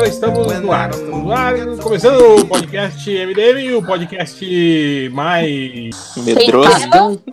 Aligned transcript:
Agora 0.00 0.14
estamos 0.14 0.60
no 0.60 0.72
ar. 0.72 0.90
Estamos 0.90 1.24
no 1.24 1.30
ar, 1.30 1.54
começando 1.82 2.40
o 2.40 2.46
podcast 2.46 3.10
MDM, 3.10 3.76
o 3.76 3.84
podcast 3.84 5.10
mais. 5.12 6.14
Medroso. 6.16 6.70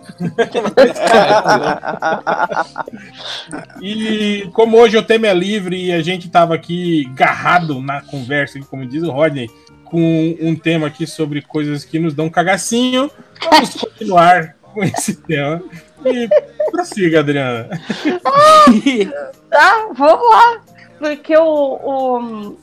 E 3.80 4.50
como 4.52 4.76
hoje 4.76 4.98
o 4.98 5.02
tema 5.02 5.28
é 5.28 5.34
livre 5.34 5.86
e 5.86 5.92
a 5.92 6.02
gente 6.02 6.26
estava 6.26 6.54
aqui 6.54 7.10
garrado 7.14 7.80
na 7.80 8.02
conversa, 8.02 8.60
como 8.68 8.84
diz 8.84 9.02
o 9.02 9.10
Rodney, 9.10 9.48
com 9.86 10.36
um 10.38 10.54
tema 10.54 10.88
aqui 10.88 11.06
sobre 11.06 11.40
coisas 11.40 11.86
que 11.86 11.98
nos 11.98 12.12
dão 12.12 12.28
cagacinho, 12.28 13.10
vamos 13.50 13.76
continuar 13.76 14.56
com 14.60 14.84
esse 14.84 15.16
tema. 15.16 15.62
E 16.04 16.28
prossiga, 16.70 17.20
Adriana. 17.20 17.70
Tá, 19.48 19.88
vamos 19.94 20.30
lá. 20.30 20.67
Porque 20.98 21.36
o 21.36 22.58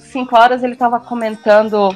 5 0.00 0.36
horas 0.36 0.62
ele 0.62 0.76
tava 0.76 1.00
comentando. 1.00 1.94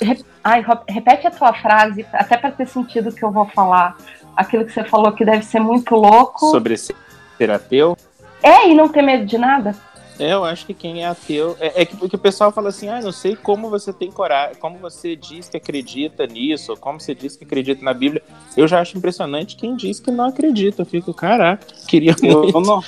Re- 0.00 0.24
Ai, 0.44 0.64
repete 0.88 1.26
a 1.26 1.30
tua 1.30 1.52
frase, 1.52 2.04
até 2.12 2.36
para 2.36 2.50
ter 2.50 2.66
sentido 2.66 3.10
o 3.10 3.14
que 3.14 3.24
eu 3.24 3.30
vou 3.30 3.46
falar. 3.46 3.96
Aquilo 4.36 4.64
que 4.64 4.72
você 4.72 4.82
falou 4.84 5.12
que 5.12 5.24
deve 5.24 5.44
ser 5.44 5.60
muito 5.60 5.94
louco. 5.94 6.50
sobre 6.50 6.76
ser 6.76 7.50
ateu. 7.50 7.96
É, 8.42 8.68
e 8.68 8.74
não 8.74 8.88
ter 8.88 9.02
medo 9.02 9.24
de 9.24 9.38
nada. 9.38 9.74
É, 10.18 10.32
eu 10.34 10.44
acho 10.44 10.66
que 10.66 10.74
quem 10.74 11.04
é 11.04 11.06
ateu. 11.06 11.56
É, 11.60 11.82
é 11.82 11.84
que, 11.84 11.96
que 12.08 12.16
o 12.16 12.18
pessoal 12.18 12.50
fala 12.52 12.68
assim: 12.70 12.88
ah, 12.88 13.00
não 13.00 13.12
sei 13.12 13.34
como 13.36 13.70
você 13.70 13.92
tem 13.92 14.10
coragem, 14.10 14.56
como 14.56 14.78
você 14.78 15.14
diz 15.16 15.48
que 15.48 15.56
acredita 15.56 16.26
nisso, 16.26 16.72
ou 16.72 16.76
como 16.78 17.00
você 17.00 17.14
diz 17.14 17.36
que 17.36 17.44
acredita 17.44 17.84
na 17.84 17.94
Bíblia. 17.94 18.22
Eu 18.56 18.66
já 18.68 18.80
acho 18.80 18.96
impressionante 18.98 19.56
quem 19.56 19.74
diz 19.76 20.00
que 20.00 20.10
não 20.10 20.26
acredita. 20.26 20.82
Eu 20.82 20.86
fico, 20.86 21.14
caraca, 21.14 21.64
queria 21.88 22.14
Eu 22.22 22.42
muito. 22.42 22.60
não, 22.60 22.82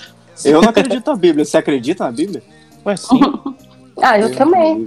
eu 0.44 0.60
não 0.62 0.68
acredito 0.70 1.10
na 1.10 1.16
Bíblia. 1.16 1.44
Você 1.44 1.56
acredita 1.56 2.04
na 2.04 2.12
Bíblia? 2.12 2.42
Ué, 2.86 2.96
sim. 2.96 3.20
Ah, 4.02 4.18
eu 4.18 4.34
também. 4.34 4.86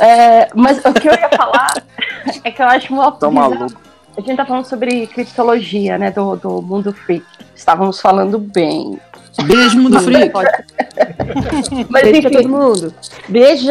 É, 0.00 0.48
mas 0.54 0.78
o 0.82 0.90
que 0.94 1.06
eu 1.06 1.12
ia 1.12 1.28
falar 1.36 1.70
é 2.42 2.50
que 2.50 2.62
eu 2.62 2.66
acho 2.66 2.94
uma 2.94 3.12
Tô 3.12 3.28
bizarro. 3.28 3.50
maluco. 3.58 3.78
A 4.16 4.20
gente 4.22 4.36
tá 4.36 4.46
falando 4.46 4.64
sobre 4.64 5.06
criptologia, 5.06 5.98
né, 5.98 6.10
do, 6.10 6.34
do 6.34 6.62
mundo 6.62 6.90
freak. 6.94 7.22
Estávamos 7.54 8.00
falando 8.00 8.38
bem. 8.38 8.98
Beijo, 9.44 9.78
Mundo 9.78 10.00
Freak. 10.02 10.32
Mas 11.90 12.02
Beijo 12.02 12.22
pra 12.22 12.30
todo 12.30 12.40
enfim, 12.40 12.48
mundo. 12.48 12.94
beijo. 13.28 13.70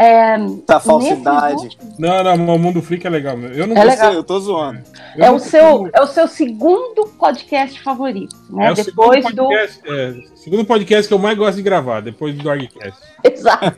É, 0.00 0.36
Tá 0.64 0.78
falsidade. 0.78 1.76
Não, 1.98 2.22
não, 2.22 2.54
o 2.54 2.58
Mundo 2.58 2.80
Freak 2.80 3.04
é 3.04 3.10
legal. 3.10 3.36
meu. 3.36 3.50
Eu 3.50 3.66
não 3.66 3.76
É 3.76 3.80
Eu 3.82 3.88
legal. 3.88 4.10
sei, 4.10 4.16
eu 4.18 4.22
tô 4.22 4.38
zoando. 4.38 4.78
eu 5.16 5.24
é, 5.24 5.26
não 5.28 5.34
o 5.34 5.40
seu, 5.40 5.90
é 5.92 6.00
o 6.00 6.06
seu 6.06 6.28
segundo 6.28 7.06
podcast 7.18 7.82
favorito, 7.82 8.36
né? 8.48 8.68
É 8.68 8.70
o 8.70 8.74
Depois 8.74 9.24
segundo 9.24 9.36
do. 9.36 9.48
podcast, 9.48 9.80
é, 9.88 10.14
segundo 10.36 10.64
podcast 10.64 11.08
que 11.08 11.14
eu 11.14 11.18
mais 11.18 11.36
gosto 11.36 11.56
de 11.56 11.62
gravar, 11.62 12.00
depois 12.00 12.32
do 12.36 12.44
Dogcast. 12.44 12.96
Exato. 13.24 13.74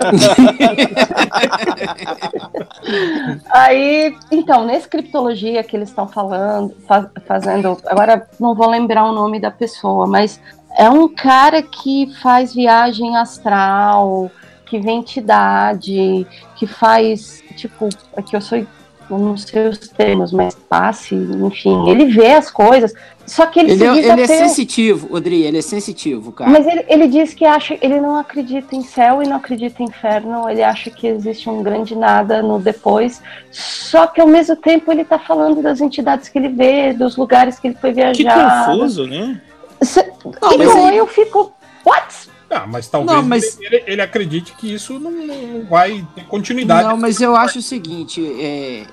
Aí, 3.50 4.14
então, 4.30 4.64
nesse 4.66 4.88
criptologia 4.88 5.62
que 5.62 5.76
eles 5.76 5.88
estão 5.88 6.06
falando, 6.08 6.74
fa- 6.86 7.10
fazendo, 7.26 7.78
agora 7.86 8.28
não 8.38 8.54
vou 8.54 8.68
lembrar 8.68 9.04
o 9.04 9.12
nome 9.12 9.40
da 9.40 9.50
pessoa, 9.50 10.06
mas 10.06 10.40
é 10.76 10.88
um 10.88 11.08
cara 11.08 11.62
que 11.62 12.12
faz 12.22 12.54
viagem 12.54 13.16
astral, 13.16 14.30
que 14.70 14.78
vê 14.78 14.92
entidade, 14.92 16.24
que 16.54 16.66
faz, 16.66 17.42
tipo, 17.56 17.88
é 18.16 18.22
que 18.22 18.36
eu 18.36 18.40
sou, 18.40 18.56
eu 18.58 19.18
não 19.18 19.36
sei 19.36 19.66
os 19.66 19.78
termos, 19.88 20.32
mas 20.32 20.54
passe, 20.54 21.16
enfim, 21.16 21.90
ele 21.90 22.04
vê 22.06 22.32
as 22.34 22.48
coisas, 22.48 22.94
só 23.26 23.46
que 23.46 23.58
ele, 23.58 23.72
Ele, 23.72 23.78
se 23.78 23.84
é, 24.08 24.12
ele 24.12 24.22
é 24.22 24.26
sensitivo, 24.28 25.12
Odri, 25.14 25.42
ele 25.42 25.58
é 25.58 25.62
sensitivo, 25.62 26.30
cara. 26.30 26.48
Mas 26.50 26.66
ele, 26.68 26.84
ele 26.88 27.08
diz 27.08 27.34
que 27.34 27.44
acha, 27.44 27.76
ele 27.82 28.00
não 28.00 28.16
acredita 28.16 28.76
em 28.76 28.82
céu 28.82 29.20
e 29.22 29.26
não 29.26 29.36
acredita 29.38 29.82
em 29.82 29.86
inferno, 29.86 30.48
ele 30.48 30.62
acha 30.62 30.88
que 30.90 31.08
existe 31.08 31.50
um 31.50 31.62
grande 31.64 31.96
nada 31.96 32.40
no 32.42 32.60
depois, 32.60 33.20
só 33.50 34.06
que 34.06 34.20
ao 34.20 34.28
mesmo 34.28 34.54
tempo 34.54 34.92
ele 34.92 35.04
tá 35.04 35.18
falando 35.18 35.60
das 35.60 35.80
entidades 35.80 36.28
que 36.28 36.38
ele 36.38 36.48
vê, 36.48 36.92
dos 36.92 37.16
lugares 37.16 37.58
que 37.58 37.66
ele 37.68 37.76
foi 37.80 37.90
Que 37.90 37.96
viajar. 37.96 38.66
confuso, 38.66 39.06
né? 39.08 39.40
Cê- 39.82 40.12
Não, 40.24 40.56
mas 40.56 40.70
então 40.70 40.86
aí- 40.88 40.96
eu 40.96 41.06
fico, 41.08 41.52
what? 41.84 42.29
Ah, 42.50 42.66
mas 42.66 42.88
talvez 42.88 43.16
Não, 43.16 43.22
mas- 43.26 43.58
Ele, 43.60 43.84
ele 43.86 44.02
acredite 44.02 44.52
que 44.56 44.74
isso 44.74 44.98
não, 44.98 45.10
não 45.12 45.64
vai 45.66 46.04
ter 46.16 46.24
continuidade. 46.26 46.88
Não, 46.88 46.96
mas 46.96 47.20
eu 47.20 47.36
acho 47.36 47.60
o 47.60 47.62
seguinte, 47.62 48.20
é, 48.40 48.84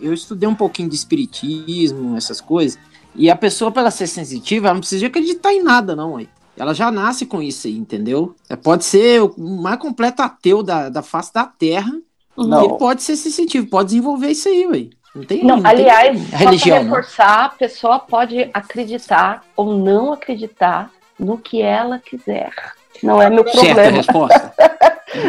eu 0.00 0.12
estudei 0.14 0.48
um 0.48 0.54
pouquinho 0.54 0.88
de 0.88 0.94
espiritismo, 0.94 2.16
essas 2.16 2.40
coisas, 2.40 2.78
e 3.14 3.28
a 3.28 3.34
pessoa, 3.34 3.72
para 3.72 3.82
ela 3.82 3.90
ser 3.90 4.06
sensitiva, 4.06 4.68
ela 4.68 4.74
não 4.74 4.80
precisa 4.80 5.06
acreditar 5.06 5.52
em 5.52 5.62
nada, 5.62 5.96
não, 5.96 6.12
ué. 6.14 6.26
Ela 6.56 6.72
já 6.74 6.90
nasce 6.92 7.26
com 7.26 7.42
isso 7.42 7.66
aí, 7.66 7.76
entendeu? 7.76 8.34
É, 8.48 8.54
Pode 8.54 8.84
ser 8.84 9.20
o 9.22 9.34
mais 9.38 9.78
completo 9.78 10.22
ateu 10.22 10.62
da, 10.62 10.88
da 10.88 11.02
face 11.02 11.32
da 11.32 11.44
Terra, 11.44 11.92
Não. 12.36 12.64
ele 12.64 12.74
pode 12.78 13.02
ser 13.02 13.16
sensitivo, 13.16 13.66
pode 13.66 13.88
desenvolver 13.88 14.28
isso 14.28 14.48
aí, 14.48 14.66
ué. 14.66 14.86
Não 15.14 15.24
tem 15.24 15.42
Não, 15.42 15.56
não 15.56 15.62
tem 15.62 15.70
aliás, 15.72 16.20
só 16.30 16.36
religião, 16.36 16.76
pra 16.76 16.84
não. 16.84 16.94
reforçar, 16.94 17.44
a 17.46 17.48
pessoa 17.48 17.98
pode 17.98 18.48
acreditar 18.54 19.42
ou 19.56 19.76
não 19.76 20.12
acreditar 20.12 20.92
no 21.18 21.36
que 21.36 21.60
ela 21.60 21.98
quiser. 21.98 22.52
Não 23.02 23.20
é 23.20 23.28
meu 23.30 23.44
Certa 23.44 23.60
problema. 23.66 23.96
resposta. 23.96 24.52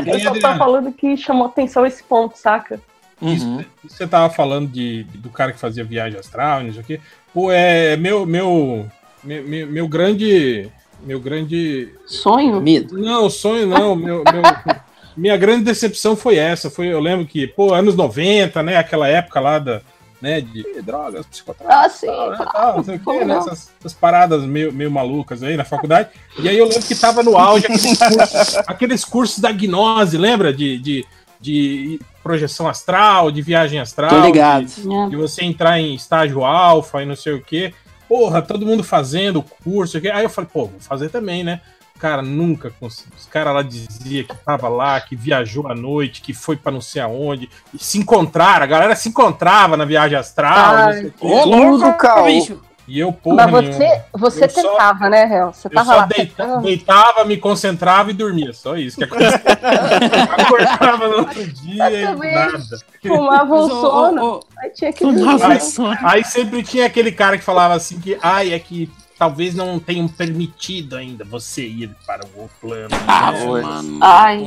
Eu 0.06 0.20
só 0.20 0.34
tô 0.34 0.40
falando 0.58 0.92
que 0.92 1.18
chamou 1.18 1.46
atenção 1.48 1.86
esse 1.86 2.04
ponto, 2.04 2.38
saca? 2.38 2.80
Uhum. 3.22 3.64
Você 3.84 4.08
tava 4.08 4.34
falando 4.34 4.68
de, 4.70 5.04
do 5.16 5.30
cara 5.30 5.52
que 5.54 5.60
fazia 5.60 5.84
viagem 5.84 6.20
astral, 6.20 6.62
e 6.62 6.66
não 6.66 6.74
sei 6.74 6.82
o 6.82 6.86
quê. 6.86 7.00
Pô, 7.34 7.52
é 7.52 7.96
meu, 7.96 8.26
meu, 8.26 8.88
meu, 9.24 9.44
meu, 9.44 9.68
meu 9.68 9.88
grande. 9.88 10.70
Meu 11.04 11.20
grande. 11.20 11.90
Sonho? 12.06 12.62
Medo. 12.62 12.98
Não, 12.98 13.30
sonho 13.30 13.66
não. 13.68 13.96
Meu, 13.98 14.24
meu- 14.24 14.76
minha 15.18 15.36
grande 15.36 15.66
decepção 15.66 16.16
foi 16.16 16.38
essa. 16.38 16.70
Foi, 16.70 16.88
eu 16.88 17.00
lembro 17.00 17.26
que, 17.26 17.46
pô, 17.48 17.74
anos 17.74 17.96
90, 17.96 18.62
né? 18.64 18.78
Aquela 18.78 19.08
época 19.08 19.40
lá 19.40 19.60
da. 19.60 19.82
Né, 20.22 20.40
de 20.40 20.64
drogas, 20.84 21.26
psicotráficos. 21.26 21.76
Ah, 21.76 21.90
sim. 21.90 22.06
tal, 22.06 22.30
né, 22.30 22.46
tal, 22.54 22.78
não 22.78 22.84
sei 22.84 22.96
o 22.96 23.00
quê, 23.00 23.26
né, 23.26 23.38
essas, 23.38 23.72
essas 23.80 23.94
paradas 23.94 24.44
meio, 24.44 24.72
meio 24.72 24.92
malucas 24.92 25.42
aí 25.42 25.58
na 25.58 25.66
faculdade. 25.66 26.10
E 26.38 26.48
aí 26.48 26.60
eu 26.60 26.68
lembro 26.68 26.84
que 26.84 26.94
tava 26.94 27.24
no 27.24 27.36
auge 27.36 27.66
aqueles 27.66 27.98
cursos, 27.98 28.58
aqueles 28.68 29.06
cursos 29.06 29.40
da 29.40 29.52
gnose, 29.52 30.20
lembra? 30.20 30.54
De, 30.54 30.78
de, 30.78 31.06
de 31.40 32.00
projeção 32.22 32.68
astral, 32.68 33.32
de 33.32 33.42
viagem 33.42 33.80
astral. 33.80 34.12
Tô 34.12 34.22
ligado. 34.22 34.66
De, 34.66 35.10
de 35.10 35.16
você 35.16 35.44
entrar 35.44 35.80
em 35.80 35.96
estágio 35.96 36.46
alfa 36.46 37.02
e 37.02 37.06
não 37.06 37.16
sei 37.16 37.34
o 37.34 37.42
quê. 37.42 37.74
Porra, 38.08 38.42
todo 38.42 38.66
mundo 38.66 38.84
fazendo 38.84 39.40
o 39.40 39.44
curso. 39.44 39.98
Aí 39.98 40.24
eu 40.24 40.30
falei, 40.30 40.50
pô, 40.52 40.66
vou 40.66 40.80
fazer 40.80 41.10
também, 41.10 41.44
né? 41.44 41.62
Cara, 42.02 42.24
nunca 42.24 42.74
consegui. 42.80 43.12
Os 43.16 43.28
caras 43.28 43.54
lá 43.54 43.62
diziam 43.62 44.26
que 44.26 44.36
tava 44.44 44.68
lá, 44.68 45.00
que 45.00 45.16
viajou 45.16 45.68
à 45.68 45.76
noite, 45.76 46.20
que 46.22 46.34
foi 46.34 46.58
pra 46.58 46.72
não 46.72 46.82
sei 46.82 47.00
aonde. 47.00 47.48
E 47.72 47.78
se 47.78 48.00
encontraram, 48.00 48.64
a 48.64 48.68
galera 48.68 48.96
se 48.96 49.08
encontrava 49.08 49.78
na 49.78 49.86
viagem 49.86 50.18
astral. 50.18 50.78
não 50.88 50.94
sei 50.94 51.06
o 51.06 51.12
quê. 51.12 51.18
Ô, 51.28 51.46
louco, 51.46 52.24
bicho. 52.26 52.60
E 52.88 53.00
eu, 53.00 53.14
porra, 53.14 53.48
Mas 53.48 53.52
nenhuma. 53.70 53.72
você, 53.78 54.02
você 54.12 54.46
Eu 54.46 54.50
só- 54.50 54.72
tentava, 54.72 55.10
né, 55.10 55.26
Réu? 55.26 55.54
Você 55.54 55.68
Eu 55.68 55.72
tava 55.72 55.92
só 55.94 55.98
lá. 56.00 56.06
deita- 56.08 56.58
deitava, 56.62 57.24
me 57.24 57.38
concentrava 57.38 58.10
e 58.10 58.14
dormia. 58.14 58.52
Só 58.52 58.76
isso 58.76 58.98
que 58.98 59.04
acontecia. 59.04 59.40
Acordava 60.38 61.08
no 61.08 61.18
outro 61.20 61.48
dia 61.54 61.92
Eu 61.92 62.24
e 62.24 62.32
nada. 62.34 62.60
Fumava 63.08 63.54
um 63.56 63.60
ô, 63.60 63.70
sono, 63.70 64.40
aí 64.58 64.70
tinha 64.72 64.92
que 64.92 65.00
Fumava 65.06 65.38
dormir. 65.38 65.62
sono. 65.62 65.98
Aí 66.04 66.24
sempre 66.26 66.64
tinha 66.64 66.86
aquele 66.88 67.12
cara 67.12 67.38
que 67.38 67.44
falava 67.44 67.76
assim 67.76 68.00
que, 68.00 68.18
ai, 68.22 68.54
é 68.54 68.60
que 68.60 68.90
talvez 69.22 69.54
não 69.54 69.80
tenham 69.80 70.08
permitido 70.08 70.96
ainda 70.96 71.24
você 71.24 71.64
ir 71.64 71.92
para 72.08 72.26
o 72.36 72.50
plano. 72.60 72.90
Ah, 73.08 73.32
mano. 73.32 74.00
Ai. 74.02 74.44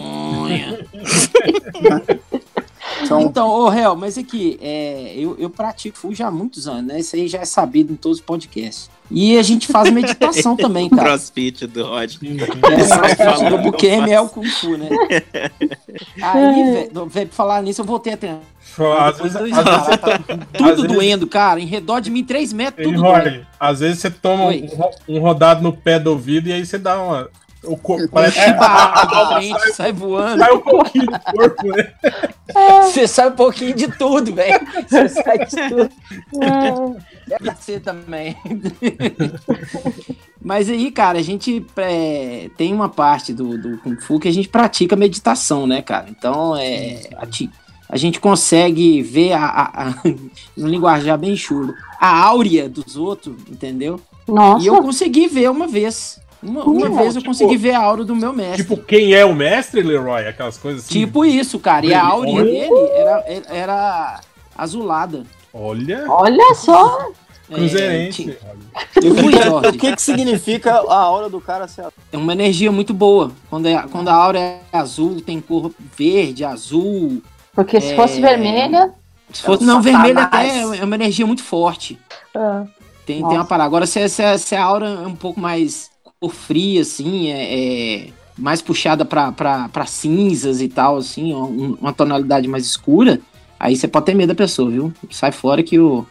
São 3.06 3.20
Então, 3.20 3.48
ô 3.48 3.68
Réu, 3.68 3.94
mas 3.96 4.16
aqui, 4.18 4.58
é, 4.62 5.12
eu, 5.16 5.36
eu 5.38 5.50
pratico 5.50 5.96
FU 5.98 6.14
já 6.14 6.28
há 6.28 6.30
muitos 6.30 6.66
anos, 6.68 6.84
né? 6.86 7.00
Isso 7.00 7.16
aí 7.16 7.28
já 7.28 7.38
é 7.40 7.44
sabido 7.44 7.92
em 7.92 7.96
todos 7.96 8.18
os 8.18 8.24
podcasts. 8.24 8.90
E 9.10 9.36
a 9.36 9.42
gente 9.42 9.66
faz 9.66 9.90
meditação 9.90 10.56
também, 10.56 10.88
cara. 10.88 11.02
Crossfit 11.10 11.66
do 11.66 11.84
Rod. 11.86 12.14
É, 13.18 13.54
o 13.54 13.58
Bukemi 13.62 14.10
é 14.12 14.20
o 14.20 14.28
Kung 14.28 14.46
Fu, 14.46 14.76
né? 14.78 14.88
Aí, 16.22 16.64
velho, 16.72 17.06
velho, 17.06 17.26
pra 17.28 17.36
falar 17.36 17.62
nisso, 17.62 17.80
eu 17.80 17.84
voltei 17.84 18.14
a 18.14 18.16
treinar. 18.16 18.40
Às 18.98 19.18
vezes, 19.18 19.38
Dois 19.38 19.52
às 19.56 19.64
vezes 19.64 19.88
às 19.88 20.46
Tudo 20.58 20.82
vezes- 20.82 20.92
doendo, 20.92 21.26
cara. 21.26 21.60
Em 21.60 21.66
redor 21.66 22.00
de 22.00 22.10
mim, 22.10 22.24
3 22.24 22.52
metros, 22.52 22.86
tudo. 22.86 23.00
Rory, 23.02 23.46
às 23.60 23.80
vezes 23.80 24.00
você 24.00 24.10
toma 24.10 24.46
um, 24.46 24.68
um 25.16 25.20
rodado 25.20 25.62
no 25.62 25.72
pé 25.72 25.98
do 25.98 26.10
ouvido 26.10 26.48
e 26.48 26.52
aí 26.52 26.64
você 26.64 26.78
dá 26.78 27.00
uma. 27.00 27.28
O 27.66 27.76
corpo 27.76 28.08
parece 28.08 28.38
que 28.40 28.52
Bate 28.52 29.08
pra 29.08 29.26
frente, 29.36 29.72
sai 29.72 29.92
voando. 29.92 30.38
sai 30.38 30.52
um 30.52 30.60
pouquinho 30.60 31.06
do 31.06 31.20
corpo, 31.20 31.66
né? 31.68 31.92
Você 32.82 33.08
sai 33.08 33.28
um 33.28 33.32
pouquinho 33.32 33.74
de 33.74 33.88
tudo, 33.88 34.34
velho. 34.34 34.60
Você 34.88 35.08
sai 35.08 35.38
de 35.38 35.68
tudo. 35.68 35.90
Deve 37.26 37.56
ser 37.60 37.80
também. 37.80 38.36
Mas 40.42 40.68
aí, 40.68 40.90
cara, 40.90 41.18
a 41.18 41.22
gente 41.22 41.64
é, 41.76 42.50
tem 42.56 42.72
uma 42.74 42.88
parte 42.88 43.32
do, 43.32 43.56
do 43.56 43.78
Kung 43.78 43.96
Fu 43.96 44.20
que 44.20 44.28
a 44.28 44.32
gente 44.32 44.48
pratica 44.48 44.94
meditação, 44.94 45.66
né, 45.66 45.80
cara? 45.80 46.06
Então, 46.10 46.54
é, 46.54 47.00
a, 47.16 47.26
a 47.88 47.96
gente 47.96 48.20
consegue 48.20 49.00
ver 49.00 49.32
a, 49.32 49.44
a, 49.46 49.88
a, 49.88 49.94
no 50.56 50.68
linguajar 50.68 51.16
bem 51.16 51.34
chulo, 51.34 51.74
a 51.98 52.24
áurea 52.26 52.68
dos 52.68 52.94
outros, 52.96 53.36
entendeu? 53.50 53.98
Nossa, 54.28 54.62
E 54.64 54.66
eu 54.66 54.82
consegui 54.82 55.28
ver 55.28 55.50
uma 55.50 55.66
vez. 55.66 56.20
Uma, 56.44 56.64
uma 56.64 56.88
Não, 56.88 56.96
vez 56.96 57.14
eu 57.14 57.22
tipo- 57.22 57.26
consegui 57.30 57.56
ver 57.56 57.72
a 57.72 57.80
aura 57.80 58.04
do 58.04 58.14
meu 58.14 58.32
mestre. 58.32 58.62
Tipo, 58.64 58.76
quem 58.76 59.14
é 59.14 59.24
o 59.24 59.34
mestre, 59.34 59.82
Leroy? 59.82 60.26
Aquelas 60.28 60.58
coisas 60.58 60.84
assim. 60.84 60.92
Tipo 60.92 61.24
isso, 61.24 61.58
cara. 61.58 61.86
E 61.86 61.94
a 61.94 62.14
Olha. 62.14 62.44
dele 62.44 62.68
era, 62.94 63.24
era 63.48 64.20
azulada. 64.56 65.24
Olha, 65.52 66.04
Olha 66.08 66.54
só. 66.54 67.08
É, 67.50 67.54
cruzeirense. 67.56 68.24
ti- 68.24 68.38
Olha. 68.42 69.04
E 69.06 69.10
o 69.10 69.14
Fui, 69.16 69.32
Jorge. 69.32 69.68
o 69.68 69.72
que 69.78 69.94
que 69.96 70.02
significa 70.02 70.72
a 70.74 70.96
aura 70.96 71.28
do 71.28 71.40
cara 71.40 71.68
ser 71.68 71.86
É 72.12 72.16
uma 72.16 72.32
energia 72.32 72.72
muito 72.72 72.94
boa. 72.94 73.30
Quando, 73.50 73.66
é, 73.68 73.82
quando 73.90 74.08
a 74.08 74.14
aura 74.14 74.38
é 74.38 74.60
azul, 74.72 75.20
tem 75.20 75.40
cor 75.40 75.70
verde, 75.96 76.44
azul. 76.44 77.22
Porque 77.54 77.80
se 77.80 77.92
É. 77.92 77.96
fosse 77.96 78.20
vermelha. 78.20 78.92
Se 79.32 79.42
fosse, 79.42 79.62
É 79.62 79.66
não, 79.66 79.80
vermelho 79.82 80.18
até 80.18 80.60
é 80.78 80.84
uma 80.84 80.94
energia 80.94 81.26
muito 81.26 81.42
forte. 81.42 81.98
ah, 82.34 82.64
Tem, 83.06 83.20
Nossa. 83.20 83.28
tem 83.30 83.38
uma 83.38 83.44
parada. 83.44 83.66
Agora, 83.66 83.86
se, 83.86 83.98
a- 84.00 84.08
se, 84.08 84.22
a- 84.22 84.38
se 84.38 84.56
a 84.56 84.64
aura 84.64 84.86
é 84.88 85.06
um 85.06 85.14
pouco 85.14 85.38
mais 85.38 85.90
fria, 86.28 86.80
assim, 86.82 87.28
é, 87.30 88.04
é 88.06 88.08
mais 88.36 88.60
puxada 88.62 89.04
pra 89.04 89.86
cinzas 89.86 90.60
e 90.60 90.68
tal, 90.68 90.96
assim, 90.96 91.32
um- 91.34 91.76
uma 91.80 91.92
tonalidade 91.92 92.48
mais 92.48 92.64
escura, 92.66 93.20
aí 93.60 93.76
você 93.76 93.86
pode 93.86 94.06
ter 94.06 94.14
medo 94.14 94.28
da 94.28 94.34
pessoa, 94.34 94.70
viu? 94.70 94.92
Sai 95.10 95.30
fora 95.32 95.62
que 95.62 95.78
o, 95.78 96.04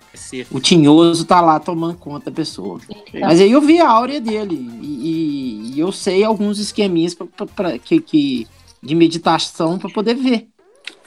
o 0.52 0.60
tinhoso 0.60 1.26
tá 1.26 1.42
lá 1.42 1.60
tomando 1.60 1.98
conta 1.98 2.32
da 2.32 2.36
pessoa. 2.36 2.80
Mas 3.22 3.42
aí 3.42 3.52
eu 3.52 3.62
vi 3.62 3.80
a 3.80 3.90
áurea 3.90 4.22
dele 4.22 4.56
e, 4.82 4.88
e- 4.88 5.72
e 5.76 5.80
eu 5.80 5.92
sei 5.92 6.24
alguns 6.24 6.60
esqueminhas 6.60 7.14
pra, 7.14 7.26
pra- 7.28 7.46
pra- 7.48 7.78
que, 7.80 8.00
que, 8.00 8.48
de 8.82 8.96
meditação 8.96 9.78
para 9.78 9.90
poder 9.90 10.16
ver 10.16 10.48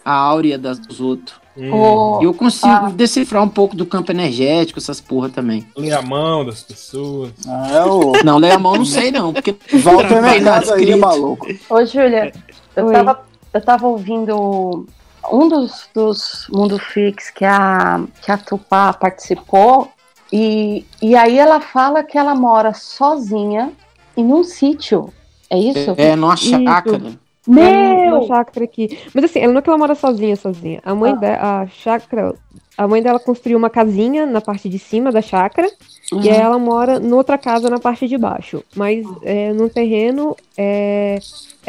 a 0.05 0.13
áurea 0.13 0.59
das- 0.59 0.79
dos 0.79 1.01
outros. 1.01 1.37
Hum, 1.57 2.19
E 2.21 2.25
eu 2.25 2.35
consigo 2.35 2.67
Ah. 2.71 2.91
decifrar 2.95 3.43
um 3.43 3.49
pouco 3.49 3.75
do 3.75 3.87
campo 3.87 4.13
energético, 4.13 4.79
essas 4.79 5.01
porra 5.01 5.29
também. 5.29 5.67
Lê 5.77 5.91
a 5.93 6.03
mão 6.03 6.45
das 6.45 6.63
pessoas. 6.63 7.33
É 7.73 7.83
o 7.85 8.13
Não, 8.25 8.37
ler 8.39 8.53
a 8.53 8.59
mão 8.59 8.77
não 8.77 8.85
sei 8.85 9.11
não, 9.11 9.33
porque 9.33 9.53
tem 9.55 9.83
nada 9.83 10.21
Mercado 10.21 10.73
aí, 10.73 10.95
maluco. 10.97 11.47
Ô, 11.71 11.85
Júlia, 11.85 12.33
eu 12.75 12.87
Oi. 12.87 12.93
tava, 12.93 13.21
eu 13.55 13.61
tava 13.63 13.87
ouvindo 13.87 14.87
um 15.33 15.49
dos, 15.49 15.89
dos 15.95 16.47
Mundo 16.53 16.79
Fix 16.79 17.31
que 17.31 17.45
a, 17.45 18.03
que 18.23 18.31
a 18.31 18.37
Tupá 18.37 18.93
participou, 18.93 19.91
e, 20.33 20.85
e 21.01 21.17
aí 21.17 21.39
ela 21.39 21.61
fala 21.61 22.03
que 22.03 22.19
ela 22.19 22.35
mora 22.35 22.75
sozinha 22.75 23.73
em 24.17 24.25
um 24.25 24.43
sítio. 24.45 25.13
É 25.49 25.59
isso? 25.59 25.95
é 25.97 26.17
numa 26.17 26.37
chácara. 26.37 27.13
Meu! 27.47 28.27
chácara 28.27 28.65
aqui. 28.65 28.99
Mas 29.15 29.25
assim, 29.25 29.39
ela 29.41 29.53
não 29.53 29.59
é 29.61 29.63
que 29.63 29.69
ela 29.69 29.79
mora 29.79 29.95
sozinha, 29.95 30.37
sozinha. 30.37 30.81
A 30.85 30.95
mãe 30.95 31.13
Ah. 31.13 31.17
dela, 31.17 31.61
a 31.63 31.67
chácara, 31.69 32.35
a 32.77 32.89
mãe 32.89 33.03
dela 33.03 33.19
construiu 33.21 33.57
uma 33.59 33.71
casinha 33.71 34.27
na 34.27 34.41
parte 34.41 34.69
de 34.69 34.79
cima 34.79 35.13
da 35.13 35.23
chácara 35.23 35.69
Uhum. 36.13 36.23
e 36.23 36.31
aí 36.31 36.37
ela 36.39 36.59
mora 36.59 36.99
noutra 37.01 37.37
casa 37.39 37.69
na 37.71 37.79
parte 37.79 38.07
de 38.09 38.17
baixo. 38.19 38.63
Mas 38.75 39.05
é, 39.23 39.53
no 39.53 39.69
terreno 39.69 40.37
é 40.57 41.19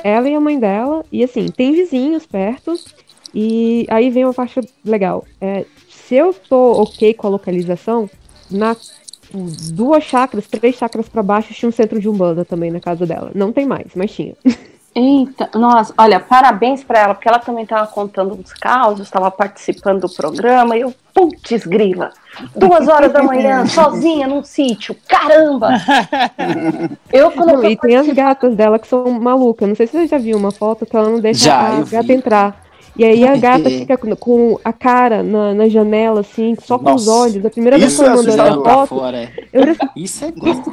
ela 0.04 0.30
e 0.30 0.36
a 0.36 0.40
mãe 0.40 0.60
dela. 0.60 1.04
E 1.12 1.24
assim, 1.24 1.48
tem 1.50 1.72
vizinhos 1.74 2.26
perto. 2.26 2.74
E 3.34 3.86
aí 3.90 4.10
vem 4.10 4.24
uma 4.26 4.34
parte 4.34 4.60
legal. 4.84 5.24
É, 5.40 5.66
se 5.90 6.16
eu 6.16 6.34
tô 6.34 6.82
ok 6.82 7.14
com 7.14 7.28
a 7.28 7.30
localização, 7.32 8.10
na 8.50 8.76
duas 9.74 10.04
chácaras, 10.06 10.48
três 10.48 10.76
chácaras 10.76 11.10
pra 11.10 11.22
baixo, 11.22 11.54
tinha 11.54 11.68
um 11.68 11.72
centro 11.72 12.00
de 12.00 12.08
umbanda 12.08 12.46
também 12.46 12.72
na 12.72 12.80
casa 12.80 13.06
dela. 13.06 13.32
Não 13.36 13.52
tem 13.52 13.66
mais, 13.66 13.88
mas 13.96 14.12
tinha. 14.12 14.34
Eita, 14.96 15.50
nossa, 15.54 15.94
olha, 15.96 16.20
parabéns 16.20 16.84
pra 16.84 17.00
ela, 17.00 17.14
porque 17.14 17.28
ela 17.30 17.38
também 17.38 17.66
tava 17.68 17.86
contando 17.88 18.36
dos 18.36 18.52
causos, 18.54 19.06
estava 19.06 19.30
participando 19.30 20.02
do 20.02 20.10
programa, 20.10 20.76
e 20.76 20.82
eu, 20.82 20.92
putz, 21.14 21.68
grila, 21.68 22.12
duas 22.56 22.88
horas 22.88 23.14
da 23.14 23.22
manhã, 23.22 23.64
sozinha 23.70 24.28
num 24.28 24.44
sítio, 24.44 24.96
caramba! 25.08 25.70
Eu, 27.14 27.32
quando 27.32 27.50
eu 27.52 27.58
Não, 27.62 27.70
e 27.70 27.78
tem 27.78 27.96
as 27.96 28.08
gatas 28.08 28.56
dela 28.56 28.78
que 28.80 28.88
são 28.88 29.10
malucas. 29.12 29.68
Não 29.68 29.76
sei 29.76 29.88
se 29.88 29.94
você 29.94 30.08
já 30.08 30.18
viu 30.18 30.38
uma 30.38 30.52
foto 30.52 30.86
que 30.86 30.96
ela 30.96 31.10
não 31.10 31.20
deixa 31.20 31.46
Já, 31.46 31.68
a 31.70 31.80
eu 31.80 31.86
gata 31.86 32.04
vi. 32.08 32.14
entrar. 32.14 32.64
E 32.98 33.06
aí 33.06 33.28
a 33.28 33.38
gata 33.38 33.70
fica 33.70 33.98
com- 33.98 34.60
a 34.64 34.74
cara 34.74 35.24
na, 35.24 35.54
na 35.54 35.70
janela, 35.70 36.20
assim, 36.22 36.56
só 36.62 36.78
com 36.78 36.94
os 36.94 37.06
Nossa. 37.08 37.20
olhos. 37.24 37.46
A 37.46 37.50
primeira 37.50 37.78
vez 37.78 37.96
que 37.96 38.02
é 38.04 38.06
ela 38.06 38.16
mandou 38.16 38.36
pra 38.64 38.74
foto, 38.74 38.88
fora, 38.90 39.18
é. 39.18 39.30
eu 39.54 39.64
Isso 39.96 40.26
é 40.26 40.32
gosto. 40.32 40.72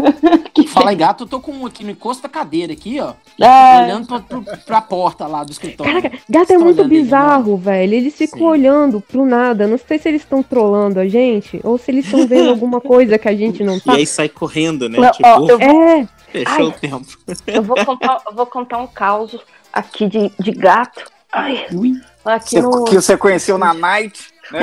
Fala 0.68 0.92
em 0.92 0.96
gato, 0.96 1.24
eu 1.24 1.28
tô 1.28 1.40
com 1.40 1.52
um 1.52 1.66
aqui 1.66 1.82
no 1.84 1.90
encosto 1.90 2.22
da 2.22 2.28
cadeira 2.28 2.72
aqui, 2.72 2.98
ó. 3.00 3.14
É. 3.42 3.84
Olhando 3.84 4.06
pra, 4.06 4.20
pro- 4.20 4.44
pra 4.66 4.80
porta 4.80 5.26
lá 5.26 5.44
do 5.44 5.52
escritório. 5.52 5.92
Caraca, 6.02 6.18
gato 6.28 6.52
é 6.52 6.58
muito 6.58 6.78
olhando 6.80 6.92
ele, 6.94 7.02
bizarro, 7.02 7.56
velho. 7.56 7.94
Eles 7.94 8.14
ficam 8.16 8.38
Sim. 8.40 8.44
olhando 8.46 9.00
pro 9.00 9.24
nada. 9.24 9.66
Não 9.66 9.78
sei 9.78 9.98
se 9.98 10.08
eles 10.08 10.22
estão 10.22 10.42
trolando 10.42 10.98
a 11.00 11.06
gente 11.08 11.60
ou 11.64 11.78
se 11.78 11.90
eles 11.90 12.04
estão 12.06 12.26
vendo 12.26 12.50
alguma 12.50 12.80
coisa 12.80 13.18
que 13.18 13.28
a 13.28 13.34
gente 13.36 13.62
não 13.62 13.76
E 13.78 13.80
tá. 13.80 13.92
aí 13.94 14.06
sai 14.06 14.28
correndo, 14.28 14.88
né? 14.88 14.98
Não, 14.98 15.10
tipo, 15.10 15.26
ó, 15.28 15.48
eu, 15.48 15.60
É, 15.60 16.08
fechou 16.32 16.54
Ai. 16.56 16.62
o 16.64 16.72
tempo. 16.72 17.06
eu 17.46 17.62
vou 17.62 17.84
contar, 17.84 18.22
eu 18.28 18.34
vou 18.34 18.46
contar 18.46 18.78
um 18.78 18.86
caos 18.86 19.36
aqui 19.72 20.06
de, 20.08 20.30
de 20.38 20.50
gato. 20.52 21.04
Ai, 21.32 21.66
Ui. 21.72 21.92
aqui 22.24 22.50
Você, 22.56 22.62
no. 22.62 22.84
que 22.84 22.94
você 22.94 23.16
conheceu 23.16 23.58
na 23.58 23.74
Night. 23.74 24.34
Né? 24.50 24.60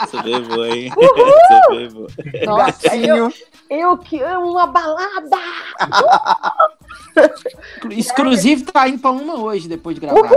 Você 0.00 0.22
vê, 0.22 0.40
boa, 0.40 0.68
hein? 0.68 0.92
Você 0.94 1.88
boa. 1.88 2.08
Nossa, 2.44 2.96
eu, 2.96 3.32
eu 3.68 3.98
que 3.98 4.22
amo 4.22 4.52
uma 4.52 4.66
balada! 4.66 5.36
Exclusive 7.90 8.64
tá 8.64 8.88
indo 8.88 9.00
pra 9.00 9.10
uma 9.10 9.40
hoje, 9.40 9.68
depois 9.68 9.96
de 9.96 10.00
gravar. 10.00 10.30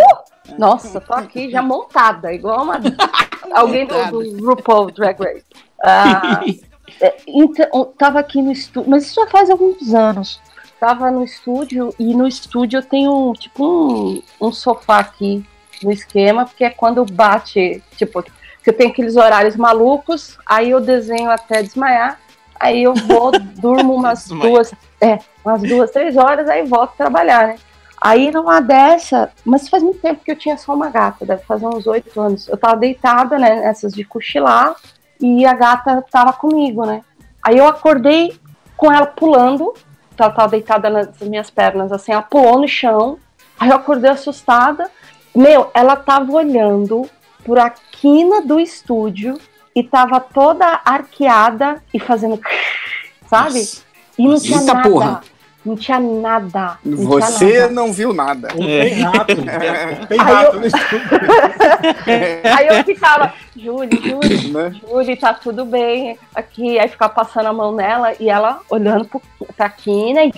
Nossa, 0.57 0.99
tô 0.99 1.13
aqui 1.13 1.49
já 1.49 1.61
montada, 1.61 2.33
igual 2.33 2.63
uma 2.63 2.79
alguém 3.53 3.85
do, 3.85 4.09
do 4.09 4.45
RuPaul 4.45 4.91
Drag 4.91 5.19
Race. 5.19 5.45
Ah, 5.83 6.41
é, 6.99 7.17
então, 7.27 7.93
tava 7.97 8.19
aqui 8.19 8.41
no 8.41 8.51
estúdio, 8.51 8.89
mas 8.89 9.05
isso 9.05 9.15
já 9.15 9.27
faz 9.27 9.49
alguns 9.49 9.93
anos. 9.93 10.41
Tava 10.79 11.11
no 11.11 11.23
estúdio 11.23 11.93
e 11.99 12.15
no 12.15 12.27
estúdio 12.27 12.79
eu 12.79 12.83
tenho 12.83 13.33
tipo 13.33 13.63
um, 13.63 14.23
um 14.41 14.51
sofá 14.51 14.97
aqui 14.99 15.45
no 15.83 15.91
esquema, 15.91 16.45
porque 16.45 16.63
é 16.63 16.69
quando 16.69 17.05
bate, 17.05 17.83
tipo, 17.97 18.23
você 18.61 18.71
tem 18.71 18.89
aqueles 18.89 19.15
horários 19.15 19.55
malucos, 19.55 20.37
aí 20.45 20.71
eu 20.71 20.79
desenho 20.79 21.29
até 21.31 21.63
desmaiar, 21.63 22.19
aí 22.59 22.83
eu 22.83 22.93
vou, 22.93 23.31
durmo 23.59 23.95
umas 23.95 24.27
duas, 24.27 24.73
é, 24.99 25.19
umas 25.43 25.61
duas, 25.61 25.91
três 25.91 26.15
horas, 26.17 26.47
aí 26.47 26.65
volto 26.65 26.95
trabalhar, 26.95 27.47
né? 27.47 27.55
Aí 27.99 28.31
numa 28.31 28.59
dessa, 28.59 29.31
mas 29.45 29.69
faz 29.69 29.83
muito 29.83 29.99
tempo 29.99 30.23
que 30.23 30.31
eu 30.31 30.35
tinha 30.35 30.57
só 30.57 30.73
uma 30.73 30.89
gata, 30.89 31.25
deve 31.25 31.43
fazer 31.43 31.67
uns 31.67 31.85
oito 31.85 32.19
anos. 32.19 32.47
Eu 32.47 32.57
tava 32.57 32.75
deitada, 32.75 33.37
né, 33.37 33.61
nessas 33.61 33.93
de 33.93 34.03
cochilar, 34.03 34.75
e 35.19 35.45
a 35.45 35.53
gata 35.53 36.03
tava 36.09 36.33
comigo, 36.33 36.83
né? 36.83 37.03
Aí 37.43 37.57
eu 37.57 37.67
acordei 37.67 38.39
com 38.75 38.91
ela 38.91 39.05
pulando, 39.05 39.73
ela 40.17 40.31
tava 40.31 40.49
deitada 40.49 40.89
nas 40.89 41.19
minhas 41.19 41.49
pernas, 41.49 41.91
assim, 41.91 42.11
ela 42.11 42.21
pulou 42.21 42.59
no 42.59 42.67
chão. 42.67 43.17
Aí 43.59 43.69
eu 43.69 43.75
acordei 43.75 44.09
assustada. 44.09 44.89
Meu, 45.35 45.71
ela 45.73 45.95
tava 45.95 46.31
olhando 46.31 47.09
por 47.43 47.57
a 47.57 47.69
quina 47.69 48.41
do 48.41 48.59
estúdio 48.59 49.39
e 49.75 49.83
tava 49.83 50.19
toda 50.19 50.81
arqueada 50.83 51.81
e 51.93 51.99
fazendo. 51.99 52.39
Sabe? 53.27 53.59
Nossa. 53.59 53.83
E 54.17 54.27
não 54.27 54.39
tinha 54.39 54.59
Eita 54.59 54.73
nada. 54.73 54.89
porra. 54.89 55.21
Não 55.63 55.75
tinha 55.75 55.99
nada. 55.99 56.79
Não 56.83 56.97
tinha 56.97 57.07
Você 57.07 57.59
nada. 57.59 57.73
não 57.73 57.93
viu 57.93 58.13
nada. 58.13 58.47
Tem 58.47 58.93
rato. 59.01 59.35
Não 59.37 60.05
tem 60.07 60.19
Aí 60.19 60.25
rato 60.33 60.55
eu- 60.55 60.59
no 60.59 60.65
estúdio. 60.65 60.99
Aí 62.57 62.67
eu 62.67 62.83
ficava, 62.83 63.33
Júlia, 63.55 63.89
Júlia, 64.01 64.49
Né? 64.71 64.79
Júlia, 64.87 65.17
tá 65.17 65.33
tudo 65.33 65.63
bem 65.65 66.17
aqui. 66.33 66.79
Aí 66.79 66.87
ficava 66.87 67.13
passando 67.13 67.45
a 67.47 67.53
mão 67.53 67.73
nela 67.75 68.13
e 68.19 68.29
ela 68.29 68.59
olhando 68.69 69.05
pro, 69.05 69.21
pra 69.55 69.69
quina 69.69 70.23
e, 70.23 70.31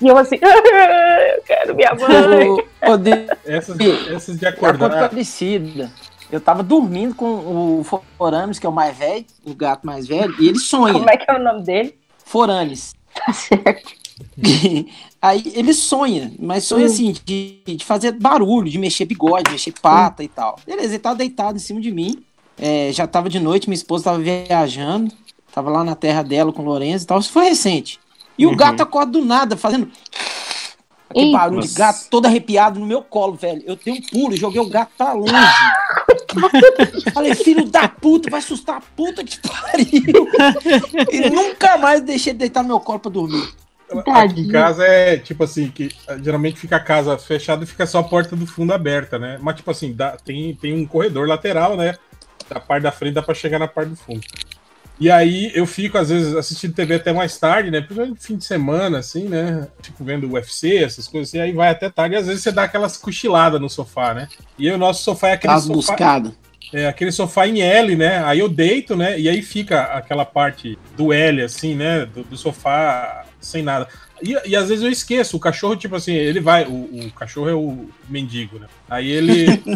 e 0.00 0.08
eu 0.08 0.16
assim, 0.16 0.36
eu 0.40 1.42
quero 1.42 1.74
minha 1.74 1.94
mãe. 1.94 2.56
De- 2.98 3.26
Essas, 3.44 3.76
essas 4.10 4.38
de 4.38 4.46
É 4.46 4.48
acordar. 4.48 5.08
parecida. 5.10 5.90
Eu 6.32 6.40
tava 6.40 6.62
dormindo 6.62 7.14
com 7.14 7.26
o 7.80 7.86
Forames, 8.18 8.58
que 8.58 8.66
é 8.66 8.68
o 8.68 8.72
mais 8.72 8.96
velho, 8.96 9.24
o 9.44 9.54
gato 9.54 9.86
mais 9.86 10.08
velho, 10.08 10.34
e 10.40 10.48
ele 10.48 10.58
sonha. 10.58 10.92
Como 10.94 11.08
é 11.08 11.16
que 11.16 11.30
é 11.30 11.34
o 11.34 11.38
nome 11.42 11.62
dele? 11.62 11.96
Foranes. 12.24 12.94
Tá 13.14 13.32
certo. 13.32 14.05
Aí 15.20 15.42
ele 15.54 15.72
sonha, 15.74 16.32
mas 16.38 16.64
sonha 16.64 16.84
Hum. 16.84 16.86
assim, 16.86 17.14
de, 17.24 17.58
de 17.66 17.84
fazer 17.84 18.12
barulho, 18.12 18.70
de 18.70 18.78
mexer 18.78 19.04
bigode, 19.04 19.50
mexer 19.50 19.72
pata 19.72 20.22
e 20.22 20.28
tal. 20.28 20.58
Beleza, 20.66 20.94
ele 20.94 20.98
tava 20.98 21.16
deitado 21.16 21.56
em 21.56 21.60
cima 21.60 21.80
de 21.80 21.90
mim. 21.92 22.22
é, 22.58 22.90
já 22.92 23.06
tava 23.06 23.28
de 23.28 23.38
noite, 23.38 23.68
minha 23.68 23.76
esposa 23.76 24.04
tava 24.04 24.18
viajando. 24.18 25.12
Tava 25.52 25.70
lá 25.70 25.82
na 25.84 25.94
terra 25.94 26.22
dela 26.22 26.52
com 26.52 26.62
o 26.62 26.64
Lourenço 26.64 27.04
e 27.04 27.06
tal. 27.06 27.18
Isso 27.18 27.32
foi 27.32 27.44
recente. 27.46 27.98
E 28.38 28.46
o 28.46 28.50
Uhum. 28.50 28.56
gato 28.56 28.82
acorda 28.82 29.12
do 29.12 29.24
nada, 29.24 29.56
fazendo. 29.56 29.90
Aquele 31.08 31.30
barulho 31.32 31.62
de 31.62 31.68
gato 31.68 32.08
todo 32.10 32.26
arrepiado 32.26 32.78
no 32.78 32.84
meu 32.86 33.00
colo, 33.02 33.34
velho. 33.34 33.62
Eu 33.64 33.76
tenho 33.76 33.96
um 33.96 34.02
pulo, 34.02 34.36
joguei 34.36 34.60
o 34.60 34.68
gato 34.68 34.92
pra 34.98 35.12
longe. 35.12 35.32
Falei, 37.14 37.34
filho 37.34 37.64
da 37.64 37.88
puta, 37.88 38.28
vai 38.28 38.40
assustar 38.40 38.76
a 38.76 38.80
puta 38.80 39.24
que 39.24 39.38
pariu. 39.40 40.28
E 41.10 41.30
nunca 41.30 41.78
mais 41.78 42.00
deixei 42.02 42.32
de 42.32 42.40
deitar 42.40 42.62
no 42.62 42.68
meu 42.68 42.80
colo 42.80 42.98
pra 42.98 43.10
dormir. 43.10 43.48
Aqui 43.90 43.98
em 43.98 44.02
Tadinho. 44.02 44.52
casa 44.52 44.84
é 44.84 45.16
tipo 45.16 45.44
assim, 45.44 45.68
que 45.68 45.90
ah, 46.08 46.16
geralmente 46.18 46.58
fica 46.58 46.76
a 46.76 46.80
casa 46.80 47.16
fechada 47.18 47.64
e 47.64 47.66
fica 47.66 47.86
só 47.86 48.00
a 48.00 48.04
porta 48.04 48.34
do 48.34 48.46
fundo 48.46 48.72
aberta, 48.72 49.18
né? 49.18 49.38
Mas 49.40 49.56
tipo 49.56 49.70
assim, 49.70 49.92
dá, 49.92 50.16
tem, 50.16 50.54
tem 50.54 50.74
um 50.74 50.86
corredor 50.86 51.28
lateral, 51.28 51.76
né? 51.76 51.94
Da 52.48 52.60
parte 52.60 52.82
da 52.82 52.92
frente 52.92 53.14
dá 53.14 53.22
pra 53.22 53.34
chegar 53.34 53.58
na 53.58 53.68
parte 53.68 53.90
do 53.90 53.96
fundo. 53.96 54.20
E 54.98 55.10
aí 55.10 55.52
eu 55.54 55.66
fico, 55.66 55.98
às 55.98 56.08
vezes, 56.08 56.34
assistindo 56.34 56.74
TV 56.74 56.94
até 56.94 57.12
mais 57.12 57.36
tarde, 57.38 57.70
né? 57.70 57.80
Principalmente 57.82 58.24
fim 58.24 58.36
de 58.36 58.44
semana, 58.44 58.98
assim, 58.98 59.28
né? 59.28 59.68
Tipo, 59.82 60.02
vendo 60.02 60.32
UFC, 60.32 60.78
essas 60.78 61.06
coisas 61.06 61.28
assim, 61.28 61.38
aí 61.38 61.52
vai 61.52 61.70
até 61.70 61.90
tarde, 61.90 62.14
e 62.14 62.18
às 62.18 62.26
vezes 62.26 62.42
você 62.42 62.50
dá 62.50 62.62
aquelas 62.62 62.96
cochiladas 62.96 63.60
no 63.60 63.68
sofá, 63.68 64.14
né? 64.14 64.26
E 64.58 64.68
aí 64.68 64.74
o 64.74 64.78
nosso 64.78 65.02
sofá 65.04 65.28
é 65.28 65.32
aquele 65.34 65.52
As 65.52 65.64
sofá. 65.64 65.74
buscadas. 65.74 66.32
É, 66.72 66.88
aquele 66.88 67.12
sofá 67.12 67.46
em 67.46 67.60
L, 67.60 67.94
né? 67.94 68.24
Aí 68.24 68.38
eu 68.38 68.48
deito, 68.48 68.96
né? 68.96 69.20
E 69.20 69.28
aí 69.28 69.42
fica 69.42 69.82
aquela 69.82 70.24
parte 70.24 70.78
do 70.96 71.12
L, 71.12 71.42
assim, 71.42 71.74
né? 71.74 72.06
Do, 72.06 72.24
do 72.24 72.36
sofá 72.36 73.25
sem 73.40 73.62
nada. 73.62 73.88
E, 74.22 74.36
e 74.46 74.56
às 74.56 74.68
vezes 74.68 74.82
eu 74.82 74.90
esqueço, 74.90 75.36
o 75.36 75.40
cachorro, 75.40 75.76
tipo 75.76 75.94
assim, 75.94 76.12
ele 76.12 76.40
vai. 76.40 76.64
O, 76.64 77.06
o 77.06 77.12
cachorro 77.12 77.48
é 77.48 77.54
o 77.54 77.86
mendigo, 78.08 78.58
né? 78.58 78.66
Aí 78.88 79.10
ele. 79.10 79.46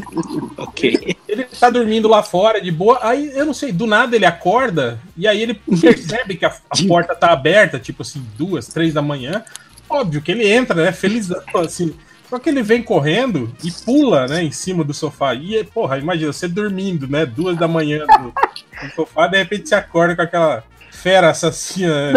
Ok. 0.57 1.17
ele 1.27 1.45
tá 1.45 1.71
dormindo 1.71 2.07
lá 2.09 2.23
fora, 2.23 2.61
de 2.61 2.71
boa. 2.71 2.99
Aí 3.03 3.31
eu 3.35 3.47
não 3.47 3.55
sei, 3.55 3.73
do 3.73 3.87
nada 3.87 4.15
ele 4.15 4.27
acorda 4.27 5.01
e 5.17 5.27
aí 5.27 5.43
ele 5.43 5.55
percebe 5.55 6.37
que 6.37 6.45
a, 6.45 6.49
a 6.49 6.87
porta 6.87 7.15
tá 7.15 7.33
aberta, 7.33 7.79
tipo 7.79 8.03
assim, 8.03 8.25
duas, 8.37 8.69
três 8.69 8.95
da 8.95 9.03
manhã. 9.03 9.43
Óbvio 9.89 10.23
que 10.23 10.31
ele 10.31 10.47
entra, 10.49 10.85
né? 10.85 10.93
Felizão, 10.93 11.43
assim. 11.55 11.95
Só 12.31 12.39
que 12.39 12.49
ele 12.49 12.63
vem 12.63 12.81
correndo 12.81 13.53
e 13.65 13.73
pula, 13.73 14.29
né, 14.29 14.45
em 14.45 14.53
cima 14.53 14.85
do 14.85 14.95
sofá. 14.95 15.35
E, 15.35 15.65
porra, 15.65 15.99
imagina, 15.99 16.33
você 16.33 16.47
dormindo, 16.47 17.09
né, 17.09 17.27
duas 17.27 17.57
da 17.57 17.67
manhã 17.67 18.07
no, 18.07 18.27
no 18.27 18.91
sofá, 18.95 19.27
de 19.27 19.37
repente 19.37 19.69
você 19.69 19.75
acorda 19.75 20.15
com 20.15 20.23
aquela 20.23 20.63
fera 21.03 21.31
assassina 21.31 22.13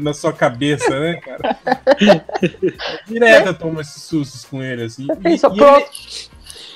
na 0.00 0.12
sua 0.14 0.32
cabeça, 0.32 0.88
né, 0.98 1.14
cara? 1.16 1.56
Direto 3.06 3.46
eu 3.48 3.54
tomo 3.54 3.80
esses 3.80 4.02
sustos 4.02 4.44
com 4.44 4.62
ele, 4.62 4.84
assim. 4.84 5.06
E- 5.06 5.28
e 5.56 5.62
ele- 5.62 5.86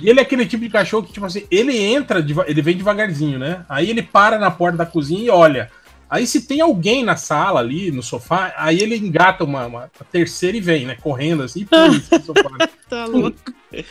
e 0.01 0.11
ele 0.11 0.19
é 0.19 0.23
aquele 0.23 0.45
tipo 0.47 0.63
de 0.65 0.71
cachorro 0.71 1.05
que, 1.05 1.13
tipo 1.13 1.25
assim, 1.27 1.47
ele 1.51 1.77
entra, 1.79 2.25
ele 2.47 2.63
vem 2.63 2.77
devagarzinho, 2.77 3.39
né? 3.39 3.65
Aí 3.69 3.89
ele 3.91 4.03
para 4.03 4.39
na 4.39 4.51
porta 4.51 4.79
da 4.79 4.87
cozinha 4.87 5.23
e 5.25 5.31
olha. 5.31 5.71
Aí 6.11 6.27
se 6.27 6.43
tem 6.47 6.61
alguém 6.61 7.03
na 7.03 7.17
sala 7.17 7.61
ali, 7.61 7.91
no 7.91 8.03
sofá, 8.03 8.53
aí 8.57 8.79
ele 8.81 8.97
engata 8.97 9.43
uma, 9.43 9.67
uma- 9.67 9.91
terceira 10.13 10.57
e 10.57 10.61
vem, 10.61 10.85
né? 10.85 10.97
Correndo 11.01 11.43
assim, 11.43 11.61
e 11.61 11.65
pula 11.65 11.89
do 11.91 12.01
sofá. 12.25 12.69
Tá 12.89 13.05
louco. 13.07 13.39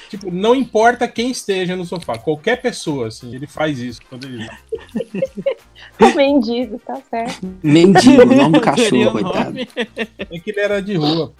Tipo, 0.09 0.31
não 0.31 0.55
importa 0.55 1.07
quem 1.07 1.31
esteja 1.31 1.75
no 1.75 1.83
sofá, 1.85 2.17
qualquer 2.17 2.61
pessoa, 2.61 3.07
assim, 3.07 3.33
ele 3.35 3.47
faz 3.47 3.79
isso 3.79 3.99
quando 4.09 4.25
ele. 4.25 4.47
O 5.99 6.05
mendigo, 6.15 6.79
tá 6.79 6.97
certo. 7.09 7.47
Mendigo, 7.61 8.23
o 8.23 8.25
nome 8.25 8.59
do 8.59 8.75
Seria 8.75 9.05
cachorro, 9.05 9.11
coitado. 9.11 9.59
É 9.59 10.39
que 10.39 10.49
ele 10.51 10.59
era 10.59 10.81
de 10.81 10.95
rua. 10.95 11.33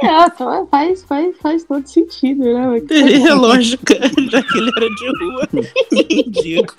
É, 0.00 0.26
então 0.26 0.66
faz, 0.66 1.02
faz, 1.02 1.36
faz 1.38 1.64
todo 1.64 1.86
sentido, 1.86 2.44
né? 2.44 2.80
Teria 2.86 3.34
lógica, 3.34 3.94
já 4.30 4.42
que 4.42 4.58
ele 4.58 4.70
era 4.76 4.88
de 4.88 5.08
rua. 5.08 5.48
Mendigo. 5.92 6.74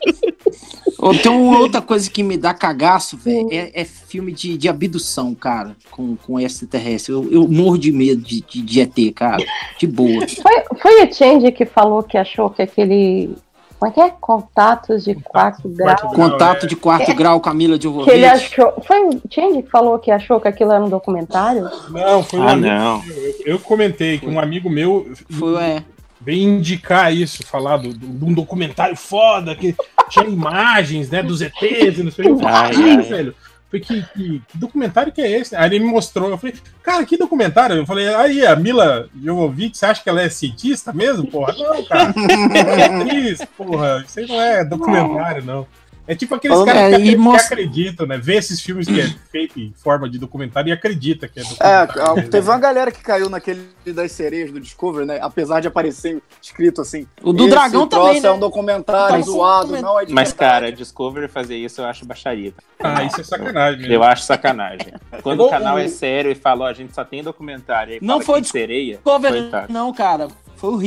Ô, 0.98 1.13
tem 1.13 1.32
uma 1.32 1.60
outra 1.60 1.82
coisa 1.82 2.10
que 2.10 2.24
me 2.24 2.38
dá 2.38 2.53
cagaço, 2.53 3.18
velho. 3.18 3.50
É, 3.51 3.82
é 3.82 3.86
filme 3.86 4.32
de, 4.32 4.58
de 4.58 4.70
abdução, 4.70 5.34
cara, 5.36 5.75
com, 5.89 6.15
com 6.15 6.39
extraterrestre. 6.39 7.13
Eu, 7.13 7.27
eu 7.32 7.48
morro 7.48 7.77
de 7.77 7.91
medo 7.91 8.22
de, 8.22 8.41
de, 8.41 8.62
de 8.62 8.82
ET, 8.82 9.13
cara. 9.13 9.44
De 9.77 9.88
boa. 9.88 10.25
Foi, 10.27 10.80
foi 10.80 11.03
o 11.03 11.13
Change 11.13 11.51
que 11.51 11.65
falou 11.65 12.03
que 12.03 12.18
achou 12.18 12.50
que 12.50 12.62
aquele. 12.62 13.32
Como 13.81 13.89
é 13.91 13.95
que 13.95 14.00
é? 14.00 14.13
Contatos 14.21 15.05
de 15.05 15.15
quarto 15.15 15.67
grau. 15.67 15.88
Quarto 15.97 16.15
Contato 16.15 16.67
de 16.67 16.75
quarto 16.75 17.15
grau, 17.15 17.39
Camila 17.41 17.79
Que 17.79 18.11
ele 18.11 18.27
achou. 18.27 18.73
Foi 18.85 19.07
o 19.07 19.21
Change 19.27 19.63
que 19.63 19.71
falou 19.71 19.97
que 19.97 20.11
achou 20.11 20.39
que 20.39 20.47
aquilo 20.47 20.71
era 20.71 20.83
um 20.83 20.88
documentário? 20.88 21.67
Não, 21.89 22.21
foi 22.21 22.39
um 22.39 22.47
Ah, 22.47 22.51
amigo 22.51 22.67
não. 22.67 23.03
Eu, 23.07 23.33
eu 23.53 23.59
comentei 23.59 24.19
que 24.19 24.27
um 24.27 24.39
amigo 24.39 24.69
meu 24.69 25.11
Foi, 25.31 25.59
é. 25.63 25.83
veio 26.21 26.47
indicar 26.47 27.11
isso, 27.11 27.43
falar 27.43 27.77
do, 27.77 27.91
do- 27.91 28.05
de 28.07 28.23
um 28.25 28.31
documentário 28.35 28.95
foda, 28.95 29.55
que 29.55 29.75
tinha 30.11 30.27
imagens, 30.27 31.09
né, 31.09 31.23
dos 31.23 31.41
ETs 31.41 31.97
e 31.97 32.03
não 32.03 32.11
sei 32.11 32.29
o 32.31 32.38
que. 32.38 32.43
Eu 32.43 32.47
Ai, 32.47 32.73
falei, 32.73 32.88
"Ih, 32.93 32.97
ai. 32.97 33.01
velho. 33.01 33.35
Falei, 33.71 33.85
que, 33.85 34.01
que, 34.13 34.41
que 34.49 34.57
documentário 34.57 35.13
que 35.13 35.21
é 35.21 35.31
esse? 35.31 35.55
Aí 35.55 35.69
ele 35.69 35.79
me 35.79 35.85
mostrou, 35.85 36.29
eu 36.29 36.37
falei, 36.37 36.55
cara, 36.83 37.05
que 37.05 37.15
documentário? 37.15 37.77
Eu 37.77 37.85
falei, 37.85 38.13
aí, 38.13 38.45
a 38.45 38.53
Mila 38.53 39.09
Jovovich, 39.15 39.77
você 39.77 39.85
acha 39.85 40.03
que 40.03 40.09
ela 40.09 40.21
é 40.21 40.29
cientista 40.29 40.91
mesmo, 40.91 41.25
porra? 41.25 41.53
Não, 41.57 41.83
cara. 41.85 42.13
Ela 42.53 42.81
é 42.81 43.01
atriz, 43.01 43.45
porra. 43.57 44.03
Isso 44.05 44.19
aí 44.19 44.27
não 44.27 44.41
é 44.41 44.65
documentário, 44.65 45.45
não. 45.45 45.65
É 46.12 46.15
tipo 46.15 46.36
aqueles 46.36 46.58
Falando- 46.58 46.68
caras 46.75 46.82
é, 46.82 46.88
que, 46.88 46.91
e 46.91 46.96
acreditam- 46.96 47.15
que 47.15 47.30
mostra- 47.30 47.56
acreditam, 47.56 48.06
né? 48.06 48.18
Vê 48.18 48.36
esses 48.36 48.60
filmes 48.60 48.86
que 48.86 49.00
é 49.00 49.06
feito 49.32 49.58
em 49.60 49.72
forma 49.74 50.10
de 50.10 50.20
documentário 50.20 50.68
e 50.70 50.72
acredita 50.74 51.25
que 51.25 51.39
é 51.39 51.44
É, 51.44 51.86
documentário. 51.86 52.30
teve 52.30 52.50
uma 52.50 52.60
galera 52.60 52.91
que 52.91 53.01
caiu 53.01 53.30
naquele 53.30 53.70
das 53.86 54.12
sereias 54.12 54.51
do 54.51 54.60
Discovery, 54.60 55.06
né? 55.06 55.20
Apesar 55.22 55.62
de 55.62 55.70
aparecer 55.70 56.22
escrito 56.41 56.82
assim. 56.82 57.08
O 57.24 57.32
do 57.32 57.44
"Esse 57.46 57.51
dragão 57.51 57.88
também, 57.88 58.20
né? 58.20 58.27
é 58.27 58.32
um 58.32 58.39
documentário 58.39 59.15
Tá 59.15 59.22
zoado, 59.22 59.82
não 59.82 59.98
é 59.98 60.03
de 60.06 60.13
Mas, 60.13 60.30
verdade." 60.32 60.51
cara, 60.51 60.72
Discovery 60.72 61.27
fazer 61.30 61.56
isso 61.56 61.80
eu 61.80 61.86
acho 61.86 62.06
baixaria. 62.06 62.53
Ah, 62.84 63.03
isso 63.06 63.22
é 63.22 63.24
sacanagem 63.24 63.80
mesmo. 63.80 63.94
Eu 63.94 64.03
acho 64.03 64.24
sacanagem. 64.24 64.94
Quando 65.24 65.46
o 65.46 65.50
canal 65.50 65.80
é 65.80 65.88
sério 65.88 66.30
e 66.30 66.36
fala, 66.36 66.65
ó, 66.65 66.68
a 66.68 66.74
gente 66.74 66.94
só 66.94 67.06
tem 67.06 67.24
documentário. 67.24 67.94
Aí 67.94 68.00
Não 68.01 68.15
fala 68.15 68.24
foi 68.25 68.41
que 68.41 68.50
sereia. 68.50 68.96
Discovery, 68.96 69.41
Coitado. 69.44 69.72
não, 69.72 69.94
cara. 69.94 70.27
Foi 70.58 70.70
o 70.72 70.82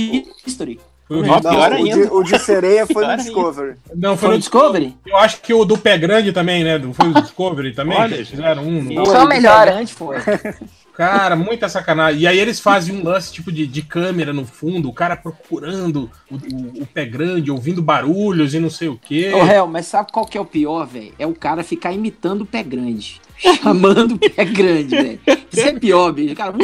History. 0.47 0.79
Foi 1.07 1.19
o. 1.19 1.23
Não, 1.27 1.41
pior 1.41 1.73
o, 1.73 1.85
de, 1.85 2.01
o 2.11 2.23
de 2.23 2.39
sereia 2.39 2.87
foi 2.89 2.95
Pior 2.95 3.05
no 3.05 3.11
ainda. 3.11 3.23
Discovery. 3.23 3.75
Não, 3.95 4.11
foi 4.17 4.19
Foi 4.19 4.29
no 4.31 4.35
o 4.35 4.39
Discovery? 4.39 4.97
Eu 5.07 5.17
acho 5.19 5.41
que 5.43 5.53
o 5.53 5.65
do 5.65 5.77
Pé 5.77 5.99
Grande 5.99 6.33
também, 6.33 6.65
né? 6.65 6.79
Não 6.79 6.93
Foi 6.95 7.09
o 7.09 7.15
Discovery 7.15 7.73
também? 7.75 7.99
Olha, 7.99 8.17
gente. 8.17 8.31
fizeram 8.31 8.63
um. 8.63 8.83
no-. 8.83 9.07
Só 9.07 9.21
Foi, 9.21 9.27
melhora. 9.29 9.73
Grande 9.73 9.93
foi. 9.93 10.17
Cara, 10.97 11.35
muita 11.35 11.69
sacanagem. 11.69 12.21
E 12.21 12.27
aí 12.27 12.39
eles 12.39 12.61
fazem 12.61 12.95
um 12.97 13.03
lance 13.03 13.33
tipo 13.33 13.51
de, 13.51 13.67
de 13.67 13.83
câmera 13.83 14.33
no 14.33 14.47
fundo, 14.47 14.89
o 14.89 14.93
cara 14.93 15.17
procurando 15.17 16.09
o, 16.31 16.37
o- 16.37 16.83
o 16.83 16.87
pé 16.87 17.05
grande, 17.05 17.51
ouvindo 17.51 17.83
barulhos 17.83 18.55
e 18.55 18.61
não 18.61 18.71
sei 18.71 18.87
o 18.87 18.97
quê. 18.97 19.33
Ô, 19.35 19.43
réu, 19.43 19.67
mas 19.67 19.87
sabe 19.87 20.13
qual 20.13 20.25
que 20.25 20.39
é 20.39 20.41
o 20.41 20.45
pior, 20.45 20.87
velho? 20.87 21.13
É 21.19 21.27
o 21.27 21.35
cara 21.35 21.65
ficar 21.65 21.93
imitando 21.93 22.43
o 22.43 22.47
pé 22.47 22.63
grande. 22.63 23.21
Chamando 23.37 24.15
o 24.15 24.19
pé 24.19 24.45
grande, 24.45 24.95
velho. 24.95 25.21
Isso 25.53 25.67
é 25.69 25.73
pior, 25.73 26.13
bicho. 26.13 26.33
O 26.33 26.37
cara. 26.37 26.55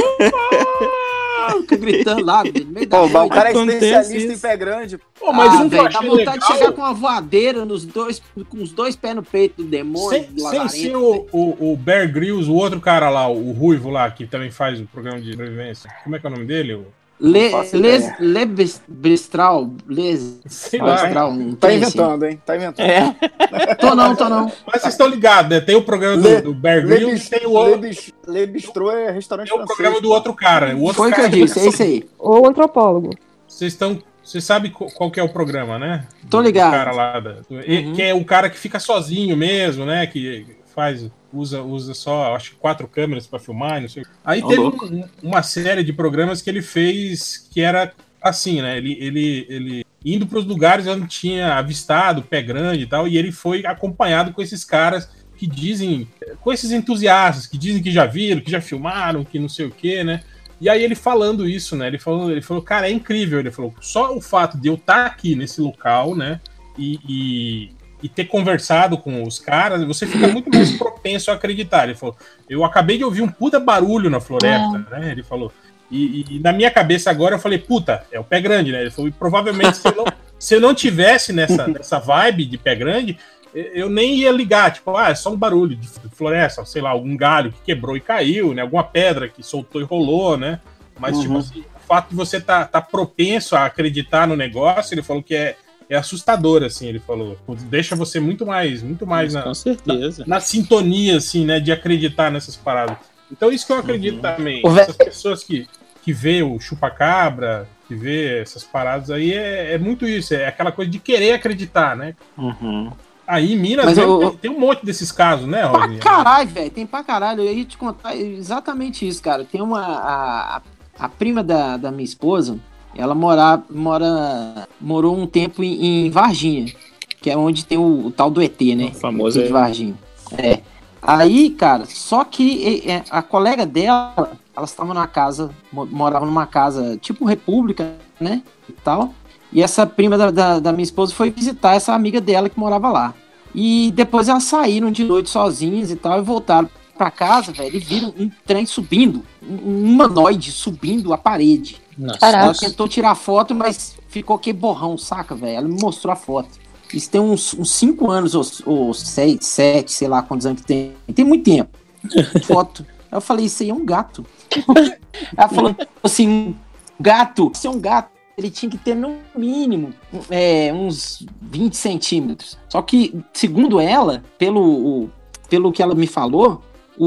Fica 1.60 1.76
gritando 1.76 2.24
lá, 2.24 2.42
no 2.44 2.66
meio 2.66 2.86
da 2.88 2.98
Pô, 2.98 3.04
o 3.24 3.28
cara 3.28 3.50
é 3.50 3.52
especialista 3.52 4.14
em 4.28 4.32
isso. 4.32 4.42
pé 4.42 4.56
grande. 4.56 4.98
Pô, 5.18 5.32
mas 5.32 5.52
ah, 5.54 5.62
um 5.62 5.68
velho, 5.68 5.88
dá 5.90 6.00
vontade 6.00 6.38
de 6.40 6.46
chegar 6.46 6.58
legal, 6.58 6.72
com 6.72 6.80
uma 6.82 6.92
voadeira 6.94 7.64
nos 7.64 7.84
dois, 7.84 8.22
com 8.48 8.62
os 8.62 8.72
dois 8.72 8.96
pés 8.96 9.14
no 9.14 9.22
peito 9.22 9.62
do 9.62 9.68
demônio. 9.68 10.10
sem, 10.10 10.22
do 10.32 10.40
sem 10.48 10.68
ser 10.68 10.82
velho. 10.88 11.00
o, 11.00 11.28
o, 11.32 11.72
o 11.72 11.76
Bear 11.76 12.10
Grylls, 12.12 12.48
o 12.50 12.54
outro 12.54 12.80
cara 12.80 13.08
lá, 13.10 13.28
o 13.28 13.52
Ruivo 13.52 13.90
lá, 13.90 14.10
que 14.10 14.26
também 14.26 14.50
faz 14.50 14.80
o 14.80 14.86
programa 14.86 15.20
de 15.20 15.30
sobrevivência. 15.30 15.90
Como 16.04 16.16
é 16.16 16.18
que 16.18 16.26
é 16.26 16.28
o 16.28 16.32
nome 16.32 16.44
dele? 16.46 16.74
O- 16.74 16.86
Le, 17.20 17.50
les, 17.74 18.10
le 18.18 18.44
Bes- 18.46 18.80
Bestral, 18.88 19.68
les. 19.86 20.40
Bestral, 20.42 21.30
um 21.32 21.54
Tá 21.54 21.68
assim. 21.68 21.76
inventando, 21.76 22.24
hein? 22.26 22.40
Tá 22.46 22.56
inventando. 22.56 22.86
É. 22.86 23.16
Tô 23.78 23.94
não, 23.94 24.16
tô 24.16 24.28
não. 24.28 24.50
Mas 24.66 24.80
vocês 24.80 24.94
estão 24.94 25.06
ligados, 25.06 25.50
né? 25.50 25.60
Tem 25.60 25.74
o 25.76 25.82
programa 25.82 26.16
do, 26.16 26.28
Le- 26.28 26.40
do 26.40 26.54
Bear 26.54 26.86
Grylls 26.86 27.28
tem 27.28 27.46
o, 27.46 27.50
outro- 27.52 27.72
Lebis- 27.80 28.12
Lebistrô 28.26 28.90
é 28.90 29.10
restaurante 29.10 29.48
tem 29.48 29.54
o 29.54 29.58
francês. 29.58 29.76
programa 29.76 30.00
do 30.00 30.10
outro 30.10 30.32
cara. 30.32 30.74
O 30.74 30.80
outro 30.82 30.96
Foi 30.96 31.10
o 31.10 31.14
que 31.14 31.20
eu 31.20 31.28
disse, 31.28 31.60
é 31.60 31.68
isso 31.68 31.82
aí. 31.82 32.08
Ou 32.18 32.46
antropólogo. 32.46 33.10
Vocês 33.46 33.72
estão. 33.74 33.98
Você 34.24 34.40
sabe 34.40 34.70
qual 34.70 35.10
que 35.10 35.18
é 35.18 35.22
o 35.22 35.28
programa, 35.28 35.78
né? 35.78 36.06
Tô 36.30 36.38
Do 36.38 36.44
ligado. 36.44 36.70
cara 36.72 36.92
lá 36.92 37.20
da- 37.20 37.32
do- 37.32 37.44
Uhum. 37.56 37.92
Que 37.94 38.02
é 38.02 38.14
o 38.14 38.24
cara 38.24 38.48
que 38.48 38.58
fica 38.58 38.78
sozinho 38.78 39.36
mesmo, 39.36 39.84
né? 39.84 40.06
Que 40.06 40.46
faz. 40.80 41.10
Usa, 41.32 41.62
usa 41.62 41.94
só, 41.94 42.34
acho 42.34 42.50
que 42.50 42.56
quatro 42.56 42.88
câmeras 42.88 43.26
para 43.26 43.38
filmar, 43.38 43.80
não 43.80 43.88
sei. 43.88 44.02
Aí 44.24 44.42
teve 44.42 44.60
um- 44.60 45.04
uma 45.22 45.42
série 45.42 45.84
de 45.84 45.92
programas 45.92 46.42
que 46.42 46.50
ele 46.50 46.62
fez 46.62 47.48
que 47.52 47.60
era 47.60 47.92
assim, 48.20 48.60
né? 48.60 48.76
Ele, 48.78 48.96
ele, 49.00 49.46
ele 49.48 49.86
indo 50.04 50.26
para 50.26 50.38
os 50.38 50.44
lugares 50.44 50.86
onde 50.86 51.06
tinha 51.06 51.54
avistado 51.54 52.22
pé 52.22 52.42
grande 52.42 52.82
e 52.82 52.86
tal, 52.86 53.06
e 53.06 53.16
ele 53.16 53.30
foi 53.30 53.64
acompanhado 53.64 54.32
com 54.32 54.42
esses 54.42 54.64
caras 54.64 55.08
que 55.36 55.46
dizem, 55.46 56.08
com 56.40 56.52
esses 56.52 56.72
entusiastas 56.72 57.46
que 57.46 57.56
dizem 57.56 57.82
que 57.82 57.90
já 57.92 58.06
viram, 58.06 58.40
que 58.40 58.50
já 58.50 58.60
filmaram, 58.60 59.24
que 59.24 59.38
não 59.38 59.48
sei 59.48 59.66
o 59.66 59.70
quê, 59.70 60.02
né? 60.02 60.22
E 60.60 60.68
aí 60.68 60.82
ele 60.82 60.94
falando 60.94 61.48
isso, 61.48 61.76
né? 61.76 61.86
Ele 61.86 61.98
falou, 61.98 62.30
ele 62.30 62.42
falou, 62.42 62.62
cara, 62.62 62.88
é 62.88 62.92
incrível. 62.92 63.38
Ele 63.38 63.50
falou, 63.50 63.72
só 63.80 64.14
o 64.14 64.20
fato 64.20 64.58
de 64.58 64.68
eu 64.68 64.74
estar 64.74 65.06
aqui 65.06 65.34
nesse 65.34 65.60
local, 65.60 66.14
né? 66.14 66.38
E, 66.76 66.98
e, 67.08 67.70
e 68.02 68.08
ter 68.08 68.24
conversado 68.26 68.96
com 68.98 69.22
os 69.22 69.38
caras, 69.38 69.84
você 69.84 70.06
fica 70.06 70.26
muito 70.28 70.50
mais 70.50 70.70
propenso 70.72 71.30
a 71.30 71.34
acreditar. 71.34 71.84
Ele 71.84 71.94
falou, 71.94 72.16
eu 72.48 72.64
acabei 72.64 72.96
de 72.98 73.04
ouvir 73.04 73.22
um 73.22 73.28
puta 73.28 73.58
barulho 73.60 74.08
na 74.10 74.20
floresta, 74.20 74.78
né? 74.90 75.10
Ele 75.12 75.22
falou. 75.22 75.52
E, 75.90 76.20
e- 76.20 76.36
e 76.36 76.38
na 76.38 76.52
minha 76.52 76.70
cabeça 76.70 77.10
agora 77.10 77.34
eu 77.34 77.38
falei, 77.38 77.58
puta, 77.58 78.04
é 78.12 78.18
o 78.20 78.24
pé 78.24 78.40
grande, 78.40 78.70
né? 78.72 78.80
Ele 78.82 78.90
falou, 78.90 79.08
e 79.08 79.12
provavelmente 79.12 79.76
se 79.76 79.88
eu 79.88 79.94
não, 79.96 80.04
se 80.38 80.54
eu 80.54 80.60
não 80.60 80.74
tivesse 80.74 81.32
nessa, 81.32 81.66
nessa 81.66 81.98
vibe 81.98 82.44
de 82.46 82.56
pé 82.56 82.74
grande, 82.74 83.18
eu- 83.52 83.90
nem 83.90 84.14
ia 84.14 84.30
ligar, 84.30 84.72
tipo, 84.72 84.96
ah, 84.96 85.10
é 85.10 85.14
só 85.14 85.30
um 85.32 85.36
barulho 85.36 85.74
de 85.74 85.88
floresta, 86.12 86.64
sei 86.64 86.80
lá, 86.80 86.90
algum 86.90 87.16
galho 87.16 87.50
que 87.52 87.60
quebrou 87.66 87.96
e 87.96 88.00
caiu, 88.00 88.54
né? 88.54 88.62
Alguma 88.62 88.84
pedra 88.84 89.28
que 89.28 89.42
soltou 89.42 89.80
e 89.80 89.84
rolou, 89.84 90.36
né? 90.36 90.60
Mas, 90.98 91.18
tipo 91.18 91.32
Uhum. 91.32 91.38
assim, 91.40 91.60
o 91.60 91.80
fato 91.88 92.10
de 92.10 92.14
você 92.14 92.40
tá, 92.40 92.64
tá 92.64 92.80
propenso 92.80 93.56
a 93.56 93.64
acreditar 93.64 94.26
no 94.28 94.36
negócio, 94.36 94.94
ele 94.94 95.02
falou 95.02 95.22
que 95.22 95.34
é, 95.34 95.56
é 95.90 95.96
assustador, 95.96 96.62
assim, 96.62 96.86
ele 96.86 97.00
falou. 97.00 97.36
Deixa 97.68 97.94
você 97.96 98.18
muito 98.20 98.46
mais, 98.46 98.82
muito 98.82 99.04
mais 99.06 99.34
na, 99.34 99.42
Com 99.42 99.52
certeza. 99.52 100.24
na 100.26 100.38
sintonia, 100.40 101.16
assim, 101.18 101.44
né, 101.44 101.58
de 101.60 101.72
acreditar 101.72 102.30
nessas 102.30 102.56
paradas. 102.56 102.96
Então, 103.30 103.50
isso 103.52 103.66
que 103.66 103.72
eu 103.72 103.78
acredito 103.78 104.14
Uhum. 104.16 104.20
também. 104.22 104.62
Essas 104.78 104.96
pessoas 104.96 105.42
que, 105.44 105.66
que 106.02 106.12
vê 106.12 106.42
o 106.42 106.58
chupacabra, 106.60 107.68
que 107.88 107.94
vê 107.94 108.40
essas 108.40 108.62
paradas 108.64 109.10
aí, 109.10 109.32
é, 109.34 109.74
é 109.74 109.78
muito 109.78 110.06
isso. 110.06 110.32
É 110.32 110.46
aquela 110.46 110.70
coisa 110.72 110.90
de 110.90 110.98
querer 111.00 111.32
acreditar, 111.32 111.96
né? 111.96 112.14
Uhum. 112.38 112.90
Aí 113.26 113.54
Minas 113.54 113.86
Mas 113.86 113.98
eu- 113.98 114.18
tem, 114.18 114.36
tem 114.38 114.50
um 114.50 114.58
monte 114.58 114.84
desses 114.84 115.12
casos, 115.12 115.46
né, 115.46 115.60
Pra 115.68 115.80
Rosinha? 115.82 116.00
caralho, 116.00 116.48
velho. 116.48 116.70
Tem 116.70 116.84
pra 116.86 117.04
caralho. 117.04 117.42
Eu 117.42 117.52
ia 117.54 117.64
te 117.64 117.76
contar 117.78 118.16
exatamente 118.16 119.06
isso, 119.06 119.22
cara. 119.22 119.44
Tem 119.44 119.60
uma. 119.62 119.80
A, 119.80 120.56
a, 120.56 120.62
a 120.98 121.08
prima 121.08 121.42
da, 121.42 121.76
da 121.76 121.92
minha 121.92 122.04
esposa, 122.04 122.58
ela 122.94 123.14
mora, 123.14 123.62
mora, 123.70 124.68
morou 124.80 125.16
um 125.16 125.26
tempo 125.26 125.62
em, 125.62 126.06
em 126.06 126.10
Varginha, 126.10 126.72
que 127.20 127.30
é 127.30 127.36
onde 127.36 127.64
tem 127.64 127.78
o, 127.78 128.06
o 128.06 128.10
tal 128.10 128.30
do 128.30 128.42
ET, 128.42 128.60
né? 128.76 128.90
O 128.94 128.98
famoso 128.98 129.38
ET 129.40 129.44
de 129.44 129.50
é- 129.50 129.52
Varginha. 129.52 129.94
É. 130.36 130.60
Aí, 131.02 131.50
cara, 131.50 131.84
só 131.86 132.24
que 132.24 132.84
a 133.10 133.22
colega 133.22 133.64
dela, 133.64 134.32
elas 134.54 134.70
estavam 134.70 134.92
numa 134.92 135.06
casa, 135.06 135.50
mo- 135.72 135.86
moravam 135.86 136.26
numa 136.28 136.46
casa 136.46 136.98
tipo 136.98 137.24
república, 137.24 137.94
né? 138.20 138.42
E 138.68 138.72
tal. 138.72 139.14
E 139.52 139.62
essa 139.62 139.86
prima 139.86 140.16
da, 140.18 140.30
da, 140.30 140.58
da 140.60 140.72
minha 140.72 140.84
esposa 140.84 141.14
foi 141.14 141.30
visitar 141.30 141.74
essa 141.74 141.94
amiga 141.94 142.20
dela 142.20 142.48
que 142.50 142.58
morava 142.58 142.90
lá. 142.90 143.14
E 143.54 143.90
depois 143.94 144.28
elas 144.28 144.44
saíram 144.44 144.92
de 144.92 145.02
noite 145.02 145.28
sozinhas 145.30 145.90
e 145.90 145.96
tal 145.96 146.18
e 146.18 146.22
voltaram 146.22 146.68
pra 146.96 147.10
casa, 147.10 147.50
velho, 147.50 147.74
e 147.74 147.80
viram 147.80 148.14
um 148.18 148.30
trem 148.46 148.66
subindo, 148.66 149.22
um 149.42 149.54
um 149.70 149.84
humanoide 149.92 150.52
subindo 150.52 151.12
a 151.14 151.18
parede. 151.18 151.80
Nossa, 152.00 152.18
Caraca. 152.18 152.44
Ela 152.44 152.54
tentou 152.54 152.88
tirar 152.88 153.14
foto, 153.14 153.54
mas 153.54 153.96
ficou 154.08 154.38
que 154.38 154.52
borrão, 154.52 154.96
saca, 154.96 155.34
velho? 155.34 155.56
Ela 155.58 155.68
me 155.68 155.80
mostrou 155.80 156.12
a 156.12 156.16
foto. 156.16 156.48
Isso 156.92 157.10
tem 157.10 157.20
uns 157.20 157.54
5 157.64 158.10
anos 158.10 158.34
ou, 158.34 158.44
ou 158.66 158.94
6, 158.94 159.38
7, 159.44 159.92
sei 159.92 160.08
lá 160.08 160.22
quantos 160.22 160.46
anos 160.46 160.62
que 160.62 160.66
tem. 160.66 160.92
Tem 161.14 161.24
muito 161.24 161.44
tempo. 161.44 161.70
Foto. 162.44 162.84
Aí 163.12 163.16
eu 163.16 163.20
falei, 163.20 163.46
isso 163.46 163.62
aí 163.62 163.70
é 163.70 163.74
um 163.74 163.84
gato. 163.84 164.24
Ela 165.36 165.48
falou 165.48 165.76
assim, 166.02 166.26
um 166.28 166.54
gato, 166.98 167.52
isso 167.54 167.66
é 167.66 167.70
um 167.70 167.78
gato. 167.78 168.10
Ele 168.36 168.50
tinha 168.50 168.70
que 168.70 168.78
ter 168.78 168.94
no 168.94 169.16
mínimo 169.36 169.92
é, 170.30 170.72
uns 170.72 171.26
20 171.42 171.76
centímetros. 171.76 172.56
Só 172.70 172.80
que, 172.80 173.14
segundo 173.34 173.78
ela, 173.78 174.22
pelo, 174.38 174.62
o- 175.04 175.10
pelo 175.48 175.70
que 175.72 175.82
ela 175.82 175.94
me 175.94 176.06
falou, 176.06 176.62
o, 176.96 177.06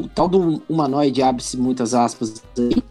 o 0.00 0.08
tal 0.08 0.26
do 0.28 0.60
humanoide, 0.68 1.22
abre-se 1.22 1.56
muitas 1.56 1.94
aspas 1.94 2.42
aí, 2.58 2.82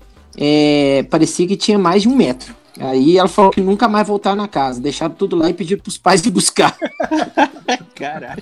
é, 0.43 1.03
parecia 1.03 1.47
que 1.47 1.55
tinha 1.55 1.77
mais 1.77 2.01
de 2.01 2.09
um 2.09 2.15
metro. 2.15 2.55
Aí 2.79 3.15
ela 3.15 3.27
falou 3.27 3.51
que 3.51 3.61
nunca 3.61 3.87
mais 3.87 4.07
voltar 4.07 4.35
na 4.35 4.47
casa, 4.47 4.81
deixaram 4.81 5.13
tudo 5.13 5.35
lá 5.35 5.47
e 5.47 5.53
pediram 5.53 5.79
pros 5.79 5.99
pais 5.99 6.19
de 6.19 6.31
buscar. 6.31 6.75
caralho. 7.93 8.41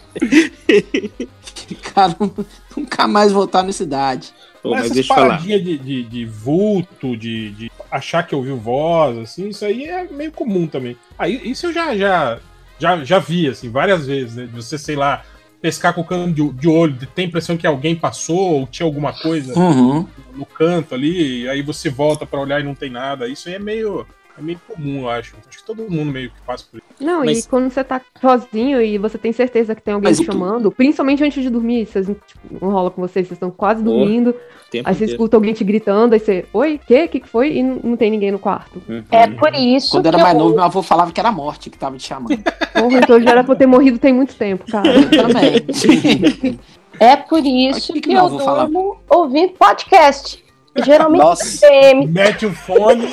Ficaram 1.68 2.32
nunca 2.78 3.06
mais 3.06 3.34
voltar 3.34 3.64
na 3.64 3.74
cidade. 3.74 4.34
Pô, 4.64 4.70
mas 4.72 4.92
deixa 4.92 5.12
eu 5.12 5.18
falar. 5.18 5.42
de, 5.42 5.78
de, 5.78 6.04
de 6.04 6.26
vulto, 6.26 7.18
de, 7.18 7.52
de 7.52 7.72
achar 7.92 8.26
que 8.26 8.34
ouviu 8.34 8.56
voz, 8.56 9.18
assim, 9.18 9.50
isso 9.50 9.66
aí 9.66 9.84
é 9.84 10.06
meio 10.06 10.32
comum 10.32 10.68
também. 10.68 10.96
Aí 11.18 11.42
isso 11.50 11.68
eu 11.68 11.74
já, 11.74 11.98
já, 11.98 12.40
já, 12.80 13.04
já 13.04 13.20
vi, 13.20 13.50
assim, 13.50 13.70
várias 13.70 14.06
vezes, 14.06 14.36
né? 14.36 14.46
De 14.46 14.54
você, 14.54 14.78
sei 14.78 14.96
lá, 14.96 15.24
pescar 15.62 15.94
com 15.94 16.02
o 16.02 16.06
cano 16.06 16.32
de, 16.34 16.48
de 16.54 16.68
olho, 16.68 16.96
ter 17.14 17.24
a 17.24 17.26
impressão 17.26 17.58
que 17.58 17.68
alguém 17.68 17.96
passou 17.96 18.38
ou 18.60 18.68
tinha 18.68 18.86
alguma 18.86 19.12
coisa 19.14 19.58
Uhum. 19.60 20.08
no 20.34 20.46
canto 20.46 20.96
ali, 20.96 21.42
e 21.44 21.50
aí 21.50 21.62
você 21.62 21.90
volta 21.90 22.26
pra 22.26 22.40
olhar 22.40 22.60
e 22.62 22.64
não 22.64 22.74
tem 22.76 22.90
nada. 22.90 23.28
Isso 23.28 23.50
aí 23.50 23.56
é 23.56 23.60
meio, 23.60 24.06
é 24.40 24.42
meio 24.42 24.60
comum, 24.68 25.02
eu 25.02 25.10
acho. 25.10 25.36
Acho 25.48 25.58
que 25.60 25.64
todo 25.66 25.84
mundo 25.90 26.12
meio 26.12 26.30
que 26.32 26.42
passa 26.46 26.66
por 26.72 26.78
isso. 26.78 26.86
Não, 27.00 27.24
Mas- 27.26 27.46
e 27.46 27.48
quando 27.50 27.70
você 27.70 27.84
tá 27.84 28.02
sozinho 28.20 28.82
e 28.82 28.98
você 28.98 29.18
tem 29.18 29.32
certeza 29.34 29.76
que 29.76 29.82
tem 29.82 29.94
alguém 29.94 30.10
Mas 30.12 30.22
chamando, 30.26 30.72
principalmente 30.72 31.24
antes 31.24 31.44
de 31.44 31.50
dormir, 31.50 31.86
vocês 31.86 32.06
tipo, 32.08 32.40
não 32.62 32.72
rola 32.72 32.90
com 32.92 33.02
vocês, 33.02 33.28
vocês 33.28 33.36
estão 33.38 33.52
quase 33.52 33.84
dormindo, 33.84 34.34
Tempo 34.72 34.88
aí 34.88 34.94
você 34.96 35.04
inteiro. 35.04 35.12
escuta 35.12 35.38
alguém 35.38 35.54
te 35.54 35.64
gritando, 35.64 36.14
aí 36.14 36.20
você, 36.20 36.46
oi, 36.54 36.80
quê? 36.88 37.04
O 37.06 37.10
que, 37.10 37.20
que 37.20 37.28
foi? 37.28 37.54
E 37.58 37.64
não, 37.64 37.76
não 37.84 37.98
tem 37.98 38.10
ninguém 38.12 38.32
no 38.32 38.40
quarto. 38.40 38.82
Uhum. 38.88 39.04
É 39.12 39.28
por 39.28 39.54
isso 39.54 39.92
Quando 39.92 40.04
que 40.04 40.08
era 40.10 40.18
mais 40.18 40.34
eu- 40.34 40.40
novo, 40.44 40.56
meu 40.56 40.64
avô 40.64 40.82
falava 40.82 41.12
que 41.12 41.20
era 41.20 41.30
a 41.30 41.34
morte 41.34 41.70
que 41.70 41.78
tava 41.78 41.98
te 41.98 42.08
chamando. 42.08 42.38
Porra, 42.74 42.98
então 43.00 43.22
já 43.22 43.32
era 43.32 43.44
pra 43.44 43.54
eu 43.54 43.58
ter 43.58 43.66
morrido 43.66 43.98
tem 44.00 44.14
muito 44.14 44.36
tempo, 44.36 44.66
cara. 44.72 44.88
Eu 44.90 45.10
também. 45.12 46.60
É 47.00 47.16
por 47.16 47.46
isso 47.46 47.94
que 47.94 48.02
que, 48.02 48.14
eu 48.14 48.30
durmo 48.30 48.98
ouvindo 49.10 49.54
podcast. 49.54 50.44
Geralmente 50.76 51.22
Nossa. 51.22 51.68
Mete 52.08 52.46
o 52.46 52.54
fone 52.54 53.06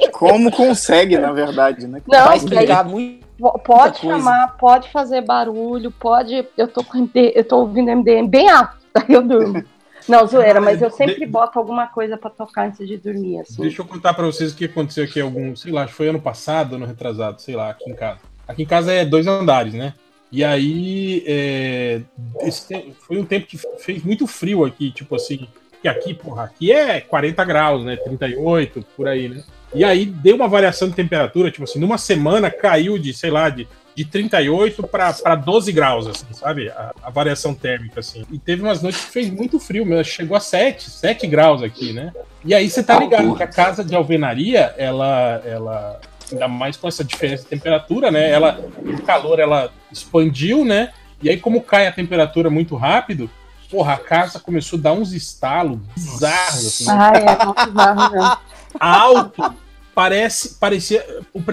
e 0.00 0.08
como 0.12 0.50
consegue, 0.50 1.18
na 1.18 1.32
verdade, 1.32 1.86
né? 1.86 2.00
Não, 2.06 2.18
Vai 2.24 2.26
que 2.26 2.32
aí 2.32 2.36
explicar 2.38 2.84
muito. 2.84 3.26
po- 3.38 3.58
pode 3.58 4.00
coisa. 4.00 4.16
chamar, 4.18 4.56
pode 4.56 4.90
fazer 4.90 5.20
barulho, 5.20 5.90
pode. 5.90 6.46
Eu 6.56 6.66
tô 6.68 6.82
com 6.82 6.98
MD, 6.98 7.32
eu 7.36 7.44
tô 7.44 7.58
ouvindo 7.58 7.90
MDM 7.90 8.26
bem 8.28 8.48
alto, 8.48 8.76
daí 8.94 9.04
eu 9.10 9.22
durmo. 9.22 9.62
Não, 10.08 10.24
zoeira, 10.26 10.60
mas 10.60 10.80
eu 10.80 10.90
sempre 10.90 11.26
boto 11.26 11.58
alguma 11.58 11.88
coisa 11.88 12.16
pra 12.16 12.30
tocar 12.30 12.68
antes 12.68 12.86
de 12.86 12.96
dormir, 12.96 13.40
assim. 13.40 13.60
Deixa 13.60 13.82
eu 13.82 13.86
contar 13.86 14.14
pra 14.14 14.24
vocês 14.24 14.52
o 14.52 14.56
que 14.56 14.64
aconteceu 14.66 15.02
aqui 15.04 15.20
algum, 15.20 15.54
sei 15.56 15.72
lá, 15.72 15.82
acho 15.82 15.90
que 15.90 15.96
foi 15.96 16.08
ano 16.08 16.20
passado, 16.20 16.76
ano 16.76 16.86
retrasado, 16.86 17.42
sei 17.42 17.56
lá, 17.56 17.70
aqui 17.70 17.90
em 17.90 17.94
casa. 17.94 18.20
Aqui 18.46 18.62
em 18.62 18.66
casa 18.66 18.92
é 18.92 19.04
dois 19.04 19.26
andares, 19.26 19.74
né? 19.74 19.94
E 20.30 20.44
aí 20.44 21.24
é, 21.26 22.00
esse 22.42 22.94
foi 23.00 23.18
um 23.18 23.24
tempo 23.24 23.46
que 23.46 23.58
fez 23.78 24.02
muito 24.04 24.26
frio 24.28 24.64
aqui, 24.64 24.92
tipo 24.92 25.14
assim, 25.16 25.48
que 25.86 25.88
aqui, 25.88 26.14
porra, 26.14 26.44
aqui 26.44 26.72
é 26.72 27.00
40 27.00 27.44
graus, 27.44 27.84
né? 27.84 27.96
38, 27.96 28.84
por 28.96 29.06
aí, 29.06 29.28
né? 29.28 29.42
E 29.74 29.84
aí 29.84 30.04
deu 30.04 30.36
uma 30.36 30.48
variação 30.48 30.88
de 30.88 30.94
temperatura, 30.94 31.50
tipo 31.50 31.64
assim, 31.64 31.78
numa 31.78 31.98
semana 31.98 32.50
caiu 32.50 32.98
de, 32.98 33.12
sei 33.12 33.30
lá, 33.30 33.48
de, 33.48 33.68
de 33.94 34.04
38 34.04 34.82
para 34.84 35.34
12 35.34 35.72
graus, 35.72 36.06
assim, 36.06 36.26
sabe? 36.32 36.68
A, 36.70 36.92
a 37.02 37.10
variação 37.10 37.54
térmica, 37.54 38.00
assim. 38.00 38.24
E 38.32 38.38
teve 38.38 38.62
umas 38.62 38.82
noites 38.82 39.04
que 39.04 39.12
fez 39.12 39.30
muito 39.30 39.60
frio, 39.60 39.86
mesmo, 39.86 40.04
chegou 40.04 40.36
a 40.36 40.40
7, 40.40 40.90
7 40.90 41.26
graus 41.26 41.62
aqui, 41.62 41.92
né? 41.92 42.12
E 42.44 42.54
aí 42.54 42.68
você 42.68 42.82
tá 42.82 42.98
ligado 42.98 43.34
que 43.36 43.42
a 43.42 43.48
casa 43.48 43.84
de 43.84 43.94
alvenaria, 43.94 44.74
ela, 44.76 45.42
ela, 45.44 46.00
ainda 46.32 46.48
mais 46.48 46.76
com 46.76 46.88
essa 46.88 47.04
diferença 47.04 47.44
de 47.44 47.48
temperatura, 47.48 48.10
né? 48.10 48.30
Ela, 48.30 48.60
o 48.78 49.02
calor, 49.02 49.38
ela 49.38 49.70
expandiu, 49.92 50.64
né? 50.64 50.92
E 51.22 51.30
aí, 51.30 51.38
como 51.38 51.60
cai 51.60 51.86
a 51.86 51.92
temperatura 51.92 52.50
muito 52.50 52.76
rápido, 52.76 53.30
porra, 53.76 53.92
a 53.92 53.98
casa 53.98 54.40
começou 54.40 54.78
a 54.78 54.82
dar 54.82 54.92
uns 54.94 55.12
estalos 55.12 55.78
bizarros, 55.94 56.66
assim, 56.66 56.86
Ai, 56.88 57.24
é 57.26 57.44
muito 57.44 57.66
bizarro, 57.66 58.38
alto. 58.80 59.54
Parece, 59.94 60.54
parecia. 60.58 61.04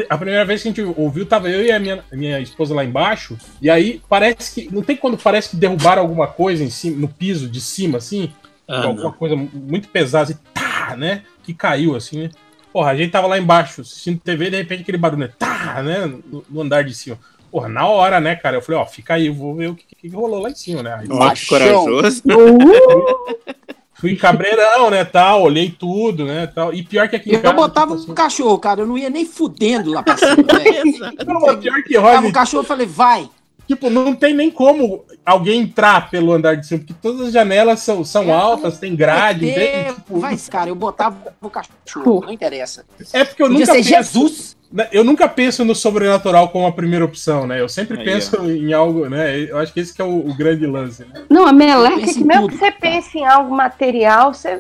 A 0.10 0.18
primeira 0.18 0.44
vez 0.44 0.62
que 0.62 0.68
a 0.68 0.72
gente 0.72 0.94
ouviu, 0.98 1.26
tava 1.26 1.50
eu 1.50 1.66
e 1.66 1.72
a 1.72 1.80
minha, 1.80 2.04
a 2.12 2.16
minha 2.16 2.40
esposa 2.42 2.76
lá 2.76 2.84
embaixo. 2.84 3.38
E 3.62 3.70
aí 3.70 4.02
parece 4.10 4.54
que. 4.54 4.74
Não 4.74 4.82
tem 4.82 4.98
quando 4.98 5.18
parece 5.18 5.50
que 5.50 5.56
derrubaram 5.56 6.02
alguma 6.02 6.28
coisa 6.28 6.62
em 6.62 6.70
cima, 6.70 6.98
no 6.98 7.08
piso 7.08 7.50
de 7.50 7.62
cima, 7.62 8.00
assim? 8.00 8.34
Ah, 8.68 8.84
alguma 8.84 9.04
não. 9.04 9.12
coisa 9.14 9.36
muito 9.36 9.88
pesada, 9.88 10.24
assim, 10.32 10.38
tá, 10.54 10.96
né? 10.98 11.24
Que 11.44 11.54
caiu, 11.54 11.96
assim, 11.96 12.24
né? 12.24 12.30
Porra, 12.74 12.92
a 12.92 12.96
gente 12.96 13.12
tava 13.12 13.28
lá 13.28 13.38
embaixo 13.38 13.82
assistindo 13.82 14.20
TV 14.20 14.48
e 14.48 14.50
de 14.50 14.58
repente 14.58 14.82
aquele 14.82 14.98
barulho, 14.98 15.22
né? 15.22 15.30
Tá, 15.40 15.82
né? 15.82 16.06
No, 16.06 16.44
no 16.50 16.62
andar 16.62 16.84
de 16.84 16.94
cima. 16.94 17.18
Porra, 17.54 17.70
na 17.70 17.86
hora, 17.86 18.20
né, 18.20 18.36
cara? 18.36 18.58
Eu 18.58 18.64
falei, 18.64 18.82
ó, 18.82 18.86
fica 18.88 19.14
aí, 19.14 19.28
eu 19.28 19.34
vou 19.36 19.54
ver 19.54 19.70
o 19.70 19.76
que, 19.76 19.86
que 19.96 20.08
rolou 20.08 20.42
lá 20.42 20.50
em 20.50 20.56
cima, 20.56 20.82
né? 20.82 20.96
Aí, 20.96 21.08
Ó, 21.08 21.30
que 21.30 21.46
corajoso. 21.46 22.24
fui 23.94 24.16
cabreirão, 24.16 24.90
né, 24.90 25.06
tal, 25.06 25.44
olhei 25.44 25.70
tudo, 25.70 26.26
né, 26.26 26.48
tal. 26.48 26.74
E 26.74 26.82
pior 26.82 27.08
que 27.08 27.16
aqui 27.16 27.30
em 27.30 27.34
Eu 27.36 27.42
casa, 27.44 27.54
botava 27.54 27.96
tipo 27.96 28.12
um 28.12 28.16
cachorro, 28.16 28.58
cara. 28.58 28.82
Eu 28.82 28.88
não 28.88 28.98
ia 28.98 29.08
nem 29.08 29.24
fudendo 29.24 29.92
lá 29.92 30.02
pra 30.02 30.18
cima, 30.18 30.32
assim, 30.50 31.00
não, 31.28 31.60
pior 31.60 31.84
que 31.84 31.94
Tava 31.94 32.16
Rony, 32.16 32.28
um 32.30 32.32
cachorro, 32.32 32.64
eu 32.64 32.68
falei, 32.68 32.88
vai. 32.88 33.30
tipo, 33.68 33.88
não 33.88 34.16
tem 34.16 34.34
nem 34.34 34.50
como 34.50 35.06
alguém 35.24 35.62
entrar 35.62 36.10
pelo 36.10 36.34
andar 36.34 36.56
de 36.56 36.66
cima, 36.66 36.80
porque 36.80 36.96
todas 37.00 37.28
as 37.28 37.32
janelas 37.32 37.82
são, 37.82 38.04
são 38.04 38.34
altas, 38.34 38.80
tem 38.80 38.96
grade, 38.96 39.48
É, 39.48 39.84
tem, 39.84 39.94
tipo, 39.94 40.20
vai, 40.20 40.36
cara, 40.50 40.72
eu 40.72 40.76
botava 40.76 41.36
o 41.40 41.52
cachorro, 41.52 42.22
não 42.26 42.34
interessa. 42.34 42.84
é 43.14 43.24
porque 43.24 43.44
eu 43.44 43.48
Podia 43.48 43.68
nunca 43.68 43.84
ser 43.84 43.96
penso, 43.96 44.14
Jesus. 44.14 44.58
Né, 44.74 44.88
eu 44.92 45.04
nunca 45.04 45.30
penso 45.30 45.64
no 45.64 45.76
sobrenatural 45.76 46.50
como 46.50 46.66
a 46.66 46.72
primeira 46.72 47.06
opção, 47.06 47.46
né? 47.46 47.62
Eu 47.62 47.70
sempre 47.70 48.00
Aí, 48.00 48.04
penso 48.04 48.44
em 48.50 48.74
algo, 48.74 49.08
né? 49.08 49.40
Eu 49.40 49.60
acho 49.60 49.72
que 49.72 49.80
esse 49.80 49.94
que 49.94 50.02
é 50.02 50.06
o, 50.06 50.28
o 50.28 50.34
grande 50.36 50.66
lance, 50.66 51.06
né? 51.06 51.24
Não, 51.30 51.46
a 51.46 51.54
meleca, 51.54 51.98
Pensa 51.98 52.14
que 52.20 52.24
mesmo 52.26 52.42
tudo. 52.50 52.52
que 52.54 52.58
você 52.58 52.72
pense 52.72 53.18
em 53.20 53.26
algo 53.26 53.56
material, 53.56 54.34
você 54.34 54.58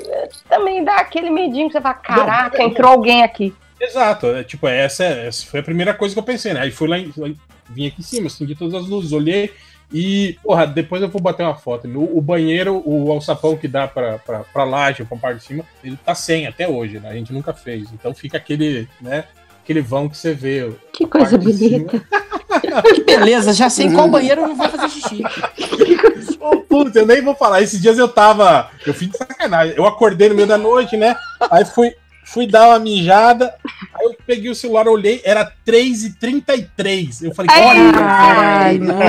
também 0.47 0.83
dá 0.83 0.97
aquele 0.97 1.31
medinho 1.31 1.65
que 1.67 1.73
você 1.73 1.81
fala, 1.81 1.95
caraca, 1.95 2.61
entrou 2.61 2.91
alguém 2.91 3.23
aqui. 3.23 3.53
Exato, 3.81 4.27
é, 4.27 4.43
tipo, 4.43 4.67
essa, 4.67 5.03
essa 5.03 5.45
foi 5.47 5.59
a 5.59 5.63
primeira 5.63 5.93
coisa 5.93 6.13
que 6.15 6.19
eu 6.19 6.23
pensei, 6.23 6.53
né? 6.53 6.61
Aí 6.61 6.71
fui 6.71 6.87
lá, 6.87 6.97
em- 6.97 7.11
lá 7.17 7.27
em- 7.27 7.37
vim 7.69 7.87
aqui 7.87 7.99
em 7.99 8.03
cima, 8.03 8.27
acendi 8.27 8.55
todas 8.55 8.75
as 8.75 8.87
luzes, 8.87 9.11
olhei 9.11 9.51
e, 9.91 10.37
porra, 10.43 10.65
depois 10.65 11.01
eu 11.01 11.09
vou 11.09 11.21
bater 11.21 11.43
uma 11.43 11.55
foto. 11.55 11.87
O, 11.87 12.17
o 12.17 12.21
banheiro, 12.21 12.81
o 12.85 13.11
alçapão 13.11 13.57
que 13.57 13.67
dá 13.67 13.87
pra, 13.87 14.19
pra, 14.19 14.39
pra 14.39 14.63
laje, 14.63 15.03
pra 15.03 15.17
parte 15.17 15.39
de 15.39 15.43
cima, 15.43 15.65
ele 15.83 15.97
tá 15.97 16.15
sem 16.15 16.47
até 16.47 16.67
hoje, 16.67 16.99
né? 16.99 17.09
A 17.09 17.13
gente 17.13 17.33
nunca 17.33 17.53
fez. 17.53 17.91
Então 17.91 18.13
fica 18.13 18.37
aquele, 18.37 18.87
né? 19.01 19.25
Aquele 19.63 19.79
vão 19.79 20.09
que 20.09 20.17
você 20.17 20.33
vê. 20.33 20.73
Que 20.91 21.07
coisa 21.07 21.37
bonita. 21.37 22.03
Que 22.93 23.03
beleza, 23.07 23.53
já 23.53 23.69
sei 23.69 23.89
qual 23.89 24.09
banheiro 24.09 24.41
eu 24.41 24.47
não 24.49 24.57
vou 24.57 24.67
fazer 24.67 24.89
xixi. 24.89 25.23
Ô, 26.37 26.57
puta, 26.67 26.99
eu 26.99 27.05
nem 27.05 27.21
vou 27.21 27.33
falar. 27.33 27.61
Esses 27.61 27.81
dias 27.81 27.97
eu 27.97 28.09
tava. 28.09 28.69
Eu 28.85 28.93
fiz 28.93 29.09
de 29.09 29.17
sacanagem. 29.17 29.73
Eu 29.77 29.85
acordei 29.85 30.27
no 30.27 30.35
meio 30.35 30.49
da 30.49 30.57
noite, 30.57 30.97
né? 30.97 31.15
Aí 31.49 31.63
fui, 31.63 31.95
fui 32.25 32.45
dar 32.45 32.67
uma 32.67 32.79
mijada. 32.79 33.55
Aí 33.93 34.05
eu 34.05 34.17
peguei 34.27 34.51
o 34.51 34.55
celular, 34.55 34.85
olhei, 34.85 35.21
era 35.23 35.49
3h33. 35.65 37.23
Eu 37.23 37.33
falei, 37.33 37.49
olha. 37.49 37.91
Ai, 38.03 38.77
não. 38.79 38.99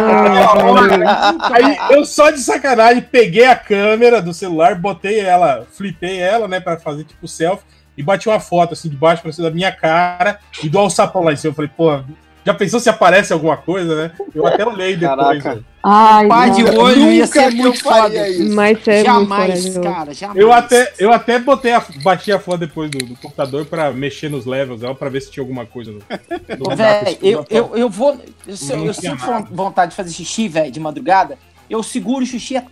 Aí 1.40 1.96
eu 1.96 2.04
só 2.04 2.30
de 2.30 2.38
sacanagem 2.38 3.02
peguei 3.02 3.46
a 3.46 3.56
câmera 3.56 4.22
do 4.22 4.32
celular, 4.32 4.76
botei 4.76 5.18
ela, 5.18 5.66
flipei 5.72 6.20
ela, 6.20 6.46
né, 6.46 6.60
pra 6.60 6.78
fazer 6.78 7.02
tipo 7.02 7.26
selfie 7.26 7.74
e 7.96 8.02
bati 8.02 8.28
uma 8.28 8.40
foto 8.40 8.72
assim 8.74 8.88
de 8.88 8.96
baixo 8.96 9.22
pra 9.22 9.32
cima 9.32 9.48
da 9.48 9.54
minha 9.54 9.72
cara 9.72 10.38
e 10.62 10.68
do 10.68 10.78
alçapão 10.78 11.22
lá 11.22 11.32
em 11.32 11.36
cima. 11.36 11.50
Eu 11.52 11.54
falei, 11.54 11.70
pô, 11.76 12.00
Já 12.46 12.52
pensou 12.52 12.78
se 12.78 12.90
aparece 12.90 13.32
alguma 13.32 13.56
coisa, 13.56 13.94
né? 13.96 14.10
Eu 14.34 14.46
até 14.46 14.66
olhei 14.66 14.96
depois. 14.96 15.42
Caraca. 15.42 15.54
né? 15.54 15.62
Ai, 15.82 16.28
Pai 16.28 16.50
de 16.50 16.62
olho 16.64 17.10
ia 17.12 17.24
Nunca 17.24 17.26
ser 17.40 17.50
que 17.52 17.58
eu 17.58 17.62
muito 17.64 17.82
foda. 17.82 18.28
isso. 18.28 18.54
Mas 18.54 18.78
é 18.86 18.94
muito 18.96 19.04
Jamais, 19.06 19.60
corajoso. 19.60 19.80
cara, 19.80 20.14
jamais. 20.14 20.38
Eu 20.40 20.52
até, 20.52 20.92
eu 20.98 21.12
até 21.12 21.38
botei 21.38 21.72
a, 21.72 21.82
bati 22.02 22.32
a 22.32 22.38
foto 22.38 22.58
depois 22.58 22.90
do, 22.90 22.98
do 22.98 23.16
computador 23.16 23.64
pra 23.64 23.90
mexer 23.92 24.28
nos 24.30 24.44
levels 24.44 24.80
dela 24.80 24.94
pra 24.94 25.08
ver 25.08 25.22
se 25.22 25.30
tinha 25.30 25.42
alguma 25.42 25.64
coisa. 25.64 25.90
No, 25.92 25.98
no 25.98 26.72
escuro 26.72 27.16
eu, 27.22 27.46
eu, 27.48 27.76
eu 27.76 27.88
vou. 27.88 28.12
Eu, 28.46 28.54
eu 28.54 28.92
tinha 28.92 28.92
sinto 28.92 29.46
vontade 29.50 29.92
de 29.92 29.96
fazer 29.96 30.10
xixi, 30.12 30.46
velho, 30.48 30.70
de 30.70 30.80
madrugada. 30.80 31.38
Eu 31.70 31.82
seguro 31.82 32.24
o 32.24 32.26
xixi 32.26 32.62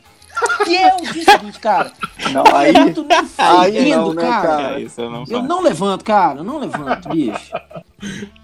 até 0.42 0.96
o 0.96 1.12
dia 1.12 1.24
seguinte, 1.24 1.59
cara. 1.59 1.92
Não, 2.33 2.44
Eu 2.44 2.57
aí, 2.57 2.72
levanto 2.72 3.07
nem 3.72 3.90
não, 3.96 4.14
né, 4.14 4.22
cara. 4.22 4.42
cara? 4.48 4.81
É, 4.81 4.83
isso 4.83 5.00
eu 5.00 5.11
não 5.11 5.24
Eu 5.28 5.42
não 5.42 5.62
levanto, 5.62 6.05
cara. 6.05 6.38
Eu 6.40 6.44
não 6.44 6.59
levanto, 6.59 7.09
bicho. 7.09 7.52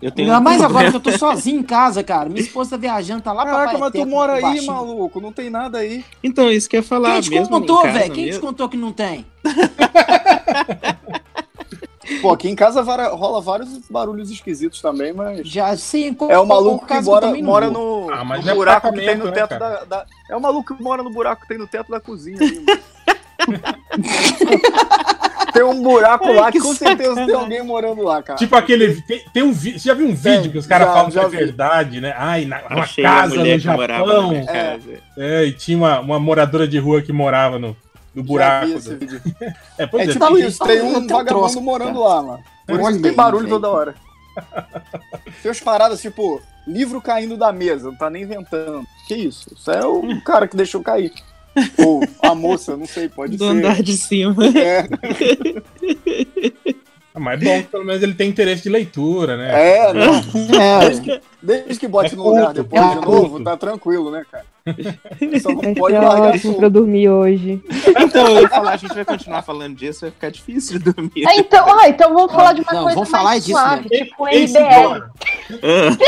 Eu 0.00 0.12
tenho 0.12 0.28
Ainda 0.28 0.40
mais 0.40 0.62
agora 0.62 0.90
que 0.90 0.96
eu 0.96 1.00
tô 1.00 1.16
sozinho 1.18 1.60
em 1.60 1.62
casa, 1.62 2.04
cara. 2.04 2.28
Minha 2.28 2.40
esposa 2.40 2.70
tá 2.70 2.76
viajando, 2.76 3.22
tá 3.22 3.32
lá 3.32 3.42
pra 3.42 3.54
Caraca, 3.54 3.78
mas 3.78 3.92
tu 3.92 4.06
mora 4.06 4.34
aí, 4.34 4.42
baixinho. 4.42 4.72
maluco. 4.72 5.20
Não 5.20 5.32
tem 5.32 5.50
nada 5.50 5.78
aí. 5.78 6.04
Então, 6.22 6.50
isso 6.50 6.68
que 6.68 6.76
eu 6.76 6.80
ia 6.80 6.86
falar. 6.86 7.12
Quem 7.12 7.20
te 7.22 7.30
mesmo 7.30 7.48
contou, 7.48 7.82
velho? 7.82 8.12
Quem 8.14 8.30
te 8.30 8.38
contou 8.38 8.68
que 8.68 8.76
não 8.76 8.92
tem? 8.92 9.26
Pô, 12.22 12.30
aqui 12.32 12.48
em 12.48 12.54
casa 12.54 12.82
vara- 12.82 13.08
rola 13.08 13.40
vários 13.40 13.68
barulhos 13.90 14.30
esquisitos 14.30 14.80
também, 14.80 15.12
mas. 15.12 15.46
Já 15.48 15.76
sei 15.76 16.08
em 16.08 16.14
qual 16.14 16.30
É 16.30 16.38
o 16.38 16.46
maluco 16.46 16.86
que 16.86 17.00
mora, 17.02 17.26
não 17.30 17.42
mora 17.42 17.70
vou. 17.70 18.06
no, 18.06 18.12
Ah, 18.14 18.24
mas 18.24 18.44
no 18.44 18.50
é 18.50 18.54
buraco 18.54 18.92
que 18.92 19.00
tem 19.00 19.16
no 19.16 19.26
né, 19.26 19.32
teto 19.32 19.48
cara? 19.50 19.80
da, 19.80 19.84
da- 19.84 20.06
É 20.30 20.36
o 20.36 20.40
maluco 20.40 20.76
que 20.76 20.82
mora 20.82 21.02
no 21.02 21.10
buraco 21.10 21.42
que 21.42 21.48
tem 21.48 21.58
no 21.58 21.66
teto 21.66 21.90
da 21.90 22.00
cozinha. 22.00 22.38
tem 25.52 25.62
um 25.62 25.82
buraco 25.82 26.30
lá 26.32 26.50
que 26.52 26.58
Que 26.58 26.64
com 26.64 26.74
certeza 26.74 27.14
tem 27.26 27.34
alguém 27.34 27.62
morando 27.64 28.02
lá, 28.02 28.22
cara. 28.22 28.38
Tipo 28.38 28.54
aquele. 28.56 29.00
Tem, 29.02 29.24
tem 29.32 29.42
um 29.42 29.52
vi- 29.52 29.78
Você 29.78 29.88
já 29.88 29.94
viu 29.94 30.06
um 30.06 30.14
vídeo 30.14 30.42
Tem, 30.42 30.50
que 30.52 30.58
os 30.58 30.66
caras 30.66 30.88
já- 30.88 30.92
falam 30.94 31.10
que 31.10 31.18
é 31.18 31.28
verdade, 31.28 32.00
né? 32.00 32.14
Ai, 32.16 32.44
na, 32.44 32.62
numa 32.68 32.82
Achei 32.82 33.04
a 33.04 33.08
casa 33.10 33.36
no 33.36 33.42
que 33.44 33.58
Japão. 33.58 34.30
minha 34.30 34.46
casa. 34.46 35.00
É, 35.16 35.44
e 35.44 35.52
tinha 35.52 35.76
uma, 35.78 36.00
uma 36.00 36.20
moradora 36.20 36.66
de 36.68 36.78
rua 36.78 37.02
que 37.02 37.12
morava 37.12 37.58
no, 37.58 37.76
no 38.22 38.24
Já 38.24 38.28
buraco. 38.28 38.66
vi 38.66 38.72
esse 38.74 38.90
do- 38.94 38.98
vídeo. 38.98 39.22
É, 39.78 39.86
pois 39.86 40.08
É 40.08 40.10
é. 40.10 40.12
tipo 40.12 40.38
isso, 40.38 40.64
tem 40.64 40.80
um 40.82 40.92
vagabundo 41.06 41.24
troço, 41.26 41.60
morando 41.60 42.00
cara. 42.00 42.14
lá, 42.14 42.22
mano. 42.22 42.44
Por 42.66 42.80
isso 42.80 43.00
tem 43.02 43.10
aí, 43.10 43.16
barulho 43.16 43.44
velho. 43.44 43.54
toda 43.56 43.68
hora. 43.70 43.94
Tem 45.42 45.48
umas 45.50 45.60
paradas 45.60 46.00
tipo, 46.00 46.40
livro 46.66 47.00
caindo 47.00 47.36
da 47.36 47.52
mesa, 47.52 47.90
não 47.90 47.96
tá 47.96 48.08
nem 48.08 48.22
inventando. 48.22 48.84
Que 49.08 49.14
isso? 49.16 49.52
Isso 49.52 49.68
é 49.70 49.84
o 49.84 50.20
cara 50.22 50.46
que 50.46 50.56
deixou 50.56 50.80
cair. 50.82 51.12
Ou 51.84 52.00
a 52.22 52.34
moça, 52.36 52.76
não 52.76 52.86
sei, 52.86 53.08
pode 53.08 53.36
Do 53.36 53.44
ser. 53.44 53.50
andar 53.50 53.82
de 53.82 53.96
cima. 53.96 54.36
É, 54.56 54.86
Mas 57.18 57.42
é 57.42 57.44
bom 57.56 57.62
que 57.62 57.68
pelo 57.68 57.84
menos 57.84 58.02
ele 58.02 58.14
tem 58.14 58.28
interesse 58.28 58.62
de 58.62 58.68
leitura, 58.68 59.36
né? 59.36 59.78
é, 59.88 59.92
não. 59.92 60.14
É, 60.60 60.78
Desde 60.80 61.02
que, 61.02 61.20
desde 61.42 61.80
que 61.80 61.88
bote 61.88 62.14
É 62.14 62.16
no 62.16 62.28
lugar 62.28 62.52
depois 62.52 62.82
é 62.82 62.88
de 62.94 63.00
novo, 63.06 63.42
tá 63.42 63.56
tranquilo, 63.56 64.10
né, 64.10 64.24
cara? 64.30 64.44
Só 65.40 65.50
não 65.50 65.74
pode 65.74 65.96
largar 65.96 66.34
ótimo 66.34 66.54
pra 66.54 66.68
dormir 66.68 67.08
hoje. 67.08 67.62
Então, 67.98 68.28
eu 68.28 68.42
ia 68.42 68.48
falar, 68.48 68.72
a 68.72 68.76
gente 68.76 68.94
vai 68.94 69.04
continuar 69.04 69.42
falando 69.42 69.74
disso, 69.76 70.02
vai 70.02 70.10
ficar 70.10 70.30
difícil 70.30 70.78
de 70.78 70.92
dormir. 70.92 71.24
Ah, 71.26 71.34
então, 71.36 71.66
ah, 71.80 71.88
então 71.88 72.12
vamos 72.12 72.32
falar 72.32 72.52
de 72.52 72.60
uma 72.60 72.72
Não, 72.72 72.82
coisa 72.82 72.94
vamos 72.96 73.10
mais 73.10 73.22
falar 73.24 73.38
disso 73.38 73.50
suave, 73.50 73.88
Ei, 73.90 74.04
tipo 74.04 74.28
ei, 74.28 74.46
MBL. 74.46 75.04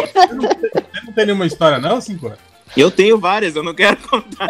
Você 0.40 1.00
não 1.06 1.12
tem 1.14 1.26
nenhuma 1.26 1.46
história, 1.46 1.78
não, 1.78 2.00
Sincora? 2.00 2.38
Eu 2.76 2.90
tenho 2.90 3.18
várias, 3.18 3.56
eu 3.56 3.62
não 3.62 3.74
quero 3.74 3.96
contar. 4.08 4.48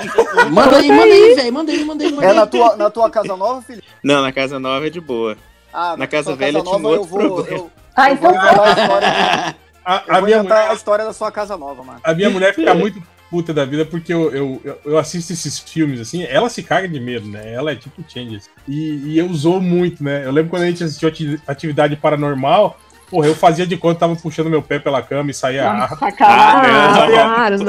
Manda 0.51 0.77
aí, 0.77 0.89
manda 0.89 1.05
aí, 1.05 1.35
velho. 1.35 1.53
Manda 1.53 1.73
aí, 1.73 1.85
manda 1.85 2.05
aí, 2.05 2.13
manda 2.13 2.27
É 2.27 2.31
aí. 2.31 2.37
na 2.37 2.47
tua, 2.47 2.77
na 2.77 2.91
tua 2.91 3.09
casa 3.11 3.35
nova, 3.37 3.63
Felipe? 3.63 3.87
Não, 4.03 4.21
na 4.21 4.31
casa 4.33 4.59
nova 4.59 4.87
é 4.87 4.91
de 4.91 5.01
boa. 5.01 5.37
Ah, 5.73 5.97
Na 5.97 6.07
casa 6.07 6.35
velha 6.35 6.63
tinha 6.63 6.77
um 6.77 6.93
eu 6.95 7.05
vou, 7.05 7.19
problema. 7.35 7.57
eu, 7.57 7.71
Ah, 7.97 8.11
eu 8.11 8.17
vou 8.17 8.31
então 8.31 8.43
inventar 8.45 8.67
a 8.67 8.71
história, 8.83 9.57
A, 9.85 9.95
eu 9.95 10.15
a 10.15 10.15
vou 10.19 10.25
minha 10.27 10.39
inventar 10.39 10.59
a 10.59 10.63
mulher, 10.65 10.77
história 10.77 11.05
da 11.05 11.13
sua 11.13 11.33
casa 11.33 11.57
nova, 11.57 11.83
mano. 11.83 12.01
a 12.05 12.15
minha 12.15 12.29
mulher 12.31 12.55
fica 12.55 12.75
muito 12.75 13.03
puta 13.31 13.55
da 13.55 13.65
vida 13.65 13.85
porque 13.87 14.13
eu, 14.13 14.31
eu, 14.35 14.79
eu- 14.85 14.99
assisto 14.99 15.33
esses 15.33 15.59
filmes 15.59 16.01
assim, 16.01 16.25
ela 16.25 16.49
se 16.49 16.63
caga 16.65 16.89
de 16.89 16.99
medo, 17.01 17.29
né? 17.29 17.53
Ela 17.53 17.73
é 17.73 17.77
tipo 17.77 18.05
Changes. 18.09 18.51
E, 18.67 18.97
e 19.07 19.19
eu 19.19 19.27
usou 19.27 19.61
muito, 19.61 20.03
né? 20.03 20.25
Eu 20.27 20.33
lembro 20.33 20.51
quando 20.51 20.63
a 20.63 20.67
gente 20.67 20.83
assistiu 20.83 21.09
ati- 21.09 21.41
atividade 21.47 21.95
paranormal, 21.97 22.77
porra, 23.09 23.29
eu 23.29 23.35
fazia 23.35 23.67
de 23.67 23.77
conta 23.77 24.01
tava 24.01 24.17
puxando 24.17 24.51
meu 24.51 24.61
pé 24.63 24.79
pela 24.81 25.01
cama 25.01 25.31
e 25.31 25.35
saía, 25.35 25.71
ah, 25.71 25.89
é. 26.09 26.13
claro, 26.13 27.63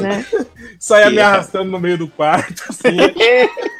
né? 0.00 0.24
saía 0.80 1.10
me 1.10 1.20
arrastando 1.20 1.70
no 1.70 1.78
meio 1.78 1.98
do 1.98 2.08
quarto, 2.08 2.64
assim. 2.70 2.96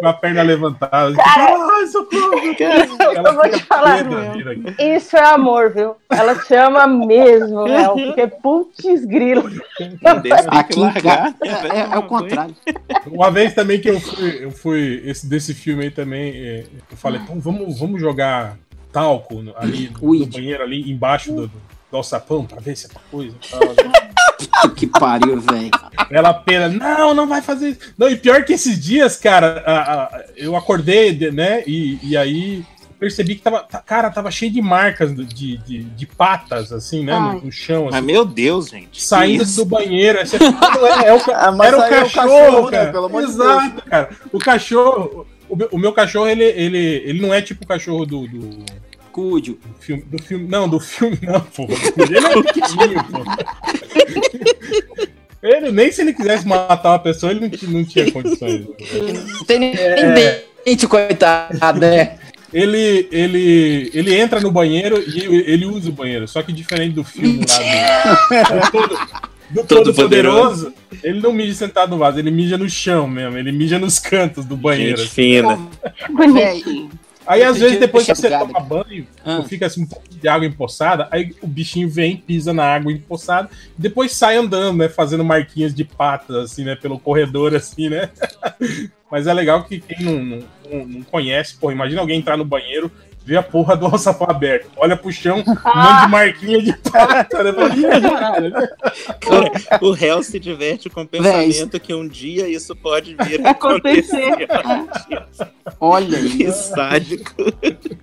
com 0.00 0.06
a 0.06 0.12
perna 0.12 0.42
levantada. 0.42 1.14
Ai, 1.24 1.86
socorro! 1.86 2.32
eu 2.34 3.34
vou 3.34 3.48
te 3.50 3.62
falar, 3.64 3.98
Isso 4.78 5.16
é 5.16 5.24
amor, 5.24 5.72
viu? 5.72 5.94
Ela 6.10 6.34
te 6.36 6.54
ama 6.54 6.86
mesmo, 6.86 7.62
Léo, 7.66 7.94
porque 7.94 8.26
putz 8.26 9.04
grilo. 9.04 9.50
Aqui 10.48 10.78
largar. 10.78 11.34
é, 11.42 11.48
é- 11.48 11.88
é 11.94 11.98
o 11.98 12.02
contrário. 12.04 12.54
Uma 13.06 13.30
vez 13.30 13.54
também 13.54 13.80
que 13.80 13.88
eu 13.90 14.00
fui, 14.00 14.44
eu 14.44 14.50
fui 14.50 15.02
esse, 15.04 15.26
desse 15.26 15.54
filme 15.54 15.84
aí 15.84 15.90
também, 15.90 16.32
é, 16.36 16.64
eu 16.90 16.96
falei, 16.96 17.20
então 17.22 17.38
vamos, 17.40 17.78
vamos 17.78 18.00
jogar 18.00 18.56
talco 18.92 19.36
no- 19.42 19.54
ali 19.56 19.90
no, 20.00 20.14
no 20.14 20.26
banheiro, 20.26 20.62
ali 20.62 20.90
embaixo 20.90 21.32
do, 21.32 21.46
do, 21.46 21.52
do 21.90 21.96
alçapão, 21.96 22.44
pra 22.46 22.60
ver 22.60 22.76
se 22.76 22.86
é 22.86 22.90
coisa. 23.10 23.34
tal. 23.50 23.60
Puta 23.60 24.70
que 24.76 24.86
pariu, 24.86 25.40
velho. 25.40 25.70
Ela 26.10 26.32
pena, 26.34 26.68
não, 26.68 27.14
não 27.14 27.26
vai 27.26 27.42
fazer 27.42 27.70
isso. 27.70 27.80
Não, 27.98 28.08
e 28.08 28.16
pior 28.16 28.44
que 28.44 28.52
esses 28.52 28.78
dias, 28.82 29.16
cara, 29.16 29.62
a- 29.66 30.02
a- 30.16 30.24
eu 30.36 30.56
acordei, 30.56 31.12
de- 31.12 31.30
né, 31.30 31.62
e, 31.66 31.98
e 32.02 32.16
aí 32.16 32.64
percebi 32.98 33.34
que 33.34 33.40
tava, 33.42 33.60
cara, 33.86 34.10
tava 34.10 34.30
cheio 34.30 34.52
de 34.52 34.60
marcas 34.60 35.14
de, 35.14 35.56
de, 35.56 35.84
de 35.84 36.06
patas, 36.06 36.70
assim, 36.70 37.02
né, 37.02 37.18
no, 37.18 37.40
no 37.46 37.52
chão, 37.52 37.86
Mas, 37.86 37.94
assim, 37.94 38.06
meu 38.06 38.24
Deus, 38.26 38.68
gente. 38.68 39.02
saindo 39.02 39.44
do 39.44 39.64
banheiro. 39.64 40.18
Fala, 40.26 40.74
"Não, 40.74 40.86
é, 40.86 41.06
é 41.08 41.14
o, 41.14 41.20
Ah, 41.34 41.50
mas 41.52 41.68
era 41.68 41.78
o 41.78 41.80
aí 41.80 41.94
é 41.94 41.98
o 41.98 42.02
cachorro, 42.02 42.28
cachorro, 42.28 42.64
né, 42.70 42.78
cara. 42.78 42.92
pelo 42.92 43.06
amor 43.06 43.22
de 43.24 43.30
Exato, 43.30 43.82
cara. 43.88 44.10
O 44.32 44.38
cachorro, 44.38 45.26
o 45.48 45.56
meu, 45.56 45.68
o 45.72 45.78
meu 45.78 45.92
cachorro, 45.94 46.28
ele, 46.28 46.44
ele, 46.44 46.78
ele 47.06 47.20
não 47.22 47.32
é 47.32 47.40
tipo 47.40 47.64
o 47.64 47.66
cachorro 47.66 48.04
do, 48.04 48.26
do, 48.28 48.64
Cúdio. 49.12 49.58
do 49.64 49.74
filme, 49.82 50.02
do 50.10 50.22
filme. 50.22 50.48
Não, 50.48 50.68
do 50.68 50.80
filme, 50.80 51.18
não, 51.22 51.40
pô. 51.40 51.66
Ele 51.96 52.18
é 52.18 52.42
pequenininho, 52.42 53.04
pô. 53.04 53.24
Ele, 55.42 55.72
nem 55.72 55.90
se 55.90 56.02
ele 56.02 56.12
quisesse 56.12 56.46
matar 56.46 56.90
uma 56.90 56.98
pessoa, 56.98 57.32
ele 57.32 57.40
não, 57.40 57.48
tinha- 57.50 57.70
não 57.70 57.84
tinha 57.84 58.12
condições. 58.12 58.66
Não 58.66 59.44
tem 59.46 59.58
nem 59.58 59.74
dente, 59.74 60.86
coitado, 60.86 61.80
né? 61.80 62.18
Ele, 62.52 63.08
ele, 63.12 63.90
ele 63.94 64.14
entra 64.14 64.40
no 64.40 64.50
banheiro 64.50 65.00
e 65.06 65.24
ele, 65.50 65.64
usa 65.64 65.88
o 65.88 65.92
banheiro, 65.92 66.26
só 66.26 66.42
que 66.42 66.52
diferente 66.52 66.94
do 66.94 67.04
filme 67.04 67.44
lá 67.48 68.26
do, 68.28 68.50
do 68.52 68.70
todo, 68.72 68.98
do 69.50 69.64
todo 69.64 69.94
poderoso, 69.94 70.74
ele 71.02 71.20
não 71.20 71.32
mija 71.32 71.54
sentado 71.54 71.90
no 71.90 71.98
vaso, 71.98 72.18
ele 72.18 72.30
mija 72.30 72.58
no 72.58 72.68
chão 72.68 73.06
mesmo, 73.06 73.38
ele 73.38 73.52
mija 73.52 73.78
nos 73.78 74.00
cantos 74.00 74.44
do 74.44 74.56
banheiro. 74.56 74.96
Gente 74.98 75.06
assim. 75.06 75.12
fina. 75.14 75.58
Bonitinho. 76.10 76.90
Aí 77.30 77.44
às 77.44 77.58
vezes 77.58 77.78
depois 77.78 78.04
que 78.04 78.14
você 78.14 78.28
toma 78.28 78.58
banho, 78.58 79.06
Ah. 79.24 79.42
fica 79.44 79.66
assim 79.66 79.82
um 79.82 79.86
pouco 79.86 80.08
de 80.08 80.26
água 80.26 80.44
empoçada, 80.46 81.06
aí 81.12 81.32
o 81.40 81.46
bichinho 81.46 81.88
vem, 81.88 82.16
pisa 82.16 82.52
na 82.52 82.64
água 82.64 82.92
empoçada, 82.92 83.48
e 83.78 83.80
depois 83.82 84.12
sai 84.12 84.36
andando, 84.36 84.76
né, 84.78 84.88
fazendo 84.88 85.24
marquinhas 85.24 85.72
de 85.72 85.84
patas 85.84 86.34
assim, 86.36 86.64
né, 86.64 86.74
pelo 86.74 86.98
corredor 86.98 87.54
assim, 87.54 87.88
né? 87.88 88.10
Mas 89.10 89.26
é 89.28 89.32
legal 89.32 89.62
que 89.64 89.78
quem 89.80 90.04
não, 90.04 90.18
não, 90.24 90.38
não- 90.70 90.86
não 90.86 91.02
conhece, 91.02 91.56
pô, 91.56 91.70
imagina 91.70 92.00
alguém 92.00 92.18
entrar 92.18 92.36
no 92.36 92.44
banheiro, 92.44 92.90
ver 93.24 93.36
a 93.36 93.42
porra 93.42 93.76
do 93.76 93.86
alçapão 93.86 94.28
aberto, 94.30 94.68
olha 94.76 94.96
pro 94.96 95.12
chão, 95.12 95.36
um 95.46 95.50
monte 95.50 96.00
de 96.04 96.08
marquinha 96.10 96.62
de 96.62 96.72
pata, 96.72 97.42
né? 97.44 97.52
Fala, 97.52 97.74
"Ih, 97.76 98.00
caralho." 98.00 98.52
O 99.80 99.92
réu 99.92 100.22
se 100.22 100.40
diverte 100.40 100.88
com 100.90 101.02
o 101.02 101.06
pensamento 101.06 101.78
que 101.78 101.94
um 101.94 102.08
dia 102.08 102.48
isso 102.48 102.74
pode 102.74 103.14
vir 103.26 103.46
a 103.46 103.50
acontecer. 103.50 104.48
Olha 105.78 106.18
que 106.18 106.50
sádico. 106.52 107.32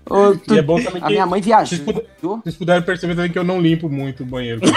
Ô, 0.09 0.35
tu- 0.35 0.53
E 0.55 0.59
é 0.59 0.61
bom 0.61 0.81
também 0.81 1.01
A 1.01 1.05
que 1.07 1.11
minha 1.13 1.25
mãe 1.25 1.41
vocês, 1.41 1.69
viajou. 1.69 1.85
puder- 1.85 2.05
vocês 2.43 2.55
puderam 2.55 2.81
perceber 2.83 3.15
também 3.15 3.31
que 3.31 3.37
eu 3.39 3.43
não 3.43 3.59
limpo 3.59 3.89
muito 3.89 4.23
o 4.23 4.25
banheiro. 4.25 4.61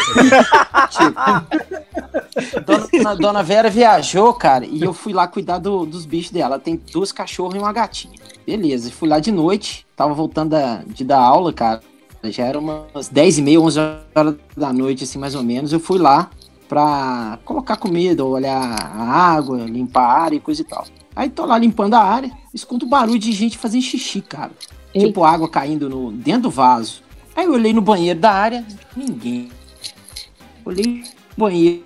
Dona, 2.93 3.15
Dona 3.17 3.43
Vera 3.43 3.71
viajou, 3.71 4.33
cara, 4.35 4.65
e 4.65 4.83
eu 4.83 4.93
fui 4.93 5.13
lá 5.13 5.27
cuidar 5.29 5.59
do- 5.59 5.87
dos 5.87 6.05
bichos 6.07 6.31
dela. 6.33 6.47
Ela 6.55 6.59
tem 6.59 6.77
duas 6.93 7.13
cachorras 7.13 7.55
e 7.55 7.59
uma 7.59 7.73
gatinha. 7.73 8.15
Beleza, 8.57 8.91
fui 8.91 9.09
lá 9.09 9.21
de 9.21 9.31
noite, 9.31 9.87
tava 9.95 10.13
voltando 10.13 10.51
da- 10.51 10.83
de 10.85 11.05
dar 11.05 11.21
aula, 11.21 11.53
cara. 11.53 11.81
Já 12.25 12.47
era 12.47 12.59
umas 12.59 13.07
10 13.09 13.39
e 13.39 13.43
meia, 13.43 13.61
11 13.61 13.79
horas 13.79 14.35
da 14.57 14.73
noite, 14.73 15.05
assim, 15.05 15.21
mais 15.21 15.37
ou 15.37 15.43
menos. 15.45 15.73
Eu 15.73 15.79
fui 15.79 16.01
lá 16.01 16.29
pra 16.69 17.39
colocar 17.45 17.77
comida, 17.77 18.25
olhar 18.25 18.61
a 18.61 19.05
água, 19.05 19.59
limpar 19.67 20.03
a 20.03 20.23
área 20.23 20.35
e 20.37 20.41
coisa 20.41 20.63
e 20.63 20.65
tal. 20.65 20.85
Aí 21.15 21.31
tô 21.31 21.47
lá 21.47 21.57
limpando 21.59 21.95
a 21.95 22.01
área, 22.03 22.29
escuto 22.53 22.87
barulho 22.87 23.21
de 23.21 23.31
gente 23.31 23.57
fazendo 23.57 23.83
xixi, 23.83 24.21
cara. 24.21 24.51
Eita. 24.93 25.07
Tipo 25.07 25.23
água 25.23 25.49
caindo 25.49 25.89
no, 25.89 26.11
dentro 26.11 26.43
do 26.43 26.51
vaso. 26.51 27.03
Aí 27.37 27.45
eu 27.47 27.53
olhei 27.53 27.73
no 27.73 27.81
banheiro 27.81 28.19
da 28.19 28.33
área, 28.33 28.67
ninguém. 28.97 29.49
Olhei 30.65 31.05
no 31.37 31.45
banheiro 31.45 31.85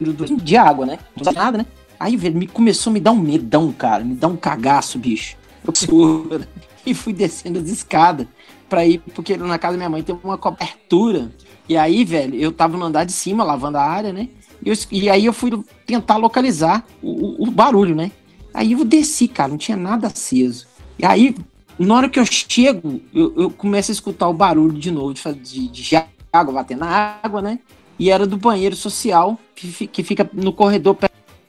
do- 0.00 0.36
de 0.42 0.56
água, 0.56 0.84
né? 0.86 0.98
Não 1.16 1.32
nada, 1.32 1.58
né? 1.58 1.66
Aí, 2.00 2.16
velho, 2.16 2.36
me 2.36 2.48
começou 2.48 2.90
a 2.90 2.94
me 2.94 2.98
dar 3.00 3.12
um 3.12 3.20
medão, 3.20 3.72
cara. 3.72 4.02
Me 4.02 4.16
dá 4.16 4.26
um 4.26 4.36
cagaço, 4.36 4.98
bicho. 4.98 5.38
Vassoura 5.72 6.48
e 6.84 6.94
fui 6.94 7.12
descendo 7.12 7.58
as 7.58 7.68
escadas 7.68 8.26
pra 8.68 8.84
ir, 8.86 8.98
porque 9.14 9.36
na 9.36 9.58
casa 9.58 9.72
da 9.72 9.78
minha 9.78 9.88
mãe 9.90 10.02
tem 10.02 10.18
uma 10.22 10.38
cobertura. 10.38 11.30
E 11.68 11.76
aí, 11.76 12.04
velho, 12.04 12.34
eu 12.34 12.50
tava 12.52 12.76
no 12.76 12.84
andar 12.84 13.04
de 13.04 13.12
cima, 13.12 13.44
lavando 13.44 13.78
a 13.78 13.82
área, 13.82 14.12
né? 14.12 14.28
E, 14.64 14.68
eu- 14.70 14.74
e 14.90 15.08
aí 15.10 15.26
eu 15.26 15.32
fui 15.32 15.50
tentar 15.86 16.16
localizar 16.16 16.84
o, 17.02 17.44
o- 17.44 17.50
barulho, 17.50 17.94
né? 17.94 18.10
Aí 18.52 18.72
eu 18.72 18.84
desci, 18.84 19.28
cara, 19.28 19.50
não 19.50 19.58
tinha 19.58 19.76
nada 19.76 20.06
aceso. 20.08 20.66
E 20.98 21.04
aí, 21.06 21.34
na 21.78 21.94
hora 21.94 22.08
que 22.08 22.18
eu 22.18 22.24
chego, 22.26 23.00
eu, 23.14 23.32
eu 23.36 23.50
começo 23.50 23.90
a 23.90 23.94
escutar 23.94 24.28
o 24.28 24.32
barulho 24.34 24.78
de 24.78 24.90
novo, 24.90 25.14
de, 25.14 25.22
de, 25.34 25.68
de 25.68 25.96
água 26.32 26.54
batendo 26.54 26.80
na 26.80 27.18
água, 27.22 27.40
né? 27.40 27.58
E 27.98 28.10
era 28.10 28.26
do 28.26 28.36
banheiro 28.36 28.74
social, 28.76 29.38
que, 29.54 29.86
que 29.86 30.02
fica 30.02 30.28
no 30.32 30.52
corredor. 30.52 30.96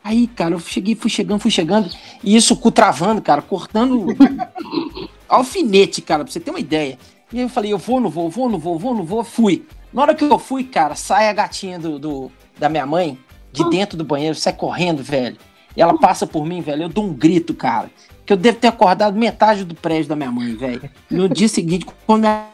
Aí, 0.03 0.27
cara, 0.27 0.55
eu 0.55 0.59
cheguei, 0.59 0.95
fui 0.95 1.09
chegando, 1.09 1.39
fui 1.41 1.51
chegando, 1.51 1.89
e 2.23 2.35
isso 2.35 2.55
cu 2.55 2.71
travando, 2.71 3.21
cara, 3.21 3.41
cortando 3.41 4.07
alfinete, 5.27 6.01
cara, 6.01 6.23
pra 6.23 6.31
você 6.31 6.39
ter 6.39 6.49
uma 6.51 6.59
ideia. 6.59 6.97
E 7.31 7.37
aí 7.37 7.43
eu 7.43 7.49
falei, 7.49 7.71
eu 7.73 7.77
vou, 7.77 7.99
não 7.99 8.09
vou, 8.09 8.29
vou, 8.29 8.49
não 8.49 8.57
vou, 8.57 8.79
vou, 8.79 8.95
não 8.95 9.03
vou, 9.03 9.23
fui. 9.23 9.65
Na 9.93 10.01
hora 10.01 10.15
que 10.15 10.23
eu 10.23 10.39
fui, 10.39 10.63
cara, 10.63 10.95
sai 10.95 11.29
a 11.29 11.33
gatinha 11.33 11.77
do, 11.77 11.99
do- 11.99 12.31
da 12.57 12.69
minha 12.69 12.85
mãe, 12.85 13.17
de 13.51 13.67
dentro 13.69 13.97
do 13.97 14.03
banheiro, 14.03 14.35
sai 14.35 14.53
correndo, 14.53 15.03
velho. 15.03 15.37
E 15.75 15.81
ela 15.81 15.97
passa 15.97 16.25
por 16.25 16.45
mim, 16.45 16.61
velho, 16.61 16.83
eu 16.83 16.89
dou 16.89 17.05
um 17.05 17.13
grito, 17.13 17.53
cara. 17.53 17.89
Que 18.25 18.33
eu 18.33 18.37
devo 18.37 18.57
ter 18.57 18.67
acordado 18.67 19.17
metade 19.17 19.63
do 19.63 19.75
prédio 19.75 20.09
da 20.09 20.15
minha 20.15 20.31
mãe, 20.31 20.55
velho. 20.55 20.89
No 21.09 21.27
dia 21.29 21.47
seguinte, 21.47 21.85
quando 22.05 22.21
minha 22.21 22.45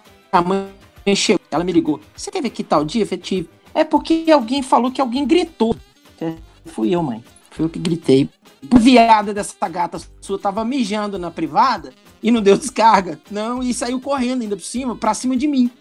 mãe 0.44 1.16
chegou, 1.16 1.42
ela 1.52 1.64
me 1.64 1.72
ligou. 1.72 2.00
Você 2.16 2.32
teve 2.32 2.48
aqui 2.48 2.64
tal 2.64 2.84
dia? 2.86 3.04
Eu 3.04 3.08
falei, 3.08 3.22
tive. 3.22 3.50
É 3.74 3.84
porque 3.84 4.26
alguém 4.32 4.62
falou 4.62 4.92
que 4.92 5.02
alguém 5.02 5.26
gritou. 5.26 5.76
Fui 6.66 6.90
eu, 6.96 7.04
mãe. 7.04 7.24
Fui 7.56 7.64
eu 7.66 7.70
que 7.70 7.80
gritei. 7.80 8.30
O 8.74 8.78
viada 8.78 9.34
dessa 9.34 9.70
gata 9.70 9.98
sua 10.20 10.38
tava 10.38 10.66
mijando 10.66 11.18
na 11.18 11.32
privada 11.32 11.94
e 12.22 12.30
não 12.30 12.42
deu 12.42 12.58
descarga. 12.58 13.18
Não, 13.32 13.64
e 13.64 13.74
saiu 13.74 14.02
correndo 14.02 14.42
ainda 14.42 14.58
por 14.58 14.64
cima, 14.64 14.94
pra 14.96 15.14
cima 15.14 15.38
de 15.38 15.48
mim. 15.48 15.72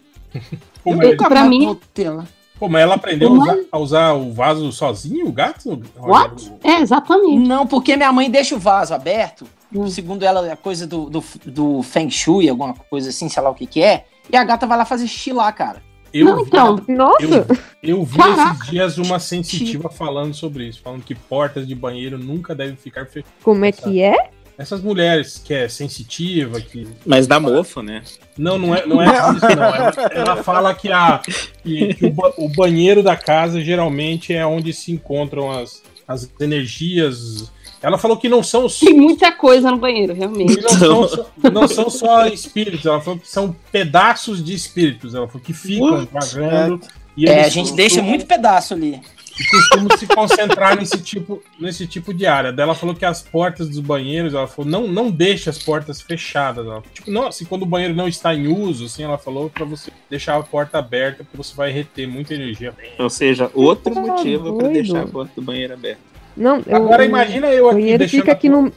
Pô, 0.85 0.93
eu 0.93 0.97
mas, 0.97 1.11
nunca 1.11 1.29
pra 1.29 1.45
mim- 1.45 1.67
lá. 1.67 2.27
pô, 2.59 2.69
mas 2.69 2.83
ela 2.83 2.95
aprendeu 2.95 3.29
a 3.29 3.33
usar, 3.33 3.59
a 3.73 3.79
usar 3.79 4.13
o 4.13 4.33
vaso 4.33 4.71
sozinho, 4.71 5.27
o 5.27 5.33
gato? 5.33 5.83
What? 5.99 6.53
É, 6.63 6.81
exatamente. 6.81 7.39
Não, 7.39 7.67
porque 7.67 7.97
minha 7.97 8.13
mãe 8.13 8.31
deixa 8.31 8.55
o 8.55 8.59
vaso 8.59 8.95
aberto. 8.95 9.45
Hum. 9.75 9.89
Segundo 9.89 10.23
ela, 10.23 10.49
é 10.49 10.55
coisa 10.55 10.87
do, 10.87 11.11
do, 11.11 11.25
do 11.45 11.83
Feng 11.83 12.09
Shui, 12.09 12.49
alguma 12.49 12.75
coisa 12.75 13.09
assim, 13.09 13.29
sei 13.29 13.43
lá 13.43 13.51
o 13.51 13.55
que 13.55 13.67
que 13.67 13.83
é. 13.83 14.05
E 14.33 14.37
a 14.37 14.45
gata 14.45 14.67
vai 14.67 14.79
lá 14.79 14.85
fazer 14.85 15.09
xixi 15.09 15.33
lá, 15.33 15.51
cara. 15.51 15.83
Eu, 16.15 16.27
Não, 16.27 16.37
vi, 16.37 16.43
então. 16.47 16.85
Nossa! 16.89 17.25
eu, 17.25 17.47
eu 17.83 18.05
vi 18.05 18.17
Caraca. 18.19 18.55
esses 18.55 18.71
dias 18.71 18.99
uma 18.99 19.19
sensitiva 19.19 19.89
falando 19.91 20.33
sobre 20.33 20.69
isso, 20.69 20.81
falando 20.81 21.03
que 21.03 21.15
portas 21.15 21.67
de 21.67 21.75
banheiro 21.75 22.17
nunca 22.17 22.55
devem 22.55 22.77
ficar 22.77 23.05
fechadas. 23.07 23.33
Como 23.43 23.65
é 23.65 23.73
que 23.73 24.01
é? 24.01 24.31
Essas 24.57 24.81
mulheres 24.81 25.43
que 25.45 25.53
é 25.53 25.69
sensitiva, 25.69 26.61
que. 26.61 26.87
Mas 27.05 27.27
dá 27.27 27.41
mofo, 27.41 27.83
né? 27.83 28.05
Não, 28.39 28.57
não 28.57 28.73
é, 28.73 28.87
não 28.87 29.03
é 29.03 29.07
isso, 29.07 29.57
não. 29.57 29.65
Ela, 29.65 29.93
ela 30.13 30.37
fala 30.45 30.73
que, 30.73 30.93
a, 30.93 31.21
que, 31.65 31.95
que 31.95 32.07
o, 32.07 32.11
ba- 32.13 32.33
o 32.39 32.49
banheiro 32.49 33.03
da 33.03 33.17
casa 33.17 33.61
geralmente 33.61 34.33
é 34.33 34.47
onde 34.47 34.73
se 34.73 34.93
encontram 34.93 35.51
as, 35.51 35.83
as 36.07 36.31
energias. 36.41 37.51
Ela 37.85 37.99
falou 37.99 38.17
que 38.17 38.29
não 38.29 38.43
são 38.43 38.67
Tem 38.67 38.95
muita 38.95 39.31
coisa 39.33 39.71
no 39.71 39.77
banheiro, 39.77 40.15
realmente. 40.15 40.61
não, 40.63 40.69
são, 40.71 41.09
só- 41.09 41.27
não 41.53 41.69
são 41.69 41.91
só 41.91 42.27
espíritos, 42.27 42.87
ela 42.87 43.01
falou 43.01 43.21
que 43.21 43.29
são 43.29 43.55
pedaços 43.71 44.43
de 44.43 44.55
espíritos. 44.55 45.15
Ela 45.15 45.27
falou 45.29 45.43
que 45.43 45.53
ficam 45.53 46.09
vagando. 46.11 46.81
E 47.17 47.27
É, 47.29 47.41
a 47.41 47.43
gente 47.45 47.57
costumam- 47.71 47.77
deixa 47.77 48.03
muito 48.03 48.27
pedaço 48.27 48.75
ali. 48.75 49.01
e 49.39 49.45
costumam 49.51 49.97
se 49.99 50.07
concentrar 50.07 50.77
nesse 50.77 50.97
tipo, 51.03 51.43
nesse 51.59 51.87
tipo 51.89 52.15
de 52.15 52.25
área. 52.25 52.53
Daí 52.53 52.63
Ela 52.63 52.75
falou 52.75 52.95
que 52.95 53.05
as 53.05 53.21
portas 53.21 53.69
dos 53.69 53.81
banheiros, 53.81 54.33
ela 54.33 54.47
falou, 54.47 54.71
não, 54.71 54.87
não 54.87 55.11
deixe 55.11 55.51
as 55.51 55.59
portas 55.59 56.01
fechadas. 56.01 56.65
Ela, 56.65 56.83
tipo, 56.95 57.11
não, 57.11 57.27
assim, 57.27 57.45
quando 57.45 57.63
o 57.63 57.67
banheiro 57.67 57.95
não 57.95 58.07
está 58.09 58.33
em 58.35 58.47
uso, 58.47 58.85
assim, 58.87 59.03
ela 59.03 59.19
falou 59.19 59.51
pra 59.51 59.65
você 59.65 59.91
deixar 60.09 60.37
a 60.37 60.43
porta 60.43 60.79
aberta, 60.79 61.25
porque 61.25 61.37
você 61.37 61.53
vai 61.55 61.71
reter 61.73 62.07
muita 62.09 62.33
energia. 62.33 62.73
Ou 62.99 63.11
seja, 63.11 63.51
outro 63.55 63.93
Tá 63.93 64.01
motivo 64.01 64.55
pra 64.57 64.69
doido. 64.69 64.73
deixar 64.73 65.03
a 65.03 65.07
porta 65.09 65.33
do 65.35 65.43
banheiro 65.43 65.75
aberta. 65.75 66.14
Não, 66.37 66.63
eu, 66.67 66.77
Agora 66.77 67.05
eu- 67.05 67.09
imagina 67.09 67.47
eu 67.49 67.65
o 67.65 67.69
aqui 67.69 67.77
banheiro 67.79 67.99
deixando, 67.99 68.21
fica 68.21 68.33
a, 68.33 68.35
aqui 68.35 68.51
por- 68.51 68.63
no. 68.63 68.73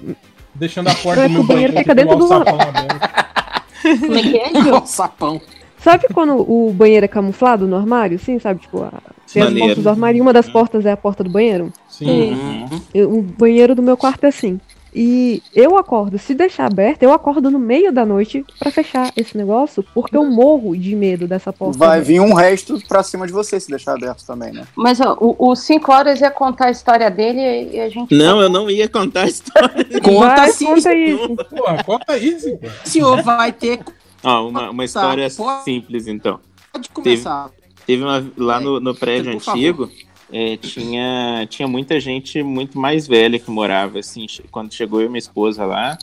deixando 0.56 0.88
a 0.90 0.94
porta 0.96 1.22
É 1.22 1.24
do 1.24 1.28
que 1.30 1.34
meu 1.34 1.42
o 1.44 1.48
banheiro 1.48 1.74
banheiro 1.74 1.78
fica 1.78 1.96
dentro 1.96 2.16
do- 2.18 2.34
aberto. 2.34 4.00
Como 4.00 4.16
é 4.18 4.22
que 4.22 4.38
é, 4.38 4.50
Gil? 4.64 4.86
Sapão. 4.86 5.42
Sabe 5.80 6.06
quando 6.14 6.34
o 6.40 6.72
banheiro 6.74 7.06
é 7.06 7.08
camuflado 7.08 7.68
no 7.68 7.76
armário? 7.76 8.18
Sim, 8.20 8.40
sabe? 8.40 8.60
Tipo, 8.62 8.84
a... 8.84 8.92
tem 9.32 9.44
as 9.44 9.54
portas 9.54 9.84
do 9.84 9.90
armário 9.90 10.18
e 10.18 10.22
uma 10.22 10.34
das 10.34 10.50
portas 10.50 10.86
é 10.86 10.92
a 10.92 10.98
porta 10.98 11.24
do 11.24 11.30
banheiro. 11.30 11.72
Sim. 11.88 12.32
Uhum. 12.34 12.82
Eu- 12.94 13.14
o 13.14 13.22
banheiro 13.22 13.74
do 13.76 13.82
meu 13.84 13.96
quarto 13.96 14.24
é 14.26 14.28
assim. 14.28 14.60
E 15.00 15.44
eu 15.54 15.78
acordo, 15.78 16.18
se 16.18 16.34
deixar 16.34 16.66
aberto, 16.66 17.04
eu 17.04 17.14
acordo 17.14 17.52
no 17.52 17.60
meio 17.60 17.92
da 17.92 18.04
noite 18.04 18.44
pra 18.58 18.72
fechar 18.72 19.14
esse 19.16 19.38
negócio, 19.38 19.86
porque 19.94 20.18
eu 20.18 20.26
morro 20.26 20.76
de 20.76 20.96
medo 20.96 21.28
dessa 21.28 21.54
porta. 21.54 21.78
Vai 21.78 22.02
vir 22.02 22.20
um 22.20 22.34
resto 22.34 22.82
pra 22.88 23.04
cima 23.04 23.28
de 23.28 23.32
você 23.32 23.60
se 23.60 23.70
deixar 23.70 23.94
aberto 23.94 24.26
também, 24.26 24.52
né? 24.52 24.66
Mas 24.76 25.00
ó, 25.00 25.16
o, 25.22 25.52
o 25.52 25.56
Cinco 25.56 25.92
Horas 25.92 26.20
ia 26.20 26.32
contar 26.32 26.66
a 26.66 26.72
história 26.72 27.12
dele 27.12 27.70
e 27.76 27.80
a 27.80 27.90
gente. 27.90 28.16
Não, 28.16 28.42
eu 28.42 28.50
não 28.50 28.72
ia 28.72 28.90
contar 28.90 29.26
a 29.26 29.28
história. 29.28 29.86
Conta 30.02 30.36
Vai, 30.36 30.52
sim, 30.52 30.66
conta 30.66 30.94
isso. 30.96 31.36
Porra, 31.36 31.84
conta 31.84 32.18
isso. 32.18 32.60
O 32.84 32.90
senhor 32.90 33.22
vai 33.22 33.52
ter. 33.52 33.80
Ó, 34.24 34.48
uma, 34.48 34.72
uma 34.72 34.84
história 34.84 35.30
pode- 35.30 35.64
simples, 35.64 36.08
então. 36.08 36.40
Pode 36.74 36.90
começar. 36.90 37.52
Teve 37.86 38.02
uma. 38.02 38.26
Lá 38.36 38.60
no, 38.60 38.80
no 38.80 38.96
prédio 38.96 39.34
Por 39.34 39.42
favor. 39.42 39.90
É, 40.32 40.58
tinha, 40.58 41.46
tinha 41.50 41.68
muita 41.68 42.00
gente 42.00 42.42
muito 42.44 42.78
mais 42.78 43.08
velha 43.08 43.40
que 43.40 43.50
morava, 43.50 44.00
assim, 44.00 44.26
quando 44.52 44.74
chegou 44.74 45.00
eu 45.02 45.06
e 45.08 45.10
minha 45.10 45.20
esposa 45.20 45.66
lá. 45.66 45.98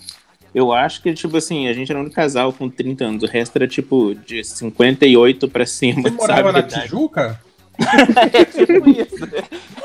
Eu 0.55 0.73
acho 0.73 1.03
que, 1.03 1.13
tipo 1.13 1.37
assim, 1.37 1.67
a 1.67 1.73
gente 1.73 1.91
era 1.91 2.01
um 2.01 2.09
casal 2.09 2.53
com 2.53 2.69
30 2.71 3.05
anos, 3.05 3.23
o 3.25 3.27
resto 3.27 3.57
era, 3.57 3.67
tipo, 3.67 4.15
de 4.15 4.45
58 4.45 5.49
pra 5.49 5.67
cima, 5.67 6.03
Você 6.03 6.11
morava 6.11 6.53
sabe? 6.53 6.75
na 6.75 6.81
Tijuca? 6.83 7.41
É 8.33 8.45
tipo 8.45 8.89
isso. 8.89 9.29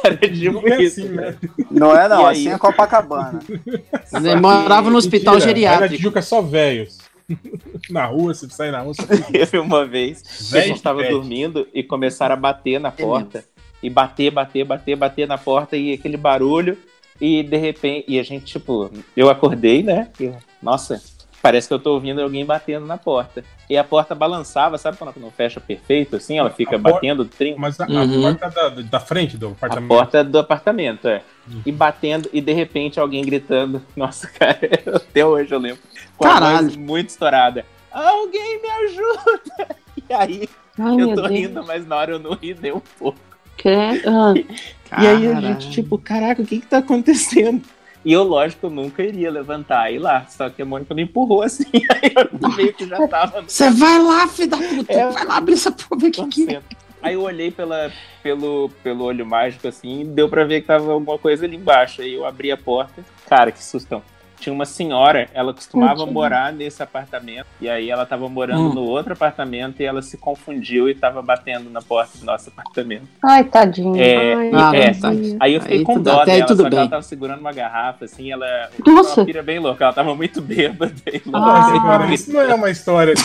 Era 0.04 0.16
tipo 0.18 0.62
Não 0.62 0.68
é 0.68 0.82
isso. 0.84 1.02
assim, 1.02 1.10
né? 1.10 1.36
Não 1.72 1.98
é 1.98 2.08
não, 2.08 2.22
E 2.22 2.26
aí? 2.26 2.32
assim 2.32 2.50
é 2.50 2.58
Copacabana. 2.60 3.40
Ele 4.14 4.36
morava 4.36 4.92
no 4.92 4.98
hospital 4.98 5.34
Mentira, 5.34 5.50
geriátrico. 5.56 5.96
Tijuca 5.96 6.20
é 6.20 6.22
só 6.22 6.40
velhos. 6.40 7.00
Na 7.90 8.06
rua, 8.06 8.34
se 8.36 8.48
sai 8.52 8.70
na 8.72 8.82
rua, 8.82 8.94
você 8.94 9.06
Teve 9.32 9.58
uma 9.58 9.86
vez 9.88 10.22
que 10.22 10.58
a 10.58 10.62
gente 10.62 10.82
tava 10.84 11.02
velho. 11.02 11.16
dormindo 11.16 11.68
e 11.74 11.82
começaram 11.84 12.34
a 12.34 12.38
bater 12.38 12.80
na 12.80 12.92
porta. 12.92 13.44
E 13.82 13.90
bater, 13.90 14.32
bater, 14.32 14.64
bater, 14.66 14.96
bater 14.96 15.28
na 15.28 15.38
porta 15.38 15.78
e 15.78 15.94
aquele 15.94 16.18
barulho. 16.18 16.78
E 17.22 17.44
de 17.44 17.58
repente, 17.58 18.06
e 18.08 18.20
a 18.20 18.24
gente, 18.24 18.46
tipo, 18.46 18.90
eu 19.16 19.30
acordei, 19.30 19.84
né? 19.84 20.10
E, 20.20 20.32
nossa, 20.62 21.02
parece 21.42 21.68
que 21.68 21.74
eu 21.74 21.80
tô 21.80 21.94
ouvindo 21.94 22.22
alguém 22.22 22.46
batendo 22.46 22.86
na 22.86 22.98
porta. 22.98 23.44
E 23.70 23.78
a 23.78 23.84
porta 23.84 24.16
balançava, 24.16 24.78
sabe 24.78 24.98
quando 24.98 25.18
não 25.18 25.30
fecha 25.30 25.60
perfeito, 25.60 26.16
assim? 26.16 26.38
Ela 26.40 26.50
fica 26.50 26.78
A 26.78 26.80
por- 26.80 26.94
batendo, 26.94 27.26
trin... 27.26 27.56
Mas 27.58 27.80
a, 27.80 27.86
a 27.86 27.90
Uhum. 28.04 28.22
porta 28.22 28.50
da, 28.50 28.70
da 28.82 29.00
frente 29.02 29.38
do 29.38 29.48
a 29.48 29.52
apartamento. 29.52 29.88
porta 29.90 30.24
do 30.24 30.40
apartamento, 30.40 31.08
é. 31.10 31.22
Uhum. 31.50 31.62
E 31.66 31.72
batendo, 31.72 32.30
e 32.32 32.40
de 32.42 32.54
repente 32.54 33.00
alguém 33.00 33.24
gritando. 33.24 33.82
Nossa, 33.96 34.28
cara, 34.28 34.60
até 34.96 35.26
hoje 35.26 35.54
eu 35.54 35.60
lembro. 35.60 35.82
Com 36.18 36.26
a 36.26 36.34
Caralho. 36.34 36.64
voz 36.64 36.76
muito 36.78 37.10
estourada. 37.10 37.66
Alguém 37.92 38.62
me 38.62 38.70
ajuda! 38.70 39.76
E 40.10 40.14
aí, 40.14 40.50
Ai, 40.80 41.02
eu 41.02 41.10
tô 41.10 41.22
Deus. 41.22 41.30
rindo, 41.30 41.64
mas 41.66 41.86
na 41.86 41.96
hora 41.98 42.12
eu 42.14 42.20
não 42.20 42.32
ri 42.34 42.56
nem 42.60 42.72
um 42.72 42.80
pouco. 42.98 43.20
Que... 43.60 43.70
Ah, 44.90 45.04
E 45.04 45.08
aí 45.08 45.28
a 45.28 45.40
gente, 45.42 45.70
tipo, 45.70 45.98
caraca, 45.98 46.42
o 46.42 46.46
que 46.46 46.62
que 46.62 46.66
tá 46.66 46.80
acontecendo? 46.80 47.62
E 48.04 48.14
eu, 48.14 48.24
lógico, 48.24 48.70
nunca 48.70 49.04
iria 49.04 49.30
levantar 49.30 49.92
e 49.92 49.96
ir 49.96 50.00
lá. 50.00 50.26
Só 50.30 50.50
que 50.50 50.62
a 50.62 50.66
Mônica 50.66 50.94
me 50.96 51.04
empurrou 51.04 51.44
assim, 51.44 51.66
aí 51.92 52.14
eu 52.16 52.50
meio 52.56 52.74
que 52.74 52.88
já 52.88 53.08
tava 53.08 53.42
no 53.42 53.50
Você 53.50 53.70
vai 53.70 54.02
lá, 54.02 54.28
filho 54.28 54.50
da 54.50 54.58
puta. 54.58 54.94
É. 54.94 55.12
Vai 55.12 55.26
lá 55.26 55.38
abrir 55.38 55.54
essa 55.54 55.72
porra 55.72 56.02
ver 56.02 56.08
o 56.08 56.12
que 56.12 56.28
que 56.28 56.56
é. 56.56 56.62
Aí 57.02 57.14
eu 57.14 57.22
olhei 57.22 57.52
pela, 57.52 57.92
pelo, 58.24 58.70
pelo 58.82 59.06
olho 59.06 59.26
mágico, 59.26 59.68
assim, 59.68 60.02
e 60.02 60.06
deu 60.06 60.28
pra 60.28 60.44
ver 60.44 60.62
que 60.62 60.68
tava 60.68 60.92
alguma 60.92 61.18
coisa 61.18 61.46
ali 61.46 61.56
embaixo. 61.56 62.02
Aí 62.02 62.14
eu 62.14 62.26
abri 62.26 62.52
a 62.52 62.58
porta. 62.58 63.04
Cara, 63.28 63.52
que 63.52 63.64
sustão. 63.64 64.02
Tinha 64.40 64.54
uma 64.54 64.66
senhora, 64.66 65.28
ela 65.34 65.54
costumava 65.54 65.96
Tadinha. 65.98 66.14
morar 66.14 66.54
nesse 66.54 66.82
apartamento, 66.82 67.46
e 67.60 67.70
aí 67.70 67.90
ela 67.90 68.06
tava 68.06 68.28
morando 68.30 68.70
Hum. 68.70 68.74
no 68.74 68.82
outro 68.84 69.14
apartamento 69.14 69.82
e 69.82 69.86
ela 69.86 70.02
se 70.02 70.18
confundiu 70.18 70.90
e 70.90 70.96
tava 70.96 71.22
batendo 71.22 71.70
na 71.70 71.82
porta 71.82 72.18
do 72.18 72.26
nosso 72.26 72.50
apartamento. 72.50 73.04
Ai, 73.24 73.44
tadinho. 73.44 73.96
É, 74.02 74.34
Ai, 74.34 74.50
e- 74.50 74.56
Ah, 74.56 74.72
é, 74.76 74.94
tadinha. 74.94 75.38
Aí 75.40 75.54
eu 75.56 75.62
fiquei 75.62 75.78
Aí 75.80 75.84
com 75.84 75.94
tudo- 75.96 76.04
dó 76.06 76.24
dela, 76.24 76.48
só 76.48 76.56
que 76.56 76.62
ela 76.62 76.70
bem. 76.70 76.90
tava 76.90 77.02
segurando 77.04 77.40
uma 77.42 77.52
garrafa, 77.52 78.06
assim, 78.06 78.32
ela... 78.32 78.70
Nossa. 78.86 79.20
Uma 79.22 79.26
pira 79.26 79.44
bem 79.44 79.60
louca, 79.60 79.84
ela 79.84 79.94
tava 79.94 80.16
muito 80.16 80.42
bêbada. 80.42 80.94
Ah. 81.34 81.40
Nossa, 81.40 81.80
cara, 81.82 81.98
louca. 82.00 82.14
isso 82.14 82.32
não 82.34 82.42
é 82.42 82.54
uma 82.56 82.70
história 82.70 83.14
de 83.14 83.22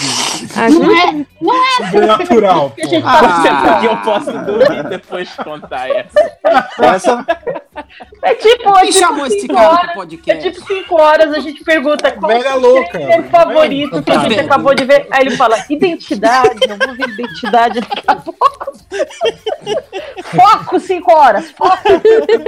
Ah, 0.57 0.68
Não 0.68 0.85
é, 0.98 1.27
não 1.40 1.55
é 1.55 1.70
sobrenatural, 1.85 2.70
pô. 2.70 2.83
Ah. 3.05 3.70
Porque 3.72 3.87
eu 3.87 3.96
posso 3.98 4.33
dormir 4.33 4.83
depois 4.88 5.29
de 5.29 5.37
contar 5.44 5.88
essa. 5.90 6.38
Essa, 6.83 7.27
É 8.22 8.34
tipo, 8.34 8.68
é 8.70 8.80
Quem 8.82 8.90
tipo 8.90 8.98
chamou 8.98 9.26
esse 9.26 9.46
cara 9.48 9.68
horas, 9.68 9.80
pro 9.80 9.90
é 9.90 9.94
podcast? 9.94 10.50
tipo 10.52 10.66
5 10.66 11.00
horas, 11.00 11.32
a 11.32 11.40
gente 11.40 11.64
pergunta 11.64 12.12
qual 12.12 12.30
é 12.32 12.54
o 12.54 12.60
louca. 12.60 12.98
seu 12.98 13.24
favorito 13.24 14.02
que 14.02 14.10
a 14.12 14.18
gente 14.18 14.40
acabou 14.40 14.74
de 14.74 14.84
ver. 14.84 15.06
Aí 15.10 15.22
ele 15.26 15.37
fala, 15.37 15.64
identidade, 15.68 16.60
eu 16.68 16.76
vou 16.78 16.96
ver 16.96 17.08
identidade 17.08 17.80
daqui 17.80 18.02
a 18.06 18.16
pouco. 18.16 18.72
Foco, 20.22 20.80
5 20.80 21.12
horas, 21.12 21.50
foco. 21.50 21.78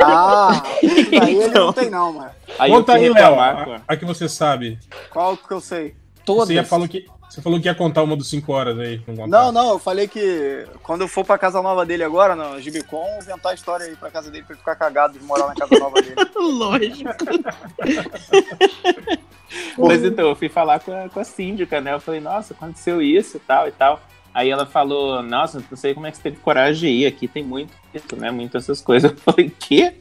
Ah, 0.03 0.63
daí 0.83 1.35
ele 1.37 1.45
Então. 1.47 1.67
não 1.67 1.73
tem 1.73 1.91
não, 1.91 2.13
mano. 2.13 2.31
Aí 2.59 2.71
Conta 2.71 2.95
aí, 2.95 3.09
Léo. 3.09 3.41
A, 3.41 3.81
a 3.89 3.97
que 3.97 4.05
você 4.05 4.29
sabe. 4.29 4.79
Qual 5.11 5.37
que 5.37 5.53
eu 5.53 5.61
sei? 5.61 5.95
Todas. 6.25 6.49
Você, 6.49 6.55
ia, 6.55 6.65
falou 6.65 6.89
que, 6.89 7.07
você 7.29 7.43
falou 7.43 7.61
que 7.61 7.67
ia 7.67 7.75
contar 7.75 8.03
uma 8.03 8.17
dos 8.17 8.31
5 8.31 8.53
horas 8.53 8.79
aí. 8.79 9.03
Não. 9.07 9.27
Não, 9.27 9.53
não, 9.53 9.71
eu 9.71 9.79
falei 9.79 10.09
que 10.09 10.67
quando 10.83 11.03
eu 11.03 11.09
for 11.09 11.25
pra 11.25 11.37
casa 11.37 11.61
nova 11.61 11.85
dele 11.85 12.05
agora, 12.05 12.35
no 12.35 12.61
Gibicon, 12.61 13.19
inventar 13.21 13.53
a 13.53 13.55
história 13.55 13.87
aí 13.87 13.97
pra 13.97 14.11
casa 14.11 14.31
dele 14.31 14.45
pra 14.45 14.55
ele 14.55 14.61
ficar 14.61 14.77
cagado 14.77 15.19
de 15.19 15.25
morar 15.25 15.47
na 15.47 15.55
casa 15.55 15.79
nova 15.79 16.01
dele. 16.01 16.15
Lógico. 16.37 17.11
Mas 19.79 20.05
então, 20.05 20.29
eu 20.29 20.37
fui 20.37 20.49
falar 20.49 20.81
com 20.81 20.93
a, 20.93 21.09
com 21.09 21.21
a 21.21 21.25
síndica, 21.25 21.81
né? 21.81 21.95
Eu 21.95 22.01
falei, 22.01 22.21
nossa, 22.21 22.55
aconteceu 22.55 23.03
isso 23.03 23.37
e 23.37 23.41
tal 23.41 23.69
e 23.69 23.73
tal. 23.73 24.01
Aí 24.33 24.51
ela 24.51 24.67
falou, 24.67 25.23
nossa, 25.23 25.63
não 25.71 25.77
sei 25.77 25.95
como 25.95 26.07
é 26.07 26.11
que 26.11 26.19
você 26.19 26.25
teve 26.25 26.37
coragem 26.37 26.81
de 26.81 26.89
ir, 26.89 27.07
aqui 27.07 27.27
tem 27.27 27.43
muito 27.43 27.73
isso, 27.95 28.17
né? 28.17 28.31
Muito 28.31 28.57
essas 28.57 28.81
coisas. 28.81 29.11
Eu 29.11 29.17
falei, 29.17 29.53
quê? 29.59 29.95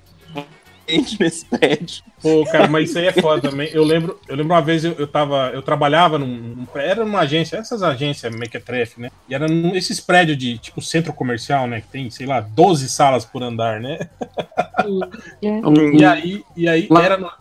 Gente 0.87 1.17
nesse 1.21 1.45
prédio. 1.45 2.03
Pô, 2.21 2.43
cara, 2.45 2.67
mas 2.67 2.89
isso 2.89 2.99
aí 2.99 3.07
é 3.07 3.11
foda 3.11 3.49
também. 3.49 3.69
Eu 3.71 3.83
lembro, 3.83 4.19
eu 4.27 4.35
lembro 4.35 4.53
uma 4.53 4.61
vez 4.61 4.83
eu, 4.85 4.93
eu 4.93 5.07
tava. 5.07 5.51
Eu 5.53 5.61
trabalhava 5.61 6.17
num. 6.17 6.27
num- 6.27 6.67
Era 6.75 7.03
numa 7.03 7.19
agência, 7.19 7.57
essas 7.57 7.81
agências 7.83 8.33
mequetrefe, 8.35 8.99
né? 9.01 9.11
E 9.27 9.33
era 9.35 9.47
num, 9.47 9.75
esses 9.75 9.99
prédios 9.99 10.37
de 10.37 10.57
tipo 10.57 10.81
centro 10.81 11.13
comercial, 11.13 11.67
né? 11.67 11.81
Que 11.81 11.87
tem, 11.87 12.09
sei 12.09 12.25
lá, 12.27 12.39
12 12.39 12.89
salas 12.89 13.25
por 13.25 13.41
andar, 13.43 13.79
né? 13.79 13.97
E 15.97 16.05
aí, 16.05 16.43
e 16.55 16.67
aí 16.69 16.87
era 17.03 17.17
no, 17.17 17.31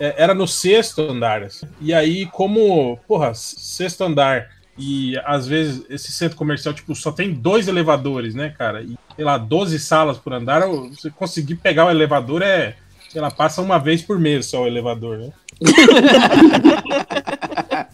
é, 0.00 0.14
era 0.16 0.34
no 0.34 0.46
sexto 0.46 1.02
andar. 1.02 1.42
assim. 1.42 1.66
E 1.80 1.92
aí, 1.94 2.26
como, 2.26 2.98
porra, 3.08 3.32
sexto 3.34 4.02
andar. 4.04 4.48
E 4.78 5.18
às 5.24 5.46
vezes 5.46 5.84
esse 5.90 6.12
centro 6.12 6.36
comercial, 6.36 6.72
tipo, 6.72 6.94
só 6.94 7.10
tem 7.10 7.32
dois 7.32 7.66
elevadores, 7.66 8.34
né, 8.34 8.54
cara? 8.56 8.82
E, 8.82 8.96
sei 9.16 9.24
lá, 9.24 9.36
12 9.36 9.78
salas 9.78 10.18
por 10.18 10.32
andar, 10.32 10.66
você 10.66 11.10
conseguir 11.10 11.56
pegar 11.56 11.86
o 11.86 11.90
elevador 11.90 12.42
é, 12.42 12.76
sei 13.08 13.20
lá, 13.20 13.30
passa 13.30 13.60
uma 13.60 13.78
vez 13.78 14.02
por 14.02 14.18
mês 14.18 14.46
só 14.46 14.62
o 14.62 14.66
elevador, 14.66 15.18
né? 15.18 15.30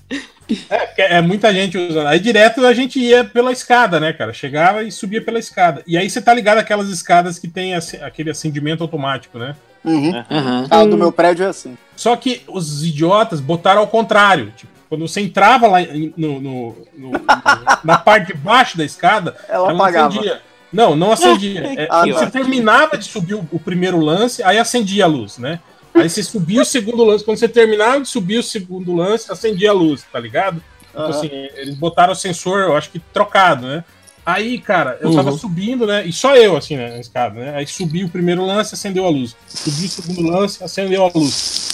é, 0.69 1.17
é 1.17 1.23
muita 1.23 1.53
gente 1.55 1.79
usando. 1.79 2.07
Aí 2.07 2.19
direto 2.19 2.67
a 2.67 2.75
gente 2.75 2.99
ia 2.99 3.25
pela 3.25 3.53
escada, 3.53 3.99
né, 3.99 4.13
cara? 4.13 4.33
Chegava 4.33 4.83
e 4.83 4.93
subia 4.93 5.23
pela 5.23 5.39
escada. 5.39 5.83
E 5.87 5.97
aí 5.97 6.11
você 6.11 6.21
tá 6.21 6.35
ligado 6.35 6.59
aquelas 6.59 6.89
escadas 6.89 7.39
que 7.39 7.49
tem 7.49 7.75
aquele 7.75 8.31
acendimento 8.31 8.83
automático, 8.83 9.39
né? 9.39 9.57
Uhum. 9.85 10.25
Aham. 10.31 10.67
Ah, 10.71 10.83
o 10.83 10.89
do 10.89 10.97
meu 10.97 11.13
prédio 11.13 11.45
é 11.45 11.49
assim. 11.49 11.77
Só 11.95 12.17
que 12.17 12.43
os 12.49 12.85
idiotas 12.85 13.41
botaram 13.41 13.81
ao 13.81 13.87
contrário. 13.87 14.53
Tipo, 14.57 14.73
quando 14.97 15.09
você 15.09 15.21
entrava 15.21 15.67
lá 15.67 15.79
no, 16.17 16.41
no- 16.41 16.77
no- 16.97 17.13
na 17.85 17.99
parte 17.99 18.29
de 18.29 18.35
baixo 18.35 18.77
da 18.79 18.85
escada, 18.85 19.37
Ela 19.49 19.65
ela 19.65 19.69
não 19.73 19.77
apagava. 19.81 20.09
acendia. 20.09 20.43
Não, 20.73 20.97
não 20.97 21.13
acendia. 21.13 21.63
É, 21.79 21.89
Ah, 21.91 22.05
você 22.07 22.31
terminava 22.31 22.97
de 22.97 23.05
subir 23.05 23.35
o, 23.35 23.47
o 23.53 23.59
primeiro 23.59 23.99
lance, 24.01 24.43
aí 24.43 24.59
acendia 24.59 25.05
a 25.05 25.09
luz, 25.09 25.39
né? 25.39 25.61
Aí 25.95 26.09
você 26.09 26.23
subia 26.23 26.63
o 26.63 26.65
segundo 26.65 27.05
lance. 27.05 27.25
Quando 27.25 27.39
você 27.39 27.49
terminava 27.49 28.01
de 28.01 28.09
subir 28.09 28.39
o 28.39 28.43
segundo 28.43 28.95
lance, 28.95 29.31
acendia 29.31 29.71
a 29.71 29.73
luz, 29.73 30.05
tá 30.13 30.19
ligado? 30.19 30.63
Tipo 30.89 30.99
Aham. 30.99 31.11
assim, 31.11 31.29
eles 31.57 31.75
botaram 31.77 32.13
o 32.13 32.17
sensor, 32.17 32.61
eu 32.63 32.77
acho 32.77 32.91
que 32.91 32.99
trocado, 32.99 33.67
né? 33.67 33.85
Aí, 34.27 34.59
cara, 34.59 34.97
eu 35.03 35.15
tava 35.15 35.31
Uhum. 35.33 35.39
subindo, 35.39 35.87
né? 35.87 36.05
E 36.07 36.13
só 36.13 36.35
eu, 36.35 36.57
assim, 36.57 36.77
né, 36.77 36.89
na 36.91 36.99
escada, 36.99 37.39
né? 37.39 37.55
Aí 37.57 37.67
subi 37.67 38.03
o 38.05 38.09
primeiro 38.09 38.45
lance, 38.45 38.75
acendeu 38.75 39.05
a 39.05 39.11
luz. 39.11 39.37
Subi 39.47 39.85
o 39.85 39.89
segundo 39.89 40.23
lance, 40.23 40.65
acendeu 40.65 41.05
a 41.05 41.11
luz. 41.15 41.74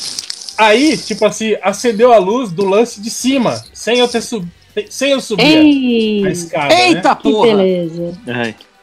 Aí, 0.61 0.96
tipo 0.96 1.25
assim, 1.25 1.57
acendeu 1.62 2.12
a 2.12 2.18
luz 2.18 2.51
do 2.53 2.64
lance 2.66 3.01
de 3.01 3.09
cima, 3.11 3.62
sem 3.73 3.99
eu 3.99 4.07
ter 4.09 4.20
subido. 4.20 4.53
Sem 4.88 5.11
eu 5.12 5.20
subir 5.20 5.42
a- 5.42 5.61
a 5.61 5.62
Ei, 5.64 6.27
escada. 6.29 6.68
né? 6.68 6.88
Eita 6.88 7.16
que 7.16 7.23
porra! 7.23 7.57
beleza. 7.57 8.14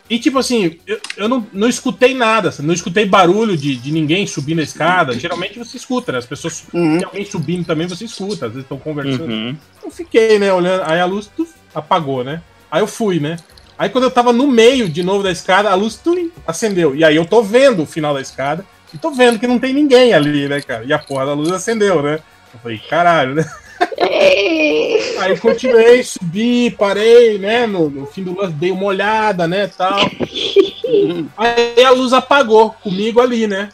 E 0.09 0.17
tipo 0.19 0.37
assim, 0.39 0.77
eu, 0.87 0.99
eu 1.17 1.29
não, 1.29 1.45
não 1.53 1.67
escutei 1.67 2.13
nada, 2.13 2.49
assim, 2.49 2.63
não 2.63 2.73
escutei 2.73 3.05
barulho 3.05 3.55
de, 3.57 3.75
de 3.75 3.91
ninguém 3.91 4.25
subindo 4.25 4.59
a 4.59 4.63
escada. 4.63 5.17
Geralmente 5.17 5.59
você 5.59 5.77
escuta, 5.77 6.11
né? 6.11 6.17
As 6.17 6.25
pessoas. 6.25 6.63
Uhum. 6.73 6.99
Alguém 7.05 7.25
subindo 7.25 7.65
também, 7.65 7.87
você 7.87 8.05
escuta, 8.05 8.45
às 8.47 8.53
vezes 8.53 8.63
estão 8.65 8.77
conversando. 8.79 9.29
Uhum. 9.31 9.55
Eu 9.83 9.91
fiquei, 9.91 10.39
né, 10.39 10.51
olhando. 10.51 10.83
Aí 10.85 10.99
a 10.99 11.05
luz 11.05 11.29
tuf, 11.35 11.51
apagou, 11.75 12.23
né? 12.23 12.41
Aí 12.71 12.81
eu 12.81 12.87
fui, 12.87 13.19
né? 13.19 13.37
Aí 13.77 13.89
quando 13.89 14.05
eu 14.05 14.11
tava 14.11 14.33
no 14.33 14.47
meio 14.47 14.89
de 14.89 15.03
novo 15.03 15.23
da 15.23 15.31
escada, 15.31 15.69
a 15.69 15.75
luz 15.75 15.95
tum, 15.95 16.29
acendeu. 16.47 16.95
E 16.95 17.03
aí 17.03 17.15
eu 17.15 17.25
tô 17.25 17.43
vendo 17.43 17.83
o 17.83 17.85
final 17.85 18.13
da 18.13 18.21
escada 18.21 18.65
e 18.93 18.97
tô 18.97 19.11
vendo 19.11 19.39
que 19.39 19.47
não 19.47 19.59
tem 19.59 19.73
ninguém 19.73 20.13
ali, 20.13 20.47
né, 20.47 20.61
cara? 20.61 20.83
E 20.85 20.93
a 20.93 20.99
porra 20.99 21.25
da 21.25 21.33
luz 21.33 21.51
acendeu, 21.51 22.01
né? 22.01 22.19
Eu 22.53 22.59
falei, 22.59 22.77
caralho, 22.77 23.35
né? 23.35 23.45
Aí 25.19 25.31
eu 25.31 25.37
continuei, 25.37 26.03
subi, 26.03 26.71
parei, 26.71 27.37
né? 27.37 27.67
No, 27.67 27.89
no 27.89 28.05
fim 28.05 28.23
do 28.23 28.35
lance, 28.35 28.53
dei 28.53 28.71
uma 28.71 28.85
olhada, 28.85 29.47
né? 29.47 29.67
Tal. 29.67 29.99
Aí 31.37 31.83
a 31.83 31.91
luz 31.91 32.13
apagou 32.13 32.71
comigo 32.81 33.19
ali, 33.19 33.45
né? 33.47 33.69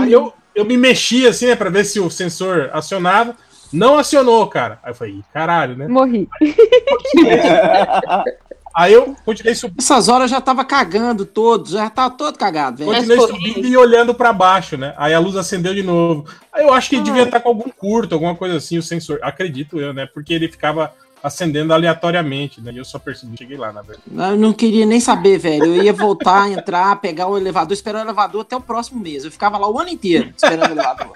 Aí 0.00 0.12
eu, 0.12 0.32
eu 0.54 0.64
me 0.64 0.76
mexi 0.76 1.26
assim, 1.26 1.46
né? 1.46 1.56
Pra 1.56 1.70
ver 1.70 1.84
se 1.84 1.98
o 2.00 2.10
sensor 2.10 2.70
acionava. 2.72 3.36
Não 3.72 3.96
acionou, 3.96 4.46
cara. 4.48 4.78
Aí 4.82 4.90
eu 4.90 4.94
falei, 4.94 5.14
"Ih, 5.14 5.24
caralho, 5.32 5.76
né? 5.76 5.88
Morri. 5.88 6.28
Aí 6.40 6.54
eu 8.88 9.14
continuei 9.24 9.54
subindo. 9.54 9.80
Essas 9.80 10.08
horas 10.08 10.30
eu 10.30 10.36
já 10.36 10.40
tava 10.40 10.64
cagando 10.64 11.26
todo, 11.26 11.68
já 11.68 11.90
tava 11.90 12.14
todo 12.14 12.38
cagado, 12.38 12.78
velho. 12.78 12.90
Continuei 12.90 13.16
Mas, 13.18 13.30
subindo 13.30 13.66
e 13.66 13.76
olhando 13.76 14.14
pra 14.14 14.32
baixo, 14.32 14.76
né? 14.76 14.94
Aí 14.96 15.12
a 15.12 15.18
luz 15.18 15.36
acendeu 15.36 15.74
de 15.74 15.82
novo. 15.82 16.26
Aí 16.52 16.64
eu 16.64 16.72
acho 16.72 16.88
que 16.88 16.96
ele 16.96 17.04
devia 17.04 17.24
estar 17.24 17.40
com 17.40 17.48
algum 17.48 17.70
curto, 17.70 18.14
alguma 18.14 18.34
coisa 18.34 18.56
assim, 18.56 18.78
o 18.78 18.82
sensor. 18.82 19.18
Acredito 19.22 19.78
eu, 19.78 19.92
né? 19.92 20.06
Porque 20.06 20.32
ele 20.32 20.48
ficava 20.48 20.92
acendendo 21.22 21.72
aleatoriamente, 21.72 22.60
né? 22.60 22.72
E 22.72 22.78
eu 22.78 22.84
só 22.84 22.98
percebi, 22.98 23.36
cheguei 23.36 23.56
lá, 23.56 23.72
na 23.72 23.82
verdade. 23.82 24.32
Eu 24.32 24.36
não 24.36 24.52
queria 24.52 24.84
nem 24.84 24.98
saber, 24.98 25.38
velho. 25.38 25.66
Eu 25.66 25.82
ia 25.82 25.92
voltar, 25.92 26.50
entrar, 26.50 26.96
pegar 26.96 27.28
o 27.28 27.38
elevador, 27.38 27.72
esperar 27.72 28.00
o 28.00 28.06
elevador 28.06 28.42
até 28.42 28.56
o 28.56 28.60
próximo 28.60 29.00
mês. 29.00 29.24
Eu 29.24 29.30
ficava 29.30 29.56
lá 29.56 29.70
o 29.70 29.78
ano 29.78 29.90
inteiro 29.90 30.32
esperando 30.36 30.70
o 30.70 30.72
elevador. 30.72 31.12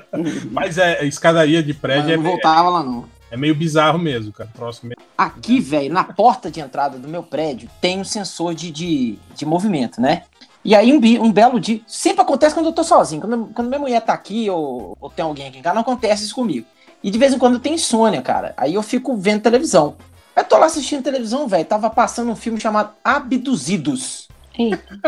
Mas 0.50 0.78
é, 0.78 1.04
escadaria 1.04 1.62
de 1.62 1.72
Mas 1.72 1.80
prédio 1.80 2.10
eu 2.10 2.14
é, 2.14 2.16
não 2.16 2.24
voltava 2.24 2.70
lá, 2.70 2.82
não. 2.82 3.19
É 3.30 3.36
meio 3.36 3.54
bizarro 3.54 3.98
mesmo, 3.98 4.32
cara. 4.32 4.50
Próximo. 4.54 4.92
Aqui, 5.16 5.60
velho, 5.60 5.92
na 5.92 6.04
porta 6.04 6.50
de 6.50 6.60
entrada 6.60 6.98
do 6.98 7.08
meu 7.08 7.22
prédio, 7.22 7.68
tem 7.80 8.00
um 8.00 8.04
sensor 8.04 8.54
de, 8.54 8.70
de, 8.70 9.18
de 9.34 9.46
movimento, 9.46 10.00
né? 10.00 10.24
E 10.64 10.74
aí, 10.74 10.92
um, 10.92 11.24
um 11.24 11.32
belo 11.32 11.58
dia. 11.58 11.80
Sempre 11.86 12.22
acontece 12.22 12.54
quando 12.54 12.66
eu 12.66 12.72
tô 12.72 12.84
sozinho. 12.84 13.20
Quando, 13.20 13.46
quando 13.54 13.68
minha 13.68 13.80
mulher 13.80 14.00
tá 14.00 14.12
aqui 14.12 14.50
ou, 14.50 14.96
ou 15.00 15.08
tem 15.10 15.24
alguém 15.24 15.48
aqui 15.48 15.58
em 15.58 15.62
casa, 15.62 15.74
não 15.74 15.82
acontece 15.82 16.24
isso 16.24 16.34
comigo. 16.34 16.66
E 17.02 17.10
de 17.10 17.18
vez 17.18 17.32
em 17.32 17.38
quando 17.38 17.54
eu 17.54 17.60
tenho 17.60 17.76
insônia, 17.76 18.20
cara. 18.20 18.52
Aí 18.56 18.74
eu 18.74 18.82
fico 18.82 19.16
vendo 19.16 19.42
televisão. 19.42 19.96
Eu 20.36 20.44
tô 20.44 20.58
lá 20.58 20.66
assistindo 20.66 21.02
televisão, 21.02 21.48
velho. 21.48 21.64
Tava 21.64 21.88
passando 21.88 22.30
um 22.30 22.36
filme 22.36 22.60
chamado 22.60 22.92
Abduzidos. 23.02 24.28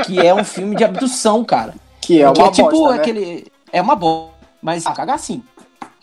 Que 0.07 0.19
é 0.19 0.35
um 0.35 0.45
filme 0.45 0.77
de 0.77 0.85
abdução, 0.85 1.45
cara. 1.45 1.75
Que 2.01 2.23
é 2.23 2.33
que 2.33 2.41
uma 2.41 2.49
é 2.49 2.51
tipo 2.51 2.71
bosta, 2.71 2.95
né? 2.95 3.01
aquele. 3.01 3.53
É 3.73 3.83
uma 3.83 3.95
boa, 3.95 4.31
mas 4.61 4.87
ah, 4.87 4.93
caga 4.93 5.15
assim. 5.15 5.43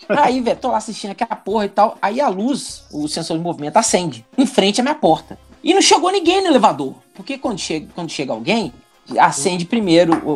Aí, 0.07 0.41
velho, 0.41 0.57
tô 0.59 0.69
lá 0.69 0.77
assistindo 0.77 1.12
aquela 1.12 1.35
porra 1.35 1.65
e 1.65 1.69
tal. 1.69 1.97
Aí 2.01 2.21
a 2.21 2.29
luz, 2.29 2.83
o 2.91 3.07
sensor 3.07 3.38
de 3.38 3.43
movimento, 3.43 3.77
acende 3.77 4.25
em 4.38 4.45
frente 4.45 4.79
à 4.79 4.83
minha 4.83 4.95
porta. 4.95 5.38
E 5.63 5.73
não 5.73 5.81
chegou 5.81 6.12
ninguém 6.12 6.41
no 6.41 6.47
elevador. 6.47 6.95
Porque 7.13 7.38
quando 7.38 7.59
chega, 7.59 7.88
quando 7.93 8.09
chega 8.09 8.31
alguém, 8.31 8.73
acende 9.19 9.65
primeiro 9.65 10.13
o, 10.25 10.29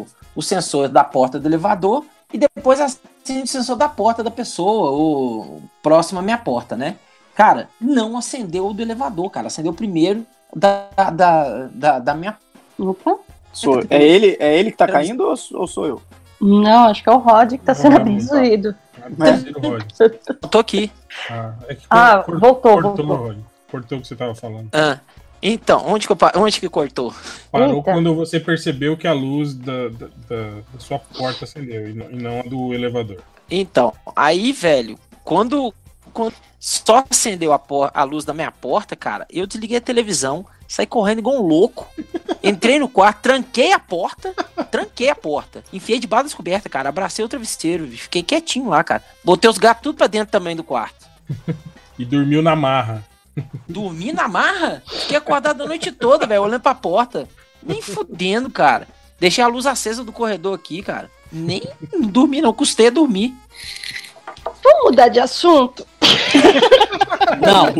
o, 0.00 0.06
o 0.36 0.42
sensor 0.42 0.88
da 0.88 1.04
porta 1.04 1.38
do 1.38 1.46
elevador 1.46 2.04
e 2.32 2.38
depois 2.38 2.80
acende 2.80 3.42
o 3.42 3.46
sensor 3.46 3.76
da 3.76 3.88
porta 3.88 4.22
da 4.22 4.30
pessoa, 4.30 4.90
ou 4.90 5.62
próximo 5.82 6.20
à 6.20 6.22
minha 6.22 6.38
porta, 6.38 6.76
né? 6.76 6.96
Cara, 7.34 7.68
não 7.80 8.16
acendeu 8.16 8.66
o 8.68 8.72
do 8.72 8.82
elevador, 8.82 9.30
cara. 9.30 9.48
Acendeu 9.48 9.72
primeiro 9.72 10.26
da, 10.54 10.88
da, 11.12 11.68
da, 11.72 11.98
da 11.98 12.14
minha 12.14 12.36
Opa. 12.78 13.18
Sou- 13.52 13.82
é, 13.90 14.02
ele, 14.02 14.36
é 14.40 14.58
ele 14.58 14.70
que 14.70 14.76
tá 14.76 14.86
caindo 14.86 15.24
ou, 15.24 15.34
ou 15.54 15.66
sou 15.66 15.86
eu? 15.86 16.02
Não, 16.40 16.84
acho 16.86 17.02
que 17.02 17.10
é 17.10 17.12
o 17.12 17.18
Rod 17.18 17.50
que 17.50 17.58
tá 17.58 17.74
sendo 17.74 17.96
abduzido. 17.96 18.74
Rod. 19.18 19.82
Eu 20.00 20.48
tô 20.48 20.58
aqui. 20.58 20.90
Ah, 21.28 21.54
é 21.68 21.74
que 21.74 21.86
Ah, 21.90 22.22
cor- 22.24 22.38
voltou, 22.38 22.82
cortou, 22.82 23.06
voltou. 23.06 23.36
Cortou 23.70 23.98
o 23.98 24.00
que 24.00 24.08
você 24.08 24.16
tava 24.16 24.34
falando. 24.34 24.68
Ah, 24.72 24.98
então, 25.42 25.84
onde 25.86 26.06
que, 26.06 26.12
eu, 26.12 26.16
pa- 26.16 26.32
onde 26.36 26.60
que 26.60 26.68
cortou? 26.68 27.14
Parou 27.50 27.68
Eita. 27.76 27.82
quando 27.82 28.14
você 28.14 28.38
percebeu 28.40 28.96
que 28.96 29.06
a 29.06 29.12
luz 29.12 29.54
da, 29.54 29.88
da, 29.88 30.06
da- 30.28 30.60
da 30.72 30.78
sua 30.80 30.98
porta 30.98 31.44
acendeu 31.44 31.88
e 31.88 31.92
não, 31.94 32.10
e 32.10 32.16
não 32.16 32.40
a 32.40 32.42
do 32.42 32.74
elevador. 32.74 33.18
Então, 33.50 33.92
aí, 34.14 34.52
velho, 34.52 34.98
quando, 35.24 35.72
quando 36.12 36.34
só 36.58 37.04
acendeu 37.10 37.52
a, 37.52 37.58
por- 37.58 37.90
a 37.94 38.02
luz 38.04 38.24
da 38.24 38.34
minha 38.34 38.50
porta, 38.50 38.94
cara, 38.96 39.26
eu 39.30 39.46
desliguei 39.46 39.78
a 39.78 39.80
televisão, 39.80 40.44
saí 40.70 40.86
correndo 40.86 41.18
igual 41.18 41.42
um 41.42 41.46
louco, 41.48 41.88
entrei 42.40 42.78
no 42.78 42.88
quarto, 42.88 43.22
tranquei 43.22 43.72
a 43.72 43.78
porta, 43.80 44.32
tranquei 44.70 45.08
a 45.08 45.16
porta, 45.16 45.64
enfiei 45.72 45.98
debaixo 45.98 46.26
das 46.26 46.34
cobertas, 46.34 46.70
cara, 46.70 46.88
abracei 46.88 47.24
o 47.24 47.28
travesseiro, 47.28 47.88
fiquei 47.88 48.22
quietinho 48.22 48.68
lá, 48.68 48.84
cara. 48.84 49.02
Botei 49.24 49.50
os 49.50 49.58
gatos 49.58 49.82
tudo 49.82 49.96
pra 49.96 50.06
dentro 50.06 50.30
também 50.30 50.54
do 50.54 50.62
quarto. 50.62 51.08
E 51.98 52.04
dormiu 52.04 52.40
na 52.40 52.54
marra. 52.54 53.04
Dormi 53.68 54.12
na 54.12 54.28
marra? 54.28 54.80
Fiquei 54.86 55.16
acordado 55.16 55.64
a 55.64 55.66
noite 55.66 55.90
toda, 55.90 56.24
velho, 56.24 56.42
olhando 56.42 56.62
pra 56.62 56.74
porta. 56.74 57.28
Nem 57.60 57.82
fudendo, 57.82 58.48
cara. 58.48 58.86
Deixei 59.18 59.42
a 59.42 59.48
luz 59.48 59.66
acesa 59.66 60.04
do 60.04 60.12
corredor 60.12 60.54
aqui, 60.54 60.82
cara. 60.82 61.10
Nem 61.32 61.62
dormi, 62.10 62.40
não. 62.40 62.52
Custei 62.52 62.86
a 62.86 62.90
dormir. 62.90 63.34
Vamos 64.44 64.84
mudar 64.84 65.08
de 65.08 65.18
assunto? 65.18 65.84
Não. 67.40 67.74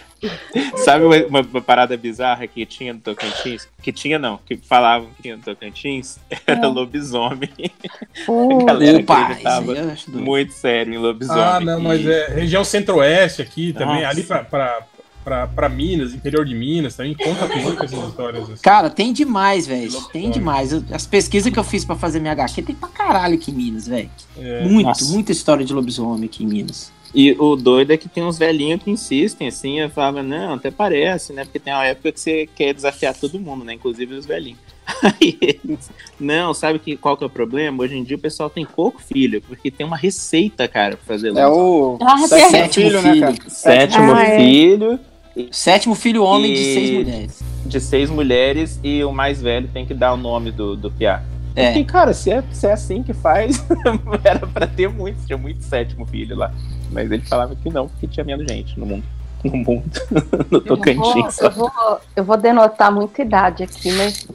Sabe 0.84 1.04
uma, 1.04 1.16
uma- 1.26 1.40
uma 1.40 1.60
parada 1.60 1.96
bizarra 1.96 2.46
que 2.46 2.64
tinha 2.64 2.92
no 2.92 3.00
Tocantins? 3.00 3.68
Que 3.82 3.92
tinha 3.92 4.18
não, 4.18 4.38
que 4.46 4.56
falavam 4.56 5.08
que 5.16 5.22
tinha 5.22 5.36
no 5.36 5.42
Tocantins? 5.42 6.18
Era 6.46 6.66
Ah. 6.66 6.68
lobisomem. 6.68 7.50
Uh, 8.28 8.64
Galera 8.64 8.98
Opa, 8.98 9.20
acreditava. 9.22 9.74
Muito 10.08 10.52
sério 10.52 10.94
em 10.94 10.98
lobisomem. 10.98 11.42
Ah, 11.42 11.60
não, 11.60 11.80
mas 11.80 12.00
E- 12.00 12.10
é 12.10 12.28
região 12.30 12.64
centro-oeste 12.64 13.42
aqui 13.42 13.72
também, 13.74 13.96
Nossa. 13.96 14.08
ali 14.08 14.22
pra, 14.22 14.42
pra, 14.42 14.82
pra, 15.22 15.46
pra 15.46 15.68
Minas, 15.68 16.14
interior 16.14 16.44
de 16.46 16.54
Minas, 16.54 16.96
também 16.96 17.14
conta 17.14 17.46
muito 17.46 17.84
essas 17.84 18.08
histórias. 18.08 18.44
Assim. 18.44 18.62
Cara, 18.62 18.88
tem 18.88 19.12
demais, 19.12 19.66
velho. 19.66 20.00
Tem 20.12 20.30
demais. 20.30 20.72
Eu- 20.72 20.82
As 20.92 21.06
pesquisas 21.06 21.52
que 21.52 21.58
eu 21.58 21.62
fiz 21.64 21.84
pra 21.84 21.94
fazer 21.94 22.18
minha 22.20 22.32
HQ 22.32 22.62
tem 22.62 22.74
pra 22.74 22.88
caralho 22.88 23.34
aqui 23.34 23.50
em 23.50 23.54
Minas, 23.54 23.86
velho. 23.86 24.10
É, 24.38 24.62
Muito, 24.64 24.86
nossa. 24.86 25.04
muita 25.12 25.30
história 25.30 25.64
de 25.64 25.72
lobisomem 25.74 26.24
aqui 26.24 26.42
em 26.42 26.46
Minas. 26.46 26.90
E 27.18 27.34
o 27.38 27.56
doido 27.56 27.92
é 27.92 27.96
que 27.96 28.10
tem 28.10 28.22
uns 28.22 28.36
velhinhos 28.38 28.82
que 28.82 28.90
insistem, 28.90 29.48
assim, 29.48 29.80
eu 29.80 29.88
falava, 29.88 30.22
não, 30.22 30.52
até 30.52 30.70
parece, 30.70 31.32
né? 31.32 31.44
Porque 31.44 31.58
tem 31.58 31.72
uma 31.72 31.86
época 31.86 32.12
que 32.12 32.20
você 32.20 32.46
quer 32.54 32.74
desafiar 32.74 33.14
todo 33.14 33.40
mundo, 33.40 33.64
né? 33.64 33.72
Inclusive 33.72 34.14
os 34.14 34.26
velhinhos. 34.26 34.58
Aí 35.02 35.38
eles, 35.40 35.90
não, 36.20 36.52
sabe 36.52 36.78
que, 36.78 36.94
qual 36.94 37.16
que 37.16 37.24
é 37.24 37.26
o 37.26 37.30
problema? 37.30 37.82
Hoje 37.82 37.96
em 37.96 38.04
dia 38.04 38.16
o 38.16 38.20
pessoal 38.20 38.50
tem 38.50 38.66
pouco 38.66 39.00
filho, 39.02 39.40
porque 39.40 39.70
tem 39.70 39.86
uma 39.86 39.96
receita, 39.96 40.68
cara, 40.68 40.96
pra 40.98 41.06
fazer 41.06 41.28
É 41.28 41.46
lobisomem. 41.46 41.96
o 41.96 41.98
Ah, 42.02 42.18
sétimo 42.28 42.50
sétimo 42.50 42.84
filho, 42.90 43.02
né, 43.02 43.20
cara? 43.20 43.36
Sétimo 43.50 44.12
Ah, 44.14 44.22
é. 44.22 44.36
filho 44.38 45.00
Sétimo 45.50 45.94
filho 45.94 46.22
homem 46.22 46.52
de 46.54 46.60
E- 46.60 46.74
seis 46.74 46.90
mulheres. 46.90 47.42
de 47.66 47.80
seis 47.80 48.10
mulheres 48.10 48.80
e 48.84 49.02
o 49.04 49.10
mais 49.12 49.40
velho 49.42 49.68
tem 49.72 49.84
que 49.84 49.92
dar 49.94 50.12
o 50.14 50.16
nome 50.16 50.50
do, 50.50 50.76
do 50.76 50.90
piá. 50.90 51.22
É. 51.56 51.78
E, 51.78 51.84
cara, 51.86 52.12
se 52.12 52.30
é, 52.30 52.44
se 52.52 52.66
é 52.66 52.72
assim 52.72 53.02
que 53.02 53.14
faz, 53.14 53.64
era 54.22 54.46
pra 54.46 54.66
ter 54.66 54.90
muito, 54.90 55.26
tinha 55.26 55.38
muito 55.38 55.64
sétimo 55.64 56.04
filho 56.04 56.36
lá. 56.36 56.52
Mas 56.92 57.10
ele 57.10 57.24
falava 57.24 57.56
que 57.56 57.70
não, 57.70 57.88
porque 57.88 58.06
tinha 58.06 58.24
menos 58.24 58.46
gente 58.46 58.78
no 58.78 58.84
mundo. 58.84 59.04
No 59.42 59.56
mundo. 59.56 59.90
no 60.50 60.58
Eu 60.58 60.60
vou, 60.60 60.60
Tocantins. 60.60 61.38
eu, 61.40 61.50
vou, 61.50 61.72
eu 62.14 62.24
vou 62.24 62.36
denotar 62.36 62.92
muita 62.92 63.22
idade 63.22 63.62
aqui, 63.62 63.90
mas 63.92 64.28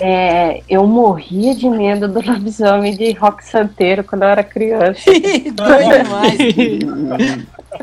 é, 0.00 0.62
eu 0.68 0.84
morria 0.84 1.54
de 1.54 1.68
medo 1.68 2.08
do 2.08 2.20
lobisomem 2.20 2.96
de 2.96 3.12
rock 3.12 3.44
santeiro 3.44 4.02
quando 4.02 4.24
eu 4.24 4.28
era 4.28 4.42
criança. 4.42 5.00
Doido 5.06 6.02
demais. 6.02 6.38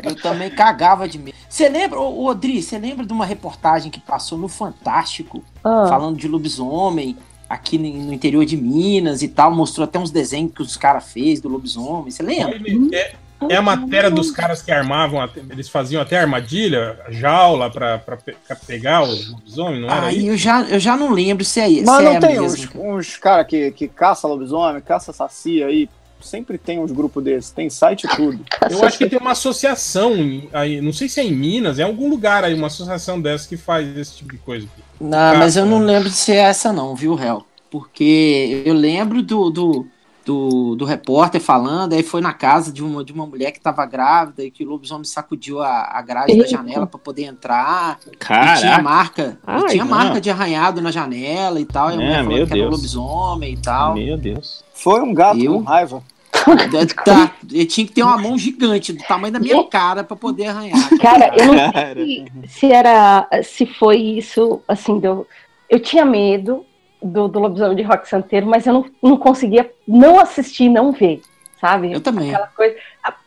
Eu 0.02 0.14
também 0.16 0.50
cagava 0.50 1.08
de 1.08 1.18
medo. 1.18 1.36
Você 1.48 1.68
lembra, 1.68 1.98
ô, 1.98 2.24
ô 2.24 2.26
Odri, 2.26 2.62
você 2.62 2.78
lembra 2.78 3.06
de 3.06 3.12
uma 3.12 3.24
reportagem 3.24 3.90
que 3.90 4.00
passou 4.00 4.36
no 4.36 4.48
Fantástico, 4.48 5.42
Ah, 5.64 5.86
falando 5.88 6.16
de 6.18 6.28
lobisomem 6.28 7.16
aqui 7.52 7.78
no 7.78 8.12
interior 8.12 8.44
de 8.44 8.56
Minas 8.56 9.22
e 9.22 9.28
tal? 9.28 9.54
Mostrou 9.54 9.84
até 9.84 9.98
uns 9.98 10.10
desenhos 10.10 10.52
que 10.54 10.62
os 10.62 10.76
caras 10.76 11.12
fez 11.12 11.40
do 11.40 11.48
lobisomem. 11.48 12.10
Você 12.10 12.22
lembra? 12.22 12.58
É, 12.92 13.14
é 13.50 13.56
a 13.56 13.62
matéria 13.62 14.10
dos 14.10 14.30
caras 14.30 14.62
que 14.62 14.70
armavam, 14.70 15.20
até- 15.20 15.40
eles 15.50 15.68
faziam 15.68 16.00
até 16.00 16.18
armadilha, 16.18 16.98
jaula 17.10 17.70
pra, 17.70 17.98
pra, 17.98 18.16
pra 18.16 18.56
pegar 18.56 19.02
os 19.02 19.30
lobisomens, 19.30 19.80
não 19.82 19.88
era 19.90 20.06
Aí 20.06 20.18
isso? 20.18 20.26
eu 20.28 20.36
já, 20.36 20.62
eu 20.62 20.78
já 20.80 20.96
não 20.96 21.10
lembro 21.10 21.44
se 21.44 21.60
é 21.60 21.68
isso. 21.68 21.84
Mas 21.86 21.96
se 21.98 22.02
não 22.04 22.12
é 22.12 22.20
tem 22.20 22.40
mesmo. 22.40 22.82
uns, 22.84 22.98
uns 22.98 23.16
caras 23.16 23.46
que, 23.46 23.70
que 23.72 23.88
caça 23.88 24.26
lobisomem, 24.28 24.80
caça 24.80 25.12
saci 25.12 25.62
aí. 25.62 25.88
Sempre 26.20 26.56
tem 26.56 26.78
uns 26.78 26.92
grupos 26.92 27.24
desses, 27.24 27.50
tem 27.50 27.68
site 27.68 28.04
e 28.04 28.08
tudo. 28.14 28.44
Eu 28.70 28.84
acho 28.84 28.96
que 28.96 29.08
tem 29.08 29.18
uma 29.18 29.32
associação 29.32 30.12
aí, 30.52 30.80
não 30.80 30.92
sei 30.92 31.08
se 31.08 31.18
é 31.18 31.24
em 31.24 31.32
Minas, 31.32 31.80
é 31.80 31.82
em 31.82 31.84
algum 31.84 32.08
lugar 32.08 32.44
aí, 32.44 32.54
uma 32.54 32.68
associação 32.68 33.20
dessa 33.20 33.48
que 33.48 33.56
faz 33.56 33.96
esse 33.96 34.18
tipo 34.18 34.30
de 34.30 34.38
coisa. 34.38 34.68
Não, 35.02 35.36
mas 35.36 35.56
eu 35.56 35.66
não 35.66 35.78
lembro 35.78 36.10
se 36.10 36.32
é 36.32 36.36
essa 36.36 36.72
não, 36.72 36.94
viu, 36.94 37.14
Réu? 37.14 37.44
Porque 37.70 38.62
eu 38.66 38.74
lembro 38.74 39.22
do, 39.22 39.50
do, 39.50 39.90
do, 40.24 40.76
do 40.76 40.84
repórter 40.84 41.40
falando, 41.40 41.94
aí 41.94 42.02
foi 42.02 42.20
na 42.20 42.32
casa 42.34 42.72
de 42.72 42.84
uma, 42.84 43.04
de 43.04 43.12
uma 43.12 43.26
mulher 43.26 43.50
que 43.52 43.60
tava 43.60 43.84
grávida 43.86 44.44
e 44.44 44.50
que 44.50 44.64
o 44.64 44.68
lobisomem 44.68 45.04
sacudiu 45.04 45.60
a, 45.62 45.98
a 45.98 46.02
grade 46.02 46.36
da 46.36 46.44
Eita. 46.44 46.46
janela 46.46 46.86
pra 46.86 46.98
poder 47.00 47.24
entrar. 47.24 48.00
E 48.40 48.50
tinha 48.50 48.78
Caraca. 48.78 48.78
marca, 48.78 49.40
e 49.56 49.64
Ai, 49.64 49.64
tinha 49.64 49.84
não. 49.84 49.86
marca 49.86 50.20
de 50.20 50.30
arranhado 50.30 50.80
na 50.82 50.90
janela 50.90 51.60
e 51.60 51.66
tal. 51.66 51.90
E 51.90 51.94
a 51.94 51.96
É, 51.98 51.98
mulher 51.98 52.22
falou 52.22 52.40
meu 52.40 52.46
que 52.46 52.52
era 52.52 52.62
um 52.62 52.68
lobisomem 52.68 53.54
e 53.54 53.58
tal. 53.58 53.94
Meu 53.94 54.16
Deus. 54.18 54.64
Foi 54.74 55.00
um 55.02 55.14
gato 55.14 55.44
Eu? 55.44 55.52
com 55.52 55.60
raiva. 55.60 56.02
Tá, 57.04 57.32
ele 57.50 57.66
tinha 57.66 57.86
que 57.86 57.92
ter 57.92 58.02
uma 58.02 58.18
mão 58.18 58.36
gigante, 58.38 58.92
do 58.92 59.02
tamanho 59.04 59.32
da 59.32 59.38
minha 59.40 59.62
cara, 59.64 60.02
pra 60.04 60.16
poder 60.16 60.46
arranhar. 60.46 60.78
Cara, 61.00 61.32
eu 61.36 61.46
não 61.46 61.54
sei 61.72 62.24
se, 62.44 62.58
se 62.58 62.72
era, 62.72 63.28
se 63.42 63.66
foi 63.66 63.96
isso, 63.96 64.60
assim, 64.66 64.98
deu, 64.98 65.26
eu 65.68 65.80
tinha 65.80 66.04
medo 66.04 66.64
do, 67.02 67.28
do 67.28 67.38
lobisomem 67.40 67.76
de 67.76 67.82
rock 67.82 68.08
santeiro, 68.08 68.46
mas 68.46 68.66
eu 68.66 68.72
não, 68.74 68.84
não 69.02 69.16
conseguia 69.16 69.70
não 69.86 70.20
assistir, 70.20 70.68
não 70.68 70.92
ver, 70.92 71.20
sabe? 71.60 71.92
Eu 71.92 72.00
também. 72.00 72.30
Aquela 72.30 72.48
coisa. 72.48 72.76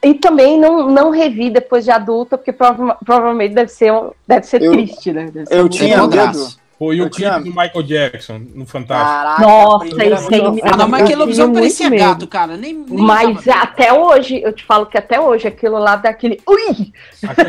E 0.04 0.14
também 0.14 0.60
não, 0.60 0.90
não 0.90 1.10
revi 1.10 1.50
depois 1.50 1.84
de 1.84 1.92
adulta, 1.92 2.38
porque 2.38 2.54
prova- 2.54 2.98
provavelmente 3.04 3.54
deve 3.54 3.70
ser, 3.72 3.92
deve 4.28 4.46
ser 4.46 4.62
Eu- 4.62 4.72
triste, 4.72 5.12
né? 5.12 5.26
Deve 5.32 5.46
ser 5.48 5.58
eu 5.60 5.68
tinha 5.70 5.96
É, 5.96 6.08
medo. 6.08 6.48
Foi 6.78 7.00
Eu 7.00 7.06
o 7.06 7.10
clipe 7.10 7.40
do 7.40 7.46
Michael 7.46 7.84
Jackson 7.84 8.42
no 8.54 8.66
Fantástico. 8.66 9.10
Caraca, 9.10 9.42
Nossa, 9.42 9.86
isso 9.88 10.02
aí 10.02 10.18
fui- 10.18 10.62
Ah, 10.64 10.76
não, 10.78 10.88
mas 10.90 11.04
aquele 11.04 11.16
lobisomem 11.20 11.54
parecia 11.54 11.90
muito 11.90 12.02
gato, 12.02 12.28
cara. 12.28 12.58
Nem, 12.58 12.74
nem 12.74 12.98
Mas 13.06 13.48
até 13.48 13.94
hoje, 13.94 14.42
eu 14.44 14.52
te 14.52 14.64
falo 14.66 14.86
que 14.86 14.98
até 14.98 15.20
hoje 15.20 15.48
aquilo 15.48 15.78
lá 15.80 15.96
daquele. 15.96 16.42
Ui! 16.48 16.92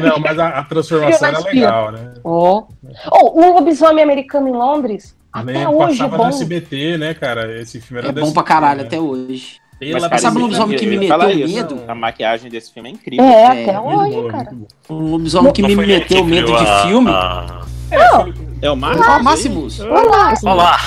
Não, 0.00 0.20
mas 0.20 0.38
a, 0.38 0.48
a 0.60 0.62
transformação 0.64 1.28
era 1.28 1.38
legal, 1.40 1.90
né? 1.92 2.14
Ó. 2.22 2.64
Oh, 3.10 3.40
um 3.40 3.54
lobisomem 3.54 4.02
americano 4.04 4.48
em 4.48 4.52
Londres. 4.52 5.16
Até 5.32 5.52
Nem 5.52 5.66
hoje 5.66 5.96
é 6.00 6.04
passava 6.04 6.16
no 6.16 6.22
bom. 6.22 6.28
SBT, 6.28 6.96
né, 6.96 7.12
cara? 7.12 7.60
Esse 7.60 7.80
filme 7.80 7.98
era 8.00 8.08
É 8.08 8.12
bom 8.12 8.20
pra 8.20 8.42
SBT, 8.42 8.46
caralho 8.48 8.80
né? 8.80 8.86
até 8.86 9.00
hoje. 9.00 9.56
Pela 9.78 9.92
Mas, 10.00 10.08
cara, 10.08 10.18
Sabe 10.22 10.38
um 10.38 10.40
lobisomem 10.42 10.78
que 10.78 10.86
me 10.86 10.96
meteu 10.96 11.30
isso, 11.30 11.54
medo? 11.54 11.80
A 11.86 11.94
maquiagem 11.94 12.50
desse 12.50 12.72
filme 12.72 12.88
é 12.88 12.92
incrível. 12.92 13.24
É, 13.26 13.30
É, 13.42 13.62
até 13.64 13.78
Muito 13.80 14.16
hoje, 14.18 14.28
cara. 14.30 14.50
Um 14.88 15.10
lobisomem 15.10 15.52
que 15.52 15.60
Não 15.60 15.68
me 15.68 15.76
meteu 15.76 16.24
medo 16.24 16.56
de 16.56 16.82
filme. 16.88 17.10
a- 17.10 17.60
É 18.62 18.70
o 18.70 18.76
Marcos? 18.76 19.06
Ó, 19.06 19.22
Máximos. 19.22 19.80
Olá! 19.80 20.34
Olá, 20.42 20.78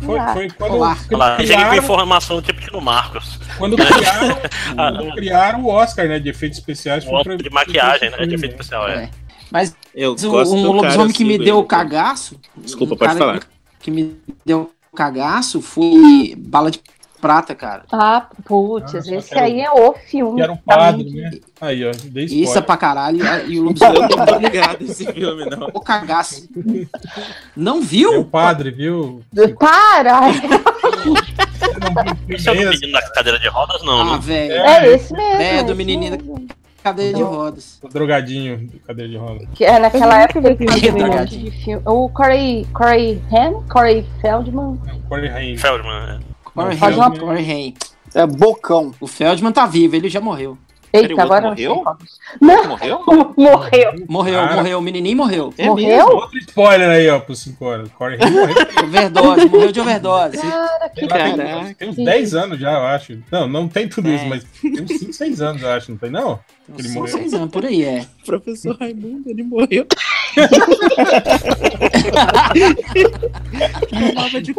Foi, 0.00 0.18
foi 0.32 0.50
quando, 0.50 0.74
Olá. 0.74 0.96
olá. 1.12 1.36
Cheguei 1.38 1.56
com 1.56 1.62
criaram, 1.62 1.76
informação 1.76 2.40
tipo 2.40 2.72
no 2.72 2.80
Marcos. 2.80 3.38
quando 3.58 3.76
criaram, 3.84 4.38
Ah, 4.76 4.92
quando 4.92 5.12
criaram 5.14 5.60
o 5.64 5.68
Oscar, 5.68 6.06
né, 6.06 6.18
de 6.20 6.28
efeitos 6.28 6.58
especiais. 6.58 7.04
Pra- 7.04 7.36
de 7.36 7.50
maquiagem, 7.50 8.10
né? 8.10 8.24
De 8.26 8.34
efeito 8.34 8.52
especial, 8.52 8.88
é. 8.88 9.04
É. 9.04 9.10
Mas 9.50 9.74
Eu 9.94 10.12
o, 10.12 10.30
gosto 10.30 10.54
um 10.54 10.72
lobisomem 10.72 11.12
que 11.12 11.24
me 11.24 11.32
sigo 11.32 11.44
deu 11.44 11.58
ele. 11.58 11.66
cagaço. 11.66 12.38
Desculpa, 12.56 12.94
um 12.94 12.96
pode 12.98 13.18
falar. 13.18 13.40
Que, 13.40 13.46
que 13.80 13.90
me 13.90 14.16
deu 14.46 14.70
cagaço 14.94 15.60
foi 15.60 16.34
Bala 16.36 16.70
de 16.70 16.80
Prata, 17.20 17.54
cara. 17.54 17.82
Ah, 17.92 18.26
putz, 18.44 18.94
Ah, 18.94 18.98
esse 18.98 19.28
quero- 19.30 19.40
aí 19.44 19.60
é 19.60 19.70
o 19.70 19.92
filme. 19.94 20.36
Que 20.36 20.42
era 20.42 20.52
um 20.52 20.56
padre, 20.56 21.10
né? 21.10 21.30
Aí, 21.60 21.84
ó, 21.84 21.90
dei 22.04 22.24
Isso 22.26 22.56
é 22.56 22.60
pra 22.60 22.76
caralho. 22.76 23.18
E 23.48 23.58
o 23.58 23.64
lobisomem 23.64 24.00
não 24.02 24.08
tô 24.26 24.36
ligado 24.38 24.82
esse 24.84 25.04
filme, 25.12 25.44
não. 25.46 25.66
o 25.74 25.80
cagaço. 25.80 26.48
Não 27.56 27.76
É 27.76 27.78
o 27.78 27.82
viu? 27.82 28.24
padre, 28.24 28.70
viu? 28.70 29.22
Para! 29.58 30.20
Esse 32.28 32.48
é 32.48 32.52
o 32.52 32.54
do 32.54 32.70
menino 32.70 32.92
da 32.92 33.10
cadeira 33.10 33.38
de 33.38 33.48
rodas, 33.48 33.82
não, 33.82 34.00
Ah, 34.00 34.04
né? 34.12 34.18
velho. 34.22 34.52
É 34.52 34.86
esse 34.94 35.12
mesmo. 35.12 35.40
É, 35.42 35.62
do 35.62 35.66
esse 35.70 35.74
menininho 35.74 36.12
mesmo. 36.12 36.46
Cadeira 36.82 37.16
de 37.16 37.22
rodas. 37.22 37.78
O 37.82 37.88
drogadinho 37.88 38.58
do 38.68 38.78
cadeira 38.78 39.10
de 39.10 39.16
roda. 39.18 39.44
Que 39.54 39.64
é 39.64 39.78
naquela 39.78 40.22
época 40.22 40.54
que 40.54 40.66
fazia 40.66 40.94
um 40.94 41.06
monte 41.06 41.36
de 41.38 41.50
filme. 41.50 41.82
O 41.84 42.08
Corey, 42.08 42.66
Corey 42.72 43.20
Haim? 43.32 43.62
Corey 43.68 44.06
Feldman? 44.20 44.78
É 44.88 44.92
o 44.94 45.00
Corey. 45.08 45.58
Feldman, 45.58 46.20
Corey 46.64 46.76
Faz 46.78 46.96
uma- 46.96 47.10
Corey. 47.18 47.74
É 48.14 48.26
bocão. 48.26 48.92
O 49.00 49.06
Feldman 49.06 49.52
tá 49.52 49.66
vivo, 49.66 49.96
ele 49.96 50.08
já 50.08 50.20
morreu. 50.20 50.56
Eita, 50.90 51.08
outro 51.12 51.20
agora 51.22 51.48
não 51.50 51.54
sei 51.56 51.68
morreu? 51.68 51.96
Não, 52.40 52.68
Morreu? 52.68 53.04
morreu. 53.36 53.92
Morreu, 54.08 54.34
Cara. 54.40 54.56
morreu. 54.56 54.78
O 54.78 54.80
menininho 54.82 55.18
morreu. 55.18 55.52
É 55.58 55.66
Morreu? 55.66 56.06
Outro 56.08 56.38
spoiler 56.38 56.88
aí, 56.88 57.06
ó, 57.10 57.20
por 57.20 57.36
5 57.36 57.62
horas. 57.62 57.90
Corey 57.92 58.18
Haim 58.18 58.30
morreu. 58.30 58.56
Overdose, 58.84 59.48
morreu 59.50 59.70
de 59.72 59.80
overdose. 59.80 60.38
Cara, 60.38 60.88
que 60.88 61.04
lá, 61.04 61.74
tem, 61.74 61.90
uns 61.90 61.96
10 61.96 62.34
anos 62.34 62.58
já, 62.58 62.72
eu 62.72 62.86
acho. 62.86 63.18
Não, 63.30 63.46
não 63.46 63.68
tem 63.68 63.86
tudo 63.86 64.08
É. 64.08 64.14
isso, 64.14 64.26
mas 64.26 64.44
tem 64.62 64.80
uns 64.82 64.98
5, 64.98 65.12
6 65.12 65.42
anos, 65.42 65.60
eu 65.62 65.68
acho, 65.70 65.90
não 65.90 65.98
tem, 65.98 66.10
não? 66.10 66.40
Ele 66.70 66.82
Cinco, 66.88 67.00
morreu. 67.00 67.18
seis 67.18 67.32
anos, 67.34 67.50
por 67.50 67.64
aí, 67.64 67.82
é. 67.82 68.06
Professor 68.26 68.76
Raimundo, 68.78 69.28
ele 69.30 69.42
morreu. 69.42 69.86
De 74.42 74.52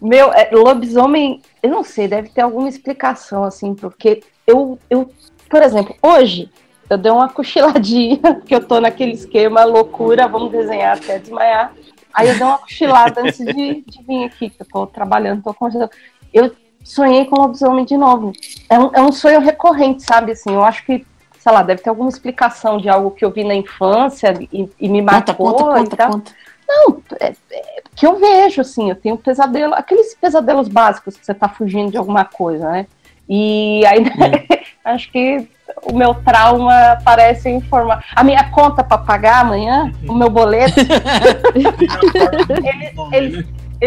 meu, 0.00 0.32
é, 0.32 0.50
lobisomem, 0.52 1.42
eu 1.62 1.70
não 1.70 1.84
sei, 1.84 2.08
deve 2.08 2.28
ter 2.30 2.40
alguma 2.42 2.68
explicação, 2.68 3.44
assim, 3.44 3.74
porque 3.74 4.22
eu, 4.46 4.78
eu, 4.88 5.10
por 5.48 5.62
exemplo, 5.62 5.94
hoje 6.02 6.50
eu 6.88 6.98
dei 6.98 7.10
uma 7.10 7.28
cochiladinha, 7.28 8.40
que 8.44 8.54
eu 8.54 8.66
tô 8.66 8.80
naquele 8.80 9.12
esquema 9.12 9.64
loucura, 9.64 10.28
vamos 10.28 10.52
desenhar 10.52 10.96
até 10.96 11.18
desmaiar. 11.18 11.72
Aí 12.12 12.28
eu 12.28 12.34
dei 12.34 12.42
uma 12.42 12.58
cochilada 12.58 13.22
antes 13.22 13.38
de, 13.38 13.82
de 13.82 14.02
vir 14.06 14.24
aqui, 14.24 14.50
que 14.50 14.60
eu 14.60 14.66
tô 14.70 14.86
trabalhando, 14.86 15.42
tô 15.42 15.54
conversando. 15.54 15.90
Eu 16.32 16.54
sonhei 16.84 17.24
com 17.24 17.36
lobisomem 17.36 17.84
de 17.84 17.96
novo. 17.96 18.32
É 18.68 18.78
um, 18.78 18.90
é 18.92 19.00
um 19.00 19.12
sonho 19.12 19.40
recorrente, 19.40 20.02
sabe? 20.02 20.32
Assim, 20.32 20.52
eu 20.52 20.62
acho 20.62 20.84
que 20.84 21.06
sei 21.42 21.52
lá, 21.52 21.62
deve 21.64 21.82
ter 21.82 21.90
alguma 21.90 22.08
explicação 22.08 22.78
de 22.78 22.88
algo 22.88 23.10
que 23.10 23.24
eu 23.24 23.30
vi 23.32 23.42
na 23.42 23.54
infância 23.54 24.32
e, 24.52 24.70
e 24.78 24.88
me 24.88 25.00
Conta, 25.00 25.12
marcou 25.12 25.54
conta, 25.54 25.80
e 25.80 25.82
conta, 25.82 25.96
tal. 25.96 26.10
conta. 26.12 26.32
Não, 26.68 27.02
é- 27.18 27.34
é 27.50 27.82
que 27.96 28.06
eu 28.06 28.16
vejo, 28.16 28.60
assim, 28.60 28.90
eu 28.90 28.94
tenho 28.94 29.16
pesadelo, 29.18 29.74
aqueles 29.74 30.14
pesadelos 30.14 30.68
básicos 30.68 31.16
que 31.16 31.26
você 31.26 31.34
tá 31.34 31.48
fugindo 31.48 31.90
de 31.90 31.98
alguma 31.98 32.24
coisa, 32.24 32.70
né? 32.70 32.86
E 33.28 33.84
aí, 33.86 34.04
acho 34.84 35.10
que 35.10 35.48
o 35.82 35.92
meu 35.92 36.14
trauma 36.14 36.98
parece 37.04 37.50
informar. 37.50 38.04
A 38.14 38.22
minha 38.22 38.48
conta 38.50 38.84
para 38.84 38.98
pagar 38.98 39.40
amanhã, 39.40 39.92
o 40.08 40.14
meu 40.14 40.30
boleto, 40.30 40.78
ele, 43.12 43.12
ele 43.12 43.46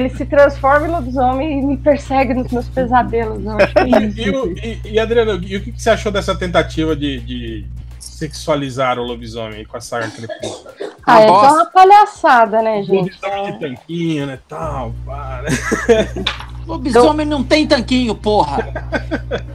se 0.10 0.26
transforma 0.26 0.88
em 0.88 0.92
lobisomem 0.92 1.60
e 1.60 1.66
me 1.66 1.78
persegue 1.78 2.34
nos 2.34 2.52
meus 2.52 2.68
pesadelos. 2.70 3.44
É. 3.46 3.86
E, 4.16 4.30
o- 4.30 4.52
e, 4.58 4.80
e, 4.94 5.00
Adriano, 5.00 5.42
e 5.44 5.56
o 5.58 5.62
que 5.62 5.72
você 5.72 5.90
achou 5.90 6.12
dessa 6.12 6.36
tentativa 6.36 6.96
de, 6.96 7.20
de 7.22 7.66
sexualizar 8.00 8.98
o 9.00 9.04
lobisomem 9.04 9.66
com 9.66 9.78
a 9.78 9.82
saga 9.82 10.10
Crepúsculo? 10.10 10.74
Ah, 11.06 11.22
é 11.22 11.28
bosta. 11.28 11.48
só 11.50 11.54
uma 11.56 11.66
palhaçada, 11.68 12.62
né, 12.62 12.84
gente? 12.84 13.12
Lobisomem 13.22 13.54
de 13.54 13.60
tanquinho, 13.60 14.26
né, 14.28 14.40
tal, 14.48 14.94
pá, 15.06 15.44
né? 15.44 16.08
Lobisomem 16.66 17.26
não 17.28 17.44
tem 17.44 17.68
tanquinho, 17.68 18.16
porra. 18.16 18.74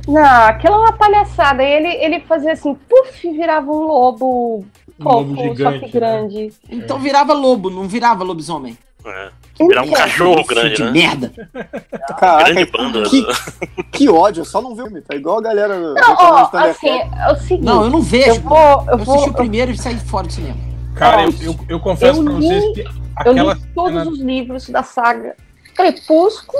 Não, 0.06 0.22
aquilo 0.46 0.74
é 0.74 0.78
uma 0.78 0.92
palhaçada. 0.92 1.62
Ele, 1.62 1.88
ele 1.88 2.20
fazia 2.20 2.52
assim, 2.52 2.74
puf, 2.88 3.30
virava 3.32 3.70
um 3.70 3.82
lobo 3.86 4.64
Um 4.98 5.02
fofo, 5.02 5.18
lobo 5.18 5.36
só 5.36 5.42
gigante, 5.42 5.78
que 5.80 5.84
né? 5.86 5.90
grande. 5.92 6.52
Então 6.70 6.98
virava 7.00 7.32
lobo, 7.32 7.68
não 7.68 7.88
virava 7.88 8.22
lobisomem. 8.22 8.78
É. 9.04 9.28
Virar 9.66 9.82
um 9.82 9.84
Então, 9.86 9.98
cachorro 9.98 10.44
grande, 10.44 10.74
que 10.76 10.82
né? 10.82 10.90
merda. 10.90 11.32
Caraca, 12.18 12.44
Grande 12.52 12.70
banda. 12.70 13.02
que, 13.02 13.26
que 13.92 14.08
ódio, 14.08 14.44
só 14.44 14.60
não 14.62 14.74
ver 14.74 14.82
o 14.82 14.86
filme. 14.86 15.02
Tá 15.02 15.14
igual 15.14 15.38
a 15.38 15.42
galera. 15.42 15.78
Não, 15.78 16.14
ó, 16.18 16.48
assim, 16.56 16.88
é 16.88 17.32
o 17.32 17.36
seguinte. 17.36 17.64
Não, 17.64 17.84
eu 17.84 17.90
não 17.90 18.00
vejo. 18.02 18.28
eu 18.30 18.40
vou, 18.40 18.58
eu 18.58 18.86
Eu 18.92 18.98
vou, 18.98 19.14
assisti 19.16 19.30
o 19.30 19.34
primeiro 19.34 19.70
e 19.70 19.76
saí 19.78 19.98
fora 19.98 20.26
do 20.26 20.32
cinema. 20.32 20.56
Cara, 20.94 21.22
eu, 21.24 21.34
eu, 21.42 21.56
eu 21.68 21.80
confesso 21.80 22.20
eu 22.20 22.24
pra 22.24 22.32
li- 22.34 22.46
vocês 22.48 22.74
que 22.74 22.80
eu 22.80 22.90
aquela 23.16 23.54
li 23.54 23.60
todos 23.74 23.98
cena- 23.98 24.10
os 24.10 24.18
livros 24.20 24.68
da 24.70 24.82
saga 24.82 25.36
Crepúsculo. 25.74 26.58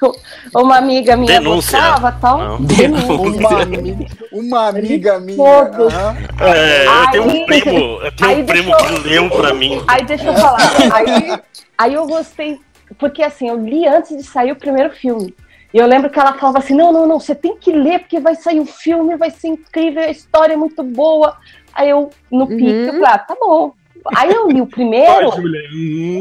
Uma 0.54 0.76
amiga 0.78 1.16
minha 1.16 1.38
Denúncia. 1.40 1.78
gostava 1.80 2.12
tal. 2.12 2.38
Não. 2.38 2.56
Uma, 2.58 3.62
ami- 3.62 4.08
uma 4.32 4.68
amiga 4.68 5.18
minha. 5.20 5.36
Todos. 5.36 5.92
aham. 5.94 6.16
É, 6.40 6.86
eu 6.86 7.10
tenho 7.10 7.24
Aí- 7.24 7.42
um 7.42 7.46
primo, 7.46 7.78
eu 8.02 8.12
tenho 8.16 8.38
um 8.42 8.46
primo 8.46 8.76
deixou- 8.76 9.00
que 9.02 9.08
leu 9.08 9.30
pra 9.30 9.54
mim. 9.54 9.82
Aí 9.88 10.04
deixa 10.04 10.24
eu 10.26 10.34
falar. 10.34 10.60
Aí, 10.92 11.40
aí 11.78 11.94
eu 11.94 12.06
gostei, 12.06 12.58
porque 12.98 13.22
assim, 13.22 13.48
eu 13.48 13.56
li 13.56 13.86
antes 13.86 14.16
de 14.16 14.22
sair 14.22 14.52
o 14.52 14.56
primeiro 14.56 14.90
filme. 14.90 15.34
E 15.72 15.78
eu 15.78 15.86
lembro 15.86 16.08
que 16.10 16.18
ela 16.20 16.34
falava 16.34 16.58
assim: 16.58 16.74
não, 16.74 16.92
não, 16.92 17.06
não, 17.06 17.18
você 17.18 17.34
tem 17.34 17.56
que 17.56 17.72
ler, 17.72 18.00
porque 18.00 18.20
vai 18.20 18.34
sair 18.36 18.60
o 18.60 18.66
filme, 18.66 19.16
vai 19.16 19.30
ser 19.30 19.48
incrível, 19.48 20.02
a 20.02 20.10
história 20.10 20.52
é 20.54 20.56
muito 20.56 20.82
boa. 20.82 21.36
Aí 21.72 21.90
eu, 21.90 22.10
no 22.30 22.46
pique, 22.46 22.64
eu 22.86 22.92
falei, 22.92 23.06
ah, 23.08 23.18
tá 23.18 23.36
bom. 23.40 23.72
Aí 24.14 24.30
eu 24.30 24.48
li 24.50 24.60
o 24.60 24.66
primeiro, 24.66 25.30
hum, 25.38 26.18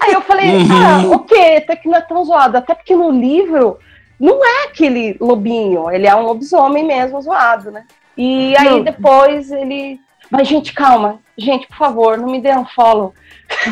aí 0.00 0.12
eu 0.12 0.20
falei, 0.20 0.50
ah, 0.70 1.06
o 1.08 1.20
quê? 1.20 1.56
Até 1.58 1.74
que 1.74 1.88
não 1.88 1.98
é 1.98 2.00
tão 2.00 2.24
zoado. 2.24 2.56
Até 2.56 2.74
porque 2.74 2.94
no 2.94 3.10
livro 3.10 3.78
não 4.18 4.44
é 4.44 4.64
aquele 4.64 5.16
lobinho, 5.20 5.90
ele 5.90 6.06
é 6.06 6.14
um 6.14 6.22
lobisomem 6.22 6.84
mesmo 6.84 7.20
zoado, 7.20 7.70
né? 7.70 7.84
E 8.16 8.56
aí 8.56 8.70
Não. 8.70 8.82
depois 8.82 9.50
ele. 9.50 10.00
Mas, 10.36 10.48
gente, 10.48 10.72
calma. 10.72 11.20
Gente, 11.36 11.66
por 11.68 11.76
favor, 11.76 12.18
não 12.18 12.26
me 12.30 12.40
dê 12.40 12.52
um 12.56 12.64
follow. 12.64 13.12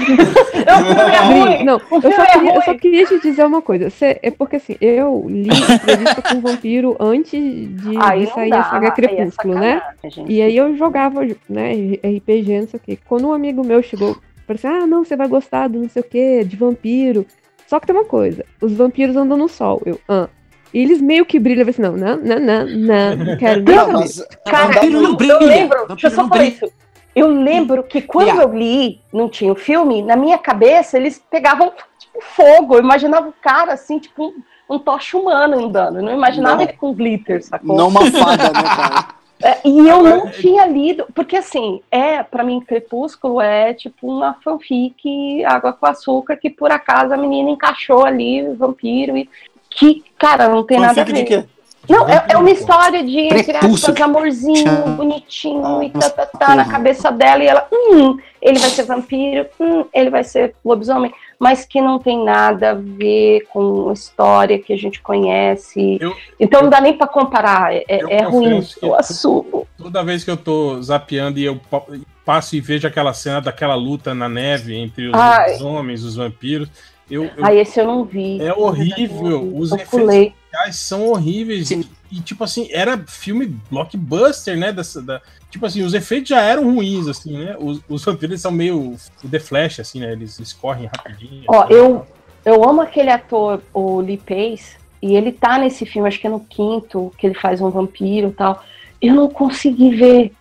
Eu 0.55 1.47
é. 1.47 1.65
Não, 1.65 1.81
eu 1.91 2.13
só, 2.13 2.23
é 2.23 2.27
queria, 2.27 2.55
eu 2.55 2.63
só 2.63 2.75
queria 2.75 3.07
te 3.07 3.21
dizer 3.21 3.45
uma 3.47 3.63
coisa. 3.63 3.89
Você- 3.91 4.19
é 4.23 4.31
porque 4.31 4.57
assim, 4.57 4.77
eu 4.81 5.27
li 5.29 5.49
entrevista 5.75 6.23
com 6.23 6.37
o 6.37 6.41
vampiro 6.41 6.97
antes 7.01 7.41
de, 7.41 7.97
Aí 7.99 8.27
de 8.27 8.33
sair 8.33 8.51
dá, 8.51 8.61
a 8.61 8.65
saga 8.71 8.89
é 8.89 8.91
Crepúsculo, 8.91 9.55
né? 9.55 9.75
sacanagem, 9.81 10.11
gente. 10.11 10.33
E 10.33 10.43
aí 10.43 10.57
eu 10.57 10.77
jogava, 10.77 11.21
né, 11.49 11.73
RPG, 12.05 12.61
não 12.61 12.69
sei 12.69 12.79
o 12.79 12.83
quê. 12.83 12.99
Quando 13.09 13.29
um 13.29 13.33
amigo 13.33 13.65
meu 13.65 13.83
chegou, 13.83 14.15
falou 14.47 14.55
assim, 14.55 14.67
ah, 14.69 14.87
não, 14.87 15.05
você 15.05 15.17
vai 15.17 15.29
gostar 15.29 15.69
do 15.69 15.81
não 15.81 15.89
sei 15.89 16.03
o 16.03 16.05
quê, 16.09 16.45
de 16.45 16.57
vampiro. 16.57 17.27
Só 17.67 17.81
que 17.81 17.87
tem 17.87 17.97
uma 17.97 18.05
coisa, 18.05 18.45
os 18.61 18.73
vampiros 18.73 19.17
andam 19.17 19.37
no 19.39 19.49
sol. 19.49 19.81
Eu, 19.87 19.99
ah. 20.09 20.29
E 20.73 20.81
eles 20.81 21.01
meio 21.01 21.27
que 21.27 21.39
brilham, 21.39 21.69
assim, 21.69 21.83
não, 21.83 21.93
não, 21.93 22.17
não, 22.17 22.39
não, 22.39 22.67
não, 22.67 23.17
não 23.17 23.37
quero 23.39 23.63
nem 23.63 23.77
Não, 23.77 23.93
mas 23.93 24.27
Cara, 24.49 24.85
eu, 24.87 24.91
não 24.91 25.17
brilha, 25.17 25.33
eu 25.33 25.47
lembro, 25.47 25.87
deixa 25.89 26.07
eu 26.07 26.11
só 26.11 26.23
não 26.23 26.29
falar 26.29 26.41
brilha. 26.43 26.55
isso. 26.55 26.73
Eu 27.15 27.27
lembro 27.29 27.83
que 27.83 28.01
quando 28.01 28.29
Yeah. 28.29 28.43
eu 28.45 28.57
li, 28.59 28.99
não 29.13 29.29
tinha 29.29 29.53
o 29.53 29.57
filme, 29.57 30.01
na 30.03 30.17
minha 30.17 30.39
cabeça 30.39 30.97
eles 30.97 31.23
pegavam 31.31 31.71
tipo 31.99 32.21
fogo. 32.23 32.77
Eu 32.77 32.81
imaginava 32.81 33.29
o 33.29 33.35
cara 33.43 33.75
assim, 33.75 33.99
tipo 33.99 34.25
um, 34.69 34.77
um 34.77 34.79
tocha 34.79 35.19
humano 35.19 35.63
andando. 35.67 35.99
Eu 35.99 36.03
não 36.03 36.15
imaginava 36.15 36.57
Não. 36.57 36.63
ele 36.63 36.73
com 36.73 36.95
glitter, 36.95 37.45
sacou? 37.45 37.77
Não 37.77 37.89
uma 37.89 38.01
fada, 38.11 38.45
né, 38.45 38.63
cara? 38.63 39.09
É, 39.45 39.59
e 39.69 39.77
eu 39.89 40.03
não 40.03 40.31
tinha 40.31 40.65
lido, 40.67 41.05
porque 41.13 41.37
assim, 41.37 41.83
é, 41.91 42.23
para 42.23 42.45
mim, 42.45 42.61
Crepúsculo 42.61 43.41
é 43.41 43.75
tipo 43.75 44.07
uma 44.07 44.35
fanfic 44.43 45.45
água 45.45 45.73
com 45.73 45.85
açúcar 45.85 46.37
que 46.37 46.49
por 46.49 46.71
acaso 46.71 47.13
a 47.13 47.17
menina 47.17 47.51
encaixou 47.51 48.07
ali, 48.07 48.43
o 48.49 48.55
vampiro, 48.55 49.17
e 49.19 49.29
que, 49.77 50.05
cara, 50.19 50.49
não 50.49 50.65
tem 50.65 50.79
nada 50.79 50.93
a 51.03 51.07
Fanfic 51.07 51.13
de 51.13 51.21
ver. 51.37 51.43
quê? 51.43 51.49
Não, 51.89 52.09
é, 52.09 52.25
é 52.29 52.37
uma 52.37 52.51
história 52.51 53.03
de 53.03 53.19
entre 53.19 53.57
aspas, 53.57 54.01
amorzinho, 54.01 54.71
bonitinho, 54.97 55.83
e 55.83 55.91
tá, 55.91 56.09
tá, 56.11 56.27
tá, 56.27 56.55
na 56.55 56.65
cabeça 56.65 57.11
dela, 57.11 57.43
e 57.43 57.49
ela, 57.49 57.67
hum, 57.73 58.17
ele 58.41 58.61
vai 58.61 58.71
ser 58.71 58.85
vampiro, 58.85 59.47
hum, 59.59 59.85
ele 59.93 60.09
vai 60.09 60.23
ser 60.23 60.55
lobisomem, 60.65 61.13
mas 61.41 61.65
que 61.65 61.81
não 61.81 61.99
tem 61.99 62.25
nada 62.25 62.71
a 62.71 62.75
ver 62.75 63.49
com 63.53 63.91
a 63.91 63.93
história 63.93 64.61
que 64.61 64.73
a 64.73 64.77
gente 64.79 65.03
conhece. 65.03 65.99
Eu- 66.01 66.15
então 66.39 66.63
não 66.63 66.71
dá 66.71 66.81
nem 66.81 66.97
pra 66.97 67.09
comparar, 67.09 67.75
é, 67.75 67.85
Eu 67.89 68.09
é 68.09 68.23
ruim, 68.23 68.65
eu 68.81 68.95
assumo. 68.95 69.67
toda 69.77 70.05
vez 70.05 70.23
que 70.23 70.31
eu 70.31 70.37
tô 70.37 70.81
zapeando 70.81 71.41
e 71.41 71.45
eu 71.45 71.57
pa- 71.69 71.83
passo 72.25 72.55
e 72.55 72.61
vejo 72.61 72.87
aquela 72.87 73.13
cena 73.13 73.41
daquela 73.41 73.75
luta 73.75 74.15
na 74.15 74.29
neve 74.29 74.77
entre 74.77 75.09
os, 75.09 75.15
Ai. 75.15 75.57
os 75.57 75.63
homens, 75.63 76.05
os 76.05 76.15
vampiros, 76.15 76.69
eu, 77.13 77.25
eu- 77.25 77.45
Aí 77.45 77.59
esse 77.59 77.79
eu 77.79 77.87
não 77.87 78.05
vi. 78.05 78.41
é 78.41 78.55
horrível. 78.55 79.55
Os 79.55 79.71
eu 79.71 79.77
efeitos 79.77 80.01
pulei. 80.01 80.35
são 80.73 81.09
horríveis. 81.09 81.69
Sim. 81.69 81.85
E, 82.11 82.21
tipo 82.21 82.43
assim, 82.45 82.69
era 82.71 82.99
filme 83.07 83.55
blockbuster, 83.71 84.57
né? 84.57 84.73
Dessa, 84.73 85.01
da, 85.03 85.21
tipo 85.51 85.65
assim, 85.65 85.83
os 85.83 85.95
efeitos 85.95 86.31
já 86.31 86.41
eram 86.41 86.75
ruins, 86.75 87.07
assim, 87.09 87.37
né? 87.37 87.57
Os, 87.59 87.81
os 87.89 88.05
vampiros 88.05 88.41
são 88.41 88.51
meio 88.51 88.97
o 89.25 89.29
The 89.29 89.39
Flash, 89.39 89.81
assim, 89.81 90.01
né? 90.01 90.13
Eles, 90.13 90.39
eles 90.39 90.53
correm 90.53 90.87
rapidinho. 90.87 91.45
Ó, 91.49 91.63
assim. 91.65 91.75
eu, 91.75 92.07
eu 92.45 92.69
amo 92.69 92.81
aquele 92.81 93.11
ator, 93.11 93.63
o 93.73 94.01
Lee 94.01 94.19
Pace, 94.19 94.77
e 95.01 95.15
ele 95.15 95.33
tá 95.33 95.59
nesse 95.59 95.85
filme, 95.85 96.09
acho 96.09 96.21
que 96.21 96.27
é 96.27 96.31
no 96.31 96.41
quinto, 96.41 97.13
que 97.19 97.27
ele 97.27 97.35
faz 97.35 97.61
um 97.61 97.71
vampiro 97.71 98.29
e 98.29 98.33
tal. 98.33 98.63
Eu 99.01 99.15
não 99.15 99.29
consegui 99.29 99.95
ver. 99.95 100.33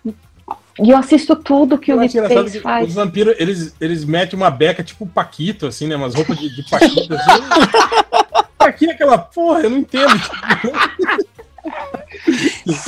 E 0.80 0.90
eu 0.90 0.96
assisto 0.96 1.36
tudo 1.36 1.76
que 1.76 1.92
Eu 1.92 1.96
o 1.96 2.00
Pace 2.00 2.52
que 2.52 2.60
faz. 2.60 2.88
os 2.88 2.94
vampiros, 2.94 3.34
eles, 3.38 3.74
eles 3.80 4.04
metem 4.04 4.38
uma 4.38 4.50
beca 4.50 4.82
tipo 4.82 5.06
Paquito, 5.06 5.66
assim, 5.66 5.86
né? 5.86 5.96
Umas 5.96 6.14
roupas 6.14 6.38
de, 6.38 6.54
de 6.54 6.68
Paquito, 6.68 7.14
assim. 7.14 7.42
pra 8.56 8.72
que 8.72 8.90
aquela 8.90 9.18
porra? 9.18 9.60
Eu 9.60 9.70
não 9.70 9.78
entendo. 9.78 10.08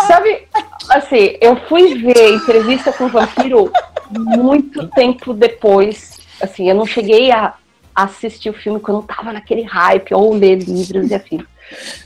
Sabe, 0.07 0.49
assim, 0.91 1.37
eu 1.41 1.57
fui 1.69 1.95
ver 1.95 2.35
entrevista 2.35 2.93
com 2.93 3.05
o 3.05 3.09
vampiro 3.09 3.71
muito 4.11 4.89
tempo 4.89 5.35
depois. 5.35 6.21
Assim, 6.41 6.69
eu 6.69 6.75
não 6.75 6.87
cheguei 6.87 7.31
a 7.31 7.55
assistir 7.95 8.51
o 8.51 8.55
filme 8.55 8.81
quando 8.81 9.01
eu 9.01 9.03
tava 9.03 9.33
naquele 9.33 9.63
hype, 9.63 10.15
ou 10.15 10.35
ler 10.35 10.57
livros 10.57 11.11
e 11.11 11.15
afim. 11.15 11.45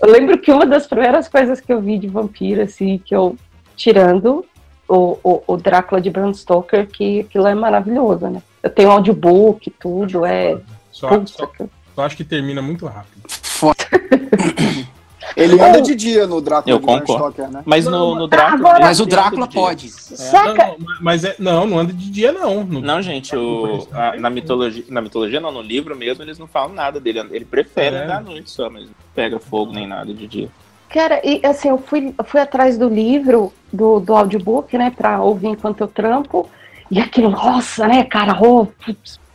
Eu 0.03 0.11
lembro 0.11 0.39
que 0.39 0.53
uma 0.53 0.67
das 0.67 0.87
primeiras 0.87 1.29
coisas 1.29 1.61
que 1.61 1.73
eu 1.73 1.81
vi 1.81 1.99
de 1.99 2.09
vampiro, 2.09 2.63
assim, 2.63 2.99
que 2.99 3.15
eu, 3.15 3.37
tirando 3.77 4.45
o, 4.89 5.19
o, 5.23 5.43
o 5.47 5.57
Drácula 5.57 6.01
de 6.01 6.11
Bram 6.11 6.33
Stoker, 6.33 6.87
que 6.89 7.21
aquilo 7.21 7.47
é 7.47 7.55
maravilhoso, 7.55 8.27
né? 8.29 8.43
Eu 8.63 8.71
tenho 8.71 8.91
audiobook, 8.91 9.71
tudo, 9.79 10.25
é. 10.25 10.59
Só, 10.91 11.09
só, 11.27 11.47
que- 11.47 11.65
só 11.95 12.03
acho 12.05 12.17
que 12.17 12.25
termina 12.25 12.61
muito 12.63 12.87
rápido. 12.87 13.23
Foda. 13.29 13.77
Ele 15.37 15.61
anda 15.61 15.81
de 15.83 15.95
dia 15.95 16.27
no 16.27 16.41
Drácula 16.41 16.75
Eu 16.75 16.79
de 16.81 16.87
Bram 16.87 16.99
concordo. 17.01 17.33
Stoker, 17.35 17.51
né? 17.51 17.63
Mas 17.67 17.85
no, 17.85 18.15
no 18.15 18.27
Drácula. 18.27 18.71
Agora- 18.71 18.85
Mas 18.85 18.99
o 18.99 19.07
Drácula 19.07 19.47
pode. 19.47 19.89
Saca? 19.91 20.55
Não, 20.69 20.79
não, 20.79 20.87
mas 21.01 21.23
é, 21.23 21.37
não, 21.39 21.67
não 21.67 21.79
anda 21.79 21.93
de 21.93 22.11
dia, 22.11 22.33
não. 22.33 22.65
No- 22.65 22.81
Não, 22.81 23.01
gente, 23.03 23.37
o, 23.37 23.87
a- 23.93 24.17
na, 24.17 24.31
mitologia, 24.31 24.85
na 24.89 25.01
mitologia, 25.03 25.39
não, 25.39 25.53
no 25.53 25.61
livro 25.63 25.95
mesmo, 25.95 26.23
eles 26.25 26.39
não 26.39 26.47
falam 26.49 26.73
nada 26.75 26.99
dele. 26.99 27.21
Ele 27.31 27.45
prefere 27.45 27.95
É. 27.97 28.05
andar 28.05 28.17
à 28.17 28.21
noite 28.21 28.51
só, 28.51 28.69
mas 28.71 28.85
não 28.85 28.91
pega 29.15 29.39
fogo 29.39 29.73
nem 29.73 29.87
nada 29.87 30.13
de 30.15 30.27
dia. 30.27 30.49
Cara, 30.89 31.21
e 31.23 31.41
assim, 31.45 31.69
eu 31.69 31.79
fui, 31.79 32.15
eu 32.17 32.25
fui 32.25 32.41
atrás 32.41 32.79
do 32.79 32.89
livro, 32.89 33.53
do, 33.73 34.01
do 34.01 34.17
audiobook, 34.17 34.77
né, 34.79 34.91
pra 34.97 35.21
ouvir 35.21 35.49
enquanto 35.49 35.83
eu 35.83 35.89
trampo, 35.89 36.49
e 36.91 36.99
aquilo, 36.99 37.31
nossa, 37.31 37.87
né, 37.87 38.05
cara, 38.05 38.37
oh, 38.41 38.67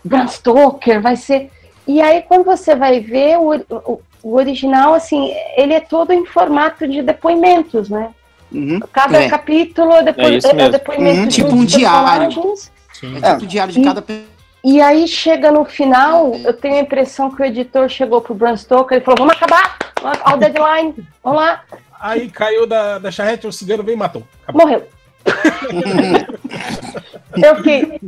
Bram 0.03 0.27
Stoker, 0.27 0.99
vai 1.01 1.15
ser. 1.15 1.51
E 1.87 2.01
aí, 2.01 2.23
quando 2.23 2.43
você 2.43 2.75
vai 2.75 2.99
ver 2.99 3.37
o, 3.37 3.53
o, 3.69 4.01
o 4.23 4.35
original, 4.35 4.93
assim, 4.93 5.31
ele 5.55 5.73
é 5.73 5.79
todo 5.79 6.11
em 6.11 6.25
formato 6.25 6.87
de 6.87 7.01
depoimentos, 7.01 7.89
né? 7.89 8.09
Uhum. 8.51 8.79
Cada 8.91 9.17
É. 9.23 9.29
capítulo 9.29 9.91
é, 9.93 10.03
depo 10.03 10.21
É 10.21 10.35
é- 10.35 10.65
é 10.65 10.69
depoimento 10.69 11.19
Uhum, 11.21 11.27
de 11.27 11.35
tipo 11.35 11.49
um 11.55 11.59
um 11.59 11.65
diário. 11.65 12.25
É 12.25 13.31
tipo 13.33 13.43
o 13.43 13.47
diário 13.47 13.73
de 13.73 13.79
E- 13.79 13.83
cada 13.83 14.01
pessoa. 14.01 14.25
E 14.63 14.81
aí 14.81 15.07
chega 15.07 15.51
no 15.51 15.65
final, 15.65 16.33
eu 16.35 16.53
tenho 16.53 16.75
a 16.75 16.79
impressão 16.79 17.29
que 17.29 17.41
o 17.41 17.45
editor 17.45 17.89
chegou 17.89 18.21
pro 18.21 18.33
Bram 18.33 18.55
Stoker 18.55 18.97
e 18.97 19.01
falou: 19.01 19.17
vamos 19.17 19.35
acabar, 19.35 19.77
ao 20.23 20.37
deadline, 20.37 20.95
vamos 21.21 21.41
lá. 21.41 21.65
Aí 21.99 22.29
caiu 22.29 22.65
da, 22.65 22.97
da 22.97 23.11
charrete, 23.11 23.45
o 23.45 23.51
cigano 23.51 23.83
veio 23.83 23.95
e 23.95 23.99
matou. 23.99 24.23
Acabou. 24.43 24.65
Morreu. 24.65 24.87
Eu 27.35 27.55
fiquei. 27.57 27.99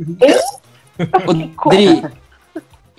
Ô, 1.26 1.68
Dri, 1.68 2.02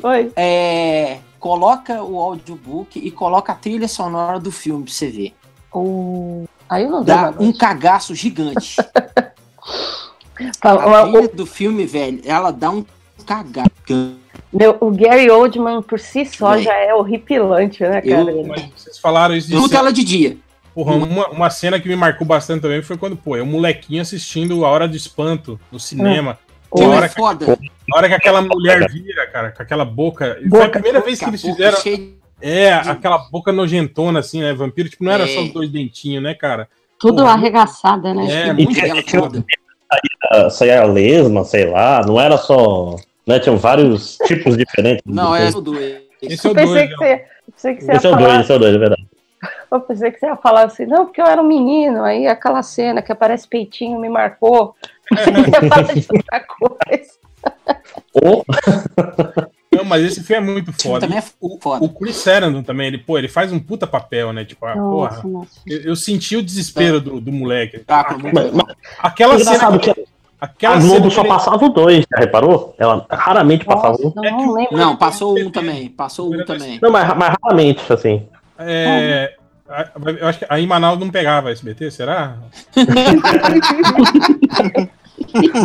Oi. 0.03 0.31
é, 0.35 1.17
coloca 1.39 2.03
o 2.03 2.19
audiobook 2.19 2.99
e 2.99 3.09
coloca 3.09 3.53
a 3.53 3.55
trilha 3.55 3.87
sonora 3.87 4.39
do 4.39 4.51
filme 4.51 4.83
pra 4.83 4.93
você 4.93 5.09
ver. 5.09 5.33
O... 5.73 6.45
Aí 6.69 6.83
eu 6.83 6.91
não 6.91 7.03
Dá 7.03 7.31
dá 7.31 7.41
um 7.41 7.51
cagaço 7.51 8.13
gigante. 8.13 8.75
A 10.61 10.77
trilha 10.77 11.27
do 11.29 11.47
filme, 11.47 11.87
velho, 11.87 12.21
ela 12.23 12.51
dá 12.51 12.69
um 12.69 12.85
cagaço. 13.27 13.69
Meu, 14.51 14.77
o 14.79 14.89
Gary 14.91 15.29
Oldman 15.29 15.81
por 15.81 15.99
si 15.99 16.25
só 16.25 16.53
Bem, 16.53 16.63
já 16.63 16.73
é 16.73 16.93
horripilante, 16.93 17.83
né, 17.83 18.01
eu- 18.03 18.25
cara? 18.25 18.43
Mas 18.47 18.69
vocês 18.75 18.97
falaram 18.97 19.35
isso 19.35 19.47
de 19.49 19.53
Tudo 19.55 19.75
ela 19.75 19.91
de 19.91 20.03
dia. 20.03 20.37
Porra, 20.73 20.93
uma, 20.95 21.27
uma 21.29 21.49
cena 21.49 21.79
que 21.79 21.89
me 21.89 21.95
marcou 21.95 22.25
bastante 22.25 22.61
também 22.61 22.81
foi 22.81 22.97
quando, 22.97 23.17
pô, 23.17 23.35
é 23.35 23.43
um 23.43 23.47
molequinho 23.47 24.01
assistindo 24.01 24.63
A 24.63 24.69
Hora 24.69 24.87
do 24.87 24.95
Espanto 24.95 25.59
no 25.71 25.79
cinema. 25.79 26.39
O 26.69 26.77
Na 26.77 26.81
filme 26.83 26.95
hora, 26.97 27.05
é 27.05 27.09
foda. 27.09 27.59
na 27.87 27.97
hora 27.97 28.07
que 28.07 28.13
aquela 28.15 28.41
mulher 28.41 28.89
vira, 28.91 29.25
cara, 29.27 29.51
com 29.51 29.63
aquela 29.63 29.83
boca. 29.85 30.37
Foi 30.49 30.59
a 30.59 30.63
Boca. 30.65 30.69
primeira 30.79 31.01
vez 31.01 31.19
que 31.19 31.25
eles 31.25 31.41
Boca 31.41 31.55
fizeram. 31.81 32.17
É, 32.39 32.71
aquela 32.73 33.17
boca 33.31 33.51
nojentona, 33.51 34.19
assim, 34.19 34.41
né? 34.41 34.53
Vampiro, 34.53 34.87
tipo, 34.89 35.03
não 35.03 35.11
era 35.11 35.23
É. 35.23 35.27
só 35.27 35.41
os 35.41 35.51
dois 35.51 35.69
dentinhos, 35.71 36.21
né, 36.21 36.35
cara? 36.35 36.67
Tudo 36.99 37.23
Porra. 37.23 37.33
arregaçada, 37.33 38.13
né? 38.13 38.49
É, 38.49 38.53
muito 38.53 38.73
tinha- 38.73 39.03
toda. 39.21 39.43
Ah, 40.31 40.49
Saía 40.49 40.83
lesma, 40.83 41.43
sei 41.45 41.65
lá, 41.65 42.01
não 42.05 42.19
era 42.19 42.37
só. 42.37 42.95
Né, 43.27 43.39
tinham 43.39 43.57
vários 43.57 44.17
tipos 44.25 44.55
diferentes. 44.57 45.03
Não, 45.05 45.35
é 45.35 45.49
o. 45.49 45.97
Esse 46.21 46.47
é 46.47 46.49
o 46.49 46.51
Eu 46.51 46.55
pensei 46.55 46.87
dois, 46.87 46.89
que 46.89 46.89
né? 46.89 46.95
você, 46.97 47.25
pensei 47.51 47.75
que 47.75 47.83
você 47.83 47.91
ia 47.91 47.95
Esse 47.97 48.05
é 48.07 48.09
o 48.09 48.13
falar. 48.13 48.27
dois, 48.27 48.39
esse 48.41 48.51
é 48.51 48.55
o 48.55 48.59
dois, 48.59 48.75
é 48.75 48.77
verdade. 48.77 49.07
Eu 49.71 49.81
pensei 49.81 50.11
que 50.11 50.19
você 50.19 50.25
ia 50.25 50.35
falar 50.37 50.65
assim, 50.65 50.85
não, 50.85 51.05
porque 51.05 51.21
eu 51.21 51.25
era 51.25 51.41
um 51.41 51.47
menino, 51.47 52.03
aí 52.03 52.25
aquela 52.25 52.63
cena 52.63 53.01
que 53.01 53.11
aparece 53.11 53.47
peitinho 53.47 53.99
me 53.99 54.09
marcou. 54.09 54.73
Falar 55.69 55.93
de 55.93 56.07
outra 56.09 56.39
coisa. 56.47 57.11
Não, 59.71 59.83
mas 59.83 60.03
esse 60.03 60.23
filme 60.23 60.49
é 60.49 60.53
muito 60.53 60.71
O 60.71 60.73
foda. 60.73 61.01
também 61.05 61.19
é 61.19 61.23
O, 61.39 61.59
foda. 61.61 61.83
o 61.85 61.89
Chris 61.89 62.15
Sarandon 62.15 62.63
também, 62.63 62.87
ele, 62.87 62.97
pô, 62.97 63.17
ele 63.17 63.27
faz 63.27 63.51
um 63.51 63.59
puta 63.59 63.85
papel, 63.85 64.33
né? 64.33 64.43
Tipo, 64.43 64.65
ah, 64.65 64.73
porra. 64.73 65.09
Nossa, 65.15 65.27
nossa. 65.27 65.59
Eu, 65.67 65.81
eu 65.81 65.95
senti 65.95 66.35
o 66.35 66.41
desespero 66.41 66.99
do, 66.99 67.21
do 67.21 67.31
moleque. 67.31 67.83
Ah, 67.87 68.15
Mas- 68.33 68.45
legal. 68.51 68.67
Aquela 68.99 69.37
cena. 69.39 69.77
que 69.77 69.93
Aquela 70.39 70.75
a 70.75 70.79
Globo 70.79 71.09
que 71.09 71.15
só 71.15 71.21
ele- 71.21 71.29
passava 71.29 71.65
o 71.65 71.69
dois, 71.69 72.05
já 72.11 72.19
reparou? 72.19 72.75
Ela 72.77 73.05
raramente 73.09 73.65
passava 73.65 73.95
um. 73.99 74.13
Nossa, 74.15 74.27
É 74.27 74.31
que 74.67 74.73
não. 74.75 74.79
Não, 74.79 74.95
passou 74.95 75.37
um 75.37 75.49
também. 75.49 75.89
Passou 75.89 76.33
um 76.33 76.45
também. 76.45 76.79
Não, 76.81 76.91
mas, 76.91 77.07
mas 77.17 77.35
raramente, 77.43 77.81
assim. 77.91 78.27
É, 78.59 79.33
eu 80.19 80.27
acho 80.27 80.39
que 80.39 80.45
aí 80.49 80.63
em 80.63 80.67
Manaus 80.67 80.99
não 80.99 81.09
pegava 81.09 81.51
SBT, 81.51 81.89
será? 81.91 82.37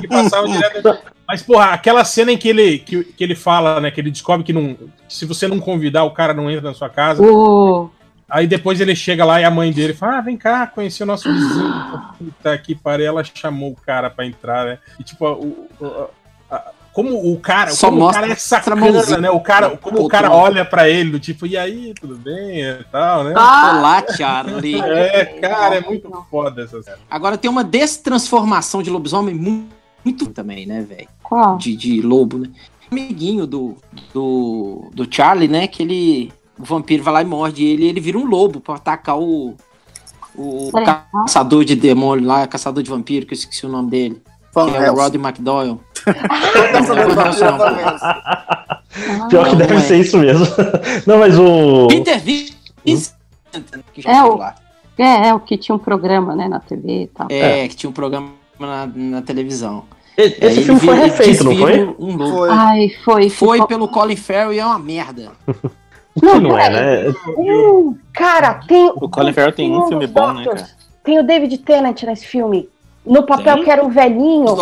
Que 0.01 0.09
passava 0.09 0.49
direto. 0.49 0.99
Mas, 1.29 1.43
porra, 1.43 1.67
aquela 1.67 2.05
cena 2.05 2.33
em 2.33 2.37
que 2.39 2.49
ele, 2.49 2.79
que, 2.79 3.05
que 3.05 3.25
ele 3.25 3.35
fala, 3.35 3.81
né? 3.81 3.91
Que 3.91 4.01
ele 4.01 4.11
descobre 4.11 4.45
que, 4.45 4.53
não, 4.53 4.75
que 4.75 4.91
se 5.09 5.25
você 5.25 5.47
não 5.47 5.61
convidar, 5.61 6.05
o 6.05 6.11
cara 6.11 6.35
não 6.35 6.51
entra 6.51 6.69
na 6.69 6.75
sua 6.75 6.89
casa. 6.89 7.23
O... 7.23 7.91
Aí 8.35 8.47
depois 8.47 8.81
ele 8.81 8.97
chega 8.97 9.27
lá 9.27 9.39
e 9.41 9.45
a 9.45 9.51
mãe 9.51 9.71
dele 9.71 9.93
fala: 9.93 10.17
Ah, 10.19 10.21
vem 10.23 10.39
cá, 10.39 10.67
conheci 10.67 11.03
o 11.03 11.07
nosso 11.07 11.31
vizinho. 11.31 11.75
Puta 12.19 12.57
que 12.57 12.75
pariu. 12.75 13.07
Ela 13.07 13.23
chamou 13.23 13.73
o 13.73 13.77
cara 13.77 14.09
pra 14.09 14.25
entrar, 14.25 14.65
né? 14.65 14.79
E 14.99 15.03
tipo, 15.05 15.27
o, 15.27 15.69
o- 15.79 16.09
a- 16.51 16.71
como 16.95 17.31
o 17.33 17.39
cara, 17.41 17.71
Só 17.71 17.89
como 17.89 17.99
o 17.99 18.05
mostra 18.05 18.21
cara 18.23 18.33
é 18.33 18.37
sacana, 18.37 18.77
mãozinha. 18.77 19.19
né? 19.19 19.31
O 19.31 19.41
cara, 19.41 19.77
como 19.77 20.03
o 20.05 20.09
cara 20.09 20.29
lado. 20.31 20.41
olha 20.41 20.65
pra 20.65 20.89
ele, 20.89 21.11
do 21.11 21.21
tipo, 21.21 21.47
e 21.47 21.57
aí, 21.59 21.93
tudo 22.01 22.17
bem? 22.17 22.61
E 22.63 22.85
tal, 22.91 23.25
né? 23.25 23.35
Ah, 23.37 23.77
Olá, 23.79 24.05
Charlie. 24.17 24.81
É, 24.81 25.25
cara, 25.25 25.77
é 25.77 25.81
muito 25.81 26.11
foda 26.31 26.63
essa 26.65 26.83
cena. 26.83 26.99
Agora 27.11 27.37
tem 27.39 27.51
uma 27.51 27.65
destransformação 27.65 28.83
de 28.83 28.91
lobisomem 28.91 29.35
mu- 29.35 29.69
muito 30.05 30.27
também, 30.31 30.67
né, 30.67 30.83
velho? 30.83 31.09
qual? 31.23 31.57
De, 31.59 31.75
de 31.77 32.01
lobo, 32.03 32.39
né? 32.39 32.49
Amiguinho 32.91 33.47
do, 33.47 33.77
do, 34.13 34.91
do 34.93 35.07
Charlie, 35.11 35.49
né? 35.49 35.67
Que 35.67 35.83
ele. 35.83 36.33
O 36.59 36.65
vampiro 36.65 37.03
vai 37.03 37.15
lá 37.15 37.23
e 37.23 37.25
morde 37.25 37.65
ele 37.65 37.85
e 37.85 37.89
ele 37.89 38.01
vira 38.01 38.19
um 38.19 38.27
lobo 38.27 38.61
pra 38.61 38.75
atacar 38.75 39.19
o. 39.19 39.55
O 40.35 40.71
caçador 40.73 41.63
de 41.65 41.77
demônio 41.77 42.27
lá, 42.27 42.47
caçador 42.47 42.83
de 42.83 42.89
vampiro, 42.89 43.27
que 43.27 43.35
eu 43.35 43.37
esqueci 43.39 43.67
o 43.67 43.69
nome 43.69 43.91
dele. 43.91 44.23
Van 44.55 44.71
Que 44.71 44.77
é 44.77 44.91
o 44.91 45.15
McDowell. 45.15 45.81
Não, 46.73 46.83
vampiro 46.85 47.45
é. 47.45 47.97
Ah, 48.03 49.27
Pior 49.29 49.49
que 49.49 49.57
deve 49.57 49.75
é. 49.75 49.81
ser 49.81 50.01
isso 50.01 50.19
mesmo. 50.19 50.47
Não, 51.07 51.19
mas 51.19 51.39
o. 51.39 51.87
Peter 51.89 52.21
Vincent. 52.21 53.15
Que 53.93 54.03
já 54.03 54.11
É, 54.11 54.23
o- 54.23 54.37
lá. 54.37 54.55
É, 54.99 55.29
é, 55.29 55.35
o 55.35 55.41
que 55.41 55.57
tinha 55.57 55.75
um 55.75 55.79
programa, 55.79 56.37
né, 56.37 56.49
na 56.49 56.61
TV 56.61 57.05
e 57.05 57.07
tal. 57.09 57.27
É, 57.31 57.67
que 57.67 57.75
tinha 57.75 57.89
um 57.91 57.93
programa 57.95 58.31
na, 58.59 58.87
na 58.87 59.23
televisão. 59.23 59.85
Esse 60.17 60.45
Aí 60.45 60.53
ele 60.53 60.65
filme 60.65 60.81
foi 60.81 60.95
refeito, 60.97 61.45
não 61.45 61.57
foi? 61.57 61.83
Um, 61.85 61.95
um 61.99 62.17
lobo. 62.17 62.31
Foi. 62.37 62.49
Ai, 62.51 62.89
foi. 63.05 63.31
Foi 63.31 63.57
ficou- 63.57 63.67
pelo 63.69 63.89
Colin 63.89 64.17
Farrell 64.17 64.53
e 64.53 64.59
é 64.59 64.65
uma 64.67 64.79
merda. 64.79 65.33
Não, 66.21 66.41
não 66.41 66.59
é, 66.59 66.69
né? 66.71 67.15
Hum, 67.37 67.97
cara, 68.13 68.61
tem. 68.67 68.93
O 68.97 69.09
Colin 69.09 69.33
Farrell 69.33 69.53
tem 69.53 69.75
um 69.75 69.89
filme 69.89 70.07
bom, 70.07 70.33
né, 70.33 70.45
Doctors. 70.45 70.63
cara? 70.63 70.83
Tem 71.03 71.19
o 71.19 71.25
David 71.25 71.59
Tennant 71.59 72.03
nesse 72.03 72.27
filme. 72.27 72.69
No 73.05 73.25
papel 73.25 73.57
Tem? 73.57 73.65
que 73.65 73.71
era 73.71 73.85
um 73.85 73.89
velhinho. 73.89 74.55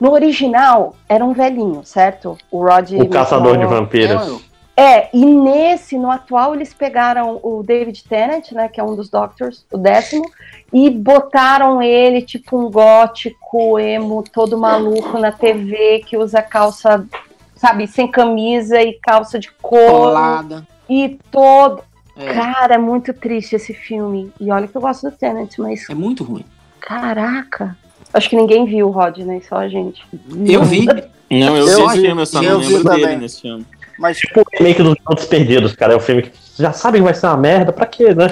No 0.00 0.12
original, 0.12 0.94
era 1.08 1.24
um 1.24 1.32
velhinho, 1.32 1.84
certo? 1.84 2.36
O 2.50 2.64
Rod. 2.64 2.92
O 2.92 3.08
caçador 3.08 3.56
de 3.58 3.64
vampiros. 3.66 4.42
É, 4.76 5.10
e 5.14 5.24
nesse, 5.24 5.98
no 5.98 6.10
atual, 6.10 6.54
eles 6.54 6.72
pegaram 6.72 7.38
o 7.42 7.62
David 7.62 8.04
Tennant, 8.04 8.52
né, 8.52 8.68
que 8.68 8.80
é 8.80 8.84
um 8.84 8.96
dos 8.96 9.10
Doctors, 9.10 9.66
o 9.70 9.76
décimo, 9.76 10.24
e 10.72 10.88
botaram 10.88 11.82
ele, 11.82 12.22
tipo, 12.22 12.56
um 12.58 12.70
gótico, 12.70 13.78
emo, 13.78 14.24
todo 14.32 14.56
maluco 14.56 15.18
na 15.18 15.30
TV, 15.30 16.02
que 16.06 16.16
usa 16.16 16.40
calça, 16.40 17.06
sabe, 17.54 17.86
sem 17.86 18.10
camisa 18.10 18.80
e 18.80 18.94
calça 18.94 19.38
de 19.38 19.52
couro, 19.60 20.04
Colada. 20.04 20.66
E 20.92 21.18
todo... 21.30 21.82
É, 22.14 22.34
Cara, 22.34 22.74
é 22.74 22.78
muito 22.78 23.14
triste 23.14 23.56
esse 23.56 23.72
filme. 23.72 24.30
E 24.38 24.50
olha 24.50 24.68
que 24.68 24.76
eu 24.76 24.82
gosto 24.82 25.08
do 25.10 25.16
Tennant, 25.16 25.50
mas, 25.58 25.88
é 25.88 25.94
muito 25.94 26.22
ruim. 26.24 26.44
caraca... 26.80 27.76
Acho 28.14 28.28
que 28.28 28.36
ninguém 28.36 28.66
viu 28.66 28.88
o 28.88 28.90
Rod, 28.90 29.16
né, 29.20 29.40
só 29.48 29.56
a 29.56 29.68
gente. 29.70 30.04
Eu 30.46 30.62
vi. 30.64 30.84
Não, 30.84 31.56
eu, 31.56 31.66
Eu 31.66 31.66
vi 31.66 31.74
vi- 31.76 31.82
esse 31.86 32.00
filme, 32.02 32.20
eu 32.22 32.26
só 32.26 32.42
eu 32.42 32.52
não 32.52 32.60
lembro 32.60 32.84
dele 32.84 33.02
também. 33.04 33.18
nesse 33.18 33.40
filme. 33.40 33.66
Mas 33.98 34.18
Tipo 34.18 34.40
o 34.40 34.44
remake 34.52 34.82
dos 34.82 35.24
Perdidos, 35.24 35.72
cara. 35.74 35.94
É 35.94 35.96
um 35.96 36.00
filme 36.00 36.22
que 36.24 36.32
já 36.58 36.74
sabe 36.74 36.98
que 36.98 37.04
vai 37.04 37.14
ser 37.14 37.26
uma 37.28 37.38
merda, 37.38 37.72
pra 37.72 37.86
quê, 37.86 38.14
né? 38.14 38.26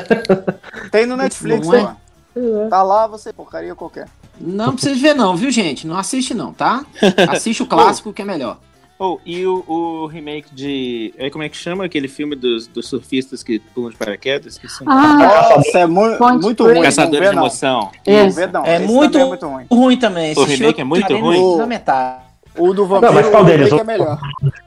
tem 0.92 1.06
no 1.06 1.16
Netflix, 1.16 1.66
Não 1.66 1.74
é? 1.74 1.94
pô. 2.34 2.68
Tá 2.68 2.82
lá, 2.82 3.06
você 3.06 3.32
porcaria 3.32 3.74
qualquer. 3.74 4.06
Não 4.38 4.72
precisa 4.74 4.94
ver, 5.00 5.14
não, 5.14 5.34
viu, 5.34 5.50
gente? 5.50 5.86
Não 5.86 5.96
assiste, 5.96 6.34
não, 6.34 6.52
tá? 6.52 6.84
Assiste 7.30 7.62
o 7.62 7.66
clássico 7.66 8.12
que 8.12 8.20
é 8.20 8.24
melhor. 8.26 8.58
Oh, 9.02 9.18
e 9.24 9.46
o, 9.46 9.64
o 9.66 10.06
remake 10.08 10.54
de. 10.54 11.14
é, 11.16 11.30
Como 11.30 11.42
é 11.42 11.48
que 11.48 11.56
chama 11.56 11.86
aquele 11.86 12.06
filme 12.06 12.36
dos, 12.36 12.66
dos 12.66 12.86
surfistas 12.86 13.42
que 13.42 13.58
pulam 13.58 13.90
de 13.90 13.96
paraquedas? 13.96 14.52
Esqueci 14.52 14.82
o 14.82 14.84
nome. 14.84 15.00
Ah, 15.02 15.54
Nossa, 15.56 15.78
é 15.78 15.86
mu 15.86 16.18
Point 16.18 16.42
muito 16.42 16.62
ruim. 16.64 16.82
Caçadores 16.82 17.18
não 17.18 17.30
de 17.30 17.36
não. 17.36 17.42
emoção. 17.44 17.90
Não 18.06 18.52
não. 18.52 18.66
É 18.66 18.76
Esse 18.76 18.86
muito- 18.86 19.16
é 19.16 19.24
muito 19.24 19.46
ruim. 19.48 19.64
Ruim 19.72 19.96
também. 19.96 20.34
O 20.36 20.44
remake 20.44 20.82
é 20.82 20.84
muito 20.84 21.16
ruim? 21.16 21.56
Na 21.56 21.66
metade. 21.66 22.24
O 22.58 22.74
do 22.74 22.84
vampiro, 22.84 23.14
mas 23.14 23.26
qual 23.30 23.42
o 23.42 23.46
deles? 23.46 23.70
remake 23.70 23.80
é 23.80 23.84
melhor. 23.84 24.18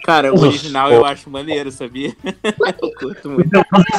Cara, 0.03 0.33
o 0.33 0.39
original 0.41 0.91
eu 0.91 1.05
acho 1.05 1.29
maneiro, 1.29 1.71
sabia? 1.71 2.11
eu 2.81 2.91
curto 2.97 3.29
muito. 3.29 3.51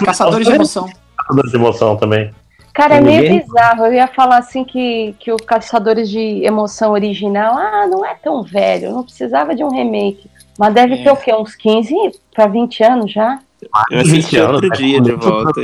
Caçadores 0.04 0.48
de 0.48 0.52
emoção. 0.52 0.90
Caçadores 1.16 1.50
de 1.52 1.56
emoção 1.56 1.96
também. 1.96 2.32
Cara, 2.74 2.96
é 2.96 3.00
meio 3.00 3.22
Ninguém- 3.22 3.40
bizarro. 3.40 3.86
Eu 3.86 3.92
ia 3.94 4.08
falar 4.08 4.38
assim 4.38 4.64
que, 4.64 5.14
que 5.20 5.30
o 5.32 5.36
Caçadores 5.36 6.10
de 6.10 6.44
Emoção 6.44 6.90
original, 6.92 7.54
ah, 7.56 7.86
não 7.86 8.04
é 8.04 8.14
tão 8.16 8.42
velho, 8.42 8.90
não 8.92 9.04
precisava 9.04 9.54
de 9.54 9.62
um 9.62 9.70
remake. 9.70 10.28
Mas 10.58 10.74
deve 10.74 10.94
É. 10.94 11.04
ter 11.04 11.10
o 11.10 11.16
quê? 11.16 11.32
Uns 11.32 11.54
15 11.54 11.94
para 12.34 12.46
20 12.48 12.82
anos 12.82 13.12
já? 13.12 13.38
Eu 13.90 14.00
assisti 14.00 14.16
20 14.32 14.36
anos, 14.38 14.52
outro 14.54 14.68
né? 14.70 14.76
dia 14.76 15.00
de 15.00 15.12
volta. 15.12 15.62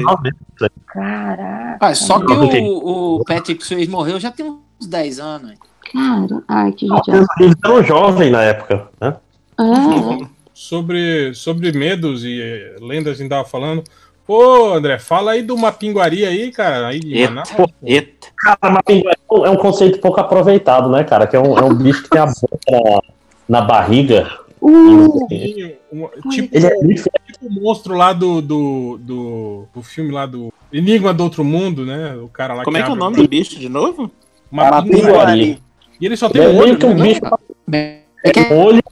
Caraca. 0.87 1.79
Ah, 1.81 1.95
só 1.95 2.19
que 2.21 2.33
o, 2.33 3.17
o 3.19 3.25
Patrick 3.25 3.65
Swayze 3.65 3.91
morreu 3.91 4.19
já 4.21 4.31
tem 4.31 4.47
uns 4.81 4.87
10 4.87 5.19
anos. 5.21 5.53
Cara, 5.93 6.43
ai, 6.49 6.73
que 6.73 6.87
judiação. 6.87 7.27
Eles 7.41 7.57
eram 7.65 7.83
jovens 7.83 8.31
na 8.31 8.43
época, 8.43 8.89
né? 9.01 9.17
Ah, 9.59 10.19
Sobre, 10.55 11.35
sobre 11.35 11.73
medos 11.73 12.23
e 12.25 12.41
lendas 12.81 13.17
que 13.17 13.23
a 13.23 13.25
gente 13.25 13.31
tava 13.31 13.49
falando. 13.49 13.83
Pô, 14.31 14.75
André, 14.75 14.97
fala 15.01 15.33
aí 15.33 15.43
do 15.43 15.57
Mapinguari 15.59 16.25
aí, 16.25 16.53
cara. 16.53 16.87
Aí 16.87 17.01
de 17.01 17.13
Eita, 17.19 17.31
Manaus. 17.33 17.73
eita. 17.83 18.29
Cara, 18.37 18.59
mas 18.87 19.03
é 19.45 19.51
um 19.51 19.57
conceito 19.57 19.99
pouco 19.99 20.21
aproveitado, 20.21 20.89
né, 20.89 21.03
cara? 21.03 21.27
Que 21.27 21.35
é 21.35 21.41
um, 21.41 21.59
é 21.59 21.65
um 21.65 21.75
bicho 21.75 22.05
que 22.05 22.11
tem 22.11 22.21
a 22.21 22.27
boca 22.27 23.03
na, 23.49 23.59
na 23.59 23.61
barriga. 23.67 24.31
uh, 24.63 24.69
Um- 24.71 26.09
Tipo, 26.31 26.57
Ele 26.57 26.65
é 26.65 26.75
muito 26.77 27.03
tipo 27.27 27.45
o 27.45 27.51
monstro 27.51 27.97
lá 27.97 28.13
do, 28.13 28.41
do, 28.41 28.99
do, 29.01 29.65
do 29.75 29.83
filme 29.83 30.13
lá 30.13 30.27
do 30.27 30.53
Enigma 30.73 31.13
do 31.13 31.25
Outro 31.25 31.43
Mundo, 31.43 31.85
né? 31.85 32.15
O 32.23 32.29
cara 32.29 32.55
lá 32.55 32.63
Como 32.63 32.77
é 32.77 32.85
que 32.85 32.89
é 32.89 32.93
o 32.93 32.97
nome 32.97 33.17
do 33.17 33.27
bicho 33.27 33.59
de 33.59 33.69
novo? 33.69 34.09
Mapinguari. 34.49 35.01
Mapinguari. 35.03 35.63
E 36.01 36.07
ele 36.07 36.17
só 36.17 36.27
Ele 36.27 36.35
tem 36.35 36.43
é 36.45 36.49
um 36.51 36.57
olho, 36.57 36.67
meio 36.67 36.79
que 36.79 36.87
um 36.87 36.95
né? 36.95 37.03
bicho 37.03 37.21
É 38.23 38.33
com 38.33 38.55
um 38.55 38.65
olho 38.65 38.83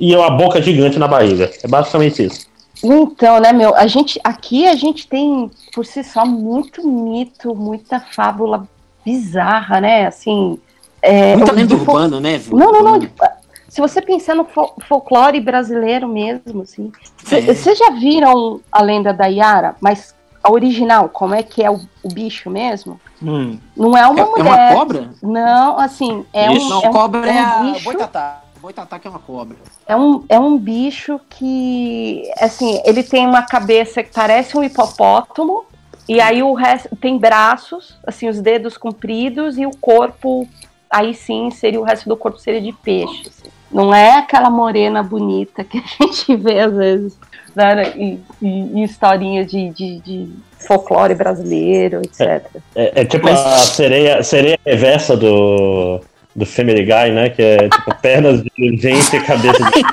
e 0.00 0.16
uma 0.16 0.30
boca 0.30 0.60
gigante 0.60 0.98
na 0.98 1.06
barriga. 1.06 1.52
É 1.62 1.68
basicamente 1.68 2.24
isso. 2.24 2.52
Então, 2.84 3.40
né, 3.40 3.52
meu, 3.52 3.74
a 3.74 3.86
gente 3.86 4.20
aqui 4.22 4.68
a 4.68 4.74
gente 4.74 5.08
tem 5.08 5.50
por 5.74 5.86
si 5.86 6.04
só 6.04 6.26
muito 6.26 6.86
mito, 6.86 7.54
muita 7.54 7.98
fábula 7.98 8.68
bizarra, 9.04 9.80
né? 9.80 10.06
Assim, 10.06 10.58
é, 11.00 11.34
Muita 11.36 11.52
lenda 11.52 11.74
urbana, 11.74 12.20
né? 12.20 12.40
Não, 12.50 12.70
não, 12.72 12.82
não. 12.82 13.00
tipo, 13.00 13.22
Se 13.68 13.80
você 13.80 14.00
pensar 14.00 14.34
no 14.34 14.44
fol- 14.44 14.74
folclore 14.86 15.40
brasileiro 15.40 16.06
mesmo, 16.06 16.62
assim, 16.62 16.92
É. 17.30 17.40
vocês 17.40 17.76
já 17.78 17.90
viram 17.90 18.60
a 18.70 18.82
lenda 18.82 19.12
da 19.12 19.26
Yara? 19.26 19.74
Mas 19.80 20.14
a 20.42 20.52
original, 20.52 21.08
como 21.08 21.34
é 21.34 21.42
que 21.42 21.62
é 21.64 21.70
o, 21.70 21.80
o 22.02 22.08
bicho 22.08 22.48
mesmo? 22.50 23.00
Hum. 23.22 23.58
Não 23.76 23.96
é 23.96 24.06
uma 24.06 24.20
É, 24.20 24.22
é 24.22 24.26
mulher. 24.26 24.44
uma 24.44 24.74
cobra? 24.76 25.10
Não, 25.22 25.78
assim, 25.78 26.24
é 26.32 26.52
Isso. 26.52 26.66
um, 26.66 26.68
Não, 26.68 26.82
é 26.82 26.88
um, 26.88 26.92
cobra 26.92 27.26
é, 27.30 27.36
é 27.36 27.42
um 27.42 27.46
a 27.46 27.72
bicho. 27.72 27.84
boitatá. 27.84 28.43
Boitatá 28.64 28.98
que 28.98 29.06
é 29.06 29.10
uma 29.10 29.18
cobra. 29.18 29.58
É 29.86 29.94
um, 29.94 30.24
é 30.26 30.38
um 30.40 30.56
bicho 30.56 31.20
que, 31.28 32.22
assim, 32.40 32.80
ele 32.86 33.02
tem 33.02 33.26
uma 33.26 33.42
cabeça 33.42 34.02
que 34.02 34.08
parece 34.10 34.56
um 34.56 34.64
hipopótamo, 34.64 35.66
e 36.08 36.18
aí 36.18 36.42
o 36.42 36.54
resto 36.54 36.88
tem 36.96 37.18
braços, 37.18 37.94
assim, 38.06 38.26
os 38.26 38.40
dedos 38.40 38.78
compridos, 38.78 39.58
e 39.58 39.66
o 39.66 39.70
corpo, 39.76 40.48
aí 40.90 41.12
sim, 41.12 41.50
seria 41.50 41.78
o 41.78 41.82
resto 41.84 42.08
do 42.08 42.16
corpo 42.16 42.38
seria 42.38 42.62
de 42.62 42.72
peixe. 42.72 43.24
assim. 43.28 43.50
Não 43.70 43.92
é 43.94 44.16
aquela 44.16 44.48
morena 44.48 45.02
bonita 45.02 45.62
que 45.62 45.76
a 45.76 45.82
gente 46.06 46.34
vê 46.34 46.60
às 46.60 46.72
vezes 46.74 47.18
né, 47.54 47.92
em, 47.94 48.24
em- 48.40 48.78
em 48.78 48.82
historinhas 48.82 49.46
de, 49.46 49.68
de, 49.70 49.98
de 50.00 50.28
folclore 50.66 51.14
brasileiro, 51.14 52.00
etc. 52.02 52.46
É, 52.74 53.02
é 53.02 53.04
tipo 53.04 53.24
Mas- 53.26 53.38
a 53.40 53.58
sereia, 53.58 54.22
sereia 54.22 54.58
reversa 54.64 55.14
do, 55.16 56.00
do 56.34 56.44
Family 56.46 56.84
Guy, 56.84 57.12
né? 57.12 57.30
Que 57.30 57.42
é 57.42 57.68
tipo 57.68 57.94
pernas 58.02 58.42
de 58.42 58.50
gente 58.76 59.16
e 59.16 59.20
cabeça 59.20 59.58
de. 59.64 59.84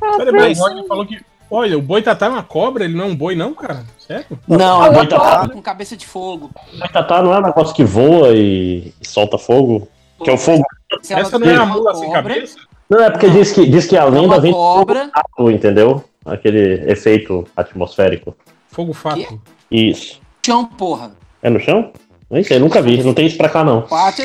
Pera, 0.00 0.32
mas 0.32 0.58
o 0.58 0.62
Roger 0.62 0.86
falou 0.86 1.06
que. 1.06 1.20
Olha, 1.50 1.76
o 1.76 1.82
boitatá 1.82 2.26
é 2.26 2.28
uma 2.30 2.42
cobra, 2.42 2.84
ele 2.84 2.96
não 2.96 3.04
é 3.04 3.08
um 3.08 3.14
boi, 3.14 3.36
não, 3.36 3.52
cara? 3.52 3.84
Sério? 3.98 4.24
Não, 4.48 4.82
é 4.82 4.88
Ah, 4.88 4.90
boitatá 4.90 5.24
boitatá. 5.24 5.48
com 5.52 5.60
cabeça 5.60 5.94
de 5.96 6.06
fogo. 6.06 6.50
Boitatá 6.78 7.22
não 7.22 7.34
é 7.34 7.38
um 7.38 7.42
negócio 7.42 7.74
que 7.74 7.84
voa 7.84 8.30
e, 8.30 8.94
e 9.00 9.06
solta 9.06 9.36
fogo? 9.36 9.86
Que 10.24 10.30
é 10.30 10.32
o 10.32 10.38
fogo. 10.38 10.64
Essa 11.10 11.38
não 11.38 11.46
é 11.50 11.56
a 11.56 11.62
uma 11.64 11.74
mula 11.76 11.94
sem 11.94 12.10
cabeça? 12.10 12.56
Não, 12.88 13.00
é 13.00 13.10
porque 13.10 13.28
diz 13.28 13.52
que, 13.52 13.66
diz 13.66 13.86
que 13.86 13.96
a 13.98 14.02
é 14.02 14.04
lenda 14.04 14.20
uma 14.22 14.40
vem 14.40 14.50
do 14.52 14.56
cobra. 14.56 15.10
fogo, 15.36 15.50
entendeu? 15.50 16.02
Aquele 16.24 16.90
efeito 16.90 17.46
atmosférico. 17.54 18.34
Fogo 18.72 18.92
fato. 18.92 19.40
Isso. 19.70 20.20
Chão, 20.44 20.64
porra. 20.64 21.12
É 21.42 21.48
no 21.50 21.60
chão? 21.60 21.92
Nem 22.30 22.42
sei, 22.42 22.58
nunca 22.58 22.80
vi. 22.82 23.02
Não 23.04 23.12
tem 23.14 23.26
isso 23.26 23.36
pra 23.36 23.48
cá, 23.48 23.62
não. 23.62 23.82
Pátio, 23.82 24.24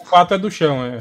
O 0.00 0.04
fato 0.06 0.34
é 0.34 0.38
do 0.38 0.50
chão, 0.50 0.82
é. 0.84 1.00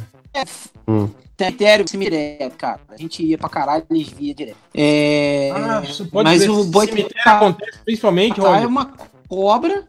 cemitério, 1.38 1.88
cemitério, 1.88 2.51
cara. 2.57 2.82
A 2.89 2.97
gente 2.97 3.23
ia 3.26 3.38
pra 3.38 3.47
caralho 3.47 3.86
e 3.89 3.95
eles 3.95 4.09
via 4.09 4.36
direto. 4.36 4.57
É... 4.73 5.51
Ah, 5.55 5.82
isso 5.84 6.05
pode 6.07 6.30
mas 6.30 6.43
ver. 6.43 6.49
o 6.49 6.65
boi 6.65 6.86
cemitério 6.88 7.21
acontece 7.32 7.80
principalmente, 7.86 8.39
é 8.39 8.43
Roger. 8.43 8.67
uma 8.67 8.91
cobra. 9.30 9.86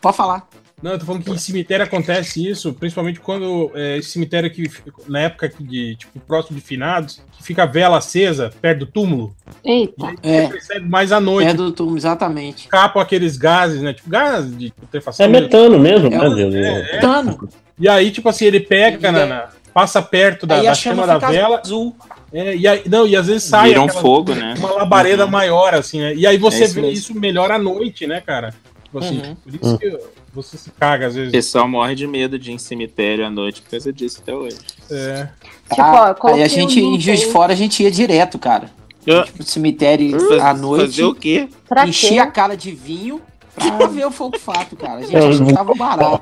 Pode 0.00 0.16
falar. 0.16 0.48
Não, 0.82 0.92
eu 0.92 0.98
tô 0.98 1.04
falando 1.06 1.24
que 1.24 1.30
em 1.30 1.36
cemitério 1.38 1.84
acontece 1.84 2.46
isso, 2.48 2.72
principalmente 2.72 3.18
quando 3.18 3.70
é, 3.74 3.96
esse 3.98 4.10
cemitério 4.10 4.48
que, 4.50 4.70
na 5.08 5.20
época 5.20 5.48
que 5.48 5.62
de, 5.64 5.96
tipo, 5.96 6.20
próximo 6.20 6.56
de 6.58 6.64
finados, 6.64 7.20
que 7.32 7.42
fica 7.42 7.64
a 7.64 7.66
vela 7.66 7.98
acesa 7.98 8.52
perto 8.60 8.80
do 8.80 8.86
túmulo, 8.86 9.34
Eita. 9.64 10.14
É, 10.22 10.42
você 10.42 10.48
percebe 10.52 10.88
mais 10.88 11.10
à 11.10 11.18
noite, 11.20 11.48
é 11.50 11.54
do 11.54 11.72
túmulo, 11.72 11.96
exatamente. 11.96 12.64
escapam 12.66 13.02
aqueles 13.02 13.36
gases, 13.36 13.82
né? 13.82 13.92
Tipo, 13.92 14.08
gás 14.08 14.56
de 14.56 14.70
putrefação. 14.72 15.26
É 15.26 15.28
mesmo. 15.28 15.46
metano 15.46 15.78
mesmo, 15.80 16.06
É 16.06 16.10
né? 16.10 16.28
um- 16.28 16.34
Deus? 16.34 16.54
é. 16.54 16.98
Tano. 16.98 17.48
E 17.78 17.88
aí, 17.88 18.10
tipo 18.12 18.28
assim, 18.28 18.44
ele 18.44 18.60
pega, 18.60 19.10
na, 19.10 19.26
na- 19.26 19.48
passa 19.74 20.00
perto 20.00 20.46
da, 20.46 20.62
da 20.62 20.74
chama, 20.74 21.06
da 21.06 21.18
vela, 21.18 21.60
azul. 21.60 21.96
é, 22.32 22.54
e 22.56 22.66
aí, 22.68 22.82
não, 22.88 23.06
e 23.06 23.16
às 23.16 23.26
vezes 23.26 23.42
sai 23.44 23.68
Vira 23.68 23.80
um 23.80 23.84
aquela- 23.86 24.00
fogo, 24.00 24.34
né? 24.34 24.54
uma 24.58 24.72
labareda 24.74 25.26
maior, 25.26 25.74
assim, 25.74 26.00
né? 26.00 26.14
E 26.14 26.24
aí 26.26 26.36
você 26.38 26.62
É 26.62 26.66
isso 26.66 26.74
vê 26.74 26.80
mesmo. 26.82 26.94
isso 26.96 27.14
melhor 27.18 27.50
à 27.50 27.58
noite, 27.58 28.06
né, 28.06 28.20
cara? 28.20 28.54
Tipo 28.88 28.98
assim, 29.00 29.18
Uhum. 29.20 29.34
por 29.36 29.54
isso 29.54 29.78
que 29.78 29.98
você 30.32 30.56
se 30.56 30.70
caga 30.70 31.06
às 31.08 31.12
O 31.12 31.16
vezes. 31.16 31.32
pessoal 31.32 31.68
morre 31.68 31.94
de 31.94 32.06
medo 32.06 32.38
de 32.38 32.50
ir 32.50 32.54
em 32.54 32.58
cemitério 32.58 33.26
à 33.26 33.30
noite 33.30 33.60
por 33.60 33.70
causa 33.72 33.92
disso 33.92 34.20
até 34.22 34.34
hoje. 34.34 34.56
É. 34.90 35.28
Tipo, 35.68 35.82
Ah, 35.82 36.16
ó, 36.18 36.28
eu 36.30 36.42
a 36.44 36.48
gente, 36.48 36.82
um 36.82 36.94
em 36.94 37.00
Juiz 37.00 37.20
de. 37.20 37.26
Fora, 37.26 37.52
a 37.52 37.56
gente 37.56 37.82
ia 37.82 37.90
direto, 37.90 38.38
cara. 38.38 38.70
Ah. 39.10 39.24
Tipo, 39.24 39.42
cemitério 39.42 40.18
Faz- 40.28 40.40
à 40.42 40.54
noite. 40.54 40.86
Fazer 40.86 41.04
o 41.04 41.14
quê? 41.14 41.48
Quê? 41.92 42.18
a 42.18 42.26
cara 42.26 42.56
de 42.56 42.70
vinho 42.72 43.20
pra 43.54 43.86
ver 43.88 44.06
o 44.06 44.10
fogo 44.10 44.38
fato, 44.38 44.74
cara. 44.76 45.00
A 45.00 45.02
gente 45.02 45.14
Eu- 45.14 45.28
achava 45.50 45.74
barato. 45.74 46.20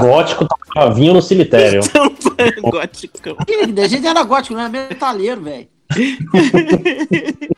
Gótico 0.00 0.46
tava 0.74 0.92
vinho 0.94 1.14
no 1.14 1.22
cemitério. 1.22 1.82
Goticão. 2.62 3.36
A 3.84 3.86
gente 3.88 4.06
era 4.06 4.22
gótico, 4.24 4.54
não 4.54 4.62
era 4.62 4.68
metaleiro, 4.70 5.40
velho. 5.42 5.68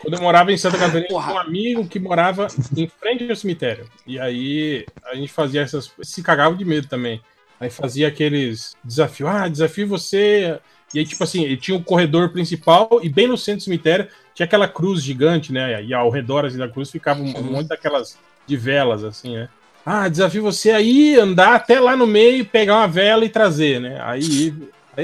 Quando 0.00 0.14
eu 0.14 0.20
morava 0.20 0.52
em 0.52 0.56
Santa 0.56 0.78
Catarina, 0.78 1.08
Porra. 1.08 1.26
tinha 1.26 1.36
um 1.36 1.40
amigo 1.40 1.88
que 1.88 1.98
morava 1.98 2.46
em 2.76 2.88
frente 2.88 3.28
ao 3.28 3.36
cemitério. 3.36 3.86
E 4.06 4.18
aí 4.18 4.86
a 5.04 5.14
gente 5.14 5.32
fazia 5.32 5.62
essas. 5.62 5.90
Se 6.02 6.22
cagava 6.22 6.54
de 6.54 6.64
medo 6.64 6.88
também. 6.88 7.20
Aí 7.58 7.70
fazia 7.70 8.08
aqueles 8.08 8.76
desafios. 8.82 9.30
Ah, 9.30 9.48
desafio 9.48 9.86
você. 9.86 10.58
E 10.92 10.98
aí, 10.98 11.04
tipo 11.04 11.24
assim, 11.24 11.42
ele 11.42 11.56
tinha 11.56 11.76
o 11.76 11.82
corredor 11.82 12.30
principal 12.30 13.00
e 13.02 13.08
bem 13.08 13.26
no 13.26 13.36
centro 13.36 13.60
do 13.60 13.64
cemitério 13.64 14.08
tinha 14.34 14.46
aquela 14.46 14.68
cruz 14.68 15.02
gigante, 15.02 15.52
né? 15.52 15.82
E 15.82 15.94
ao 15.94 16.10
redor 16.10 16.44
assim, 16.44 16.58
da 16.58 16.68
cruz 16.68 16.90
ficava 16.90 17.20
um, 17.20 17.36
um 17.36 17.42
monte 17.42 17.68
daquelas 17.68 18.18
de 18.46 18.56
velas, 18.56 19.02
assim, 19.04 19.34
né? 19.34 19.48
Ah, 19.86 20.08
desafio 20.08 20.42
você 20.42 20.70
aí 20.70 21.16
andar 21.16 21.54
até 21.54 21.78
lá 21.78 21.96
no 21.96 22.06
meio, 22.06 22.44
pegar 22.44 22.76
uma 22.76 22.88
vela 22.88 23.24
e 23.24 23.28
trazer, 23.28 23.80
né? 23.80 23.98
Aí. 24.02 24.54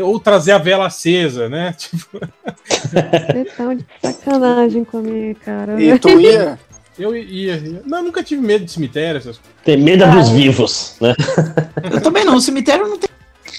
Ou 0.03 0.21
trazer 0.21 0.53
a 0.53 0.59
vela 0.59 0.87
acesa, 0.87 1.49
né? 1.49 1.75
Tipo, 1.79 2.21
Você 2.65 3.45
tá 3.57 3.75
de 3.75 3.87
sacanagem 4.03 4.85
comigo, 4.85 5.39
cara. 5.41 5.81
E 5.81 5.99
tu 5.99 6.21
ia. 6.21 6.59
Eu 6.99 7.17
ia. 7.17 7.57
ia. 7.57 7.83
Não, 7.87 8.03
nunca 8.03 8.23
tive 8.23 8.43
medo 8.43 8.65
de 8.65 8.73
cemitério, 8.73 9.19
essas 9.19 9.39
coisas. 9.39 9.55
Tem 9.65 9.77
medo 9.79 10.05
dos 10.11 10.29
vivos, 10.29 10.97
né? 11.01 11.15
Eu 11.91 12.03
também 12.03 12.25
não, 12.25 12.37
o 12.37 12.41
cemitério 12.41 12.87
não 12.87 12.99
tem. 12.99 13.09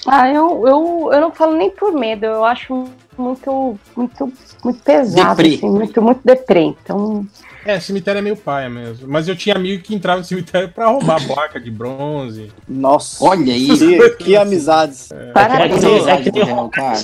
ah, 0.06 0.28
eu, 0.28 0.64
eu, 0.66 1.10
eu 1.12 1.20
não 1.20 1.32
falo 1.32 1.56
nem 1.56 1.70
por 1.70 1.92
medo, 1.92 2.24
eu 2.24 2.44
acho 2.44 2.88
muito, 3.18 3.76
muito, 3.96 4.32
muito 4.62 4.82
pesado, 4.84 5.42
assim, 5.42 5.68
muito, 5.68 6.00
muito 6.00 6.20
deprê. 6.24 6.60
Então, 6.60 7.26
É, 7.64 7.78
cemitério 7.80 8.18
é 8.18 8.22
meio 8.22 8.36
paia 8.36 8.68
mesmo. 8.68 9.06
Mas 9.08 9.28
eu 9.28 9.36
tinha 9.36 9.54
amigo 9.54 9.82
que 9.82 9.94
entrava 9.94 10.18
no 10.18 10.24
cemitério 10.24 10.68
pra 10.68 10.86
roubar 10.88 11.24
placa 11.26 11.60
de 11.60 11.70
bronze. 11.70 12.50
Nossa. 12.68 13.24
Olha 13.24 13.52
aí. 13.54 13.68
Que, 13.78 14.10
que 14.24 14.36
amizades. 14.36 15.10
parabéns. 15.32 15.76
Essa 15.84 15.86
É 15.86 15.88
que- 15.88 15.94
amizade 15.94 16.28
é 16.28 16.32
que- 16.32 16.70
cara. 16.70 16.98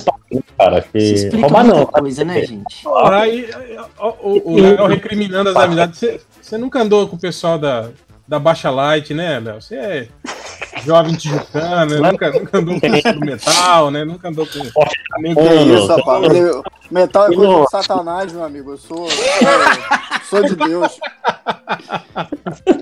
Cara, 0.57 0.81
que. 0.81 0.97
explica 0.97 1.37
Roubar 1.47 1.63
não. 1.65 1.85
coisa, 1.85 2.23
né, 2.25 2.45
gente? 2.45 2.85
Aí, 3.11 3.49
o, 4.21 4.53
o 4.53 4.59
Léo 4.59 4.85
recriminando 4.87 5.49
as 5.49 5.55
amizades. 5.55 5.97
Você, 5.99 6.21
você 6.41 6.57
nunca 6.57 6.81
andou 6.81 7.07
com 7.07 7.15
o 7.15 7.19
pessoal 7.19 7.57
da, 7.57 7.89
da 8.29 8.37
Baixa 8.37 8.69
Light, 8.69 9.11
né, 9.11 9.39
Léo? 9.39 9.59
Você 9.59 9.75
é 9.75 10.07
jovem 10.85 11.15
tijucano, 11.15 11.99
né? 11.99 12.11
nunca, 12.11 12.31
nunca 12.31 12.57
andou 12.59 12.79
com 12.79 13.25
metal, 13.25 13.89
né? 13.89 14.05
Nunca 14.05 14.29
andou 14.29 14.45
com. 14.45 14.59
Nem 15.19 15.33
Que 15.33 15.41
com 15.41 15.75
isso, 15.75 15.87
rapaz. 15.87 16.27
Metal 16.91 17.25
é 17.31 17.35
coisa 17.35 17.61
de 17.63 17.69
satanás, 17.71 18.31
meu 18.31 18.43
amigo. 18.43 18.71
Eu 18.71 18.77
sou. 18.77 19.07
eu 19.07 20.21
sou 20.29 20.43
de 20.43 20.55
Deus. 20.55 20.99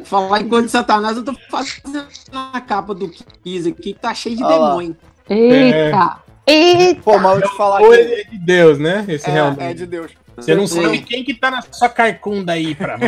Falar 0.04 0.42
em 0.42 0.50
coisa 0.50 0.66
de 0.66 0.72
Satanás, 0.72 1.16
eu 1.16 1.24
tô 1.24 1.34
fazendo 1.50 2.06
a 2.54 2.60
capa 2.62 2.94
do 2.94 3.10
Kiss 3.44 3.70
aqui, 3.70 3.94
que 3.94 3.94
tá 3.94 4.14
cheio 4.14 4.36
de 4.36 4.44
lá. 4.44 4.50
demônio. 4.50 4.98
Eita! 5.30 6.18
Eita! 6.46 7.02
Pô, 7.04 7.18
mas 7.20 7.42
eu 7.42 7.50
te 7.50 7.56
falar 7.58 7.80
que. 7.80 7.94
é 7.94 8.24
de 8.24 8.38
Deus, 8.38 8.80
né? 8.80 9.06
Esse 9.08 9.30
É, 9.30 9.34
realmente. 9.34 9.64
é 9.64 9.74
de 9.74 9.86
Deus. 9.86 10.12
Você 10.38 10.54
não 10.54 10.68
Sim. 10.68 10.84
sabe 10.84 11.02
quem 11.02 11.24
que 11.24 11.34
tá 11.34 11.50
na 11.50 11.64
sua 11.64 11.90
carcunda 11.90 12.54
aí 12.54 12.76
pra 12.76 12.98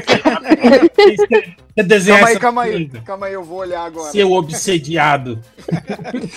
Você 1.78 1.84
desenha 1.84 2.18
Calma 2.18 2.30
aí, 2.30 2.40
calma 2.40 2.62
aí. 2.64 2.90
Calma 3.06 3.26
aí, 3.28 3.34
eu 3.34 3.44
vou 3.44 3.60
olhar 3.60 3.86
agora. 3.86 4.12
Seu 4.12 4.32
obsediado. 4.34 5.40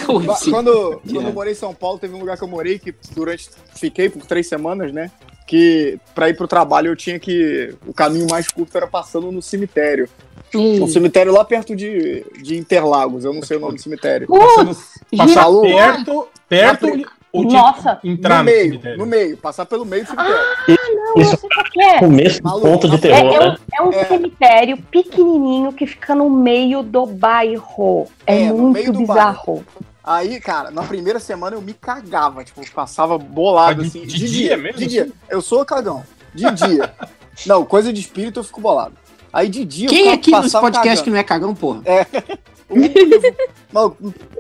Quando, 0.05 1.01
quando 1.03 1.27
eu 1.27 1.33
morei 1.33 1.53
em 1.53 1.57
São 1.57 1.75
Paulo, 1.75 1.99
teve 1.99 2.15
um 2.15 2.19
lugar 2.19 2.37
que 2.37 2.45
eu 2.45 2.49
morei 2.49 2.79
que 2.79 2.95
durante. 3.15 3.49
Fiquei 3.75 4.11
por 4.11 4.25
três 4.27 4.47
semanas, 4.47 4.93
né? 4.93 5.11
Que 5.47 5.99
pra 6.15 6.29
ir 6.29 6.37
pro 6.37 6.47
trabalho 6.47 6.89
eu 6.89 6.97
tinha 6.97 7.19
que. 7.19 7.75
O 7.87 7.95
caminho 7.95 8.27
mais 8.31 8.49
curto 8.49 8.77
era 8.77 8.87
passando 8.87 9.33
no 9.33 9.41
cemitério. 9.41 10.09
Um 10.55 10.87
cemitério 10.87 11.33
lá 11.33 11.43
perto 11.45 11.75
de, 11.75 12.23
de 12.43 12.59
Interlagos, 12.59 13.25
eu 13.25 13.33
não 13.33 13.43
sei 13.43 13.57
o 13.57 13.61
nome 13.61 13.77
do 13.77 13.83
cemitério. 13.83 14.29
Passando, 14.29 14.77
passar 15.17 15.47
perto, 15.63 16.29
perto 16.47 16.87
ou 17.33 17.47
tinha 17.49 17.61
Nossa! 17.63 17.97
que 17.97 18.09
entrar 18.09 18.39
no 18.39 18.39
no, 18.39 18.45
meio, 18.45 18.65
cemitério? 18.71 18.99
no 18.99 19.07
meio, 19.07 19.37
passar 19.39 19.65
pelo 19.67 19.85
meio 19.85 20.05
do 20.05 20.09
cemitério. 20.11 20.37
Não, 20.69 21.23
Isso 21.23 21.33
eu 21.35 21.39
sei 21.39 21.49
o 21.49 21.65
que 21.71 21.83
é. 21.83 21.99
Começo 21.99 22.43
do 22.43 22.61
ponto 22.61 22.89
de 22.89 22.95
é- 22.95 22.99
terror, 22.99 23.33
É, 23.33 23.37
é 23.37 23.41
um, 23.41 23.51
né? 23.51 23.57
é 23.79 23.83
um 23.83 23.93
É. 23.93 24.05
cemitério 24.05 24.77
pequenininho 24.91 25.73
que 25.73 25.87
fica 25.87 26.15
no 26.15 26.29
meio 26.31 26.83
do 26.83 27.07
bairro. 27.07 28.07
É, 28.27 28.43
É, 28.43 28.49
no 28.49 28.71
meio 28.71 28.87
muito 28.87 28.93
do 28.93 28.99
bizarro. 28.99 29.65
Aí, 30.05 30.41
cara, 30.41 30.71
na 30.71 30.83
primeira 30.83 31.19
semana 31.21 31.57
eu 31.57 31.63
me 31.63 31.73
cagava, 31.75 32.43
tipo, 32.45 32.61
passava 32.73 33.17
bolado 33.17 33.81
Ah, 33.81 33.85
de- 33.85 33.89
assim. 33.89 34.07
de 34.07 34.29
dia 34.29 34.57
mesmo, 34.57 34.79
De 34.79 34.87
dia. 34.87 35.09
Eu 35.31 35.41
sou 35.41 35.65
cagão. 35.65 36.03
De 36.35 36.51
dia. 36.51 36.93
não, 37.47 37.65
coisa 37.65 37.93
de 37.93 38.01
espírito 38.01 38.41
eu 38.41 38.45
fico 38.45 38.61
bolado. 38.61 38.95
Aí 39.33 39.49
de 39.49 39.65
dia 39.65 39.89
Quem 39.89 40.09
eu 40.09 40.13
aqui 40.13 40.31
nesse 40.31 40.43
passava 40.43 40.67
podcast 40.71 41.03
que 41.05 41.09
não 41.11 41.17
é 41.17 41.23
cagão, 41.23 41.55
porra? 41.55 41.81
O 42.69 42.75
Uivo. 42.75 43.37
Mal, 43.71 43.97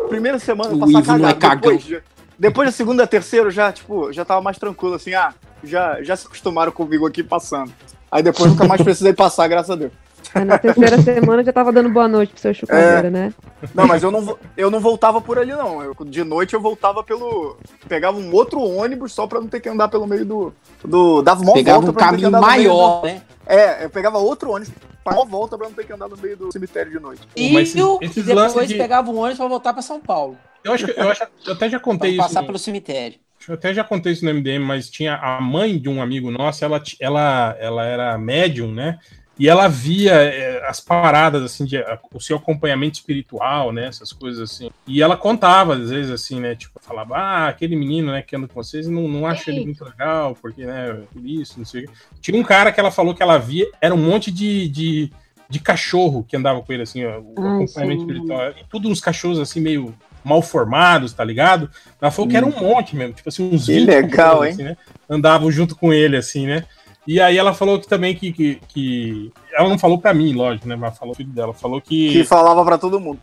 primeira 0.09 0.39
semana 0.39 0.75
O 0.75 0.79
passar 0.79 0.97
Uivo 0.97 1.19
não 1.19 1.29
é 1.29 1.35
cagado. 1.35 1.39
cagão. 1.63 1.77
Depois, 1.77 2.03
depois 2.43 2.67
da 2.69 2.73
segunda, 2.73 3.07
terceira, 3.07 3.49
já, 3.53 3.71
tipo, 3.71 4.13
já 4.13 4.25
tava 4.25 4.41
mais 4.41 4.59
tranquilo, 4.59 4.95
assim, 4.95 5.15
ah, 5.15 5.33
já, 5.63 6.03
já 6.03 6.17
se 6.17 6.27
acostumaram 6.27 6.73
comigo 6.73 7.07
aqui 7.07 7.23
passando. 7.23 7.73
Aí 8.11 8.21
depois 8.21 8.51
nunca 8.51 8.67
mais 8.67 8.83
precisei 8.83 9.13
passar, 9.13 9.47
graças 9.47 9.71
a 9.71 9.77
Deus. 9.77 9.93
Aí 10.35 10.45
na 10.45 10.59
terceira 10.59 11.01
semana 11.03 11.45
já 11.45 11.53
tava 11.53 11.73
dando 11.73 11.89
boa 11.91 12.09
noite 12.09 12.33
pro 12.33 12.41
seu 12.41 12.55
chupadeira, 12.55 13.11
né? 13.11 13.33
Não, 13.75 13.87
mas 13.87 14.03
eu 14.03 14.11
não, 14.11 14.39
eu 14.57 14.71
não 14.71 14.81
voltava 14.81 15.21
por 15.21 15.39
ali, 15.39 15.53
não. 15.53 15.83
Eu- 15.83 15.95
de 16.07 16.25
noite 16.25 16.55
eu 16.55 16.61
voltava 16.61 17.03
pelo. 17.03 17.57
Pegava 17.89 18.19
um 18.19 18.33
outro 18.35 18.61
ônibus 18.61 19.13
só 19.13 19.27
pra 19.27 19.41
não 19.41 19.49
ter 19.49 19.61
que 19.61 19.69
andar 19.69 19.89
pelo 19.89 20.07
meio 20.07 20.25
do. 20.25 20.55
do 20.85 21.23
dava 21.23 21.43
uma 21.43 21.53
Pegava 21.53 21.81
volta 21.81 21.91
um 21.91 21.95
pra 21.95 22.07
não 22.07 22.11
ter 22.13 22.17
que 22.17 22.23
caminho 22.23 22.29
andar 22.29 22.41
no 22.41 22.47
meio 22.57 22.69
maior, 22.71 23.01
do- 23.01 23.07
né? 23.07 23.23
É, 23.47 23.85
eu 23.85 23.91
pegava 23.91 24.19
outro 24.19 24.51
ônibus, 24.53 24.73
uma 25.05 25.25
volta 25.25 25.59
pra 25.59 25.67
não 25.69 25.75
ter 25.75 25.85
que 25.85 25.93
andar 25.93 26.09
no 26.09 26.17
meio 26.17 26.37
do 26.37 26.53
cemitério 26.53 26.91
de 26.93 26.99
noite. 27.01 27.23
Mas 27.37 27.37
E 27.37 27.57
esses- 27.57 27.75
e 27.75 28.05
esses 28.05 28.25
depois 28.25 28.69
de- 28.69 28.75
pegava 28.77 29.11
um 29.11 29.19
ônibus 29.19 29.39
pra 29.39 29.49
voltar 29.49 29.73
pra 29.73 29.83
São 29.83 30.01
Paulo. 30.01 30.37
Eu 30.65 30.73
acho 30.73 30.87
que 30.87 30.99
eu, 30.99 31.11
acho, 31.11 31.23
eu 31.47 31.53
até 31.55 31.69
já 31.69 31.79
Pra 31.79 31.85
contei 31.85 32.11
isso. 32.13 32.19
passar 32.23 32.41
no- 32.41 32.47
pelo 32.47 32.59
cemitério. 32.59 33.19
Eu 33.49 33.55
até 33.55 33.75
já 33.75 33.83
contei 33.83 34.13
isso 34.13 34.25
no 34.25 34.31
MDM, 34.31 34.65
mas 34.65 34.89
tinha 34.89 35.17
a 35.17 35.41
mãe 35.41 35.77
de 35.77 35.89
um 35.89 36.01
amigo 36.01 36.31
nosso, 36.31 36.65
ela, 36.65 36.81
ela, 37.01 37.57
ela 37.59 37.85
era 37.85 38.17
médium, 38.17 38.71
né? 38.73 38.99
E 39.39 39.49
ela 39.49 39.67
via 39.67 40.13
eh, 40.13 40.63
as 40.69 40.79
paradas, 40.79 41.43
assim, 41.43 41.65
de, 41.65 41.79
a- 41.79 41.99
o 42.13 42.21
seu 42.21 42.37
acompanhamento 42.37 42.99
espiritual, 42.99 43.73
né? 43.73 43.87
Essas 43.87 44.13
coisas 44.13 44.51
assim. 44.51 44.71
E 44.87 45.03
ela 45.03 45.17
contava, 45.17 45.75
às 45.75 45.91
vezes, 45.91 46.11
assim, 46.11 46.39
né? 46.39 46.55
Tipo, 46.55 46.79
falava, 46.83 47.17
ah, 47.17 47.49
aquele 47.49 47.75
menino, 47.75 48.13
né, 48.13 48.21
que 48.23 48.37
anda 48.37 48.47
com 48.47 48.55
vocês, 48.63 48.87
não, 48.87 49.09
não 49.09 49.27
acho 49.27 49.49
ele 49.51 49.65
muito 49.65 49.85
legal, 49.85 50.37
porque, 50.41 50.67
né, 50.67 51.01
por 51.13 51.27
isso, 51.27 51.55
não 51.59 51.65
sei 51.65 51.85
o 51.85 51.89
quê. 51.89 51.93
Tinha 52.21 52.39
um 52.39 52.43
cara 52.45 52.71
que 52.71 52.79
ela 52.79 52.91
falou 52.91 53.15
que 53.15 53.23
ela 53.23 53.39
via, 53.39 53.67
era 53.81 53.95
um 53.95 53.99
monte 53.99 54.31
de, 54.31 54.69
de, 54.69 55.11
de 55.49 55.59
cachorro 55.61 56.25
que 56.29 56.37
andava 56.37 56.61
com 56.61 56.73
ele, 56.73 56.83
assim, 56.83 57.05
ó, 57.05 57.19
o 57.19 57.35
Ai, 57.39 57.55
acompanhamento 57.57 58.03
sim. 58.03 58.07
espiritual. 58.11 58.51
E 58.51 58.65
tudo 58.69 58.89
uns 58.91 59.01
cachorros, 59.01 59.39
assim, 59.41 59.61
meio 59.61 59.95
mal 60.23 60.41
formados, 60.43 61.13
tá 61.13 61.25
ligado? 61.25 61.69
Ela 62.01 62.11
falou 62.11 62.31
que 62.31 62.37
era 62.37 62.47
um 62.47 62.57
monte 62.61 62.95
mesmo, 62.95 63.15
tipo 63.15 63.29
assim, 63.29 63.51
uns 63.53 63.67
Que 63.67 63.75
20 63.81 63.87
legal, 63.89 64.45
hein? 64.45 64.53
assim, 64.53 64.63
né? 64.63 64.77
Andavam 65.09 65.51
junto 65.51 65.75
com 65.75 65.93
ele, 65.93 66.17
assim, 66.17 66.47
né? 66.47 66.65
E 67.07 67.21
aí 67.21 67.37
ela 67.37 67.53
falou 67.53 67.81
que 67.81 67.89
também 67.89 68.15
que, 68.15 68.33
que, 68.33 68.61
que- 68.69 69.33
Ela 69.53 69.69
não 69.69 69.79
falou 69.79 69.99
pra 69.99 70.15
mim, 70.15 70.33
lógico, 70.35 70.69
né? 70.69 70.77
Mas 70.77 70.97
falou 70.99 71.15
pro 71.15 71.25
filho 71.25 71.35
dela. 71.35 71.53
Falou 71.53 71.81
Que 71.81 72.25
falava 72.25 72.65
pra 72.65 72.79
todo 72.79 73.01
mundo. 73.01 73.19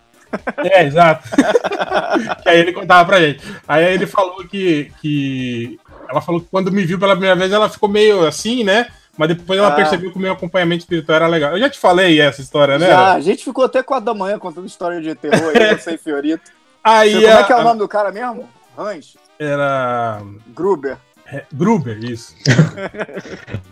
é, 0.57 0.84
exato. 0.86 1.27
que 2.43 2.49
aí 2.49 2.59
ele 2.59 2.73
contava 2.73 3.05
pra 3.05 3.19
gente. 3.21 3.41
Aí 3.67 3.86
ele 3.93 4.05
falou 4.05 4.45
que, 4.47 4.91
que. 5.01 5.80
Ela 6.09 6.21
falou 6.21 6.41
que 6.41 6.47
quando 6.51 6.71
me 6.71 6.84
viu 6.86 6.99
pela 6.99 7.13
primeira 7.13 7.36
vez, 7.36 7.51
ela 7.51 7.69
ficou 7.69 7.88
meio 7.89 8.27
assim, 8.27 8.63
né? 8.63 8.88
Mas 9.17 9.30
depois 9.30 9.57
ela 9.59 9.69
Ah. 9.69 9.75
percebeu 9.75 10.11
que 10.11 10.17
o 10.17 10.21
meu 10.21 10.32
acompanhamento 10.34 10.82
espiritual 10.82 11.15
era 11.17 11.27
legal. 11.27 11.51
Eu 11.53 11.59
já 11.59 11.69
te 11.69 11.77
falei 11.80 12.19
essa 12.21 12.41
história, 12.41 12.77
né? 12.80 12.88
Já, 12.88 13.13
a 13.13 13.19
gente 13.19 13.43
ficou 13.43 13.65
até 13.65 13.82
4 13.84 14.05
da 14.05 14.13
manhã 14.13 14.38
contando 14.39 14.65
história 14.67 15.01
de 15.01 15.13
terror 15.15 15.51
aí, 15.55 15.77
você 15.77 15.95
e 15.95 15.97
Fiorito. 15.97 16.51
Aí 16.84 17.13
Como 17.15 17.27
é 17.27 17.32
a- 17.34 17.43
que 17.43 17.51
é 17.51 17.55
o 17.57 17.63
nome 17.63 17.80
do 17.80 17.88
cara 17.89 18.09
mesmo? 18.11 18.47
Hans 18.77 19.17
Era. 19.38 20.21
Gruber. 20.55 20.97
É, 21.32 21.43
Gruber, 21.53 21.97
isso. 22.03 22.36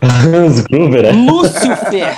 Hans 0.02 0.60
Gruber, 0.62 1.04
é? 1.04 1.12
Lúcifer! 1.12 2.16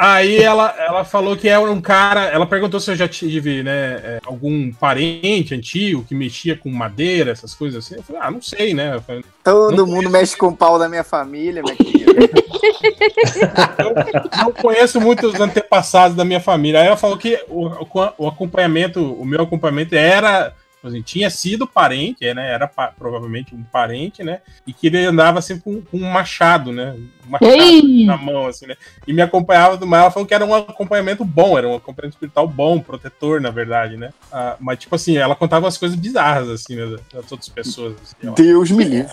Aí 0.00 0.36
ela, 0.40 0.72
ela 0.78 1.04
falou 1.04 1.36
que 1.36 1.48
era 1.48 1.60
um 1.60 1.80
cara. 1.80 2.26
Ela 2.26 2.46
perguntou 2.46 2.78
se 2.78 2.88
eu 2.88 2.94
já 2.94 3.08
tive, 3.08 3.64
né, 3.64 3.72
é, 4.04 4.20
algum 4.24 4.70
parente 4.72 5.56
antigo 5.56 6.04
que 6.04 6.14
mexia 6.14 6.56
com 6.56 6.70
madeira, 6.70 7.32
essas 7.32 7.52
coisas 7.52 7.84
assim. 7.84 7.96
Eu 7.96 8.04
falei, 8.04 8.22
ah, 8.24 8.30
não 8.30 8.40
sei, 8.40 8.72
né? 8.74 8.94
Eu 8.94 9.02
falei, 9.02 9.24
Todo 9.42 9.84
mundo 9.88 10.08
mexe 10.08 10.36
com 10.36 10.46
o 10.48 10.56
pau 10.56 10.78
da 10.78 10.88
minha 10.88 11.02
família, 11.02 11.64
minha 11.64 11.74
querida. 11.74 12.12
não 14.38 14.52
conheço 14.52 15.00
muitos 15.00 15.34
antepassados 15.40 16.16
da 16.16 16.24
minha 16.24 16.40
família. 16.40 16.80
Aí 16.80 16.86
ela 16.86 16.96
falou 16.96 17.16
que 17.16 17.42
o- 17.48 17.68
o 18.18 18.28
acompanhamento, 18.28 19.02
o 19.14 19.24
meu 19.24 19.42
acompanhamento 19.42 19.96
era. 19.96 20.54
Assim, 20.88 21.02
tinha 21.02 21.30
sido 21.30 21.66
parente, 21.66 22.32
né? 22.34 22.50
Era 22.52 22.66
pa- 22.66 22.92
provavelmente 22.98 23.54
um 23.54 23.62
parente, 23.62 24.22
né? 24.22 24.40
E 24.66 24.72
que 24.72 24.86
ele 24.88 25.04
andava 25.04 25.40
sempre 25.40 25.62
com, 25.64 25.80
com 25.82 25.96
um 25.98 26.10
machado, 26.10 26.72
né? 26.72 26.94
Um 27.26 27.30
machado 27.30 27.50
Ei! 27.52 28.04
na 28.06 28.16
mão, 28.16 28.46
assim, 28.46 28.66
né? 28.66 28.76
E 29.06 29.12
me 29.12 29.22
acompanhava 29.22 29.76
do 29.76 29.86
mal. 29.86 30.00
Ela 30.02 30.10
falou 30.10 30.26
que 30.26 30.34
era 30.34 30.44
um 30.44 30.54
acompanhamento 30.54 31.24
bom, 31.24 31.56
era 31.58 31.68
um 31.68 31.76
acompanhamento 31.76 32.16
espiritual 32.16 32.46
bom, 32.48 32.80
protetor, 32.80 33.40
na 33.40 33.50
verdade, 33.50 33.96
né? 33.96 34.10
Ah, 34.32 34.56
mas, 34.58 34.78
tipo 34.78 34.94
assim, 34.94 35.16
ela 35.16 35.34
contava 35.36 35.68
as 35.68 35.76
coisas 35.78 35.96
bizarras, 35.98 36.48
assim, 36.48 36.76
né? 36.76 36.96
Das 37.12 37.30
outras 37.30 37.48
pessoas. 37.48 37.94
Assim, 38.02 38.14
ela- 38.26 38.34
Deus 38.34 38.70
me 38.70 38.84
livre. 38.84 39.12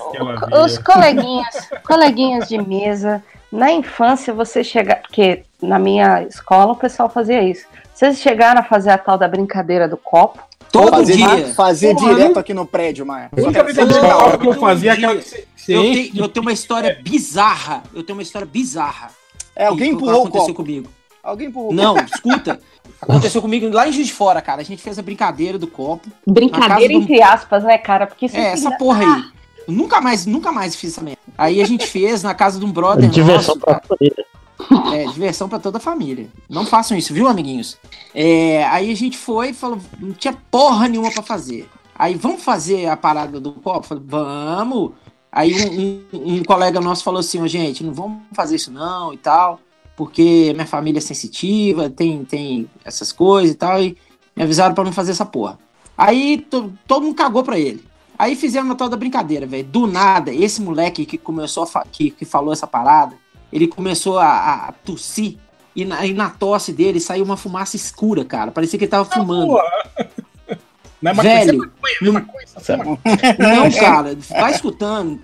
Os 0.63 0.77
coleguinhas, 0.77 1.69
coleguinhas 1.85 2.47
de 2.47 2.57
mesa, 2.57 3.23
na 3.51 3.71
infância 3.71 4.33
você 4.33 4.63
chega, 4.63 4.95
porque 4.97 5.43
na 5.61 5.79
minha 5.79 6.23
escola 6.23 6.73
o 6.73 6.75
pessoal 6.75 7.09
fazia 7.09 7.41
isso. 7.43 7.65
Vocês 7.93 8.19
chegaram 8.19 8.59
a 8.59 8.63
fazer 8.63 8.89
a 8.89 8.97
tal 8.97 9.17
da 9.17 9.27
brincadeira 9.27 9.87
do 9.87 9.95
copo? 9.95 10.43
Todo 10.71 10.89
Fazer, 10.91 11.13
dia. 11.15 11.47
fazer 11.53 11.95
Porra, 11.95 12.15
direto 12.15 12.39
aqui 12.39 12.53
no 12.53 12.65
prédio, 12.65 13.05
Maia. 13.05 13.29
A 13.31 13.41
única 13.41 13.63
brincadeira 13.63 14.01
Todo 14.01 14.07
de 14.17 14.23
copo 14.23 14.37
que 14.39 14.47
eu 14.47 14.53
fazia 14.59 14.91
é 14.91 14.93
aquela 14.93 15.13
Eu 15.13 15.81
tenho, 15.81 16.11
eu 16.15 16.27
tenho 16.27 16.41
uma 16.45 16.51
história 16.53 16.99
bizarra. 17.01 17.83
Eu 17.93 18.03
tenho 18.03 18.17
uma 18.17 18.23
história 18.23 18.45
bizarra. 18.45 19.09
É, 19.55 19.67
alguém 19.67 19.91
empurrou 19.91 20.15
o 20.15 20.27
aconteceu 20.27 20.47
copo. 20.47 20.55
comigo. 20.55 20.89
Alguém 21.23 21.47
empurrou 21.47 21.73
Não, 21.73 21.95
escuta. 21.97 22.59
Aconteceu 23.01 23.41
comigo 23.41 23.67
lá 23.73 23.87
em 23.87 23.91
Juiz 23.91 24.07
de 24.07 24.13
Fora, 24.13 24.41
cara. 24.41 24.61
A 24.61 24.65
gente 24.65 24.81
fez 24.81 24.99
a 24.99 25.01
brincadeira 25.01 25.57
do 25.57 25.65
copo. 25.67 26.07
Brincadeira 26.27 26.75
casa 26.75 26.87
do- 26.87 26.93
entre 26.93 27.21
aspas, 27.21 27.63
né, 27.63 27.77
cara? 27.77 28.05
Porque 28.05 28.25
isso 28.27 28.35
É, 28.37 28.51
essa 28.51 28.71
porra 28.77 28.99
aí. 29.01 29.23
Eu 29.67 29.73
nunca 29.73 29.99
mais, 30.01 30.25
nunca 30.25 30.51
mais 30.51 30.75
fiz 30.75 30.91
essa 30.91 31.01
merda. 31.01 31.19
Aí 31.37 31.61
a 31.61 31.65
gente 31.65 31.87
fez 31.87 32.21
na 32.21 32.33
casa 32.35 32.59
de 32.59 32.65
um 32.65 32.71
brother 32.71 33.09
Diversão 33.09 33.55
nosso, 33.55 33.59
pra 33.59 33.81
família. 33.87 34.25
É, 34.93 35.05
diversão 35.11 35.49
pra 35.49 35.59
toda 35.59 35.77
a 35.77 35.81
família. 35.81 36.29
Não 36.49 36.65
façam 36.65 36.97
isso, 36.97 37.13
viu, 37.13 37.27
amiguinhos? 37.27 37.77
É, 38.13 38.63
aí 38.65 38.91
a 38.91 38.95
gente 38.95 39.17
foi 39.17 39.49
e 39.49 39.53
falou, 39.53 39.79
não 39.99 40.13
tinha 40.13 40.35
porra 40.49 40.87
nenhuma 40.87 41.11
pra 41.11 41.21
fazer. 41.21 41.69
Aí, 41.97 42.15
vamos 42.15 42.43
fazer 42.43 42.87
a 42.87 42.97
parada 42.97 43.39
do 43.39 43.51
copo? 43.53 43.85
Falei, 43.87 44.03
vamos. 44.05 44.91
Aí 45.31 45.53
um, 45.53 46.17
um- 46.17 46.35
um 46.37 46.43
colega 46.43 46.79
nosso 46.79 47.03
falou 47.03 47.19
assim, 47.19 47.41
ó, 47.41 47.47
gente, 47.47 47.83
não 47.83 47.93
vamos 47.93 48.19
fazer 48.33 48.55
isso 48.55 48.71
não 48.71 49.13
e 49.13 49.17
tal, 49.17 49.59
porque 49.95 50.51
minha 50.53 50.65
família 50.65 50.99
é 50.99 51.01
sensitiva, 51.01 51.89
tem, 51.89 52.23
tem 52.23 52.69
essas 52.83 53.11
coisas 53.11 53.51
e 53.51 53.55
tal, 53.57 53.81
e 53.81 53.97
me 54.35 54.43
avisaram 54.43 54.73
pra 54.73 54.83
não 54.83 54.93
fazer 54.93 55.11
essa 55.11 55.25
porra. 55.25 55.59
Aí 55.97 56.37
to- 56.49 56.71
todo 56.87 57.03
mundo 57.03 57.15
cagou 57.15 57.43
pra 57.43 57.59
ele. 57.59 57.83
Aí 58.17 58.35
fizemos 58.35 58.71
a 58.71 58.75
tal 58.75 58.87
da 58.87 58.95
brincadeira, 58.95 59.45
velho. 59.45 59.65
Do 59.65 59.87
nada, 59.87 60.33
esse 60.33 60.61
moleque 60.61 61.05
que 61.05 61.17
começou 61.17 61.67
a 61.73 61.83
que, 61.85 62.11
que 62.11 62.23
falou 62.23 62.53
essa 62.53 62.65
parada, 62.67 63.17
ele 63.51 63.67
começou 63.67 64.19
a, 64.19 64.67
a 64.67 64.71
tossir 64.71 65.37
e 65.75 65.83
na, 65.83 66.05
e 66.05 66.13
na 66.13 66.29
tosse 66.29 66.71
dele 66.71 66.99
saiu 66.99 67.25
uma 67.25 67.35
fumaça 67.35 67.75
escura, 67.75 68.23
cara. 68.23 68.51
Parecia 68.51 68.79
que 68.79 68.85
ele 68.85 68.91
tava 68.91 69.05
fumando. 69.05 69.57
Não 71.01 71.11
é 71.11 71.13
maconha, 71.13 71.45
Velho, 71.45 71.71
é 72.01 72.11
maconha, 72.11 72.45
isso 72.45 72.71
é 72.71 72.77
maconha. 72.77 72.99
Não, 73.37 73.71
cara, 73.71 74.17
vai 74.29 74.51
escutando. 74.51 75.21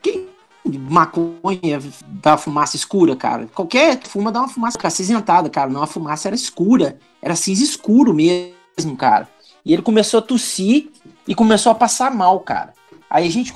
Quem 0.00 0.28
maconha 0.64 1.80
dá 2.06 2.36
fumaça 2.36 2.76
escura, 2.76 3.16
cara? 3.16 3.48
Qualquer 3.52 4.00
fuma 4.04 4.30
dá 4.30 4.40
uma 4.40 4.48
fumaça 4.48 4.78
acinzentada, 4.82 5.50
cara. 5.50 5.68
Não, 5.68 5.82
a 5.82 5.86
fumaça 5.86 6.28
era 6.28 6.36
escura. 6.36 6.98
Era 7.20 7.34
cinza 7.34 7.64
escuro 7.64 8.14
mesmo, 8.14 8.96
cara. 8.96 9.28
E 9.64 9.72
ele 9.72 9.82
começou 9.82 10.18
a 10.18 10.22
tossir 10.22 10.90
e 11.26 11.34
começou 11.34 11.72
a 11.72 11.74
passar 11.74 12.14
mal, 12.14 12.38
cara. 12.40 12.72
Aí 13.10 13.26
a 13.26 13.30
gente, 13.30 13.52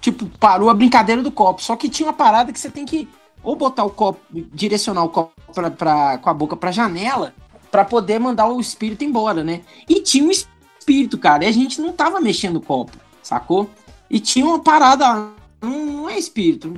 tipo, 0.00 0.26
parou 0.40 0.68
a 0.68 0.74
brincadeira 0.74 1.22
do 1.22 1.30
copo. 1.30 1.62
Só 1.62 1.76
que 1.76 1.88
tinha 1.88 2.08
uma 2.08 2.12
parada 2.12 2.52
que 2.52 2.58
você 2.58 2.68
tem 2.68 2.84
que 2.84 3.08
ou 3.42 3.56
botar 3.56 3.84
o 3.84 3.90
copo, 3.90 4.20
direcionar 4.52 5.04
o 5.04 5.08
copo 5.08 5.32
pra, 5.54 5.70
pra- 5.70 6.18
com 6.18 6.30
a 6.30 6.34
boca 6.34 6.56
pra 6.56 6.70
janela 6.72 7.34
pra 7.70 7.84
poder 7.84 8.18
mandar 8.18 8.48
o 8.48 8.60
espírito 8.60 9.04
embora, 9.04 9.44
né? 9.44 9.60
E 9.88 10.00
tinha 10.00 10.24
um 10.24 10.30
espírito, 10.30 11.18
cara. 11.18 11.44
E 11.44 11.48
a 11.48 11.52
gente 11.52 11.80
não 11.80 11.92
tava 11.92 12.20
mexendo 12.20 12.56
o 12.56 12.60
copo, 12.62 12.92
sacou? 13.22 13.68
E 14.10 14.18
tinha 14.20 14.46
uma 14.46 14.58
parada. 14.60 15.28
Não, 15.60 16.08
é 16.08 16.18
espírito. 16.18 16.72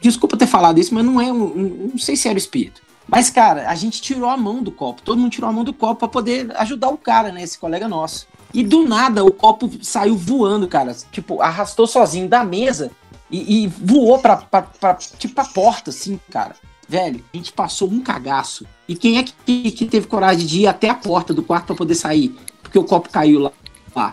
Desculpa 0.00 0.36
ter 0.36 0.46
falado 0.46 0.78
isso, 0.78 0.94
mas 0.94 1.04
não 1.04 1.20
é. 1.20 1.32
um- 1.32 1.88
não 1.92 1.98
sei 1.98 2.16
se 2.16 2.28
era 2.28 2.38
espírito. 2.38 2.82
Mas, 3.06 3.28
cara, 3.28 3.68
a 3.68 3.74
gente 3.74 4.00
tirou 4.00 4.30
a 4.30 4.36
mão 4.36 4.62
do 4.62 4.72
copo. 4.72 5.02
Todo 5.02 5.18
mundo 5.18 5.30
tirou 5.30 5.48
a 5.50 5.52
mão 5.52 5.62
do 5.62 5.74
copo 5.74 5.96
pra 5.96 6.08
poder 6.08 6.50
ajudar 6.56 6.88
o 6.88 6.96
cara, 6.96 7.30
né? 7.30 7.42
Esse 7.42 7.58
colega 7.58 7.86
nosso. 7.86 8.26
E 8.52 8.64
do 8.64 8.88
nada 8.88 9.22
o 9.24 9.30
copo 9.30 9.70
saiu 9.82 10.16
voando, 10.16 10.66
cara. 10.66 10.96
Tipo, 11.12 11.42
arrastou 11.42 11.86
sozinho 11.86 12.28
da 12.28 12.42
mesa 12.42 12.90
e, 13.30 13.64
e 13.64 13.66
voou 13.66 14.18
pra, 14.18 14.36
pra, 14.36 14.62
pra, 14.62 14.94
tipo, 14.94 15.34
pra 15.34 15.44
porta, 15.44 15.90
assim, 15.90 16.20
cara. 16.30 16.54
Velho, 16.88 17.24
a 17.32 17.36
gente 17.36 17.52
passou 17.52 17.88
um 17.88 18.00
cagaço. 18.00 18.66
E 18.86 18.94
quem 18.94 19.18
é 19.18 19.24
que, 19.24 19.70
que 19.70 19.86
teve 19.86 20.06
coragem 20.06 20.46
de 20.46 20.60
ir 20.60 20.66
até 20.66 20.90
a 20.90 20.94
porta 20.94 21.32
do 21.32 21.42
quarto 21.42 21.66
pra 21.66 21.76
poder 21.76 21.94
sair? 21.94 22.36
Porque 22.62 22.78
o 22.78 22.84
copo 22.84 23.08
caiu 23.08 23.40
lá. 23.40 23.52
lá. 23.94 24.12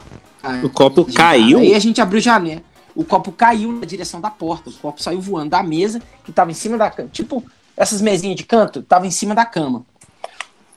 O 0.63 0.69
copo 0.69 1.03
Gente, 1.03 1.13
caiu? 1.13 1.59
Aí 1.59 1.75
a 1.75 1.79
gente 1.79 2.01
abriu 2.01 2.21
janela. 2.21 2.63
O 2.95 3.03
copo 3.03 3.31
caiu 3.31 3.71
na 3.71 3.85
direção 3.85 4.19
da 4.19 4.29
porta. 4.29 4.69
O 4.69 4.73
copo 4.73 5.01
saiu 5.01 5.21
voando 5.21 5.49
da 5.49 5.61
mesa 5.61 6.01
que 6.23 6.31
tava 6.31 6.51
em 6.51 6.53
cima 6.53 6.77
da 6.77 6.89
cama. 6.89 7.09
Tipo, 7.09 7.43
essas 7.75 8.01
mesinhas 8.01 8.35
de 8.35 8.43
canto 8.43 8.81
tava 8.81 9.05
em 9.05 9.11
cima 9.11 9.35
da 9.35 9.45
cama. 9.45 9.85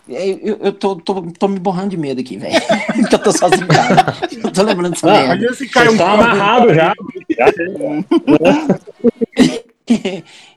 Aí, 0.08 0.38
Eu, 0.42 0.58
eu 0.60 0.72
tô, 0.72 0.96
tô, 0.96 1.22
tô 1.22 1.48
me 1.48 1.58
borrando 1.58 1.90
de 1.90 1.96
medo 1.96 2.20
aqui, 2.20 2.36
velho. 2.36 2.60
Porque 2.94 3.00
eu 3.14 3.18
tô 3.18 3.32
sozinho 3.32 3.64
em 3.64 3.68
casa. 3.68 3.94
Eu 4.44 4.52
tô 4.52 4.62
lembrando 4.62 4.92
dessa 4.92 5.08
Ah, 5.08 5.28
merda. 5.28 5.46
Cai 5.72 5.86
Você 5.86 5.94
um 5.94 5.96
tá 5.96 6.12
amarrado 6.12 6.74
já. 6.74 6.92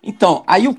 então, 0.04 0.44
aí 0.48 0.68
o 0.68 0.76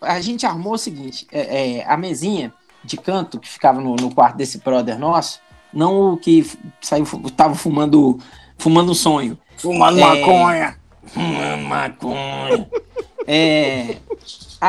a 0.00 0.20
gente 0.20 0.46
armou 0.46 0.74
o 0.74 0.78
seguinte: 0.78 1.26
é, 1.32 1.78
é, 1.78 1.84
a 1.86 1.96
mesinha 1.96 2.52
de 2.82 2.96
canto 2.96 3.38
que 3.38 3.48
ficava 3.48 3.80
no, 3.80 3.94
no 3.96 4.12
quarto 4.14 4.36
desse 4.36 4.58
brother 4.58 4.98
nosso, 4.98 5.40
não 5.72 6.12
o 6.12 6.16
que 6.16 6.46
saiu, 6.80 7.06
tava 7.36 7.54
fumando, 7.54 8.18
fumando 8.58 8.92
um 8.92 8.94
sonho. 8.94 9.38
Fumando 9.56 9.98
É. 9.98 10.00
maconha. 10.00 10.76
Fumando 11.06 11.62
maconha. 11.64 12.68
É, 13.26 13.96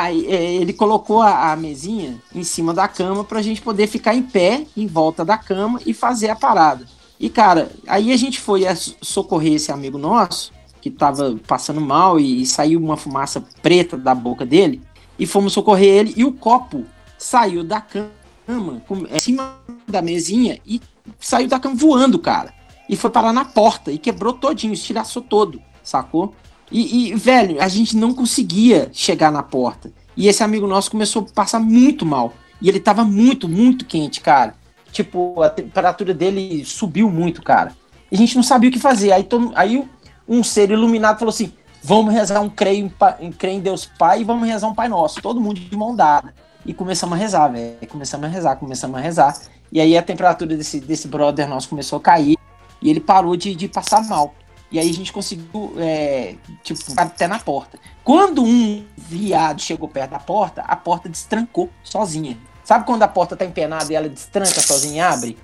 aí 0.02 0.28
é, 0.28 0.56
ele 0.56 0.74
colocou 0.74 1.22
a, 1.22 1.52
a 1.52 1.56
mesinha 1.56 2.22
em 2.34 2.44
cima 2.44 2.74
da 2.74 2.88
cama 2.88 3.24
pra 3.24 3.42
gente 3.42 3.62
poder 3.62 3.88
ficar 3.88 4.14
em 4.14 4.22
pé 4.22 4.66
em 4.76 4.88
volta 4.88 5.24
da 5.24 5.38
cama 5.38 5.80
e 5.86 5.94
fazer 5.94 6.30
a 6.30 6.36
parada. 6.36 6.86
E 7.18 7.30
cara, 7.30 7.72
aí 7.88 8.12
a 8.12 8.18
gente 8.18 8.40
foi 8.42 8.66
é, 8.66 8.76
socorrer 8.76 9.54
esse 9.54 9.72
amigo 9.72 9.98
nosso 9.98 10.52
que 10.82 10.92
tava 10.92 11.40
passando 11.48 11.80
mal 11.80 12.20
e, 12.20 12.46
saiu 12.46 12.80
uma 12.80 12.98
fumaça 12.98 13.44
preta 13.62 13.98
da 13.98 14.14
boca 14.14 14.46
dele 14.46 14.82
e 15.18 15.26
fomos 15.26 15.54
socorrer 15.54 15.88
ele 15.88 16.14
e 16.18 16.26
o 16.26 16.34
copo 16.34 16.84
saiu 17.18 17.64
da 17.64 17.80
cama 17.80 18.82
com- 18.88 19.08
em 19.10 19.20
cima 19.20 19.56
da 19.88 20.02
mesinha 20.02 20.60
e 20.66 20.82
saiu 21.20 21.48
da 21.48 21.60
cama 21.60 21.76
voando, 21.76 22.20
cara. 22.20 22.54
E 22.90 22.96
foi 22.96 23.10
parar 23.10 23.34
na 23.34 23.46
porta 23.46 23.92
e 23.92 23.98
quebrou 23.98 24.34
todinho, 24.34 24.74
estilhaçou 24.74 25.22
todo, 25.22 25.62
sacou? 25.82 26.36
E, 26.72 27.12
e, 27.12 27.16
velho, 27.16 27.62
a 27.62 27.68
gente 27.68 27.96
não 27.96 28.14
conseguia 28.14 28.90
chegar 28.92 29.32
na 29.32 29.44
porta. 29.44 29.92
E 30.18 30.28
esse 30.28 30.44
amigo 30.44 30.66
nosso 30.68 30.90
começou 30.90 31.24
a 31.24 31.34
passar 31.34 31.60
muito 31.60 32.06
mal. 32.06 32.34
E 32.62 32.70
ele 32.70 32.80
tava 32.80 33.04
muito, 33.04 33.48
muito 33.48 33.86
quente, 33.86 34.22
cara. 34.22 34.56
Tipo, 34.92 35.42
a 35.42 35.50
temperatura 35.50 36.14
dele 36.14 36.64
subiu 36.66 37.10
muito, 37.10 37.42
cara. 37.42 37.76
E 38.12 38.16
a 38.16 38.18
gente 38.18 38.36
não 38.36 38.44
sabia 38.44 38.70
o 38.70 38.74
que 38.74 38.80
fazer. 38.80 39.12
Aí, 39.12 39.28
aí 39.56 39.88
um 40.28 40.44
ser 40.44 40.72
iluminado 40.72 41.20
falou 41.20 41.32
assim: 41.32 41.52
vamos 41.84 42.14
rezar 42.14 42.42
um 42.42 42.50
creio 42.50 42.92
em, 43.20 43.32
creio 43.32 43.58
em 43.58 43.60
Deus 43.60 43.86
Pai 43.86 44.22
e 44.22 44.24
vamos 44.24 44.48
rezar 44.48 44.68
um 44.68 44.74
Pai 44.74 44.88
Nosso. 44.88 45.22
Todo 45.22 45.42
mundo 45.42 45.60
de 45.60 45.78
mão 45.78 45.96
dada. 45.96 46.34
E 46.66 46.74
começamos 46.74 47.18
a 47.18 47.22
rezar, 47.22 47.50
velho. 47.50 47.76
Começamos 47.88 48.26
a 48.26 48.30
rezar, 48.30 48.56
começamos 48.56 48.98
a 48.98 49.02
rezar. 49.02 49.38
E 49.72 49.82
aí 49.82 49.98
a 49.98 50.02
temperatura 50.02 50.56
desse, 50.56 50.80
desse 50.80 51.08
brother 51.08 51.48
nosso 51.48 51.68
começou 51.68 51.98
a 51.98 52.02
cair. 52.02 52.38
E 52.82 52.90
ele 52.90 53.00
parou 53.00 53.36
de, 53.36 53.54
de 53.54 53.68
passar 53.68 54.04
mal. 54.08 54.34
E 54.76 54.80
aí 54.80 54.90
a 54.90 54.94
gente 54.94 55.14
conseguiu, 55.14 55.74
é, 55.78 56.36
tipo, 56.62 56.82
até 56.98 57.30
na 57.30 57.40
porta. 57.40 57.80
Quando 58.04 58.44
um 58.44 58.86
viado 58.98 59.62
chegou 59.62 59.88
perto 59.88 60.12
da 60.12 60.20
porta, 60.20 60.64
a 60.64 60.76
porta 60.76 61.08
destrancou 61.08 61.70
sozinha. 61.82 62.38
Sabe 62.62 62.86
quando 62.86 63.02
a 63.04 63.08
porta 63.08 63.38
tá 63.38 63.46
empenada 63.46 63.90
e 63.90 63.96
ela 63.96 64.10
destranca 64.10 64.60
sozinha 64.60 64.96
e 64.96 65.00
abre? 65.00 65.38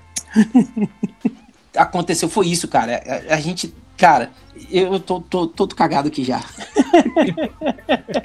Aconteceu, 1.74 2.28
foi 2.28 2.48
isso, 2.48 2.68
cara. 2.68 3.02
A, 3.30 3.36
a 3.36 3.40
gente, 3.40 3.74
cara, 3.96 4.30
eu 4.78 4.98
tô, 5.00 5.20
tô 5.20 5.46
todo 5.46 5.74
cagado 5.74 6.08
aqui 6.08 6.24
já. 6.24 6.40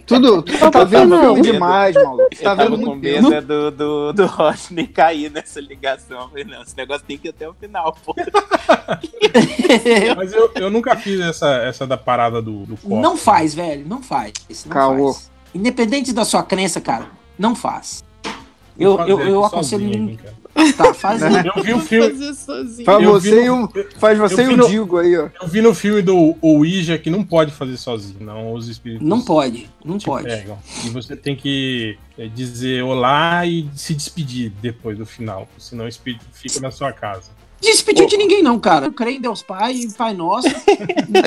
Tudo, 0.06 0.42
tu 0.42 0.58
tá 0.72 0.80
Não, 0.80 0.86
vendo 0.86 1.10
não. 1.10 1.42
demais, 1.42 1.96
maluco. 1.96 2.28
Eu 2.32 2.44
tá 2.44 2.54
vendo 2.56 2.78
com 2.80 2.86
muito 2.86 3.02
medo 3.02 3.34
é 3.34 3.42
do, 3.42 3.72
do, 3.72 4.14
do 4.14 4.26
Rodney 4.26 4.88
cair 4.88 5.30
nessa 5.32 5.60
ligação. 5.60 6.22
Eu 6.22 6.30
falei, 6.30 6.44
não, 6.46 6.62
esse 6.62 6.76
negócio 6.78 7.06
tem 7.06 7.18
que 7.18 7.28
ir 7.28 7.32
até 7.32 7.48
o 7.48 7.54
final, 7.54 7.98
pô. 8.06 8.16
Mas 10.16 10.34
eu, 10.34 10.52
eu 10.56 10.70
nunca 10.70 10.96
fiz 10.96 11.20
essa, 11.20 11.56
essa 11.58 11.86
da 11.86 11.98
parada 11.98 12.42
do, 12.42 12.66
do 12.66 12.78
copo. 12.78 13.00
Não 13.00 13.18
faz, 13.18 13.54
velho, 13.54 13.86
não 13.88 14.02
faz. 14.02 14.34
Não 14.66 14.72
Caô. 14.72 15.14
faz. 15.14 15.32
Independente 15.54 16.14
da 16.14 16.26
sua 16.26 16.44
crença, 16.44 16.80
cara, 16.80 17.08
não 17.38 17.56
faz. 17.56 18.04
Eu, 18.78 19.00
eu, 19.02 19.20
eu 19.22 19.44
aconselho. 19.46 19.86
sozinho. 19.92 20.20
Tá, 20.76 20.94
faz 20.94 21.22
aí. 21.24 21.34
Eu 21.56 21.64
vi 21.64 21.74
o 21.74 21.80
filme, 21.80 22.10
Fazer 22.10 22.34
sozinho. 22.34 22.86
Faz 22.86 23.06
você, 23.06 23.42
e 23.44 23.48
no- 23.48 23.56
um, 23.64 23.70
faz 24.00 24.18
você 24.18 24.42
eu 24.44 24.52
e 24.52 24.54
o 24.54 24.58
no- 24.58 24.68
Digo 24.68 24.98
aí, 24.98 25.18
ó. 25.18 25.30
eu 25.42 25.48
vi 25.48 25.62
no 25.62 25.74
filme 25.74 26.02
do 26.02 26.36
Ouija 26.42 26.98
que 26.98 27.10
não 27.10 27.24
pode 27.24 27.52
fazer 27.52 27.78
sozinho, 27.78 28.18
não 28.22 28.54
os 28.54 28.68
espíritos. 28.68 29.08
Não 29.08 29.22
pode, 29.22 29.70
não 29.84 29.98
pode. 29.98 30.26
pegam. 30.28 30.58
E 30.86 30.90
você 30.90 31.16
tem 31.16 31.36
que 31.36 31.98
é, 32.18 32.28
dizer 32.28 32.84
olá 32.84 33.46
e 33.46 33.70
se 33.76 33.94
despedir 33.94 34.52
depois 34.62 34.98
do 34.98 35.06
final, 35.06 35.48
senão 35.58 35.86
o 35.86 35.88
espírito 35.88 36.26
fica 36.34 36.60
na 36.60 36.72
sua 36.72 36.92
casa. 36.92 37.30
Despediu 37.60 38.06
de 38.06 38.18
ninguém, 38.18 38.44
não, 38.44 38.60
cara. 38.60 38.86
Eu 38.86 38.92
creio 38.94 39.18
em 39.18 39.22
Deus 39.22 39.42
Pai 39.42 39.74
e 39.74 39.92
Pai 39.92 40.14
Nosso. 40.14 40.48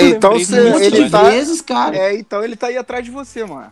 Então 0.01 0.33
lembrei 0.35 0.45
você, 0.73 0.85
ele 0.87 1.11
tá, 1.11 1.23
vezes, 1.25 1.61
cara. 1.61 1.97
é, 1.97 2.15
então 2.17 2.45
ele 2.45 2.55
tá 2.57 2.69
aí 2.69 2.77
atrás 2.77 3.05
de 3.05 3.11
você, 3.11 3.45
mano. 3.45 3.71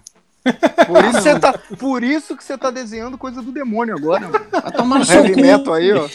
Por 0.86 1.04
isso, 1.04 1.20
você 1.20 1.38
tá, 1.38 1.52
por 1.52 2.02
isso 2.02 2.36
que 2.36 2.44
você 2.44 2.56
tá 2.56 2.70
desenhando 2.70 3.18
coisa 3.18 3.42
do 3.42 3.52
demônio 3.52 3.94
agora, 3.96 4.28
mano. 4.28 4.46
Vai 4.50 4.72
tomar 4.72 4.98
no 4.98 5.04
seu 5.04 5.22
cu. 5.22 5.72
aí, 5.72 5.92
ó. 5.92 6.08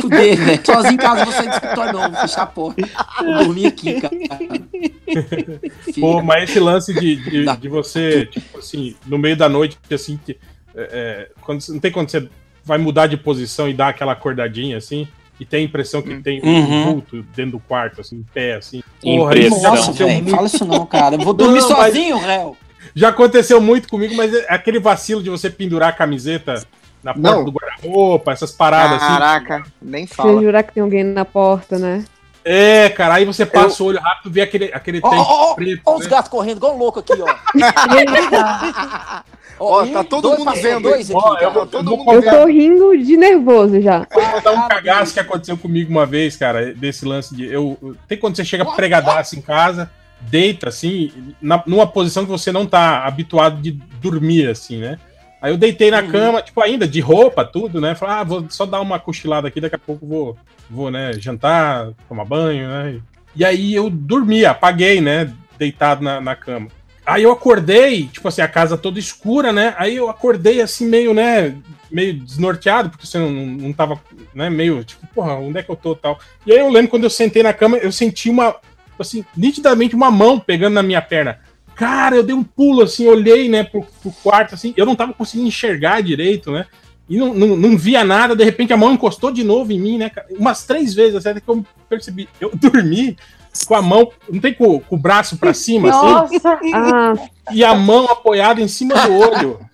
Fuder, 0.00 0.36
velho. 0.36 0.64
Sozinho 0.64 0.94
em 0.94 0.96
casa 0.96 1.24
você 1.24 1.42
não 1.42 1.52
escritório, 1.52 1.92
não. 1.92 2.10
Vou 2.10 2.20
fechar 2.20 2.42
a 2.42 2.46
porta. 2.46 2.88
Vou 3.18 3.44
dormir 3.44 3.66
aqui, 3.66 4.00
cara. 4.00 4.14
Pô, 5.98 6.22
mas 6.22 6.50
esse 6.50 6.60
lance 6.60 6.94
de, 6.94 7.16
de, 7.16 7.56
de 7.56 7.68
você, 7.68 8.26
tipo 8.26 8.58
assim, 8.58 8.94
no 9.06 9.18
meio 9.18 9.36
da 9.36 9.48
noite, 9.48 9.78
assim, 9.92 10.18
que, 10.24 10.38
é, 10.74 10.88
é, 10.92 11.30
quando, 11.40 11.62
não 11.68 11.80
tem 11.80 11.90
quando 11.90 12.10
você 12.10 12.28
vai 12.64 12.78
mudar 12.78 13.06
de 13.06 13.16
posição 13.16 13.68
e 13.68 13.74
dar 13.74 13.88
aquela 13.88 14.12
acordadinha, 14.12 14.76
assim, 14.76 15.08
e 15.40 15.44
tem 15.46 15.62
a 15.62 15.64
impressão 15.64 16.02
que 16.02 16.14
tem 16.20 16.40
um 16.44 16.48
Uhum. 16.48 16.84
vulto 16.92 17.22
dentro 17.34 17.52
do 17.52 17.58
quarto, 17.60 18.00
assim, 18.02 18.16
em 18.16 18.22
pé, 18.34 18.56
assim. 18.56 18.82
Porra, 19.02 19.32
Impressão. 19.34 19.74
Nossa, 19.74 19.92
velho. 19.92 20.12
muito, 20.12 20.30
Fala 20.30 20.46
isso 20.46 20.64
não, 20.66 20.86
cara. 20.86 21.14
Eu 21.16 21.20
vou 21.20 21.32
dormir 21.32 21.60
Não, 21.60 21.68
mas- 21.70 21.86
sozinho, 21.94 22.18
réu. 22.18 22.56
já 22.94 23.08
aconteceu 23.08 23.60
muito 23.60 23.88
comigo, 23.88 24.14
mas 24.14 24.32
é 24.34 24.46
aquele 24.50 24.78
vacilo 24.78 25.22
de 25.22 25.30
você 25.30 25.48
pendurar 25.48 25.88
a 25.88 25.92
camiseta 25.92 26.62
na 27.02 27.14
porta 27.14 27.30
Não. 27.36 27.44
do 27.44 27.50
guarda-roupa, 27.52 28.30
essas 28.32 28.52
paradas 28.52 29.02
assim. 29.02 29.06
Caraca, 29.06 29.62
nem 29.80 30.06
Você 30.06 30.14
fala. 30.14 30.42
jurar 30.42 30.62
que 30.62 30.74
tem 30.74 30.82
alguém 30.82 31.02
na 31.02 31.24
porta, 31.24 31.78
né? 31.78 32.04
É, 32.52 32.88
cara, 32.88 33.14
aí 33.14 33.24
você 33.24 33.46
passa 33.46 33.80
o 33.82 33.86
olho 33.86 34.00
rápido, 34.00 34.32
vê 34.32 34.40
aquele, 34.40 34.70
aquele 34.72 35.00
tempo 35.00 35.14
ó, 35.14 35.52
ó, 35.52 35.54
preto. 35.54 35.82
os 35.94 36.04
né? 36.04 36.10
gatos 36.10 36.28
correndo, 36.30 36.56
igual 36.56 36.74
um 36.74 36.78
louco 36.78 36.98
aqui, 36.98 37.12
ó. 37.12 37.26
Ó, 39.62 39.86
tá 39.86 40.02
todo 40.02 40.22
dois, 40.22 40.38
mundo 40.38 40.52
vendo, 40.54 40.82
dois 40.84 41.10
aqui, 41.10 41.44
eu 41.44 41.52
vou- 41.52 41.66
Tá 41.66 41.70
todo 41.70 41.84
vou 41.90 41.98
mundo 41.98 42.12
Eu 42.14 42.22
vendo. 42.22 42.30
tô 42.30 42.46
rindo 42.46 42.96
de 43.04 43.16
nervoso 43.18 43.78
já. 43.82 44.06
Vou 44.10 44.40
dar 44.40 44.52
um 44.52 44.66
cagaço 44.68 45.12
que 45.12 45.20
aconteceu 45.20 45.54
comigo 45.58 45.90
uma 45.90 46.06
vez, 46.06 46.34
cara, 46.34 46.72
desse 46.74 47.04
lance 47.04 47.36
de. 47.36 47.44
Eu, 47.44 47.76
eu- 47.82 47.94
tem 48.08 48.16
quando 48.16 48.36
você 48.36 48.44
chega 48.44 48.64
pregadaço 48.64 49.36
em 49.38 49.42
casa, 49.42 49.90
deita 50.18 50.70
assim, 50.70 51.12
na- 51.42 51.62
numa 51.66 51.86
posição 51.86 52.24
que 52.24 52.30
você 52.30 52.50
não 52.50 52.64
tá 52.64 53.04
habituado 53.04 53.60
de 53.60 53.72
dormir, 54.00 54.48
assim, 54.48 54.78
né? 54.78 54.98
Aí 55.40 55.52
eu 55.52 55.56
deitei 55.56 55.90
na 55.90 56.00
Uhum. 56.02 56.10
cama, 56.10 56.42
tipo, 56.42 56.60
ainda 56.60 56.86
de 56.86 57.00
roupa, 57.00 57.44
tudo, 57.44 57.80
né? 57.80 57.94
Falei, 57.94 58.14
ah, 58.16 58.24
vou 58.24 58.46
só 58.50 58.66
dar 58.66 58.80
uma 58.80 58.98
cochilada 58.98 59.48
aqui, 59.48 59.60
daqui 59.60 59.76
a 59.76 59.78
pouco 59.78 60.06
vou, 60.06 60.36
vou, 60.68 60.90
né, 60.90 61.12
jantar, 61.14 61.88
tomar 62.08 62.24
banho, 62.24 62.68
né? 62.68 63.00
E 63.34 63.44
aí 63.44 63.74
eu 63.74 63.88
dormi, 63.88 64.44
apaguei, 64.44 65.00
né? 65.00 65.32
Deitado 65.58 66.02
na, 66.02 66.20
na 66.20 66.34
cama. 66.36 66.68
Aí 67.06 67.22
eu 67.22 67.32
acordei, 67.32 68.06
tipo 68.06 68.28
assim, 68.28 68.42
a 68.42 68.48
casa 68.48 68.76
toda 68.76 68.98
escura, 68.98 69.52
né? 69.52 69.74
Aí 69.78 69.96
eu 69.96 70.08
acordei 70.10 70.60
assim, 70.60 70.86
meio, 70.86 71.14
né? 71.14 71.56
Meio 71.90 72.14
desnorteado, 72.14 72.90
porque 72.90 73.06
você 73.06 73.18
não, 73.18 73.30
não 73.30 73.72
tava, 73.72 73.98
né? 74.34 74.50
Meio, 74.50 74.84
tipo, 74.84 75.06
porra, 75.08 75.34
onde 75.34 75.58
é 75.58 75.62
que 75.62 75.70
eu 75.70 75.76
tô 75.76 75.94
tal. 75.96 76.18
E 76.46 76.52
aí 76.52 76.58
eu 76.58 76.68
lembro 76.70 76.90
quando 76.90 77.04
eu 77.04 77.10
sentei 77.10 77.42
na 77.42 77.52
cama, 77.52 77.78
eu 77.78 77.90
senti 77.90 78.28
uma, 78.30 78.54
assim, 78.98 79.24
nitidamente 79.36 79.94
uma 79.96 80.10
mão 80.10 80.38
pegando 80.38 80.74
na 80.74 80.82
minha 80.82 81.00
perna. 81.02 81.40
Cara, 81.80 82.14
eu 82.14 82.22
dei 82.22 82.34
um 82.34 82.44
pulo 82.44 82.82
assim, 82.82 83.06
olhei, 83.08 83.48
né, 83.48 83.64
pro, 83.64 83.86
pro 84.02 84.12
quarto, 84.22 84.54
assim, 84.54 84.74
eu 84.76 84.84
não 84.84 84.94
tava 84.94 85.14
conseguindo 85.14 85.48
enxergar 85.48 86.02
direito, 86.02 86.52
né? 86.52 86.66
E 87.08 87.16
não, 87.16 87.32
não, 87.32 87.56
não 87.56 87.78
via 87.78 88.04
nada, 88.04 88.36
de 88.36 88.44
repente 88.44 88.70
a 88.70 88.76
mão 88.76 88.92
encostou 88.92 89.32
de 89.32 89.42
novo 89.42 89.72
em 89.72 89.80
mim, 89.80 89.96
né? 89.96 90.10
cara? 90.10 90.26
Umas 90.38 90.64
três 90.64 90.92
vezes, 90.92 91.16
assim, 91.16 91.30
até 91.30 91.40
que 91.40 91.48
eu 91.48 91.64
percebi. 91.88 92.28
Eu 92.38 92.50
dormi 92.54 93.16
com 93.66 93.74
a 93.74 93.80
mão, 93.80 94.12
não 94.28 94.38
tem 94.38 94.52
com, 94.52 94.78
com 94.78 94.94
o 94.94 94.98
braço 94.98 95.38
pra 95.38 95.54
cima, 95.54 95.88
assim, 95.88 96.36
Nossa, 96.36 96.60
Ah, 96.74 97.14
e 97.50 97.64
a 97.64 97.74
mão 97.74 98.04
apoiada 98.10 98.60
em 98.60 98.68
cima 98.68 98.94
do 99.06 99.14
olho. 99.14 99.60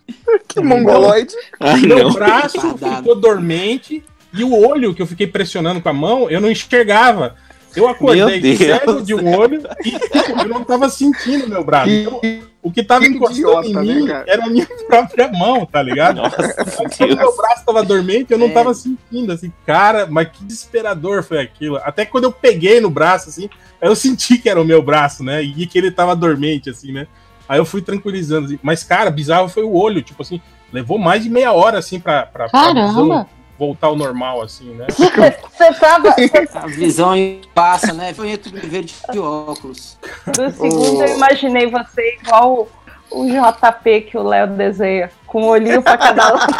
Que 0.47 0.61
mongoloide. 0.61 1.35
Ai, 1.59 1.81
Meu 1.81 2.05
não. 2.05 2.13
braço 2.13 2.61
ficou 2.79 3.17
dormente 3.17 4.05
e 4.33 4.45
o 4.45 4.57
olho 4.57 4.95
que 4.95 5.03
eu 5.03 5.07
fiquei 5.07 5.27
pressionando 5.27 5.81
com 5.81 5.89
a 5.89 5.93
mão, 5.93 6.31
eu 6.31 6.41
não 6.41 6.49
enxergava. 6.49 7.35
Eu 7.77 7.89
acordei 7.89 8.57
cego 8.57 9.03
de 9.03 9.15
um 9.15 9.37
olho 9.37 9.63
e 9.85 9.91
tipo, 9.91 10.41
eu 10.41 10.49
não 10.49 10.65
tava 10.65 10.89
sentindo 10.89 11.49
meu 11.49 11.63
braço. 11.63 11.91
Então, 11.91 12.21
o 12.63 12.73
que 12.73 12.83
tava 12.83 13.05
Que 13.05 13.13
encostando 13.13 13.39
idiota, 13.39 13.69
em 13.69 13.73
né, 13.75 13.83
mim 13.95 14.07
cara? 14.07 14.25
era 14.27 14.45
a 14.47 14.49
minha 14.49 14.67
própria 14.89 15.31
mão, 15.31 15.65
tá 15.67 15.83
ligado? 15.83 16.17
Nossa, 16.17 16.55
Quando 16.65 16.97
Deus. 16.99 17.17
meu 17.17 17.37
braço 17.37 17.65
tava 17.65 17.83
dormente, 17.85 18.33
eu 18.33 18.39
não 18.39 18.47
É. 18.47 18.51
tava 18.53 18.75
sentindo, 18.75 19.31
assim, 19.33 19.53
cara, 19.65 20.07
mas 20.11 20.29
que 20.31 20.43
desesperador 20.45 21.23
foi 21.23 21.39
aquilo. 21.41 21.77
Até 21.85 22.05
quando 22.05 22.25
eu 22.25 22.33
peguei 22.33 22.81
no 22.81 22.91
braço, 22.91 23.29
assim, 23.29 23.49
aí 23.81 23.89
eu 23.89 23.95
senti 23.95 24.39
que 24.39 24.49
era 24.49 24.61
o 24.61 24.65
meu 24.65 24.83
braço, 24.83 25.23
né? 25.23 25.43
E 25.43 25.67
que 25.67 25.79
ele 25.79 25.91
tava 25.91 26.17
dormente, 26.17 26.71
assim, 26.71 26.93
né? 26.93 27.07
Aí 27.49 27.59
eu 27.59 27.65
fui 27.65 27.81
tranquilizando. 27.83 28.47
assim. 28.47 28.59
Mas, 28.63 28.83
cara, 28.83 29.11
bizarro 29.11 29.49
foi 29.49 29.63
o 29.63 29.73
olho, 29.75 30.03
tipo 30.03 30.23
assim, 30.23 30.41
levou 30.73 30.99
mais 30.99 31.23
de 31.23 31.31
meia 31.31 31.53
hora, 31.53 31.79
assim, 31.79 32.01
pra, 32.01 32.27
pra, 32.27 32.49
pra 32.49 32.73
visão 32.73 33.09
caramba. 33.09 33.29
Voltar 33.59 33.89
ao 33.89 33.97
normal, 33.97 34.43
assim, 34.43 34.75
né? 34.75 34.87
Você 34.89 35.73
tava. 35.75 36.15
A 36.55 36.67
visão 36.67 37.15
passa, 37.55 37.93
né? 37.93 38.13
Foi 38.15 38.31
entre 38.31 38.57
o 38.57 38.69
ver 38.69 38.85
de 38.85 39.19
óculos. 39.19 39.99
Um 40.39 40.51
segundo 40.51 41.03
eu 41.03 41.17
imaginei 41.17 41.67
você 41.67 42.19
igual 42.21 42.69
o 43.11 43.25
JP 43.27 44.01
que 44.03 44.19
o 44.19 44.23
Léo 44.23 44.49
desenha, 44.49 45.11
com 45.27 45.43
um 45.43 45.47
olhinho 45.47 45.83
pra 45.83 45.97
cada 45.97 46.33
lado. 46.33 46.55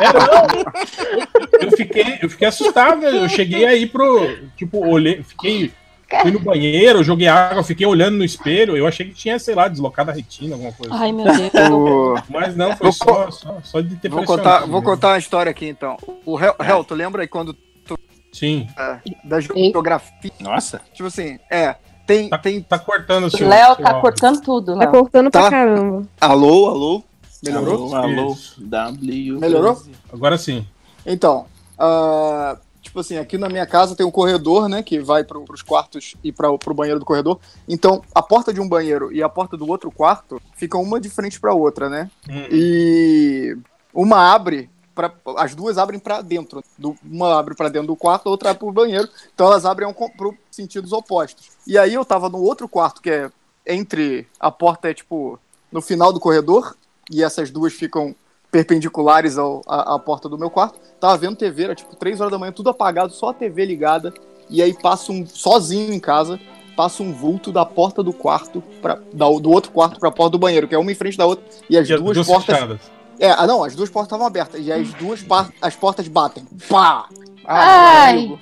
É, 0.00 0.12
não. 0.12 1.60
Eu 1.60 1.70
fiquei, 1.76 2.18
eu 2.22 2.30
fiquei 2.30 2.48
assustado. 2.48 3.04
Eu 3.04 3.28
cheguei 3.28 3.64
aí 3.64 3.86
pro. 3.86 4.48
Tipo, 4.56 4.86
olhei, 4.86 5.22
fiquei 5.22 5.72
fui 6.22 6.30
no 6.30 6.40
banheiro, 6.40 7.02
joguei 7.04 7.28
água, 7.28 7.62
fiquei 7.62 7.86
olhando 7.86 8.16
no 8.16 8.24
espelho, 8.24 8.76
eu 8.76 8.86
achei 8.86 9.06
que 9.06 9.14
tinha, 9.14 9.38
sei 9.38 9.54
lá, 9.54 9.68
deslocado 9.68 10.10
a 10.10 10.14
retina, 10.14 10.54
alguma 10.54 10.72
coisa. 10.72 10.94
Ai, 10.94 11.12
meu 11.12 11.24
Deus. 11.24 11.50
O- 11.72 12.14
Mas 12.28 12.56
não, 12.56 12.76
foi 12.76 12.92
só, 12.92 13.30
só, 13.30 13.58
só 13.62 13.80
de 13.80 13.96
ter 13.96 14.08
Vou 14.08 14.24
contar, 14.24 14.60
vou 14.60 14.68
mesmo. 14.68 14.82
contar 14.82 15.08
uma 15.08 15.18
história 15.18 15.50
aqui 15.50 15.66
então. 15.68 15.96
O 16.24 16.38
Hel, 16.38 16.54
Hel, 16.60 16.84
tu 16.84 16.94
lembra 16.94 17.22
aí 17.22 17.28
quando 17.28 17.56
Sim, 18.32 18.66
da 19.24 19.38
geografia? 19.38 20.32
Nossa. 20.40 20.80
Tipo 20.92 21.06
assim, 21.06 21.38
é. 21.50 21.76
Tem, 22.06 22.28
tá, 22.28 22.36
tem. 22.36 22.60
tá 22.60 22.78
cortando 22.78 23.24
o 23.24 23.30
seu. 23.30 23.48
Léo 23.48 23.76
tá 23.76 23.88
áudio. 23.88 24.00
cortando 24.02 24.40
tudo, 24.42 24.72
Tá 24.74 24.78
Léo. 24.80 24.90
cortando 24.90 25.30
Tá. 25.30 25.40
pra 25.42 25.50
caramba. 25.50 26.06
Alô, 26.20 26.66
alô? 26.68 27.02
Melhorou? 27.42 27.94
Alô, 27.94 28.20
alô. 28.20 28.36
W. 28.58 29.38
Melhorou? 29.38 29.80
Agora 30.12 30.36
sim. 30.36 30.66
Então, 31.06 31.46
ah, 31.78 32.56
tipo 32.94 33.00
assim, 33.00 33.18
aqui 33.18 33.36
na 33.36 33.48
minha 33.48 33.66
casa 33.66 33.96
tem 33.96 34.06
um 34.06 34.10
corredor, 34.10 34.68
né, 34.68 34.80
que 34.80 35.00
vai 35.00 35.24
para 35.24 35.36
os 35.36 35.62
quartos 35.62 36.14
e 36.22 36.30
para 36.30 36.48
o 36.48 36.58
banheiro 36.74 37.00
do 37.00 37.04
corredor. 37.04 37.40
Então, 37.68 38.00
a 38.14 38.22
porta 38.22 38.54
de 38.54 38.60
um 38.60 38.68
banheiro 38.68 39.12
e 39.12 39.20
a 39.20 39.28
porta 39.28 39.56
do 39.56 39.68
outro 39.68 39.90
quarto 39.90 40.40
ficam 40.54 40.80
uma 40.80 41.00
de 41.00 41.10
frente 41.10 41.40
para 41.40 41.52
outra, 41.52 41.88
né? 41.88 42.08
Hum. 42.30 42.46
E 42.52 43.58
uma 43.92 44.32
abre 44.32 44.70
para 44.94 45.12
as 45.38 45.56
duas 45.56 45.76
abrem 45.76 45.98
para 45.98 46.22
dentro. 46.22 46.62
Do- 46.78 46.94
uma 47.02 47.36
abre 47.36 47.56
para 47.56 47.68
dentro 47.68 47.88
do 47.88 47.96
quarto, 47.96 48.28
a 48.28 48.30
outra 48.30 48.50
abre 48.50 48.60
para 48.60 48.68
o 48.68 48.72
banheiro. 48.72 49.08
Então 49.34 49.48
elas 49.48 49.66
abrem 49.66 49.92
para 49.92 50.30
sentidos 50.48 50.92
opostos. 50.92 51.50
E 51.66 51.76
aí 51.76 51.94
eu 51.94 52.04
tava 52.04 52.28
no 52.28 52.38
outro 52.38 52.68
quarto 52.68 53.02
que 53.02 53.10
é 53.10 53.28
entre 53.66 54.28
a 54.38 54.52
porta 54.52 54.88
é 54.88 54.94
tipo 54.94 55.36
no 55.72 55.82
final 55.82 56.12
do 56.12 56.20
corredor 56.20 56.76
e 57.10 57.24
essas 57.24 57.50
duas 57.50 57.72
ficam 57.72 58.14
perpendiculares 58.52 59.36
ao, 59.36 59.62
à, 59.66 59.96
à 59.96 59.98
porta 59.98 60.28
do 60.28 60.38
meu 60.38 60.48
quarto. 60.48 60.78
Tava 61.04 61.18
vendo 61.18 61.36
TV, 61.36 61.64
era 61.64 61.74
tipo 61.74 61.94
3 61.96 62.18
horas 62.18 62.32
da 62.32 62.38
manhã, 62.38 62.50
tudo 62.50 62.70
apagado, 62.70 63.12
só 63.12 63.28
a 63.28 63.34
TV 63.34 63.62
ligada. 63.66 64.14
E 64.48 64.62
aí 64.62 64.72
passa 64.72 65.12
um, 65.12 65.26
sozinho 65.26 65.92
em 65.92 66.00
casa, 66.00 66.40
passa 66.74 67.02
um 67.02 67.12
vulto 67.12 67.52
da 67.52 67.62
porta 67.66 68.02
do 68.02 68.10
quarto, 68.10 68.62
pra, 68.80 68.94
da- 69.12 69.28
do 69.38 69.50
outro 69.50 69.70
quarto 69.70 70.00
pra 70.00 70.10
porta 70.10 70.30
do 70.30 70.38
banheiro, 70.38 70.66
que 70.66 70.74
é 70.74 70.78
uma 70.78 70.90
em 70.90 70.94
frente 70.94 71.18
da 71.18 71.26
outra. 71.26 71.44
E 71.68 71.76
as 71.76 71.86
E 71.86 71.92
as 71.92 72.00
duas, 72.00 72.14
duas 72.14 72.26
portas. 72.26 72.54
fechadas. 72.56 72.80
É, 73.20 73.30
ah, 73.32 73.46
não, 73.46 73.62
as 73.62 73.74
duas 73.76 73.90
portas 73.90 74.06
estavam 74.06 74.26
abertas. 74.26 74.66
E 74.66 74.72
as 74.72 74.94
duas 74.94 75.22
par- 75.22 75.50
as 75.60 75.76
portas 75.76 76.08
batem. 76.08 76.42
Pá! 76.70 77.06
Ai. 77.44 78.12
amigo, 78.20 78.38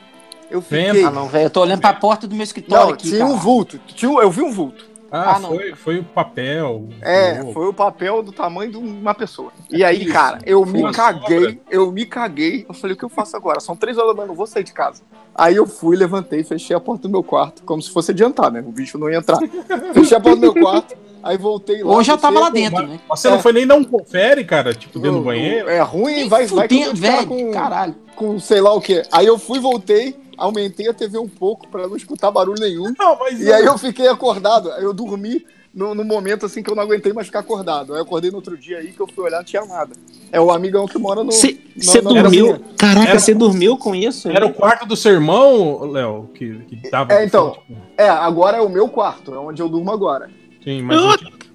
Eu 0.49 0.63
fiquei. 0.63 1.03
Ah, 1.05 1.11
não, 1.11 1.27
velho. 1.27 1.47
Eu 1.47 1.51
tô 1.51 1.63
olhando 1.63 1.81
pra 1.81 1.93
porta 1.95 2.29
do 2.29 2.35
meu 2.37 2.45
escritório 2.45 2.87
Não, 2.87 2.93
aqui, 2.95 3.09
tinha 3.09 3.19
cara. 3.19 3.31
um 3.33 3.37
vulto. 3.39 3.77
Tinha, 3.89 4.13
eu 4.21 4.31
vi 4.31 4.41
um 4.43 4.53
vulto. 4.53 4.85
Ah, 5.15 5.35
Ah, 5.37 5.39
não. 5.39 5.51
foi, 5.51 5.75
foi 5.75 5.99
o 5.99 6.05
papel. 6.05 6.89
É, 7.03 7.43
foi 7.53 7.69
o 7.69 7.75
papel 7.75 8.23
do 8.23 8.33
tamanho 8.33 8.71
de 8.71 8.79
uma 8.79 9.15
pessoa. 9.15 9.53
E 9.69 9.85
aí, 9.85 10.07
cara, 10.07 10.39
eu 10.47 10.65
me 10.65 10.91
caguei, 10.91 11.39
sobra. 11.41 11.59
eu 11.71 11.93
me 11.93 12.07
caguei. 12.07 12.65
Eu 12.67 12.73
falei, 12.75 12.95
o 12.95 12.99
que 12.99 13.05
eu 13.05 13.11
faço 13.11 13.37
agora? 13.37 13.61
São 13.61 13.77
três 13.77 13.99
horas 13.99 14.13
da 14.13 14.15
manhã, 14.17 14.29
não 14.29 14.35
vou 14.35 14.47
sair 14.47 14.65
de 14.65 14.73
casa. 14.73 15.03
Aí 15.35 15.55
eu 15.57 15.67
fui, 15.67 15.97
levantei, 15.97 16.43
fechei 16.43 16.75
a 16.75 16.81
porta 16.81 17.03
do 17.03 17.11
meu 17.11 17.23
quarto, 17.23 17.63
como 17.63 17.83
se 17.83 17.91
fosse 17.91 18.11
adiantar, 18.13 18.51
né? 18.51 18.61
O 18.67 18.73
bicho 18.73 18.97
não 18.97 19.11
ia 19.11 19.19
entrar. 19.19 19.39
fechei 19.93 20.17
a 20.17 20.21
porta 20.21 20.37
do 20.37 20.41
meu 20.41 20.55
quarto, 20.55 20.95
aí 21.23 21.37
voltei 21.37 21.83
lá. 21.83 21.91
Ou 21.93 22.03
já 22.03 22.17
tava 22.17 22.41
lá 22.41 22.49
dentro, 22.49 22.87
né? 22.87 22.99
Você 23.11 23.29
não 23.29 23.39
foi 23.39 23.53
nem 23.53 23.67
dar 23.67 23.75
um 23.75 23.85
confere, 23.85 24.45
cara? 24.45 24.73
Tipo, 24.73 24.99
dentro 24.99 25.19
do 25.19 25.25
banheiro? 25.25 25.69
É 25.69 25.81
ruim, 25.81 26.27
vai, 26.27 26.47
vai 26.47 26.69
Fudendo, 26.69 26.87
vou 26.87 26.97
ficar 26.97 27.13
velho. 27.17 27.27
com, 27.29 27.51
Caralho. 27.53 27.95
com 28.17 28.39
sei 28.41 28.61
lá 28.63 28.73
o 28.73 28.81
quê. 28.81 29.03
Aí 29.13 29.27
eu 29.27 29.39
fui, 29.39 29.59
voltei, 29.59 30.17
aumentei 30.37 30.89
a 30.89 30.95
TV 30.95 31.19
um 31.19 31.29
pouco 31.29 31.69
pra 31.69 31.87
não 31.89 31.97
escutar 31.97 32.31
barulho 32.31 32.61
nenhum. 32.61 32.93
Não, 32.99 33.19
mas 33.19 33.41
E 33.41 33.53
aí 33.53 33.65
eu 33.65 33.77
fiquei 33.79 34.09
acordado, 34.09 34.71
aí 34.73 34.85
eu 34.85 34.93
dormi 34.93 35.45
no, 35.75 35.95
no 35.95 36.05
momento 36.05 36.45
assim 36.47 36.63
que 36.63 36.71
eu 36.71 36.75
não 36.77 36.83
aguentei 36.83 37.13
mais 37.15 37.27
ficar 37.29 37.39
acordado. 37.41 37.93
Aí 37.95 37.99
eu 37.99 38.03
acordei 38.03 38.31
no 38.31 38.37
outro 38.37 38.57
dia 38.59 38.79
aí 38.79 38.93
que 38.93 39.01
eu 39.01 39.07
fui 39.07 39.25
olhar, 39.25 39.39
não 39.39 39.45
tinha 39.45 39.65
nada. 39.65 39.95
É 40.31 40.39
o 40.41 40.51
amigão 40.51 40.87
que 40.87 40.99
mora 40.99 41.25
no. 41.25 41.33
Você 41.33 41.59
dormiu? 42.03 42.59
Caraca, 42.77 43.19
você 43.19 43.35
dormiu 43.35 43.77
com 43.79 43.95
isso? 43.95 44.29
Era 44.29 44.45
o 44.47 44.53
quarto 44.53 44.87
do 44.87 44.95
seu 44.97 45.13
irmão, 45.13 45.91
Léo, 45.91 46.29
que, 46.35 46.59
que 46.65 46.91
tava. 46.91 47.13
É, 47.15 47.25
então. 47.25 47.57
É, 47.97 48.09
agora 48.09 48.59
é 48.59 48.61
o 48.61 48.69
meu 48.69 48.89
quarto, 48.89 49.35
é 49.35 49.39
onde 49.39 49.63
eu 49.63 49.69
durmo 49.69 49.91
agora. 49.91 50.29
Sim, 50.63 50.83
mas, 50.83 51.01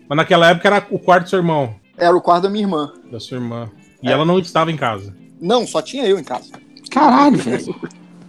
mas 0.09 0.17
naquela 0.17 0.49
época 0.49 0.67
era 0.67 0.88
o 0.89 0.97
quarto 0.99 1.23
do 1.25 1.30
seu 1.30 1.39
irmão, 1.39 1.75
Era 1.95 2.15
o 2.15 2.21
quarto 2.21 2.43
da 2.43 2.49
minha 2.49 2.63
irmã. 2.63 2.91
da 3.11 3.19
sua 3.19 3.38
irmã. 3.38 3.69
E 4.01 4.09
É. 4.09 4.11
ela 4.11 4.25
não 4.25 4.38
estava 4.39 4.71
em 4.71 4.78
casa. 4.78 5.15
Não, 5.39 5.65
só 5.67 5.82
tinha 5.82 6.05
eu 6.05 6.17
em 6.19 6.23
casa. 6.23 6.51
Caralho, 6.89 7.38
velho. 7.38 7.75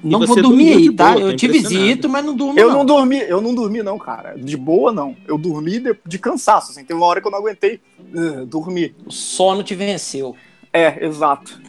Não 0.09 0.27
vou 0.27 0.43
dormir 0.43 0.73
aí, 0.73 0.93
tá? 0.93 1.13
boa, 1.13 1.23
eu 1.23 1.37
te 1.37 1.49
visito, 1.49 2.09
mas 2.09 2.25
não 2.25 2.35
durmo 2.35 2.59
Eu 2.59 2.69
não. 2.69 2.79
não 2.79 2.85
dormi, 2.85 3.21
eu 3.21 3.41
não 3.41 3.55
dormi, 3.55 3.83
não, 3.83 3.99
cara. 3.99 4.35
De 4.37 4.57
boa, 4.57 4.93
não. 4.93 5.17
Eu 5.27 5.39
dormi 5.39 5.79
de, 5.79 5.97
de 6.07 6.19
cansaço, 6.19 6.73
assim. 6.73 6.85
Tem 6.85 6.97
uma 6.97 7.07
hora 7.07 7.21
que 7.21 7.27
eu 7.27 7.31
não 7.31 7.39
aguentei 7.39 7.81
uh, 8.15 8.47
dormir. 8.47 8.95
O 9.07 9.13
sono 9.13 9.63
te 9.63 9.75
venceu. 9.75 10.35
É, 10.73 11.05
exato. 11.05 11.61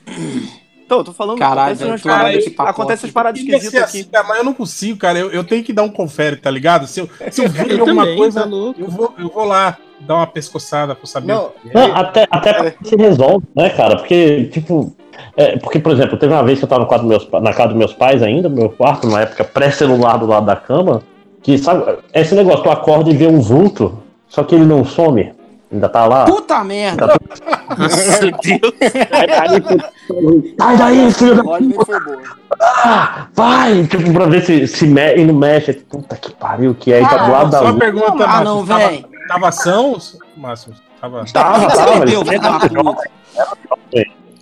Então, 0.85 0.99
eu 0.99 1.03
tô 1.03 1.13
falando. 1.13 1.37
Caralho, 1.37 1.73
acontece 1.75 1.85
umas 1.85 2.01
velho, 2.01 2.15
paradas, 2.15 2.53
acontece 2.57 3.05
umas 3.05 3.13
paradas 3.13 3.41
esquisitas 3.41 3.83
assim, 3.83 4.01
aqui. 4.01 4.09
cara, 4.09 4.27
mas 4.27 4.37
eu 4.39 4.43
não 4.43 4.53
consigo, 4.55 4.97
cara. 4.97 5.19
Eu, 5.19 5.29
eu 5.29 5.43
tenho 5.43 5.63
que 5.63 5.71
dar 5.71 5.83
um 5.83 5.89
confere, 5.89 6.35
tá 6.35 6.49
ligado? 6.49 6.87
Se 6.87 6.99
eu, 6.99 7.09
se 7.31 7.43
eu 7.43 7.49
ver 7.49 7.71
Eu 7.71 7.81
alguma 7.81 8.03
também, 8.03 8.17
coisa, 8.17 8.41
tá 8.41 8.45
louco. 8.47 8.81
eu, 8.81 8.87
vou, 8.87 9.13
eu 9.19 9.29
vou 9.29 9.45
lá 9.45 9.77
dar 10.01 10.15
uma 10.15 10.27
pescoçada 10.27 10.95
pra 10.95 11.05
saber. 11.05 11.27
Não, 11.27 11.51
é. 11.65 11.73
Não, 11.73 11.95
até, 11.95 12.27
até 12.31 12.75
se 12.83 12.95
resolve, 12.95 13.45
né, 13.55 13.69
cara? 13.69 13.97
Porque, 13.97 14.45
tipo. 14.45 14.95
É, 15.37 15.57
porque, 15.57 15.79
por 15.79 15.91
exemplo, 15.91 16.17
teve 16.17 16.33
uma 16.33 16.43
vez 16.43 16.59
que 16.59 16.65
eu 16.65 16.69
tava 16.69 16.81
no 16.81 16.87
quarto 16.87 17.01
dos 17.03 17.09
meus, 17.09 17.25
pa- 17.25 17.39
na 17.39 17.53
casa 17.53 17.69
dos 17.69 17.77
meus 17.77 17.93
pais 17.93 18.21
ainda, 18.23 18.49
no 18.49 18.55
meu 18.55 18.69
quarto, 18.69 19.07
na 19.07 19.21
época 19.21 19.43
pré-celular 19.43 20.17
do 20.17 20.25
lado 20.25 20.45
da 20.45 20.55
cama, 20.55 21.01
que, 21.41 21.57
sabe, 21.57 21.97
esse 22.13 22.35
negócio, 22.35 22.63
tu 22.63 22.69
acorda 22.69 23.09
e 23.09 23.15
vê 23.15 23.27
um 23.27 23.39
vulto, 23.39 23.97
só 24.27 24.43
que 24.43 24.55
ele 24.55 24.65
não 24.65 24.83
some. 24.85 25.31
Ainda 25.71 25.87
tá 25.87 26.03
lá. 26.07 26.25
Puta 26.25 26.63
merda. 26.63 27.15
Nossa, 27.77 28.21
Deus. 28.21 28.73
Aí, 29.11 29.31
aí, 29.31 30.55
Sai 30.59 30.77
daí, 30.77 31.11
filho 31.13 31.35
da. 31.35 31.43
Ah, 32.59 33.27
vai! 33.35 33.83
Tipo, 33.85 34.11
pra 34.11 34.25
ver 34.25 34.41
se, 34.43 34.67
se 34.67 34.87
me, 34.87 35.15
e 35.15 35.23
não 35.25 35.35
mexe. 35.35 35.73
Puta 35.73 36.15
que 36.15 36.31
pariu, 36.33 36.73
que 36.73 36.91
é. 36.91 37.03
E 37.03 37.07
tá 37.07 37.17
do 37.23 37.31
lado 37.31 37.51
da 37.51 37.59
Só 37.59 37.73
pergunta, 37.73 38.23
Ah, 38.23 38.27
Márcio. 38.27 38.43
não, 38.45 38.65
tava, 38.65 38.79
velho. 38.79 39.05
tava 39.27 39.47
ação, 39.49 39.97
Márcio? 40.35 40.73
Tava. 40.99 41.23
Tava, 41.31 41.59
Você 41.69 41.77
tava. 41.77 41.99
bebeu, 41.99 42.21
ele- 42.21 42.29
filho 42.29 42.41
da 42.41 42.59
puta. 42.59 43.09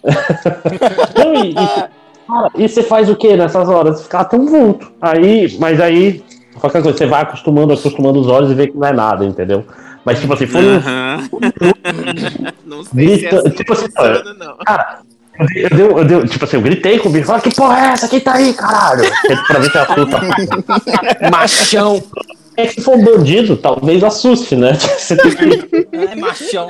Não, 1.17 1.35
e, 1.35 1.51
e, 1.51 1.55
cara, 1.55 2.51
e 2.55 2.67
você 2.67 2.83
faz 2.83 3.09
o 3.09 3.15
que 3.15 3.35
nessas 3.35 3.67
horas? 3.69 4.03
Ficar 4.03 4.25
tão 4.25 4.45
vulto. 4.45 4.91
Aí, 5.01 5.55
mas 5.59 5.79
aí, 5.79 6.23
qualquer 6.59 6.81
coisa, 6.81 6.97
você 6.97 7.05
vai 7.05 7.21
acostumando, 7.23 7.73
acostumando 7.73 8.19
os 8.19 8.27
olhos 8.27 8.51
e 8.51 8.55
vê 8.55 8.67
que 8.67 8.77
não 8.77 8.87
é 8.87 8.93
nada, 8.93 9.25
entendeu? 9.25 9.65
Mas, 10.05 10.19
tipo 10.21 10.33
assim, 10.33 10.47
foi 10.47 10.61
um. 10.63 10.79
Não 12.65 12.83
sei 12.83 13.17
se 13.19 13.25
é 13.25 13.35
assim 13.35 13.49
tipo 13.49 13.73
assim, 13.73 13.87
não. 14.39 14.55
Eu, 15.55 15.69
dei- 15.69 15.85
eu, 15.85 16.05
dei- 16.05 16.27
tipo 16.27 16.45
assim, 16.45 16.57
eu 16.57 16.61
gritei 16.61 16.97
com 16.99 17.09
o 17.09 17.11
bicho, 17.11 17.41
que 17.41 17.53
porra 17.53 17.77
é 17.79 17.89
essa? 17.91 18.07
Quem 18.07 18.19
tá 18.19 18.33
aí, 18.35 18.53
caralho? 18.53 19.03
pra 19.47 19.59
ver 19.59 19.71
se 19.71 19.77
assusta. 19.77 20.19
Machão. 21.31 22.03
É 22.55 22.65
que 22.65 22.73
se 22.75 22.81
for 22.81 22.95
um 22.95 23.03
bandido, 23.03 23.55
talvez 23.55 24.03
assuste, 24.03 24.55
né? 24.55 24.73
Você 24.73 25.15
tem 25.15 25.31
que. 25.31 25.87
É 25.95 26.15
machão. 26.15 26.69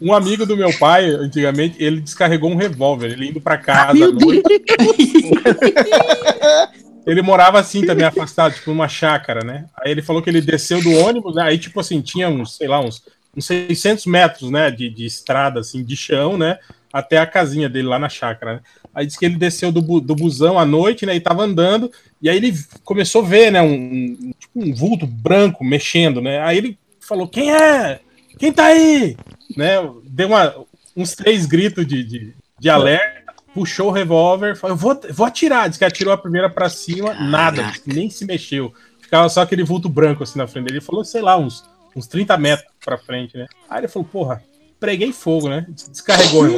Um 0.00 0.12
amigo 0.12 0.44
do 0.44 0.56
meu 0.56 0.72
pai, 0.78 1.08
antigamente, 1.08 1.82
ele 1.82 2.00
descarregou 2.00 2.50
um 2.50 2.56
revólver, 2.56 3.12
ele 3.12 3.30
indo 3.30 3.40
pra 3.40 3.56
casa. 3.56 4.12
Noite. 4.12 4.42
Ele 7.06 7.22
morava 7.22 7.60
assim 7.60 7.86
também, 7.86 8.04
afastado, 8.04 8.54
tipo, 8.54 8.70
numa 8.70 8.88
chácara, 8.88 9.44
né? 9.44 9.66
Aí 9.80 9.92
ele 9.92 10.02
falou 10.02 10.20
que 10.20 10.28
ele 10.28 10.40
desceu 10.40 10.82
do 10.82 10.90
ônibus, 10.90 11.36
né? 11.36 11.42
Aí, 11.42 11.56
tipo 11.56 11.78
assim, 11.78 12.00
tinha 12.00 12.28
uns, 12.28 12.56
sei 12.56 12.66
lá, 12.66 12.80
uns, 12.80 13.00
uns 13.36 13.46
600 13.46 14.06
metros, 14.06 14.50
né? 14.50 14.72
De, 14.72 14.90
de 14.90 15.06
estrada, 15.06 15.60
assim, 15.60 15.84
de 15.84 15.96
chão, 15.96 16.36
né? 16.36 16.58
Até 16.92 17.18
a 17.18 17.26
casinha 17.26 17.68
dele 17.68 17.86
lá 17.86 17.96
na 17.96 18.08
chácara, 18.08 18.54
né? 18.54 18.60
Aí 18.92 19.06
disse 19.06 19.18
que 19.18 19.24
ele 19.24 19.36
desceu 19.36 19.70
do, 19.70 19.80
bu- 19.80 20.00
do 20.00 20.16
busão 20.16 20.58
à 20.58 20.66
noite, 20.66 21.06
né? 21.06 21.14
E 21.14 21.20
tava 21.20 21.44
andando, 21.44 21.92
e 22.20 22.28
aí 22.28 22.38
ele 22.38 22.52
começou 22.82 23.22
a 23.22 23.28
ver, 23.28 23.52
né? 23.52 23.62
Um, 23.62 23.72
um, 23.72 24.32
tipo, 24.36 24.64
um 24.64 24.74
vulto 24.74 25.06
branco 25.06 25.62
mexendo, 25.62 26.20
né? 26.20 26.40
Aí 26.40 26.58
ele 26.58 26.78
falou: 26.98 27.28
Quem 27.28 27.54
é? 27.54 28.00
Quem 28.36 28.52
tá 28.52 28.64
aí? 28.66 29.16
Né? 29.54 29.76
Deu 30.04 30.28
uma, 30.28 30.54
uns 30.96 31.14
três 31.14 31.44
gritos 31.44 31.86
de, 31.86 32.02
de, 32.02 32.34
de 32.58 32.70
alerta 32.70 33.26
puxou 33.56 33.88
o 33.88 33.90
revólver, 33.90 34.54
falou, 34.54 34.76
eu 34.76 34.78
vou, 34.78 35.00
vou 35.14 35.26
atirar. 35.26 35.66
Diz 35.66 35.78
que 35.78 35.84
atirou 35.84 36.12
a 36.12 36.18
primeira 36.18 36.50
pra 36.50 36.68
cima, 36.68 37.14
nada, 37.14 37.62
diz 37.62 37.78
que 37.78 37.94
nem 37.94 38.10
se 38.10 38.26
mexeu. 38.26 38.70
Ficava 39.00 39.30
só 39.30 39.40
aquele 39.40 39.64
vulto 39.64 39.88
branco 39.88 40.22
assim 40.22 40.38
na 40.38 40.46
frente 40.46 40.66
dele. 40.66 40.78
Ele 40.78 40.84
falou, 40.84 41.02
sei 41.02 41.22
lá, 41.22 41.38
uns, 41.38 41.64
uns 41.96 42.06
30 42.06 42.36
metros 42.36 42.68
pra 42.84 42.98
frente, 42.98 43.34
né? 43.34 43.46
Aí 43.70 43.80
ele 43.80 43.88
falou, 43.88 44.06
porra, 44.06 44.42
preguei 44.78 45.10
fogo, 45.10 45.48
né? 45.48 45.64
Descarregou 45.68 46.44
o. 46.44 46.48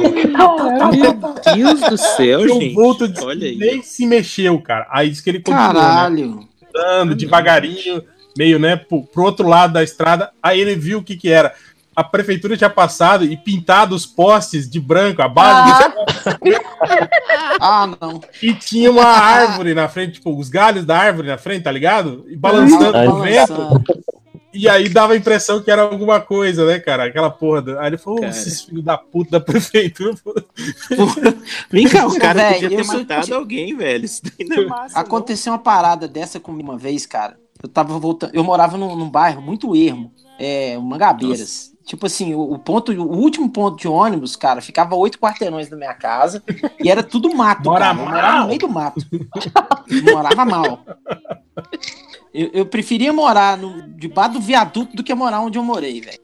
Meu 0.91 1.13
Deus 1.55 1.79
do 1.81 1.97
céu, 1.97 2.41
o 2.41 2.47
gente. 2.47 2.73
vulto 2.73 3.07
diz 3.07 3.23
Olha 3.23 3.47
aí. 3.47 3.55
nem 3.55 3.81
se 3.81 4.05
mexeu, 4.05 4.59
cara. 4.59 4.85
Aí 4.91 5.09
diz 5.09 5.21
que 5.21 5.29
ele 5.29 5.39
continuou, 5.39 5.73
né? 5.73 5.79
Caralho. 5.79 6.49
andando 6.75 7.15
devagarinho, 7.15 8.03
meio, 8.37 8.59
né, 8.59 8.75
pro, 8.75 9.03
pro 9.03 9.23
outro 9.23 9.47
lado 9.47 9.73
da 9.73 9.83
estrada. 9.83 10.31
Aí 10.43 10.59
ele 10.59 10.75
viu 10.75 10.99
o 10.99 11.03
que 11.03 11.15
que 11.15 11.29
era. 11.29 11.53
A 11.99 12.03
prefeitura 12.05 12.55
tinha 12.55 12.69
passado 12.69 13.25
e 13.25 13.35
pintado 13.35 13.93
os 13.93 14.05
postes 14.05 14.69
de 14.69 14.79
branco, 14.79 15.21
a 15.21 15.27
base 15.27 15.73
dos 15.73 16.33
Ah, 17.59 17.87
não. 17.99 18.21
E 18.41 18.53
tinha 18.53 18.89
uma 18.89 19.03
árvore 19.03 19.73
na 19.73 19.89
frente, 19.89 20.13
tipo, 20.13 20.33
os 20.37 20.47
galhos 20.47 20.85
da 20.85 20.97
árvore 20.97 21.27
na 21.27 21.37
frente, 21.37 21.63
tá 21.63 21.71
ligado? 21.73 22.25
E 22.29 22.37
balançando 22.37 22.95
Ai, 22.95 23.05
no 23.05 23.19
vento. 23.21 23.83
E 24.53 24.69
aí 24.69 24.87
dava 24.87 25.11
a 25.11 25.17
impressão 25.17 25.61
que 25.61 25.69
era 25.69 25.81
alguma 25.81 26.21
coisa, 26.21 26.65
né, 26.65 26.79
cara? 26.79 27.03
Aquela 27.03 27.29
porra. 27.29 27.61
Do... 27.63 27.77
Aí 27.79 27.87
ele 27.87 27.97
falou, 27.97 28.19
"Ô, 28.19 28.21
Cara. 28.21 28.31
esses 28.31 28.61
filhos 28.61 28.83
da 28.85 28.97
puta 28.97 29.31
da 29.31 29.39
prefeitura. 29.41 30.15
pô." 30.23 30.33
Vem 31.69 31.85
cá, 31.85 32.07
o 32.07 32.17
cara 32.17 32.39
Véi, 32.49 32.53
podia 32.53 32.69
ter 32.69 32.79
eu 32.79 32.83
sou- 32.85 32.99
matado 32.99 33.35
alguém, 33.35 33.75
velho. 33.75 34.05
Isso 34.05 34.21
daí 34.23 34.47
não 34.47 34.57
é 34.63 34.65
massa. 34.67 34.95
não. 34.95 35.01
Aconteceu 35.01 35.51
uma 35.51 35.59
parada 35.59 36.07
dessa 36.07 36.39
comigo 36.39 36.69
uma 36.69 36.77
vez, 36.77 37.05
cara. 37.05 37.37
Eu 37.61 37.67
tava 37.67 37.99
voltando. 37.99 38.33
Eu 38.33 38.43
morava 38.43 38.77
num, 38.77 38.95
num 38.95 39.09
bairro 39.09 39.41
muito 39.41 39.75
ermo, 39.75 40.13
é, 40.39 40.77
o 40.77 40.81
Mangabeiras. 40.81 41.68
Tipo 41.89 42.05
assim, 42.05 42.35
o, 42.35 42.53
o 42.53 42.59
ponto, 42.59 42.91
o 42.91 43.17
último 43.17 43.49
ponto 43.49 43.75
de 43.75 43.87
ônibus, 43.87 44.35
cara, 44.35 44.61
ficava 44.61 44.95
oito 44.95 45.17
quarteirões 45.17 45.69
da 45.69 45.75
minha 45.75 45.95
casa 45.95 46.43
e 46.79 46.87
era 46.87 47.01
tudo 47.01 47.35
mato, 47.35 47.63
Mora 47.63 47.85
cara. 47.85 47.97
Eu 47.97 48.05
morava 48.05 48.31
mal. 48.31 48.41
no 48.41 48.47
meio 48.47 48.59
do 48.59 48.69
mato. 48.69 49.05
morava 50.13 50.45
mal. 50.45 50.85
Eu, 52.31 52.51
eu 52.53 52.65
preferia 52.67 53.11
morar 53.11 53.57
no, 53.57 53.81
debaixo 53.97 54.33
do 54.33 54.39
viaduto 54.39 54.95
do 54.95 55.03
que 55.03 55.11
morar 55.15 55.39
onde 55.39 55.57
eu 55.57 55.63
morei, 55.63 55.99
velho. 55.99 56.19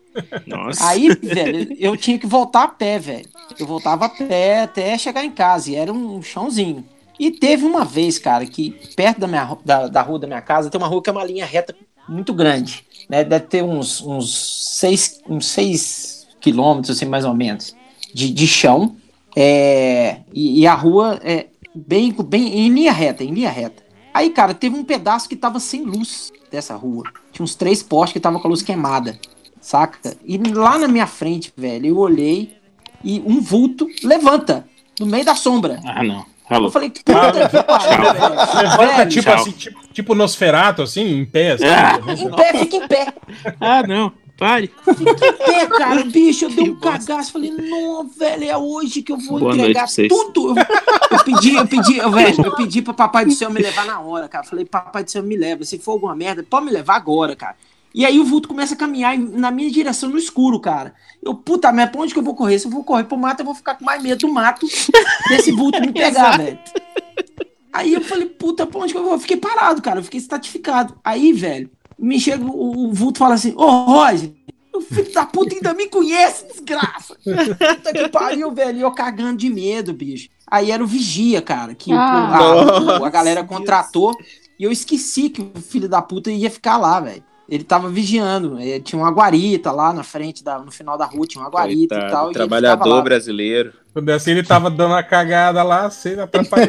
Nossa. 0.45 0.87
Aí, 0.87 1.09
velho, 1.09 1.75
eu 1.79 1.97
tinha 1.97 2.19
que 2.19 2.27
voltar 2.27 2.61
a 2.61 2.67
pé, 2.67 2.99
velho. 2.99 3.27
Eu 3.57 3.65
voltava 3.65 4.05
a 4.05 4.09
pé 4.09 4.61
até 4.61 4.95
chegar 4.99 5.25
em 5.25 5.31
casa, 5.31 5.71
e 5.71 5.75
era 5.75 5.91
um 5.91 6.21
chãozinho. 6.21 6.85
E 7.19 7.31
teve 7.31 7.65
uma 7.65 7.83
vez, 7.83 8.19
cara, 8.19 8.45
que 8.45 8.69
perto 8.95 9.19
da, 9.19 9.27
minha, 9.27 9.57
da, 9.65 9.87
da 9.87 10.03
rua 10.03 10.19
da 10.19 10.27
minha 10.27 10.41
casa 10.41 10.69
tem 10.69 10.79
uma 10.79 10.87
rua 10.87 11.01
que 11.01 11.09
é 11.09 11.13
uma 11.13 11.23
linha 11.23 11.43
reta 11.43 11.75
muito 12.07 12.33
grande. 12.33 12.83
Né? 13.09 13.23
Deve 13.23 13.45
ter 13.45 13.63
uns, 13.63 14.01
uns, 14.01 14.77
seis, 14.79 15.21
uns 15.27 15.47
seis 15.47 16.27
quilômetros, 16.39 16.95
assim, 16.95 17.05
mais 17.05 17.25
ou 17.25 17.33
menos, 17.33 17.75
de, 18.13 18.31
de 18.31 18.47
chão. 18.47 18.95
É, 19.35 20.21
e, 20.33 20.61
e 20.61 20.67
a 20.67 20.73
rua 20.73 21.19
é 21.23 21.47
bem, 21.73 22.11
bem 22.11 22.59
em 22.59 22.69
linha 22.69 22.91
reta, 22.91 23.23
em 23.23 23.33
linha 23.33 23.49
reta. 23.49 23.83
Aí, 24.13 24.29
cara, 24.29 24.53
teve 24.53 24.75
um 24.75 24.83
pedaço 24.83 25.27
que 25.27 25.35
tava 25.35 25.59
sem 25.59 25.83
luz 25.83 26.31
dessa 26.49 26.75
rua. 26.75 27.03
Tinha 27.31 27.43
uns 27.43 27.55
três 27.55 27.83
postes 27.83 28.13
que 28.13 28.19
tava 28.19 28.39
com 28.39 28.47
a 28.47 28.49
luz 28.49 28.61
queimada 28.61 29.19
saca? 29.65 30.15
E 30.23 30.37
lá 30.37 30.77
na 30.77 30.87
minha 30.87 31.07
frente, 31.07 31.51
velho, 31.57 31.87
eu 31.87 31.97
olhei 31.97 32.55
e 33.03 33.21
um 33.25 33.41
vulto 33.41 33.87
levanta 34.03 34.67
no 34.99 35.07
meio 35.07 35.25
da 35.25 35.33
sombra. 35.33 35.81
Ah, 35.83 36.03
não. 36.03 36.23
Falou. 36.47 36.67
Eu 36.67 36.71
falei, 36.71 36.89
puta 36.89 37.49
que 37.49 37.63
pariu. 37.63 38.61
Levanta 38.61 39.05
tipo 39.07 39.23
tchau. 39.23 39.33
assim, 39.35 39.51
tipo, 39.51 39.79
tipo 39.93 40.15
Nosferato, 40.15 40.81
assim, 40.83 41.19
em 41.19 41.25
pé. 41.25 41.51
Assim, 41.53 41.65
Ah. 41.65 41.99
Em 42.11 42.31
pé, 42.31 42.57
fica 42.59 42.75
em 42.77 42.87
pé. 42.87 43.13
Ah, 43.59 43.81
não. 43.87 44.11
Pare. 44.37 44.69
Fica 44.83 45.27
em 45.27 45.33
pé, 45.33 45.65
cara. 45.67 46.03
Bicho, 46.03 46.45
eu 46.45 46.49
dei 46.53 46.69
um 46.69 46.75
Que 46.75 46.81
bosta. 46.81 46.99
cagaço. 47.07 47.31
Falei, 47.31 47.51
não, 47.51 48.07
velho, 48.09 48.43
é 48.43 48.57
hoje 48.57 49.01
que 49.01 49.11
eu 49.11 49.17
vou 49.17 49.39
Boa 49.39 49.53
entregar 49.55 49.87
tudo. 50.09 50.53
Eu, 50.59 51.17
eu 51.17 51.23
pedi, 51.23 51.55
eu 51.55 51.65
pedi, 51.67 51.97
eu, 51.97 52.11
velho, 52.11 52.45
eu 52.45 52.55
pedi 52.55 52.81
pra 52.81 52.93
Papai 52.93 53.25
do 53.25 53.31
Céu 53.31 53.49
me 53.49 53.61
levar 53.61 53.85
na 53.85 53.99
hora, 54.01 54.27
cara. 54.27 54.43
Falei, 54.43 54.65
Papai 54.65 55.03
do 55.05 55.09
Céu 55.11 55.23
me 55.23 55.37
leva. 55.37 55.63
Se 55.63 55.79
for 55.79 55.93
alguma 55.93 56.15
merda, 56.15 56.43
pode 56.47 56.65
me 56.65 56.71
levar 56.71 56.95
agora, 56.95 57.35
cara. 57.35 57.55
E 57.95 58.05
aí 58.05 58.19
o 58.19 58.25
vulto 58.25 58.49
começa 58.49 58.73
a 58.73 58.77
caminhar 58.77 59.17
na 59.17 59.49
minha 59.49 59.71
direção 59.71 60.09
no 60.09 60.17
escuro, 60.17 60.59
cara. 60.59 60.93
Eu, 61.23 61.33
puta 61.33 61.71
merda, 61.71 61.93
pra 61.93 62.01
onde 62.01 62.11
que 62.13 62.19
eu 62.19 62.23
vou 62.23 62.35
correr? 62.35 62.59
Se 62.59 62.67
eu 62.67 62.71
vou 62.71 62.83
correr 62.83 63.05
pro 63.05 63.17
mato, 63.17 63.39
eu 63.39 63.45
vou 63.45 63.55
ficar 63.55 63.75
com 63.75 63.85
mais 63.85 64.03
medo 64.03 64.27
do 64.27 64.33
mato 64.33 64.67
desse 65.29 65.49
vulto 65.49 65.79
me 65.79 65.93
pegar, 65.93 66.37
velho. 66.37 66.59
Aí 67.71 67.93
eu 67.93 68.01
falei, 68.01 68.25
puta, 68.25 68.67
pra 68.67 68.81
onde 68.81 68.91
que 68.91 68.99
eu 68.99 69.03
vou? 69.03 69.13
Eu 69.13 69.19
fiquei 69.19 69.37
parado, 69.37 69.81
cara. 69.81 69.99
Eu 69.99 70.03
fiquei 70.03 70.19
estatificado. 70.19 70.99
Aí, 71.05 71.31
velho, 71.31 71.69
me 71.97 72.19
chega 72.19 72.43
o, 72.43 72.89
o 72.89 72.93
vulto 72.93 73.17
fala 73.19 73.35
assim: 73.35 73.53
Ô, 73.55 73.65
Roger, 73.85 74.33
o 74.73 74.81
filho 74.81 75.13
da 75.13 75.25
puta 75.25 75.55
ainda 75.55 75.73
me 75.73 75.87
conhece, 75.87 76.47
desgraça. 76.47 77.15
Puta 77.23 77.93
que 77.93 78.09
pariu, 78.09 78.51
velho. 78.51 78.77
E 78.77 78.81
eu 78.81 78.91
cagando 78.91 79.37
de 79.37 79.49
medo, 79.49 79.93
bicho. 79.93 80.27
Aí 80.45 80.69
era 80.69 80.83
o 80.83 80.87
vigia, 80.87 81.41
cara, 81.41 81.73
que 81.73 81.93
Ah. 81.93 82.97
a, 82.99 83.07
a 83.07 83.09
galera 83.09 83.41
contratou. 83.45 84.13
E 84.59 84.63
eu 84.65 84.71
esqueci 84.71 85.29
que 85.29 85.41
o 85.41 85.61
filho 85.61 85.87
da 85.87 86.01
puta 86.01 86.29
ia 86.29 86.51
ficar 86.51 86.75
lá, 86.77 86.99
velho. 86.99 87.23
Ele 87.47 87.63
tava 87.63 87.89
vigiando. 87.89 88.57
eh, 88.59 88.79
Tinha 88.79 88.99
uma 89.01 89.11
guarita 89.11 89.71
lá 89.71 89.93
na 89.93 90.03
frente, 90.03 90.43
da, 90.43 90.57
no 90.59 90.71
final 90.71 90.97
da 90.97 91.05
rua, 91.05 91.27
tinha 91.27 91.43
uma 91.43 91.49
guarita 91.49 91.95
e 91.95 91.99
Coitado, 91.99 92.11
tal. 92.11 92.25
e 92.25 92.27
ele 92.29 92.33
trabalhador 92.33 92.89
lá. 92.95 93.01
brasileiro. 93.01 93.73
Quando 93.93 94.09
assim 94.09 94.31
ele 94.31 94.43
tava 94.43 94.69
dando 94.69 94.91
uma 94.91 95.03
cagada 95.03 95.61
lá, 95.63 95.89
sem 95.89 96.17
atrapalhar. 96.19 96.67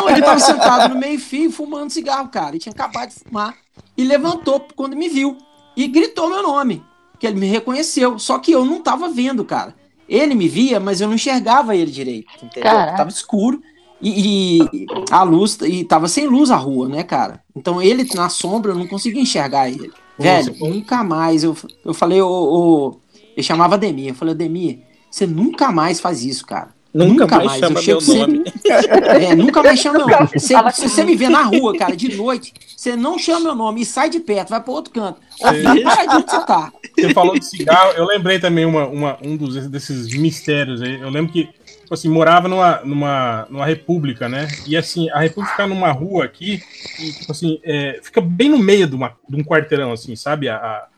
Não, 0.00 0.10
ele 0.10 0.22
tava 0.22 0.40
sentado 0.40 0.92
no 0.92 1.00
meio-fio 1.00 1.50
fumando 1.50 1.90
cigarro, 1.90 2.28
cara. 2.28 2.50
Ele 2.50 2.58
tinha 2.58 2.72
acabado 2.72 3.08
de 3.10 3.14
fumar. 3.16 3.54
E 3.96 4.04
levantou 4.04 4.66
quando 4.74 4.96
me 4.96 5.08
viu. 5.08 5.36
E 5.76 5.86
gritou 5.86 6.28
meu 6.28 6.42
nome. 6.42 6.82
Que 7.18 7.26
ele 7.26 7.38
me 7.40 7.46
reconheceu. 7.46 8.18
Só 8.18 8.38
que 8.38 8.52
eu 8.52 8.64
não 8.64 8.82
tava 8.82 9.08
vendo, 9.08 9.44
cara. 9.44 9.74
Ele 10.08 10.34
me 10.34 10.48
via, 10.48 10.78
mas 10.78 11.00
eu 11.00 11.08
não 11.08 11.14
enxergava 11.14 11.74
ele 11.74 11.90
direito. 11.90 12.28
Entendeu? 12.42 12.62
Caraca. 12.70 12.96
Tava 12.98 13.10
escuro. 13.10 13.60
E, 14.02 14.60
e 14.62 14.86
a 15.10 15.22
luz, 15.22 15.58
e 15.62 15.82
tava 15.82 16.06
sem 16.08 16.26
luz 16.26 16.50
a 16.50 16.56
rua, 16.56 16.86
né, 16.88 17.02
cara? 17.02 17.40
Então 17.56 17.80
ele 17.80 18.06
na 18.14 18.28
sombra, 18.28 18.72
eu 18.72 18.76
não 18.76 18.86
conseguia 18.86 19.22
enxergar 19.22 19.70
ele. 19.70 19.90
Velho, 20.18 20.54
nunca 20.60 21.02
mais. 21.04 21.44
Eu, 21.44 21.56
eu 21.84 21.92
falei, 21.94 22.20
ô, 22.22 22.28
ô, 22.28 23.00
eu 23.36 23.42
chamava 23.42 23.74
Ademir. 23.74 24.08
Eu 24.08 24.14
falei, 24.14 24.34
Ademir, 24.34 24.78
você 25.10 25.26
nunca 25.26 25.70
mais 25.70 26.00
faz 26.00 26.24
isso, 26.24 26.46
cara. 26.46 26.74
Nunca, 26.94 27.26
mais, 27.26 27.52
chama 27.60 27.66
Eu 27.66 27.70
meu 27.72 27.82
chego 27.82 28.00
sempre- 28.00 28.38
nome. 28.38 28.52
é, 29.26 29.34
nunca 29.34 29.62
mais 29.62 29.78
chama 29.78 29.98
meu 29.98 30.06
Nunca 30.06 30.18
nome. 30.24 30.40
Se, 30.40 30.54
você 30.88 31.04
me 31.04 31.14
ver 31.14 31.28
na 31.28 31.42
rua, 31.42 31.76
cara, 31.76 31.94
de 31.94 32.16
noite, 32.16 32.54
você 32.74 32.96
não 32.96 33.18
chama 33.18 33.40
meu 33.40 33.54
nome 33.54 33.82
e 33.82 33.84
sai 33.84 34.08
de 34.08 34.18
perto, 34.18 34.48
vai 34.48 34.62
para 34.62 34.72
outro 34.72 34.94
canto. 34.94 35.20
Ou 35.42 35.52
fica 35.52 35.82
paradinho 35.82 36.18
onde 36.20 36.30
você 36.30 36.46
tá. 36.46 36.72
Você 36.98 37.12
falou 37.12 37.38
de 37.38 37.44
cigarro, 37.44 37.92
eu 37.98 38.06
lembrei 38.06 38.38
também 38.38 38.64
uma, 38.64 38.86
uma- 38.86 39.18
um 39.22 39.36
dos, 39.36 39.66
desses 39.68 40.08
mistérios 40.16 40.80
aí. 40.80 40.98
Eu 40.98 41.10
lembro 41.10 41.30
que, 41.30 41.46
tipo 41.86 41.94
assim, 41.94 42.08
morava 42.08 42.48
numa, 42.48 42.80
numa, 42.84 43.46
numa 43.48 43.64
república, 43.66 44.28
né? 44.28 44.56
E 44.66 44.76
assim, 44.76 45.08
a 45.10 45.20
república 45.20 45.52
fica 45.52 45.66
numa 45.68 45.92
rua 45.92 46.24
aqui, 46.24 46.60
e, 46.98 47.12
tipo 47.12 47.30
assim, 47.30 47.60
é, 47.62 48.00
fica 48.02 48.20
bem 48.20 48.48
no 48.48 48.58
meio 48.58 48.86
de, 48.88 48.96
uma, 48.96 49.16
de 49.28 49.36
um 49.36 49.44
quarteirão, 49.44 49.92
assim, 49.92 50.16
sabe? 50.16 50.48
A, 50.48 50.56
a- 50.56 50.88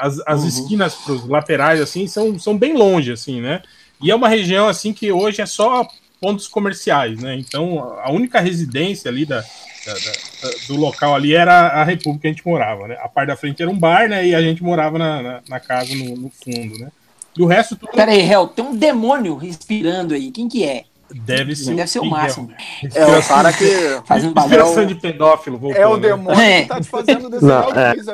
as 0.00 0.18
as 0.26 0.42
Uhum. 0.42 0.48
esquinas 0.48 0.94
pros 0.96 1.28
laterais, 1.28 1.80
assim, 1.80 2.06
são, 2.06 2.38
são 2.38 2.56
bem 2.58 2.74
longe, 2.76 3.12
assim, 3.12 3.40
né? 3.40 3.62
E 4.00 4.10
é 4.10 4.14
uma 4.14 4.28
região, 4.28 4.68
assim, 4.68 4.92
que 4.92 5.12
hoje 5.12 5.40
é 5.42 5.46
só 5.46 5.86
pontos 6.20 6.48
comerciais, 6.48 7.20
né? 7.20 7.36
Então, 7.36 7.78
a 8.00 8.10
única 8.10 8.40
residência 8.40 9.10
ali 9.10 9.26
da, 9.26 9.44
da- 9.84 9.98
da- 9.98 10.18
da- 10.40 10.58
do 10.66 10.76
local 10.76 11.14
ali 11.14 11.34
era 11.34 11.68
a 11.68 11.84
república 11.84 12.22
que 12.22 12.28
a 12.28 12.30
gente 12.30 12.46
morava, 12.46 12.88
né? 12.88 12.96
A 13.00 13.08
parte 13.08 13.28
da 13.28 13.36
frente 13.36 13.60
era 13.62 13.70
um 13.70 13.78
bar, 13.78 14.08
né? 14.08 14.26
E 14.26 14.34
a 14.34 14.40
gente 14.42 14.62
morava 14.62 14.98
na, 14.98 15.22
na, 15.22 15.42
na 15.46 15.60
casa 15.60 15.94
no, 15.94 16.16
no 16.16 16.30
fundo, 16.30 16.78
né? 16.78 16.90
E 17.38 17.42
o 17.42 17.46
resto 17.46 17.76
tudo 17.76 17.92
Pera 17.92 18.10
aí, 18.12 18.20
Hel, 18.20 18.46
tem 18.48 18.64
um 18.64 18.76
demônio 18.76 19.36
respirando 19.36 20.14
aí. 20.14 20.30
Quem 20.30 20.48
que 20.48 20.64
é? 20.64 20.84
deve 21.14 21.54
ser. 21.54 21.74
Deve 21.74 21.88
ser 21.88 21.98
o 22.00 22.04
máximo. 22.06 22.50
É 22.94 23.06
o 23.06 23.22
cara 23.22 23.52
que. 23.52 23.66
Fazendo 24.04 24.32
barulho. 24.34 24.54
Inspiração 24.54 24.86
de 24.86 24.94
pedófilo, 24.94 25.58
voltou, 25.58 25.80
É 25.80 25.86
o 25.86 25.96
né? 25.96 26.08
demônio 26.08 26.40
É. 26.40 26.62
que 26.62 26.68
tá 26.68 26.80
te 26.80 26.88
fazendo 26.88 27.28
desenhar 27.28 27.62
Não, 27.62 27.70
o 27.70 27.78
é. 27.78 27.90
amigo. 27.90 28.10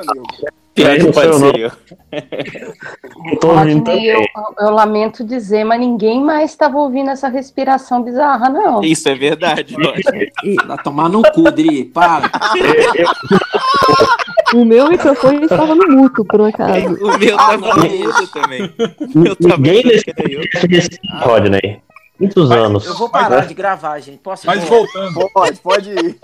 É, 0.76 0.98
não 0.98 1.10
pode 1.10 1.38
ser 1.38 1.58
eu. 1.58 1.72
Eu, 3.40 4.24
eu 4.60 4.70
lamento 4.70 5.24
dizer, 5.24 5.64
mas 5.64 5.80
ninguém 5.80 6.22
mais 6.22 6.50
estava 6.50 6.78
ouvindo 6.78 7.10
essa 7.10 7.28
respiração 7.28 8.02
bizarra, 8.02 8.48
não. 8.48 8.82
Isso 8.82 9.08
é 9.08 9.14
verdade. 9.14 9.74
Vai 10.66 10.78
tomar 10.82 11.08
no 11.08 11.22
cu, 11.32 11.50
Dri. 11.50 11.84
Para. 11.84 12.30
O 14.54 14.64
meu 14.64 14.88
microfone 14.88 15.44
estava 15.44 15.74
no 15.74 15.86
muto, 15.88 16.24
por 16.24 16.40
um 16.40 16.44
acaso. 16.46 16.94
O 17.04 17.18
meu 17.18 17.38
Ah, 17.38 17.48
tava 17.50 17.74
não. 17.76 17.88
mudo 17.90 18.26
também. 18.28 18.62
O 19.14 19.18
meu 19.18 19.36
tava 19.36 19.56
Ninguém 19.56 19.84
nesse 19.84 20.04
que 20.04 20.14
nem 20.22 20.32
eu. 20.36 20.40
podcast 20.52 20.98
Rodney. 21.20 21.82
Muitos 22.18 22.50
anos. 22.50 22.84
Eu 22.86 22.94
vou 22.96 23.08
parar 23.08 23.46
de 23.46 23.54
gravar, 23.54 24.00
gente. 24.00 24.18
Posso 24.18 24.44
ir 24.44 24.48
Mas 24.48 24.64
embora? 24.64 24.80
voltando, 24.80 25.30
Pode, 25.32 25.60
pode 25.60 25.90
ir. 25.90 26.18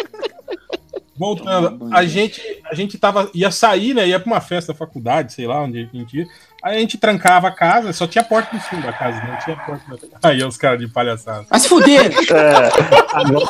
voltando, 1.17 1.89
a 1.95 2.05
gente, 2.05 2.43
a 2.69 2.75
gente 2.75 2.99
tava, 2.99 3.31
ia 3.33 3.51
sair, 3.53 3.95
né? 3.95 4.09
Ia 4.09 4.19
pra 4.19 4.33
uma 4.33 4.41
festa 4.41 4.73
da 4.73 4.79
faculdade, 4.79 5.33
sei 5.33 5.47
lá 5.47 5.63
onde 5.63 5.89
a 5.93 5.97
gente 5.99 6.19
ia. 6.19 6.27
Aí 6.65 6.79
a 6.79 6.81
gente 6.81 6.97
trancava 6.99 7.47
a 7.49 7.53
casa, 7.53 7.93
só 7.93 8.07
tinha 8.07 8.25
porta 8.25 8.49
no 8.57 8.61
fundo 8.61 8.83
da 8.87 8.93
casa, 8.93 9.23
não 9.23 9.39
tinha 9.39 9.55
porta 9.57 9.85
na 9.89 9.97
Aí 10.29 10.43
os 10.43 10.57
caras 10.57 10.81
de 10.81 10.89
palhaçada. 10.89 11.47
Vai 11.49 11.61
se 11.61 11.69
fuder. 11.69 12.11
É, 12.33 12.71
agora- 13.13 13.47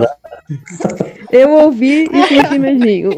né? 0.00 0.08
Eu 1.30 1.50
ouvi 1.50 2.08
e 2.12 2.26
senti 2.26 2.58
medinho. 2.58 3.10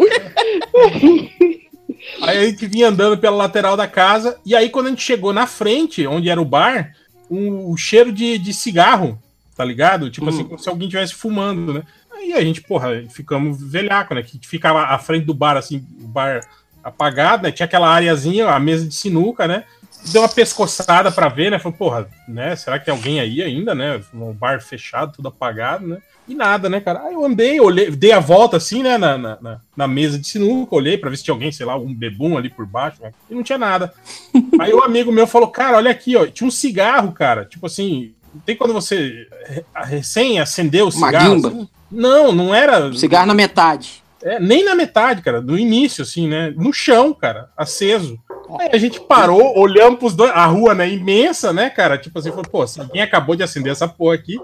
Aí 2.23 2.39
a 2.39 2.45
gente 2.45 2.67
vinha 2.67 2.89
andando 2.89 3.19
pela 3.19 3.37
lateral 3.37 3.77
da 3.77 3.87
casa, 3.87 4.39
e 4.45 4.55
aí 4.55 4.69
quando 4.69 4.87
a 4.87 4.91
gente 4.91 5.03
chegou 5.03 5.33
na 5.33 5.47
frente, 5.47 6.07
onde 6.07 6.29
era 6.29 6.41
o 6.41 6.45
bar, 6.45 6.95
um, 7.31 7.71
o 7.71 7.77
cheiro 7.77 8.13
de, 8.13 8.39
de 8.39 8.53
cigarro, 8.53 9.19
tá 9.57 9.65
ligado? 9.65 10.11
Tipo 10.11 10.29
assim, 10.29 10.45
como 10.45 10.59
se 10.59 10.69
alguém 10.69 10.87
estivesse 10.87 11.15
fumando, 11.15 11.75
né? 11.75 11.83
Aí 12.13 12.33
a 12.33 12.43
gente, 12.43 12.61
porra, 12.61 13.05
ficamos 13.11 13.63
velhaco, 13.63 14.15
né? 14.15 14.23
Que 14.23 14.39
ficava 14.47 14.83
à 14.83 14.99
frente 14.99 15.25
do 15.25 15.35
bar, 15.35 15.57
assim, 15.57 15.85
o 16.01 16.07
bar 16.07 16.41
apagado, 16.83 17.43
né? 17.43 17.53
Tinha 17.53 17.67
aquela 17.67 17.89
areazinha, 17.89 18.49
a 18.49 18.59
mesa 18.59 18.87
de 18.87 18.95
sinuca, 18.95 19.49
né? 19.49 19.65
Deu 20.13 20.23
uma 20.23 20.29
pescoçada 20.29 21.11
pra 21.11 21.29
ver, 21.29 21.51
né? 21.51 21.59
Falei, 21.59 21.79
porra, 21.79 22.09
né? 22.29 22.55
Será 22.57 22.79
que 22.79 22.85
tem 22.85 22.95
alguém 22.95 23.21
aí 23.21 23.43
ainda, 23.43 23.75
né? 23.75 24.01
Um 24.13 24.33
bar 24.33 24.61
fechado, 24.61 25.15
tudo 25.17 25.29
apagado, 25.29 25.87
né? 25.87 25.99
E 26.27 26.35
nada, 26.35 26.69
né, 26.71 26.81
cara? 26.81 27.03
Aí 27.03 27.15
eu 27.15 27.25
andei, 27.25 27.61
olhei, 27.61 27.91
dei 27.91 28.11
a 28.13 28.19
volta 28.21 28.57
assim, 28.57 28.83
né, 28.83 28.97
na, 28.97 29.19
na, 29.19 29.61
na- 29.77 29.87
mesa 29.89 30.19
de 30.19 30.27
sinuca, 30.27 30.75
olhei 30.75 30.97
pra 30.97 31.11
ver 31.11 31.17
se 31.19 31.25
tinha 31.25 31.35
alguém, 31.35 31.53
sei 31.53 31.67
lá, 31.67 31.75
algum 31.75 31.93
bebum 31.95 32.39
ali 32.39 32.49
por 32.49 32.65
baixo, 32.65 33.03
né? 33.03 33.13
e 33.31 33.35
não 33.35 33.43
tinha 33.43 33.59
nada. 33.59 33.93
Aí 34.59 34.73
o 34.73 34.83
amigo 34.83 35.13
meu 35.13 35.27
falou, 35.27 35.49
cara, 35.49 35.77
olha 35.77 35.91
aqui, 35.91 36.17
ó, 36.17 36.27
tinha 36.27 36.49
um 36.49 36.51
cigarro, 36.51 37.13
cara, 37.13 37.45
tipo 37.45 37.67
assim, 37.67 38.13
tem 38.47 38.57
quando 38.57 38.73
você 38.73 39.27
re- 39.47 39.65
recém 39.85 40.41
acendeu 40.41 40.87
o 40.87 40.91
cigarro? 40.93 41.47
assim? 41.47 41.69
Não, 41.91 42.33
não 42.33 42.55
era. 42.55 42.93
Cigarro 42.95 43.27
na 43.27 43.35
metade. 43.35 44.03
É, 44.23 44.41
nem 44.41 44.65
na 44.65 44.75
metade, 44.75 45.21
cara, 45.21 45.43
do 45.43 45.59
início, 45.59 46.03
assim, 46.03 46.27
né? 46.27 46.53
No 46.57 46.73
chão, 46.73 47.13
cara, 47.13 47.51
aceso. 47.55 48.19
Aí 48.59 48.71
a 48.73 48.79
gente 48.79 48.99
parou, 49.01 49.59
olhamos 49.59 49.99
pros 49.99 50.15
dois, 50.15 50.31
a 50.31 50.47
rua, 50.47 50.75
né, 50.75 50.89
imensa, 50.89 51.53
né, 51.53 51.69
cara? 51.69 51.99
Tipo 51.99 52.19
assim, 52.19 52.31
falou, 52.31 52.45
pô, 52.51 52.67
se 52.67 52.81
alguém 52.81 53.03
acabou 53.03 53.37
de 53.37 53.43
acender 53.43 53.71
essa 53.73 53.87
porra 53.87 54.15
aqui, 54.15 54.39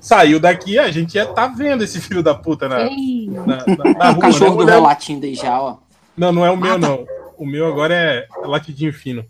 saiu 0.00 0.38
daqui, 0.40 0.78
a 0.78 0.90
gente 0.90 1.14
ia 1.14 1.26
tá 1.26 1.46
vendo 1.46 1.84
esse 1.84 2.00
filho 2.00 2.22
da 2.22 2.34
puta 2.34 2.68
na, 2.68 2.78
na, 2.84 2.86
na- 2.86 3.94
na 3.98 4.10
o 4.10 4.12
rua. 4.14 4.20
cachorro 4.20 4.50
né? 4.50 4.56
do 4.56 4.62
Olhamos- 4.64 4.74
relatinho 4.82 5.20
daí 5.20 5.34
já, 5.34 5.60
ó. 5.60 5.76
Não, 6.16 6.32
não 6.32 6.44
é 6.44 6.50
o 6.50 6.56
meu, 6.56 6.72
Ah, 6.74 6.78
tá. 6.78 6.88
não. 6.88 7.06
O 7.38 7.46
meu 7.46 7.66
agora 7.66 7.94
é 7.94 8.26
latidinho 8.44 8.92
fino. 8.92 9.24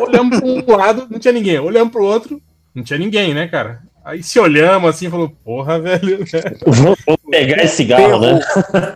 Olhamos 0.00 0.38
para 0.40 0.48
um 0.48 0.76
lado, 0.76 1.06
não 1.10 1.18
tinha 1.18 1.32
ninguém. 1.32 1.58
Olhamos 1.58 1.92
pro 1.92 2.04
outro, 2.04 2.40
não 2.74 2.82
tinha 2.82 2.98
ninguém, 2.98 3.34
né, 3.34 3.46
cara? 3.48 3.82
Aí 4.04 4.22
se 4.22 4.38
olhamos 4.40 4.88
assim, 4.90 5.08
falou, 5.10 5.30
porra, 5.44 5.78
velho. 5.78 6.18
né? 6.20 6.24
Vou, 6.66 6.96
vou 7.06 7.18
pegar 7.30 7.62
esse 7.62 7.76
cigarro, 7.76 8.18
né? 8.20 8.40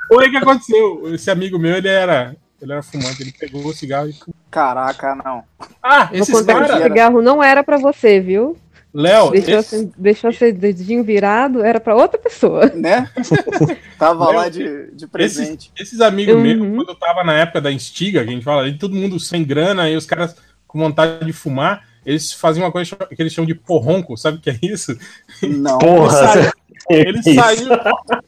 Foi 0.09 0.27
o 0.27 0.31
que 0.31 0.37
aconteceu. 0.37 1.15
Esse 1.15 1.31
amigo 1.31 1.59
meu, 1.59 1.77
ele 1.77 1.89
era, 1.89 2.35
ele 2.61 2.73
era 2.73 2.83
fumante, 2.83 3.23
ele 3.23 3.33
pegou 3.39 3.65
o 3.65 3.73
cigarro 3.73 4.09
e. 4.09 4.15
Caraca, 4.51 5.15
não. 5.15 5.43
Ah, 5.83 6.11
o 6.13 6.25
cigarro 6.25 7.23
não 7.23 7.43
era 7.43 7.63
pra 7.63 7.77
você, 7.77 8.19
viu? 8.21 8.57
Léo, 8.97 9.31
Deixou, 9.31 9.59
esse- 9.59 9.75
assim, 9.77 9.93
deixou 9.99 10.33
ser 10.33 10.53
dedinho 10.53 11.05
virado, 11.05 11.63
era 11.63 11.79
pra 11.79 11.95
outra 11.95 12.19
pessoa. 12.19 12.67
Né? 12.75 13.09
Tava 13.99 14.31
lá 14.31 14.49
de, 14.49 14.91
de 14.93 15.07
presente. 15.07 15.71
esses 15.79 16.01
amigos 16.01 16.35
Uhum. 16.35 16.41
meus, 16.43 16.59
quando 16.77 16.89
eu 16.89 16.95
tava 16.95 17.23
na 17.23 17.35
época 17.35 17.61
da 17.61 17.71
Instiga, 17.71 18.25
que 18.25 18.31
a 18.31 18.33
gente 18.33 18.45
fala, 18.45 18.63
aí 18.63 18.77
todo 18.79 18.95
mundo 18.95 19.21
sem 19.21 19.45
grana, 19.45 19.89
e 19.91 19.97
os 19.97 20.07
caras 20.07 20.35
com 20.67 20.79
vontade 20.79 21.25
de 21.27 21.33
fumar, 21.33 21.85
eles 22.05 22.33
faziam 22.33 22.65
uma 22.65 22.73
coisa 22.73 22.95
que 22.97 23.21
eles 23.23 23.33
chamam 23.33 23.47
de 23.47 23.55
porronco, 23.55 24.17
sabe 24.17 24.39
o 24.39 24.41
que 24.41 24.51
é 24.51 24.59
isso? 24.63 24.97
Não. 25.43 25.79
Porra, 25.79 26.51
Eles 26.89 27.25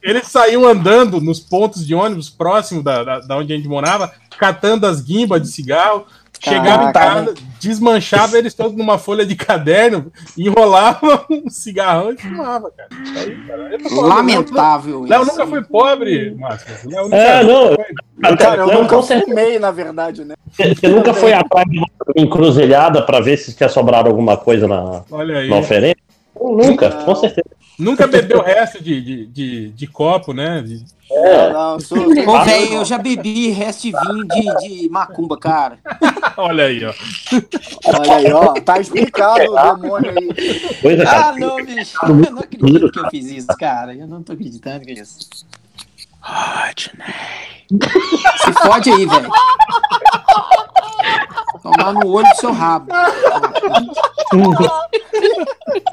eles 0.03 0.27
saíam 0.27 0.67
andando 0.67 1.21
nos 1.21 1.39
pontos 1.39 1.85
de 1.87 1.95
ônibus 1.95 2.29
próximos 2.29 2.83
da, 2.83 3.03
da, 3.05 3.19
da 3.19 3.37
onde 3.37 3.53
a 3.53 3.55
gente 3.55 3.69
morava, 3.69 4.11
catando 4.37 4.85
as 4.85 4.99
guimbas 5.01 5.41
de 5.41 5.47
cigarro, 5.47 6.05
chegava 6.39 6.89
em 6.89 6.93
casa, 6.93 7.33
desmanchava 7.59 8.37
eles 8.37 8.53
todos 8.53 8.75
numa 8.77 8.97
folha 8.97 9.25
de 9.25 9.35
caderno, 9.35 10.11
enrolava 10.37 11.25
um 11.29 11.49
cigarrão 11.49 12.11
e 12.13 12.17
fumava, 12.17 12.71
cara. 12.71 12.89
Aí, 13.17 13.35
cara, 13.47 13.79
falando, 13.89 14.07
Lamentável 14.07 15.01
Léo 15.03 15.21
isso. 15.23 15.31
nunca 15.31 15.47
foi 15.47 15.63
pobre, 15.63 16.35
Márcio. 16.35 16.67
Léo 16.89 17.13
É, 17.13 17.43
não. 17.43 17.75
foi- 17.75 18.35
Cara, 18.37 18.61
eu 18.61 18.67
Léo, 18.67 18.81
nunca 18.83 19.01
fumei, 19.01 19.59
na 19.59 19.71
verdade, 19.71 20.25
né? 20.25 20.35
Você 20.51 20.87
nunca 20.87 21.13
foi 21.13 21.31
atrás 21.33 21.65
de 21.69 21.77
uma 21.79 21.87
encruzilhada 22.17 23.01
pra 23.01 23.19
ver 23.21 23.37
se 23.37 23.53
tinha 23.55 23.69
sobrado 23.69 24.09
alguma 24.09 24.35
coisa 24.37 24.67
na, 24.67 25.03
na 25.47 25.57
oferenda? 25.57 25.97
Nunca, 26.39 26.89
Não. 26.89 27.05
com 27.05 27.15
certeza. 27.15 27.45
Nunca 27.77 28.07
bebeu 28.07 28.39
o 28.39 28.43
resto 28.43 28.83
de, 28.83 29.01
de, 29.01 29.25
de, 29.27 29.69
de 29.69 29.87
copo, 29.87 30.33
né? 30.33 30.61
De- 30.61 30.83
Não, 31.09 31.53
não, 31.53 31.73
eu 31.73 31.79
sou. 31.79 31.97
Ô, 31.97 32.43
velho, 32.43 32.73
eu 32.75 32.85
já 32.85 32.97
bebi 32.97 33.49
resto 33.49 33.83
de 33.83 33.91
vinho 33.91 34.27
de, 34.27 34.81
de 34.81 34.89
macumba, 34.89 35.37
cara. 35.37 35.79
Olha 36.37 36.65
aí, 36.65 36.85
ó. 36.85 36.93
Olha 37.85 38.15
aí, 38.15 38.31
ó. 38.31 38.53
Tá 38.53 38.79
explicado 38.79 39.51
o 39.51 39.75
demônio 39.75 40.11
aí. 40.11 40.75
Coisa. 40.81 41.03
Ah, 41.09 41.33
não, 41.35 41.55
bicho. 41.65 41.97
Eu 42.03 42.15
não 42.15 42.39
acredito 42.39 42.91
que 42.91 42.99
eu 42.99 43.09
fiz 43.09 43.25
isso, 43.25 43.47
cara. 43.59 43.95
Eu 43.95 44.07
não 44.07 44.21
tô 44.21 44.33
acreditando 44.33 44.85
que 44.85 44.91
é 44.91 44.93
isso. 44.93 45.19
Se 47.69 48.53
fode 48.63 48.91
aí, 48.91 49.05
velho. 49.05 49.31
Tomar 51.61 51.93
no 51.93 52.07
olho 52.07 52.27
do 52.29 52.35
seu 52.35 52.51
rabo. 52.51 52.91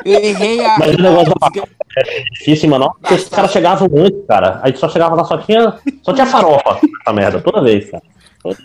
Eu 0.05 0.20
errei 0.20 0.64
a. 0.64 0.78
Mas 0.78 0.94
o 0.94 1.02
negócio 1.02 1.34
da 1.38 1.51
é 1.98 2.22
difícil, 2.32 2.68
mano. 2.68 2.94
Porque 3.01 3.14
os 3.14 3.28
caras 3.28 3.51
chegavam 3.51 3.88
antes, 3.97 4.26
cara. 4.26 4.60
Aí 4.62 4.76
só 4.76 4.88
chegava 4.88 5.14
lá, 5.14 5.24
só 5.24 5.38
tinha, 5.38 5.78
só 6.02 6.12
tinha 6.12 6.26
farofa. 6.26 6.78
Essa 7.01 7.12
merda, 7.12 7.40
toda 7.40 7.62
vez, 7.62 7.90
cara. 7.90 8.02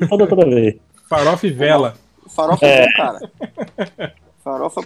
Toda, 0.10 0.28
toda 0.28 0.46
vez. 0.46 0.76
Farofa 1.10 1.48
e 1.48 1.52
vela. 1.52 1.94
Farofa 2.28 2.66
é 2.66 2.86
bom, 2.86 2.92
cara. 2.98 4.14
Farofa. 4.44 4.82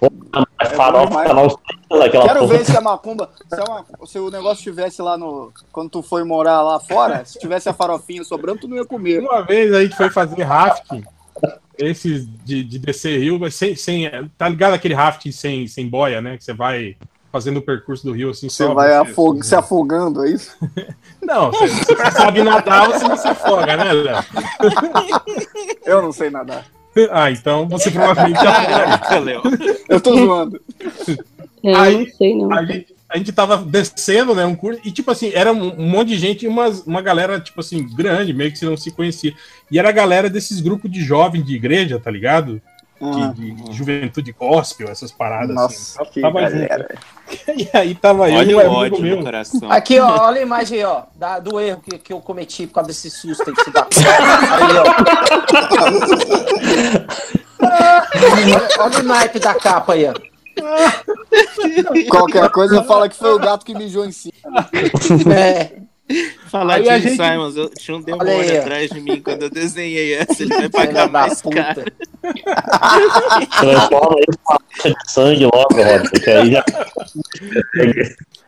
Mas 0.59 0.71
É 0.71 0.75
farofa 0.75 1.23
tá 1.25 1.33
lá 1.33 2.09
Quero 2.09 2.39
porra. 2.39 2.47
ver 2.47 2.65
se 2.65 2.75
a 2.77 2.81
macumba. 2.81 3.29
Se, 3.47 3.55
a 3.61 4.05
se 4.05 4.19
o 4.19 4.29
negócio 4.29 4.63
tivesse 4.63 5.01
lá 5.01 5.17
no. 5.17 5.51
Quando 5.71 5.89
tu 5.89 6.01
foi 6.01 6.23
morar 6.23 6.61
lá 6.61 6.79
fora, 6.79 7.23
se 7.25 7.39
tivesse 7.39 7.69
a 7.69 7.73
farofinha 7.73 8.23
sobrando, 8.23 8.61
tu 8.61 8.67
não 8.67 8.77
ia 8.77 8.85
comer. 8.85 9.19
Uma 9.21 9.41
vez 9.43 9.73
a 9.73 9.81
gente 9.81 9.95
foi 9.95 10.09
fazer 10.09 10.43
rafting, 10.43 11.03
esses 11.79 12.27
de, 12.43 12.63
de 12.63 12.79
descer 12.79 13.19
rio, 13.19 13.39
mas 13.39 13.55
sem, 13.55 13.75
sem. 13.75 14.09
Tá 14.37 14.47
ligado 14.49 14.73
aquele 14.73 14.93
rafting 14.93 15.31
sem, 15.31 15.67
sem 15.67 15.87
boia, 15.87 16.21
né? 16.21 16.37
Que 16.37 16.43
você 16.43 16.53
vai 16.53 16.95
fazendo 17.31 17.57
o 17.57 17.61
percurso 17.61 18.05
do 18.05 18.13
rio 18.13 18.29
assim 18.29 18.47
Você 18.47 18.65
vai 18.67 18.89
você, 18.89 18.93
afog- 19.11 19.39
assim, 19.39 19.49
se 19.49 19.55
afogando, 19.55 20.23
é 20.25 20.29
isso? 20.31 20.55
Não, 21.21 21.51
você, 21.51 21.67
você 21.67 22.11
sabe 22.11 22.43
nadar, 22.43 22.87
você 22.87 23.07
não 23.07 23.17
se 23.17 23.27
afoga, 23.27 23.75
né, 23.75 23.91
Léo? 23.91 24.23
Eu 25.85 26.01
não 26.01 26.11
sei 26.11 26.29
nadar. 26.29 26.65
Ah, 27.11 27.29
então 27.29 27.67
você 27.67 27.91
provavelmente 27.91 28.41
já 28.41 28.65
Caraca, 28.65 29.19
Léo. 29.19 29.41
Eu 29.89 29.99
tô 29.99 30.15
zoando. 30.17 30.61
eu 31.61 31.75
Aí- 31.75 31.97
não 31.97 32.05
sei, 32.15 32.35
não. 32.37 32.53
a 32.53 32.63
gente, 32.63 32.94
a 33.09 33.17
gente 33.17 33.31
tava 33.31 33.57
descendo, 33.57 34.33
né, 34.35 34.45
um 34.45 34.55
curso, 34.55 34.81
e 34.83 34.91
tipo 34.91 35.11
assim, 35.11 35.31
era 35.33 35.53
um, 35.53 35.79
um 35.79 35.87
monte 35.89 36.09
de 36.09 36.17
gente 36.17 36.45
e 36.45 36.47
umas, 36.47 36.81
uma 36.85 37.01
galera, 37.01 37.39
tipo 37.39 37.59
assim, 37.59 37.87
grande, 37.95 38.33
meio 38.33 38.51
que 38.51 38.57
você 38.57 38.65
não 38.65 38.75
se 38.75 38.91
conhecia. 38.91 39.33
E 39.69 39.77
era 39.79 39.89
a 39.89 39.93
galera 39.93 40.29
desses 40.29 40.59
grupos 40.59 40.91
de 40.91 41.03
jovens 41.03 41.45
de 41.45 41.55
igreja, 41.55 41.99
tá 41.99 42.09
ligado? 42.09 42.61
Ah, 43.01 43.33
De, 43.35 43.51
de 43.51 43.73
juventude 43.73 44.31
gospel, 44.31 44.87
essas 44.89 45.11
paradas 45.11 45.53
nossa, 45.53 46.01
assim. 46.01 46.11
que 46.13 46.21
Tava 46.21 46.41
galera. 46.41 46.87
junto. 46.89 47.15
E 47.57 47.67
aí 47.77 47.93
tava 47.95 48.29
eu 48.29 48.35
e 48.43 48.55
Olha 48.55 48.69
o 48.69 48.73
ódio 48.73 49.01
meu. 49.01 49.21
coração. 49.21 49.69
Aqui, 49.71 49.99
ó, 49.99 50.27
olha 50.27 50.39
a 50.39 50.43
imagem 50.43 50.77
aí, 50.79 50.85
ó, 50.85 51.03
da- 51.15 51.39
do 51.39 51.59
erro 51.59 51.81
que, 51.81 51.97
que 51.97 52.13
eu 52.13 52.21
cometi 52.21 52.65
por 52.67 52.75
causa 52.75 52.87
desse 52.89 53.09
susto 53.11 53.43
aí 53.49 53.53
que 53.55 53.63
você 53.63 53.71
dá. 53.71 53.87
Aí, 54.51 54.77
ó. 54.77 54.83
olha, 57.61 58.67
olha 58.79 58.99
o 58.99 59.03
naipe 59.03 59.39
da 59.39 59.53
capa 59.55 59.93
aí, 59.93 60.05
ó. 60.07 60.13
Qualquer 62.09 62.49
coisa 62.49 62.83
fala 62.83 63.09
que 63.09 63.15
foi 63.15 63.33
o 63.33 63.39
gato 63.39 63.65
que 63.65 63.73
mijou 63.73 64.05
em 64.05 64.11
cima. 64.11 64.33
É, 65.35 65.71
Falar 66.49 66.75
Aí 66.75 66.83
de 66.83 67.09
gente- 67.09 67.15
Simons, 67.17 67.55
eu 67.57 67.67
tinha 67.69 67.97
um 67.97 68.01
demônio 68.01 68.31
aí, 68.31 68.57
atrás 68.59 68.91
de 68.91 69.01
mim 69.01 69.19
quando 69.21 69.41
eu 69.43 69.49
desenhei 69.49 70.13
essa. 70.13 70.43
Ele 70.43 70.53
vai 70.55 70.69
pagar 70.69 71.09
mais 71.09 71.41
puta. 71.41 71.55
caro. 71.55 71.83
Transforma 73.59 74.15
de 74.85 75.11
sangue 75.11 75.45
logo, 75.45 75.73
Rob, 75.73 76.09
aí 76.27 76.51
já. 76.51 76.63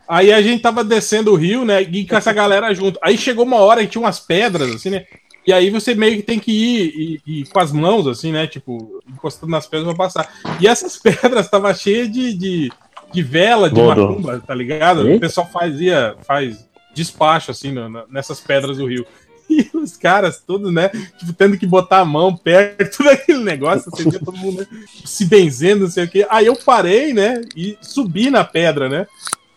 Aí 0.08 0.32
a 0.32 0.40
gente 0.40 0.62
tava 0.62 0.84
descendo 0.84 1.32
o 1.32 1.36
rio, 1.36 1.64
né? 1.64 1.82
E 1.82 2.06
com 2.06 2.16
essa 2.16 2.32
galera 2.32 2.72
junto. 2.72 2.98
Aí 3.02 3.18
chegou 3.18 3.44
uma 3.44 3.56
hora 3.58 3.80
que 3.82 3.88
tinha 3.88 4.02
umas 4.02 4.20
pedras, 4.20 4.72
assim, 4.72 4.90
né? 4.90 5.04
E 5.48 5.52
aí 5.54 5.70
você 5.70 5.94
meio 5.94 6.16
que 6.16 6.22
tem 6.22 6.38
que 6.38 6.52
ir, 6.52 6.94
ir- 6.94 7.22
ir 7.40 7.48
com 7.48 7.58
as 7.58 7.72
mãos, 7.72 8.06
assim, 8.06 8.30
né? 8.32 8.46
Tipo, 8.46 9.00
encostando 9.08 9.50
nas 9.50 9.66
pedras 9.66 9.88
pra 9.94 10.04
passar. 10.04 10.30
E 10.60 10.66
essas 10.66 10.98
pedras 11.00 11.46
estavam 11.46 11.72
cheias 11.74 12.12
de, 12.12 12.34
de, 12.34 12.72
de 13.10 13.22
vela, 13.22 13.70
de 13.70 13.80
Lodo. 13.80 14.10
macumba, 14.10 14.42
tá 14.46 14.54
ligado? 14.54 15.08
Ih. 15.10 15.16
O 15.16 15.20
pessoal 15.20 15.48
fazia, 15.50 16.14
faz 16.26 16.68
despacho, 16.94 17.50
assim, 17.50 17.72
no- 17.72 18.06
nessas 18.08 18.40
pedras 18.40 18.76
do 18.76 18.86
rio. 18.86 19.06
E 19.50 19.66
os 19.72 19.96
caras 19.96 20.42
todos, 20.46 20.70
né? 20.70 20.90
Tipo, 21.18 21.32
tendo 21.32 21.56
que 21.56 21.66
botar 21.66 22.00
a 22.00 22.04
mão 22.04 22.36
perto 22.36 23.00
daquele 23.02 23.42
negócio, 23.42 23.90
você 23.90 24.04
via 24.04 24.18
todo 24.20 24.36
mundo 24.36 24.60
né, 24.60 24.66
se 25.06 25.24
benzendo, 25.24 25.84
não 25.84 25.90
sei 25.90 26.04
o 26.04 26.08
quê. 26.10 26.26
Aí 26.28 26.44
eu 26.44 26.54
parei, 26.54 27.14
né? 27.14 27.40
E 27.56 27.78
subi 27.80 28.28
na 28.28 28.44
pedra, 28.44 28.90
né? 28.90 29.06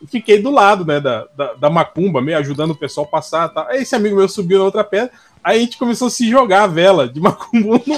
E 0.01 0.07
fiquei 0.07 0.41
do 0.41 0.49
lado, 0.49 0.85
né, 0.85 1.01
da, 1.01 1.27
da, 1.35 1.53
da 1.55 1.69
macumba, 1.69 2.21
meio 2.21 2.37
ajudando 2.37 2.71
o 2.71 2.75
pessoal 2.77 3.05
a 3.05 3.09
passar. 3.09 3.49
Tá? 3.49 3.67
Aí 3.69 3.81
esse 3.81 3.93
amigo 3.93 4.15
meu 4.15 4.29
subiu 4.29 4.59
na 4.59 4.63
outra 4.63 4.81
pedra, 4.85 5.11
aí 5.43 5.57
a 5.57 5.59
gente 5.61 5.77
começou 5.77 6.07
a 6.07 6.11
se 6.11 6.29
jogar 6.29 6.63
a 6.63 6.67
vela 6.67 7.07
de 7.07 7.19
macumba 7.19 7.57
um 7.57 7.59
no 7.67 7.71
outro, 7.73 7.93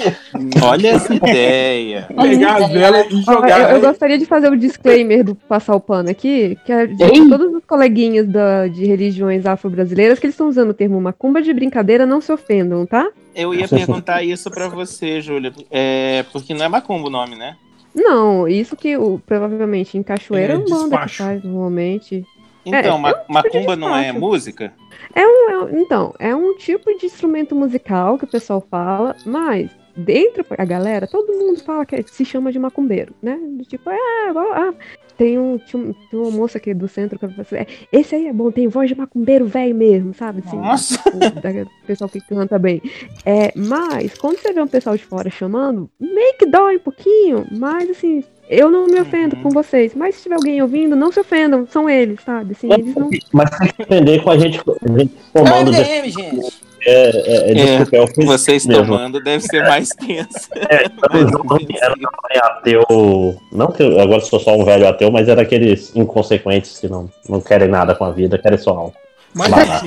Olha 0.62 0.88
essa 0.88 1.14
ideia. 1.14 2.08
pegar 2.20 2.56
as 2.64 2.70
velas 2.70 3.06
e 3.10 3.22
jogar. 3.22 3.60
eu, 3.60 3.68
eu 3.68 3.74
Aí- 3.76 3.80
gostaria 3.80 4.18
de 4.18 4.26
fazer 4.26 4.50
o 4.50 4.56
disclaimer 4.56 5.24
do 5.24 5.34
passar 5.34 5.74
o 5.74 5.80
pano 5.80 6.10
aqui, 6.10 6.56
que 6.64 6.72
é 6.72 6.86
de 6.86 7.02
Ei. 7.02 7.28
todos 7.28 7.52
os 7.54 7.64
coleguinhas 7.64 8.26
da- 8.28 8.66
de 8.68 8.84
religiões 8.86 9.46
afro-brasileiras 9.46 10.18
que 10.18 10.26
eles 10.26 10.34
estão 10.34 10.48
usando 10.48 10.70
o 10.70 10.74
termo 10.74 11.00
macumba 11.00 11.40
de 11.42 11.52
brincadeira, 11.52 12.06
não 12.06 12.20
se 12.20 12.32
ofendam, 12.32 12.86
tá? 12.86 13.08
Eu 13.34 13.52
ia 13.54 13.66
perguntar 13.68 14.22
isso 14.22 14.50
pra 14.50 14.68
você, 14.68 15.20
Júlia. 15.20 15.52
É, 15.70 16.24
porque 16.32 16.54
não 16.54 16.64
é 16.64 16.68
macumba 16.68 17.08
o 17.08 17.10
nome, 17.10 17.34
né? 17.36 17.56
Não, 17.94 18.48
isso 18.48 18.74
que 18.74 18.96
o- 18.96 19.20
provavelmente 19.24 19.96
em 19.96 20.02
Cachoeira 20.02 20.54
É 20.54 20.56
é 20.56 20.58
um 20.58 20.64
banda 20.64 20.74
que 20.76 20.80
despacho. 20.90 21.22
faz 21.22 21.44
normalmente. 21.44 22.24
Então, 22.64 22.96
É, 22.96 22.98
ma- 22.98 23.20
macumba 23.28 23.76
não 23.76 23.94
é 23.96 24.10
música? 24.12 24.72
É 25.14 25.26
um- 25.26 25.78
Então, 25.78 26.14
é 26.18 26.34
um 26.34 26.56
tipo 26.56 26.96
de 26.98 27.06
instrumento 27.06 27.54
musical 27.54 28.18
que 28.18 28.24
o 28.24 28.28
pessoal 28.28 28.64
fala, 28.70 29.14
mas 29.26 29.70
dentro 29.96 30.44
a 30.56 30.64
galera, 30.64 31.06
todo 31.06 31.32
mundo 31.32 31.60
fala 31.60 31.84
que 31.86 32.02
se 32.04 32.24
chama 32.24 32.50
de 32.50 32.58
macumbeiro, 32.58 33.14
né? 33.22 33.38
Tipo, 33.68 33.90
ah, 33.90 34.32
ah, 34.34 34.74
tem, 35.16 35.38
um, 35.38 35.54
um- 35.74 35.92
tem 35.92 36.18
uma 36.18 36.30
moça 36.32 36.58
aqui 36.58 36.74
do 36.74 36.88
centro 36.88 37.16
que 37.18 37.28
fala 37.28 37.40
assim, 37.42 37.56
"É, 37.56 37.66
esse 37.92 38.14
aí 38.16 38.26
é 38.26 38.32
bom, 38.32 38.50
tem 38.50 38.66
voz 38.66 38.88
de 38.88 38.96
macumbeiro 38.96 39.46
velho 39.46 39.74
mesmo, 39.74 40.12
sabe? 40.12 40.42
Assim, 40.44 40.56
Nossa. 40.56 41.00
o- 41.10 41.18
da- 41.40 41.70
pessoal 41.86 42.10
que 42.10 42.20
canta 42.20 42.58
bem. 42.58 42.82
É, 43.24 43.52
mas, 43.56 44.14
quando 44.18 44.38
você 44.38 44.52
vê 44.52 44.60
um 44.60 44.66
pessoal 44.66 44.96
de 44.96 45.04
fora 45.04 45.30
chamando, 45.30 45.88
meio 46.00 46.36
que 46.36 46.46
dói 46.46 46.76
um 46.76 46.80
pouquinho, 46.80 47.46
mas 47.52 47.88
assim, 47.90 48.24
eu 48.48 48.70
não 48.70 48.86
me 48.86 49.00
ofendo 49.00 49.36
com 49.36 49.48
vocês, 49.50 49.94
mas 49.94 50.16
se 50.16 50.22
tiver 50.24 50.34
alguém 50.36 50.60
ouvindo, 50.62 50.94
não 50.96 51.10
se 51.12 51.20
ofendam, 51.20 51.66
são 51.70 51.88
eles, 51.88 52.20
sabe? 52.24 52.52
Assim, 52.52 52.72
eles 52.72 52.94
não. 52.94 53.08
Mas 53.32 53.50
tem 53.50 53.68
que 53.68 53.82
aprender 53.82 54.22
com 54.22 54.30
a 54.30 54.38
gente, 54.38 54.60
a 54.60 54.98
gente 54.98 55.12
É 55.34 55.40
o 55.40 55.44
tomando. 55.44 55.70
de- 55.70 55.76
MDM, 55.78 56.10
gente. 56.10 56.64
É, 56.86 57.08
é, 57.08 57.50
é, 57.50 57.54
desculpa, 57.54 57.96
é 57.96 58.00
ofensivo 58.02 58.26
Vocês 58.26 58.66
mesmo. 58.66 58.84
tomando 58.84 59.18
deve 59.22 59.42
ser 59.42 59.62
mais 59.62 59.88
tenso. 59.88 60.50
É, 60.68 60.84
era 60.84 60.90
também 61.96 62.38
ateu. 62.42 63.36
Não 63.50 63.68
que 63.72 63.82
eu 63.82 63.98
agora 64.00 64.20
sou 64.20 64.38
só 64.38 64.54
um 64.54 64.64
velho 64.64 64.86
ateu, 64.86 65.10
mas 65.10 65.28
era 65.28 65.40
aqueles 65.42 65.94
inconsequentes 65.96 66.78
que 66.78 66.86
não, 66.88 67.08
não 67.28 67.40
querem 67.40 67.68
nada 67.68 67.94
com 67.94 68.04
a 68.04 68.10
vida, 68.10 68.36
querem 68.38 68.58
só 68.58 68.70
algo. 68.72 68.94
Mas 69.34 69.52
assim, 69.52 69.86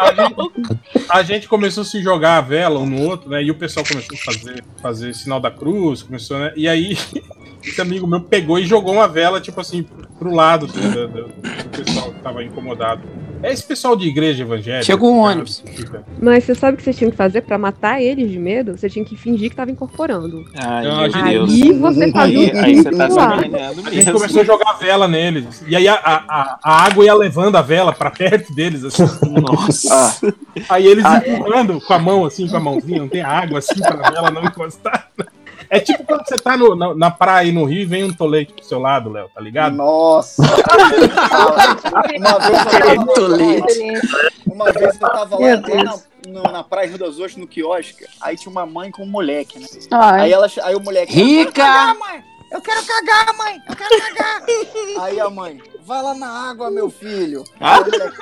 a 0.00 0.12
gente, 0.14 1.06
a 1.08 1.22
gente 1.22 1.48
começou 1.48 1.82
a 1.82 1.84
se 1.84 2.02
jogar 2.02 2.38
a 2.38 2.40
vela 2.40 2.78
um 2.80 2.86
no 2.86 3.02
outro, 3.08 3.28
né? 3.30 3.42
E 3.42 3.50
o 3.50 3.54
pessoal 3.54 3.84
começou 3.86 4.16
a 4.16 4.32
fazer, 4.32 4.64
fazer 4.80 5.14
sinal 5.14 5.40
da 5.40 5.50
cruz, 5.50 6.02
começou, 6.02 6.38
né? 6.38 6.52
E 6.56 6.66
aí, 6.68 6.96
esse 7.62 7.80
amigo 7.80 8.06
meu 8.06 8.20
pegou 8.20 8.58
e 8.58 8.66
jogou 8.66 8.94
uma 8.94 9.06
vela, 9.08 9.40
tipo 9.40 9.60
assim, 9.60 9.82
pro 10.18 10.34
lado 10.34 10.66
do, 10.66 10.72
do- 10.80 11.08
do- 11.08 11.28
do 11.28 11.68
pessoal 11.84 12.12
que 12.12 12.20
tava 12.20 12.42
incomodado. 12.42 13.02
É 13.42 13.52
esse 13.52 13.62
pessoal 13.64 13.96
de 13.96 14.06
igreja 14.06 14.42
evangélica. 14.42 14.84
Chegou 14.84 15.10
um 15.12 15.22
cara, 15.22 15.32
ônibus. 15.32 15.62
fica- 15.74 16.04
Mas 16.20 16.44
você 16.44 16.54
sabe 16.54 16.74
o 16.74 16.76
que 16.76 16.84
você 16.84 16.92
tinha 16.94 17.10
que 17.10 17.16
fazer 17.16 17.40
pra 17.42 17.58
matar 17.58 18.00
eles 18.00 18.30
de 18.30 18.38
medo? 18.38 18.76
Você 18.76 18.88
tinha 18.88 19.04
que 19.04 19.16
fingir 19.16 19.50
que 19.50 19.56
tava 19.56 19.70
incorporando. 19.70 20.44
Ai, 20.56 20.84
Não, 20.86 21.00
meu 21.02 21.10
gente, 21.10 21.24
Deus. 21.30 21.50
Aí 21.52 21.72
você 21.72 22.12
fazia 22.12 22.38
Aí, 22.38 22.52
um 22.54 22.64
aí 22.64 22.76
você 22.76 22.90
tá 22.90 23.06
A 23.86 23.90
gente 23.90 24.12
começou 24.12 24.42
a 24.42 24.44
jogar 24.44 24.72
vela 24.74 25.08
neles. 25.08 25.64
E 25.66 25.74
aí 25.74 25.88
a, 25.88 25.94
a, 25.94 26.58
a- 26.62 26.84
água 26.86 27.04
ia 27.04 27.14
levando 27.14 27.56
a 27.56 27.62
vela 27.62 27.92
pra 27.92 28.10
perto 28.10 28.54
deles, 28.54 28.84
assim. 28.84 29.02
Nossa. 29.40 30.16
Aí 30.68 30.86
eles 30.86 31.04
empurrando 31.04 31.80
com 31.80 31.92
a 31.92 31.98
mão, 31.98 32.24
assim, 32.24 32.46
com 32.46 32.56
a 32.56 32.60
mãozinha, 32.60 33.00
não 33.00 33.08
tem 33.08 33.22
água, 33.22 33.58
assim, 33.58 33.80
pra 33.80 34.10
vela 34.10 34.30
não 34.30 34.44
encostar. 34.44 35.08
É 35.74 35.80
tipo 35.80 36.04
quando 36.04 36.26
você 36.28 36.36
tá 36.36 36.54
no- 36.54 36.76
na, 36.76 36.94
na 36.94 37.10
praia 37.10 37.48
e 37.48 37.52
no 37.52 37.64
rio 37.64 37.80
e 37.80 37.84
vem 37.86 38.04
um 38.04 38.12
tolete 38.12 38.52
pro 38.52 38.62
seu 38.62 38.78
lado, 38.78 39.08
Léo, 39.10 39.30
tá 39.34 39.40
ligado? 39.40 39.74
Nossa! 39.74 40.42
uma, 40.42 42.38
vez 42.38 42.60
eu 42.60 42.80
tava, 42.94 43.14
Tolete. 43.14 43.92
uma 44.46 44.72
vez 44.72 45.00
eu 45.00 45.08
tava 45.08 45.38
lá, 45.38 45.46
lá 45.46 45.82
na, 45.84 45.98
no- 46.28 46.42
na 46.42 46.62
Praia 46.62 46.88
Rio 46.88 46.98
das 46.98 47.10
Ostras, 47.14 47.36
no 47.36 47.46
quiosque, 47.46 48.04
aí 48.20 48.36
tinha 48.36 48.50
uma 48.50 48.66
mãe 48.66 48.90
com 48.90 49.02
um 49.02 49.08
moleque, 49.10 49.58
né? 49.58 49.66
Ai, 49.90 50.20
Aí, 50.24 50.32
ela, 50.32 50.46
aí 50.62 50.74
o 50.74 50.80
moleque. 50.80 51.12
Rica! 51.14 51.62
Eu 51.62 51.62
quero 51.62 51.64
cagar, 51.64 51.98
mãe! 51.98 52.22
Eu 52.52 52.60
quero 52.60 52.86
cagar, 52.86 53.36
mãe! 53.38 53.62
Eu 53.66 53.76
quero 53.76 54.14
cagar! 54.14 54.42
Aí 55.04 55.20
a 55.20 55.30
mãe, 55.30 55.62
vai 55.86 56.02
lá 56.02 56.14
na 56.14 56.50
água, 56.50 56.70
meu 56.70 56.90
filho. 56.90 57.44
Aí 57.58 57.80
o 57.80 57.84
moleque, 57.90 58.18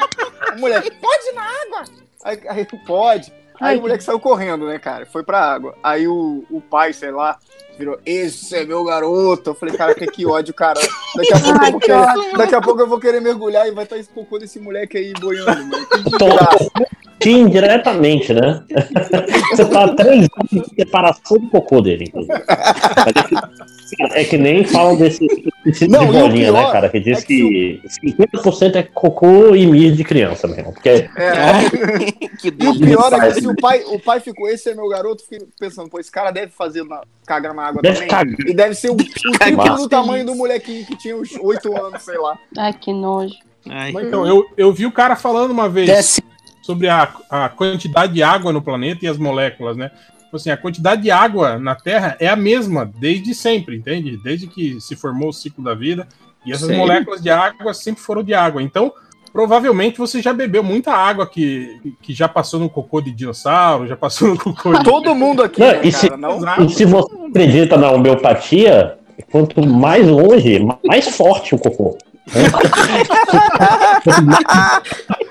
o 0.56 0.60
moleque, 0.60 0.90
pode 0.93 1.27
ir 1.28 1.32
na 1.35 1.43
água? 1.43 1.85
Aí, 2.22 2.40
aí, 2.48 2.64
pode. 2.86 3.32
Aí 3.61 3.77
o 3.77 3.82
moleque 3.82 4.03
saiu 4.03 4.19
correndo, 4.19 4.66
né, 4.66 4.78
cara? 4.78 5.05
Foi 5.05 5.23
pra 5.23 5.41
água. 5.41 5.77
Aí 5.82 6.09
o, 6.09 6.45
o 6.51 6.61
pai, 6.61 6.95
sei 6.95 7.11
lá, 7.11 7.39
virou, 7.78 7.99
esse 8.07 8.57
é 8.57 8.65
meu 8.65 8.82
garoto. 8.85 9.51
Eu 9.51 9.55
falei, 9.55 9.77
cara, 9.77 9.95
que, 9.95 10.07
que 10.07 10.27
ódio, 10.27 10.55
cara. 10.55 10.81
Daqui 11.15 11.35
a, 11.35 11.41
pouco 11.41 11.51
eu 11.51 11.61
Ai, 11.61 11.70
vou 11.70 11.81
que 11.81 11.87
querer, 11.87 12.37
daqui 12.39 12.55
a 12.55 12.61
pouco 12.61 12.81
eu 12.81 12.87
vou 12.87 12.99
querer 12.99 13.20
mergulhar 13.20 13.69
e 13.69 13.70
vai 13.70 13.85
estar 13.85 13.99
esse 13.99 14.09
cocô 14.09 14.39
desse 14.39 14.59
moleque 14.59 14.97
aí 14.97 15.12
boiando, 15.20 15.66
mano. 15.66 15.87
Que 15.87 16.03
desgraça. 16.05 16.70
Te 17.19 17.31
indiretamente, 17.32 18.32
né? 18.32 18.65
Você 19.53 19.65
tá 19.66 19.95
três 19.95 20.27
anos 20.53 20.69
de 20.69 20.74
separação 20.74 21.39
do 21.39 21.51
cocô 21.51 21.82
dele, 21.82 22.11
é 24.01 24.25
que- 24.25 24.37
É 24.37 24.39
nem 24.39 24.65
falam 24.65 24.97
desse, 24.97 25.27
desse 25.65 25.87
Não, 25.89 26.07
de 26.07 26.12
bolinha, 26.19 26.53
né, 26.53 26.71
cara? 26.71 26.89
Que 26.89 27.01
diz 27.01 27.19
é 27.19 27.23
que 27.23 27.81
que 27.83 28.11
50% 28.11 28.77
é 28.77 28.83
cocô 28.83 29.55
e 29.55 29.67
mijo 29.67 29.97
de 29.97 30.05
criança 30.05 30.47
mesmo. 30.47 30.73
Porque 30.73 30.89
É. 30.89 31.09
que 32.41 32.49
E 32.49 32.69
o 32.69 32.79
pior 32.79 33.12
é 33.12 33.33
que 33.33 33.41
se 33.41 33.47
o 33.49 33.55
pai, 33.57 33.83
o 33.87 33.99
pai 33.99 34.21
ficou, 34.21 34.49
esse 34.49 34.71
é 34.71 34.75
meu 34.75 34.89
garoto, 34.89 35.23
fiquei 35.23 35.47
pensando, 35.59 35.89
pô, 35.91 35.99
esse 35.99 36.11
cara 36.11 36.31
deve 36.31 36.53
fazer 36.53 36.85
na, 36.85 37.01
cagar 37.27 37.55
na 37.55 37.62
água 37.67 37.83
Deve 37.83 37.95
também. 37.95 38.09
cagar. 38.09 38.41
E 38.49 38.55
deve 38.55 38.75
ser 38.75 38.91
o, 38.91 38.95
o 38.95 38.97
triplo 39.39 39.77
do 39.77 39.89
tamanho 39.89 40.25
do 40.25 40.35
molequinho 40.35 40.85
que 40.87 40.97
tinha 40.97 41.17
uns 41.17 41.31
8 41.41 41.77
anos, 41.87 42.03
sei 42.03 42.19
lá. 42.19 42.39
ai, 42.57 42.73
que 42.73 42.93
nojo. 42.93 43.35
Ai, 43.69 43.93
Mas 43.93 44.07
Então, 44.07 44.27
eu, 44.27 44.47
eu 44.57 44.73
vi 44.73 44.87
o 44.87 44.93
cara 44.93 45.15
falando 45.17 45.51
uma 45.51 45.69
vez 45.69 45.87
Desce. 45.87 46.23
sobre 46.62 46.89
a, 46.89 47.09
a 47.29 47.49
quantidade 47.51 48.12
de 48.15 48.23
água 48.23 48.53
no 48.53 48.62
planeta 48.62 49.05
e 49.05 49.09
as 49.09 49.19
moléculas, 49.19 49.77
né? 49.77 49.91
Tipo 50.31 50.36
Assim, 50.36 50.51
a 50.51 50.57
quantidade 50.57 51.02
de 51.02 51.11
água 51.11 51.59
na 51.59 51.74
Terra 51.74 52.16
é 52.20 52.28
a 52.28 52.36
mesma 52.36 52.89
desde 53.01 53.35
sempre, 53.35 53.77
entende? 53.77 54.16
Desde 54.23 54.47
que 54.47 54.81
se 54.81 54.94
formou 54.94 55.31
o 55.31 55.32
ciclo 55.32 55.65
da 55.65 55.74
vida. 55.74 56.07
E 56.47 56.52
essas 56.52 56.70
moléculas 56.70 57.20
de 57.20 57.31
água 57.31 57.74
sempre 57.74 58.01
foram 58.01 58.23
de 58.23 58.32
água. 58.32 58.62
Então, 58.62 58.93
provavelmente 59.32 59.98
você 59.98 60.23
já 60.23 60.32
bebeu 60.32 60.62
muita 60.62 60.93
água 60.93 61.27
que, 61.27 61.97
que 62.01 62.15
já 62.15 62.28
passou 62.28 62.61
no 62.61 62.70
cocô 62.70 63.01
de 63.01 63.11
dinossauro, 63.11 63.89
já 63.89 63.97
passou 63.97 64.28
no 64.28 64.39
cocô 64.39 64.73
de. 64.78 64.85
Todo 64.85 65.16
mundo 65.16 65.43
aqui, 65.43 65.59
Não, 65.61 65.66
né, 65.66 65.81
e 65.82 65.90
se- 65.90 66.07
cara, 66.09 66.16
não? 66.20 66.36
Exato. 66.36 66.62
E 66.62 66.69
se 66.69 66.85
você 66.85 67.12
acredita 67.28 67.77
na 67.77 67.90
homeopatia, 67.90 68.98
quanto 69.32 69.66
mais 69.66 70.07
longe, 70.07 70.65
mais 70.85 71.09
forte 71.09 71.57
o 71.57 71.59
cocô. 71.59 71.98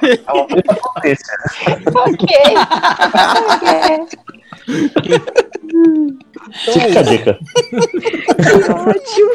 Ok. 0.01 1.15
ok. 1.95 2.27
Fica 6.73 6.99
a 6.99 7.03
dica. 7.03 7.39
Que 8.39 8.71
ótimo! 8.71 9.31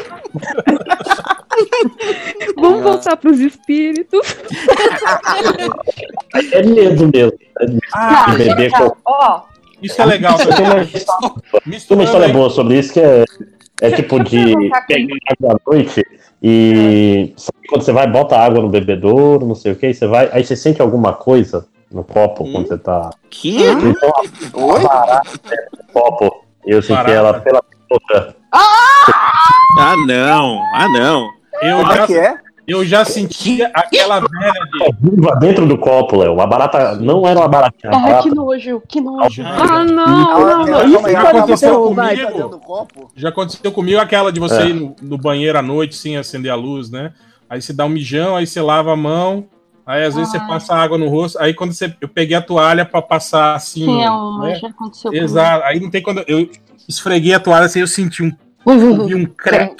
Vamos 2.57 2.83
voltar 2.83 3.17
pros 3.17 3.39
espíritos. 3.39 4.37
É 6.51 6.63
medo 6.63 7.09
mesmo. 7.13 7.33
É 7.59 7.67
medo 7.67 7.81
Ah, 7.93 8.35
beber 8.35 8.71
cocô. 8.71 8.97
Ó, 9.05 9.41
isso 9.81 10.01
é 10.01 10.05
legal. 10.05 10.37
Tem 10.37 10.47
uma, 10.65 10.85
tem 11.79 11.97
uma 11.97 12.03
história 12.03 12.29
boa 12.29 12.49
sobre 12.49 12.79
isso 12.79 12.93
que 12.93 12.99
é, 12.99 13.23
é 13.81 13.91
tipo 13.91 14.23
de 14.23 14.53
pegar 14.87 15.15
água 15.31 15.53
à 15.53 15.71
noite 15.71 16.03
e 16.41 17.33
sabe 17.37 17.67
quando 17.67 17.81
você 17.83 17.91
vai, 17.91 18.07
bota 18.07 18.37
água 18.37 18.61
no 18.61 18.69
bebedouro, 18.69 19.45
não 19.45 19.55
sei 19.55 19.71
o 19.71 19.75
que, 19.75 19.93
você 19.93 20.05
vai, 20.05 20.29
aí 20.31 20.43
você 20.43 20.55
sente 20.55 20.81
alguma 20.81 21.13
coisa 21.13 21.65
no 21.91 22.03
copo 22.03 22.43
Hum? 22.43 22.51
quando 22.51 22.67
você 22.67 22.77
tá. 22.77 23.09
Que? 23.29 23.63
Então 23.63 24.11
a, 24.73 24.75
a 24.75 24.79
barata 25.05 25.39
dentro 25.43 25.77
do 25.77 25.93
copo, 25.93 26.45
eu 26.65 26.81
senti 26.81 26.93
Barata. 26.93 27.11
ela 27.13 27.33
pela 27.39 27.63
boca. 27.89 28.35
Ah, 29.79 29.95
não. 30.07 30.61
Ah, 30.73 30.87
não. 30.89 31.29
Eu 31.61 31.77
Como 31.77 31.91
é 31.91 31.95
já, 31.97 32.07
que 32.07 32.17
é? 32.17 32.35
eu 32.67 32.85
já 32.85 33.05
sentia 33.05 33.69
aquela 33.73 34.19
velha 34.19 34.53
de. 34.71 35.09
Viva 35.09 35.35
dentro 35.35 35.65
do 35.65 35.77
copo, 35.77 36.17
Léo. 36.17 36.39
A 36.41 36.47
barata 36.47 36.95
não 36.95 37.25
era 37.27 37.39
uma 37.39 37.47
baratinha. 37.47 37.91
Barata 37.91 38.23
que 38.23 38.29
nojo, 38.35 38.81
que 38.87 39.01
nojo. 39.01 39.43
Ah, 39.45 39.83
não, 39.83 39.85
não, 39.85 40.65
não. 40.65 40.67
ela- 40.67 40.85
Isso 40.85 41.09
já 41.11 41.21
aconteceu 41.29 41.83
comigo. 41.83 42.59
tá? 42.59 42.85
Já 43.15 43.29
aconteceu 43.29 43.71
comigo 43.71 43.99
aquela 43.99 44.31
de 44.31 44.39
você 44.39 44.61
É. 44.63 44.67
ir 44.67 44.73
no, 44.73 44.95
no 45.01 45.17
banheiro 45.17 45.57
à 45.57 45.61
noite 45.61 45.95
sem 45.95 46.17
acender 46.17 46.51
a 46.51 46.55
luz, 46.55 46.89
né? 46.89 47.13
Aí 47.49 47.61
você 47.61 47.71
dá 47.71 47.85
um 47.85 47.89
mijão, 47.89 48.35
aí 48.35 48.47
você 48.47 48.59
lava 48.61 48.91
a 48.91 48.95
mão, 48.97 49.45
aí 49.85 50.03
às 50.03 50.15
vezes 50.15 50.31
você 50.31 50.39
passa 50.39 50.75
água 50.75 50.97
no 50.97 51.07
rosto, 51.09 51.39
aí 51.39 51.53
quando 51.53 51.73
você. 51.73 51.93
Eu 52.01 52.07
peguei 52.07 52.35
a 52.35 52.41
toalha 52.41 52.85
pra 52.85 53.01
passar 53.01 53.55
assim. 53.55 53.85
Tinha 53.85 54.11
uma, 54.11 54.47
né? 54.47 54.55
já 54.55 54.67
aconteceu 54.69 55.11
comigo. 55.11 55.25
Exato. 55.25 55.65
Aí 55.65 55.79
não 55.79 55.89
tem 55.89 56.01
quando. 56.01 56.23
Eu 56.27 56.49
esfreguei 56.87 57.33
a 57.33 57.39
toalha 57.39 57.65
assim, 57.65 57.79
eu 57.79 57.87
senti 57.87 58.23
um, 58.23 58.31
Uhum. 58.65 59.17
um 59.17 59.25
crack. 59.25 59.75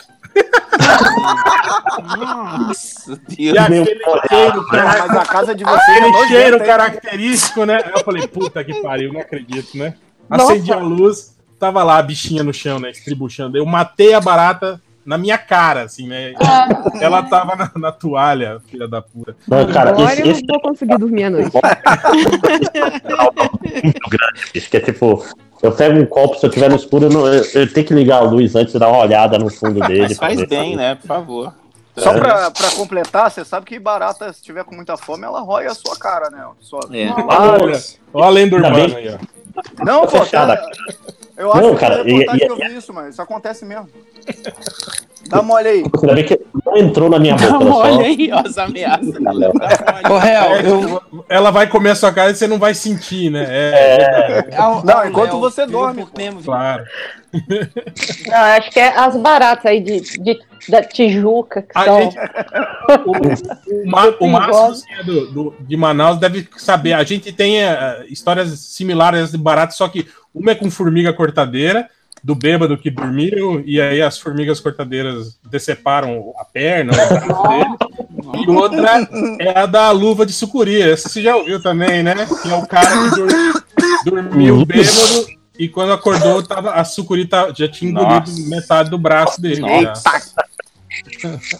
Nossa, 2.17 3.19
E 3.37 3.51
Deus. 3.51 3.57
aquele 3.57 3.85
cheiro, 4.29 4.67
cara, 4.67 5.07
mas 5.07 5.17
a 5.17 5.25
casa 5.25 5.55
de 5.55 5.63
vocês 5.63 5.87
é 5.87 5.91
aquele 5.93 6.11
nojenta, 6.11 6.27
cheiro 6.27 6.59
característico, 6.65 7.65
né? 7.65 7.81
Aí 7.85 7.91
eu 7.95 8.03
falei, 8.03 8.27
puta 8.27 8.63
que 8.63 8.81
pariu, 8.81 9.13
não 9.13 9.21
acredito, 9.21 9.77
né? 9.77 9.95
Nossa. 10.29 10.53
Acendi 10.53 10.71
a 10.73 10.77
luz, 10.77 11.35
tava 11.59 11.83
lá 11.83 11.97
a 11.97 12.01
bichinha 12.03 12.43
no 12.43 12.53
chão, 12.53 12.79
né? 12.79 12.89
Estribuchando. 12.91 13.57
Eu 13.57 13.65
matei 13.65 14.13
a 14.13 14.21
barata 14.21 14.81
na 15.05 15.17
minha 15.17 15.37
cara, 15.37 15.83
assim, 15.83 16.07
né? 16.07 16.33
Ah, 16.41 16.67
Ela 16.99 17.23
tava 17.23 17.55
na, 17.55 17.71
na 17.75 17.91
toalha, 17.91 18.59
filha 18.67 18.87
da 18.87 19.01
puta. 19.01 19.35
Não, 19.47 19.65
cara, 19.71 19.91
Agora 19.91 20.11
esse, 20.13 20.21
eu 20.21 20.31
esse 20.31 20.43
não 20.45 20.59
vou 20.59 20.71
conseguir 20.71 20.97
dormir 20.97 21.25
à 21.25 21.29
noite. 21.29 21.51
é 21.55 21.59
muito 23.83 24.09
grande, 24.09 24.41
bicho, 24.53 24.69
que 24.69 24.77
é 24.77 24.79
tipo. 24.79 25.25
Eu 25.61 25.71
pego 25.71 25.97
um 25.99 26.05
copo, 26.05 26.35
se 26.37 26.45
eu 26.45 26.49
tiver 26.49 26.69
no 26.69 26.75
escuro, 26.75 27.05
eu, 27.05 27.09
não- 27.09 27.27
eu- 27.27 27.43
eu 27.53 27.73
tenho 27.73 27.87
que 27.87 27.93
ligar 27.93 28.17
a 28.17 28.21
luz 28.21 28.55
antes 28.55 28.73
e 28.75 28.79
dar 28.79 28.89
uma 28.89 28.99
olhada 28.99 29.37
no 29.39 29.49
fundo 29.49 29.79
dele. 29.87 30.01
Mas 30.01 30.17
faz 30.17 30.39
ver 30.39 30.47
bem, 30.47 30.75
né? 30.75 30.95
Por 30.95 31.07
favor. 31.07 31.53
Só 31.97 32.13
pra, 32.13 32.51
pra 32.51 32.71
completar, 32.71 33.31
você 33.31 33.45
sabe 33.45 33.65
que 33.65 33.79
barata, 33.79 34.31
se 34.33 34.43
tiver 34.43 34.65
com 34.65 34.75
muita 34.75 34.97
fome, 34.97 35.23
ela 35.23 35.39
rói 35.39 35.65
a 35.65 35.73
sua 35.73 35.95
cara, 35.97 36.29
né? 36.29 36.45
Sua... 36.59 36.81
É. 36.91 37.07
Olha, 37.09 37.81
olha 38.13 38.25
a 38.25 38.29
lenda 38.29 38.55
urbana 38.57 38.97
aí, 38.97 39.15
ó. 39.15 39.17
Não, 39.85 40.01
pô, 40.01 40.09
fechada. 40.19 40.61
Eu 41.37 41.51
acho 41.53 41.61
Não, 41.61 41.73
que 41.73 41.79
cara, 41.79 41.95
é 41.95 42.03
reportagem 42.03 42.35
e- 42.43 42.45
que 42.45 42.51
eu 42.51 42.69
vi 42.69 42.77
isso, 42.77 42.93
mas 42.93 43.09
isso 43.09 43.21
acontece 43.21 43.65
mesmo. 43.65 43.87
Dá 45.27 45.41
uma 45.41 45.55
olha 45.55 45.71
aí. 45.71 45.83
Ainda 46.01 46.13
bem 46.13 46.23
que 46.23 46.39
não 46.65 46.77
entrou 46.77 47.09
na 47.09 47.17
minha 47.17 47.35
boca. 47.35 47.49
Dá 47.49 47.57
uma 47.57 47.71
só- 47.71 47.77
olha 47.79 48.05
aí, 48.05 48.29
ó, 48.31 48.39
as 48.45 48.57
ameaças. 48.59 49.11
Dá 49.13 49.31
uma 49.31 49.31
olha. 49.31 49.51
Ô, 50.13 50.17
Real, 50.19 50.55
É, 50.55 50.69
eu. 50.69 51.01
Ela 51.27 51.49
vai 51.51 51.67
comer 51.67 51.89
a 51.91 51.95
sua 51.95 52.13
cara 52.13 52.29
e 52.31 52.35
você 52.35 52.45
não 52.47 52.59
vai 52.59 52.75
sentir, 52.75 53.31
né? 53.31 53.43
É, 53.49 53.97
verdade, 53.97 54.55
ao- 54.55 54.85
Não, 54.85 54.97
ao 54.99 55.07
enquanto 55.07 55.31
Léo, 55.31 55.39
você 55.41 55.65
dorme, 55.65 56.05
por 56.05 56.15
mesmo, 56.17 56.43
claro. 56.43 56.83
Não, 58.27 58.37
acho 58.37 58.71
que 58.71 58.79
é 58.79 58.97
as 58.97 59.15
baratas 59.17 59.65
aí 59.65 59.79
de, 59.81 59.99
de- 60.01 60.39
da 60.69 60.81
Tijuca, 60.83 61.61
que 61.61 61.69
A 61.77 61.83
são. 61.85 62.01
gente- 62.01 62.17
O, 63.05 63.11
o, 63.11 63.89
Ma- 63.89 64.15
o 64.19 64.27
Márcio 64.27 64.65
assim, 64.65 64.83
é 64.99 65.03
do, 65.03 65.31
do- 65.31 65.55
de 65.59 65.75
Manaus 65.77 66.19
deve 66.19 66.47
saber. 66.57 66.93
A 66.93 67.03
gente 67.03 67.31
tem 67.31 67.63
eh, 67.63 68.05
histórias 68.09 68.49
similares 68.59 69.31
de 69.31 69.37
baratas, 69.37 69.75
só 69.75 69.87
que 69.87 70.07
uma 70.33 70.51
é 70.51 70.55
com 70.55 70.69
formiga 70.69 71.11
cortadeira 71.13 71.89
do 72.23 72.33
bêbado 72.35 72.77
que 72.77 72.89
dormiu, 72.89 73.61
e 73.65 73.79
aí 73.79 74.01
as 74.01 74.17
formigas 74.19 74.59
cortadeiras 74.59 75.37
deceparam 75.49 76.33
a 76.39 76.45
perna, 76.45 76.91
o 76.93 76.95
braço 76.95 77.47
dele. 77.47 78.45
E 78.47 78.49
outra 78.49 79.07
é 79.39 79.59
a 79.59 79.65
da 79.67 79.91
luva 79.91 80.25
de 80.25 80.33
sucuri. 80.33 80.81
Essa 80.81 81.07
você 81.09 81.21
já 81.21 81.35
ouviu 81.35 81.61
também, 81.61 82.01
né? 82.01 82.15
Que 82.41 82.49
é 82.51 82.55
o 82.55 82.65
cara 82.67 82.87
que 82.89 83.15
dur- 83.15 83.63
dormiu 84.05 84.65
bêbado 84.65 85.27
e 85.59 85.67
quando 85.69 85.93
acordou, 85.93 86.41
tava, 86.43 86.71
a 86.71 86.83
sucuri 86.83 87.25
tá- 87.25 87.51
já 87.55 87.67
tinha 87.67 87.91
engolido 87.91 88.29
Nossa. 88.31 88.49
metade 88.49 88.89
do 88.89 88.97
braço 88.97 89.41
dele. 89.41 89.61
já. 89.61 89.93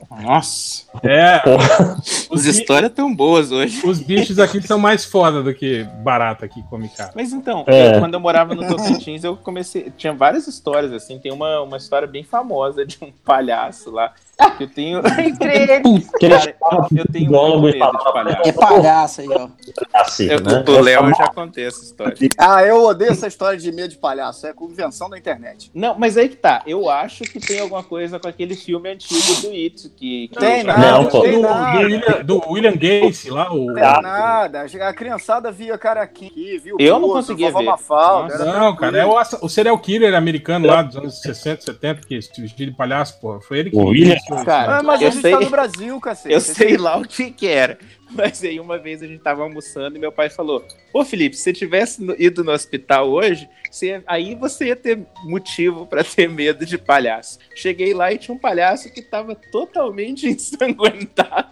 Nossa, 0.09 0.85
É, 1.03 1.41
as 1.43 2.27
os, 2.30 2.43
bi- 2.43 2.49
histórias 2.49 2.91
tão 2.93 3.13
boas 3.13 3.51
hoje. 3.51 3.85
os 3.85 3.99
bichos 3.99 4.39
aqui 4.39 4.61
são 4.65 4.80
mais 4.80 5.03
foda 5.03 5.43
do 5.43 5.53
que 5.53 5.84
barata 6.03 6.47
que 6.47 6.63
come 6.63 6.88
cara. 6.89 7.11
Mas 7.15 7.34
então, 7.34 7.63
É. 7.67 7.95
eu- 7.95 7.99
quando 7.99 8.13
eu 8.13 8.19
morava 8.19 8.55
no 8.55 8.65
Tocantins, 8.67 9.23
eu 9.23 9.35
comecei. 9.35 9.91
Tinha 9.97 10.13
várias 10.13 10.47
histórias, 10.47 10.91
assim. 10.93 11.19
Tem 11.19 11.31
uma, 11.34 11.61
uma 11.61 11.77
história 11.77 12.07
bem 12.07 12.23
famosa 12.23 12.85
de 12.85 12.97
um 13.01 13.11
palhaço 13.11 13.91
lá. 13.91 14.13
Eu 14.60 14.68
tenho. 14.68 14.99
Entre 15.20 15.49
eles. 15.56 16.10
Cara, 16.20 16.56
eu 16.95 17.06
tenho 17.12 17.32
muito 17.32 17.62
medo 17.62 17.74
de 17.74 17.80
palhaço. 17.80 18.41
É 18.45 18.52
palhaço 18.52 19.22
aí, 19.22 19.28
ó. 19.30 19.48
assim, 19.94 20.26
Eu, 20.26 20.40
né? 20.41 20.64
o 20.68 20.82
Léo 20.82 21.06
eu 21.10 21.16
já 21.16 21.28
contei 21.28 21.66
essa 21.66 21.84
história. 21.84 22.16
Ah, 22.38 22.64
eu 22.64 22.84
odeio 22.84 23.12
essa 23.12 23.28
história 23.28 23.57
de 23.57 23.72
medo 23.72 23.90
de 23.90 23.98
palhaço. 23.98 24.45
É 24.48 24.53
convenção 24.53 25.10
da 25.10 25.18
internet. 25.18 25.72
Não, 25.74 25.98
mas 25.98 26.18
aí 26.18 26.30
que 26.30 26.36
tá. 26.36 26.62
Eu 26.66 26.90
acho 26.90 27.24
que 27.24 27.40
tem 27.40 27.60
alguma 27.60 27.84
coisa 27.84 28.20
com 28.20 28.28
aquele 28.28 28.56
filme 28.56 28.90
antigo 28.90 29.41
do 29.41 29.52
It. 29.52 29.90
Que, 29.95 30.28
que 30.30 30.40
Tem 30.40 30.64
nada, 30.64 30.91
Não, 30.91 31.06
pô. 31.06 31.22
tem 31.22 31.32
Do, 31.34 31.38
do 31.41 31.48
nada. 31.48 31.80
William, 31.80 32.24
do 32.24 32.44
William 32.49 32.74
Gacy 32.76 33.30
lá, 33.30 33.53
o. 33.53 33.74
Tem 33.74 33.84
nada. 33.84 34.66
A 34.82 34.94
criançada 34.94 35.52
via 35.52 35.78
cara 35.78 36.02
aqui, 36.02 36.60
viu? 36.64 36.78
Eu 36.80 36.99
não 36.99 37.10
conseguia 37.10 37.52
ver. 37.52 37.64
Mafalda, 37.64 38.34
era 38.34 38.45
Não, 38.45 38.76
cara, 38.76 38.98
é 38.98 39.06
o, 39.06 39.16
o 39.41 39.49
serial 39.49 39.78
killer 39.80 40.14
americano 40.14 40.68
lá 40.68 40.82
dos 40.82 40.98
anos 40.98 41.22
60, 41.22 41.62
70, 41.62 42.02
que 42.07 42.22
se 42.22 42.41
vestia 42.41 42.66
de 42.66 42.72
palhaço, 42.74 43.20
porra. 43.20 43.40
Foi 43.41 43.60
ele 43.60 43.72
que. 43.72 43.78
O 43.78 43.86
William? 43.86 44.16
Isso, 44.34 44.45
Cara? 44.45 44.77
Ah, 44.80 44.84
mas 44.84 45.02
Eu 45.02 45.07
a 45.07 45.11
gente 45.11 45.22
sei- 45.22 45.31
tá 45.31 45.39
no 45.39 45.49
Brasil, 45.49 45.99
cacete. 46.02 46.34
Eu 46.34 46.41
sei 46.41 46.77
lá 46.77 46.97
o 46.97 47.03
que 47.07 47.31
que 47.31 47.47
era. 47.47 47.77
Mas 48.11 48.43
aí 48.43 48.60
uma 48.60 48.77
vez 48.77 49.02
a 49.02 49.07
gente 49.07 49.22
tava 49.22 49.41
almoçando 49.43 49.97
e 49.97 49.99
meu 49.99 50.11
pai 50.11 50.30
falou: 50.30 50.65
Ô 50.93 51.03
Felipe, 51.03 51.35
se 51.35 51.43
você 51.43 51.53
tivesse 51.53 52.02
ido 52.18 52.43
no 52.43 52.52
hospital 52.52 53.10
hoje, 53.10 53.49
você- 53.69 54.02
aí 54.07 54.35
você 54.35 54.68
ia 54.68 54.76
ter 54.76 54.99
motivo 55.23 55.85
pra 55.85 56.03
ter 56.03 56.30
medo 56.30 56.65
de 56.65 56.77
palhaço. 56.77 57.39
Cheguei 57.56 57.93
lá 57.93 58.11
e 58.14 58.18
tinha 58.18 58.34
um 58.34 58.39
palhaço 58.39 58.91
que 58.93 59.02
tava 59.02 59.35
totalmente 59.52 60.27
ensanguentado. 60.30 61.49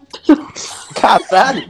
Caralho. 1.00 1.70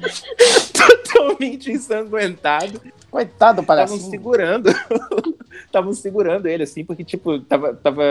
totalmente 0.74 1.72
ensanguentado. 1.72 2.82
Coitado 3.14 3.58
do 3.58 3.62
Estavam 3.62 3.86
palhaço. 3.86 4.10
segurando. 4.10 4.70
Estavam 5.66 5.94
segurando 5.94 6.48
ele, 6.48 6.64
assim, 6.64 6.84
porque, 6.84 7.04
tipo, 7.04 7.38
tava. 7.42 7.76
tava 7.76 8.02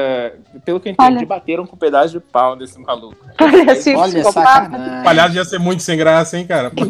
pelo 0.65 0.79
que 0.79 0.89
eu 0.89 0.93
entendi, 0.93 1.16
Olha. 1.16 1.27
bateram 1.27 1.66
com 1.66 1.74
um 1.74 1.79
pedaço 1.79 2.12
de 2.12 2.20
pau 2.20 2.55
nesse 2.55 2.79
maluco. 2.81 3.16
Parece 3.37 3.97
um 3.97 3.99
Olha, 3.99 4.12
psicopata. 4.12 4.61
O 4.69 4.70
sacanagem. 4.70 5.03
palhaço 5.05 5.35
ia 5.35 5.45
ser 5.45 5.59
muito 5.59 5.83
sem 5.83 5.99
graça, 5.99 6.39
hein, 6.39 6.47
cara? 6.47 6.70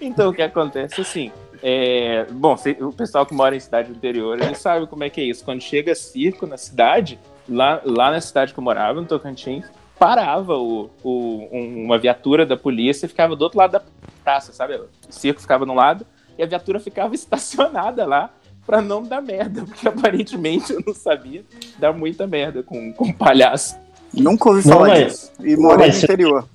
Então, 0.00 0.30
o 0.30 0.34
que 0.34 0.42
acontece 0.42 1.00
assim. 1.00 1.30
É, 1.62 2.26
bom, 2.30 2.56
se- 2.56 2.76
o 2.80 2.90
pessoal 2.92 3.26
que 3.26 3.34
mora 3.34 3.54
em 3.54 3.60
cidade 3.60 3.88
do 3.92 3.96
interior, 3.96 4.40
ele 4.40 4.54
sabe 4.54 4.86
como 4.86 5.04
é 5.04 5.10
que 5.10 5.20
é 5.20 5.24
isso. 5.24 5.44
Quando 5.44 5.60
chega 5.60 5.94
circo 5.94 6.46
na 6.46 6.56
cidade, 6.56 7.18
lá, 7.48 7.80
lá 7.84 8.10
na 8.10 8.20
cidade 8.20 8.52
que 8.54 8.58
eu 8.58 8.64
morava, 8.64 9.00
no 9.00 9.06
Tocantins, 9.06 9.64
parava 10.00 10.56
o, 10.56 10.88
o- 11.04 11.48
um- 11.52 11.84
uma 11.84 11.98
viatura 11.98 12.46
da 12.46 12.56
polícia 12.56 13.04
e 13.04 13.08
ficava 13.08 13.36
do 13.36 13.42
outro 13.42 13.58
lado 13.58 13.72
da 13.72 13.82
praça, 14.24 14.50
sabe? 14.50 14.74
O 14.76 14.86
circo 15.10 15.42
ficava 15.42 15.66
de 15.66 15.70
um 15.70 15.74
lado 15.74 16.06
e 16.38 16.42
a 16.42 16.46
viatura 16.46 16.80
ficava 16.80 17.14
estacionada 17.14 18.06
lá 18.06 18.30
pra 18.66 18.80
não 18.80 19.02
dar 19.02 19.20
merda, 19.20 19.62
porque 19.64 19.86
aparentemente 19.86 20.72
eu 20.72 20.82
não 20.86 20.94
sabia 20.94 21.42
dar 21.78 21.92
muita 21.92 22.26
merda 22.26 22.62
com, 22.62 22.92
com 22.94 23.12
palhaço. 23.12 23.76
Nunca 24.12 24.48
ouvi 24.48 24.66
Não, 24.66 24.78
falar 24.78 24.88
mas- 24.88 25.04
disso. 25.06 25.32
E 25.40 25.56
morei 25.56 25.88
no 25.90 25.96
interior. 25.96 26.48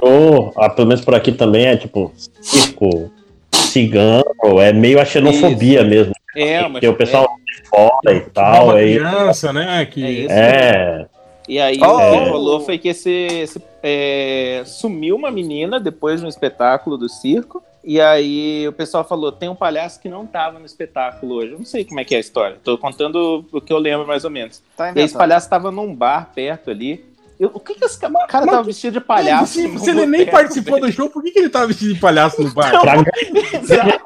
Ou, 0.00 0.52
ah, 0.56 0.68
pelo 0.68 0.88
menos 0.88 1.04
por 1.04 1.14
aqui 1.14 1.30
também 1.32 1.66
é 1.66 1.76
tipo 1.76 2.12
circo, 2.40 3.10
cigano, 3.52 4.24
é 4.60 4.72
meio 4.72 5.00
a 5.00 5.04
xenofobia 5.04 5.84
mesmo. 5.84 6.12
É, 6.36 6.62
mas 6.62 6.72
Porque 6.72 6.88
o 6.88 6.94
pessoal 6.96 7.26
de 7.46 7.68
fora 7.68 8.14
e 8.16 8.20
tal, 8.20 8.64
Rouba 8.66 8.78
aí, 8.78 8.96
criança, 8.98 9.52
né? 9.52 9.84
Que... 9.86 10.04
É 10.04 10.10
isso. 10.10 10.32
é, 10.32 11.06
E 11.50 11.58
aí 11.58 11.78
Oh! 11.82 11.96
o 11.96 11.98
que 12.24 12.30
rolou 12.30 12.60
foi 12.60 12.78
que 12.78 12.88
esse, 12.88 13.10
esse, 13.10 13.60
é, 13.82 14.62
sumiu 14.64 15.16
uma 15.16 15.30
menina 15.32 15.80
depois 15.80 16.20
de 16.20 16.26
um 16.26 16.28
espetáculo 16.28 16.96
do 16.96 17.08
circo. 17.08 17.60
E 17.82 18.00
aí 18.00 18.68
o 18.68 18.72
pessoal 18.72 19.02
falou: 19.02 19.32
tem 19.32 19.48
um 19.48 19.54
palhaço 19.54 19.98
que 20.00 20.08
não 20.08 20.24
tava 20.26 20.60
no 20.60 20.64
espetáculo 20.66 21.34
hoje. 21.36 21.52
Eu 21.52 21.58
não 21.58 21.64
sei 21.64 21.84
como 21.84 21.98
é 21.98 22.04
que 22.04 22.14
é 22.14 22.18
a 22.18 22.20
história. 22.20 22.56
Tô 22.62 22.78
contando 22.78 23.44
o 23.52 23.60
que 23.60 23.72
eu 23.72 23.78
lembro 23.78 24.06
mais 24.06 24.24
ou 24.24 24.30
menos. 24.30 24.62
Tá 24.76 24.92
E 24.94 25.00
esse 25.00 25.16
palhaço 25.16 25.50
tava 25.50 25.72
num 25.72 25.92
bar 25.92 26.30
perto 26.32 26.70
ali. 26.70 27.04
Eu- 27.40 27.50
o 27.54 27.58
que 27.58 27.74
que 27.74 27.84
esse 27.84 27.98
cara 27.98 28.12
mas 28.12 28.30
tava 28.30 28.62
vestido 28.62 28.92
de 28.92 29.00
palhaço? 29.00 29.54
se, 29.54 29.78
se 29.78 29.90
ele 29.90 30.04
nem 30.06 30.26
participou 30.26 30.74
velho? 30.74 30.86
do 30.86 30.92
show, 30.92 31.08
por 31.08 31.22
que, 31.22 31.30
que 31.32 31.38
ele 31.38 31.48
tava 31.48 31.66
vestido 31.68 31.94
de 31.94 31.98
palhaço 31.98 32.42
no 32.42 32.52
bar? 32.52 32.70
pra 32.82 32.96
Exato. 32.96 34.00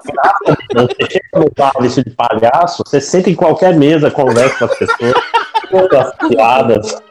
você 0.72 1.10
chega 1.10 1.28
no 1.34 1.50
bar 1.56 1.72
vestido 1.80 2.10
de 2.10 2.16
palhaço, 2.16 2.82
você 2.86 3.00
senta 3.00 3.28
em 3.28 3.34
qualquer 3.34 3.74
mesa, 3.76 4.08
conversa 4.10 4.56
com 4.56 4.64
as 4.66 4.78
pessoas, 4.78 5.14
as 5.78 6.28
piadas. 6.28 7.02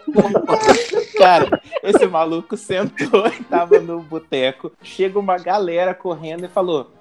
Cara, 1.17 1.61
esse 1.81 2.05
maluco 2.07 2.55
sentou 2.57 3.27
e 3.27 3.43
tava 3.43 3.79
no 3.79 4.01
boteco. 4.01 4.71
Chega 4.81 5.19
uma 5.19 5.37
galera 5.37 5.93
correndo 5.93 6.45
e 6.45 6.49
falou. 6.49 6.91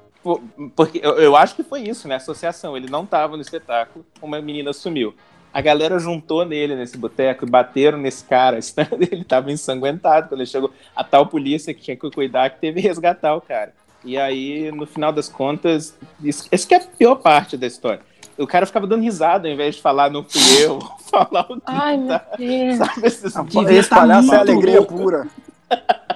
Porque 0.77 1.01
eu, 1.03 1.19
eu 1.19 1.37
acho 1.37 1.55
que 1.55 1.63
foi 1.63 1.83
isso, 1.83 2.07
né? 2.07 2.17
Associação. 2.17 2.77
Ele 2.77 2.89
não 2.89 3.05
tava 3.05 3.37
no 3.37 3.43
espetáculo, 3.43 4.05
uma 4.21 4.41
menina 4.41 4.73
sumiu. 4.73 5.15
A 5.53 5.61
galera 5.61 5.99
juntou 5.99 6.47
nele 6.47 6.75
nesse 6.75 6.97
boteco 6.97 7.45
e 7.45 7.51
bateram 7.51 7.99
nesse 7.99 8.25
cara. 8.25 8.59
Ele 9.11 9.23
tava 9.23 9.53
ensanguentado 9.53 10.29
quando 10.29 10.41
ele 10.41 10.49
chegou. 10.49 10.73
A 10.97 11.05
tal 11.05 11.27
polícia 11.27 11.75
que 11.75 11.83
tinha 11.83 11.97
que 11.97 12.11
cuidar 12.11 12.49
que 12.49 12.59
teve 12.59 12.81
que 12.81 12.89
resgatar 12.89 13.35
o 13.35 13.41
cara. 13.41 13.75
E 14.03 14.17
aí, 14.17 14.73
no 14.73 14.87
final 14.87 15.13
das 15.13 15.29
contas, 15.29 15.97
isso, 16.23 16.49
essa 16.51 16.67
que 16.67 16.75
é 16.75 16.79
a 16.79 16.81
pior 16.81 17.17
parte 17.17 17.57
da 17.57 17.67
história. 17.67 18.01
O 18.39 18.47
cara 18.47 18.65
ficava 18.67 18.87
dando 18.87 19.03
risada 19.03 19.47
ao 19.49 19.55
invés 19.55 19.77
de 19.77 19.83
falar, 19.83 20.11
não 20.11 20.25
fui 20.25 20.41
eu, 20.63 20.79
falar 21.11 21.47
o 21.51 21.57
que 21.57 21.63
Ai, 21.67 21.97
meu 21.99 22.09
tá. 22.09 22.27
Deus. 22.39 22.77
Sabe 22.79 23.07
esses 23.07 23.35
Devia 23.45 23.79
Esse 23.79 23.89
tá 23.91 23.97
palhaço 23.97 24.35
é 24.35 24.39
alegria 24.39 24.77
louco. 24.79 24.95
pura. 24.97 25.27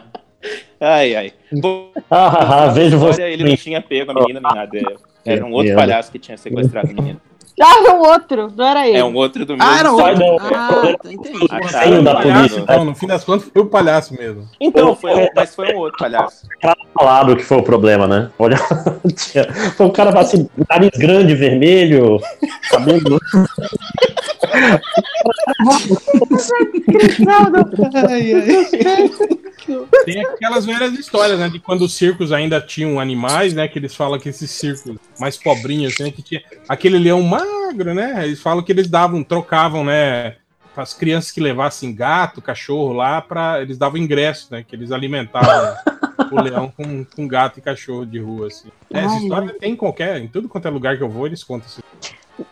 Ai, 0.78 1.16
ai. 1.16 1.32
Bom, 1.52 1.90
Ah, 2.10 2.26
ah, 2.26 2.64
ah, 2.64 2.66
vejo 2.68 2.98
você. 2.98 3.22
ele 3.22 3.44
não 3.44 3.56
tinha 3.56 3.80
pego 3.80 4.10
a 4.10 4.14
menina 4.14 4.40
nem 4.40 4.54
nada. 4.54 4.78
é- 4.78 5.32
Era 5.32 5.44
um 5.46 5.52
outro 5.52 5.74
palhaço 5.74 6.12
que 6.12 6.18
tinha 6.18 6.36
sequestrado 6.36 6.90
a 6.90 6.92
menina. 6.92 7.18
Ah, 7.62 7.74
era 7.82 7.94
o 7.94 8.00
outro, 8.06 8.52
não 8.54 8.66
era 8.66 8.86
ele. 8.86 8.98
É 8.98 9.04
um 9.04 9.14
outro 9.14 9.46
do 9.46 9.56
mesmo. 9.56 9.66
Ah, 9.72 9.78
era 9.78 9.88
Sai 9.90 10.14
outro. 10.14 10.24
do- 10.48 10.54
Ah, 10.54 10.96
tá, 11.02 11.12
entendi. 11.12 11.46
Ah, 11.50 11.60
tá. 11.60 11.68
Saiu 11.68 12.02
da 12.02 12.14
polícia, 12.20 12.60
então, 12.60 12.84
no 12.84 12.94
fim 12.94 13.06
das 13.06 13.24
contas, 13.24 13.48
foi 13.50 13.62
o 13.62 13.66
palhaço 13.66 14.14
mesmo. 14.14 14.46
Então, 14.60 14.94
foi 14.94 15.14
um, 15.14 15.28
mas 15.34 15.54
foi 15.54 15.72
um 15.74 15.78
outro 15.78 15.96
palhaço. 15.98 16.46
falado 16.98 17.34
que 17.34 17.42
foi 17.42 17.56
o 17.56 17.62
problema, 17.62 18.06
né? 18.06 18.30
Olha, 18.38 18.58
tinha- 19.14 19.46
foi 19.76 19.86
um 19.86 19.90
cara 19.90 20.18
assim, 20.20 20.48
nariz 20.68 20.90
grande, 20.98 21.34
vermelho, 21.34 22.20
cabelo. 22.70 23.18
Tem 30.04 30.24
aquelas 30.24 30.64
velhas 30.64 30.92
histórias, 30.94 31.38
né? 31.38 31.48
De 31.48 31.58
quando 31.58 31.82
os 31.82 31.94
circos 31.94 32.32
ainda 32.32 32.60
tinham 32.60 32.98
animais, 33.00 33.52
né? 33.52 33.66
Que 33.68 33.78
eles 33.78 33.94
falam 33.94 34.18
que 34.18 34.28
esses 34.28 34.50
circos 34.50 34.96
mais 35.18 35.36
pobrinhos, 35.36 35.98
né? 35.98 36.10
Que 36.10 36.22
tinha 36.22 36.42
aquele 36.68 36.98
leão 36.98 37.20
magro, 37.22 37.94
né? 37.94 38.24
Eles 38.24 38.40
falam 38.40 38.62
que 38.62 38.72
eles 38.72 38.88
davam, 38.88 39.22
trocavam, 39.24 39.84
né? 39.84 40.36
Para 40.74 40.82
as 40.82 40.92
crianças 40.92 41.30
que 41.30 41.40
levassem 41.40 41.94
gato, 41.94 42.42
cachorro 42.42 42.92
lá, 42.92 43.20
para 43.22 43.62
eles 43.62 43.78
davam 43.78 43.96
ingresso, 43.98 44.48
né? 44.50 44.62
Que 44.66 44.76
eles 44.76 44.92
alimentavam 44.92 45.74
o 46.30 46.40
leão 46.42 46.70
com, 46.76 47.04
com 47.04 47.26
gato 47.26 47.58
e 47.58 47.62
cachorro 47.62 48.04
de 48.04 48.18
rua, 48.18 48.48
assim. 48.48 48.68
É, 48.92 49.00
essa 49.00 49.16
história 49.16 49.54
tem 49.58 49.72
em 49.72 49.76
qualquer, 49.76 50.18
em 50.20 50.28
tudo 50.28 50.48
quanto 50.48 50.68
é 50.68 50.70
lugar 50.70 50.96
que 50.96 51.02
eu 51.02 51.08
vou, 51.08 51.26
eles 51.26 51.42
contam 51.42 51.66
assim. 51.66 51.80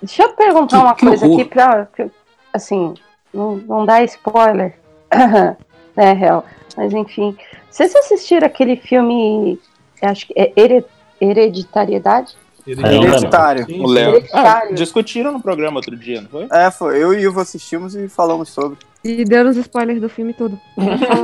Deixa 0.00 0.22
eu 0.22 0.32
perguntar 0.32 0.78
Que- 0.78 0.82
uma 0.84 0.94
que 0.94 1.06
coisa 1.06 1.26
horror. 1.26 1.40
aqui 1.40 1.50
pra. 1.50 1.86
que- 1.94 2.10
Assim, 2.52 2.94
não, 3.32 3.56
não 3.56 3.84
dá 3.84 4.02
spoiler. 4.04 4.74
né, 5.96 6.12
real. 6.12 6.44
Mas 6.76 6.92
enfim. 6.92 7.36
Vocês 7.70 7.94
assistiram 7.94 8.46
aquele 8.46 8.76
filme. 8.76 9.58
Acho 10.02 10.26
que 10.26 10.32
é 10.36 10.52
Here- 10.56 10.84
Hereditariedade? 11.20 12.34
Hereditário. 12.66 13.66
Sim, 13.66 13.80
O. 13.82 13.86
Léo. 13.86 14.08
Ah, 14.10 14.16
Hereditário. 14.16 14.74
discutiram 14.74 15.32
no 15.32 15.40
programa 15.40 15.76
outro 15.78 15.96
dia, 15.96 16.20
não 16.22 16.28
foi? 16.28 16.46
É, 16.50 16.70
foi. 16.70 17.02
Eu 17.02 17.12
e 17.12 17.16
o 17.18 17.20
Ivo 17.30 17.40
assistimos 17.40 17.94
e 17.94 18.08
falamos 18.08 18.48
sobre. 18.48 18.78
E 19.02 19.24
dando 19.24 19.50
os 19.50 19.56
spoilers 19.56 20.00
do 20.00 20.08
filme 20.08 20.32
todo. 20.32 20.58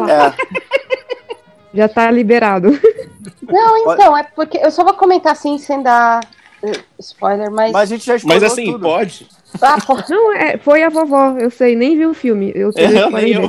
É, 0.08 0.32
Já 1.72 1.88
tá 1.88 2.10
liberado. 2.10 2.70
Não, 3.42 3.92
então, 3.92 4.16
é 4.16 4.22
porque. 4.24 4.58
Eu 4.58 4.70
só 4.70 4.84
vou 4.84 4.94
comentar 4.94 5.32
assim, 5.32 5.56
sem 5.56 5.82
dar 5.82 6.20
eh, 6.62 6.72
spoiler, 6.98 7.50
mas. 7.50 7.72
mas 7.72 7.82
a 7.82 7.94
gente 7.94 8.04
já 8.04 8.16
Mas 8.24 8.42
assim, 8.42 8.66
tudo. 8.72 8.82
pode. 8.82 9.26
Ah, 9.62 9.76
Não, 10.08 10.32
é, 10.34 10.58
foi 10.58 10.82
a 10.82 10.88
vovó, 10.88 11.36
eu 11.38 11.50
sei, 11.50 11.74
nem 11.74 11.96
vi 11.96 12.06
o 12.06 12.14
filme. 12.14 12.52
Eu 12.54 12.70
É, 12.76 12.84
o 12.84 12.88
spoiler 12.88 13.10
nem 13.12 13.32
eu. 13.32 13.42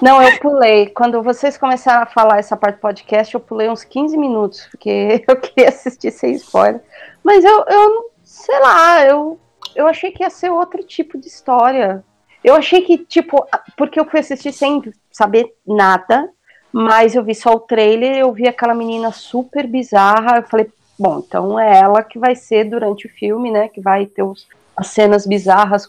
Não, 0.00 0.22
eu 0.22 0.38
pulei. 0.38 0.86
Quando 0.86 1.22
vocês 1.22 1.58
começaram 1.58 2.02
a 2.02 2.06
falar 2.06 2.38
essa 2.38 2.56
parte 2.56 2.76
do 2.76 2.80
podcast, 2.80 3.34
eu 3.34 3.40
pulei 3.40 3.68
uns 3.68 3.84
15 3.84 4.16
minutos, 4.16 4.66
porque 4.70 5.24
eu 5.28 5.36
queria 5.36 5.68
assistir 5.68 6.10
sem 6.10 6.32
spoiler. 6.32 6.82
Mas 7.22 7.44
eu, 7.44 7.64
eu 7.68 8.10
sei 8.24 8.58
lá, 8.60 9.04
eu, 9.04 9.38
eu 9.74 9.86
achei 9.86 10.10
que 10.10 10.22
ia 10.22 10.30
ser 10.30 10.50
outro 10.50 10.82
tipo 10.82 11.18
de 11.18 11.26
história. 11.26 12.02
Eu 12.42 12.54
achei 12.54 12.80
que, 12.82 12.96
tipo, 12.98 13.46
porque 13.76 14.00
eu 14.00 14.06
fui 14.06 14.20
assistir 14.20 14.52
sem 14.52 14.80
saber 15.12 15.52
nada, 15.66 16.30
mas 16.72 17.14
eu 17.14 17.22
vi 17.22 17.34
só 17.34 17.50
o 17.50 17.60
trailer, 17.60 18.16
eu 18.16 18.32
vi 18.32 18.48
aquela 18.48 18.72
menina 18.72 19.12
super 19.12 19.66
bizarra, 19.66 20.38
eu 20.38 20.42
falei, 20.44 20.70
bom, 20.98 21.18
então 21.18 21.60
é 21.60 21.80
ela 21.80 22.02
que 22.02 22.18
vai 22.18 22.34
ser 22.34 22.64
durante 22.64 23.06
o 23.06 23.10
filme, 23.10 23.50
né, 23.50 23.68
que 23.68 23.80
vai 23.80 24.06
ter 24.06 24.22
os, 24.22 24.48
as 24.74 24.86
cenas 24.86 25.26
bizarras. 25.26 25.86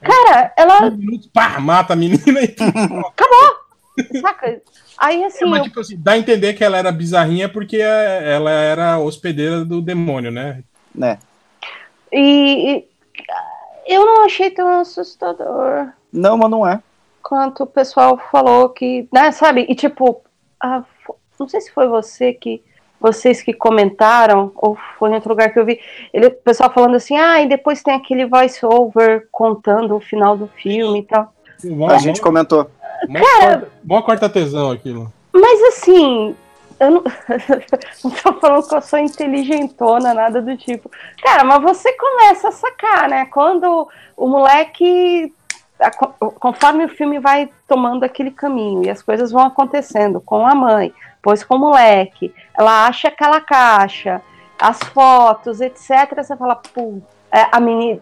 Cara, 0.00 0.52
ela... 0.56 0.90
Pá, 1.32 1.58
mata 1.60 1.92
a 1.92 1.96
menina 1.96 2.40
e... 2.40 2.54
Acabou! 2.54 4.20
Saca? 4.20 4.62
Aí, 4.96 5.24
assim... 5.24 5.44
É, 5.44 5.48
mas, 5.48 5.58
eu- 5.58 5.64
tipo 5.64 5.80
assim, 5.80 5.96
dá 5.98 6.12
a 6.12 6.18
entender 6.18 6.54
que 6.54 6.62
ela 6.64 6.76
era 6.78 6.92
bizarrinha 6.92 7.48
porque 7.48 7.76
é, 7.78 8.32
ela 8.34 8.50
era 8.50 8.98
hospedeira 8.98 9.64
do 9.64 9.80
demônio, 9.82 10.30
né? 10.30 10.62
Né? 10.94 11.18
E, 12.12 12.76
e 12.76 12.84
eu 13.94 14.04
não 14.06 14.24
achei 14.24 14.50
tão 14.50 14.80
assustador 14.80 15.88
Não, 16.12 16.36
mas 16.38 16.50
não 16.50 16.66
é. 16.66 16.80
quanto 17.22 17.64
o 17.64 17.66
pessoal 17.66 18.18
falou 18.30 18.70
que, 18.70 19.08
né, 19.12 19.30
sabe? 19.32 19.66
E 19.68 19.74
tipo, 19.74 20.22
ah, 20.60 20.82
fo- 21.04 21.16
não 21.38 21.48
sei 21.48 21.60
se 21.60 21.70
foi 21.72 21.86
você 21.88 22.32
que 22.32 22.62
vocês 23.00 23.42
que 23.42 23.52
comentaram 23.52 24.50
ou 24.56 24.76
foi 24.98 25.10
em 25.10 25.14
outro 25.14 25.30
lugar 25.30 25.52
que 25.52 25.58
eu 25.58 25.64
vi, 25.64 25.80
ele, 26.12 26.26
o 26.26 26.30
pessoal 26.30 26.70
falando 26.72 26.96
assim, 26.96 27.16
ah, 27.16 27.40
e 27.40 27.48
depois 27.48 27.82
tem 27.82 27.94
aquele 27.94 28.26
voice 28.26 28.64
over 28.64 29.28
contando 29.30 29.94
o 29.94 30.00
final 30.00 30.36
do 30.36 30.48
filme 30.48 31.00
e 31.00 31.02
tal. 31.04 31.32
Mó, 31.64 31.90
A 31.90 31.98
gente 31.98 32.20
comentou. 32.20 32.70
mó, 33.08 33.20
corta, 33.20 33.68
mó 33.84 34.02
corta 34.02 34.28
tesão 34.28 34.70
aquilo. 34.70 35.12
Mas 35.32 35.62
assim, 35.62 36.34
eu 36.80 36.90
não, 36.90 37.04
não 38.04 38.10
tô 38.10 38.32
falando 38.34 38.68
que 38.68 38.74
eu 38.74 38.82
sou 38.82 38.98
inteligentona, 38.98 40.14
nada 40.14 40.40
do 40.40 40.56
tipo. 40.56 40.90
Cara, 41.22 41.44
mas 41.44 41.62
você 41.62 41.92
começa 41.92 42.48
a 42.48 42.52
sacar, 42.52 43.08
né? 43.08 43.26
Quando 43.26 43.88
o 44.16 44.28
moleque. 44.28 45.32
Conforme 46.40 46.84
o 46.84 46.88
filme 46.88 47.20
vai 47.20 47.48
tomando 47.68 48.02
aquele 48.02 48.32
caminho 48.32 48.84
e 48.84 48.90
as 48.90 49.00
coisas 49.00 49.30
vão 49.30 49.42
acontecendo 49.46 50.20
com 50.20 50.44
a 50.44 50.52
mãe, 50.52 50.92
depois 51.18 51.44
com 51.44 51.56
o 51.56 51.58
moleque, 51.58 52.32
ela 52.56 52.86
acha 52.86 53.08
aquela 53.08 53.40
caixa, 53.40 54.22
as 54.58 54.78
fotos, 54.78 55.60
etc. 55.60 56.14
Você 56.16 56.36
fala, 56.36 56.56
pô, 56.56 57.00
é, 57.30 57.46
a 57.52 57.60
menina 57.60 58.00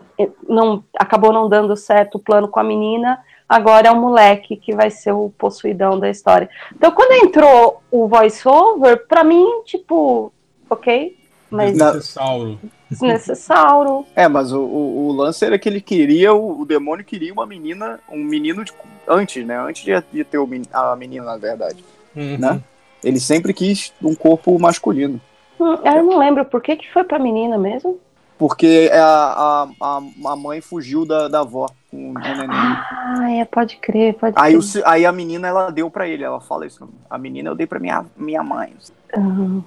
não 0.48 0.84
acabou 0.96 1.32
não 1.32 1.48
dando 1.48 1.74
certo 1.76 2.16
o 2.16 2.20
plano 2.20 2.46
com 2.46 2.60
a 2.60 2.64
menina, 2.64 3.18
agora 3.48 3.88
é 3.88 3.90
o 3.90 3.96
moleque 4.00 4.56
que 4.56 4.74
vai 4.74 4.90
ser 4.90 5.12
o 5.12 5.30
possuidão 5.36 5.98
da 5.98 6.08
história. 6.10 6.48
Então, 6.74 6.92
quando 6.92 7.24
entrou 7.26 7.82
o 7.90 8.06
voice-over, 8.06 9.06
pra 9.08 9.24
mim, 9.24 9.62
tipo, 9.64 10.32
ok, 10.68 11.16
mas 11.50 11.72
Desnecessário. 11.72 12.58
desnecessário. 12.90 14.04
É, 14.14 14.28
mas 14.28 14.52
o, 14.52 14.60
o, 14.60 15.08
o 15.08 15.12
lance 15.12 15.44
era 15.44 15.58
que 15.58 15.68
ele 15.68 15.80
queria, 15.80 16.34
o, 16.34 16.60
o 16.60 16.64
demônio 16.66 17.04
queria 17.04 17.32
uma 17.32 17.46
menina, 17.46 17.98
um 18.10 18.22
menino 18.22 18.64
de- 18.64 18.72
antes, 19.08 19.44
né? 19.46 19.58
Antes 19.58 19.84
de, 19.84 19.92
de 20.12 20.24
ter 20.24 20.38
a 20.72 20.96
menina, 20.96 21.24
na 21.24 21.36
verdade. 21.36 21.84
Uhum. 22.14 22.38
Né? 22.38 22.60
Ele 23.06 23.20
sempre 23.20 23.54
quis 23.54 23.92
um 24.02 24.16
corpo 24.16 24.58
masculino. 24.58 25.20
Hum, 25.60 25.76
eu 25.84 26.02
não 26.02 26.18
lembro 26.18 26.44
por 26.44 26.60
que, 26.60 26.74
que 26.74 26.92
foi 26.92 27.04
pra 27.04 27.20
menina 27.20 27.56
mesmo. 27.56 28.00
Porque 28.36 28.90
a, 28.92 28.98
a, 28.98 29.68
a, 29.80 30.02
a 30.32 30.36
mãe 30.36 30.60
fugiu 30.60 31.06
da, 31.06 31.28
da 31.28 31.40
avó 31.40 31.68
com 31.88 32.10
o 32.10 32.12
neném. 32.14 32.48
Ah, 32.50 33.30
é, 33.30 33.44
pode 33.44 33.76
crer, 33.76 34.14
pode 34.14 34.34
Aí, 34.36 34.58
crer. 34.58 34.82
o, 34.84 34.88
aí 34.88 35.06
a 35.06 35.12
menina, 35.12 35.46
ela 35.46 35.70
deu 35.70 35.88
pra 35.88 36.08
ele, 36.08 36.24
ela 36.24 36.40
fala 36.40 36.66
isso. 36.66 36.86
A 37.08 37.16
menina 37.16 37.48
eu 37.48 37.54
dei 37.54 37.64
pra 37.66 37.78
minha, 37.78 38.04
minha 38.16 38.42
mãe. 38.42 38.74
Aham. 39.16 39.62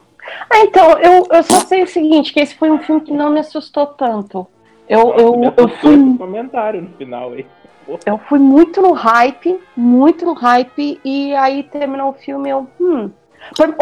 Ah, 0.50 0.60
então, 0.60 1.00
eu, 1.00 1.26
eu 1.32 1.42
só 1.44 1.62
sei 1.62 1.82
o 1.84 1.88
seguinte, 1.88 2.34
que 2.34 2.42
esse 2.42 2.54
foi 2.56 2.70
um 2.70 2.80
filme 2.80 3.00
que 3.02 3.14
não 3.14 3.30
me 3.32 3.40
assustou 3.40 3.88
tanto. 3.88 4.46
Eu, 4.88 5.14
eu, 5.16 5.38
Me 5.38 5.48
eu, 5.56 5.70
fui, 5.80 5.94
esse 5.96 6.18
comentário 6.18 6.82
no 6.82 6.90
final 6.90 7.32
aí. 7.32 7.46
eu 8.06 8.18
fui 8.28 8.38
muito 8.38 8.82
no 8.82 8.92
hype, 8.92 9.58
muito 9.78 10.26
no 10.26 10.34
hype, 10.34 11.00
e 11.06 11.34
aí 11.36 11.64
terminou 11.64 12.10
o 12.10 12.14
filme, 12.14 12.50
eu, 12.50 12.68
hum. 12.82 13.10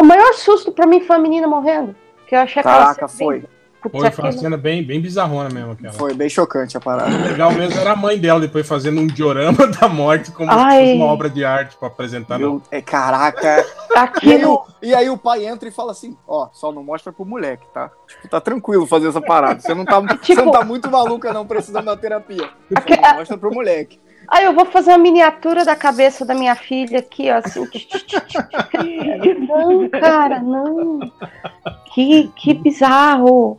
O 0.00 0.04
maior 0.04 0.32
susto 0.34 0.72
pra 0.72 0.86
mim 0.86 1.00
foi 1.00 1.16
a 1.16 1.18
menina 1.18 1.46
morrendo. 1.46 1.94
Que 2.26 2.34
eu 2.34 2.40
achei 2.40 2.62
Caraca, 2.62 3.06
bem- 3.06 3.16
foi. 3.16 3.44
Putz, 3.80 3.92
Foi, 3.92 4.10
foi 4.10 4.24
uma 4.24 4.28
aquilo- 4.30 4.42
cena 4.42 4.56
bem, 4.56 4.82
bem 4.84 5.00
bizarrona 5.00 5.48
mesmo 5.50 5.70
aquela. 5.70 5.92
Foi 5.92 6.12
bem 6.12 6.28
chocante 6.28 6.76
a 6.76 6.80
parada. 6.80 7.14
O 7.14 7.22
legal 7.22 7.52
mesmo 7.52 7.78
era 7.80 7.92
a 7.92 7.96
mãe 7.96 8.18
dela 8.18 8.40
depois 8.40 8.66
fazendo 8.66 9.00
um 9.00 9.06
diorama 9.06 9.68
da 9.80 9.88
morte 9.88 10.32
como 10.32 10.50
Ai. 10.50 10.94
uma 10.94 11.04
obra 11.06 11.30
de 11.30 11.44
arte 11.44 11.76
pra 11.76 11.86
apresentar. 11.86 12.40
Meu, 12.40 12.60
é, 12.72 12.82
caraca. 12.82 13.46
E 13.46 13.48
aí, 13.60 13.64
Aquilo, 13.96 14.54
o, 14.54 14.66
e 14.82 14.92
aí 14.94 15.08
o 15.08 15.16
pai 15.16 15.46
entra 15.46 15.68
e 15.68 15.72
fala 15.72 15.92
assim, 15.92 16.16
ó, 16.26 16.48
só 16.52 16.72
não 16.72 16.82
mostra 16.82 17.12
pro 17.12 17.24
moleque, 17.24 17.64
tá? 17.72 17.88
Tipo, 18.08 18.28
tá 18.28 18.40
tranquilo 18.40 18.84
fazer 18.84 19.08
essa 19.10 19.20
parada. 19.22 19.60
Você 19.60 19.72
não 19.72 19.84
tá, 19.84 20.00
você 20.02 20.16
Tipo- 20.18 20.42
não 20.44 20.50
tá 20.50 20.64
muito 20.64 20.90
maluca 20.90 21.32
não, 21.32 21.46
precisando 21.46 21.84
da 21.84 21.96
terapia. 21.96 22.50
Só 22.68 23.00
não 23.10 23.14
mostra 23.14 23.38
pro 23.38 23.54
moleque. 23.54 24.00
Aí 24.28 24.44
eu 24.44 24.52
vou 24.52 24.66
fazer 24.66 24.90
uma 24.90 24.98
miniatura 24.98 25.64
da 25.64 25.74
cabeça 25.74 26.24
da 26.24 26.34
minha 26.34 26.54
filha 26.54 26.98
aqui, 26.98 27.30
ó, 27.30 27.36
assim. 27.38 27.66
não, 29.48 29.88
cara, 29.88 30.40
não. 30.40 31.00
Que, 31.94 32.30
que 32.36 32.52
bizarro. 32.54 33.58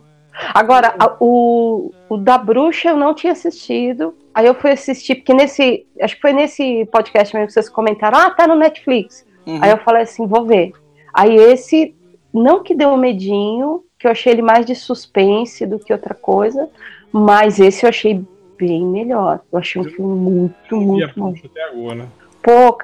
Agora, 0.54 0.94
a- 0.98 1.16
o, 1.20 1.92
o 2.08 2.16
da 2.16 2.38
bruxa 2.38 2.90
eu 2.90 2.96
não 2.96 3.12
tinha 3.14 3.32
assistido. 3.32 4.14
Aí 4.32 4.46
eu 4.46 4.54
fui 4.54 4.70
assistir, 4.70 5.16
porque 5.16 5.34
nesse. 5.34 5.86
Acho 6.00 6.14
que 6.14 6.22
foi 6.22 6.32
nesse 6.32 6.86
podcast 6.92 7.34
mesmo 7.34 7.48
que 7.48 7.52
vocês 7.52 7.68
comentaram, 7.68 8.18
ah, 8.18 8.30
tá 8.30 8.46
no 8.46 8.54
Netflix. 8.54 9.26
Uhum. 9.46 9.58
Aí 9.60 9.70
eu 9.70 9.78
falei 9.78 10.02
assim, 10.02 10.26
vou 10.26 10.46
ver. 10.46 10.72
Aí 11.12 11.34
esse, 11.34 11.94
não 12.32 12.62
que 12.62 12.74
deu 12.74 12.96
medinho, 12.96 13.82
que 13.98 14.06
eu 14.06 14.10
achei 14.12 14.32
ele 14.32 14.42
mais 14.42 14.64
de 14.64 14.74
suspense 14.76 15.66
do 15.66 15.78
que 15.80 15.92
outra 15.92 16.14
coisa, 16.14 16.70
mas 17.12 17.58
esse 17.58 17.84
eu 17.84 17.88
achei 17.88 18.24
bem 18.60 18.84
melhor. 18.84 19.40
Eu 19.52 19.58
achei 19.58 19.80
um 19.80 19.84
filme 19.84 20.14
muito, 20.14 20.76
a 20.76 20.78
muito 20.78 21.18
bom. 21.18 21.34
até 21.44 21.64
agora, 21.64 21.94
né? 21.94 22.08
Pô, 22.42 22.78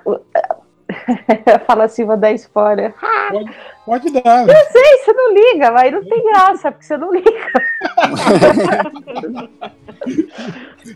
fala 1.67 1.85
assim, 1.85 2.05
vou 2.05 2.17
dar 2.17 2.33
spoiler. 2.33 2.95
Pode, 3.31 3.51
pode 3.85 4.11
dar, 4.11 4.47
né? 4.47 4.55
Sei, 4.71 4.99
você 4.99 5.13
não 5.13 5.35
liga, 5.35 5.71
mas 5.71 5.93
não 5.93 6.05
tem 6.05 6.25
graça, 6.25 6.73
porque 6.73 6.87
você 6.87 6.97
não 6.97 7.13
liga. 7.13 7.31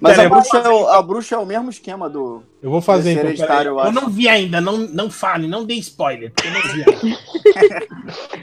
Mas 0.01 0.17
Pera, 0.17 0.23
a 0.23 0.25
eu 0.25 0.31
bruxa, 0.31 0.59
é 0.59 0.69
o, 0.69 0.89
a 0.89 1.03
bruxa 1.03 1.35
é 1.35 1.39
o 1.39 1.47
mesmo 1.47 1.71
esquema 1.71 2.09
do. 2.09 2.45
Eu 2.63 2.71
vou 2.71 2.81
fazer 2.81 3.11
então. 3.13 3.25
hereditário, 3.25 3.71
eu 3.71 3.81
Eu 3.81 3.93
não 3.93 4.09
vi 4.09 4.29
ainda, 4.29 4.61
não, 4.61 4.79
não 4.79 5.11
fale, 5.11 5.49
não 5.49 5.65
dê 5.65 5.75
spoiler, 5.75 6.31
porque 6.31 6.49
eu 6.49 6.53
não 6.53 6.63
vi 6.63 6.85
ainda. 6.85 7.19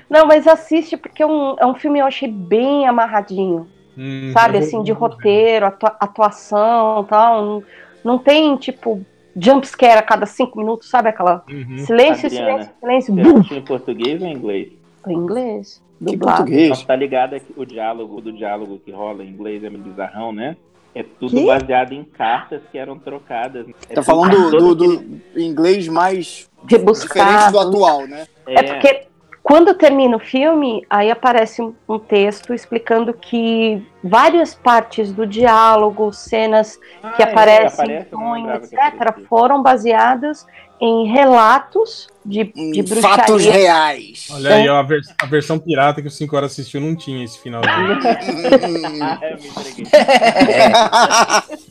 Não, 0.10 0.26
mas 0.26 0.48
assiste, 0.48 0.96
porque 0.96 1.22
é 1.22 1.26
um, 1.26 1.58
é 1.60 1.66
um 1.66 1.76
filme 1.76 2.00
que 2.00 2.02
eu 2.02 2.08
achei 2.08 2.32
bem 2.32 2.88
amarradinho. 2.88 3.68
Hum, 3.98 4.32
sabe, 4.34 4.60
assim, 4.60 4.84
de 4.84 4.92
roteiro, 4.92 5.66
atua- 5.66 5.96
atuação 6.00 7.04
tal. 7.06 7.44
Não, 7.44 7.64
não 8.04 8.18
tem, 8.20 8.56
tipo, 8.58 9.02
jumpscare 9.36 9.98
a 9.98 10.02
cada 10.04 10.26
cinco 10.26 10.60
minutos, 10.60 10.90
sabe? 10.90 11.10
Aquela 11.10 11.44
Uhum. 11.50 11.78
silêncio, 11.80 12.28
Adriana, 12.28 12.72
silêncio, 12.80 13.14
silêncio, 13.16 13.44
Você 13.44 13.56
em 13.56 13.62
português 13.62 14.22
ou 14.22 14.28
em 14.28 14.34
inglês? 14.34 14.70
em 15.08 15.14
inglês. 15.14 15.82
Que 16.00 16.06
dublado. 16.16 16.38
português? 16.38 16.84
Tá 16.84 16.96
ligado 16.96 17.40
que 17.40 17.54
o 17.56 17.66
diálogo 17.66 18.22
do 18.22 18.32
diálogo 18.32 18.80
que 18.86 18.92
rola 18.92 19.24
em 19.24 19.30
inglês 19.30 19.64
é 19.64 19.70
meio 19.70 19.84
bizarrão, 19.84 20.32
né? 20.32 20.56
É 20.94 21.04
tudo 21.04 21.32
Que? 21.36 21.46
baseado 21.46 21.94
em 21.94 22.04
cartas 22.04 22.62
que 22.72 22.78
eram 22.78 22.98
trocadas. 23.00 23.66
É 23.90 23.94
Tá 23.96 24.04
falando 24.04 24.52
do, 24.52 24.74
aquele- 24.74 24.98
do 25.34 25.40
inglês 25.40 25.88
mais 25.88 26.50
Rebuscado. 26.70 27.30
diferente 27.30 27.52
do 27.52 27.60
atual, 27.60 28.08
né? 28.08 28.26
É 28.48 28.62
porque 28.64 29.08
quando 29.48 29.74
termina 29.76 30.18
o 30.18 30.20
filme, 30.20 30.86
aí 30.90 31.10
aparece 31.10 31.62
um, 31.62 31.98
texto 31.98 32.54
explicando 32.54 33.14
que 33.14 33.82
várias 34.04 34.54
partes 34.54 35.14
do 35.14 35.26
diálogo, 35.26 36.12
cenas 36.12 36.78
Ah, 37.02 37.12
que 37.12 37.24
é, 37.24 37.30
aparecem 37.30 37.86
aparece, 37.86 38.10
sonho, 38.10 38.54
etc., 38.56 39.26
foram 39.30 39.64
baseadas 39.64 40.46
em 40.82 41.08
relatos 41.08 42.10
de, 42.26 42.44
de 42.44 42.84
bruxaria. 42.84 43.02
fatos 43.18 43.46
reais. 43.46 44.28
Olha 44.32 44.56
aí, 44.56 44.68
ó, 44.68 44.80
a, 44.80 44.84
vers- 44.84 45.16
a 45.18 45.26
versão 45.26 45.58
pirata 45.58 46.02
que 46.02 46.10
o 46.10 46.12
5 46.12 46.36
horas 46.36 46.52
assistiu 46.52 46.82
não 46.82 46.94
tinha 46.94 47.24
esse 47.24 47.40
finalzinho. 47.40 47.72
Ah, 49.02 49.20
eu 49.22 49.38
me 49.38 49.48
entreguei. 49.48 49.86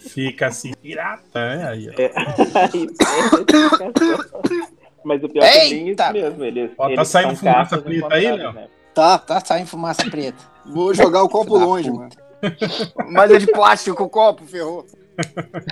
Fica 0.08 0.46
assim, 0.46 0.72
pirata, 0.80 1.56
né? 1.56 1.68
Aí, 1.68 1.90
ó. 1.90 1.92
É. 2.00 2.10
Mas 5.06 5.22
o 5.22 5.28
pior 5.28 5.44
é 5.44 5.50
que 5.50 5.58
é 5.58 5.68
bem 5.70 5.88
Eita! 5.90 6.04
isso 6.04 6.12
mesmo. 6.18 6.44
Eles, 6.44 6.70
Ó, 6.76 6.94
tá 6.94 7.04
saindo 7.04 7.36
fumaça 7.36 7.78
preta 7.78 8.14
aí, 8.14 8.32
Léo? 8.32 8.52
né? 8.52 8.66
tá, 8.92 9.18
Tá 9.18 9.40
saindo 9.44 9.68
fumaça 9.68 10.10
preta. 10.10 10.38
vou 10.64 10.92
jogar 10.92 11.22
o 11.22 11.28
copo 11.28 11.56
longe, 11.56 11.90
puta. 11.90 12.00
mano. 12.02 13.12
Mas 13.12 13.30
é 13.30 13.38
de 13.38 13.46
plástico 13.46 14.02
o 14.02 14.08
copo, 14.08 14.44
ferrou. 14.44 14.84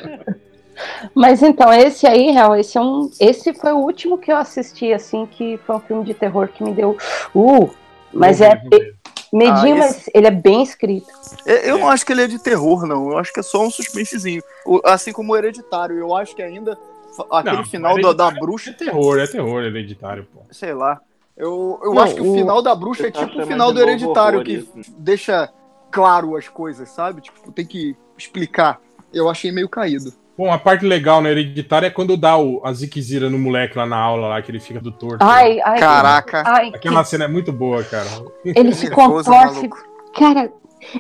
Mas 1.14 1.42
então, 1.42 1.72
esse 1.72 2.06
aí, 2.06 2.30
real, 2.32 2.56
esse 2.56 2.76
é 2.76 2.80
um. 2.80 3.08
Esse 3.20 3.52
foi 3.54 3.72
o 3.72 3.78
último 3.78 4.18
que 4.18 4.32
eu 4.32 4.36
assisti, 4.36 4.92
assim, 4.92 5.26
que 5.26 5.56
foi 5.66 5.76
um 5.76 5.80
filme 5.80 6.04
de 6.04 6.14
terror 6.14 6.48
que 6.48 6.64
me 6.64 6.72
deu. 6.72 6.96
Uh! 7.34 7.70
Mas 8.12 8.40
é 8.40 8.54
ver. 8.56 8.94
medinho, 9.32 9.76
Ah, 9.76 9.78
mas 9.78 10.08
ele 10.14 10.26
é 10.26 10.30
bem 10.32 10.62
escrito. 10.62 11.06
É, 11.46 11.68
Eu 11.70 11.78
não 11.78 11.88
acho 11.88 12.04
que 12.06 12.12
ele 12.12 12.22
é 12.22 12.26
de 12.26 12.38
terror, 12.42 12.86
não. 12.86 13.10
Eu 13.10 13.18
acho 13.18 13.32
que 13.32 13.40
é 13.40 13.42
só 13.42 13.62
um 13.64 13.70
suspensezinho. 13.70 14.42
Assim 14.84 15.12
como 15.12 15.32
o 15.32 15.36
Hereditário. 15.36 15.96
Eu 15.98 16.14
acho 16.14 16.34
que 16.34 16.42
ainda 16.42 16.76
aquele 17.30 17.56
Não, 17.56 17.64
final 17.64 17.94
da, 17.94 18.00
da 18.00 18.08
Hereditário 18.24 18.40
bruxa, 18.40 18.70
É 18.70 18.72
terror, 18.72 19.18
é 19.18 19.26
terror 19.26 19.62
hereditário, 19.62 20.26
pô. 20.32 20.40
sei 20.50 20.72
lá. 20.74 21.00
Eu, 21.36 21.80
eu 21.82 21.94
Não, 21.94 22.02
acho 22.02 22.14
que 22.14 22.20
o 22.20 22.30
o- 22.30 22.34
final 22.34 22.62
da 22.62 22.74
bruxa 22.74 23.08
é 23.08 23.10
tipo 23.10 23.42
o 23.42 23.46
final 23.46 23.72
do 23.72 23.80
Hereditário, 23.80 24.38
horror 24.38 24.44
que 24.44 24.52
isso. 24.52 24.94
deixa 24.98 25.50
claro 25.90 26.36
as 26.36 26.48
coisas, 26.48 26.88
sabe? 26.90 27.20
Tipo, 27.20 27.50
tem 27.52 27.66
que 27.66 27.96
explicar. 28.16 28.80
Eu 29.12 29.28
achei 29.28 29.50
meio 29.50 29.68
caído. 29.68 30.12
Bom, 30.36 30.52
a 30.52 30.58
parte 30.58 30.84
legal 30.84 31.20
na 31.20 31.30
hereditária 31.30 31.86
é 31.86 31.90
quando 31.90 32.16
dá 32.16 32.36
o, 32.36 32.60
a 32.64 32.72
ziquezira 32.72 33.30
no 33.30 33.38
moleque 33.38 33.78
lá 33.78 33.86
na 33.86 33.96
aula, 33.96 34.26
lá, 34.26 34.42
que 34.42 34.50
ele 34.50 34.58
fica 34.58 34.80
do 34.80 34.90
torto. 34.90 35.18
Ai, 35.24 35.60
ai. 35.60 35.78
Caraca. 35.78 36.42
Ai, 36.44 36.72
Aquela 36.74 37.04
cena 37.04 37.24
é 37.26 37.28
muito 37.28 37.52
boa, 37.52 37.84
cara. 37.84 38.08
ele 38.44 38.72
se 38.74 38.90
maluco. 38.90 39.78
Cara, 40.16 40.52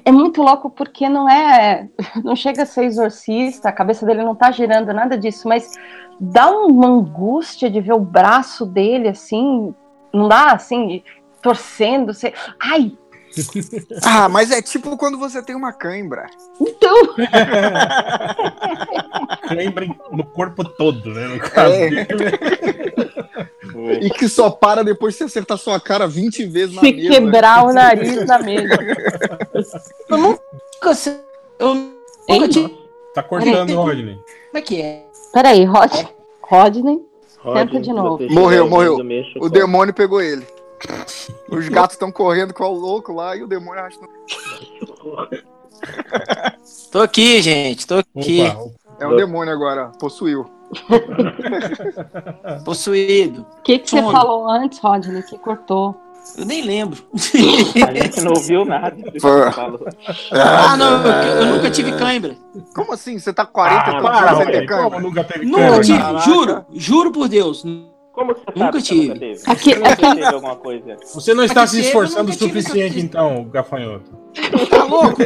é 0.04 0.12
muito 0.12 0.42
louco 0.42 0.70
porque 0.70 1.08
não 1.08 1.28
é. 1.28 1.88
Não 2.22 2.36
chega 2.36 2.62
a 2.62 2.66
ser 2.66 2.84
exorcista, 2.84 3.68
a 3.68 3.72
cabeça 3.72 4.06
dele 4.06 4.22
não 4.22 4.34
tá 4.34 4.50
girando, 4.50 4.92
nada 4.92 5.16
disso, 5.18 5.48
mas 5.48 5.72
dá 6.20 6.50
uma 6.50 6.86
angústia 6.86 7.70
de 7.70 7.80
ver 7.80 7.92
o 7.92 8.00
braço 8.00 8.66
dele 8.66 9.08
assim. 9.08 9.74
Não 10.12 10.28
dá 10.28 10.52
assim, 10.52 11.02
torcendo. 11.42 12.14
Você... 12.14 12.32
Ai! 12.60 12.92
Ah, 14.06 14.28
mas 14.28 14.52
é 14.52 14.62
tipo 14.62 14.96
quando 14.96 15.18
você 15.18 15.42
tem 15.42 15.56
uma 15.56 15.72
cãibra. 15.72 16.26
Então! 16.60 16.94
Lembra 19.50 19.86
no 20.12 20.24
corpo 20.24 20.62
todo, 20.64 21.12
né? 21.12 21.26
No 21.26 21.40
caso 21.40 21.74
É. 21.74 22.06
E 24.00 24.10
que 24.10 24.28
só 24.28 24.50
para 24.50 24.82
depois 24.82 25.14
de 25.14 25.18
você 25.18 25.24
acertar 25.24 25.58
sua 25.58 25.80
cara 25.80 26.06
20 26.06 26.44
vezes 26.46 26.74
na 26.74 26.80
Se 26.82 26.92
mesa. 26.92 27.08
quebrar 27.08 27.64
o 27.66 27.72
nariz 27.72 28.24
na 28.26 28.38
mesa. 28.38 28.74
Eu 30.08 30.18
nunca. 30.18 30.40
Eu 31.58 31.74
nunca 31.74 32.48
tive. 32.48 32.78
Tá 33.14 33.22
cortando, 33.22 33.74
Rodney. 33.74 34.14
Como 34.14 34.58
é 34.58 34.60
que 34.62 34.82
é? 34.82 35.06
Peraí, 35.32 35.64
Rod... 35.64 35.92
Rodney. 36.42 37.00
Tenta 37.54 37.80
de 37.80 37.92
novo. 37.92 38.26
Morreu, 38.30 38.68
morreu. 38.68 38.98
O 39.40 39.48
demônio 39.48 39.92
pegou 39.92 40.20
ele. 40.20 40.46
Os 41.48 41.68
gatos 41.68 41.94
estão 41.94 42.10
correndo 42.10 42.52
com 42.54 42.64
o 42.64 42.72
louco 42.72 43.12
lá 43.12 43.36
e 43.36 43.42
o 43.42 43.46
demônio 43.46 43.80
arrastando. 43.80 44.10
Tô 46.90 47.00
aqui, 47.00 47.40
gente. 47.42 47.86
Tô 47.86 47.96
aqui. 47.96 48.42
Opa, 48.42 48.70
É 49.00 49.06
o 49.06 49.16
demônio 49.16 49.52
agora, 49.52 49.88
possuiu. 49.98 50.46
Possuído. 52.64 53.46
O 53.58 53.62
que, 53.62 53.78
que 53.78 53.90
você 53.90 54.02
falou 54.02 54.48
antes, 54.50 54.78
Rodney, 54.78 55.22
que 55.22 55.38
cortou? 55.38 55.94
Eu 56.38 56.46
nem 56.46 56.62
lembro. 56.62 57.04
A 57.14 57.92
gente 57.92 58.22
não 58.22 58.32
ouviu 58.32 58.64
nada 58.64 58.96
do 58.96 59.12
que 59.12 59.20
Pô. 59.20 59.28
você 59.28 59.52
falou. 59.52 59.80
ah, 60.32 60.74
não. 60.76 61.06
Eu, 61.06 61.36
eu 61.42 61.46
nunca 61.56 61.70
tive 61.70 61.92
cãibra. 61.92 62.34
Como 62.74 62.92
assim? 62.94 63.18
Você 63.18 63.30
tá 63.32 63.44
com 63.44 63.52
40 63.52 63.78
Ah, 63.90 64.00
para, 64.00 64.36
sem 64.36 64.46
ter 64.46 64.52
velho. 64.52 64.68
Como 64.68 64.80
cãibra? 64.82 65.00
nunca 65.00 65.24
teve 65.24 65.44
Nunca 65.44 65.58
câmera? 65.64 65.82
tive. 65.84 65.98
Caraca. 65.98 66.24
Juro. 66.24 66.64
Juro 66.72 67.12
por 67.12 67.28
Deus. 67.28 67.62
Como 68.12 68.32
que 68.34 68.40
você 68.40 68.46
Nunca 68.54 68.64
sabe 68.64 68.76
que 68.78 68.82
tive. 68.84 69.08
nunca 69.08 69.20
teve? 69.20 69.42
Aqui- 69.46 69.64
Você 69.70 69.74
nunca 69.76 69.88
aqui- 69.92 70.14
teve 70.14 70.24
alguma 70.24 70.56
coisa? 70.56 70.96
Você 71.12 71.34
não 71.34 71.44
está 71.44 71.60
Mas 71.62 71.70
se 71.70 71.80
esforçando 71.80 72.20
o 72.30 72.32
nunca 72.32 72.38
suficiente, 72.38 73.00
então, 73.00 73.44
gafanhoto. 73.50 74.10
Tá 74.70 74.84
louco? 74.84 75.16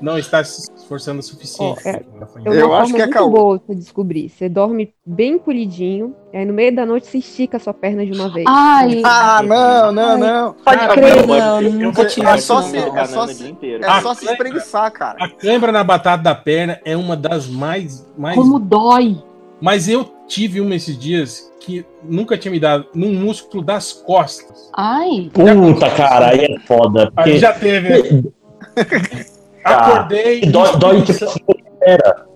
Não 0.00 0.18
está 0.18 0.42
se 0.44 0.70
esforçando 0.86 1.18
o 1.18 1.22
suficiente. 1.22 1.80
Ó, 1.84 1.88
é- 1.88 2.02
uma 2.46 2.54
Eu 2.54 2.74
acho 2.74 2.94
que 2.94 3.02
é 3.02 3.06
muito 3.06 3.28
boa 3.30 3.58
pra 3.58 3.74
descobrir. 3.74 4.28
Você 4.28 4.48
dorme 4.48 4.94
bem 5.04 5.32
encolhidinho, 5.34 6.14
aí 6.32 6.44
no 6.44 6.54
meio 6.54 6.74
da 6.74 6.86
noite 6.86 7.06
você 7.08 7.18
estica 7.18 7.56
a 7.56 7.60
sua 7.60 7.74
perna 7.74 8.06
de 8.06 8.12
uma 8.12 8.28
vez. 8.28 8.46
Ai, 8.48 9.02
Ah, 9.04 9.42
não, 9.42 9.92
não, 9.92 10.18
não. 10.18 10.52
pode 10.52 10.78
Cara, 10.78 10.94
crer. 10.94 11.26
Não, 11.26 11.58
é 11.58 11.64
isso, 11.64 12.46
só 12.46 12.62
se- 12.62 12.78
é 12.78 13.04
só 13.04 13.26
se-. 13.26 13.56
É 13.64 13.86
Ah, 13.86 14.00
só 14.00 14.14
se 14.14 14.24
espreguiçar, 14.26 14.90
cara. 14.92 15.16
A 15.20 15.28
câimbra 15.28 15.72
na 15.72 15.82
batata 15.82 16.22
da 16.22 16.34
perna 16.34 16.80
é 16.84 16.96
uma 16.96 17.16
das 17.16 17.48
mais. 17.48 18.06
mais... 18.16 18.36
Como 18.36 18.58
dói. 18.58 19.16
Mas 19.60 19.88
eu 19.88 20.04
tive 20.28 20.60
uma 20.60 20.74
esses 20.74 20.96
dias 20.98 21.50
que 21.60 21.84
nunca 22.04 22.36
tinha 22.38 22.52
me 22.52 22.60
dado 22.60 22.86
num 22.94 23.12
músculo 23.14 23.62
das 23.64 23.92
costas. 23.92 24.70
Ai, 24.76 25.30
Puta, 25.32 25.90
cara, 25.90 26.28
aí 26.30 26.44
é 26.44 26.58
foda. 26.60 27.10
Aí 27.16 27.24
Porque 27.24 27.38
já 27.38 27.52
teve. 27.52 28.30
Acordei. 29.74 30.40
dói, 30.42 30.76
dói 30.76 31.02
tipo 31.02 31.24
assim, 31.24 31.40
espera. 31.72 32.26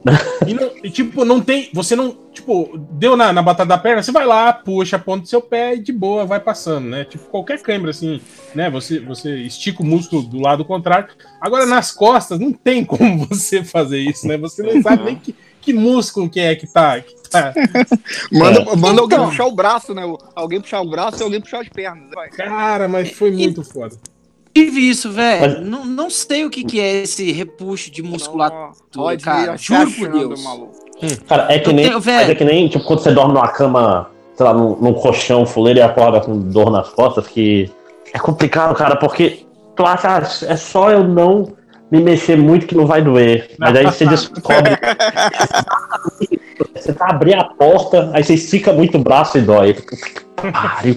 E, 0.46 0.54
não- 0.54 0.70
e, 0.82 0.90
tipo, 0.90 1.24
não 1.24 1.40
tem. 1.40 1.68
Você 1.74 1.94
não. 1.94 2.16
Tipo, 2.32 2.78
deu 2.92 3.16
na, 3.16 3.32
na 3.32 3.42
batata 3.42 3.68
da 3.68 3.76
perna, 3.78 4.02
você 4.02 4.10
vai 4.12 4.24
lá, 4.24 4.52
puxa 4.52 4.96
a 4.96 4.98
ponta 4.98 5.22
do 5.22 5.28
seu 5.28 5.42
pé 5.42 5.74
e 5.74 5.82
de 5.82 5.92
boa 5.92 6.24
vai 6.24 6.40
passando, 6.40 6.88
né? 6.88 7.04
Tipo, 7.04 7.24
qualquer 7.24 7.60
câimbra, 7.60 7.90
assim, 7.90 8.20
né? 8.54 8.70
Você, 8.70 8.98
você 9.00 9.36
estica 9.38 9.82
o 9.82 9.86
músculo 9.86 10.22
do 10.22 10.40
lado 10.40 10.64
contrário. 10.64 11.08
Agora, 11.40 11.66
nas 11.66 11.90
costas, 11.92 12.38
não 12.38 12.52
tem 12.52 12.84
como 12.84 13.26
você 13.28 13.62
fazer 13.62 13.98
isso, 13.98 14.26
né? 14.26 14.38
Você 14.38 14.62
não 14.62 14.80
sabe 14.80 15.04
nem 15.04 15.16
que, 15.16 15.34
que 15.60 15.72
músculo 15.72 16.30
que 16.30 16.40
é 16.40 16.54
que 16.54 16.66
tá. 16.72 16.98
Que 17.00 17.14
tá. 17.28 17.52
Manda, 18.32 18.60
É. 18.60 18.76
manda 18.76 19.00
alguém 19.02 19.18
Então. 19.18 19.28
puxar 19.28 19.46
o 19.46 19.54
braço, 19.54 19.92
né? 19.92 20.02
Alguém 20.34 20.60
puxar 20.60 20.80
o 20.80 20.88
braço 20.88 21.20
e 21.20 21.24
alguém 21.24 21.40
puxar 21.40 21.60
as 21.60 21.68
pernas. 21.68 22.08
Vai. 22.14 22.30
Cara, 22.30 22.88
mas 22.88 23.10
foi 23.12 23.30
muito 23.32 23.62
foda. 23.62 23.96
Tive 24.54 24.80
isso, 24.90 25.10
velho. 25.12 25.40
Mas- 25.60 25.66
Não, 25.68 25.84
não 25.84 26.10
sei 26.10 26.44
o 26.44 26.50
que, 26.50 26.64
que 26.64 26.80
é 26.80 27.02
esse 27.02 27.30
repuxo 27.32 27.90
de 27.90 28.02
musculatura, 28.02 28.70
Pode 28.92 29.24
cara. 29.24 29.56
Juro 29.56 29.90
por 29.92 30.08
Deus. 30.10 30.42
maluco. 30.44 30.72
Cara, 31.26 31.46
é 31.52 31.58
que 31.58 31.68
Eu 31.70 31.72
nem. 31.74 31.84
tenho- 32.00 32.02
é 32.20 32.34
que 32.34 32.44
nem, 32.44 32.68
tipo, 32.68 32.84
quando 32.84 33.00
você 33.00 33.12
dorme 33.12 33.32
numa 33.32 33.48
cama, 33.48 34.10
sei 34.34 34.44
lá, 34.44 34.52
num, 34.52 34.76
num 34.76 34.92
colchão 34.92 35.46
fuleiro 35.46 35.78
e 35.78 35.82
acorda 35.82 36.20
com 36.20 36.38
dor 36.38 36.70
nas 36.70 36.88
costas, 36.90 37.26
que 37.26 37.70
é 38.12 38.18
complicado, 38.18 38.74
cara, 38.74 38.96
porque 38.96 39.46
tu 39.76 39.84
acha, 39.86 40.18
ah, 40.18 40.22
é 40.52 40.56
só 40.56 40.90
eu 40.90 41.04
não 41.04 41.52
me 41.90 42.00
mexer 42.02 42.36
muito 42.36 42.66
que 42.66 42.74
não 42.74 42.86
vai 42.86 43.02
doer. 43.02 43.52
Mas 43.58 43.74
aí 43.76 43.84
você 43.84 44.04
descobre. 44.04 44.76
você 46.74 46.92
tá 46.92 47.06
abrindo 47.08 47.40
a 47.40 47.44
porta, 47.44 48.10
aí 48.12 48.22
você 48.22 48.34
estica 48.34 48.72
muito 48.72 48.96
o 48.96 49.02
braço 49.02 49.38
e 49.38 49.42
dói. 49.42 49.76
Pariu. 50.36 50.96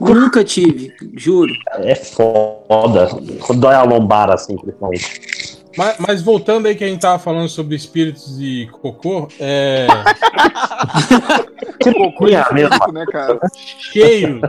Nunca 0.00 0.44
tive, 0.44 0.92
juro. 1.14 1.52
É 1.78 1.94
foda. 1.94 3.08
Dói 3.54 3.74
a 3.74 3.82
lombar, 3.82 4.30
assim, 4.30 4.56
principalmente. 4.56 5.62
Mas, 5.76 5.96
mas 5.98 6.22
voltando 6.22 6.66
aí 6.66 6.74
que 6.74 6.84
a 6.84 6.86
gente 6.86 7.00
tava 7.00 7.18
falando 7.18 7.48
sobre 7.48 7.74
espíritos 7.74 8.38
e 8.38 8.68
cocô, 8.80 9.28
é. 9.40 9.86
Cocô 11.82 12.26
mesma. 12.26 12.78
porco, 12.78 12.92
né, 12.92 13.04
cara? 13.10 13.38
cheiro. 13.54 14.40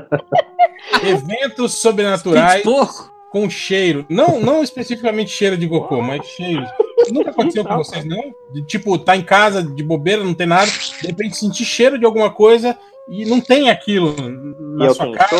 Eventos 1.01 1.75
sobrenaturais 1.75 2.57
Espírito 2.57 2.77
porco. 2.77 3.12
Com 3.33 3.49
cheiro. 3.49 4.05
Não, 4.07 4.39
não 4.39 4.63
especificamente 4.63 5.31
cheiro 5.31 5.57
de 5.57 5.67
cocô, 5.67 5.99
mas 6.03 6.23
cheiro. 6.27 6.63
Nunca 7.11 7.31
aconteceu 7.31 7.65
com 7.65 7.75
vocês, 7.75 8.05
não? 8.05 8.33
De, 8.51 8.63
tipo, 8.63 8.95
tá 8.99 9.17
em 9.17 9.23
casa 9.23 9.63
de 9.63 9.83
bobeira, 9.83 10.23
não 10.23 10.35
tem 10.35 10.45
nada, 10.45 10.67
de 10.67 11.07
repente 11.07 11.35
sentir 11.35 11.65
cheiro 11.65 11.97
de 11.97 12.05
alguma 12.05 12.29
coisa 12.29 12.77
e 13.09 13.25
não 13.25 13.41
tem 13.41 13.71
aquilo 13.71 14.15
na 14.77 14.85
eu 14.85 14.93
sua 14.93 15.11
casa, 15.11 15.35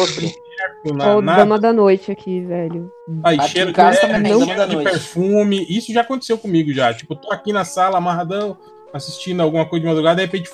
na, 0.91 1.15
Ó, 1.15 1.21
nada. 1.21 1.43
Dama 1.43 1.59
da 1.59 1.71
Noite 1.71 2.11
aqui, 2.11 2.41
velho. 2.41 2.91
Aí, 3.23 3.39
Aqui 3.39 3.49
cheiro, 3.49 3.71
casa 3.71 4.01
de, 4.01 4.07
também 4.07 4.33
cheiro 4.33 4.57
da 4.57 4.65
de 4.65 4.73
Noite. 4.73 4.89
perfume. 4.89 5.65
Isso 5.69 5.93
já 5.93 6.01
aconteceu 6.01 6.37
comigo 6.37 6.73
já. 6.73 6.93
Tipo, 6.93 7.15
tô 7.15 7.31
aqui 7.31 7.53
na 7.53 7.63
sala 7.63 7.99
amarradão, 7.99 8.57
assistindo 8.91 9.41
alguma 9.41 9.65
coisa 9.67 9.81
de 9.81 9.87
madrugada, 9.87 10.15
de 10.15 10.21
repente 10.23 10.49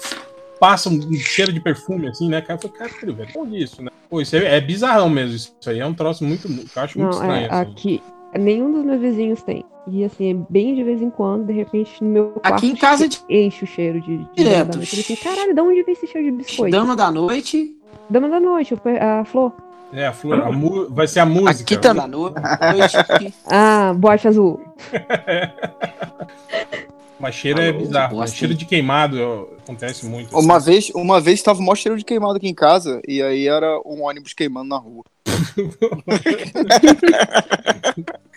passa 0.59 0.89
um 0.89 1.13
cheiro 1.13 1.51
de 1.53 1.59
perfume, 1.59 2.07
assim, 2.07 2.29
né? 2.29 2.41
Cara, 2.41 2.59
eu 2.63 2.69
falei, 2.69 2.89
caralho, 2.89 3.15
velho, 3.15 3.29
onde 3.37 3.63
isso, 3.63 3.81
né? 3.81 3.89
Pô, 4.09 4.21
isso 4.21 4.35
é, 4.35 4.57
é 4.57 4.61
bizarrão 4.61 5.09
mesmo. 5.09 5.35
Isso 5.35 5.53
aí 5.69 5.79
é 5.79 5.85
um 5.85 5.93
troço 5.93 6.23
muito. 6.23 6.47
que 6.47 6.77
Eu 6.77 6.83
acho 6.83 6.99
muito 6.99 7.11
Não, 7.15 7.21
estranho. 7.21 7.45
é, 7.45 7.49
assim. 7.49 7.71
aqui. 7.71 8.03
Nenhum 8.37 8.71
dos 8.71 8.85
meus 8.85 9.01
vizinhos 9.01 9.41
tem. 9.41 9.65
E 9.87 10.03
assim, 10.03 10.31
é 10.31 10.33
bem 10.51 10.75
de 10.75 10.83
vez 10.83 11.01
em 11.01 11.09
quando, 11.09 11.47
de 11.47 11.53
repente, 11.53 12.03
no 12.03 12.09
meu 12.11 12.25
quarto. 12.31 12.57
Aqui 12.57 12.67
em 12.67 12.75
casa 12.75 13.07
de 13.07 13.19
enche 13.27 13.63
o 13.63 13.67
cheiro 13.67 13.99
de. 14.01 14.17
de 14.17 14.27
Direto. 14.35 14.67
Da 14.67 14.75
Noite. 14.77 14.97
Eu 14.97 15.03
falei 15.03 15.03
assim, 15.03 15.15
caralho, 15.15 15.55
de 15.55 15.61
onde 15.61 15.83
vem 15.83 15.93
esse 15.93 16.05
cheiro 16.07 16.29
de 16.29 16.37
biscoito? 16.37 16.75
Dama 16.77 16.95
da 16.95 17.09
Noite. 17.09 17.75
Dama 18.09 18.29
da 18.29 18.39
Noite, 18.39 18.75
a 19.01 19.25
flor. 19.25 19.51
É, 19.91 20.05
a 20.05 20.13
flor, 20.13 20.39
a 20.41 20.51
mu- 20.51 20.87
vai 20.91 21.07
ser 21.07 21.21
a 21.21 21.25
música. 21.25 21.61
Aqui 21.63 21.75
também. 21.77 22.03
Da 22.03 22.07
noite. 22.07 23.33
Ah, 23.47 23.91
boate 23.95 24.27
azul. 24.27 24.61
Mas 27.19 27.35
cheiro 27.35 27.59
é 27.59 27.69
Alô, 27.69 27.79
bizarro. 27.79 28.19
né? 28.19 28.27
Cheiro 28.27 28.53
hein? 28.53 28.57
de 28.59 28.65
queimado 28.65 29.49
acontece 29.61 30.05
muito. 30.05 30.37
Uma 30.37 30.59
vez, 30.59 30.89
uma 30.95 31.19
vez 31.19 31.41
tava 31.41 31.61
mó 31.61 31.75
cheiro 31.75 31.97
de 31.97 32.05
queimado 32.05 32.37
aqui 32.37 32.47
em 32.47 32.53
casa, 32.53 33.01
e 33.07 33.21
aí 33.21 33.47
era 33.47 33.79
um 33.85 34.03
ônibus 34.03 34.33
queimando 34.33 34.69
na 34.69 34.77
rua. 34.77 35.03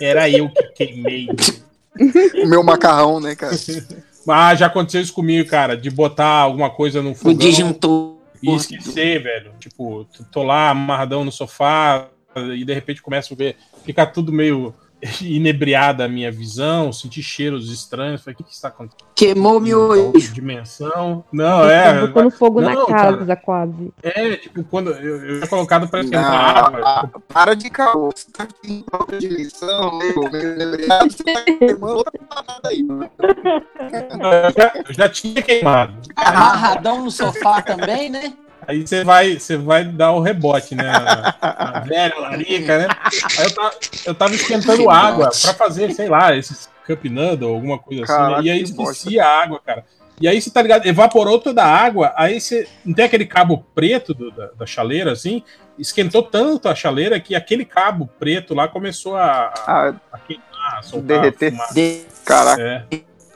Era 0.00 0.28
eu 0.28 0.48
que 0.50 0.62
queimei. 0.74 1.28
O 2.42 2.46
meu 2.48 2.62
macarrão, 2.62 3.20
né, 3.20 3.34
cara? 3.34 3.56
Ah, 4.28 4.52
já 4.56 4.66
aconteceu 4.66 5.00
isso 5.00 5.12
comigo, 5.14 5.48
cara, 5.48 5.76
de 5.76 5.88
botar 5.88 6.26
alguma 6.26 6.68
coisa 6.68 7.00
no 7.00 7.12
O 7.12 7.14
fogão 7.14 7.38
disjuntor. 7.38 8.16
e 8.42 8.52
esquecer, 8.52 9.22
velho. 9.22 9.52
Tipo, 9.60 10.04
tô 10.32 10.42
lá 10.42 10.70
amarradão 10.70 11.24
no 11.24 11.30
sofá 11.30 12.08
e 12.56 12.64
de 12.64 12.74
repente 12.74 13.00
começo 13.00 13.34
a 13.34 13.36
ver, 13.36 13.54
ficar 13.84 14.06
tudo 14.06 14.32
meio 14.32 14.74
inebriada 15.22 16.04
a 16.04 16.08
minha 16.08 16.30
visão, 16.30 16.92
sentir 16.92 17.22
cheiros 17.22 17.70
estranhos. 17.72 18.22
Falei, 18.22 18.34
o 18.34 18.36
que 18.38 18.44
que 18.44 18.52
está 18.52 18.68
acontecendo? 18.68 19.06
Queimou 19.14 19.58
meu 19.60 19.80
Outra 19.80 20.20
dimensão. 20.20 21.24
Não, 21.32 21.68
é. 21.68 22.06
Botando 22.06 22.30
fogo 22.30 22.60
na 22.60 22.74
Não, 22.74 22.86
casa, 22.86 23.26
cara. 23.26 23.36
quase. 23.36 23.92
É, 24.02 24.36
tipo, 24.36 24.62
quando 24.64 24.90
eu, 24.90 25.24
eu 25.24 25.34
tinha 25.38 25.46
colocado 25.48 25.88
pra 25.88 26.00
Não, 26.00 26.04
esquentar 26.04 26.58
água. 26.66 26.80
ah, 26.84 27.08
para 27.32 27.54
de 27.54 27.70
caô. 27.70 28.10
Você 28.14 28.30
tá 28.30 28.46
em 28.64 28.84
de 29.18 29.28
lição, 29.28 29.98
meio, 29.98 30.30
meio 30.30 30.54
inebriado, 30.54 31.10
você 31.10 31.24
tá 31.24 31.42
queimando 31.42 31.96
outra 31.96 32.20
parada 32.28 32.68
aí, 32.68 32.82
mano. 32.82 33.10
Eu 33.20 34.52
já, 34.56 34.72
eu 34.88 34.94
já 34.94 35.08
tinha 35.08 35.42
queimado. 35.42 35.94
Amarradão 36.14 37.04
no 37.04 37.10
sofá 37.10 37.62
também, 37.62 38.10
né? 38.10 38.32
Aí 38.66 38.86
você 38.86 39.04
vai, 39.04 39.38
você 39.38 39.56
vai 39.56 39.84
dar 39.84 40.12
o 40.12 40.20
rebote, 40.20 40.74
né? 40.74 40.88
A, 41.40 41.78
a 41.78 41.80
velha 41.80 42.18
larica, 42.18 42.78
né? 42.78 42.88
Aí 43.38 43.44
eu 43.44 43.54
tava, 43.54 43.70
eu 44.06 44.14
tava 44.14 44.34
esquentando 44.34 44.90
água 44.90 45.30
pra 45.40 45.54
fazer, 45.54 45.92
sei 45.92 46.08
lá, 46.08 46.34
esses 46.36 46.68
cup 46.86 47.04
noodle, 47.06 47.48
alguma 47.54 47.78
coisa 47.78 48.04
assim. 48.04 48.12
Caraca, 48.12 48.42
né? 48.42 48.46
E 48.46 48.50
aí 48.50 48.62
esquecia 48.62 49.24
a 49.24 49.42
água, 49.42 49.60
cara. 49.64 49.84
E 50.20 50.26
aí 50.26 50.40
você 50.40 50.50
tá 50.50 50.62
ligado, 50.62 50.86
evaporou 50.86 51.38
toda 51.38 51.62
a 51.62 51.68
água, 51.68 52.12
aí 52.16 52.40
você 52.40 52.66
não 52.84 52.94
tem 52.94 53.04
aquele 53.04 53.26
cabo 53.26 53.66
preto 53.74 54.14
do- 54.14 54.30
da, 54.30 54.46
da 54.58 54.64
chaleira, 54.66 55.12
assim, 55.12 55.42
esquentou 55.78 56.22
tanto 56.22 56.68
a 56.70 56.74
chaleira 56.74 57.20
que 57.20 57.34
aquele 57.34 57.66
cabo 57.66 58.08
preto 58.18 58.54
lá 58.54 58.66
começou 58.66 59.14
a, 59.14 59.52
a, 59.66 59.88
Ah, 59.88 59.94
a 60.12 60.18
queimar, 60.18 60.78
a 60.78 60.82
soltar 60.82 61.20
Derreter. 61.20 61.50
fumaça. 61.52 61.74
caraca. 62.24 62.62
É. 62.62 62.84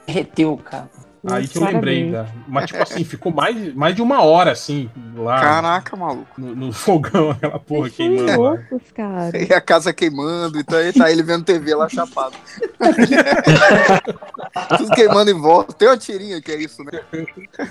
Derreteu, 0.07 0.57
cara. 0.57 0.89
Aí 1.28 1.47
que 1.47 1.59
eu 1.59 1.64
lembrei. 1.64 2.10
Da... 2.10 2.26
Mas, 2.48 2.66
tipo 2.66 2.82
assim, 2.82 3.05
ficou 3.05 3.30
mais, 3.30 3.74
mais 3.74 3.94
de 3.94 4.01
uma 4.01 4.22
hora, 4.22 4.52
assim, 4.52 4.88
lá 5.14 5.38
Caraca, 5.40 5.94
maluco. 5.97 6.40
no, 6.40 6.55
no 6.56 6.72
fogão, 6.72 7.30
aquela 7.32 7.59
porra 7.59 7.88
são 7.88 7.97
queimando. 7.97 8.40
loucos, 8.40 8.82
cara. 8.94 9.36
E 9.36 9.52
a 9.52 9.60
casa 9.60 9.92
queimando, 9.92 10.59
então 10.59 10.78
aí 10.78 10.92
tá 10.92 11.10
ele 11.12 11.22
vendo 11.22 11.44
TV 11.44 11.74
lá 11.74 11.88
chapado. 11.90 12.34
tudo 14.78 14.90
queimando 14.94 15.30
em 15.30 15.38
volta. 15.38 15.74
Tem 15.74 15.88
uma 15.88 15.97
tirinha 15.98 16.40
que 16.40 16.52
é 16.52 16.56
isso, 16.56 16.82
né? 16.84 17.01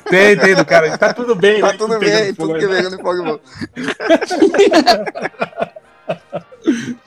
Tem, 0.09 0.37
tem, 0.37 0.55
do 0.55 0.65
cara. 0.65 0.95
Tá 0.97 1.13
tudo 1.13 1.35
bem, 1.35 1.59
Tá 1.61 1.67
né? 1.67 1.73
tudo 1.77 1.99
bem, 1.99 2.33
tudo 2.33 2.53
que 2.53 2.67
pegando 2.67 2.95
em 2.95 3.01
fogo 3.01 3.21
em 3.21 3.25
volta. 3.25 3.49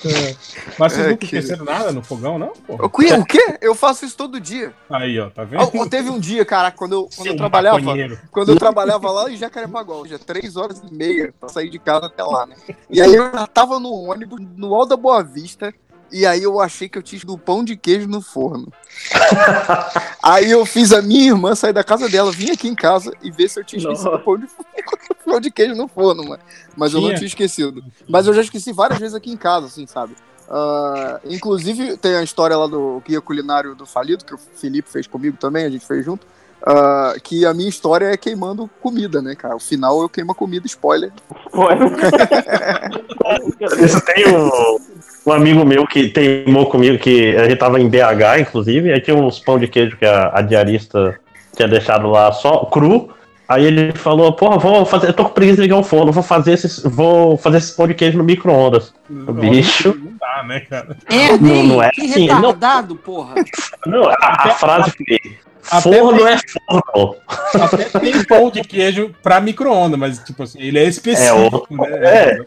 É. 0.04 0.36
Mas 0.78 0.92
vocês 0.92 1.06
É, 1.06 1.10
nunca 1.10 1.16
que- 1.18 1.24
esqueceram 1.36 1.64
nada 1.64 1.92
no 1.92 2.02
fogão, 2.02 2.38
não? 2.38 2.48
Porra. 2.48 2.86
Ô, 2.86 2.90
Cunha, 2.90 3.18
o 3.18 3.24
quê? 3.24 3.58
Eu 3.60 3.74
faço 3.74 4.04
isso 4.04 4.16
todo 4.16 4.40
dia. 4.40 4.72
Aí, 4.90 5.18
ó, 5.18 5.30
tá 5.30 5.44
vendo? 5.44 5.88
Teve 5.88 6.10
um 6.10 6.18
dia, 6.18 6.44
caraca, 6.44 6.76
quando 6.76 6.92
eu, 6.92 7.08
quando 7.14 7.28
eu 7.28 7.36
trabalhava. 7.36 7.78
maconheiro. 7.78 8.18
Quando 8.30 8.50
eu 8.52 8.56
trabalhava 8.56 9.10
lá 9.10 9.30
em 9.30 9.36
Jacarepaguá, 9.36 9.96
já 10.06 10.18
três 10.18 10.56
horas 10.56 10.82
e 10.88 10.94
meia 10.94 11.32
pra 11.38 11.48
sair 11.48 11.68
de 11.70 11.78
casa 11.78 12.06
até 12.06 12.22
lá, 12.22 12.46
né? 12.46 12.56
E 12.90 13.00
aí 13.00 13.14
eu 13.14 13.30
já 13.32 13.46
tava 13.46 13.78
no 13.78 13.92
ônibus, 13.92 14.40
no 14.56 14.74
Alto 14.74 14.90
da 14.90 14.96
Boa 14.96 15.22
Vista, 15.22 15.72
e 16.12 16.26
aí 16.26 16.42
eu 16.42 16.60
achei 16.60 16.88
que 16.88 16.98
eu 16.98 17.02
tinha 17.02 17.20
do 17.24 17.38
pão 17.38 17.64
de 17.64 17.76
queijo 17.76 18.06
no 18.06 18.20
forno. 18.20 18.70
aí 20.22 20.50
eu 20.50 20.64
fiz 20.66 20.92
a 20.92 21.00
minha 21.00 21.28
irmã 21.28 21.54
sair 21.54 21.72
da 21.72 21.82
casa 21.82 22.08
dela, 22.08 22.30
vim 22.30 22.50
aqui 22.50 22.68
em 22.68 22.74
casa 22.74 23.12
e 23.22 23.30
ver 23.30 23.48
se 23.48 23.58
eu 23.58 23.64
tinha 23.64 23.80
esquecido 23.80 24.14
o 24.14 24.18
pão 24.20 24.36
de, 24.38 24.46
pão 25.24 25.40
de 25.40 25.50
queijo 25.50 25.74
no 25.74 25.88
forno, 25.88 26.28
mano. 26.28 26.42
Mas 26.76 26.92
eu 26.92 27.00
não 27.00 27.08
Tinha? 27.08 27.18
tinha 27.18 27.28
esquecido. 27.28 27.82
Mas 28.08 28.26
eu 28.26 28.34
já 28.34 28.42
esqueci 28.42 28.72
várias 28.72 28.98
vezes 28.98 29.14
aqui 29.14 29.32
em 29.32 29.36
casa, 29.36 29.66
assim, 29.66 29.86
sabe? 29.86 30.14
Ah, 30.48 31.18
inclusive, 31.24 31.96
tem 31.96 32.14
a 32.16 32.22
história 32.22 32.56
lá 32.56 32.66
do 32.66 33.02
Guia 33.06 33.20
Culinário 33.22 33.74
do 33.74 33.86
Falido, 33.86 34.24
que 34.24 34.34
o 34.34 34.38
Felipe 34.38 34.90
fez 34.90 35.06
comigo 35.06 35.36
também, 35.38 35.64
a 35.64 35.70
gente 35.70 35.86
fez 35.86 36.04
junto. 36.04 36.26
ah, 36.66 37.14
que 37.22 37.46
a 37.46 37.54
minha 37.54 37.68
história 37.70 38.06
é 38.06 38.16
queimando 38.18 38.68
comida, 38.80 39.22
né, 39.22 39.34
cara? 39.34 39.56
O 39.56 39.60
final 39.60 40.02
eu 40.02 40.08
queimo 40.10 40.32
a 40.32 40.34
comida, 40.34 40.66
spoiler. 40.66 41.10
Isso 43.82 44.00
tem 44.02 44.28
um, 44.28 44.78
um 45.24 45.32
amigo 45.32 45.64
meu 45.64 45.86
que 45.86 46.08
teimou 46.08 46.66
comigo, 46.66 46.98
que 46.98 47.36
a 47.36 47.44
gente 47.44 47.58
tava 47.58 47.80
em 47.80 47.88
BH, 47.88 48.40
inclusive, 48.40 48.92
aí 48.92 49.00
tinha 49.00 49.16
uns 49.16 49.38
pão 49.38 49.58
de 49.58 49.68
queijo 49.68 49.96
que 49.96 50.04
a, 50.04 50.30
a 50.34 50.42
diarista 50.42 51.18
tinha 51.54 51.68
deixado 51.68 52.08
lá 52.08 52.32
só 52.32 52.64
cru. 52.66 53.10
Aí 53.48 53.64
ele 53.66 53.92
falou, 53.92 54.32
porra, 54.32 54.56
vou 54.56 54.86
fazer, 54.86 55.08
eu 55.08 55.12
tô 55.12 55.24
com 55.24 55.30
preguiça 55.34 55.56
de 55.56 55.62
ligar 55.62 55.76
o 55.76 55.82
forno, 55.82 56.10
vou 56.10 56.22
fazer 56.22 56.52
esses, 56.52 56.82
vou 56.82 57.36
fazer 57.36 57.58
esse 57.58 57.76
pão 57.76 57.86
de 57.86 57.92
queijo 57.92 58.16
no 58.16 58.24
micro-ondas. 58.24 58.94
O 59.10 59.32
bicho. 59.32 59.94
Não 60.02 60.12
dá, 60.18 60.42
né, 60.44 60.60
cara? 60.60 60.96
É, 61.10 61.36
Não, 61.36 61.62
não 61.64 61.82
é 61.82 61.90
que 61.90 62.00
assim, 62.00 62.26
não. 62.26 62.36
retardado, 62.36 62.96
porra. 62.96 63.34
Não, 63.84 64.04
a, 64.08 64.16
a 64.20 64.48
frase 64.50 64.90
até 64.90 65.18
forno 65.62 66.18
tem- 66.18 66.26
é 66.34 66.38
forno. 66.68 67.16
Até 67.54 67.84
tem 67.98 68.24
pão 68.24 68.50
de 68.50 68.62
queijo 68.62 69.14
pra 69.22 69.40
micro-ondas, 69.40 69.98
mas, 69.98 70.18
tipo 70.18 70.42
assim, 70.42 70.60
ele 70.60 70.78
é 70.78 70.84
específico, 70.84 71.66
É, 71.70 71.76
né? 71.76 71.98
é. 72.02 72.38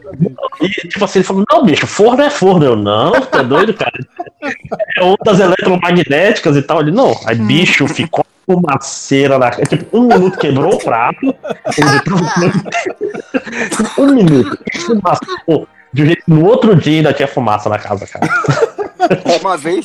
E 0.62 0.68
tipo 0.68 1.04
assim, 1.04 1.18
ele 1.20 1.26
falou, 1.26 1.44
não, 1.50 1.64
bicho, 1.64 1.86
forno 1.86 2.22
é 2.22 2.30
forno. 2.30 2.64
Eu, 2.64 2.76
não, 2.76 3.12
tá 3.12 3.42
doido, 3.42 3.74
cara? 3.74 3.92
É 4.96 5.02
ondas 5.02 5.40
eletromagnéticas 5.40 6.56
e 6.56 6.62
tal. 6.62 6.80
Ele, 6.80 6.90
não. 6.92 7.18
Aí, 7.26 7.34
bicho, 7.36 7.86
ficou 7.88 8.24
uma 8.46 8.78
cera 8.80 9.38
na. 9.38 9.50
Tipo, 9.50 9.98
um 9.98 10.02
minuto 10.06 10.38
quebrou 10.38 10.74
o 10.74 10.78
prato. 10.78 11.34
um 13.98 14.06
minuto. 14.12 14.58
Fumaçou. 14.86 15.68
De 15.92 16.02
um 16.02 16.06
jeito, 16.06 16.22
no 16.26 16.44
outro 16.44 16.74
dia 16.76 16.98
ainda 16.98 17.12
tinha 17.12 17.28
fumaça 17.28 17.68
na 17.68 17.78
casa, 17.78 18.06
cara. 18.06 18.26
Uma 19.40 19.56
vez. 19.56 19.84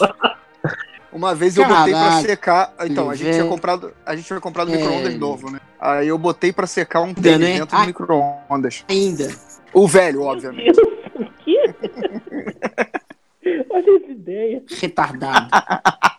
Uma 1.13 1.35
vez 1.35 1.57
eu 1.57 1.67
botei 1.67 1.91
pra 1.93 2.21
secar. 2.21 2.73
Então, 2.85 3.09
a 3.09 3.15
gente 3.15 3.31
tinha 3.31 3.45
comprado. 3.45 3.93
A 4.05 4.15
gente 4.15 4.25
tinha 4.27 4.39
comprado 4.39 4.73
É. 4.73 4.77
micro-ondas 4.77 5.15
novo, 5.19 5.51
né? 5.51 5.59
Aí 5.79 6.07
eu 6.07 6.17
botei 6.17 6.53
pra 6.53 6.65
secar 6.65 7.01
um 7.01 7.13
tênis 7.13 7.39
né? 7.39 7.53
dentro 7.59 7.75
do 7.75 7.75
Ai. 7.81 7.87
micro-ondas. 7.87 8.85
Ainda. 8.87 9.29
O 9.73 9.87
velho, 9.87 10.21
obviamente. 10.23 10.79
Olha 13.69 13.97
essa 13.97 14.11
ideia. 14.11 14.63
Retardado. 14.79 15.49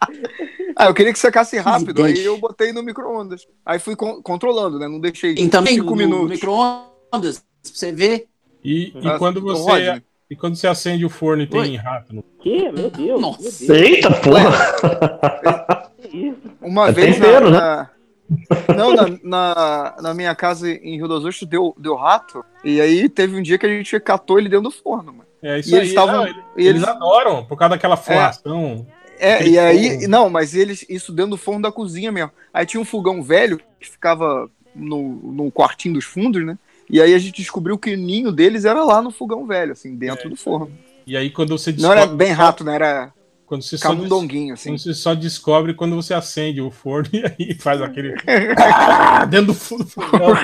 Ah, 0.75 0.87
eu 0.87 0.95
queria 0.95 1.13
que 1.13 1.19
secasse 1.19 1.57
rápido, 1.59 2.03
aí 2.03 2.25
eu 2.25 2.39
botei 2.39 2.73
no 2.73 2.83
micro-ondas. 2.83 3.47
Aí 3.65 3.79
fui 3.79 3.95
con- 3.95 4.23
controlando, 4.23 4.79
né? 4.79 4.89
Não 4.89 4.99
deixei 4.99 5.33
E 5.35 5.49
também 5.49 5.75
cinco 5.75 5.91
no 5.91 5.97
minutos. 5.97 6.31
micro-ondas, 6.31 7.39
pra 7.41 7.47
você 7.63 7.93
ver. 7.93 8.27
E, 8.65 8.93
e 8.99 9.09
Ah, 9.09 9.19
quando 9.19 9.41
você, 9.41 9.63
Rodney. 9.71 10.03
E 10.33 10.37
quando 10.37 10.57
você 10.57 10.67
acende 10.67 11.05
o 11.05 11.11
forno 11.11 11.43
e 11.43 11.47
tem 11.47 11.61
Oi. 11.61 11.77
rato 11.77 12.15
no 12.15 12.25
Que? 12.43 12.71
Meu 12.73 12.91
Deus. 12.91 13.21
Nossa. 13.21 13.43
Meu 13.43 13.53
Deus. 13.53 13.71
Eita, 13.71 14.11
porra! 14.11 15.91
Que 16.03 16.17
isso? 16.29 16.39
Uma 16.61 16.89
É 16.89 16.93
vez 16.93 17.17
tempero, 17.17 17.51
na, 17.51 17.61
na- 17.61 18.75
Não, 18.77 18.95
na, 18.95 19.07
na, 19.23 19.97
na 20.01 20.15
minha 20.15 20.35
casa 20.35 20.71
em 20.71 20.97
Rio 20.97 21.09
das 21.09 21.25
Ostras 21.25 21.49
deu, 21.49 21.75
deu 21.79 21.95
rato. 21.97 22.45
E 22.65 22.81
aí 22.81 23.09
teve 23.09 23.37
um 23.37 23.43
dia 23.43 23.59
que 23.59 23.67
a 23.67 23.69
gente 23.69 23.99
catou 24.01 24.39
ele 24.39 24.49
dentro 24.49 24.65
do 24.65 24.71
forno, 24.71 25.13
mano. 25.13 25.29
É 25.43 25.59
isso 25.59 25.71
E 25.71 25.75
eles 25.75 25.83
aí. 25.83 25.89
estavam- 25.89 26.17
não, 26.17 26.27
ele- 26.27 26.39
E 26.57 26.67
eles 26.67 26.83
eles, 26.83 26.89
adoram, 26.89 27.45
por 27.45 27.57
causa 27.59 27.71
daquela 27.75 27.97
forração. 27.97 28.87
é, 29.19 29.35
aquele 29.35 29.51
e 29.51 29.59
aí. 29.59 30.07
Não, 30.07 30.31
mas 30.31 30.55
eles. 30.55 30.85
Isso 30.89 31.13
dentro 31.13 31.33
do 31.33 31.37
forno 31.37 31.63
da 31.63 31.73
cozinha 31.73 32.11
mesmo. 32.13 32.31
Aí 32.55 32.65
tinha 32.65 32.81
um 32.81 32.85
fogão 32.85 33.23
velho 33.23 33.61
que 33.81 33.89
ficava 33.91 34.49
no, 34.75 35.03
no 35.33 35.51
quartinho 35.51 35.95
dos 35.95 36.05
fundos, 36.05 36.45
né? 36.45 36.57
E 36.93 37.01
aí 37.01 37.15
a 37.15 37.19
gente 37.19 37.41
descobriu 37.41 37.77
que 37.79 37.95
o 37.95 37.97
ninho 37.97 38.31
deles 38.31 38.65
era 38.67 38.85
lá 38.85 39.01
no 39.03 39.11
fogão 39.11 39.47
velho, 39.47 39.73
assim, 39.73 39.97
dentro 39.97 40.27
É. 40.27 40.31
do 40.31 40.37
forno. 40.37 40.71
E 41.07 41.17
aí 41.17 41.31
quando 41.31 41.57
você 41.59 41.73
Não 41.73 41.91
era 41.91 42.03
descobre- 42.03 42.25
bem 42.27 42.33
rato, 42.35 42.63
né? 42.63 42.75
Era 42.75 43.13
Quando 43.47 43.63
você, 43.63 43.77
camundonguinho, 43.79 44.55
assim. 44.55 44.71
quando 44.71 44.79
você 44.79 44.95
só 44.95 45.15
descobre 45.15 45.75
quando 45.75 45.97
você 45.97 46.15
acende 46.15 46.61
o 46.61 46.71
forno 46.71 47.09
e 47.13 47.25
aí 47.25 47.55
faz 47.55 47.81
aquele. 47.83 48.15
dentro 49.31 49.47
do 49.47 49.55
fogão. 49.55 50.33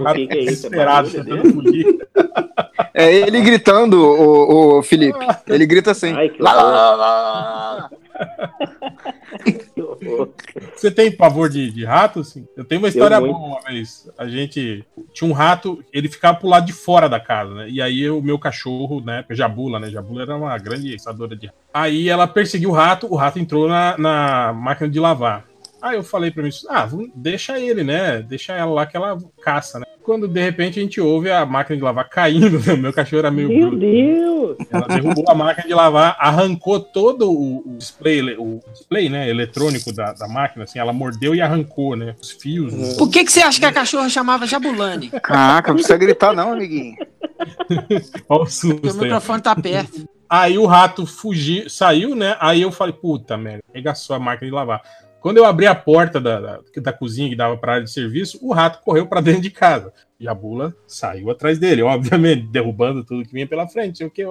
O 0.00 0.14
que 0.14 0.26
que 0.26 0.38
é 0.38 0.44
isso? 0.44 0.66
É 0.74 0.84
barulho 0.84 1.52
fugir. 1.52 1.86
É 2.94 3.12
ele 3.12 3.40
gritando, 3.40 3.96
o, 4.02 4.78
o 4.78 4.82
Felipe. 4.82 5.18
Ele 5.46 5.66
grita 5.66 5.90
assim. 5.90 6.12
Ai, 6.12 6.32
lá, 6.38 6.52
lá, 6.54 6.62
lá, 6.62 6.96
lá, 6.96 7.72
lá. 7.74 7.90
Que 9.74 9.82
horror. 9.82 10.28
Você 10.76 10.90
tem 10.90 11.10
pavor 11.10 11.48
de, 11.48 11.70
de 11.70 11.84
rato, 11.84 12.20
assim? 12.20 12.46
Eu 12.56 12.64
tenho 12.64 12.80
uma 12.80 12.88
história 12.88 13.20
boa 13.20 13.36
uma 13.38 13.60
vez. 13.62 14.08
A 14.18 14.26
gente 14.28 14.84
tinha 15.12 15.28
um 15.28 15.32
rato, 15.32 15.82
ele 15.92 16.08
ficava 16.08 16.38
pro 16.38 16.48
lado 16.48 16.66
de 16.66 16.72
fora 16.72 17.08
da 17.08 17.18
casa, 17.18 17.54
né? 17.54 17.68
E 17.68 17.80
aí 17.80 18.08
o 18.10 18.22
meu 18.22 18.38
cachorro, 18.38 19.00
na 19.00 19.18
época, 19.18 19.34
Jabula, 19.34 19.78
né? 19.80 19.90
Jabula 19.90 20.22
era 20.22 20.36
uma 20.36 20.56
grande 20.58 20.92
caçadora 20.92 21.34
de 21.36 21.46
rato. 21.46 21.58
Aí 21.72 22.08
ela 22.08 22.26
perseguiu 22.26 22.70
o 22.70 22.74
rato, 22.74 23.06
o 23.10 23.16
rato 23.16 23.38
entrou 23.38 23.68
na, 23.68 23.96
na 23.98 24.52
máquina 24.52 24.88
de 24.88 25.00
lavar. 25.00 25.44
Aí 25.80 25.96
eu 25.96 26.04
falei 26.04 26.30
pra 26.30 26.42
mim, 26.44 26.50
ah, 26.68 26.84
vamos- 26.86 27.10
deixa 27.14 27.58
ele, 27.58 27.82
né? 27.82 28.20
Deixa 28.22 28.52
ela 28.52 28.72
lá 28.72 28.86
que 28.86 28.96
ela 28.96 29.18
caça, 29.42 29.80
né? 29.80 29.86
Quando 30.04 30.26
de 30.26 30.40
repente 30.42 30.78
a 30.78 30.82
gente 30.82 31.00
ouve 31.00 31.30
a 31.30 31.46
máquina 31.46 31.76
de 31.76 31.82
lavar 31.82 32.08
caindo, 32.08 32.58
né? 32.58 32.74
meu 32.76 32.92
cachorro 32.92 33.20
era 33.20 33.30
meio 33.30 33.48
Meu 33.48 33.70
bruto. 33.70 33.76
Deus. 33.78 34.56
Ela 34.70 34.86
derrubou 34.88 35.24
a 35.28 35.34
máquina 35.34 35.66
de 35.66 35.74
lavar, 35.74 36.16
arrancou 36.18 36.80
todo 36.80 37.30
o, 37.30 37.58
o 37.58 37.76
display, 37.78 38.20
o 38.36 38.60
display, 38.72 39.08
né, 39.08 39.28
eletrônico 39.30 39.92
da, 39.92 40.12
da 40.12 40.26
máquina, 40.28 40.64
assim, 40.64 40.78
ela 40.78 40.92
mordeu 40.92 41.34
e 41.34 41.40
arrancou, 41.40 41.94
né, 41.96 42.14
os 42.20 42.30
fios. 42.32 42.72
os- 42.74 42.96
Por 42.96 43.08
que, 43.10 43.24
que 43.24 43.32
você 43.32 43.40
acha 43.42 43.58
que 43.60 43.66
a 43.66 43.72
cachorra 43.72 44.08
chamava 44.08 44.46
Jabulani? 44.46 45.08
Caraca, 45.10 45.68
não 45.68 45.76
precisa 45.76 45.96
gritar, 45.96 46.34
não, 46.34 46.52
amiguinho. 46.52 46.96
Olha 48.28 48.42
o 48.42 48.44
Porque 48.44 48.44
o 48.44 48.46
susto 48.46 48.94
microfone 48.98 49.42
tá 49.42 49.54
perto. 49.56 50.04
Aí 50.28 50.56
o 50.58 50.66
rato 50.66 51.06
fugiu, 51.06 51.68
saiu, 51.68 52.14
né, 52.14 52.36
aí 52.40 52.62
eu 52.62 52.72
falei, 52.72 52.94
puta 52.94 53.36
merda, 53.36 53.62
regaçou 53.74 54.16
a 54.16 54.18
máquina 54.18 54.48
de 54.50 54.54
lavar. 54.54 54.82
Quando 55.22 55.36
eu 55.36 55.44
abri 55.44 55.68
a 55.68 55.74
porta 55.74 56.20
da, 56.20 56.40
da, 56.40 56.60
da 56.78 56.92
cozinha 56.92 57.28
que 57.28 57.36
dava 57.36 57.56
pra 57.56 57.74
área 57.74 57.84
de 57.84 57.92
serviço, 57.92 58.40
o 58.42 58.52
rato 58.52 58.82
correu 58.82 59.06
pra 59.06 59.20
dentro 59.20 59.40
de 59.40 59.50
casa. 59.50 59.92
E 60.18 60.26
a 60.26 60.34
bula 60.34 60.74
saiu 60.84 61.30
atrás 61.30 61.60
dele, 61.60 61.80
obviamente, 61.80 62.42
derrubando 62.50 63.04
tudo 63.04 63.24
que 63.24 63.32
vinha 63.32 63.46
pela 63.46 63.68
frente, 63.68 63.98
sei 63.98 64.06
o 64.08 64.10
que. 64.10 64.24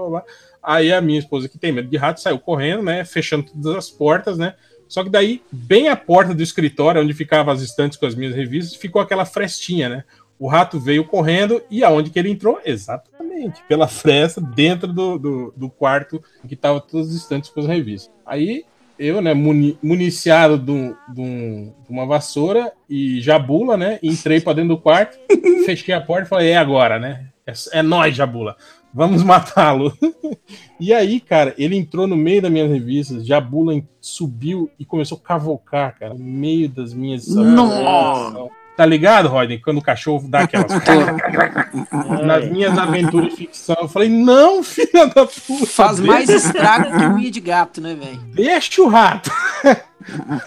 Aí 0.61 0.91
a 0.91 0.99
minha 0.99 1.17
esposa, 1.17 1.47
que 1.47 1.57
tem 1.57 1.71
medo 1.71 1.87
de 1.87 1.95
rato, 1.95 2.19
saiu 2.19 2.37
correndo, 2.37 2.83
né, 2.83 3.05
fechando 3.05 3.45
todas 3.45 3.77
as 3.77 3.89
portas, 3.89 4.37
né. 4.37 4.53
Só 4.85 5.01
que 5.01 5.09
daí, 5.09 5.41
bem 5.49 5.87
à 5.87 5.95
porta 5.95 6.33
do 6.33 6.43
escritório, 6.43 7.01
onde 7.01 7.13
ficavam 7.13 7.53
as 7.53 7.61
estantes 7.61 7.97
com 7.97 8.05
as 8.05 8.13
minhas 8.13 8.35
revistas, 8.35 8.75
ficou 8.75 9.01
aquela 9.01 9.23
frestinha, 9.23 9.87
né. 9.87 10.03
O 10.37 10.47
rato 10.47 10.77
veio 10.77 11.05
correndo 11.05 11.63
e 11.71 11.85
aonde 11.85 12.09
que 12.09 12.19
ele 12.19 12.29
entrou? 12.29 12.59
Exatamente, 12.65 13.63
pela 13.69 13.87
fresta, 13.87 14.41
dentro 14.41 14.91
do, 14.91 15.17
do, 15.17 15.53
do 15.55 15.69
quarto 15.69 16.21
que 16.45 16.55
estavam 16.55 16.81
todas 16.81 17.09
as 17.09 17.15
estantes 17.15 17.49
com 17.49 17.61
as 17.61 17.67
revistas. 17.67 18.11
Aí 18.25 18.65
eu, 19.01 19.21
né, 19.21 19.33
muni- 19.33 19.77
municiado 19.81 20.57
de, 20.57 20.71
um- 20.71 20.95
de 21.13 21.21
um- 21.21 21.73
de 21.85 21.89
uma 21.91 22.05
vassoura 22.05 22.71
e 22.89 23.19
jabula, 23.19 23.75
né? 23.75 23.99
Entrei 24.03 24.39
pra 24.39 24.53
dentro 24.53 24.75
do 24.75 24.81
quarto, 24.81 25.17
fechei 25.65 25.93
a 25.93 25.99
porta 26.01 26.25
e 26.25 26.29
falei, 26.29 26.49
é 26.51 26.57
agora, 26.57 26.99
né? 26.99 27.25
É, 27.45 27.79
é 27.79 27.81
nós, 27.81 28.15
jabula. 28.15 28.55
Vamos 28.93 29.23
matá-lo. 29.23 29.93
e 30.79 30.93
aí, 30.93 31.19
cara, 31.19 31.55
ele 31.57 31.75
entrou 31.77 32.05
no 32.05 32.15
meio 32.17 32.41
das 32.41 32.51
minhas 32.51 32.69
revistas, 32.69 33.25
jabula 33.25 33.81
subiu 34.01 34.69
e 34.77 34.83
começou 34.85 35.17
a 35.17 35.27
cavocar, 35.27 35.97
cara, 35.97 36.13
no 36.13 36.23
meio 36.23 36.67
das 36.69 36.93
minhas. 36.93 37.27
Nossa. 37.27 38.49
Tá 38.75 38.85
ligado, 38.85 39.27
Rodney? 39.27 39.59
Quando 39.59 39.77
o 39.77 39.81
cachorro 39.81 40.27
dá 40.27 40.41
aquelas. 40.41 40.71
Nas 42.25 42.49
minhas 42.49 42.77
aventuras 42.77 43.29
de 43.31 43.35
ficção, 43.35 43.75
eu 43.81 43.87
falei, 43.87 44.09
não, 44.09 44.63
filha 44.63 45.05
da 45.07 45.25
puta. 45.25 45.65
Faz 45.67 45.97
deixa- 45.97 46.11
mais 46.11 46.29
estrago 46.29 46.85
que 46.97 47.05
unha 47.05 47.31
de 47.31 47.39
gato, 47.39 47.81
né, 47.81 47.95
velho? 47.95 48.17
Deixa 48.33 48.81
o 48.81 48.87
rato. 48.87 49.29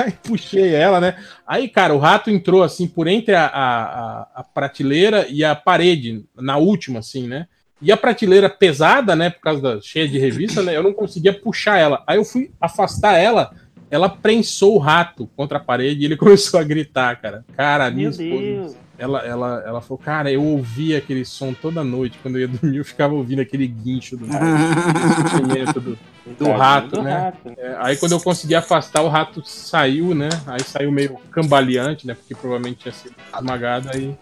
Aí 0.00 0.12
puxei 0.22 0.74
ela, 0.74 1.00
né? 1.00 1.16
Aí, 1.46 1.68
cara, 1.68 1.94
o 1.94 1.98
rato 1.98 2.28
entrou 2.30 2.62
assim 2.64 2.88
por 2.88 3.06
entre 3.06 3.34
a, 3.34 3.46
a, 3.46 3.82
a- 3.82 4.26
a 4.36 4.42
prateleira 4.42 5.26
e 5.28 5.44
a 5.44 5.54
parede, 5.54 6.24
na 6.36 6.56
última, 6.56 6.98
assim, 6.98 7.28
né? 7.28 7.46
E 7.80 7.92
a 7.92 7.96
prateleira 7.96 8.48
pesada, 8.48 9.14
né? 9.14 9.30
Por 9.30 9.40
causa 9.40 9.60
da 9.60 9.80
cheia 9.80 10.08
de 10.08 10.18
revista, 10.18 10.62
né? 10.62 10.74
Eu 10.76 10.82
não 10.82 10.92
conseguia 10.92 11.32
puxar 11.38 11.78
ela. 11.78 12.02
Aí 12.06 12.16
eu 12.16 12.24
fui 12.24 12.50
afastar 12.60 13.16
ela, 13.18 13.52
ela 13.94 14.08
prensou 14.08 14.74
o 14.74 14.78
rato 14.78 15.28
contra 15.36 15.58
a 15.58 15.60
parede 15.60 16.02
e 16.02 16.04
ele 16.04 16.16
começou 16.18 16.58
a 16.58 16.64
gritar, 16.64 17.20
cara. 17.20 17.44
Cara, 17.56 17.90
minha 17.90 18.10
Meu 18.10 18.10
esposa. 18.10 18.42
Deus. 18.42 18.76
Ela, 18.96 19.18
ela, 19.26 19.62
ela 19.66 19.80
falou, 19.80 19.98
cara, 19.98 20.30
eu 20.30 20.40
ouvia 20.40 20.98
aquele 20.98 21.24
som 21.24 21.52
toda 21.52 21.82
noite. 21.82 22.16
Quando 22.22 22.36
eu 22.36 22.42
ia 22.42 22.48
dormir, 22.48 22.76
eu 22.78 22.84
ficava 22.84 23.12
ouvindo 23.12 23.40
aquele 23.40 23.66
guincho 23.66 24.16
do, 24.16 24.24
sentimento 24.26 25.80
do, 25.80 25.98
do 26.38 26.50
rato, 26.52 27.02
né? 27.02 27.12
rato. 27.12 27.52
É, 27.58 27.76
aí 27.80 27.96
quando 27.96 28.12
eu 28.12 28.20
consegui 28.20 28.54
afastar, 28.54 29.02
o 29.02 29.08
rato 29.08 29.42
saiu, 29.44 30.14
né? 30.14 30.28
Aí 30.46 30.62
saiu 30.62 30.92
meio 30.92 31.16
cambaleante, 31.30 32.06
né? 32.06 32.14
Porque 32.14 32.34
provavelmente 32.36 32.78
tinha 32.82 32.92
sido 32.92 33.14
esmagado, 33.36 33.90
aí 33.92 34.16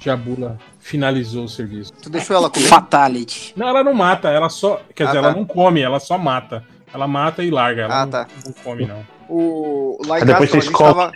Jabula 0.00 0.56
finalizou 0.78 1.44
o 1.44 1.48
serviço. 1.48 1.92
Tu 2.00 2.08
deixou 2.08 2.36
ela 2.36 2.48
comer? 2.48 2.66
Fatality. 2.66 3.52
Não, 3.56 3.68
ela 3.68 3.82
não 3.84 3.94
mata, 3.94 4.28
ela 4.30 4.48
só. 4.48 4.80
Quer 4.94 5.04
Ah, 5.04 5.06
dizer, 5.08 5.20
tá. 5.20 5.26
ela 5.28 5.36
não 5.36 5.44
come, 5.44 5.80
ela 5.80 5.98
só 6.00 6.16
mata. 6.16 6.62
Ela 6.94 7.08
mata 7.08 7.42
e 7.42 7.50
larga, 7.50 7.82
ela 7.82 8.02
Ah, 8.02 8.04
não, 8.04 8.10
tá. 8.12 8.26
não 8.44 8.52
come, 8.52 8.86
não. 8.86 9.04
O, 9.28 9.98
lá 10.06 10.18
em 10.18 10.22
Aí 10.22 10.26
casa, 10.28 10.32
depois 10.46 10.50
quando 10.50 10.58
a 10.58 10.62
você 10.62 10.66
gente 10.68 10.78
tava, 10.78 11.12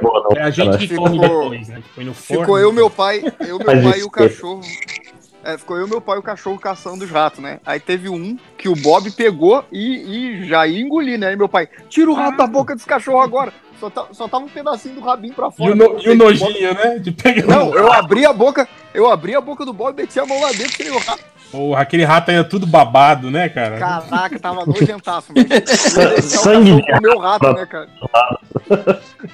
Boa, 0.00 0.26
não, 0.30 0.36
É 0.36 0.42
a 0.42 0.50
gente 0.50 0.78
que 0.78 0.88
Ficou- 0.88 1.04
come 1.04 1.18
depois, 1.18 1.68
né? 1.68 1.82
No 1.96 2.14
forno. 2.14 2.42
ficou 2.42 2.58
eu, 2.58 2.72
meu 2.72 2.88
pai, 2.90 3.22
eu, 3.40 3.58
meu 3.58 3.66
pai 3.66 3.98
e 4.00 4.02
o 4.04 4.10
cachorro. 4.10 4.60
É, 5.44 5.58
ficou 5.58 5.76
eu, 5.76 5.88
meu 5.88 6.00
pai 6.00 6.16
e 6.16 6.20
o 6.20 6.22
cachorro 6.22 6.56
caçando 6.58 7.04
os 7.04 7.10
ratos, 7.10 7.40
né? 7.40 7.58
Aí 7.66 7.80
teve 7.80 8.08
um 8.08 8.38
que 8.56 8.68
o 8.68 8.76
Bob 8.76 9.10
pegou 9.10 9.64
e, 9.72 10.42
e 10.42 10.48
já 10.48 10.66
ia 10.66 10.80
engolir, 10.80 11.18
né? 11.18 11.28
Aí 11.28 11.36
meu 11.36 11.48
pai, 11.48 11.68
tira 11.88 12.08
o 12.10 12.14
rato 12.14 12.36
da 12.36 12.46
boca 12.46 12.74
desse 12.74 12.86
cachorro 12.86 13.18
agora. 13.20 13.52
Só, 13.82 13.90
tá- 13.90 14.06
só 14.12 14.28
tava 14.28 14.44
um 14.44 14.48
pedacinho 14.48 14.94
do 14.94 15.00
rabinho 15.00 15.34
pra 15.34 15.48
E 15.48 15.52
fora. 15.52 15.72
o, 15.72 15.74
no- 15.74 15.94
né? 15.94 16.00
e 16.04 16.10
o 16.10 16.14
nojinho, 16.14 16.72
né? 16.74 16.98
De 17.00 17.10
pegar. 17.10 17.48
Não, 17.48 17.74
eu 17.74 17.92
abri 17.92 18.24
a 18.24 18.32
boca, 18.32 18.68
eu 18.94 19.10
abri 19.10 19.34
a 19.34 19.40
boca 19.40 19.64
do 19.64 19.72
Bob, 19.72 20.00
meti 20.00 20.20
a 20.20 20.24
mão 20.24 20.40
lá 20.40 20.52
dentro, 20.52 20.70
tirei 20.76 20.92
o 20.92 20.98
rato. 21.00 21.24
Porra, 21.50 21.80
aquele 21.82 22.04
rato 22.04 22.30
aí 22.30 22.36
é 22.36 22.44
tudo 22.44 22.64
babado, 22.64 23.28
né, 23.28 23.48
cara? 23.48 23.76
Caraca, 23.78 24.38
tava 24.38 24.64
nojentaço, 24.64 25.32
mas. 25.34 25.50
eu 25.50 26.02
ia 26.02 26.08
deixar 26.10 26.22
o 26.22 26.22
Sangue 26.22 26.80
o 27.14 27.18
rato, 27.18 27.52
né, 27.52 27.66
cara? 27.66 27.88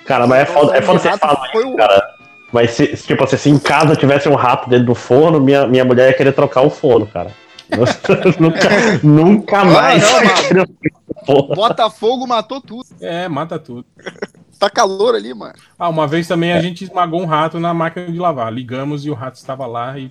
Cara, 0.06 0.26
mas 0.26 0.40
é 0.40 0.44
foda, 0.46 0.76
é 0.76 0.80
foda 0.82 0.98
você 0.98 1.18
falar 1.18 1.48
foi 1.52 1.62
isso, 1.64 1.74
o- 1.74 1.76
cara. 1.76 2.14
Mas 2.50 2.70
se, 2.70 2.86
tipo 2.96 3.22
assim, 3.22 3.36
se 3.36 3.50
em 3.50 3.58
casa 3.58 3.94
tivesse 3.94 4.26
um 4.30 4.34
rato 4.34 4.70
dentro 4.70 4.86
do 4.86 4.94
forno, 4.94 5.38
minha, 5.38 5.66
minha 5.66 5.84
mulher 5.84 6.08
ia 6.08 6.16
querer 6.16 6.32
trocar 6.32 6.62
o 6.62 6.70
forno, 6.70 7.06
cara. 7.06 7.30
nunca, 8.40 8.68
nunca 9.02 9.64
mais. 9.64 10.02
não, 10.02 10.12
mano. 10.54 10.68
Porra. 11.26 11.54
Botafogo 11.54 12.26
matou 12.26 12.60
tudo. 12.60 12.86
É, 13.00 13.28
mata 13.28 13.58
tudo. 13.58 13.84
Tá 14.58 14.70
calor 14.70 15.14
ali, 15.14 15.32
mano. 15.34 15.52
Ah, 15.78 15.88
uma 15.88 16.06
vez 16.06 16.26
também 16.26 16.52
a 16.52 16.60
gente 16.60 16.82
esmagou 16.84 17.20
um 17.20 17.26
rato 17.26 17.60
na 17.60 17.72
máquina 17.74 18.10
de 18.10 18.18
lavar. 18.18 18.52
Ligamos 18.52 19.04
e 19.04 19.10
o 19.10 19.14
rato 19.14 19.36
estava 19.36 19.66
lá 19.66 19.98
e. 19.98 20.10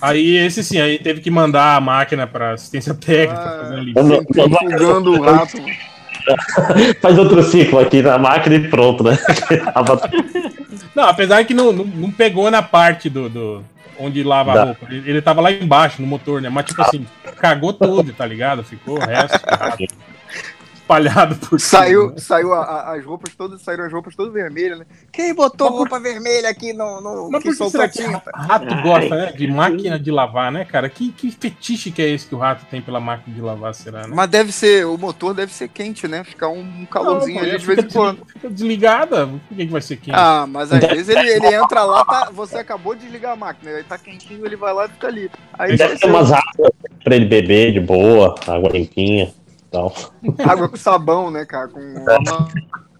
aí 0.00 0.36
esse 0.36 0.62
sim, 0.64 0.80
aí 0.80 0.98
teve 0.98 1.20
que 1.20 1.30
mandar 1.30 1.76
a 1.76 1.80
máquina 1.80 2.26
para 2.26 2.52
assistência 2.52 2.94
técnica 2.94 3.40
Ah, 3.72 3.74
limpeza. 3.80 4.08
não- 4.08 4.24
não- 4.48 4.58
Fugando 4.70 5.12
o 5.12 5.22
rato. 5.22 5.56
Faz 7.02 7.18
outro 7.18 7.42
ciclo 7.42 7.80
aqui 7.80 8.00
na 8.00 8.16
máquina 8.16 8.54
e 8.54 8.68
pronto, 8.68 9.02
né? 9.02 9.18
Não, 10.94 11.04
apesar 11.04 11.44
que 11.44 11.52
não, 11.52 11.72
não, 11.72 11.84
não 11.84 12.10
pegou 12.12 12.50
na 12.50 12.62
parte 12.62 13.10
do, 13.10 13.28
do- 13.28 13.64
onde 14.02 14.22
lava 14.22 14.52
a 14.52 14.64
roupa. 14.64 14.86
Ele, 14.90 15.10
ele 15.10 15.22
tava 15.22 15.40
lá 15.40 15.50
embaixo 15.50 16.00
no 16.00 16.06
motor, 16.08 16.40
né? 16.40 16.48
Mas 16.48 16.66
tipo 16.66 16.82
assim, 16.82 17.06
cagou 17.36 17.72
tudo, 17.72 18.12
tá 18.12 18.26
ligado? 18.26 18.62
Ficou 18.64 18.96
o 18.96 19.00
resto 19.00 19.40
espalhado 20.82 21.36
por 21.36 21.60
Saiu, 21.60 22.08
né? 22.10 22.14
saiu 22.18 22.52
a- 22.52 22.64
a- 22.64 22.94
as 22.96 23.04
roupas 23.04 23.34
todas, 23.34 23.62
saíram 23.62 23.84
as 23.84 23.92
roupas 23.92 24.14
todas 24.14 24.32
vermelhas, 24.32 24.78
né? 24.80 24.84
Quem 25.10 25.32
botou 25.34 25.68
por- 25.68 25.78
roupa 25.78 26.00
vermelha 26.00 26.48
aqui 26.48 26.72
no, 26.72 27.00
no 27.00 27.30
Mas 27.30 27.42
que 27.42 27.48
por 27.48 27.52
que 27.52 27.58
soltou 27.58 27.70
será 27.80 27.88
que 27.88 27.98
tinta? 27.98 28.30
rato 28.34 28.82
gosta, 28.82 29.14
né? 29.16 29.32
De 29.32 29.46
máquina 29.46 29.98
de 29.98 30.10
lavar, 30.10 30.50
né, 30.52 30.64
cara? 30.64 30.88
Que, 30.88 31.12
que 31.12 31.30
fetiche 31.30 31.90
que 31.90 32.02
é 32.02 32.08
esse 32.10 32.26
que 32.26 32.34
o 32.34 32.38
rato 32.38 32.66
tem 32.70 32.82
pela 32.82 33.00
máquina 33.00 33.34
de 33.34 33.40
lavar, 33.40 33.74
será, 33.74 34.02
né? 34.02 34.12
Mas 34.14 34.28
deve 34.28 34.52
ser, 34.52 34.84
o 34.86 34.98
motor 34.98 35.32
deve 35.34 35.52
ser 35.52 35.68
quente, 35.68 36.06
né? 36.08 36.24
Ficar 36.24 36.48
um 36.48 36.84
calorzinho 36.86 37.40
Não, 37.40 37.48
ali 37.48 37.58
de 37.58 37.66
vez 37.66 37.78
em 37.78 37.88
quando. 37.88 38.26
Fica 38.26 38.50
desligada, 38.50 39.26
por 39.26 39.40
que, 39.56 39.66
que 39.66 39.72
vai 39.72 39.80
ser 39.80 39.96
quente? 39.96 40.16
Ah, 40.16 40.46
mas 40.48 40.72
às 40.72 40.80
vezes 40.80 41.08
ele, 41.08 41.30
ele 41.30 41.54
entra 41.54 41.84
lá, 41.84 42.04
tá, 42.04 42.30
você 42.32 42.58
acabou 42.58 42.94
de 42.94 43.02
desligar 43.02 43.32
a 43.32 43.36
máquina, 43.36 43.70
aí 43.72 43.84
tá 43.84 43.96
quentinho, 43.98 44.44
ele 44.44 44.56
vai 44.56 44.72
lá 44.74 44.86
e 44.86 44.88
fica 44.88 45.06
ali. 45.06 45.30
Aí 45.58 45.76
Deve 45.76 45.92
ter 45.94 45.98
ser 46.00 46.06
umas 46.06 46.32
águas 46.32 46.70
pra 47.04 47.14
ele 47.16 47.24
beber 47.26 47.72
de 47.72 47.80
boa, 47.80 48.34
água 48.46 48.70
limpinha 48.70 49.32
tal. 49.72 49.92
água 50.46 50.68
com 50.68 50.76
sabão, 50.76 51.30
né, 51.30 51.44
cara? 51.44 51.68
Com 51.68 51.80
uma... 51.80 52.48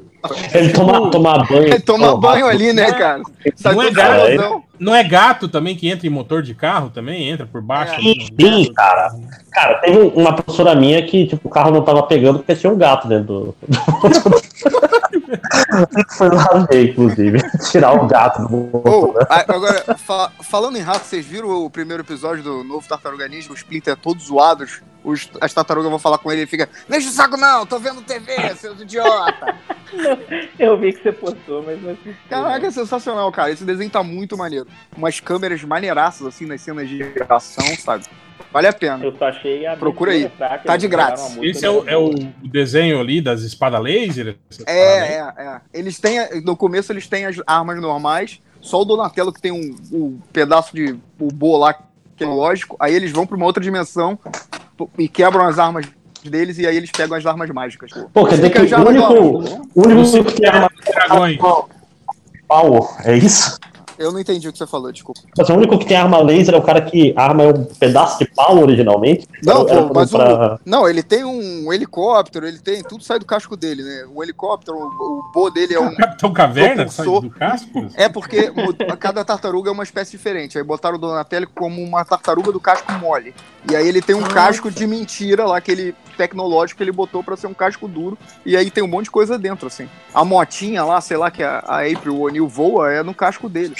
Ele 0.54 0.72
toma, 0.72 1.10
tomar 1.10 1.48
banho. 1.48 1.64
Ele 1.64 1.80
toma 1.80 2.16
banho 2.16 2.46
ali, 2.48 2.72
né, 2.72 2.92
cara? 2.92 3.20
Sai 3.56 3.74
Não 3.74 3.82
é 3.82 3.90
gato. 3.90 4.62
Não 4.78 4.94
é 4.94 5.02
gato 5.02 5.48
também 5.48 5.74
que 5.74 5.88
entra 5.88 6.06
em 6.06 6.10
motor 6.10 6.42
de 6.42 6.54
carro 6.54 6.90
também? 6.90 7.28
Entra 7.28 7.44
por 7.44 7.60
baixo? 7.60 7.94
É. 7.94 7.96
ali, 7.96 8.28
Sim, 8.40 8.72
cara. 8.72 9.12
Cara, 9.50 9.74
teve 9.80 9.98
um- 9.98 10.08
uma 10.10 10.32
professora 10.32 10.76
minha 10.76 11.04
que 11.04 11.26
tipo, 11.26 11.48
o 11.48 11.50
carro 11.50 11.72
não 11.72 11.82
tava 11.82 12.04
pegando 12.04 12.38
porque 12.38 12.54
tinha 12.54 12.72
um 12.72 12.78
gato 12.78 13.08
dentro 13.08 13.24
do. 13.26 13.56
Foi 16.16 16.28
lá 16.28 16.66
ver, 16.70 16.90
inclusive. 16.90 17.38
Tirar 17.70 17.92
o 17.92 18.06
gato 18.06 18.46
do 18.48 19.14
a- 19.28 19.44
agora, 19.54 19.96
fa- 19.96 20.30
falando 20.42 20.76
em 20.76 20.80
rato, 20.80 21.04
vocês 21.04 21.24
viram 21.24 21.48
o 21.64 21.70
primeiro 21.70 22.02
episódio 22.02 22.42
do 22.42 22.64
novo 22.64 22.86
Tartaruga 22.88 23.26
Ninja? 23.28 23.50
O 23.50 23.54
Splinter 23.54 23.94
é 23.94 23.96
todos 23.96 24.24
zoados. 24.26 24.80
Os, 25.04 25.28
as 25.40 25.52
tartarugas 25.52 25.90
vão 25.90 25.98
falar 25.98 26.18
com 26.18 26.30
ele 26.30 26.40
e 26.40 26.44
ele 26.44 26.50
fica: 26.50 26.68
Deixa 26.88 27.08
o 27.08 27.12
saco 27.12 27.36
não, 27.36 27.66
tô 27.66 27.78
vendo 27.78 28.02
TV, 28.02 28.54
seus 28.54 28.80
idiota. 28.80 29.56
Eu 30.58 30.78
vi 30.78 30.92
que 30.92 31.02
você 31.02 31.12
postou, 31.12 31.62
mas 31.62 31.82
não 31.82 31.90
assisti. 31.90 32.16
Caraca, 32.30 32.66
é 32.66 32.70
sensacional, 32.70 33.30
cara. 33.32 33.50
Esse 33.50 33.64
desenho 33.64 33.90
tá 33.90 34.02
muito 34.02 34.36
maneiro. 34.38 34.66
Umas 34.96 35.18
câmeras 35.20 35.62
maneiraças, 35.64 36.26
assim, 36.26 36.46
nas 36.46 36.60
cenas 36.60 36.88
de 36.88 37.02
ação, 37.28 37.66
sabe? 37.76 38.04
Vale 38.52 38.66
a 38.66 38.72
pena. 38.72 39.02
Eu 39.02 39.16
só 39.16 39.26
achei 39.26 39.66
a 39.66 39.76
Procura 39.76 40.12
aí. 40.12 40.30
Tá 40.64 40.76
de 40.76 40.86
grátis. 40.86 41.38
Esse 41.40 41.64
é 41.64 41.70
o, 41.70 41.88
é 41.88 41.96
o 41.96 42.10
desenho 42.42 43.00
ali 43.00 43.20
das 43.20 43.40
espadas 43.40 43.80
laser? 43.80 44.36
É, 44.66 45.14
é, 45.14 45.18
é. 45.18 45.60
Eles 45.72 45.98
têm. 45.98 46.42
No 46.44 46.56
começo 46.56 46.92
eles 46.92 47.06
têm 47.06 47.24
as 47.24 47.36
armas 47.46 47.80
normais. 47.80 48.40
Só 48.60 48.82
o 48.82 48.84
Donatello 48.84 49.32
que 49.32 49.40
tem 49.40 49.50
um, 49.50 49.74
um 49.90 50.20
pedaço 50.32 50.74
de 50.74 50.96
o 51.18 51.28
bo 51.32 51.56
lá, 51.56 51.74
que 52.16 52.22
é 52.22 52.26
lógico. 52.26 52.76
Aí 52.78 52.94
eles 52.94 53.10
vão 53.10 53.26
pra 53.26 53.36
uma 53.36 53.46
outra 53.46 53.62
dimensão 53.62 54.18
e 54.98 55.08
quebram 55.08 55.46
as 55.46 55.58
armas 55.58 55.86
deles 56.22 56.58
e 56.58 56.66
aí 56.66 56.76
eles 56.76 56.90
pegam 56.90 57.16
as 57.16 57.26
armas 57.26 57.50
mágicas. 57.50 57.90
Pô, 58.12 58.24
quer 58.26 58.36
dizer 58.36 58.50
que 58.50 58.58
o 58.74 58.88
único, 58.88 59.14
o 59.74 59.88
único 59.88 60.24
que 60.26 60.40
tem 60.40 60.48
arma 60.48 60.70
Dragões. 60.84 61.38
pau, 62.46 62.96
é 63.04 63.16
isso? 63.16 63.58
Eu 64.02 64.12
não 64.12 64.18
entendi 64.20 64.48
o 64.48 64.52
que 64.52 64.58
você 64.58 64.66
falou, 64.66 64.90
desculpa. 64.92 65.20
Mas 65.36 65.48
o 65.48 65.54
único 65.54 65.78
que 65.78 65.86
tem 65.86 65.96
arma 65.96 66.18
laser 66.18 66.54
é 66.54 66.58
o 66.58 66.62
cara 66.62 66.80
que 66.82 67.12
a 67.16 67.22
arma 67.22 67.44
é 67.44 67.48
um 67.48 67.64
pedaço 67.64 68.18
de 68.18 68.26
pau 68.26 68.58
originalmente. 68.58 69.26
Não, 69.44 69.68
Era 69.68 69.82
pô, 69.84 69.94
mas 69.94 70.10
pra- 70.10 70.54
o, 70.56 70.60
não, 70.64 70.88
ele 70.88 71.02
tem 71.02 71.24
um 71.24 71.72
helicóptero, 71.72 72.46
ele 72.46 72.58
tem. 72.58 72.82
Tudo 72.82 73.04
sai 73.04 73.18
do 73.18 73.24
casco 73.24 73.56
dele, 73.56 73.82
né? 73.82 74.04
O 74.14 74.22
helicóptero, 74.22 74.76
o, 74.76 74.82
o 74.84 75.30
bo 75.32 75.50
dele 75.50 75.74
é 75.74 75.80
um. 75.80 75.94
Capitão 75.96 76.32
Caverna? 76.32 76.88
Sai 76.88 77.06
do 77.06 77.30
casco? 77.30 77.86
É 77.94 78.08
porque 78.08 78.50
o- 78.50 78.96
cada 78.96 79.24
tartaruga 79.24 79.70
é 79.70 79.72
uma 79.72 79.82
espécie 79.84 80.10
diferente. 80.12 80.58
Aí 80.58 80.64
botaram 80.64 80.96
o 80.96 80.98
Donatello 80.98 81.46
como 81.54 81.82
uma 81.82 82.04
tartaruga 82.04 82.50
do 82.52 82.60
casco 82.60 82.90
mole. 82.94 83.34
E 83.70 83.76
aí 83.76 83.86
ele 83.86 84.02
tem 84.02 84.16
um 84.16 84.22
casco 84.22 84.70
de 84.70 84.86
mentira 84.86 85.44
lá, 85.46 85.56
aquele 85.56 85.94
tecnológico 86.16 86.78
que 86.78 86.82
ele 86.84 86.92
botou 86.92 87.22
pra 87.22 87.36
ser 87.36 87.46
um 87.46 87.54
casco 87.54 87.86
duro. 87.86 88.18
E 88.44 88.56
aí 88.56 88.70
tem 88.70 88.82
um 88.82 88.88
monte 88.88 89.04
de 89.04 89.10
coisa 89.12 89.38
dentro, 89.38 89.66
assim. 89.68 89.88
A 90.12 90.24
motinha 90.24 90.84
lá, 90.84 91.00
sei 91.00 91.16
lá, 91.16 91.30
que 91.30 91.42
a, 91.42 91.62
a 91.66 91.86
April 91.86 92.20
O'Neil 92.20 92.48
voa, 92.48 92.92
é 92.92 93.02
no 93.02 93.14
casco 93.14 93.48
dele. 93.48 93.74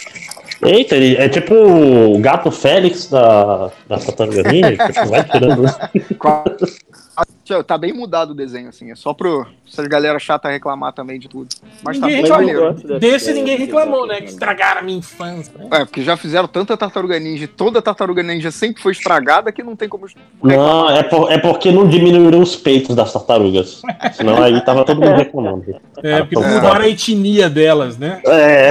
Eita, 0.64 0.94
ele 0.94 1.16
é 1.16 1.28
tipo 1.28 1.54
o 1.54 2.18
gato 2.20 2.50
Félix 2.50 3.08
da, 3.08 3.72
da 3.88 3.98
Tartaruga 3.98 4.42
Ninja, 4.44 4.76
que 4.76 5.08
vai 5.08 5.24
tirando. 5.24 5.64
Tio, 7.44 7.62
Tá 7.64 7.76
bem 7.76 7.92
mudado 7.92 8.30
o 8.30 8.34
desenho, 8.34 8.68
assim. 8.68 8.90
É 8.90 8.94
só 8.94 9.12
pro 9.12 9.46
essas 9.70 9.86
galera 9.88 10.18
chata 10.18 10.48
reclamar 10.48 10.92
também 10.92 11.18
de 11.18 11.28
tudo. 11.28 11.48
Mas 11.82 11.98
tá 11.98 12.06
Ninguém 12.06 12.22
bem 12.22 12.30
eu 12.30 12.36
reclamou. 12.38 12.72
maneiro. 12.74 12.98
Desse 13.00 13.32
ninguém 13.32 13.54
eu 13.54 13.60
reclamou, 13.60 13.98
gosto 14.00 14.12
né? 14.12 14.20
Que 14.20 14.28
estragaram 14.30 14.80
a 14.80 14.82
minha 14.84 14.98
infância. 14.98 15.52
né? 15.58 15.66
É, 15.72 15.84
porque 15.84 16.02
já 16.02 16.16
fizeram 16.16 16.46
tanta 16.46 16.76
tartaruga 16.76 17.18
ninja, 17.18 17.44
e 17.44 17.48
toda 17.48 17.82
tartaruga 17.82 18.22
ninja 18.22 18.50
sempre 18.50 18.80
foi 18.82 18.92
estragada 18.92 19.50
que 19.50 19.62
não 19.62 19.74
tem 19.74 19.88
como. 19.88 20.06
Não, 20.42 20.88
é, 20.90 21.02
por- 21.02 21.32
é 21.32 21.38
porque 21.38 21.72
não 21.72 21.88
diminuíram 21.88 22.40
os 22.40 22.54
peitos 22.54 22.94
das 22.94 23.12
tartarugas. 23.12 23.82
Senão 24.12 24.42
aí 24.42 24.60
tava 24.64 24.84
todo 24.84 25.00
mundo 25.00 25.16
reclamando. 25.16 25.64
É, 26.02 26.20
porque 26.20 26.36
É. 26.38 26.48
mudaram 26.48 26.82
a 26.82 26.88
etnia 26.88 27.48
delas, 27.50 27.98
né? 27.98 28.20
É. 28.26 28.70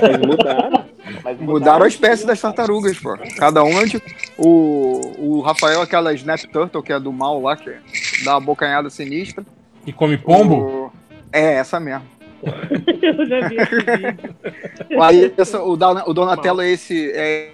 Mas 0.00 0.18
mudaram. 0.26 0.84
Mas 1.24 1.38
Mudaram 1.40 1.84
a 1.84 1.88
espécie 1.88 2.26
das 2.26 2.40
tartarugas, 2.40 2.98
pô. 2.98 3.16
Cada 3.38 3.62
um 3.64 3.78
é 3.80 3.84
de. 3.86 4.02
O, 4.38 5.00
o 5.18 5.40
Rafael, 5.40 5.80
aquela 5.82 6.12
Snap 6.14 6.40
Turtle, 6.52 6.82
que 6.82 6.92
é 6.92 7.00
do 7.00 7.12
mal 7.12 7.40
lá, 7.40 7.56
que 7.56 7.72
dá 8.24 8.32
uma 8.34 8.40
bocanhada 8.40 8.88
sinistra. 8.90 9.44
Que 9.84 9.92
come 9.92 10.16
pombo. 10.16 10.54
O- 10.54 10.92
É, 11.32 11.54
essa 11.54 11.78
mesmo. 11.80 12.04
Eu 12.42 13.26
já 13.26 13.48
vi 13.48 13.56
esse 13.56 13.76
vídeo. 13.76 14.36
Aí, 15.02 15.32
essa- 15.36 15.62
o, 15.62 15.76
Dona- 15.76 16.04
o 16.08 16.12
Donatello 16.14 16.60
é 16.60 16.70
esse. 16.70 17.10
É, 17.12 17.50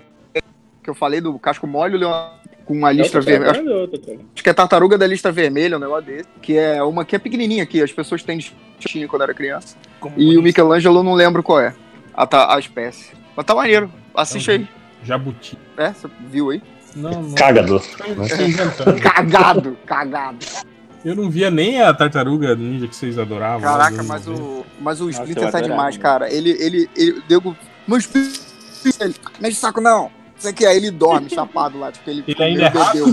que 0.82 0.90
eu 0.90 0.94
falei 0.94 1.20
do 1.20 1.36
casco 1.38 1.66
mole, 1.66 1.96
o 1.96 1.98
Leon- 1.98 2.28
com 2.64 2.72
uma 2.74 2.92
tô 2.94 3.20
vermelha. 3.20 3.52
cara. 3.54 4.20
Acho 4.34 4.42
que 4.44 4.48
é 4.50 4.52
tartaruga 4.52 4.96
da 4.98 5.06
lista 5.06 5.30
vermelha, 5.32 5.76
um 5.76 5.80
negócio 5.80 6.04
desse. 6.04 6.28
Que 6.40 6.56
é 6.56 6.82
uma 6.82 7.04
que 7.04 7.14
é 7.16 7.18
pequenininha 7.18 7.62
aqui, 7.64 7.82
as 7.82 7.92
pessoas 7.92 8.22
têm 8.22 8.38
de 8.38 8.52
tinha 8.78 9.06
quando 9.08 9.22
era 9.22 9.34
criança. 9.34 9.76
E 10.16 10.36
o 10.38 10.42
Michelangelo 10.42 10.98
eu 11.00 11.02
não 11.02 11.14
lembro 11.14 11.42
qual 11.42 11.60
é 11.60 11.74
a, 12.14 12.54
a 12.54 12.58
espécie. 12.58 13.10
Mas 13.36 13.44
tá 13.44 13.54
maneiro. 13.54 13.90
Assiste 14.14 14.50
aí. 14.50 14.68
Jabuti. 15.04 15.58
É, 15.76 15.92
você 15.92 16.08
viu 16.28 16.50
aí? 16.50 16.62
Não, 16.96 17.10
não. 17.10 17.28
Inventando. 18.40 19.00
Cagado, 19.02 19.76
cagado. 19.84 20.38
Eu 21.04 21.14
não 21.14 21.30
via 21.30 21.50
nem 21.50 21.80
a 21.82 21.92
tartaruga 21.92 22.56
ninja 22.56 22.88
que 22.88 22.96
vocês 22.96 23.18
adoravam. 23.18 23.60
Caraca, 23.60 24.02
mas 24.02 24.26
o, 24.26 24.64
mas 24.80 25.00
o 25.00 25.08
Splinter 25.10 25.42
tá 25.42 25.58
adorava, 25.58 25.68
demais, 25.68 25.96
cara. 25.98 26.32
Ele, 26.32 26.50
ele, 26.50 26.90
ele 26.96 27.22
deu. 27.28 27.54
Meu 27.86 27.98
Splinter, 27.98 28.40
ele, 29.00 29.14
mexe 29.38 29.58
o 29.58 29.60
saco 29.60 29.80
não. 29.80 30.10
Isso 30.36 30.48
aqui, 30.48 30.66
aí 30.66 30.76
ele 30.76 30.90
dorme 30.90 31.30
chapado 31.30 31.78
lá, 31.78 31.92
tipo, 31.92 32.10
ele, 32.10 32.24
Ele 32.26 32.42
ainda 32.42 32.66
é 32.66 32.70
bebeu. 32.70 33.06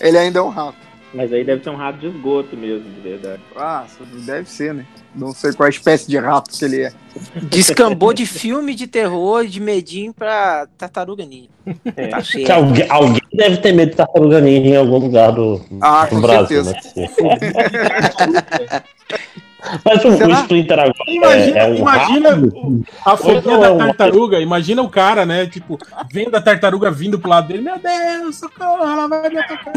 Ele 0.00 0.18
ainda 0.18 0.38
é 0.38 0.42
um 0.42 0.48
rato. 0.48 0.76
Mas 1.14 1.32
aí 1.32 1.44
deve 1.44 1.62
ser 1.62 1.70
um 1.70 1.76
rato 1.76 1.98
de 1.98 2.06
esgoto 2.08 2.56
mesmo, 2.56 2.90
de 2.90 3.00
verdade. 3.00 3.40
Ah, 3.54 3.86
deve 4.24 4.48
ser, 4.50 4.74
né? 4.74 4.86
Não 5.16 5.32
sei 5.32 5.52
qual 5.52 5.68
espécie 5.68 6.06
de 6.08 6.18
rato 6.18 6.50
que 6.50 6.64
ele 6.64 6.82
é. 6.82 6.92
Descambou 7.44 8.12
de 8.12 8.26
filme 8.26 8.74
de 8.74 8.86
terror, 8.86 9.46
de 9.46 9.60
medinho 9.60 10.12
pra 10.12 10.66
tartaruga 10.76 11.24
ninja. 11.24 11.48
É. 11.96 12.08
Tá 12.08 12.22
cheio. 12.22 12.52
Alguém, 12.52 12.86
alguém 12.90 13.20
deve 13.32 13.56
ter 13.56 13.72
medo 13.72 13.90
de 13.92 13.96
tartaruga 13.96 14.40
ninja 14.40 14.68
em 14.68 14.76
algum 14.76 14.98
lugar 14.98 15.32
do, 15.32 15.60
Ah, 15.80 16.04
do 16.04 16.10
com 16.10 16.20
Brasil, 16.20 16.62
certeza. 16.64 17.06
né? 17.22 18.82
Mas 19.84 20.04
o, 20.04 20.08
o? 20.08 20.32
Splinter 20.32 20.78
agora 20.78 20.94
Imagina, 21.08 21.58
é, 21.58 21.62
é 21.62 21.68
um 21.68 21.76
imagina 21.76 22.28
a 23.04 23.16
fobia 23.16 23.58
da 23.58 23.68
não, 23.70 23.78
tartaruga. 23.78 24.40
Imagina 24.40 24.82
o 24.82 24.88
cara, 24.88 25.26
né? 25.26 25.46
Tipo, 25.46 25.78
vendo 26.12 26.34
a 26.36 26.40
tartaruga 26.40 26.90
vindo 26.90 27.18
pro 27.18 27.30
lado 27.30 27.48
dele. 27.48 27.62
Meu 27.62 27.78
Deus, 27.78 28.36
socorro, 28.36 28.82
ela 28.84 29.08
vai 29.08 29.28
me 29.30 29.38
atacar. 29.38 29.72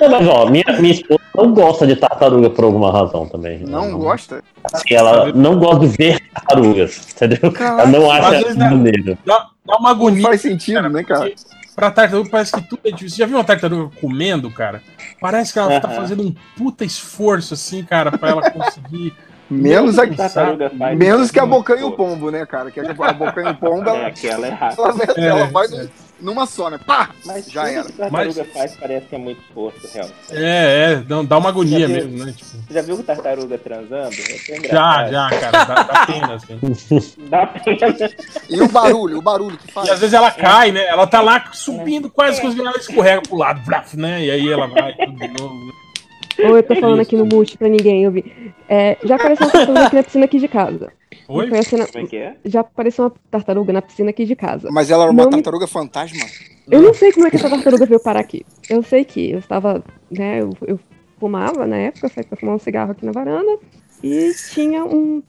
Não, 0.00 0.10
mas 0.10 0.28
ó, 0.28 0.46
minha, 0.46 0.64
minha 0.78 0.92
esposa 0.94 1.20
não 1.34 1.52
gosta 1.52 1.86
de 1.86 1.96
tartaruga 1.96 2.50
por 2.50 2.64
alguma 2.64 2.92
razão 2.92 3.26
também. 3.26 3.60
Não 3.60 3.84
Ela 3.84 3.98
gosta? 3.98 4.44
Assim, 4.72 4.94
ela 4.94 5.32
não 5.32 5.58
gosta 5.58 5.86
de 5.86 5.96
ver 5.96 6.20
tartarugas, 6.32 7.00
entendeu? 7.14 7.52
Caraca, 7.52 7.82
ela 7.82 7.90
não 7.90 8.10
acha 8.10 8.54
né? 8.54 8.70
maneiro. 8.70 9.18
Dá, 9.24 9.48
dá 9.64 9.76
uma 9.76 9.90
Não 9.90 9.96
agonia. 9.96 10.22
faz 10.22 10.40
sentido, 10.40 10.88
né, 10.88 11.02
cara? 11.02 11.20
porque 11.20 11.34
Pra 11.74 11.90
tartaruga 11.90 12.28
parece 12.30 12.52
que 12.52 12.62
tudo 12.62 12.80
é 12.84 12.90
difícil. 12.90 13.10
Você 13.10 13.16
já 13.16 13.26
viu 13.26 13.36
uma 13.36 13.44
tartaruga 13.44 13.94
comendo, 14.00 14.50
cara? 14.50 14.82
Parece 15.20 15.52
que 15.52 15.58
ela 15.58 15.80
tá 15.80 15.88
Aham. 15.88 15.96
fazendo 15.96 16.22
um 16.22 16.34
puta 16.56 16.84
esforço, 16.84 17.54
assim, 17.54 17.82
cara, 17.84 18.10
pra 18.16 18.30
ela 18.30 18.50
conseguir. 18.50 19.14
Menos, 19.50 19.98
a, 19.98 20.06
Tartaruga 20.06 20.70
faz 20.70 20.96
menos 20.98 21.30
que 21.30 21.38
a 21.38 21.44
muito 21.44 21.58
bocanha 21.58 21.80
e 21.82 21.84
o 21.84 21.92
pombo, 21.92 22.30
né, 22.30 22.46
cara? 22.46 22.70
Que 22.70 22.80
a 22.80 23.12
bocanha 23.12 23.50
e 23.50 23.52
o 23.52 23.56
pombo, 23.56 23.84
É, 23.90 23.98
ela, 23.98 24.06
aquela 24.06 24.46
é 24.46 24.50
rata. 24.54 24.80
ela, 24.80 25.04
É, 25.18 25.26
ela 25.26 25.46
vai 25.46 25.66
é. 25.66 25.88
Num- 26.22 26.32
numa 26.32 26.46
só, 26.46 26.70
né? 26.70 26.78
Pá! 26.78 27.10
Mas 27.26 27.46
Já 27.50 27.68
era. 27.70 27.84
que 27.84 27.92
tartaruga 27.92 28.44
faz 28.44 28.76
parece 28.76 29.06
que 29.06 29.14
é 29.14 29.18
muito 29.18 29.40
esforço, 29.40 29.88
real. 29.92 30.08
É, 30.30 30.92
é, 30.92 30.96
dá, 30.96 31.22
dá 31.22 31.38
uma 31.38 31.48
agonia 31.48 31.86
viu? 31.86 31.96
mesmo, 31.96 32.24
né? 32.24 32.32
Tipo, 32.36 32.50
Você 32.50 32.74
já 32.74 32.82
viu 32.82 33.02
tartaruga 33.02 33.58
transando? 33.58 34.14
É 34.14 34.68
já, 34.68 35.08
já, 35.10 35.30
cara, 35.30 35.64
dá, 35.64 35.82
dá 35.82 36.06
pena, 36.06 36.34
assim. 36.34 37.12
Dá 37.28 37.46
pena. 37.46 38.10
E 38.48 38.60
o 38.60 38.68
barulho, 38.68 39.18
o 39.18 39.22
barulho 39.22 39.56
que 39.58 39.70
faz. 39.72 39.88
E 39.88 39.90
às 39.90 40.00
vezes 40.00 40.14
ela 40.14 40.30
cai, 40.30 40.72
né? 40.72 40.86
Ela 40.86 41.06
tá 41.06 41.20
lá 41.20 41.44
subindo, 41.52 42.08
quase 42.10 42.40
conseguindo, 42.40 42.68
ela 42.68 42.78
escorrega 42.78 43.22
pro 43.22 43.36
lado, 43.36 43.60
né? 43.96 44.24
E 44.24 44.30
aí 44.30 44.48
ela 44.52 44.66
vai 44.66 44.94
tudo 44.94 45.18
de 45.18 45.28
novo. 45.28 45.54
né? 45.54 45.72
Ou 46.48 46.56
eu 46.56 46.62
tô 46.62 46.74
falando 46.76 47.00
aqui 47.00 47.16
no 47.16 47.26
mute 47.26 47.58
pra 47.58 47.68
ninguém 47.68 48.06
ouvir. 48.06 48.54
É, 48.68 48.96
já 49.04 49.16
apareceu 49.16 49.46
uma 49.46 49.52
tartaruga 49.52 49.86
aqui 49.86 49.96
na 49.96 50.02
piscina 50.02 50.24
aqui 50.24 50.38
de 50.38 50.48
casa. 50.48 50.92
Oi? 51.34 51.46
Na- 51.50 51.86
Como 51.86 52.04
é 52.04 52.06
que 52.08 52.16
é? 52.16 52.36
já 52.44 52.60
apareceu 52.60 53.04
uma 53.06 53.12
tartaruga 53.30 53.72
na 53.72 53.82
piscina 53.82 54.10
aqui 54.10 54.24
de 54.24 54.36
casa. 54.36 54.68
Mas 54.70 54.90
ela 54.90 55.04
era 55.04 55.12
uma 55.12 55.22
Não 55.22 55.30
me- 55.30 55.36
tartaruga 55.36 55.66
fantasma? 55.66 56.24
Eu 56.70 56.82
não 56.82 56.92
sei 56.94 57.12
como 57.12 57.26
é 57.26 57.30
que 57.30 57.36
essa 57.36 57.48
tartaruga 57.50 57.86
veio 57.86 58.00
parar 58.00 58.20
aqui. 58.20 58.44
Eu 58.68 58.82
sei 58.82 59.04
que 59.04 59.30
eu 59.30 59.38
estava, 59.38 59.82
né, 60.10 60.40
eu, 60.42 60.50
eu 60.66 60.78
fumava 61.18 61.66
na 61.66 61.76
época, 61.76 62.08
saí 62.08 62.24
pra 62.24 62.36
fumar 62.36 62.54
um 62.56 62.58
cigarro 62.58 62.92
aqui 62.92 63.04
na 63.06 63.12
varanda 63.12 63.58
e 64.02 64.32
tinha 64.52 64.84
um. 64.84 65.22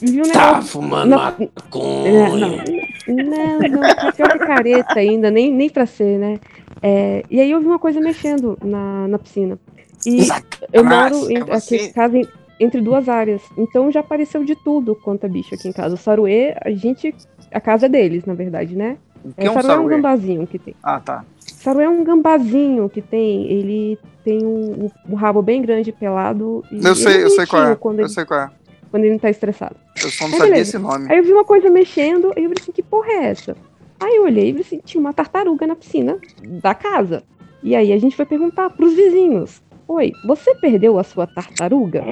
Vi 0.00 0.20
um 0.20 0.32
Tá 0.32 0.46
negócio. 0.52 0.70
fumando 0.70 1.10
na- 1.10 1.16
maconha. 1.16 2.62
É, 3.06 3.12
não, 3.12 3.58
não, 3.58 3.68
não, 3.68 4.12
pior 4.12 4.32
que 4.32 4.38
careta 4.46 4.98
ainda, 4.98 5.30
nem, 5.30 5.52
nem 5.52 5.68
pra 5.68 5.84
ser, 5.86 6.18
né? 6.18 6.38
É, 6.82 7.22
e 7.30 7.40
aí 7.40 7.50
eu 7.50 7.60
vi 7.60 7.66
uma 7.66 7.78
coisa 7.78 8.00
mexendo 8.00 8.56
na, 8.64 9.06
na 9.08 9.18
piscina. 9.18 9.58
E 10.06 10.26
eu 10.72 10.82
moro 10.84 11.30
em, 11.30 11.36
é 11.38 11.54
aqui 11.56 11.76
em 11.76 11.92
casa 11.92 12.16
em- 12.18 12.28
entre 12.60 12.80
duas 12.82 13.08
áreas, 13.08 13.42
então 13.56 13.90
já 13.90 14.00
apareceu 14.00 14.44
de 14.44 14.54
tudo 14.54 14.94
quanto 14.94 15.24
é 15.24 15.28
bicho 15.28 15.54
aqui 15.54 15.66
em 15.66 15.72
casa. 15.72 15.94
O 15.94 15.98
saruê, 15.98 16.54
a 16.60 16.70
gente. 16.70 17.14
A 17.50 17.60
casa 17.60 17.86
é 17.86 17.88
deles, 17.88 18.24
na 18.26 18.34
verdade, 18.34 18.76
né? 18.76 18.98
O 19.24 19.32
que 19.32 19.46
é 19.46 19.50
um 19.50 19.54
saruê 19.54 19.70
é 19.70 19.72
um 19.72 19.76
saruê? 19.76 19.96
gambazinho 19.96 20.46
que 20.46 20.58
tem. 20.58 20.74
Ah, 20.82 21.00
tá. 21.00 21.24
Saruê 21.40 21.84
é 21.84 21.88
um 21.88 22.04
gambazinho 22.04 22.88
que 22.88 23.00
tem. 23.00 23.50
Ele 23.50 23.98
tem 24.22 24.44
um, 24.44 24.90
um 25.08 25.14
rabo 25.14 25.42
bem 25.42 25.62
grande, 25.62 25.90
pelado. 25.90 26.62
E 26.70 26.84
Eu 26.84 26.94
sei, 26.94 27.16
é 27.16 27.24
eu 27.24 27.30
sei 27.30 27.46
qual 27.46 27.64
é. 27.64 27.72
Eu 27.72 27.92
ele, 27.92 28.08
sei 28.08 28.24
qual 28.24 28.40
é. 28.40 28.50
quando 28.90 29.04
ele 29.04 29.12
não 29.12 29.18
tá 29.18 29.30
estressado. 29.30 29.76
Eu 30.02 30.10
só 30.10 30.24
não 30.24 30.32
sabia 30.32 30.52
beleza. 30.52 30.70
esse 30.70 30.78
nome. 30.78 31.10
Aí 31.10 31.18
eu 31.18 31.24
vi 31.24 31.32
uma 31.32 31.44
coisa 31.44 31.70
mexendo, 31.70 32.32
aí 32.36 32.44
eu 32.44 32.50
falei 32.50 32.62
assim, 32.62 32.72
que 32.72 32.82
porra 32.82 33.10
é 33.10 33.24
essa? 33.26 33.56
Aí 33.98 34.16
eu 34.16 34.24
olhei 34.24 34.48
e 34.48 34.52
falei 34.52 34.66
assim, 34.66 34.80
tinha 34.84 35.00
uma 35.00 35.12
tartaruga 35.12 35.66
na 35.66 35.74
piscina 35.74 36.18
da 36.42 36.74
casa. 36.74 37.22
E 37.62 37.74
aí 37.74 37.92
a 37.92 37.98
gente 37.98 38.16
foi 38.16 38.24
perguntar 38.24 38.70
pros 38.70 38.94
vizinhos. 38.94 39.62
Oi, 39.90 40.12
você 40.24 40.54
perdeu 40.54 41.00
a 41.00 41.02
sua 41.02 41.26
tartaruga? 41.26 42.04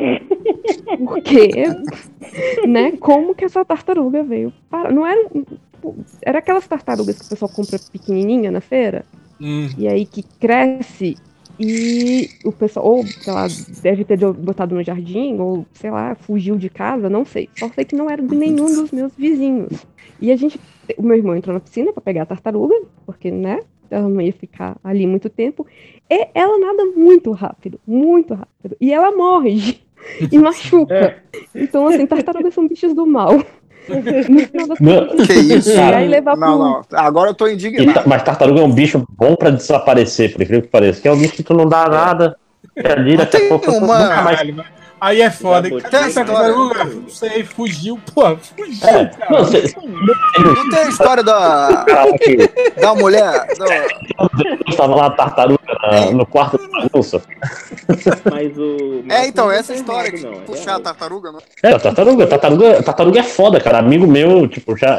Por 0.98 1.22
quê? 1.22 1.52
né? 2.66 2.90
Como 2.98 3.36
que 3.36 3.44
essa 3.44 3.64
tartaruga 3.64 4.24
veio 4.24 4.52
parar? 4.68 4.92
Não 4.92 5.06
era... 5.06 5.30
Era 6.22 6.40
aquelas 6.40 6.66
tartarugas 6.66 7.16
que 7.20 7.26
o 7.26 7.28
pessoal 7.28 7.48
compra 7.48 7.78
pequenininha 7.78 8.50
na 8.50 8.60
feira? 8.60 9.04
Hum, 9.40 9.68
E 9.78 9.86
aí 9.86 10.04
que 10.04 10.24
cresce 10.40 11.16
e 11.60 12.28
o 12.44 12.50
pessoal, 12.50 12.84
ou, 12.84 13.04
sei 13.04 13.32
lá, 13.32 13.46
deve 13.80 14.04
ter 14.04 14.18
botado 14.18 14.74
no 14.74 14.82
jardim, 14.82 15.38
ou, 15.38 15.64
sei 15.72 15.92
lá, 15.92 16.16
fugiu 16.16 16.56
de 16.56 16.68
casa, 16.68 17.08
não 17.08 17.24
sei. 17.24 17.48
Só 17.56 17.68
sei 17.68 17.84
que 17.84 17.94
não 17.94 18.10
era 18.10 18.20
de 18.20 18.34
nenhum 18.34 18.66
dos 18.66 18.90
meus 18.90 19.14
vizinhos. 19.14 19.86
E 20.20 20.32
a 20.32 20.36
gente, 20.36 20.58
o 20.96 21.02
meu 21.04 21.16
irmão 21.16 21.36
entrou 21.36 21.54
na 21.54 21.60
piscina 21.60 21.92
pra 21.92 22.02
pegar 22.02 22.22
a 22.22 22.26
tartaruga, 22.26 22.74
porque, 23.06 23.30
né, 23.30 23.60
ela 23.90 24.08
não 24.08 24.20
ia 24.20 24.32
ficar 24.32 24.76
ali 24.82 25.06
muito 25.06 25.28
tempo. 25.28 25.66
E 26.10 26.28
ela 26.34 26.58
nada 26.58 26.84
muito 26.96 27.30
rápido, 27.32 27.80
muito 27.86 28.34
rápido. 28.34 28.76
E 28.80 28.92
ela 28.92 29.10
morre 29.16 29.80
e 30.32 30.38
machuca. 30.38 31.16
Então, 31.54 31.86
assim, 31.88 32.06
tartarugas 32.06 32.54
são 32.54 32.66
bichos 32.68 32.94
do 32.94 33.06
mal. 33.06 33.32
Não. 34.80 35.16
Que 35.26 35.32
isso? 35.32 35.70
Não, 36.36 36.58
pro- 36.58 36.58
não. 36.58 36.82
Agora 36.92 37.30
eu 37.30 37.34
tô 37.34 37.48
indignado. 37.48 37.94
ta- 37.94 38.04
mas 38.06 38.22
tartaruga 38.22 38.60
é 38.60 38.64
um 38.64 38.70
bicho 38.72 39.02
bom 39.16 39.34
pra 39.34 39.48
desaparecer, 39.50 40.32
por 40.32 40.42
incrível 40.42 40.62
que 40.62 40.68
pareça. 40.68 41.00
Que 41.00 41.08
é 41.08 41.12
um 41.12 41.18
bicho 41.18 41.32
que 41.34 41.42
tu 41.42 41.54
não 41.54 41.66
dá 41.66 41.88
nada. 41.88 42.36
É 42.76 42.92
ali, 42.92 43.16
daqui 43.16 43.36
a 43.38 43.48
pouco 43.48 43.70
uma- 43.70 43.98
nunca 43.98 44.22
mais. 44.22 44.40
Aí 45.00 45.20
é 45.22 45.30
foda. 45.30 45.68
Tem 45.68 45.78
Cara, 45.80 46.06
essa 46.06 46.24
tartaruga, 46.24 46.74
história. 46.74 46.94
não 46.94 47.08
sei, 47.08 47.44
fugiu, 47.44 47.98
pô, 48.14 48.36
fugiu, 48.36 48.88
É, 48.88 49.04
cara. 49.06 49.28
não, 49.30 50.54
Não 50.54 50.70
tem 50.70 50.78
a 50.80 50.88
história 50.88 51.22
da, 51.22 51.84
da 52.80 52.94
mulher. 52.94 53.46
da- 53.56 53.86
estava 54.68 54.94
lá 54.96 55.06
a 55.06 55.10
tartaruga 55.10 55.58
na- 55.82 56.10
no 56.12 56.26
quarto 56.26 56.58
da 56.58 56.68
bagunça. 56.68 57.22
Mas 58.30 58.56
o. 58.58 59.02
mas 59.04 59.18
É, 59.18 59.26
então, 59.28 59.50
essa 59.50 59.72
tá 59.72 59.78
história 59.78 60.08
errado, 60.08 60.20
que 60.20 60.26
não, 60.26 60.32
é 60.34 60.44
puxar 60.44 60.76
a 60.76 60.80
tartaruga, 60.80 61.32
não. 61.32 61.40
É, 61.62 61.72
a 61.72 61.78
tartaruga, 61.78 62.26
tartaruga, 62.26 62.82
tartaruga 62.82 63.20
é 63.20 63.22
foda, 63.22 63.60
cara. 63.60 63.78
Amigo 63.78 64.06
meu, 64.06 64.46
tipo, 64.48 64.76
já. 64.76 64.98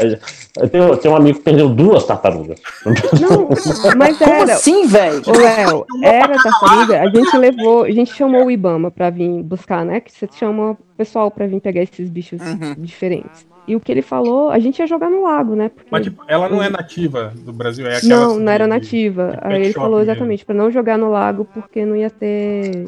Eu 0.58 0.70
tenho, 0.70 0.84
eu 0.86 0.98
tenho 0.98 1.14
um 1.14 1.18
amigo 1.18 1.38
que 1.40 1.44
perdeu 1.44 1.70
duas 1.70 2.06
tartarugas. 2.06 2.60
Não, 2.86 3.50
mas 3.98 4.18
Como 4.18 4.32
era. 4.32 4.54
assim, 4.54 4.88
velho? 4.88 5.22
Léo, 5.28 5.86
era 6.04 6.42
tartaruga, 6.42 7.02
a 7.02 7.10
gente 7.10 7.38
levou, 7.38 7.84
a 7.84 7.92
gente 7.92 8.14
chamou 8.14 8.46
o 8.46 8.52
Ibama 8.52 8.90
pra 8.92 9.10
vir 9.10 9.44
buscar, 9.44 9.86
né? 9.90 10.00
Que 10.00 10.12
você 10.12 10.28
chama 10.32 10.72
o 10.72 10.78
pessoal 10.98 11.30
pra 11.32 11.48
vir 11.48 11.60
pegar 11.60 11.82
esses 11.82 12.10
bichos 12.10 12.40
Uhum. 12.42 12.76
diferentes. 12.78 13.48
E 13.68 13.76
o 13.76 13.80
que 13.80 13.92
ele 13.92 14.02
falou, 14.02 14.50
a 14.50 14.58
gente 14.58 14.80
ia 14.80 14.88
jogar 14.88 15.10
no 15.12 15.22
lago, 15.24 15.56
né? 15.56 15.70
Porque... 15.70 15.90
Mas, 15.92 16.04
tipo, 16.04 16.24
ela 16.28 16.50
não 16.50 16.62
é 16.64 16.70
nativa 16.70 17.32
do 17.46 17.54
Brasil, 17.54 17.86
é 17.88 17.98
aquela. 17.98 18.28
Não, 18.28 18.40
não 18.40 18.52
era 18.52 18.64
de- 18.64 18.70
nativa. 18.70 19.32
de 19.32 19.38
Aí 19.54 19.62
ele 19.66 19.74
falou 19.74 20.02
exatamente, 20.02 20.44
pra 20.46 20.56
não 20.56 20.72
jogar 20.72 20.98
no 20.98 21.12
lago 21.12 21.46
porque 21.54 21.86
não 21.86 21.96
ia 21.96 22.10
ter 22.10 22.88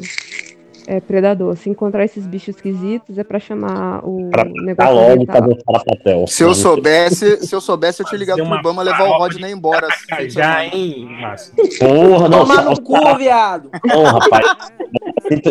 é, 0.87 0.99
predador. 0.99 1.55
Se 1.55 1.69
encontrar 1.69 2.03
esses 2.05 2.25
bichos 2.27 2.55
esquisitos 2.55 3.17
é 3.17 3.23
pra 3.23 3.39
chamar 3.39 3.99
o 4.03 4.29
Pra 4.29 4.43
negócio 4.45 4.75
Tá 4.75 4.89
logo 4.89 5.25
fazer 5.25 5.53
o 5.53 5.83
papel. 5.85 6.27
Se 6.27 6.43
eu 6.43 6.53
soubesse, 6.53 7.45
se 7.45 7.53
eu 7.55 7.61
soubesse, 7.61 8.01
eu 8.01 8.05
tinha 8.07 8.19
ligado 8.19 8.37
pro 8.37 8.45
uma 8.45 8.59
Ibama 8.59 8.81
levar 8.83 9.03
o 9.03 9.17
Rodney 9.17 9.51
embora. 9.51 9.87
de 10.19 10.29
Já, 10.29 10.65
hein, 10.65 11.07
Márcio? 11.21 11.53
Porra, 11.79 12.29
não. 12.29 12.39
Tomar 12.39 12.63
só- 12.63 12.69
no 12.69 12.81
cu, 12.81 13.15
viado. 13.17 13.69
Não, 13.85 14.03
rapaz. 14.03 14.45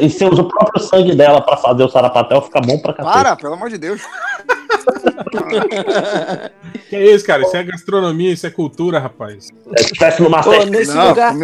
E, 0.01 0.11
se 0.11 0.25
usa 0.25 0.43
o 0.43 0.49
próprio 0.49 0.83
sangue 0.83 1.15
dela 1.15 1.41
pra 1.41 1.57
fazer 1.57 1.83
o 1.85 1.89
sarapatel, 1.89 2.43
fica 2.43 2.61
bom 2.61 2.79
pra 2.79 2.93
cacete. 2.93 3.15
Para, 3.15 3.37
pelo 3.37 3.55
amor 3.55 3.71
de 3.71 3.79
Deus. 3.79 4.03
Que 6.89 6.97
é 6.97 7.15
isso, 7.15 7.25
cara? 7.25 7.43
Isso 7.43 7.57
é 7.57 7.63
gastronomia, 7.65 8.33
isso 8.33 8.47
é 8.47 8.51
cultura, 8.51 8.99
rapaz. 8.99 9.51
É, 9.77 9.83
se 9.83 9.93
tivesse 9.93 10.23
no 10.23 10.31
Pô, 10.43 10.65
nesse 10.65 10.95
Não, 10.95 11.09
lugar, 11.09 11.35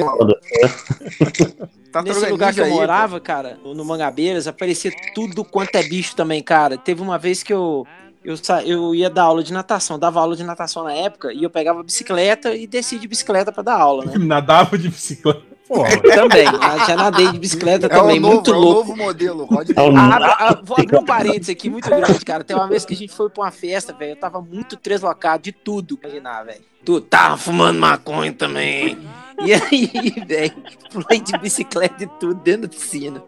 Tartaruga 1.92 2.20
nesse 2.20 2.30
lugar 2.32 2.54
que 2.54 2.60
eu 2.60 2.64
aí, 2.64 2.70
morava, 2.70 3.20
cara, 3.20 3.58
no 3.64 3.84
Mangabeiras, 3.84 4.46
aparecia 4.46 4.92
tudo 5.14 5.44
quanto 5.44 5.76
é 5.76 5.82
bicho 5.82 6.14
também, 6.14 6.42
cara. 6.42 6.76
Teve 6.76 7.00
uma 7.00 7.16
vez 7.18 7.42
que 7.42 7.52
eu, 7.52 7.86
eu, 8.24 8.36
sa- 8.36 8.62
eu 8.62 8.94
ia 8.94 9.08
dar 9.08 9.22
aula 9.22 9.42
de 9.42 9.52
natação, 9.52 9.98
dava 9.98 10.20
aula 10.20 10.36
de 10.36 10.44
natação 10.44 10.84
na 10.84 10.92
época, 10.92 11.32
e 11.32 11.42
eu 11.42 11.48
pegava 11.50 11.80
a 11.80 11.82
bicicleta 11.82 12.54
e 12.54 12.66
descia 12.66 12.98
de 12.98 13.08
bicicleta 13.08 13.50
pra 13.50 13.62
dar 13.62 13.80
aula, 13.80 14.04
né? 14.04 14.12
Nadava 14.18 14.76
de 14.76 14.88
bicicleta. 14.88 15.55
Porra, 15.66 15.88
Também, 16.14 16.44
já 16.86 16.96
nadei 16.96 17.32
de 17.32 17.38
bicicleta 17.38 17.86
É 17.86 17.88
também, 17.88 18.20
novo, 18.20 18.34
muito 18.34 18.50
é 18.52 18.54
o 18.54 18.58
louco. 18.58 18.88
novo 18.88 18.96
modelo, 18.96 19.44
Rodney. 19.44 19.74
É 19.76 19.82
o 19.82 19.96
Ah, 19.96 20.36
ah, 20.38 20.60
vou 20.62 20.76
abrir 20.78 20.96
um 20.96 21.04
parênteses 21.04 21.50
aqui 21.50 21.68
muito 21.68 21.88
grande, 21.88 22.24
cara. 22.24 22.44
Tem 22.44 22.56
uma 22.56 22.68
vez 22.68 22.84
que 22.84 22.94
a 22.94 22.96
gente 22.96 23.12
foi 23.12 23.28
pra 23.28 23.44
uma 23.44 23.50
festa, 23.50 23.92
velho. 23.92 24.12
Eu 24.12 24.16
tava 24.16 24.40
muito 24.40 24.78
deslocado 24.80 25.42
de 25.42 25.52
tudo. 25.52 25.98
Imaginar, 26.02 26.44
velho. 26.44 26.60
Tu 26.84 27.00
tava 27.00 27.36
fumando 27.36 27.80
maconha 27.80 28.32
também. 28.32 28.96
E 29.40 29.52
aí, 29.52 30.14
velho, 30.24 30.54
pulei 30.92 31.20
de 31.20 31.36
bicicleta 31.38 32.04
e 32.04 32.06
tudo 32.06 32.34
dentro 32.36 32.62
da 32.62 32.68
piscina. 32.68 33.22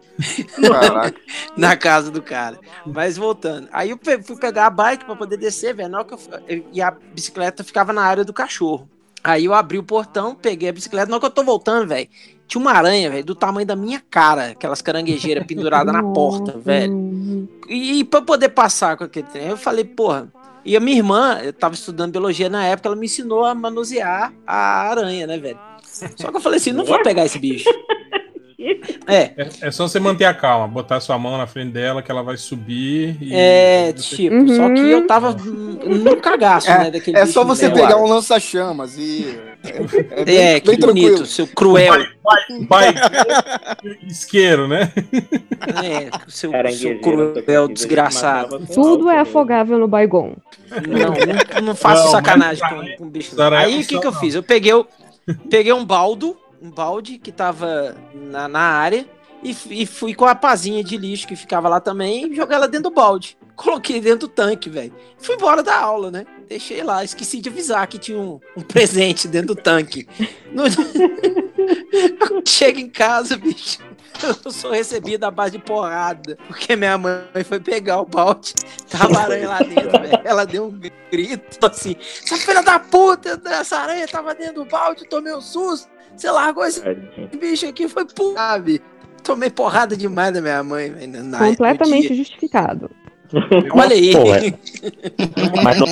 Caraca. 0.61 1.19
na 1.57 1.75
casa 1.75 2.09
do 2.09 2.21
cara. 2.21 2.57
Mas 2.85 3.17
voltando. 3.17 3.67
Aí 3.73 3.89
eu 3.89 3.99
fui 4.23 4.37
pegar 4.37 4.67
a 4.67 4.69
bike 4.69 5.03
pra 5.03 5.15
poder 5.15 5.35
descer, 5.35 5.75
velho. 5.75 5.91
E 6.71 6.81
a 6.81 6.91
bicicleta 6.91 7.63
ficava 7.63 7.91
na 7.91 8.03
área 8.03 8.23
do 8.23 8.31
cachorro. 8.31 8.89
Aí 9.29 9.45
eu 9.45 9.53
abri 9.53 9.77
o 9.77 9.83
portão, 9.83 10.35
peguei 10.35 10.69
a 10.69 10.73
bicicleta. 10.73 11.07
Na 11.07 11.15
hora 11.15 11.21
que 11.21 11.25
eu 11.27 11.31
tô 11.31 11.43
voltando, 11.43 11.87
velho, 11.87 12.07
tinha 12.47 12.61
uma 12.61 12.71
aranha, 12.71 13.09
velho, 13.09 13.23
do 13.23 13.35
tamanho 13.35 13.65
da 13.65 13.75
minha 13.75 14.01
cara. 14.09 14.47
Aquelas 14.47 14.81
caranguejeiras 14.81 15.45
penduradas 15.45 15.93
na 15.93 16.03
porta, 16.03 16.57
velho. 16.57 17.47
E, 17.67 17.99
e 17.99 18.03
pra 18.03 18.19
eu 18.19 18.25
poder 18.25 18.49
passar 18.49 18.97
com 18.97 19.03
aquele 19.03 19.27
trem, 19.27 19.47
eu 19.47 19.57
falei, 19.57 19.85
porra. 19.85 20.31
E 20.65 20.75
a 20.75 20.79
minha 20.79 20.97
irmã, 20.97 21.39
eu 21.43 21.53
tava 21.53 21.73
estudando 21.73 22.11
biologia 22.11 22.49
na 22.49 22.65
época, 22.65 22.89
ela 22.89 22.95
me 22.95 23.05
ensinou 23.05 23.45
a 23.45 23.55
manusear 23.55 24.33
a 24.45 24.89
aranha, 24.89 25.25
né, 25.25 25.37
velho? 25.37 25.59
Só 25.83 26.31
que 26.31 26.37
eu 26.37 26.41
falei 26.41 26.57
assim, 26.57 26.71
não 26.71 26.85
vou 26.85 27.01
pegar 27.01 27.25
esse 27.25 27.39
bicho. 27.39 27.69
É, 29.07 29.31
é, 29.37 29.49
é 29.61 29.71
só 29.71 29.87
você 29.87 29.99
manter 29.99 30.25
a 30.25 30.33
calma, 30.33 30.67
botar 30.67 30.99
sua 30.99 31.17
mão 31.17 31.37
na 31.37 31.47
frente 31.47 31.71
dela 31.71 32.01
que 32.03 32.11
ela 32.11 32.21
vai 32.21 32.35
subir 32.37 33.17
e. 33.21 33.33
é, 33.33 33.91
tipo, 33.93 34.35
Uhum. 34.35 34.47
só 34.55 34.69
que 34.73 34.79
eu 34.91 35.07
tava 35.07 35.31
no 35.33 36.17
cagaço, 36.17 36.67
né, 36.69 36.91
daquele 36.91 37.17
É 37.17 37.25
só 37.25 37.43
você 37.45 37.69
pegar 37.69 37.95
ar. 37.95 38.01
um 38.01 38.05
lança-chamas 38.07 38.97
e. 38.97 39.39
É, 39.63 40.23
bem- 40.23 40.37
É, 40.37 40.59
que 40.59 40.67
bem 40.67 40.79
bonito, 40.79 41.05
tranquilo. 41.07 41.25
seu 41.25 41.47
cruel. 41.47 41.93
Vai, 42.69 42.93
isqueiro, 44.03 44.67
né? 44.67 44.91
É, 45.83 46.09
seu, 46.27 46.51
seu 46.71 46.99
cruel 46.99 47.67
desgraçado. 47.67 48.59
Tudo 48.73 49.09
é 49.09 49.19
afogável 49.19 49.77
no 49.79 49.87
Baigon. 49.87 50.35
Não, 50.87 50.99
não, 51.61 51.61
não 51.67 51.75
faço 51.75 52.03
Não, 52.05 52.11
sacanagem 52.11 52.63
com, 52.69 53.03
com 53.05 53.09
bicho. 53.09 53.35
Aí 53.53 53.81
o 53.81 53.87
que, 53.87 53.99
que 53.99 54.07
eu 54.07 54.13
fiz? 54.13 54.35
Eu 54.35 54.43
peguei, 54.43 54.73
o- 54.73 54.85
peguei 55.49 55.73
um 55.73 55.85
baldo, 55.85 56.37
um 56.61 56.69
balde 56.69 57.17
que 57.17 57.31
tava 57.31 57.95
na, 58.13 58.47
na 58.47 58.59
área 58.59 59.07
e, 59.43 59.55
e 59.69 59.85
fui 59.85 60.13
com 60.13 60.25
a 60.25 60.35
pazinha 60.35 60.83
de 60.83 60.97
lixo 60.97 61.27
que 61.27 61.35
ficava 61.35 61.69
lá 61.69 61.79
também 61.79 62.31
e 62.31 62.35
joguei 62.35 62.55
ela 62.55 62.67
dentro 62.67 62.89
do 62.89 62.95
balde. 62.95 63.37
Coloquei 63.55 63.99
dentro 63.99 64.19
do 64.19 64.27
tanque, 64.27 64.69
velho. 64.69 64.93
Fui 65.17 65.35
embora 65.35 65.61
da 65.61 65.77
aula, 65.77 66.09
né? 66.09 66.25
Deixei 66.47 66.81
lá, 66.81 67.03
esqueci 67.03 67.41
de 67.41 67.49
avisar 67.49 67.85
que 67.87 67.97
tinha 67.97 68.17
um, 68.17 68.39
um 68.55 68.61
presente 68.61 69.27
dentro 69.27 69.53
do 69.53 69.61
tanque. 69.61 70.07
No... 70.51 70.63
Chega 72.45 72.79
em 72.79 72.89
casa, 72.89 73.35
bicho. 73.37 73.79
Eu 74.45 74.51
sou 74.51 74.71
recebido 74.71 75.23
à 75.23 75.31
base 75.31 75.53
de 75.53 75.59
porrada. 75.59 76.37
Porque 76.47 76.75
minha 76.75 76.97
mãe 76.97 77.43
foi 77.45 77.59
pegar 77.59 78.01
o 78.01 78.05
balde, 78.05 78.53
tava 78.89 79.17
a 79.17 79.21
aranha 79.23 79.47
lá 79.47 79.59
dentro, 79.59 79.91
velho. 79.91 80.21
Ela 80.25 80.45
deu 80.45 80.65
um 80.65 80.79
grito 81.11 81.65
assim: 81.65 81.95
Essa 82.23 82.37
filha 82.37 82.61
da 82.61 82.79
puta, 82.79 83.41
essa 83.45 83.77
aranha 83.77 84.07
tava 84.07 84.35
dentro 84.35 84.63
do 84.63 84.65
balde, 84.65 85.07
tomei 85.07 85.33
um 85.33 85.41
susto. 85.41 85.89
Você 86.19 86.29
largou 86.29 86.65
esse 86.65 86.81
bicho 87.39 87.65
aqui, 87.67 87.87
foi 87.87 88.05
pô, 88.05 88.33
sabe? 88.33 88.81
Tomei 89.23 89.49
porrada 89.49 89.95
demais 89.95 90.33
da 90.33 90.41
minha 90.41 90.61
mãe, 90.63 90.89
velho. 90.91 91.23
na- 91.23 91.39
Completamente 91.39 92.13
justificado. 92.13 92.89
Olha 93.73 93.95
aí. 93.95 94.11
Pô, 94.11 94.33
é. 94.35 94.53
Mas 95.63 95.79
no- 95.79 95.85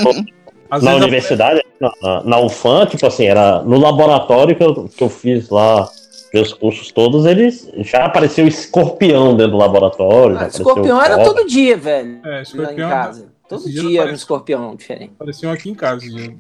Às 0.69 0.83
na 0.83 0.95
universidade, 0.95 1.63
na, 1.79 2.23
na- 2.23 2.39
UFAM, 2.39 2.85
tipo 2.87 3.05
assim, 3.07 3.25
era 3.25 3.61
no 3.61 3.79
laboratório 3.79 4.55
que 4.55 4.63
eu, 4.63 4.89
que 4.89 5.01
eu 5.03 5.09
fiz 5.09 5.49
lá, 5.49 5.87
meus 6.33 6.51
cursos 6.53 6.91
todos, 6.91 7.25
eles 7.25 7.71
já 7.77 8.03
apareceu 8.05 8.45
escorpião 8.47 9.33
dentro 9.35 9.53
do 9.53 9.57
laboratório. 9.57 10.37
Ah, 10.37 10.47
escorpião 10.47 11.01
era 11.01 11.15
cobra. 11.17 11.33
todo 11.33 11.47
dia, 11.47 11.77
velho. 11.77 12.19
É, 12.25 12.29
Lá 12.29 12.39
em 12.39 12.41
escorpião. 12.41 12.89
casa. 12.89 13.27
Todo 13.49 13.69
dia 13.69 14.01
era 14.01 14.11
um 14.11 14.15
escorpião 14.15 14.75
diferente. 14.75 15.13
Apareceu 15.15 15.49
aqui 15.49 15.69
em 15.69 15.75
casa, 15.75 16.01
gente. 16.05 16.37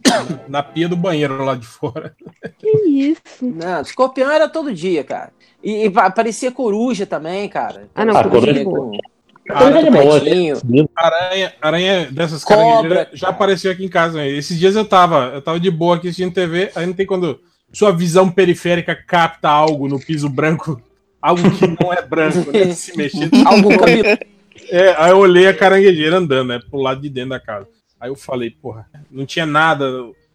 na 0.47 0.61
pia 0.61 0.89
do 0.89 0.95
banheiro 0.97 1.43
lá 1.43 1.55
de 1.55 1.65
fora. 1.65 2.15
Que 2.59 2.69
isso? 2.89 3.21
Não, 3.41 3.81
escorpião 3.81 4.29
era 4.31 4.49
todo 4.49 4.73
dia, 4.73 5.03
cara. 5.03 5.31
E, 5.63 5.85
e 5.85 5.89
pa- 5.89 6.09
parecia 6.09 6.51
coruja 6.51 7.05
também, 7.05 7.47
cara. 7.49 7.87
Ah, 7.95 8.03
não, 8.05 8.15
Ah, 8.17 8.23
coruja 8.23 8.63
coruja 8.63 8.99
é 8.99 9.17
Coruja 9.47 10.29
é. 10.29 10.85
Aranha, 10.95 11.53
aranha 11.61 12.11
dessas 12.11 12.43
caranguejeiras 12.43 13.07
já 13.13 13.29
apareceu 13.29 13.71
aqui 13.71 13.85
em 13.85 13.89
casa. 13.89 14.17
né? 14.17 14.27
Esses 14.29 14.59
dias 14.59 14.75
eu 14.75 14.83
tava, 14.83 15.31
eu 15.33 15.41
tava 15.41 15.59
de 15.59 15.71
boa 15.71 15.95
aqui 15.95 16.07
assistindo 16.09 16.33
TV, 16.33 16.69
aí 16.75 16.85
não 16.85 16.93
tem 16.93 17.05
quando 17.05 17.39
sua 17.71 17.91
visão 17.91 18.29
periférica 18.29 18.93
capta 18.95 19.49
algo 19.49 19.87
no 19.87 19.99
piso 19.99 20.27
branco, 20.29 20.81
algo 21.21 21.41
que 21.51 21.65
não 21.81 21.93
é 21.93 22.01
branco, 22.01 22.51
né? 22.51 22.73
Se 22.73 22.95
mexendo. 22.97 23.31
Algum 23.47 23.77
cabelo. 23.77 24.17
É, 24.69 24.95
aí 24.97 25.11
eu 25.11 25.17
olhei 25.17 25.47
a 25.47 25.53
caranguejeira 25.53 26.17
andando, 26.17 26.49
né? 26.49 26.59
Pro 26.69 26.79
lado 26.79 27.01
de 27.01 27.09
dentro 27.09 27.31
da 27.31 27.39
casa. 27.39 27.67
Aí 27.99 28.09
eu 28.09 28.15
falei, 28.15 28.51
porra, 28.51 28.87
não 29.09 29.25
tinha 29.25 29.45
nada, 29.45 29.85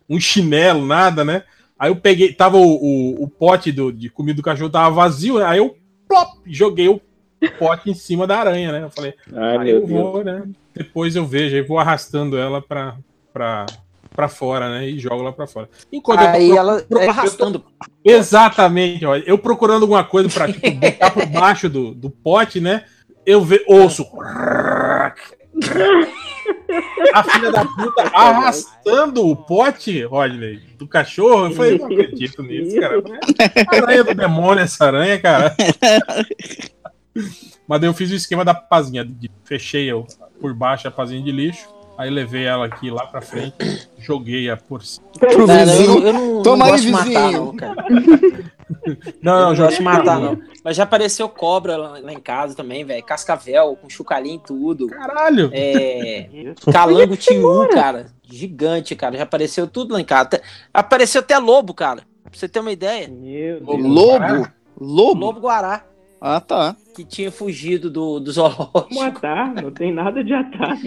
um 0.09 0.19
chinelo, 0.19 0.85
nada, 0.85 1.25
né? 1.25 1.45
Aí 1.79 1.91
eu 1.91 1.97
peguei, 1.97 2.33
tava 2.33 2.57
o, 2.57 2.63
o, 2.63 3.25
o 3.25 3.29
pote 3.29 3.73
do, 3.73 3.93
de 3.93 4.09
comida 4.09 4.37
do 4.37 4.43
cachorro 4.43 4.71
tava 4.71 4.95
vazio, 4.95 5.39
né? 5.39 5.45
Aí 5.45 5.59
eu 5.59 5.77
plop, 6.09 6.39
joguei 6.47 6.89
o 6.89 7.01
pote 7.59 7.91
em 7.91 7.95
cima 7.95 8.27
da 8.27 8.39
aranha, 8.39 8.73
né? 8.73 8.85
Eu 8.85 8.91
falei, 8.91 9.15
Ai, 9.33 9.59
aí 9.59 9.71
eu 9.71 9.87
Deus. 9.87 9.91
vou, 9.91 10.25
né? 10.25 10.45
Depois 10.75 11.17
eu 11.17 11.27
vejo, 11.27 11.57
aí 11.57 11.63
vou 11.63 11.79
arrastando 11.79 12.37
ela 12.39 12.63
pra, 12.63 12.97
pra, 13.33 13.67
pra 14.15 14.29
fora, 14.29 14.71
né? 14.71 14.89
E 14.89 14.99
jogo 14.99 15.23
lá 15.23 15.33
pra 15.33 15.47
fora. 15.47 15.69
Enquanto 15.93 16.21
Aí 16.21 16.49
eu 16.49 16.55
tô 16.55 16.61
ela 16.61 16.87
é, 17.05 17.09
arrastando. 17.09 17.65
Exatamente, 18.05 19.05
olha. 19.05 19.23
Eu 19.27 19.39
procurando 19.39 19.83
alguma 19.83 20.05
coisa 20.05 20.29
pra 20.29 20.53
tipo, 20.53 20.71
botar 20.71 21.11
por 21.11 21.27
baixo 21.27 21.69
do, 21.69 21.95
do 21.95 22.11
pote, 22.11 22.61
né? 22.61 22.85
Eu 23.27 23.41
ve, 23.43 23.63
ouço. 23.69 24.07
A 27.15 27.23
filha 27.23 27.53
da 27.53 27.65
puta 27.65 28.03
arrastando 28.15 29.27
o 29.29 29.37
pote, 29.37 30.03
Rodney, 30.05 30.61
do 30.79 30.87
cachorro. 30.89 31.47
Eu 31.47 31.51
falei, 31.53 31.79
não 31.79 31.87
acredito 31.87 32.43
nisso, 32.43 32.81
cara. 32.81 33.03
Aranha 33.77 34.05
do 34.05 34.15
demônio, 34.15 34.65
essa 34.65 34.87
aranha, 34.87 35.21
cara. 35.21 35.55
Mas 37.69 37.81
daí 37.81 37.89
eu 37.89 37.95
fiz 37.95 38.11
o 38.11 38.15
esquema 38.15 38.45
da 38.45 38.55
pazinha. 38.55 39.09
Fechei 39.45 39.91
eu 39.91 40.07
por 40.41 40.55
baixo 40.55 40.89
a 40.89 40.91
pazinha 40.91 41.23
de 41.23 41.31
lixo. 41.31 41.69
Aí 41.99 42.09
levei 42.11 42.45
ela 42.45 42.65
aqui 42.67 42.91
lá 42.91 43.07
pra 43.07 43.21
frente, 43.21 43.55
joguei-a 43.99 44.57
por 44.57 44.83
cima. 44.83 45.07
Pro 45.21 45.31
eu, 45.43 45.47
vizinho. 45.47 45.87
não- 46.01 46.07
eu 46.07 46.13
não, 46.15 46.43
Toma 46.43 46.67
não 46.67 46.75
aí, 46.75 46.81
de 46.81 46.91
matar, 46.91 47.05
vizinho. 47.07 47.33
não, 47.33 47.55
cara. 47.57 47.85
Não, 49.23 49.41
não, 49.41 49.49
não 49.51 49.57
gosto 49.57 49.77
de 49.79 49.83
matar, 49.83 50.19
não. 50.21 50.39
Mas 50.65 50.77
já 50.77 50.83
apareceu 50.85 51.29
cobra 51.29 51.77
lá, 51.77 51.99
lá 52.01 52.13
em 52.13 52.21
casa 52.21 52.55
também, 52.55 52.85
velho. 52.85 53.03
Cascavel, 53.05 53.77
com 53.81 53.89
chucalinho 53.89 54.37
e 54.37 54.47
tudo. 54.47 54.87
Caralho! 54.89 55.51
É, 55.53 56.29
calango 56.73 57.17
tiu, 57.17 57.69
cara. 57.71 58.07
Gigante, 58.23 58.95
cara. 58.97 59.17
Já 59.17 59.23
apareceu 59.25 59.67
tudo 59.67 59.95
lá 59.95 60.01
em 60.01 60.05
casa. 60.05 60.23
Até- 60.23 60.43
apareceu 60.73 61.21
até 61.21 61.39
lobo, 61.39 61.75
cara. 61.75 62.03
Pra 62.25 62.33
você 62.33 62.49
ter 62.49 62.61
uma 62.61 62.73
ideia. 62.73 63.09
Meu 63.09 63.61
Deus. 63.61 63.83
Lobo? 63.83 64.49
Lobo? 64.81 65.21
Lobo 65.27 65.41
guará. 65.41 65.85
Ah, 66.25 66.41
tá. 66.41 66.77
Que 66.95 67.05
tinha 67.05 67.33
fugido 67.33 67.91
do, 67.91 68.21
do 68.21 68.31
zoológico. 68.31 69.01
Atar? 69.03 69.55
Não 69.61 69.71
tem 69.73 69.93
nada 69.93 70.23
de 70.23 70.33
atar. 70.33 70.79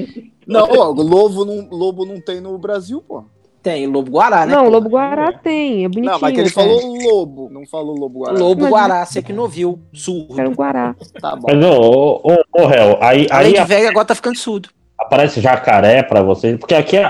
Não, 0.48 0.64
ó, 0.70 0.86
lobo 0.92 1.44
não, 1.44 1.68
lobo 1.70 2.06
não 2.06 2.22
tem 2.22 2.40
no 2.40 2.58
Brasil, 2.58 3.02
pô. 3.02 3.26
Tem 3.66 3.88
lobo 3.88 4.12
guará, 4.12 4.46
né? 4.46 4.54
Não, 4.56 4.70
lobo 4.70 4.88
guará 4.90 5.34
tem, 5.34 5.86
é 5.86 5.90
bonitinho. 5.90 6.12
Não, 6.14 6.20
mas 6.20 6.34
que 6.36 6.40
ele 6.40 6.50
até. 6.50 6.54
falou 6.54 6.96
lobo, 7.02 7.50
não 7.52 7.66
falou 7.66 7.96
lobo 7.98 8.20
guará. 8.20 8.38
Lobo 8.38 8.62
Mas- 8.62 8.70
guará, 8.72 9.04
você 9.06 9.24
que 9.24 9.34
não 9.34 9.42
ouviu. 9.42 9.80
Surdo. 9.92 10.40
Era 10.40 10.48
o 10.48 10.54
guará. 10.54 10.96
Tá 11.20 11.36
bom. 11.36 11.48
Mas, 11.52 11.66
ô, 11.66 12.22
ô, 12.24 12.62
ô, 12.62 12.68
réu, 12.68 12.98
aí, 13.02 13.26
Além 13.32 13.48
aí 13.48 13.54
de 13.54 13.58
a, 13.58 13.64
velho, 13.64 13.90
agora 13.90 14.06
tá 14.06 14.14
ficando 14.14 14.38
surdo. 14.38 14.70
a 15.00 15.04
Aparece 15.04 15.42
jacaré 15.42 16.04
pra 16.04 16.22
vocês? 16.22 16.56
Porque 16.60 16.76
aqui 16.76 16.96
a- 16.98 17.10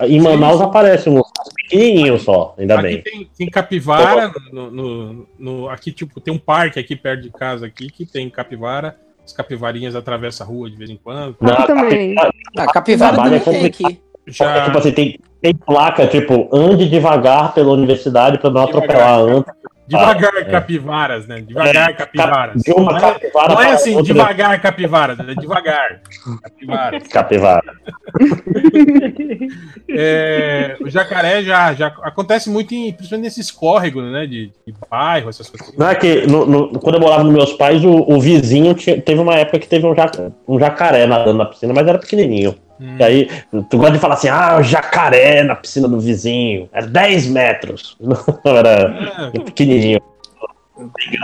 a- 0.00 0.06
em 0.06 0.20
Manaus 0.20 0.60
aparece 0.60 1.10
um 1.10 1.20
pequenininho 1.68 2.20
só, 2.20 2.54
ainda 2.56 2.74
Aqui 2.74 2.82
bem. 2.84 3.02
tem, 3.02 3.30
tem 3.36 3.50
capivara, 3.50 4.32
no, 4.52 4.70
no- 4.70 5.26
no- 5.36 5.68
aqui 5.68 5.90
tipo 5.90 6.20
tem 6.20 6.32
um 6.32 6.38
parque 6.38 6.78
aqui 6.78 6.94
perto 6.94 7.22
de 7.22 7.30
casa 7.30 7.66
aqui 7.66 7.90
que 7.90 8.06
tem 8.06 8.30
capivara. 8.30 8.96
As 9.24 9.32
capivarinhas 9.32 9.96
atravessam 9.96 10.46
a 10.46 10.48
rua 10.50 10.70
de 10.70 10.76
vez 10.76 10.88
em 10.88 10.96
quando. 11.02 11.34
Não, 11.40 11.52
Aqui 11.52 11.66
também. 11.66 12.14
Ah, 12.56 12.66
capivara 12.72 13.14
Trabalho 13.14 13.34
é 13.34 13.38
também 13.40 13.60
tem 13.60 13.70
complicado. 13.72 13.90
aqui. 13.92 14.05
Já 14.28 14.64
Tipo 14.64 14.78
assim, 14.78 14.92
tem, 14.92 15.18
tem 15.40 15.54
placa, 15.54 16.06
tipo, 16.06 16.48
ande 16.52 16.88
devagar 16.88 17.54
pela 17.54 17.70
universidade 17.72 18.38
pra 18.38 18.50
não 18.50 18.62
atropelar 18.64 19.20
antes. 19.20 19.52
devagar 19.86 20.34
é. 20.36 20.44
capivaras, 20.44 21.26
né? 21.28 21.40
Devagar 21.42 21.94
capivaras. 21.96 22.60
De 22.62 22.72
uma 22.72 22.90
Não 22.92 22.98
é- 22.98 23.00
capivara 23.12 23.54
Não 23.54 23.62
é 23.62 23.70
assim, 23.72 23.94
outra. 23.94 24.12
devagar 24.12 24.60
capivaras, 24.60 25.18
é 25.20 25.34
devagar. 25.34 26.00
Capivaras. 26.42 27.02
Capivara. 27.08 27.62
É, 29.88 30.76
o 30.80 30.88
jacaré 30.90 31.42
já, 31.42 31.72
já 31.72 31.86
acontece 32.02 32.50
muito, 32.50 32.74
em, 32.74 32.92
principalmente 32.92 33.24
nesses 33.24 33.50
córregos, 33.50 34.04
né? 34.10 34.26
De, 34.26 34.46
de 34.66 34.74
bairro, 34.90 35.28
essas 35.30 35.48
coisas. 35.48 35.74
Não 35.76 35.88
é 35.88 35.94
que 35.94 36.26
no- 36.26 36.44
no- 36.46 36.78
quando 36.80 36.96
eu 36.96 37.00
morava 37.00 37.24
com 37.24 37.30
meus 37.30 37.52
pais, 37.52 37.84
o, 37.84 38.04
o 38.12 38.20
vizinho 38.20 38.74
tinha- 38.74 39.00
teve 39.00 39.20
uma 39.20 39.34
época 39.34 39.58
que 39.58 39.68
teve 39.68 39.86
um, 39.86 39.94
jaca- 39.94 40.32
um 40.46 40.58
jacaré 40.58 41.06
nadando 41.06 41.38
na 41.38 41.46
piscina, 41.46 41.72
mas 41.72 41.86
era 41.86 41.98
pequenininho. 41.98 42.54
Hum. 42.80 42.96
E 42.98 43.02
aí, 43.04 43.30
tu 43.70 43.78
gosta 43.78 43.92
de 43.92 43.98
falar 43.98 44.14
assim, 44.14 44.28
ah, 44.28 44.58
o 44.58 44.62
jacaré 44.62 45.42
na 45.42 45.54
piscina 45.56 45.88
do 45.88 45.98
vizinho. 46.00 46.68
Era 46.72 46.86
10 46.86 47.26
metros. 47.28 47.96
Não, 48.00 48.16
era 48.56 49.30
É, 49.34 49.38
pequenininho. 49.40 50.00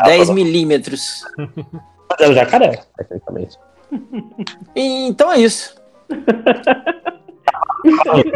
10 0.06 0.30
milímetros. 0.30 1.22
Mas 1.36 2.20
era 2.20 2.30
o 2.30 2.34
jacaré, 2.34 2.82
tecnicamente. 2.96 3.56
Então 4.74 5.30
é 5.32 5.38
isso. 5.40 5.74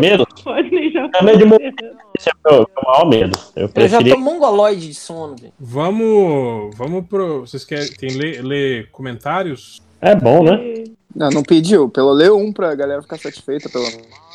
Medo? 0.01 0.27
Pode 0.43 0.71
nem 0.71 0.91
já. 0.91 1.09
É 1.15 1.23
medo 1.23 1.39
de 1.39 1.45
morrer. 1.45 1.73
Esse 2.19 2.29
é 2.29 2.33
o 2.33 2.53
meu, 2.53 2.59
meu 2.75 2.85
maior 2.85 3.07
medo. 3.09 3.39
Eu 3.55 3.63
Eu 3.63 3.69
já 3.69 3.73
preferia. 3.99 4.15
tô 4.15 4.21
mongoloide 4.21 4.89
de 4.89 4.95
sono, 4.95 5.37
velho. 5.37 5.53
Vamos, 5.59 6.77
vamos 6.77 7.07
pro. 7.07 7.41
Vocês 7.43 7.65
querem 7.65 8.17
ler, 8.17 8.43
ler 8.45 8.89
comentários? 8.91 9.81
É 10.01 10.15
bom, 10.17 10.43
né? 10.43 10.85
Não, 11.17 11.31
não 11.31 11.43
pediu. 11.43 11.89
Pelo 11.89 12.13
ler 12.13 12.31
um 12.31 12.53
pra 12.53 12.75
galera 12.75 13.01
ficar 13.01 13.19
satisfeita, 13.19 13.71
pelo 13.71 13.87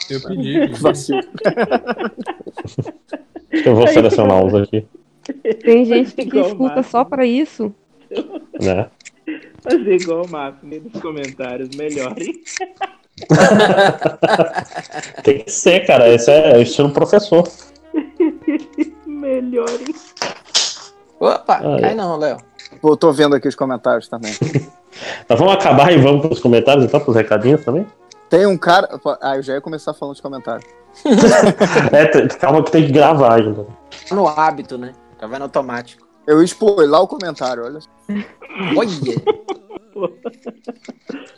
Eu 0.10 0.20
pedi. 0.22 0.68
vacilo. 0.82 1.20
Acho 2.64 2.82
que 3.64 3.70
eu 3.70 3.76
vou 3.76 3.88
selecionar 3.88 4.44
uns 4.44 4.54
aqui, 4.56 4.86
Tem 5.64 5.86
gente 5.86 6.14
que 6.16 6.40
escuta 6.40 6.82
só 6.82 7.06
pra 7.06 7.24
isso. 7.26 7.74
né? 8.60 8.88
Fazer 9.62 9.94
igual 10.02 10.26
o 10.26 10.30
Márcio, 10.30 10.68
meio 10.68 10.82
dos 10.82 11.00
comentários, 11.00 11.70
melhorem. 11.76 12.42
Tem 15.24 15.44
que 15.44 15.52
ser, 15.52 15.86
cara. 15.86 16.10
Esse 16.10 16.32
é 16.32 16.58
o 16.58 16.62
estilo 16.62 16.90
professor. 16.92 17.48
Melhorem. 19.06 19.94
Opa, 21.20 21.62
é. 21.78 21.82
cai 21.82 21.94
não, 21.96 22.18
Léo. 22.18 22.38
Pô, 22.82 22.98
tô 22.98 23.12
vendo 23.14 23.36
aqui 23.36 23.48
os 23.48 23.54
comentários 23.56 24.08
também. 24.08 24.34
Mas 25.28 25.40
vamos 25.40 25.54
acabar 25.54 25.92
e 25.92 25.98
vamos 25.98 26.26
pros 26.26 26.40
comentários, 26.40 26.86
então, 26.86 27.00
pros 27.00 27.16
recadinhos 27.16 27.64
também? 27.64 27.86
Tem 28.30 28.46
um 28.46 28.58
cara. 28.58 28.90
Ah, 29.22 29.38
eu 29.38 29.44
já 29.44 29.54
ia 29.54 29.62
começar 29.62 29.94
falando 29.94 30.16
de 30.16 30.22
comentários. 30.22 30.66
É, 31.94 32.28
calma 32.28 32.64
que 32.64 32.72
tem 32.72 32.86
que 32.86 32.92
gravar 32.92 33.36
ainda. 33.36 33.66
No 34.12 34.28
hábito, 34.28 34.78
né? 34.78 34.94
Tá 35.18 35.26
vendo 35.26 35.44
automático. 35.44 36.06
Eu 36.28 36.40
ia 36.40 36.46
spoiler 36.46 37.00
o 37.00 37.08
comentário, 37.08 37.64
olha. 37.64 37.80
Olha. 38.76 38.90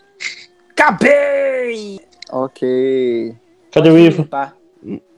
Acabei! 0.72 2.00
Ok. 2.32 3.36
Cadê 3.72 3.90
o 3.90 3.98
Ivo? 3.98 4.26
Tá. 4.26 4.54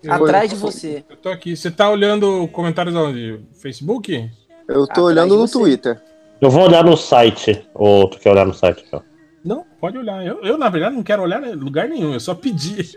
Atrás 0.07 0.49
de 0.49 0.56
você. 0.56 1.03
Eu 1.10 1.18
tô 1.18 1.30
aqui. 1.30 1.56
Você 1.56 1.72
tá 1.72 1.90
olhando 1.90 2.48
comentários 2.49 2.95
aonde? 2.95 3.40
Facebook? 3.62 4.30
Eu 4.68 4.86
tô 4.86 4.91
Atrás 4.91 5.07
olhando 5.07 5.36
no 5.36 5.48
você. 5.48 5.57
Twitter. 5.60 6.02
Eu 6.45 6.51
vou 6.51 6.63
olhar 6.65 6.84
no 6.84 6.95
site. 6.95 7.67
Ou 7.73 8.07
tu 8.07 8.19
quer 8.19 8.30
olhar 8.30 8.45
no 8.45 8.53
site? 8.53 8.84
Então? 8.88 9.01
Não, 9.43 9.65
pode 9.81 9.97
olhar. 9.97 10.23
Eu, 10.23 10.43
eu, 10.43 10.59
na 10.59 10.69
verdade, 10.69 10.95
não 10.95 11.01
quero 11.01 11.23
olhar 11.23 11.43
em 11.43 11.55
lugar 11.55 11.89
nenhum. 11.89 12.13
Eu 12.13 12.19
só 12.19 12.35
pedi. 12.35 12.88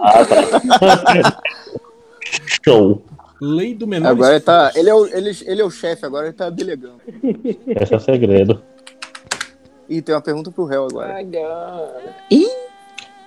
Ah, 0.00 0.24
tá. 0.24 1.40
Show. 2.64 3.04
Lei 3.40 3.72
do 3.72 3.86
menor 3.86 4.08
Agora 4.08 4.32
ele 4.34 4.40
tá. 4.40 4.72
Ele 4.74 4.90
é 4.90 4.94
o, 4.94 5.06
ele, 5.06 5.30
ele 5.46 5.62
é 5.62 5.64
o 5.64 5.70
chefe, 5.70 6.04
agora 6.04 6.26
ele 6.26 6.32
tá 6.32 6.50
delegando. 6.50 7.00
Esse 7.68 7.94
é 7.94 7.96
o 7.96 8.00
segredo. 8.00 8.60
Ih, 9.88 10.02
tem 10.02 10.12
uma 10.12 10.20
pergunta 10.20 10.50
pro 10.50 10.64
réu 10.64 10.86
agora. 10.86 11.22
Ih, 12.32 12.50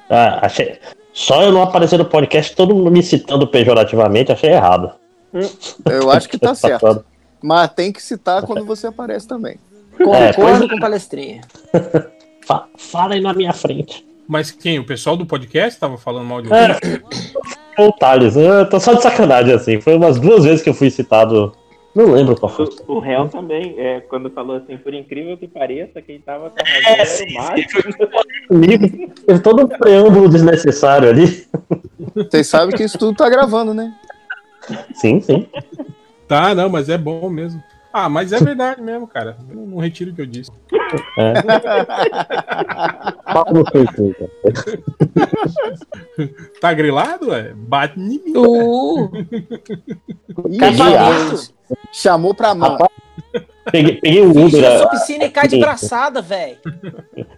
Ah, 0.09 0.45
achei... 0.45 0.79
Só 1.13 1.43
eu 1.43 1.53
não 1.53 1.61
aparecer 1.61 1.97
no 1.97 2.03
podcast, 2.03 2.53
todo 2.53 2.75
mundo 2.75 2.91
me 2.91 3.01
citando 3.01 3.47
pejorativamente, 3.47 4.33
achei 4.33 4.49
errado. 4.49 4.91
Eu 5.89 6.11
acho 6.11 6.27
que 6.27 6.37
tá 6.37 6.53
certo. 6.55 7.05
Mas 7.45 7.71
tem 7.73 7.91
que 7.91 8.01
citar 8.01 8.41
quando 8.41 8.65
você 8.65 8.87
aparece 8.87 9.27
também. 9.27 9.59
É, 9.99 10.03
concordo 10.33 10.33
pois- 10.59 10.71
com 10.71 10.79
palestrinha. 10.79 11.41
Fa- 12.43 12.67
fala 12.75 13.13
aí 13.13 13.21
na 13.21 13.33
minha 13.33 13.53
frente. 13.53 14.03
Mas 14.27 14.49
quem? 14.49 14.79
O 14.79 14.85
pessoal 14.85 15.15
do 15.15 15.25
podcast 15.27 15.79
tava 15.79 15.95
falando 15.97 16.25
mal 16.25 16.41
de 16.41 16.51
É. 16.51 16.73
você? 16.73 17.01
Ô, 17.77 17.91
Thales, 17.91 18.35
eu 18.35 18.67
tô 18.67 18.79
só 18.79 18.93
de 18.93 19.03
sacanagem, 19.03 19.53
assim. 19.53 19.79
Foi 19.79 19.95
umas 19.95 20.19
duas 20.19 20.43
vezes 20.43 20.63
que 20.63 20.69
eu 20.69 20.73
fui 20.73 20.89
citado. 20.89 21.53
Não 21.93 22.11
lembro 22.11 22.35
qual 22.35 22.51
foi. 22.51 22.65
O, 22.87 22.95
o 22.95 22.99
réu 22.99 23.27
também, 23.29 23.75
é, 23.77 23.99
quando 24.01 24.29
falou 24.31 24.57
assim, 24.57 24.75
por 24.77 24.93
incrível 24.93 25.37
que 25.37 25.47
pareça, 25.47 26.01
quem 26.01 26.19
tava 26.19 26.49
com 26.49 26.55
a 26.59 26.91
É, 26.93 27.05
sim, 27.05 27.25
o. 27.37 28.47
Comigo, 28.47 28.87
teve 29.25 29.39
todo 29.39 29.63
um 29.63 29.67
preâmbulo 29.67 30.27
desnecessário 30.29 31.09
ali. 31.09 31.45
Vocês 32.15 32.47
sabem 32.47 32.75
que 32.75 32.83
isso 32.83 32.97
tudo 32.97 33.15
tá 33.15 33.29
gravando, 33.29 33.73
né? 33.73 33.93
Sim, 34.95 35.21
sim. 35.21 35.47
Tá, 36.27 36.55
não, 36.55 36.69
mas 36.69 36.89
é 36.89 36.97
bom 36.97 37.29
mesmo. 37.29 37.61
Ah, 37.97 38.09
mas 38.09 38.33
é 38.33 38.39
verdade 38.39 38.81
mesmo, 38.81 39.07
cara. 39.07 39.37
Eu 39.49 39.55
não 39.55 39.77
retiro 39.77 40.11
o 40.11 40.13
que 40.13 40.21
eu 40.21 40.25
disse. 40.25 40.51
É. 41.17 41.33
Facebook. 43.71 44.29
Tá 46.59 46.73
grilado, 46.73 47.33
é? 47.33 47.53
Bate 47.53 47.97
em 47.97 48.03
mim. 48.03 48.33
Uh, 48.35 49.09
chamou 51.93 52.33
pra 52.33 52.53
mão. 52.53 52.77
Peguei, 53.71 53.95
peguei 53.95 54.21
um 54.21 54.45
Uber. 54.45 54.65
a 54.65 54.77
sua 54.77 54.89
piscina 54.89 55.23
e 55.23 55.29
cai 55.29 55.47
de 55.47 55.57
braçada, 55.57 56.21
velho. 56.21 56.57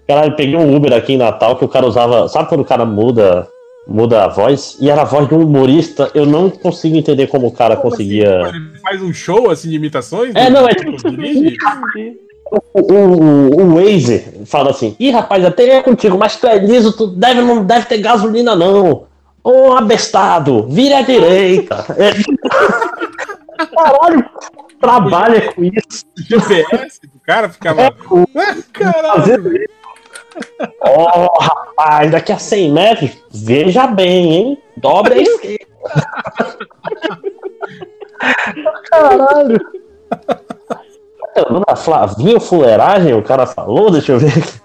Caralho, 0.08 0.36
peguei 0.36 0.56
um 0.56 0.76
Uber 0.76 0.92
aqui 0.94 1.14
em 1.14 1.18
Natal 1.18 1.56
que 1.56 1.66
o 1.66 1.70
cara 1.70 1.86
usava. 1.86 2.28
Sabe 2.28 2.50
quando 2.50 2.62
o 2.62 2.66
cara 2.66 2.84
muda, 2.84 3.48
muda 3.88 4.26
a 4.26 4.28
voz? 4.28 4.78
E 4.80 4.90
era 4.90 5.02
a 5.02 5.06
voz 5.06 5.28
de 5.28 5.36
um 5.36 5.44
humorista. 5.44 6.12
Eu 6.14 6.26
não 6.26 6.50
consigo 6.50 6.96
entender 6.96 7.28
como 7.28 7.48
o 7.48 7.52
cara 7.52 7.76
conseguia. 7.78 8.52
Ele 8.54 8.78
faz 8.80 9.02
um 9.02 9.14
show 9.14 9.50
assim 9.50 9.70
de 9.70 9.76
imitações? 9.76 10.36
É, 10.36 10.50
não, 10.50 10.68
é 10.68 10.74
Dirige? 10.74 11.58
O, 12.50 12.80
o, 12.80 13.62
o 13.62 13.76
Waze 13.76 14.44
fala 14.46 14.70
assim: 14.70 14.96
Ih, 14.98 15.12
rapaz, 15.12 15.44
até 15.44 15.68
é 15.68 15.82
contigo, 15.82 16.18
mas 16.18 16.38
tu 16.38 16.48
é 16.48 16.58
liso, 16.58 16.96
tu 16.96 17.08
deve, 17.08 17.42
não 17.42 17.66
deve 17.66 17.88
ter 17.88 17.98
gasolina, 17.98 18.56
não. 18.56 19.06
Ô, 19.44 19.74
abestado, 19.74 20.68
vire 20.68 20.94
à 20.94 21.02
direita. 21.02 21.86
É... 23.60 23.66
Caralho, 23.74 24.24
trabalha 24.80 25.52
com 25.52 25.64
isso. 25.64 26.06
GPS 26.16 27.02
do 27.02 27.20
cara 27.26 27.50
ficava. 27.50 27.88
Ah, 27.88 27.92
Caralho! 28.72 29.68
Ó, 30.82 31.40
rapaz, 31.42 32.12
daqui 32.12 32.32
a 32.32 32.38
100 32.38 32.72
metros, 32.72 33.18
veja 33.32 33.88
bem, 33.88 34.34
hein? 34.34 34.64
Dobre 34.78 35.16
a 35.16 35.22
esquerda. 35.22 35.68
Caralho. 38.90 39.60
Dona 41.36 41.76
Flavinho 41.76 42.40
Fuleiragem, 42.40 43.14
o 43.14 43.22
cara 43.24 43.46
falou, 43.46 43.92
deixa 43.92 44.14
eu 44.14 44.20
ver 44.20 44.34
aqui. 44.38 44.60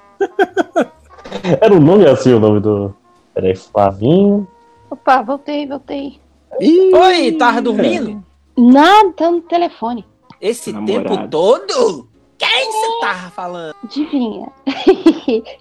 Era 1.60 1.74
um 1.74 1.80
nome 1.80 2.06
assim 2.06 2.32
o 2.32 2.40
nome 2.40 2.60
do. 2.60 2.94
Peraí, 3.34 3.54
Flavinho. 3.54 4.46
Opa, 4.90 5.22
voltei, 5.22 5.66
voltei. 5.66 6.20
Oi, 6.60 7.32
tava 7.32 7.60
dormindo? 7.62 8.22
Nada 8.56 9.30
no 9.30 9.40
telefone. 9.40 10.04
Esse 10.40 10.72
Namorado. 10.72 11.08
tempo 11.08 11.28
todo? 11.28 12.08
Quem 12.42 12.72
você 12.72 13.00
tava 13.00 13.30
falando? 13.30 13.74
Adivinha. 13.84 14.48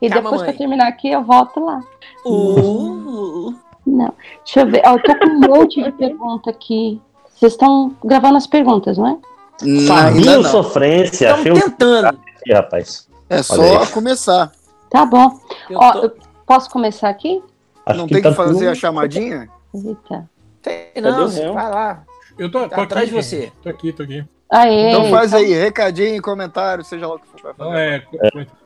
e 0.02 0.10
Calma, 0.10 0.32
depois 0.32 0.42
que 0.42 0.48
mãe. 0.48 0.50
eu 0.52 0.58
terminar 0.58 0.88
aqui, 0.88 1.12
eu 1.12 1.24
volto 1.24 1.60
lá. 1.64 1.80
Uh, 2.26 3.54
Não. 3.86 4.14
Deixa 4.44 4.62
eu 4.62 4.68
ver. 4.68 4.82
Ó, 4.86 4.94
eu 4.96 5.04
tô 5.04 5.16
com 5.20 5.26
um 5.28 5.40
monte 5.40 5.82
de 5.84 5.92
pergunta 5.94 6.50
aqui. 6.50 7.02
Vocês 7.36 7.54
estão 7.54 7.96
gravando 8.04 8.38
as 8.38 8.48
perguntas, 8.48 8.98
não 8.98 9.08
é? 9.08 9.18
Não, 9.64 9.88
Fabinho 9.88 10.42
não. 10.42 10.50
Sofrência. 10.50 11.36
estamos 11.36 11.60
um 11.60 11.70
tentando. 11.70 12.08
aqui, 12.08 12.54
rapaz. 12.54 13.08
É 13.30 13.42
só 13.44 13.86
começar. 13.88 14.52
Tá 14.90 15.06
bom. 15.06 15.40
Eu 15.70 15.80
Ó, 15.80 15.92
tô... 15.94 16.00
eu 16.06 16.12
posso 16.46 16.70
começar 16.70 17.10
aqui? 17.10 17.42
Acho 17.86 17.98
não 18.00 18.08
que 18.08 18.14
tem 18.16 18.24
tá 18.24 18.30
que 18.30 18.36
fazer 18.36 18.54
tudo- 18.54 18.70
a 18.70 18.76
chamadinha? 18.76 19.50
Eita. 19.74 20.30
Tem, 20.62 20.92
não, 21.02 21.28
vai 21.54 21.70
lá. 21.72 22.04
Eu 22.38 22.52
tô, 22.52 22.62
tô 22.64 22.70
Tá 22.70 22.84
atrás 22.84 23.08
aqui, 23.08 23.16
de 23.16 23.24
você. 23.24 23.52
Tô 23.64 23.70
aqui, 23.70 23.94
tô 23.94 24.04
aqui. 24.04 24.24
Aê. 24.52 24.90
Então 24.90 25.10
faz 25.10 25.34
aí, 25.34 25.54
recadinho, 25.54 26.22
comentário, 26.22 26.84
seja 26.84 27.08
lá 27.08 27.16
o 27.16 27.20
que 27.20 27.28
for. 27.42 27.56
É, 27.78 28.00
co- 28.00 28.18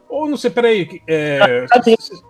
Ou 0.10 0.28
não 0.30 0.36
sei, 0.38 0.50
peraí. 0.50 1.02
é, 1.08 1.66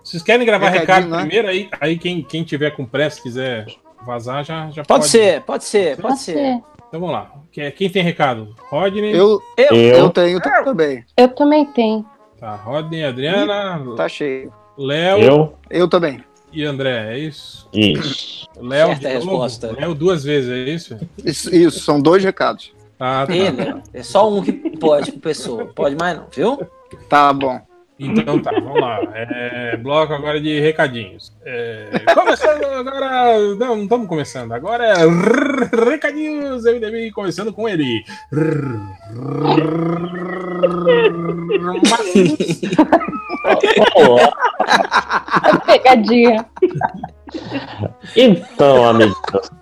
vocês 0.02 0.22
querem 0.22 0.44
gravar 0.46 0.68
Recadinho, 0.68 1.08
recado 1.08 1.08
né? 1.10 1.20
primeiro? 1.20 1.48
Aí, 1.48 1.68
aí 1.80 1.98
quem, 1.98 2.22
quem 2.22 2.42
tiver 2.44 2.70
com 2.72 2.84
pressa, 2.84 3.22
quiser 3.22 3.66
vazar, 4.04 4.44
já, 4.44 4.70
já 4.70 4.84
Pode 4.84 5.06
ser, 5.08 5.40
pode 5.42 5.64
ser, 5.64 5.96
pode 5.96 6.02
Pode 6.08 6.20
ser. 6.20 6.32
ser. 6.34 6.60
Então 6.88 7.00
vamos 7.00 7.12
lá. 7.12 7.32
Quem, 7.50 7.70
quem 7.72 7.90
tem 7.90 8.02
recado? 8.02 8.54
Rodney? 8.68 9.12
Eu, 9.16 9.40
Eu, 9.56 9.74
Eu. 9.76 9.96
eu 9.98 10.10
tenho 10.10 10.40
também. 10.64 11.04
Eu 11.16 11.28
também 11.28 11.64
tenho. 11.66 12.04
Tá, 12.38 12.54
Rodney, 12.54 13.04
Adriana, 13.04 13.82
Tá 13.96 14.08
cheio. 14.08 14.52
Léo 14.76 15.18
Eu? 15.20 15.54
Eu 15.70 15.88
também. 15.88 16.22
e 16.52 16.62
André, 16.64 17.14
é 17.14 17.18
isso? 17.18 17.68
Isso. 17.72 18.46
Léo 18.60 18.88
Certa 18.88 19.08
de 19.08 19.14
novo? 19.14 19.26
resposta. 19.42 19.72
Léo 19.78 19.94
duas 19.94 20.22
vezes, 20.24 20.50
é 20.50 20.70
isso? 20.70 20.98
Isso, 21.24 21.54
isso, 21.54 21.80
são 21.80 22.00
dois 22.00 22.22
recados. 22.22 22.75
Ah, 22.98 23.26
tá. 23.26 23.34
Ele, 23.34 23.82
é 23.92 24.02
só 24.02 24.30
um 24.30 24.42
que 24.42 24.52
pode 24.52 25.12
por 25.12 25.20
pessoa. 25.20 25.66
Pode 25.66 25.94
mais 25.96 26.16
não, 26.16 26.26
viu? 26.30 26.58
Tá 27.08 27.32
bom. 27.32 27.60
Então 27.98 28.38
tá, 28.40 28.50
vamos 28.52 28.78
lá. 28.78 29.00
É, 29.14 29.76
bloco 29.78 30.12
agora 30.12 30.38
de 30.40 30.60
recadinhos. 30.60 31.32
É, 31.44 31.88
começando 32.14 32.62
agora. 32.64 33.38
Não, 33.56 33.76
não 33.76 33.84
estamos 33.84 34.06
começando. 34.06 34.52
Agora 34.52 34.84
é 34.84 34.96
recadinhos 35.90 36.64
MDB, 36.64 37.10
começando 37.12 37.54
com 37.54 37.66
ele. 37.68 38.04
Pegadinha. 45.66 46.46
Então, 48.16 48.88
amigos, 48.88 49.16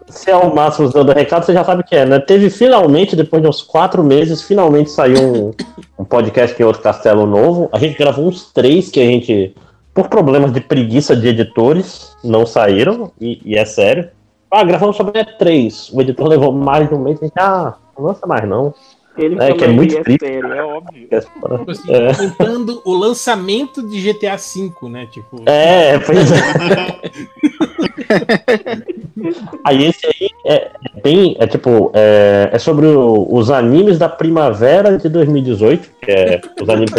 se 0.07 0.31
é 0.31 0.37
o 0.37 0.55
Márcio 0.55 0.89
dando 0.91 1.13
recado, 1.13 1.45
você 1.45 1.53
já 1.53 1.65
sabe 1.65 1.81
o 1.83 1.85
que 1.85 1.97
é, 1.97 2.05
né? 2.05 2.19
Teve 2.19 2.51
finalmente, 2.51 3.17
depois 3.17 3.43
de 3.43 3.49
uns 3.49 3.63
quatro 3.63 4.05
meses, 4.05 4.43
finalmente 4.43 4.91
saiu 4.91 5.19
um, 5.19 5.51
um 5.99 6.05
podcast 6.05 6.61
em 6.61 6.65
outro 6.65 6.83
castelo 6.83 7.27
novo. 7.27 7.69
A 7.73 7.79
gente 7.79 7.99
gravou 7.99 8.29
uns 8.29 8.53
três 8.53 8.91
que 8.91 9.01
a 9.01 9.05
gente, 9.05 9.55
por 9.93 10.09
problemas 10.09 10.53
de 10.53 10.61
preguiça 10.61 11.17
de 11.17 11.29
editores, 11.29 12.15
não 12.23 12.47
saíram, 12.47 13.11
e, 13.21 13.41
e 13.45 13.57
é 13.57 13.65
sério. 13.65 14.09
Ah, 14.51 14.63
gravamos 14.63 14.97
sobre 14.97 15.25
três. 15.37 15.91
O 15.93 16.01
editor 16.01 16.29
levou 16.29 16.53
mais 16.53 16.89
de 16.89 16.95
um 16.95 16.99
mês 16.99 17.19
e 17.21 17.25
a 17.25 17.27
gente, 17.27 17.39
ah, 17.41 17.75
não 17.99 18.07
lança 18.07 18.27
mais 18.27 18.49
não. 18.49 18.75
Ele 19.17 19.37
É, 19.41 19.53
que 19.53 19.65
é 19.65 19.69
muito 19.69 19.97
é 19.97 20.03
triste. 20.03 20.27
sério, 20.27 20.53
é 20.53 20.63
óbvio. 20.65 21.09
tipo 21.09 21.71
assim, 21.71 21.93
É. 21.95 22.13
comentando 22.15 22.83
o 22.85 22.95
lançamento 22.95 23.87
de 23.89 24.01
GTA 24.01 24.37
V, 24.37 24.73
né? 24.89 25.07
Tipo, 25.11 25.41
É, 25.47 25.99
pois 26.01 26.33
é. 26.33 26.37
aí 29.65 29.85
esse 29.85 30.07
aí 30.07 30.29
é, 30.47 30.55
é 30.55 30.71
bem, 31.03 31.37
é 31.39 31.47
tipo, 31.47 31.91
é, 31.95 32.51
é 32.53 32.59
sobre 32.59 32.87
o- 32.87 33.27
os 33.31 33.51
animes 33.51 33.99
da 33.99 34.09
primavera 34.09 34.97
de 34.99 35.09
2018, 35.09 35.89
que 36.03 36.11
é 36.11 36.41
os 36.61 36.69
animes 36.69 36.93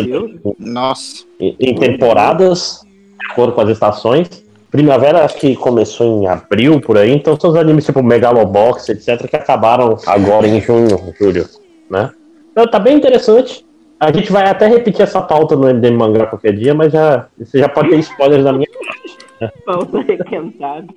Nossa. 0.59 1.23
em, 1.39 1.55
em 1.59 1.75
temporadas, 1.75 2.81
de 3.19 3.31
acordo 3.31 3.53
com 3.53 3.61
as 3.61 3.69
estações. 3.69 4.43
Primavera 4.71 5.23
acho 5.23 5.37
que 5.37 5.55
começou 5.55 6.21
em 6.23 6.27
abril, 6.27 6.81
por 6.81 6.97
aí, 6.97 7.11
então 7.11 7.39
são 7.39 7.51
os 7.51 7.55
animes 7.55 7.85
tipo 7.85 8.03
Megalobox, 8.03 8.89
etc, 8.89 9.27
que 9.29 9.35
acabaram 9.35 9.97
agora 10.05 10.47
em 10.47 10.59
junho, 10.59 11.13
julho, 11.19 11.47
né? 11.89 12.11
Então 12.51 12.67
tá 12.67 12.79
bem 12.79 12.97
interessante. 12.97 13.65
A 13.99 14.11
gente 14.11 14.31
vai 14.31 14.47
até 14.47 14.67
repetir 14.67 15.01
essa 15.01 15.21
pauta 15.21 15.55
no 15.55 15.67
MDM 15.73 15.97
Mangá 15.97 16.25
qualquer 16.25 16.53
dia, 16.53 16.73
mas 16.73 16.91
já, 16.91 17.27
você 17.37 17.59
já 17.59 17.69
pode 17.69 17.89
ter 17.89 17.99
spoilers 17.99 18.43
da 18.43 18.51
minha 18.51 18.67
Falta 19.65 20.01
requentada. 20.01 20.87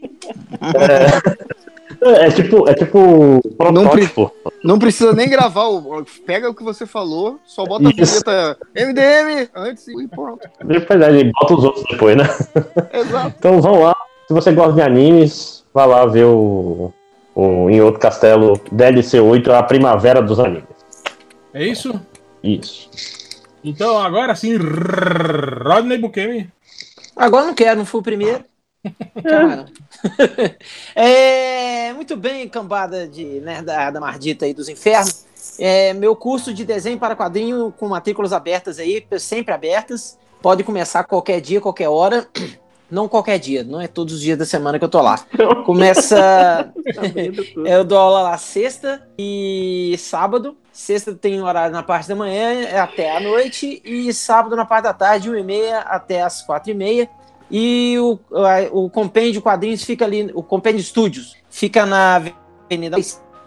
É, 2.00 2.26
é 2.26 2.30
tipo, 2.30 2.68
é 2.68 2.74
tipo 2.74 3.40
protótipo. 3.56 4.32
Não 4.62 4.78
precisa 4.78 5.12
nem 5.12 5.28
gravar. 5.28 5.66
O, 5.68 6.04
pega 6.24 6.48
o 6.48 6.54
que 6.54 6.62
você 6.62 6.86
falou, 6.86 7.38
só 7.44 7.64
bota 7.64 7.88
a 7.88 7.90
Isso. 7.90 8.22
vinheta 8.24 8.58
MDM 8.74 9.48
antes 9.54 9.88
e 9.88 10.06
pronto. 10.08 10.48
A 10.60 10.64
bota 10.64 11.54
os 11.54 11.64
outros 11.64 11.84
depois, 11.90 12.16
né? 12.16 12.24
Exato. 12.92 13.34
Então 13.38 13.60
vão 13.60 13.82
lá. 13.82 13.96
Se 14.26 14.34
você 14.34 14.52
gosta 14.52 14.74
de 14.74 14.82
animes, 14.82 15.64
vá 15.72 15.86
lá 15.86 16.06
ver 16.06 16.24
o, 16.24 16.92
o 17.34 17.70
em 17.70 17.80
outro 17.80 18.00
castelo 18.00 18.60
DLC 18.70 19.18
8, 19.18 19.52
a 19.52 19.62
primavera 19.62 20.22
dos 20.22 20.38
animes. 20.38 20.77
É 21.58 21.66
isso? 21.66 22.00
Isso. 22.42 22.88
Então 23.64 23.98
agora 23.98 24.34
sim, 24.34 24.56
Rodney 24.56 25.98
Bukemi. 25.98 26.50
Agora 27.16 27.46
não 27.46 27.54
quero, 27.54 27.78
não 27.78 27.86
fui 27.86 28.00
o 28.00 28.04
primeiro. 28.04 28.44
Cara. 29.22 29.66
É, 30.94 31.92
muito 31.92 32.16
bem, 32.16 32.48
cambada 32.48 33.06
de 33.08 33.40
nerdada 33.40 34.00
mardita 34.00 34.44
aí 34.44 34.54
dos 34.54 34.68
infernos. 34.68 35.26
É, 35.58 35.92
meu 35.92 36.14
curso 36.14 36.52
de 36.54 36.64
desenho 36.64 36.98
para 36.98 37.16
quadrinho 37.16 37.72
com 37.76 37.88
matrículas 37.88 38.32
abertas 38.32 38.78
aí, 38.78 39.04
sempre 39.18 39.52
abertas. 39.52 40.18
Pode 40.40 40.62
começar 40.62 41.04
qualquer 41.04 41.40
dia, 41.40 41.60
qualquer 41.60 41.88
hora. 41.88 42.28
Não 42.90 43.06
qualquer 43.06 43.38
dia, 43.38 43.62
não 43.62 43.78
é 43.78 43.86
todos 43.86 44.14
os 44.14 44.20
dias 44.22 44.38
da 44.38 44.46
semana 44.46 44.78
que 44.78 44.84
eu 44.84 44.88
tô 44.88 45.02
lá. 45.02 45.18
Começa. 45.66 46.72
Eu 47.66 47.84
dou 47.84 47.98
aula 47.98 48.22
lá 48.22 48.38
sexta 48.38 49.06
e 49.18 49.94
sábado. 49.98 50.56
Sexta 50.78 51.12
tem 51.12 51.42
horário 51.42 51.72
na 51.72 51.82
parte 51.82 52.08
da 52.08 52.14
manhã 52.14 52.68
até 52.80 53.14
a 53.14 53.18
noite. 53.18 53.82
E 53.84 54.14
sábado 54.14 54.54
na 54.54 54.64
parte 54.64 54.84
da 54.84 54.94
tarde, 54.94 55.28
1h30 55.28 55.82
até 55.84 56.22
as 56.22 56.46
4h30. 56.46 57.08
E 57.50 57.96
o, 57.98 58.16
o 58.70 58.88
Compêndio 58.88 59.42
Quadrinhos 59.42 59.82
fica 59.82 60.04
ali, 60.04 60.30
o 60.32 60.40
Compêndio 60.40 60.80
Studios, 60.84 61.34
fica 61.50 61.84
na 61.84 62.22
Avenida 62.70 62.96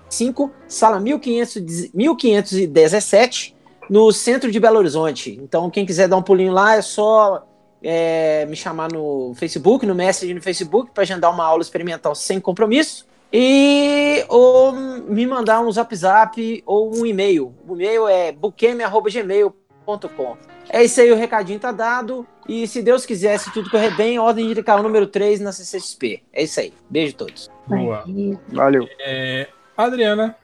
5, 0.09 0.51
sala 0.67 0.99
1500 0.99 1.93
1517, 1.93 3.55
no 3.89 4.11
centro 4.11 4.51
de 4.51 4.59
Belo 4.59 4.79
Horizonte. 4.79 5.39
Então, 5.41 5.69
quem 5.69 5.85
quiser 5.85 6.09
dar 6.09 6.17
um 6.17 6.21
pulinho 6.21 6.51
lá, 6.51 6.75
é 6.75 6.81
só 6.81 7.47
é, 7.81 8.45
me 8.45 8.57
chamar 8.57 8.91
no 8.91 9.33
Facebook, 9.35 9.85
no 9.85 9.95
Messenger 9.95 10.35
no 10.35 10.41
Facebook, 10.41 10.91
para 10.93 11.03
agendar 11.03 11.33
uma 11.33 11.45
aula 11.45 11.61
experimental 11.61 12.13
sem 12.13 12.41
compromisso. 12.41 13.09
E 13.33 14.25
ou 14.27 14.73
me 14.73 15.25
mandar 15.25 15.61
um 15.61 15.71
zap 15.71 15.95
zap 15.95 16.63
ou 16.65 16.95
um 16.95 17.05
e-mail. 17.05 17.53
O 17.67 17.75
e-mail 17.75 18.07
é 18.07 18.31
buqueme.gmail.com. 18.31 20.37
É 20.69 20.83
isso 20.83 21.01
aí, 21.01 21.11
o 21.11 21.15
recadinho 21.15 21.59
tá 21.59 21.71
dado. 21.71 22.25
E 22.47 22.67
se 22.67 22.81
Deus 22.81 23.05
quiser, 23.05 23.37
se 23.37 23.51
tudo 23.53 23.69
correr 23.69 23.95
bem, 23.95 24.19
ordem 24.19 24.53
de 24.53 24.63
carro 24.63 24.83
número 24.83 25.07
3 25.07 25.39
na 25.39 25.51
CCXP. 25.51 26.23
É 26.33 26.43
isso 26.43 26.59
aí. 26.59 26.73
Beijo 26.89 27.15
a 27.15 27.17
todos. 27.17 27.51
Boa. 27.67 28.03
Valeu. 28.49 28.87
É, 28.99 29.47
Adriana. 29.75 30.35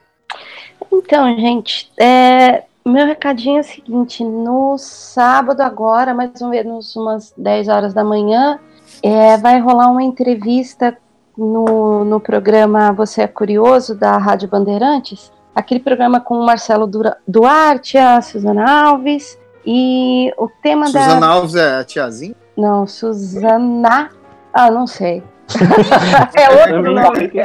Então, 0.92 1.38
gente, 1.38 1.90
é, 1.98 2.64
meu 2.84 3.06
recadinho 3.06 3.58
é 3.58 3.60
o 3.60 3.64
seguinte: 3.64 4.24
no 4.24 4.76
sábado, 4.78 5.60
agora, 5.60 6.14
mais 6.14 6.40
ou 6.40 6.48
menos 6.48 6.94
umas 6.96 7.32
10 7.36 7.68
horas 7.68 7.94
da 7.94 8.04
manhã, 8.04 8.58
é, 9.02 9.36
vai 9.36 9.60
rolar 9.60 9.90
uma 9.90 10.02
entrevista 10.02 10.96
no, 11.38 12.04
no 12.04 12.18
programa 12.18 12.92
Você 12.92 13.22
é 13.22 13.28
Curioso, 13.28 13.94
da 13.94 14.18
Rádio 14.18 14.48
Bandeirantes. 14.48 15.30
Aquele 15.54 15.78
programa 15.80 16.20
com 16.20 16.34
o 16.34 16.44
Marcelo 16.44 16.90
Duarte, 17.26 17.96
a 17.96 18.20
Suzana 18.20 18.88
Alves. 18.88 19.38
E 19.64 20.32
o 20.36 20.48
tema 20.62 20.86
Suzana 20.86 21.20
da. 21.20 21.26
Alves 21.28 21.54
é 21.54 21.76
a 21.76 21.84
tiazinha? 21.84 22.34
Não, 22.56 22.86
Suzana. 22.86 24.10
Ah, 24.52 24.70
não 24.70 24.86
sei. 24.86 25.22
é 26.36 26.50
outro 26.50 26.92
nome. 26.92 27.28
que. 27.28 27.38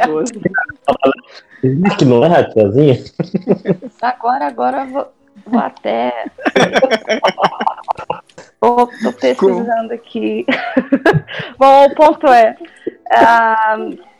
Que 1.96 2.04
não 2.04 2.24
é 2.24 2.40
a 2.40 2.50
tiazinha? 2.50 3.02
Agora, 4.02 4.46
agora 4.46 4.80
eu 4.82 4.86
vou, 4.88 5.06
vou 5.46 5.60
até. 5.60 6.26
Tô, 8.64 8.86
tô 9.02 9.12
pesquisando 9.12 9.92
aqui. 9.92 10.46
Bom, 11.58 11.84
o 11.86 11.94
ponto 11.94 12.26
é. 12.28 12.56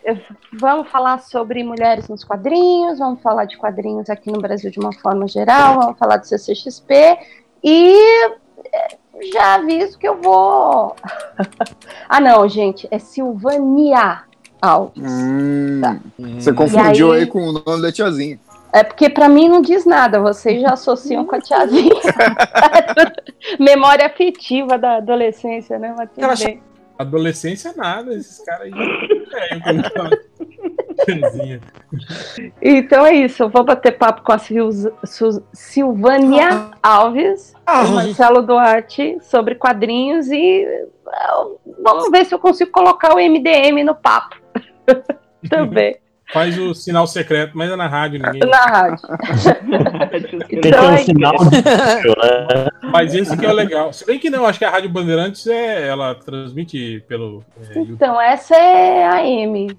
eu- 0.04 0.18
vamos 0.52 0.88
falar 0.90 1.18
sobre 1.20 1.62
mulheres 1.64 2.08
nos 2.08 2.22
quadrinhos, 2.24 2.98
vamos 2.98 3.22
falar 3.22 3.46
de 3.46 3.56
quadrinhos 3.56 4.10
aqui 4.10 4.30
no 4.30 4.40
Brasil 4.40 4.70
de 4.70 4.78
uma 4.78 4.92
forma 4.92 5.26
geral, 5.26 5.80
vamos 5.80 5.98
falar 5.98 6.18
do 6.18 6.26
CCXP 6.26 7.16
e 7.62 7.96
eh, 8.72 8.96
já 9.32 9.54
aviso 9.54 9.98
que 9.98 10.06
eu 10.06 10.20
vou. 10.20 10.94
ah, 12.08 12.20
não, 12.20 12.46
gente, 12.48 12.86
é 12.90 12.98
Silvania 12.98 14.22
Alves. 14.60 15.02
Hum, 15.10 15.80
Tá. 15.82 15.96
Você 16.38 16.52
confundiu 16.52 17.12
aí- 17.12 17.20
aí... 17.20 17.26
com 17.26 17.40
o 17.48 17.52
nome 17.52 17.82
da 17.82 17.90
tiazinha. 17.92 18.38
É 18.74 18.82
porque 18.82 19.08
pra 19.08 19.28
mim 19.28 19.48
não 19.48 19.62
diz 19.62 19.86
nada, 19.86 20.18
vocês 20.20 20.60
já 20.60 20.70
associam 20.70 21.24
com 21.24 21.36
a 21.36 21.40
tiazinha. 21.40 21.94
Memória 23.60 24.04
afetiva 24.06 24.76
da 24.76 24.96
adolescência, 24.96 25.78
né? 25.78 25.94
Ela 26.16 26.34
bem. 26.36 26.60
Adolescência 26.98 27.72
nada, 27.76 28.12
esses 28.14 28.44
caras 28.44 28.62
aí. 28.72 28.72
É. 29.32 29.58
Então 32.62 33.04
é 33.04 33.12
isso, 33.14 33.42
eu 33.42 33.48
vou 33.48 33.64
bater 33.64 33.98
papo 33.98 34.22
com 34.22 34.32
a 34.32 34.38
Sil- 34.38 34.70
Su- 35.04 35.42
Silvânia 35.52 36.70
Alves, 36.82 37.52
Ah, 37.66 37.82
o 37.82 37.90
Marcelo 37.92 38.42
Duarte, 38.42 39.18
sobre 39.20 39.54
quadrinhos 39.56 40.28
e 40.30 40.66
ah, 41.08 41.46
vamos 41.82 42.10
ver 42.10 42.24
se 42.24 42.34
eu 42.34 42.38
consigo 42.38 42.70
colocar 42.70 43.12
o 43.14 43.18
MDM 43.18 43.82
no 43.84 43.94
papo 43.94 44.36
também. 45.50 45.96
Faz 46.32 46.58
o 46.58 46.74
sinal 46.74 47.06
secreto, 47.06 47.52
mas 47.56 47.70
é 47.70 47.76
na 47.76 47.86
rádio, 47.86 48.20
ninguém. 48.20 48.48
Na 48.48 48.64
rádio. 48.64 49.08
Tem 50.10 50.22
que 50.40 50.56
ter 50.56 50.68
Então 50.68 50.86
um 50.86 50.92
é 50.92 50.98
sinal 50.98 51.36
de 51.36 51.60
né? 51.60 52.68
Mas 52.82 53.14
esse 53.14 53.36
que 53.36 53.46
é 53.46 53.50
o 53.50 53.52
legal. 53.52 53.92
Se 53.92 54.06
bem 54.06 54.18
que 54.18 54.30
não, 54.30 54.46
acho 54.46 54.58
que 54.58 54.64
a 54.64 54.70
Rádio 54.70 54.90
Bandeirantes 54.90 55.46
é, 55.46 55.88
ela 55.88 56.14
transmite 56.14 57.04
pelo 57.08 57.44
é, 57.56 57.66
YouTube. 57.66 57.92
Então, 57.92 58.20
essa 58.20 58.56
é 58.56 59.06
a 59.06 59.26
M. 59.26 59.76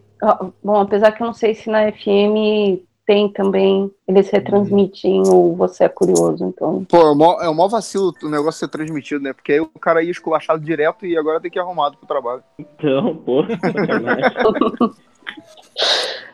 Bom, 0.64 0.80
apesar 0.80 1.12
que 1.12 1.22
eu 1.22 1.28
não 1.28 1.34
sei 1.34 1.54
se 1.54 1.70
na 1.70 1.92
FM 1.92 2.82
tem 3.06 3.30
também, 3.30 3.92
eles 4.08 4.30
retransmitem 4.30 5.22
o 5.28 5.56
Você 5.56 5.84
é 5.84 5.90
Curioso, 5.90 6.44
então. 6.44 6.84
Pô, 6.86 6.98
é 6.98 7.12
o 7.12 7.16
maior, 7.16 7.44
é 7.44 7.50
o 7.50 7.54
maior 7.54 7.70
vacilo 7.70 8.12
o 8.24 8.30
negócio 8.30 8.60
ser 8.60 8.68
transmitido, 8.68 9.24
né? 9.24 9.32
Porque 9.32 9.54
aí 9.54 9.60
o 9.60 9.68
cara 9.80 10.02
ia 10.02 10.10
esculachado 10.10 10.64
direto 10.64 11.06
e 11.06 11.16
agora 11.16 11.40
tem 11.40 11.52
que 11.52 11.60
ir 11.60 11.62
arrumado 11.62 11.98
pro 11.98 12.08
trabalho. 12.08 12.44
Então, 12.58 13.16
pô. 13.16 13.44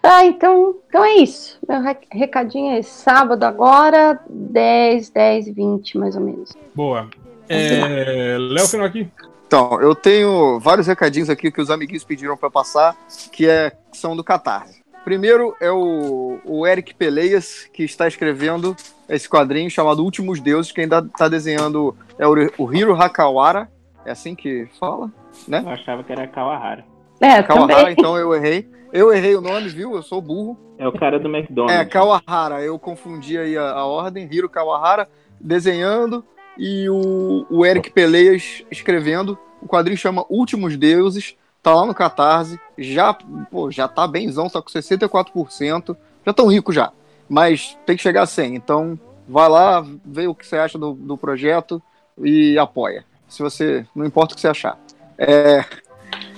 Ah, 0.03 0.25
então, 0.25 0.75
então 0.87 1.03
é 1.03 1.15
isso. 1.15 1.59
Meu 1.67 1.81
re- 1.81 1.97
recadinho 2.11 2.73
é 2.73 2.79
esse. 2.79 2.89
sábado 2.89 3.43
agora, 3.43 4.19
10, 4.29 5.09
10, 5.09 5.49
20 5.53 5.97
mais 5.97 6.15
ou 6.15 6.21
menos. 6.21 6.51
Boa. 6.73 7.07
É, 7.47 8.37
Léo 8.39 8.67
Final 8.67 8.87
aqui. 8.87 9.07
Então, 9.45 9.81
eu 9.81 9.93
tenho 9.93 10.59
vários 10.59 10.87
recadinhos 10.87 11.29
aqui 11.29 11.51
que 11.51 11.61
os 11.61 11.69
amiguinhos 11.69 12.03
pediram 12.03 12.37
pra 12.37 12.49
passar, 12.49 12.95
que, 13.31 13.47
é, 13.49 13.71
que 13.91 13.97
são 13.97 14.15
do 14.15 14.23
Catarse. 14.23 14.81
Primeiro 15.03 15.55
é 15.59 15.69
o, 15.71 16.39
o 16.45 16.65
Eric 16.65 16.93
Peleias, 16.93 17.67
que 17.73 17.83
está 17.83 18.07
escrevendo 18.07 18.75
esse 19.09 19.27
quadrinho 19.27 19.69
chamado 19.69 20.03
Últimos 20.03 20.39
Deuses, 20.39 20.71
que 20.71 20.79
ainda 20.81 20.99
está 20.99 21.27
desenhando 21.27 21.95
é 22.17 22.25
o, 22.25 22.33
o 22.57 22.73
Hiro 22.73 22.93
Hakawara, 22.95 23.69
é 24.05 24.11
assim 24.11 24.35
que 24.35 24.67
fala? 24.79 25.11
Eu 25.49 25.69
achava 25.69 26.03
que 26.03 26.11
era 26.11 26.27
Kawahara. 26.27 26.85
É, 27.19 27.41
Kawahara, 27.43 27.75
também. 27.75 27.95
então 27.97 28.17
eu 28.17 28.33
errei. 28.33 28.69
Eu 28.93 29.13
errei 29.13 29.35
o 29.35 29.41
nome, 29.41 29.69
viu? 29.69 29.95
Eu 29.95 30.03
sou 30.03 30.21
burro. 30.21 30.57
É 30.77 30.87
o 30.87 30.91
cara 30.91 31.19
do 31.19 31.33
McDonald's. 31.33 31.79
É, 31.79 31.85
Kawahara, 31.85 32.61
eu 32.61 32.77
confundi 32.77 33.37
aí 33.37 33.57
a, 33.57 33.71
a 33.71 33.85
ordem, 33.85 34.27
Hiro 34.29 34.49
Kawahara 34.49 35.07
desenhando 35.39 36.23
e 36.57 36.89
o, 36.89 37.45
o 37.49 37.65
Eric 37.65 37.91
Peleias 37.91 38.63
escrevendo. 38.69 39.37
O 39.61 39.67
quadrinho 39.67 39.97
chama 39.97 40.25
Últimos 40.29 40.75
Deuses, 40.75 41.37
tá 41.61 41.73
lá 41.73 41.85
no 41.85 41.93
Catarse, 41.93 42.59
já, 42.77 43.13
pô, 43.13 43.69
já 43.71 43.87
tá 43.87 44.07
benzão, 44.07 44.49
tá 44.49 44.61
com 44.61 44.69
64%, 44.69 45.95
já 46.25 46.33
tão 46.33 46.47
rico 46.47 46.73
já, 46.73 46.91
mas 47.29 47.77
tem 47.85 47.95
que 47.95 48.01
chegar 48.01 48.23
a 48.23 48.25
100, 48.25 48.55
então 48.55 48.99
vai 49.27 49.47
lá, 49.47 49.85
vê 50.03 50.27
o 50.27 50.33
que 50.33 50.45
você 50.45 50.57
acha 50.57 50.79
do, 50.79 50.93
do 50.93 51.15
projeto 51.15 51.81
e 52.17 52.57
apoia, 52.57 53.05
se 53.27 53.43
você, 53.43 53.85
não 53.95 54.05
importa 54.05 54.33
o 54.33 54.35
que 54.35 54.41
você 54.41 54.47
achar. 54.47 54.79
É, 55.17 55.63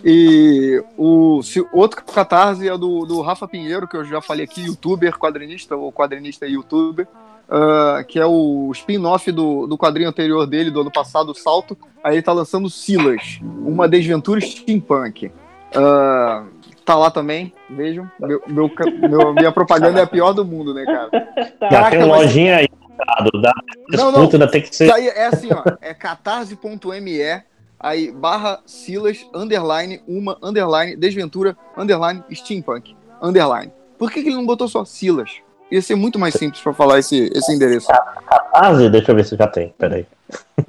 e 0.03 0.83
o 0.97 1.41
se- 1.43 1.65
outro 1.71 2.03
catarse 2.03 2.67
é 2.67 2.77
do, 2.77 3.05
do 3.05 3.21
Rafa 3.21 3.47
Pinheiro, 3.47 3.87
que 3.87 3.95
eu 3.95 4.03
já 4.03 4.21
falei 4.21 4.43
aqui, 4.45 4.65
youtuber, 4.65 5.17
quadrinista, 5.17 5.75
ou 5.75 5.91
quadrinista 5.91 6.45
e 6.45 6.53
youtuber, 6.53 7.07
ah, 7.49 8.03
que 8.07 8.19
é 8.19 8.25
o 8.25 8.69
spin-off 8.73 9.31
do, 9.31 9.65
do 9.67 9.77
quadrinho 9.77 10.09
anterior 10.09 10.45
dele, 10.45 10.69
do 10.71 10.81
ano 10.81 10.91
passado, 10.91 11.31
o 11.31 11.35
Salto. 11.35 11.77
Aí 12.03 12.15
ele 12.15 12.21
tá 12.21 12.33
lançando 12.33 12.69
Silas, 12.69 13.39
uma 13.41 13.87
desventura 13.87 14.41
steampunk. 14.41 15.31
Ah, 15.75 16.43
tá 16.85 16.95
lá 16.95 17.09
também, 17.09 17.53
vejam. 17.69 18.09
Meu, 18.19 18.41
meu 18.47 18.71
meu- 19.09 19.33
minha 19.33 19.51
propaganda 19.51 19.99
é 19.99 20.03
a 20.03 20.07
pior 20.07 20.33
do 20.33 20.43
mundo, 20.43 20.73
né, 20.73 20.83
cara? 20.85 21.09
Já 21.61 21.69
Caraca, 21.69 21.97
tem 21.97 21.99
mas- 22.07 22.21
lojinha 22.21 22.57
aí, 22.57 22.67
cara, 22.97 23.29
da 23.41 23.51
Não, 23.91 24.11
não. 24.11 24.47
tem 24.49 24.61
que 24.61 24.75
ser. 24.75 24.91
Aí 24.91 25.07
é 25.07 25.27
assim, 25.27 25.49
ó. 25.53 25.63
É 25.81 25.93
catarse.me, 25.93 27.19
aí 27.83 28.09
barra 28.11 28.61
Silas, 28.65 29.27
underline, 29.35 30.01
uma, 30.07 30.37
underline, 30.41 30.95
desventura, 30.95 31.57
underline, 31.77 32.23
steampunk, 32.31 32.95
underline. 33.21 33.71
Por 33.99 34.09
que, 34.09 34.23
que 34.23 34.29
ele 34.29 34.37
não 34.37 34.45
botou 34.45 34.67
só 34.69 34.85
Silas? 34.85 35.29
Ia 35.69 35.81
ser 35.81 35.95
muito 35.95 36.17
mais 36.17 36.35
simples 36.35 36.61
pra 36.61 36.73
falar 36.73 36.99
esse, 36.99 37.31
esse 37.33 37.51
endereço. 37.51 37.87
Catarse, 37.87 38.89
deixa 38.89 39.11
eu 39.11 39.15
ver 39.15 39.25
se 39.25 39.35
já 39.35 39.47
tem, 39.47 39.73
peraí. 39.77 40.05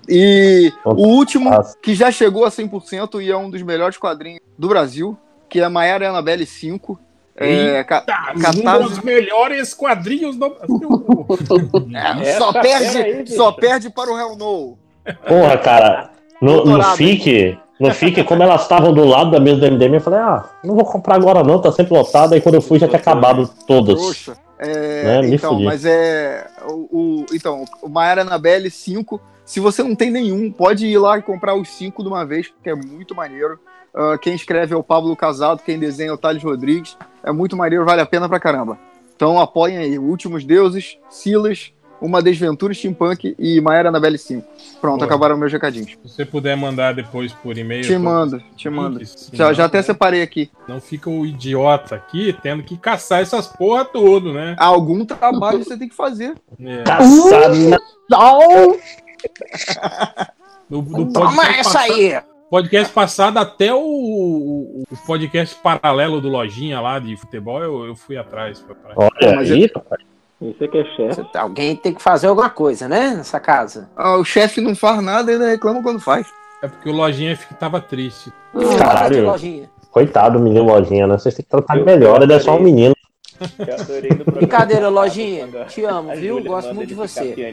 E 0.09 0.73
o 0.85 1.07
último, 1.09 1.51
que 1.83 1.95
já 1.95 2.11
chegou 2.11 2.45
a 2.45 2.51
100% 2.51 3.23
e 3.23 3.31
é 3.31 3.37
um 3.37 3.51
dos 3.51 3.63
melhores 3.63 3.97
quadrinhos 3.97 4.41
do 4.59 4.69
Brasil, 4.69 5.17
que 5.49 5.61
é 5.61 5.69
Maiara 5.69 6.09
Annabelle 6.09 6.47
5. 6.47 6.99
É, 7.37 7.83
Tá, 7.83 8.33
um 8.37 8.89
dos 8.89 9.01
melhores 9.01 9.75
quadrinhos 9.75 10.37
do 10.37 10.49
Brasil. 10.49 11.05
É, 12.25 12.39
só, 12.39 12.53
perde, 12.53 12.99
aí, 12.99 13.27
só 13.27 13.53
perde 13.53 13.91
para 13.91 14.11
o 14.11 14.19
Hell 14.19 14.37
No. 14.37 14.79
Porra, 15.27 15.59
cara, 15.59 16.14
no, 16.41 16.65
no 16.65 16.83
FIC, 16.97 17.59
no 17.81 17.93
FIC, 17.93 18.25
como 18.25 18.43
elas 18.43 18.63
estavam 18.63 18.93
do 18.93 19.05
lado 19.05 19.31
da 19.31 19.41
mesa 19.41 19.61
do 19.61 19.67
MDM, 19.73 19.95
eu 19.95 20.01
falei, 20.01 20.21
ah, 20.21 20.45
não 20.65 20.75
vou 20.75 20.85
comprar 20.85 21.17
agora 21.17 21.43
não, 21.43 21.61
tá 21.61 21.73
sempre 21.73 21.93
lotado. 21.95 22.35
Aí 22.35 22.41
quando 22.41 22.57
eu 22.57 22.63
fui 22.63 22.79
já 22.79 22.87
tinha 22.89 22.99
acabado 23.01 23.49
todas. 23.67 23.95
Trouxa. 24.01 24.37
É, 24.59 25.21
Né, 25.23 25.29
então, 25.35 25.53
fudi. 25.53 25.65
mas 25.65 25.85
é. 25.85 26.47
O, 26.71 26.89
o- 27.23 27.27
então, 27.35 27.65
o 27.83 27.89
Maiara 27.89 28.23
Annabelle 28.23 28.71
5. 28.71 29.21
Se 29.45 29.61
você 29.61 29.83
não 29.83 29.95
tem 29.95 30.11
nenhum, 30.11 30.51
pode 30.51 30.87
ir 30.87 30.97
lá 30.97 31.19
e 31.19 31.23
comprar 31.23 31.55
os 31.55 31.69
cinco 31.69 32.03
de 32.03 32.09
uma 32.09 32.25
vez, 32.25 32.49
porque 32.49 32.71
é 32.71 32.75
muito 32.75 33.15
maneiro. 33.15 33.59
Ah, 33.95 34.17
quem 34.17 34.35
escreve 34.35 34.73
é 34.73 34.77
o 34.77 34.83
Pablo 34.83 35.15
Casado, 35.17 35.61
quem 35.65 35.79
desenha 35.79 36.11
é 36.11 36.13
o 36.13 36.17
Thales 36.17 36.43
Rodrigues. 36.43 36.97
É 37.23 37.31
muito 37.33 37.57
maneiro, 37.57 37.85
vale 37.85 38.01
a 38.01 38.07
pena 38.07 38.27
pra 38.29 38.41
caramba. 38.41 38.79
Então 39.15 39.39
apoiem 39.39 39.77
aí. 39.77 39.99
Últimos 39.99 40.45
Deuses, 40.45 40.97
Silas, 41.11 41.73
Uma 42.01 42.21
Desventura 42.23 42.75
Steampunk 42.75 43.35
e 43.39 43.61
Maiara 43.61 43.89
Annabelle 43.89 44.19
5. 44.19 44.47
Pronto, 44.81 44.97
Boa. 44.99 45.07
acabaram 45.07 45.37
meus 45.39 45.53
recadinhos. 45.53 45.93
Se 45.93 45.99
você 46.17 46.25
puder 46.25 46.57
mandar 46.57 46.93
depois 46.95 47.33
por 47.33 47.57
e-mail. 47.57 47.83
Te 47.83 47.97
mando, 47.97 48.43
te 48.57 48.69
mando. 48.69 49.01
Já, 49.33 49.53
já 49.55 49.65
até 49.65 49.81
separei 49.81 50.21
aqui. 50.23 50.51
Não 50.69 50.81
fica 50.81 51.09
o 51.09 51.25
idiota 51.25 51.95
aqui 51.95 52.37
tendo 52.43 52.63
que 52.63 52.77
caçar 52.77 53.23
essas 53.23 53.47
porra 53.47 53.85
tudo, 53.85 54.33
né? 54.35 54.55
Algum 54.59 55.05
trabalho 55.07 55.65
você 55.65 55.79
tem 55.79 55.89
que 55.89 55.95
fazer. 55.95 56.35
É. 56.61 56.83
Caçado 56.83 57.71
na 57.71 57.79
Do, 60.69 60.83
do 60.83 61.13
Toma 61.13 61.35
podcast 61.37 61.61
essa 61.61 61.73
passado- 61.79 61.93
aí! 61.93 62.21
Podcast 62.51 62.93
passado 62.93 63.39
até 63.39 63.73
o, 63.75 63.79
o- 63.81 64.85
o 64.91 64.97
podcast 65.07 65.55
paralelo 65.63 66.21
do 66.21 66.29
Lojinha 66.29 66.81
lá 66.81 66.99
de 66.99 67.17
futebol, 67.17 67.63
eu, 67.63 67.87
eu 67.87 67.97
fui 67.97 68.17
atrás. 68.17 68.61
pra- 68.61 68.75
pra- 68.75 68.93
Olha 68.97 69.37
Mas 69.37 69.51
aí, 69.51 69.71
rapaz. 69.75 70.01
Isso 70.03 70.14
é 70.61 70.69
que 70.69 70.79
é 70.79 70.85
chefe. 70.97 71.27
Alguém 71.35 71.77
tem 71.77 71.95
que 71.95 72.03
fazer 72.03 72.27
alguma 72.27 72.51
coisa, 72.51 72.89
né? 72.89 73.15
Nessa 73.17 73.39
casa. 73.41 73.89
Ah, 73.97 74.17
o 74.17 74.25
chefe 74.25 74.61
não 74.61 74.75
faz 74.75 75.03
nada 75.03 75.31
e 75.31 75.35
ainda 75.35 75.49
reclama 75.49 75.83
quando 75.83 76.01
faz. 76.01 76.27
É 76.63 76.69
porque 76.69 76.89
o 76.89 76.93
Lojinha 76.93 77.39
tava 77.59 77.81
triste. 77.81 78.33
Caralho. 78.79 79.15
De 79.15 79.21
lojinha. 79.23 79.71
Coitado 79.91 80.39
do 80.39 80.45
menino 80.45 80.65
Lojinha, 80.65 81.07
né? 81.07 81.19
Vocês 81.19 81.35
têm 81.35 81.45
que 81.45 81.51
tratar 81.51 81.77
ele 81.77 81.85
melhor, 81.85 82.23
ele 82.23 82.33
é 82.33 82.41
só 82.41 82.57
um 82.57 82.63
menino. 82.63 82.95
Eu 83.59 83.75
adorei 83.75 84.11
no 84.11 84.17
programa. 84.17 84.39
Brincadeira, 84.39 84.89
lojinha. 84.89 85.49
Te 85.69 85.85
amo, 85.85 86.11
a 86.11 86.15
viu? 86.15 86.37
Júlia 86.37 86.51
Gosto 86.51 86.75
muito 86.75 86.89
de 86.89 86.95
ele 86.95 87.03
você. 87.03 87.47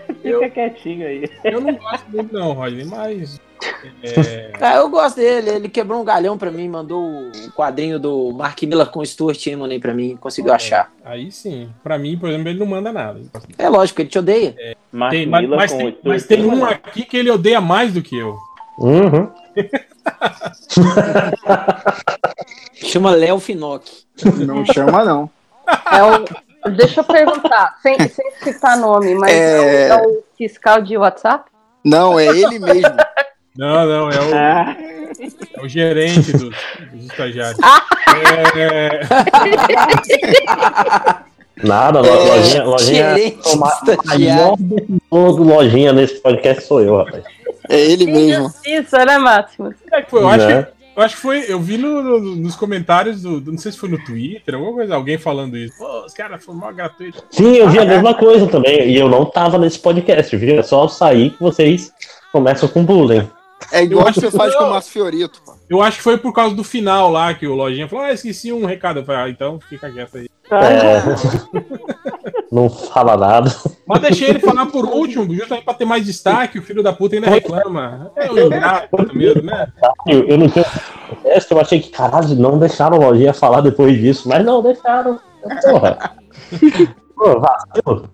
pianinho. 0.21 0.41
Fica 0.43 0.49
quietinho 0.53 1.07
aí. 1.07 1.29
Eu 1.43 1.61
não 1.61 1.73
gosto 1.73 2.05
muito, 2.09 2.33
não, 2.33 2.53
Rodney, 2.53 2.85
mas. 2.85 3.39
é, 4.03 4.51
Ah, 4.59 4.75
eu 4.75 4.89
gosto 4.89 5.15
dele. 5.17 5.49
Ele 5.49 5.69
quebrou 5.69 6.01
um 6.01 6.05
galhão 6.05 6.37
pra 6.37 6.51
mim, 6.51 6.67
mandou 6.69 7.01
o 7.01 7.31
quadrinho 7.55 7.99
do 7.99 8.31
Mark 8.31 8.61
Miller 8.63 8.87
com 8.87 8.99
o 8.99 9.05
Stuart 9.05 9.45
Immonen 9.47 9.79
pra 9.79 9.93
mim, 9.93 10.17
conseguiu 10.19 10.53
achar. 10.53 10.91
aí 11.03 11.31
sim. 11.31 11.69
Pra 11.83 11.97
mim, 11.97 12.17
por 12.17 12.29
exemplo, 12.29 12.49
ele 12.49 12.59
não 12.59 12.65
manda 12.65 12.91
nada. 12.91 13.21
É 13.57 13.69
lógico, 13.69 14.01
ele 14.01 14.09
te 14.09 14.19
odeia. 14.19 14.55
Mark 14.91 15.11
Tem, 15.11 15.25
mas, 15.25 15.41
Miller 15.41 15.57
mas 15.59 15.71
com 15.71 15.77
tem, 15.77 15.87
o 15.87 15.91
Stuart 15.91 16.05
mas 16.05 16.25
tem 16.25 16.45
um 16.45 16.65
aqui 16.65 17.03
que 17.05 17.17
ele 17.17 17.31
odeia 17.31 17.61
mais 17.61 17.93
do 17.93 18.01
que 18.01 18.17
eu. 18.17 18.37
Uhum. 18.77 19.29
Chama 22.73 23.11
Léo 23.11 23.39
Finock. 23.39 23.89
Não 24.45 24.65
chama, 24.65 25.03
não. 25.05 25.29
É 25.91 26.03
o, 26.03 26.25
deixa 26.69 26.99
eu 27.01 27.03
perguntar, 27.03 27.75
sem, 27.83 27.97
sem 28.07 28.31
citar 28.43 28.77
nome, 28.77 29.15
mas 29.15 29.31
É. 29.31 29.87
é, 29.87 29.95
o, 29.95 29.99
é 30.03 30.07
o 30.07 30.23
fiscal 30.37 30.81
de 30.81 30.97
WhatsApp? 30.97 31.49
Não, 31.83 32.19
é 32.19 32.27
ele 32.27 32.59
mesmo. 32.59 32.95
Não, 33.57 33.85
não, 33.85 34.09
é 34.09 34.19
o, 34.19 34.35
Ah, 34.35 34.75
é 35.57 35.61
o 35.61 35.67
gerente 35.67 36.31
dos, 36.31 36.55
dos 36.93 37.05
estagiários. 37.05 37.59
É, 38.55 39.01
Nada, 41.63 42.01
lo- 42.01 42.07
É, 42.07 42.11
lojinha, 42.37 42.63
lojinha. 42.63 43.15
gerente 43.15 43.47
o 43.49 43.57
ma- 43.57 43.67
estagiário. 43.67 44.55
do 45.11 45.43
lojinha 45.43 45.93
nesse 45.93 46.15
podcast 46.15 46.63
sou 46.63 46.81
eu, 46.81 46.97
rapaz. 46.97 47.23
É 47.69 47.79
ele 47.79 48.05
mesmo. 48.07 48.45
Injustiça, 48.45 49.05
né, 49.05 49.17
Máximo? 49.17 49.73
é 49.91 50.01
que 50.01 50.09
foi, 50.09 50.21
eu, 50.23 50.29
acho 50.29 50.47
Né? 50.47 50.63
que, 50.63 50.80
eu 50.95 51.03
acho 51.03 51.15
que 51.15 51.21
foi. 51.21 51.45
Eu 51.47 51.59
vi 51.59 51.77
no- 51.77 52.01
no- 52.01 52.35
nos 52.35 52.55
comentários 52.55 53.21
do, 53.21 53.39
do- 53.39 53.51
Não 53.51 53.57
sei 53.59 53.71
se 53.71 53.77
foi 53.77 53.89
no 53.89 54.03
Twitter, 54.03 54.55
alguma 54.55 54.73
coisa, 54.73 54.95
alguém 54.95 55.17
falando 55.17 55.57
isso. 55.57 55.77
Pô, 55.77 56.05
os 56.05 56.13
caras 56.13 56.43
foram 56.43 56.59
mó 56.59 56.71
gratuito. 56.71 57.23
Sim, 57.31 57.55
eu 57.55 57.69
vi 57.69 57.79
a 57.79 57.85
mesma 57.85 58.13
coisa 58.13 58.47
também. 58.47 58.89
E 58.89 58.97
eu 58.97 59.09
não 59.09 59.25
tava 59.25 59.57
nesse 59.57 59.79
podcast, 59.79 60.35
viu? 60.37 60.59
É 60.59 60.63
só 60.63 60.83
eu 60.83 60.89
sair 60.89 61.31
que 61.31 61.39
vocês 61.41 61.91
começam 62.31 62.67
com 62.69 62.83
bullying. 62.83 63.27
É 63.71 63.83
igual 63.83 64.05
Eu 64.05 64.07
acho 64.09 64.19
você 64.21 64.31
que 64.31 64.37
faz 64.37 64.51
não. 64.53 64.59
com 64.59 64.65
o 64.65 64.69
Márcio 64.71 64.91
Fiorito. 64.91 65.41
pô. 65.45 65.53
Eu 65.69 65.81
acho 65.81 65.97
que 65.97 66.03
foi 66.03 66.17
por 66.17 66.33
causa 66.33 66.55
do 66.55 66.63
final 66.63 67.11
lá 67.11 67.33
que 67.33 67.45
o 67.47 67.53
Lojinha 67.55 67.87
falou: 67.87 68.05
Ah, 68.05 68.11
esqueci 68.11 68.51
um 68.51 68.65
recado. 68.65 68.99
Eu 69.01 69.05
falei, 69.05 69.21
ah, 69.21 69.29
então 69.29 69.59
fica 69.69 69.89
quieto 69.91 70.17
aí. 70.17 70.27
É. 70.51 71.01
não 72.51 72.69
fala 72.69 73.15
nada. 73.15 73.49
Mas 73.87 74.01
deixei 74.01 74.29
ele 74.29 74.39
falar 74.39 74.65
por 74.65 74.85
último, 74.85 75.33
justamente 75.33 75.63
pra 75.63 75.73
ter 75.73 75.85
mais 75.85 76.05
destaque. 76.05 76.59
O 76.59 76.63
filho 76.63 76.83
da 76.83 76.91
puta 76.91 77.15
ainda 77.15 77.29
reclama. 77.29 78.11
É 78.15 78.31
um 78.31 78.37
ingrato 78.37 79.15
mesmo, 79.15 79.43
né? 79.43 79.67
Eu, 80.05 80.37
não 80.37 80.49
podcast, 81.31 81.51
eu 81.51 81.59
achei 81.59 81.79
que, 81.79 81.89
caralho, 81.89 82.35
não 82.35 82.59
deixaram 82.59 82.97
o 82.97 83.01
Lojinha 83.01 83.33
falar 83.33 83.61
depois 83.61 83.97
disso, 83.97 84.27
mas 84.27 84.43
não, 84.43 84.61
deixaram. 84.61 85.19
Porra. 85.63 86.11
Pô, 87.15 87.39
vacilo. 87.39 88.09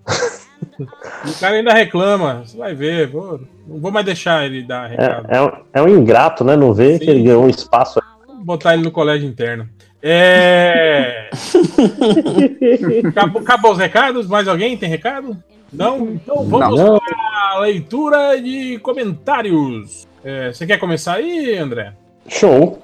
O 0.80 1.40
cara 1.40 1.56
ainda 1.56 1.72
reclama. 1.72 2.42
Você 2.44 2.56
vai 2.56 2.74
ver. 2.74 3.08
Vou, 3.08 3.40
não 3.66 3.80
vou 3.80 3.90
mais 3.90 4.06
deixar 4.06 4.44
ele 4.44 4.62
dar 4.62 4.86
recado. 4.86 5.26
É, 5.28 5.36
é, 5.36 5.42
um, 5.42 5.50
é 5.74 5.82
um 5.82 5.88
ingrato, 5.88 6.44
né? 6.44 6.56
Não 6.56 6.72
ver 6.72 6.98
Sim. 6.98 7.04
que 7.04 7.10
ele 7.10 7.22
ganhou 7.22 7.44
um 7.44 7.48
espaço. 7.48 8.00
Vou 8.26 8.44
botar 8.44 8.74
ele 8.74 8.84
no 8.84 8.90
colégio 8.90 9.28
interno. 9.28 9.68
É. 10.02 11.28
acabou, 13.08 13.42
acabou 13.42 13.72
os 13.72 13.78
recados? 13.78 14.26
Mais 14.26 14.46
alguém 14.46 14.76
tem 14.76 14.88
recado? 14.88 15.36
Não? 15.72 16.08
Então 16.10 16.44
vamos 16.44 16.78
Não. 16.78 16.98
para 16.98 17.52
a 17.54 17.58
leitura 17.60 18.40
de 18.40 18.78
comentários. 18.78 20.06
É, 20.24 20.52
você 20.52 20.66
quer 20.66 20.78
começar 20.78 21.14
aí, 21.14 21.56
André? 21.56 21.92
Show. 22.28 22.82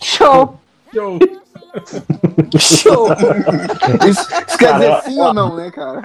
Show! 0.00 0.58
Eu- 0.94 1.18
Show! 2.58 3.08
Isso, 4.08 4.26
isso 4.48 4.58
quer 4.58 4.72
dizer 4.74 5.02
sim 5.02 5.20
ou 5.20 5.34
não, 5.34 5.54
né, 5.54 5.70
cara? 5.70 6.02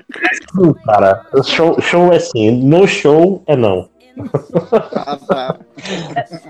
Hum, 0.59 0.73
Cara, 0.85 1.25
show, 1.43 1.79
show 1.81 2.11
é 2.11 2.19
sim. 2.19 2.51
No 2.63 2.85
show 2.85 3.41
é 3.47 3.55
não. 3.55 3.89
Ah, 5.05 5.17
tá. 5.25 5.57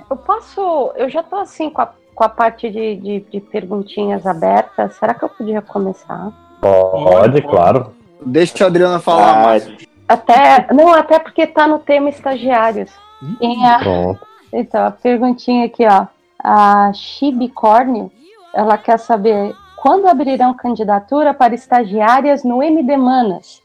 Eu 0.10 0.18
posso. 0.18 0.91
Eu 0.95 1.10
já 1.10 1.22
tô 1.23 1.35
assim 1.38 1.69
com 1.69 1.81
a, 1.81 1.93
com 2.23 2.25
a 2.25 2.29
parte 2.29 2.69
de, 2.69 2.95
de, 2.95 3.19
de 3.19 3.41
perguntinhas 3.41 4.25
abertas. 4.25 4.95
Será 4.95 5.13
que 5.13 5.23
eu 5.23 5.29
podia 5.29 5.61
começar? 5.61 6.31
Pode, 6.61 7.01
pode. 7.03 7.41
claro. 7.41 7.93
Deixa 8.25 8.63
a 8.63 8.67
Adriana 8.67 8.99
falar 8.99 9.43
mais. 9.43 9.69
Até. 10.07 10.67
Não, 10.73 10.93
até 10.93 11.19
porque 11.19 11.45
tá 11.45 11.67
no 11.67 11.79
tema 11.79 12.09
estagiários. 12.09 12.91
Quem 13.39 13.67
é? 13.67 13.77
Pronto. 13.79 14.25
Então, 14.53 14.85
a 14.85 14.91
perguntinha 14.91 15.65
aqui, 15.65 15.85
ó. 15.85 16.07
A 16.41 16.91
Chibicórnio, 16.93 18.11
ela 18.53 18.77
quer 18.77 18.99
saber 18.99 19.53
quando 19.77 20.07
abrirão 20.07 20.53
candidatura 20.53 21.33
para 21.33 21.53
estagiárias 21.53 22.43
no 22.43 22.63
MD 22.63 22.95
Manas? 22.95 23.61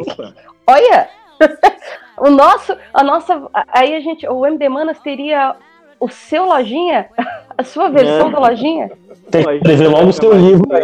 Opa. 0.00 0.34
Olha! 0.66 1.08
o 2.18 2.30
nosso, 2.30 2.76
a 2.92 3.04
nossa. 3.04 3.48
Aí 3.68 3.94
a 3.94 4.00
gente. 4.00 4.26
O 4.26 4.44
MD 4.44 4.68
Manas 4.68 4.98
teria 4.98 5.54
o 6.04 6.08
seu 6.08 6.44
lojinha? 6.44 7.08
A 7.56 7.62
sua 7.62 7.88
versão 7.88 8.28
É. 8.28 8.32
da 8.32 8.38
lojinha? 8.40 8.90
Tem 9.30 9.44
que 9.44 9.50
escrever 9.54 9.86
logo 9.88 10.08
o 10.08 10.12
seu 10.12 10.32
livro 10.32 10.68
né? 10.68 10.80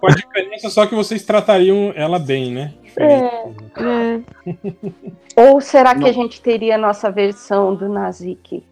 Pode 0.00 0.16
diferença 0.16 0.70
só 0.70 0.86
que 0.86 0.94
vocês 0.94 1.22
tratariam 1.24 1.92
ela 1.94 2.18
bem, 2.18 2.50
né? 2.50 2.72
É. 2.96 3.18
É. 3.82 4.20
Ou 5.36 5.60
será 5.60 5.94
que 5.94 6.08
a 6.08 6.12
gente 6.12 6.40
teria 6.40 6.76
a 6.76 6.78
nossa 6.78 7.10
versão 7.10 7.74
do 7.74 7.86
Nazik? 7.86 8.64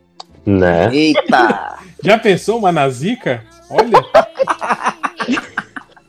Né? 0.47 0.89
Eita! 0.94 1.78
Já 2.02 2.19
pensou 2.19 2.59
uma 2.59 2.73
nazica? 2.73 3.44
Olha, 3.70 4.01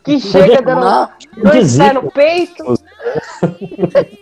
Que 0.06 0.19
chega 0.19 0.61
dando 0.61 0.82
Na- 0.82 1.10
dois 1.36 1.77
pés 1.77 1.94
no 1.94 2.11
peito. 2.11 2.64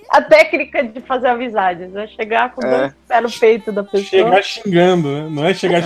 a 0.09 0.21
técnica 0.21 0.83
de 0.83 1.01
fazer 1.01 1.27
amizades, 1.27 1.93
é 1.95 2.07
chegar 2.07 2.53
com 2.55 2.65
É. 2.65 2.79
dois 2.79 2.93
pés 3.07 3.23
no 3.23 3.31
peito 3.39 3.71
da 3.71 3.83
pessoa. 3.83 4.03
chegar 4.05 4.41
xingando, 4.43 5.11
né? 5.11 5.27
Não 5.29 5.45
é 5.45 5.53
chegar, 5.53 5.83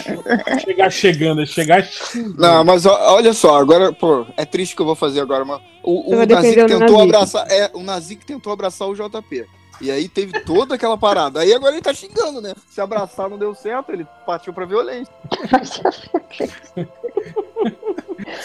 chegar 0.60 0.90
chegando, 0.92 1.42
é 1.42 1.46
chegar 1.46 1.84
xingando. 1.84 2.40
Não, 2.40 2.64
mas 2.64 2.86
ó, 2.86 3.16
olha 3.16 3.34
só, 3.34 3.58
agora, 3.58 3.92
pô, 3.92 4.26
é 4.38 4.46
triste 4.46 4.76
que 4.76 4.82
eu 4.82 4.86
vou 4.86 4.96
fazer 4.96 5.20
agora, 5.20 5.44
mas 5.44 5.60
o, 5.84 6.14
o 6.14 6.18
vai 6.18 6.26
Nazik 6.28 6.66
tentou 6.66 7.02
abraçar. 7.02 7.52
É, 7.52 7.72
o 7.74 7.82
Nazik 7.82 8.26
tentou 8.26 8.54
abraçar 8.54 8.88
o 8.88 8.94
JP. 8.94 9.46
E 9.80 9.92
aí 9.92 10.08
teve 10.10 10.40
toda 10.42 10.74
aquela 10.76 10.98
parada. 10.98 11.42
Aí 11.42 11.54
agora 11.54 11.74
ele 11.74 11.82
tá 11.84 11.94
xingando, 11.94 12.42
né? 12.42 12.54
Se 12.70 12.82
abraçar 12.82 13.30
não 13.30 13.38
deu 13.38 13.54
certo, 13.54 13.92
ele 13.92 14.08
partiu 14.26 14.52
pra 14.54 14.66
violência. 14.66 15.14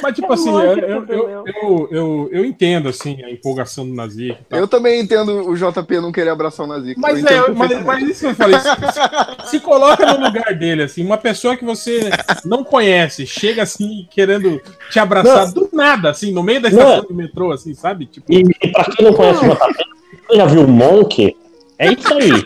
Mas, 0.03 0.15
tipo 0.15 0.31
É 0.31 0.35
assim, 0.35 0.51
eu, 0.51 0.79
eu, 0.79 1.05
eu, 1.09 1.45
eu, 1.47 1.89
eu- 1.91 2.29
eu 2.33 2.45
entendo, 2.45 2.89
assim, 2.89 3.23
a 3.25 3.31
empolgação 3.31 3.87
do 3.87 3.95
Nazik. 3.95 4.37
Eu 4.51 4.69
também 4.69 5.01
entendo 5.01 5.49
o 5.49 5.57
JP 5.57 6.01
não 6.01 6.13
querer 6.13 6.31
abraçar 6.31 6.67
o 6.67 6.69
Nazik. 6.69 6.99
Mas, 7.01 7.25
é, 7.25 7.41
mas, 7.85 8.03
isso 8.09 8.21
que 8.21 8.27
eu 8.27 8.35
falei, 8.35 8.59
se, 8.61 9.51
se 9.51 9.61
coloca 9.61 10.05
no 10.07 10.25
lugar 10.27 10.55
dele, 10.55 10.83
assim, 10.83 11.05
uma 11.05 11.19
pessoa 11.19 11.57
que 11.57 11.65
você 11.65 12.11
não 12.45 12.63
conhece, 12.65 13.27
chega 13.27 13.63
assim, 13.63 14.07
querendo 14.11 14.61
te 14.91 14.99
abraçar 14.99 15.53
do 15.53 15.69
nada, 15.73 16.11
assim, 16.11 16.33
no 16.33 16.43
meio 16.43 16.61
da 16.61 16.71
Não. 16.71 16.79
estação 16.79 17.05
do 17.09 17.15
metrô, 17.15 17.53
assim, 17.53 17.75
sabe? 17.75 18.07
Tipo, 18.07 18.33
E, 18.33 18.43
e 18.63 18.69
pra 18.73 18.85
quem 18.85 19.07
não 19.07 19.15
conhece 19.15 19.45
o 19.45 19.49
JP, 19.51 19.85
você 20.29 20.37
já 20.37 20.47
viu 20.47 20.65
o 20.65 20.69
Monk? 20.69 21.37
É 21.79 21.93
isso 21.93 22.15
aí. 22.15 22.31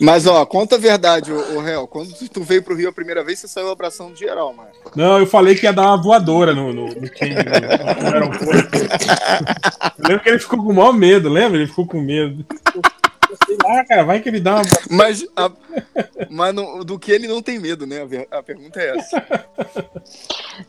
Mas 0.00 0.26
ó, 0.26 0.44
conta 0.44 0.74
a 0.76 0.78
verdade, 0.78 1.32
ô, 1.32 1.56
ô 1.56 1.60
réu. 1.60 1.86
Quando 1.86 2.12
tu- 2.28 2.42
veio 2.42 2.62
pro 2.62 2.74
Rio 2.76 2.90
a 2.90 2.92
primeira 2.92 3.24
vez, 3.24 3.38
você 3.38 3.48
saiu 3.48 3.70
abraçando 3.70 4.14
geral, 4.14 4.52
mano. 4.52 4.68
não, 4.94 5.18
eu 5.18 5.26
falei 5.26 5.54
que 5.54 5.64
ia 5.64 5.72
dar 5.72 5.86
uma 5.86 6.02
voadora 6.02 6.54
no, 6.54 6.72
no, 6.72 6.86
no 6.88 7.10
King, 7.10 7.34
no, 7.34 8.02
no 8.02 8.14
aeroporto. 8.14 8.76
Eu 9.98 10.08
lembro 10.08 10.22
que 10.22 10.28
ele 10.28 10.38
ficou 10.38 10.58
com 10.62 10.70
o 10.70 10.74
maior 10.74 10.92
medo, 10.92 11.28
lembra? 11.30 11.56
Ele 11.58 11.66
ficou 11.66 11.86
com 11.86 12.00
medo. 12.00 12.44
Sei 13.46 13.56
lá, 13.64 13.84
cara, 13.84 14.04
vai 14.04 14.20
que 14.20 14.28
ele 14.28 14.38
dá 14.40 14.56
uma. 14.56 14.64
Mas, 14.90 15.26
a- 15.34 15.50
mas 16.30 16.54
não- 16.54 16.80
do 16.84 16.98
que 16.98 17.10
ele 17.10 17.26
não 17.26 17.40
tem 17.42 17.58
medo, 17.58 17.86
né? 17.86 18.06
A 18.30 18.42
pergunta 18.42 18.78
é 18.80 18.96
essa. 18.98 19.24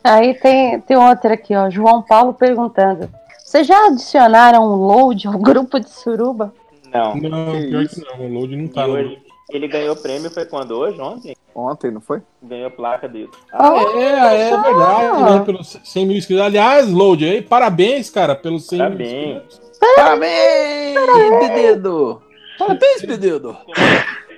Aí 0.03 0.33
tem, 0.35 0.79
tem 0.81 0.97
outra 0.97 1.33
aqui, 1.33 1.55
ó. 1.55 1.69
João 1.69 2.01
Paulo 2.01 2.33
perguntando. 2.33 3.09
Vocês 3.43 3.65
já 3.67 3.87
adicionaram 3.87 4.63
um 4.63 4.75
load 4.75 5.27
ao 5.27 5.37
grupo 5.37 5.79
de 5.79 5.89
suruba? 5.89 6.53
Não. 6.97 7.15
Não, 7.15 7.51
Que 7.53 7.67
pior 7.67 7.81
isso? 7.83 8.01
que 8.01 8.17
não, 8.17 8.25
o 8.25 8.33
load 8.33 8.55
não 8.55 8.67
tá 8.67 8.87
no. 8.87 8.93
hoje, 8.93 9.17
ele 9.51 9.67
ganhou 9.67 9.95
prêmio, 9.95 10.29
foi 10.31 10.45
quando? 10.45 10.71
Hoje? 10.71 10.99
Ontem? 10.99 11.35
Ontem, 11.55 11.89
não 11.91 12.01
foi? 12.01 12.21
Ganhou 12.43 12.69
placa 12.71 13.07
dele. 13.07 13.29
Ah, 13.51 13.73
é, 13.95 14.49
é 14.51 14.61
verdade, 14.61 15.23
né? 15.23 15.43
Pelos 15.45 15.79
100 15.83 16.05
mil 16.05 16.17
inscritos. 16.17 16.45
Aliás, 16.45 16.91
Load, 16.91 17.25
aí, 17.25 17.41
parabéns, 17.41 18.09
cara, 18.09 18.35
pelos 18.35 18.67
100 18.67 18.77
mil 18.79 18.87
Parabéns. 18.89 19.33
inscritos. 19.43 19.61
Parabéns, 19.95 20.99
pedido! 21.39 22.21
Parabéns, 22.59 23.01
pedido! 23.01 23.57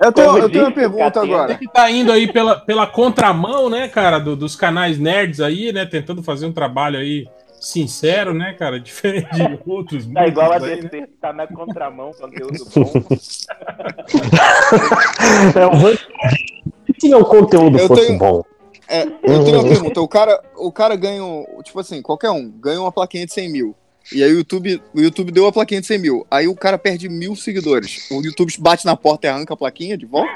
Eu 0.02 0.12
tenho, 0.14 0.38
eu 0.38 0.50
tenho 0.50 0.64
uma 0.66 0.72
pergunta 0.72 1.22
agora. 1.22 1.56
Que 1.56 1.68
tá 1.68 1.90
indo 1.92 2.12
aí 2.12 2.32
pela, 2.32 2.56
pela 2.58 2.88
contramão, 2.88 3.70
né, 3.70 3.88
cara, 3.90 4.18
do- 4.18 4.36
dos 4.36 4.56
canais 4.56 4.98
nerds 4.98 5.42
aí, 5.42 5.74
né? 5.74 5.86
Tentando 5.86 6.24
fazer 6.24 6.46
um 6.46 6.54
trabalho 6.54 6.98
aí 7.00 7.28
sincero, 7.60 8.34
né, 8.34 8.54
cara? 8.58 8.80
Diferente 8.82 9.28
de 9.36 9.60
outros. 9.66 10.06
Tá 10.08 10.28
igual 10.28 10.52
a 10.52 10.56
aí, 10.58 10.82
né? 10.82 10.90
DC, 10.90 11.08
tá 11.22 11.34
na 11.34 11.48
contramão, 11.48 12.12
conteúdo 12.14 12.66
bom. 12.76 12.92
É 15.56 15.66
o 15.66 17.00
Se 17.00 17.14
o 17.16 17.26
conteúdo 17.26 17.78
Eu 17.78 17.88
fosse 17.88 18.08
tenho- 18.08 18.20
bom. 18.20 18.44
É, 18.88 19.04
eu 19.04 19.44
tenho 19.46 19.60
uma 19.60 19.64
pergunta. 19.70 20.02
O 20.02 20.08
cara, 20.08 20.42
o 20.58 20.72
cara 20.72 20.96
ganha, 20.96 21.24
um- 21.24 21.46
tipo 21.64 21.80
assim, 21.80 22.02
qualquer 22.02 22.32
um, 22.32 22.50
ganha 22.50 22.82
uma 22.82 22.92
plaquinha 22.92 23.26
de 23.26 23.34
100 23.34 23.52
mil. 23.52 23.76
E 24.12 24.24
aí 24.24 24.32
o 24.32 24.38
YouTube, 24.38 24.82
o 24.96 25.00
YouTube 25.00 25.32
deu 25.32 25.46
a 25.46 25.52
plaquinha 25.52 25.82
de 25.82 25.86
100 25.88 26.00
mil. 26.00 26.26
Aí 26.32 26.48
o 26.48 26.56
cara 26.56 26.80
perde 26.80 27.08
mil 27.08 27.36
seguidores. 27.36 28.10
O 28.10 28.22
YouTube 28.24 28.52
bate 28.58 28.84
na 28.86 28.96
porta 28.96 29.28
e 29.28 29.30
arranca 29.30 29.54
a 29.54 29.58
plaquinha 29.58 29.96
de 29.96 30.06
volta. 30.08 30.32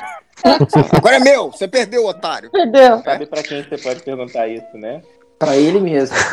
Agora 0.91 1.15
é 1.15 1.19
meu, 1.19 1.49
você 1.51 1.67
perdeu, 1.67 2.05
otário. 2.05 2.51
Perdeu. 2.51 3.01
Sabe 3.01 3.25
pra 3.25 3.41
quem 3.41 3.63
você 3.63 3.77
pode 3.77 4.03
perguntar 4.03 4.47
isso, 4.47 4.77
né? 4.77 5.01
Pra 5.45 5.55
ele 5.57 5.79
mesmo. 5.79 6.15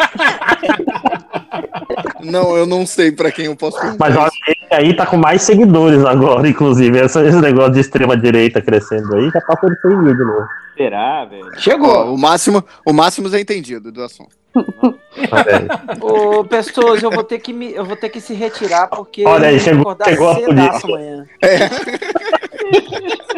Não, 2.22 2.54
eu 2.56 2.66
não 2.66 2.84
sei 2.86 3.10
pra 3.10 3.30
quem 3.32 3.46
eu 3.46 3.56
posso 3.56 3.80
perguntar. 3.80 4.08
Mas 4.10 4.16
olha, 4.16 4.30
esse 4.46 4.74
aí 4.74 4.94
tá 4.94 5.06
com 5.06 5.16
mais 5.16 5.40
seguidores 5.42 6.04
agora, 6.04 6.46
inclusive. 6.46 6.98
Esse 6.98 7.18
negócio 7.40 7.72
de 7.72 7.80
extrema 7.80 8.14
direita 8.16 8.60
crescendo 8.60 9.16
aí 9.16 9.30
já 9.30 9.40
passou 9.40 9.70
de 9.70 9.80
100 9.80 9.96
mil 10.02 10.14
de 10.14 10.22
novo. 10.24 10.46
Será, 10.76 11.24
velho? 11.24 11.46
Ó, 11.82 12.12
o 12.14 12.18
máximo, 12.18 12.62
o 12.84 12.92
máximo 12.92 13.34
é 13.34 13.40
entendido 13.40 13.90
do 13.90 14.02
assunto. 14.02 14.36
É. 14.54 15.96
Ô, 16.04 16.44
pessoas, 16.44 17.02
eu 17.02 17.10
vou 17.10 17.24
ter 17.24 17.38
que 17.38 17.52
me, 17.54 17.72
eu 17.72 17.84
vou 17.86 17.96
ter 17.96 18.10
que 18.10 18.20
se 18.20 18.34
retirar 18.34 18.86
porque 18.88 19.24
Olha 19.26 19.48
aí, 19.48 19.54
eu 19.56 19.60
vou 19.60 19.64
chegou- 19.64 19.80
acordar 19.92 20.04
chegou 20.10 20.30
a 20.30 20.34
polícia. 20.34 20.80
amanhã. 20.84 21.26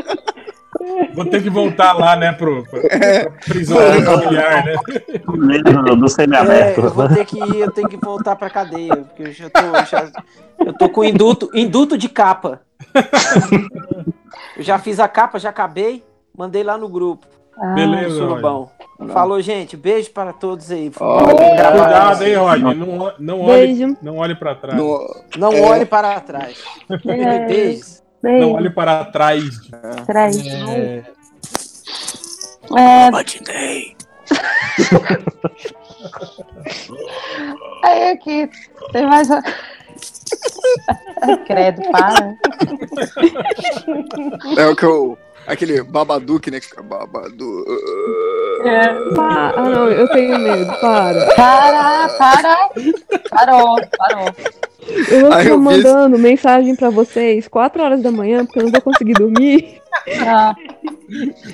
Vou 1.14 1.24
ter 1.24 1.42
que 1.42 1.50
voltar 1.50 1.92
lá, 1.92 2.16
né, 2.16 2.32
pro, 2.32 2.64
pra, 2.68 2.80
É. 2.90 3.24
pra 3.24 3.32
prisão 3.48 3.76
familiar, 4.04 4.64
né? 4.64 4.74
Do, 5.24 5.96
do 5.96 6.06
É, 6.06 6.08
semi-aberto. 6.08 6.80
eu 6.80 6.90
vou 6.90 7.08
ter 7.08 7.24
que 7.26 7.38
ir, 7.38 7.60
eu 7.60 7.70
tenho 7.70 7.88
que 7.88 7.96
voltar 7.96 8.34
pra 8.36 8.50
cadeia, 8.50 8.96
porque 8.96 9.22
eu 9.22 9.32
já 9.32 9.48
tô, 9.50 9.60
já- 9.90 10.10
eu 10.66 10.72
tô 10.72 10.88
com 10.88 11.04
induto, 11.04 11.50
induto 11.54 11.96
de 11.98 12.08
capa. 12.08 12.60
Eu 14.56 14.62
já 14.62 14.78
fiz 14.78 14.98
a 15.00 15.08
capa, 15.08 15.38
já 15.38 15.50
acabei, 15.50 16.04
mandei 16.36 16.62
lá 16.62 16.76
no 16.76 16.88
grupo. 16.88 17.26
Ah, 17.58 17.74
Beleza, 17.74 18.16
Surubão. 18.16 18.70
Falou, 19.12 19.40
gente. 19.42 19.76
Beijo 19.76 20.10
para 20.10 20.32
todos 20.32 20.70
aí. 20.70 20.90
Cuidado, 20.90 22.24
hein, 22.24 22.34
Rodney. 22.36 22.74
Não, 22.74 23.12
não, 23.18 23.40
olhe, 23.40 23.66
Beijo. 23.66 23.96
não 24.00 24.16
olhe 24.18 24.34
pra 24.34 24.54
trás. 24.54 24.76
No- 24.76 25.06
Não 25.36 25.52
É. 25.52 25.60
olhe 25.60 25.84
para 25.84 26.18
trás. 26.20 26.58
É. 27.06 27.76
Beijos. 28.22 28.40
Não 28.40 28.52
olhe 28.52 28.70
para 28.70 29.04
trás. 29.06 29.44
Traz. 30.06 30.46
É, 30.46 31.02
É, 32.76 33.10
aí 37.84 38.10
aqui, 38.10 38.48
tem 38.92 39.06
mais 39.06 39.28
uma. 39.28 39.42
Credo, 41.46 41.82
para. 41.90 42.34
É 44.56 44.66
o 44.66 44.76
que 44.76 44.84
eu, 44.84 45.18
Aquele 45.46 45.82
Babadook, 45.82 46.50
né? 46.50 46.60
Babadu. 46.84 47.64
Pa- 49.14 49.52
Ah, 49.56 49.62
não, 49.64 49.88
eu 49.88 50.08
tenho 50.08 50.38
medo, 50.38 50.72
para. 50.80 51.26
Para, 51.34 52.08
para. 52.16 52.70
Parou, 53.30 53.80
parou. 53.98 54.26
Eu 54.88 55.26
ficar 55.26 55.44
eu 55.46 55.58
vi- 55.58 55.64
mandando 55.64 56.18
mensagem 56.18 56.74
pra 56.76 56.90
vocês 56.90 57.46
4 57.48 57.82
horas 57.82 58.02
da 58.02 58.10
manhã, 58.10 58.44
porque 58.44 58.58
eu 58.60 58.64
não 58.64 58.70
vou 58.72 58.80
conseguir 58.82 59.14
dormir. 59.14 59.80
Ah, 60.26 60.54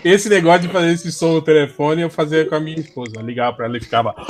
Esse 0.05 0.29
negócio 0.29 0.63
de 0.63 0.69
fazer 0.69 0.93
esse 0.93 1.11
som 1.13 1.33
no 1.35 1.43
telefone 1.43 2.03
eu 2.03 2.11
fazia 2.11 2.47
com 2.49 2.55
a 2.55 2.61
minha 2.61 2.79
esposa. 2.79 3.21
Ligava 3.21 3.57
pra 3.57 3.67
ela 3.67 3.77
e 3.77 3.81
ficava. 3.81 4.15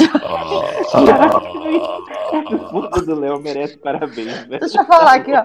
O 2.30 2.70
fundo 2.70 3.06
do 3.06 3.20
Léo 3.20 3.40
merece 3.40 3.76
parabéns, 3.78 4.46
né? 4.48 4.58
deixa 4.58 4.80
eu 4.80 4.84
falar 4.86 5.14
aqui, 5.14 5.32
ó. 5.32 5.44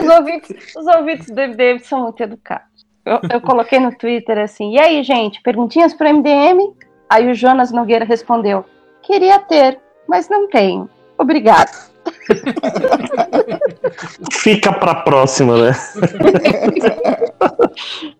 Os 0.00 0.08
ouvintes, 0.08 0.74
os 0.76 0.86
ouvintes 0.86 1.26
do 1.30 1.40
MDM 1.40 1.78
são 1.80 2.02
muito 2.02 2.20
educados. 2.22 2.73
Eu, 3.04 3.20
eu 3.30 3.40
coloquei 3.40 3.78
no 3.78 3.94
Twitter 3.94 4.38
assim, 4.38 4.72
e 4.72 4.78
aí, 4.78 5.02
gente, 5.02 5.42
perguntinhas 5.42 5.92
pro 5.92 6.08
MDM? 6.08 6.72
Aí 7.08 7.30
o 7.30 7.34
Jonas 7.34 7.70
Nogueira 7.70 8.04
respondeu, 8.04 8.64
queria 9.02 9.38
ter, 9.38 9.78
mas 10.08 10.28
não 10.28 10.48
tenho. 10.48 10.88
Obrigado. 11.18 11.70
Fica 14.32 14.72
pra 14.72 14.94
próxima, 14.96 15.56
né? 15.56 15.72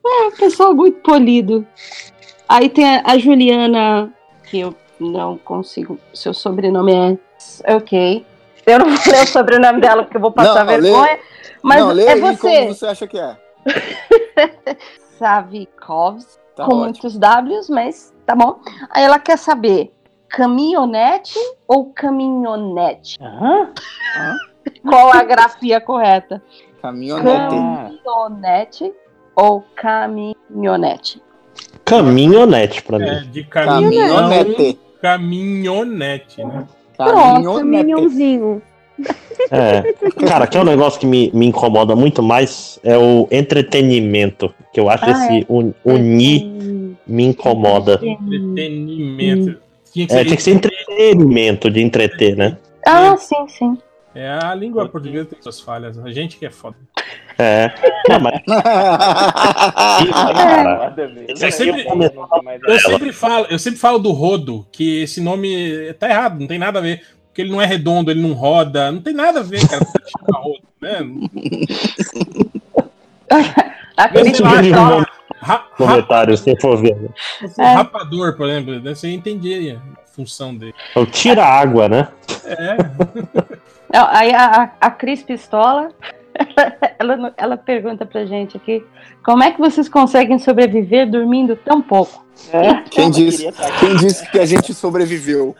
É, 0.06 0.30
pessoal 0.36 0.74
muito 0.74 0.98
polido. 1.00 1.66
Aí 2.48 2.68
tem 2.68 2.84
a, 3.04 3.16
Juliana, 3.18 4.12
que 4.44 4.60
eu 4.60 4.74
não 4.98 5.38
consigo. 5.38 5.98
Seu 6.12 6.34
sobrenome 6.34 6.92
é. 6.92 7.74
Ok. 7.74 8.24
Eu 8.66 8.78
não 8.80 8.86
vou 8.86 9.12
ler 9.12 9.22
o 9.22 9.26
sobrenome 9.26 9.80
dela 9.80 10.02
porque 10.02 10.16
eu 10.16 10.20
vou 10.20 10.32
passar 10.32 10.64
Não, 10.64 10.76
lê- 10.76 10.80
vergonha. 10.80 11.18
Mas 11.62 11.80
Não, 11.80 11.92
lê 11.92 12.04
é 12.04 12.16
você, 12.16 12.36
como 12.36 12.74
você 12.74 12.86
acha 12.86 13.06
que 13.06 13.18
é. 13.18 13.36
Savikovs, 15.18 16.38
Tá 16.56 16.64
com 16.64 16.76
ótimo. 16.76 16.84
muitos 16.84 17.18
Ws, 17.18 17.68
mas 17.68 18.14
tá 18.24 18.34
bom. 18.36 18.60
Aí 18.90 19.02
ela 19.04 19.18
quer 19.18 19.36
saber: 19.36 19.92
caminhonete 20.28 21.38
ou 21.66 21.86
caminhonete? 21.92 23.18
Qual 24.88 25.12
a 25.12 25.22
grafia 25.24 25.80
correta? 25.80 26.42
Caminhonete. 26.80 28.00
Caminhonete 28.04 28.94
ou 29.34 29.64
caminhonete? 29.74 31.22
Caminhonete 31.84 32.82
pra 32.82 32.98
mim. 32.98 33.08
É, 33.08 33.20
de 33.20 33.44
caminhão. 33.44 34.16
Caminhonete. 34.16 34.80
Caminhonete, 35.02 36.44
né? 36.44 36.66
Caminhonete. 36.96 37.58
Caminhãozinho. 37.58 38.62
É. 39.54 39.82
Cara, 40.26 40.46
que 40.46 40.56
é 40.56 40.60
um 40.60 40.64
negócio 40.64 40.98
que 40.98 41.06
me, 41.06 41.30
me 41.32 41.46
incomoda 41.46 41.94
muito 41.94 42.22
mais 42.22 42.78
é 42.82 42.96
o 42.98 43.28
entretenimento. 43.30 44.52
Que 44.72 44.80
eu 44.80 44.88
acho 44.90 45.04
Ah, 45.04 45.10
esse 45.10 45.46
un- 45.48 45.72
unir 45.84 46.44
me 47.06 47.24
incomoda. 47.24 48.00
Entretenimento. 48.02 49.58
Tinha 49.92 50.06
que 50.08 50.12
É, 50.12 50.16
ser 50.18 50.24
tinha 50.24 50.36
que 50.36 50.42
ser 50.42 50.50
entretenimento 50.52 51.70
de 51.70 51.80
entreter, 51.80 52.36
né? 52.36 52.56
Ah, 52.86 53.16
sim, 53.16 53.48
sim. 53.48 53.78
É, 54.14 54.28
a 54.42 54.54
língua 54.54 54.88
portuguesa 54.88 55.26
tem 55.26 55.40
suas 55.42 55.60
falhas. 55.60 55.98
A 55.98 56.10
gente 56.10 56.36
que 56.36 56.46
é 56.46 56.50
foda. 56.50 56.76
É. 57.38 57.70
Não, 58.08 58.20
mas 58.20 58.40
mesmo. 58.46 58.54
Eu 61.28 61.36
sempre- 61.50 61.86
Eu 62.66 62.78
sempre 62.80 63.12
falo, 63.12 63.46
eu 63.50 63.58
sempre 63.58 63.78
falo 63.80 63.98
do 63.98 64.10
rodo, 64.12 64.66
que 64.72 65.02
esse 65.02 65.20
nome 65.20 65.92
tá 65.98 66.08
errado, 66.08 66.40
não 66.40 66.46
tem 66.46 66.58
nada 66.58 66.78
a 66.78 66.82
ver. 66.82 67.02
Porque 67.34 67.42
ele 67.42 67.50
não 67.50 67.60
é 67.60 67.66
redondo, 67.66 68.12
ele 68.12 68.22
não 68.22 68.32
roda, 68.32 68.92
não 68.92 69.00
tem 69.00 69.12
nada 69.12 69.40
a 69.40 69.42
ver, 69.42 69.68
cara. 69.68 69.84
Chamar 69.84 70.40
rodo, 70.40 70.62
né? 70.80 71.00
A 73.96 74.08
crítica 74.08 74.48
lá. 74.48 74.60
Ra- 74.60 75.06
ra- 75.40 75.58
comentário, 75.76 76.36
se 76.36 76.54
for 76.60 76.80
ver. 76.80 76.96
É. 77.58 77.74
Rapador, 77.74 78.36
por 78.36 78.48
exemplo, 78.48 78.78
né? 78.80 78.94
você 78.94 79.08
entendia 79.10 79.80
a 80.00 80.06
função 80.14 80.54
dele. 80.54 80.74
Então, 80.92 81.04
tira 81.06 81.42
a 81.44 81.58
água, 81.60 81.88
né? 81.88 82.06
É, 82.44 82.76
Não, 83.92 84.06
aí 84.10 84.32
a, 84.32 84.62
a, 84.62 84.70
a 84.80 84.90
Cris 84.92 85.24
Pistola, 85.24 85.88
ela, 87.00 87.34
ela 87.36 87.56
pergunta 87.56 88.06
pra 88.06 88.24
gente 88.26 88.56
aqui, 88.56 88.84
como 89.24 89.42
é 89.42 89.50
que 89.50 89.58
vocês 89.58 89.88
conseguem 89.88 90.38
sobreviver 90.38 91.10
dormindo 91.10 91.56
tão 91.56 91.82
pouco? 91.82 92.23
Quem 92.90 93.04
Eu 93.06 93.10
disse, 93.10 93.46
aqui. 93.48 93.80
quem 93.80 93.96
disse 93.96 94.30
que 94.30 94.38
a 94.38 94.46
gente 94.46 94.72
sobreviveu? 94.74 95.54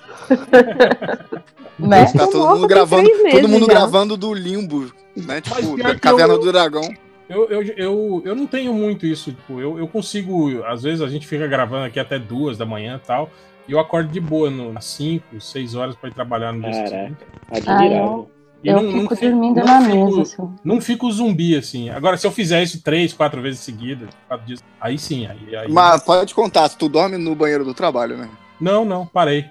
Né? 1.79 2.05
Tá 2.13 2.27
todo 2.27 2.49
mundo 2.55 2.67
gravando, 2.67 3.09
todo 3.31 3.49
mundo 3.49 3.67
já. 3.67 3.73
gravando 3.73 4.17
do 4.17 4.33
limbo, 4.33 4.93
né? 5.17 5.41
Tipo, 5.41 5.77
da 5.77 5.95
caverna 5.99 6.35
eu- 6.35 6.41
do 6.41 6.53
dragão. 6.53 6.89
eu, 7.29 7.49
eu, 7.51 7.63
eu, 7.77 8.23
eu 8.25 8.35
não 8.37 8.47
tenho 8.47 8.73
muito 8.73 9.07
isso. 9.07 9.33
Tipo, 9.33 9.61
eu, 9.61 9.79
eu 9.79 9.89
consigo. 9.89 10.63
Às 10.65 10.83
vezes 10.83 11.01
a 11.03 11.09
gente 11.09 11.27
fica 11.27 11.47
gravando 11.47 11.85
aqui 11.87 11.99
até 11.99 12.19
duas 12.19 12.57
da 12.57 12.65
manhã 12.67 13.01
e 13.03 13.07
tal. 13.07 13.29
E 13.67 13.73
eu 13.73 13.81
acordo 13.81 14.11
de 14.11 14.21
boa, 14.21 14.51
no, 14.51 14.77
às 14.77 14.85
5, 14.85 15.41
6 15.41 15.75
horas 15.75 15.97
pra 15.97 16.11
ir 16.11 16.13
trabalhar 16.15 16.53
no 16.53 16.61
dia 16.61 16.73
seguinte. 16.87 17.17
Ah, 17.51 17.57
admirável. 17.57 18.31
E 18.65 18.69
eu 18.69 18.77
não- 18.77 18.83
fico 18.83 18.97
não 19.03 19.09
fico- 19.11 19.21
dormindo 19.31 19.57
não 19.57 19.65
na 19.67 19.81
fico- 19.83 19.95
mesa. 20.07 20.23
Assim. 20.23 20.51
Não 20.65 20.81
fico 20.81 21.13
zumbi, 21.13 21.57
assim. 21.57 21.91
Agora, 21.91 22.17
se 22.17 22.27
eu 22.27 22.33
fizer 22.33 22.63
isso 22.63 22.83
três, 22.83 23.13
quatro 23.13 23.41
vezes 23.43 23.61
seguidas, 23.61 24.09
quatro 24.27 24.47
dias, 24.47 24.61
aí 24.81 24.99
sim. 24.99 25.27
Aí, 25.27 25.55
aí... 25.57 25.71
Mas 25.71 26.03
pode 26.03 26.35
contar, 26.35 26.69
se 26.69 26.77
tu 26.79 26.89
dorme 26.89 27.19
no 27.19 27.35
banheiro 27.35 27.65
do 27.65 27.75
trabalho, 27.75 28.17
né? 28.17 28.29
Não, 28.61 28.85
não, 28.85 29.05
parei. 29.07 29.45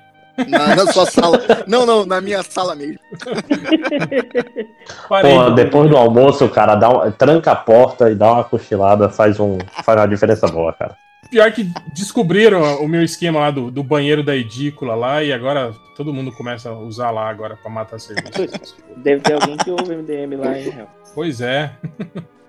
Na, 0.48 0.76
na 0.76 0.92
sua 0.92 1.06
sala. 1.06 1.40
Não, 1.68 1.86
não, 1.86 2.08
na 2.08 2.20
minha 2.20 2.42
sala 2.42 2.74
mesmo. 2.74 2.98
Parei. 5.08 5.32
Pô, 5.36 5.50
depois 5.52 5.90
do 5.90 5.98
almoço, 5.98 6.48
cara, 6.50 6.76
dá 6.76 6.90
um- 6.90 7.12
tranca 7.12 7.52
a 7.52 7.56
porta 7.56 8.10
e 8.10 8.16
dá 8.16 8.32
uma 8.34 8.44
cochilada, 8.44 9.10
faz, 9.10 9.40
um, 9.40 9.58
faz 9.84 10.00
uma 10.00 10.08
diferença 10.08 10.48
boa, 10.48 10.74
cara. 10.74 10.96
Pior 11.34 11.52
que 11.52 11.64
descobriram 11.96 12.62
o 12.84 12.88
meu 12.88 13.02
esquema 13.02 13.40
lá 13.40 13.50
do, 13.50 13.72
do 13.72 13.84
banheiro 13.84 14.24
da 14.24 14.36
edícula 14.36 14.94
lá 14.94 15.24
e 15.24 15.34
agora 15.34 15.74
todo 15.98 16.14
mundo 16.14 16.32
começa 16.32 16.70
a 16.70 16.78
usar 16.78 17.10
lá 17.10 17.28
agora 17.28 17.58
pra 17.58 17.72
matar 17.72 18.00
serviço. 18.00 18.76
Deve 18.98 19.24
ter 19.24 19.34
alguém 19.34 19.58
que 19.58 19.72
ouve 19.72 19.96
MDM 19.96 20.36
lá, 20.36 20.56
hein, 20.56 20.70
Real? 20.70 20.88
pois 21.16 21.42
é. 21.42 21.74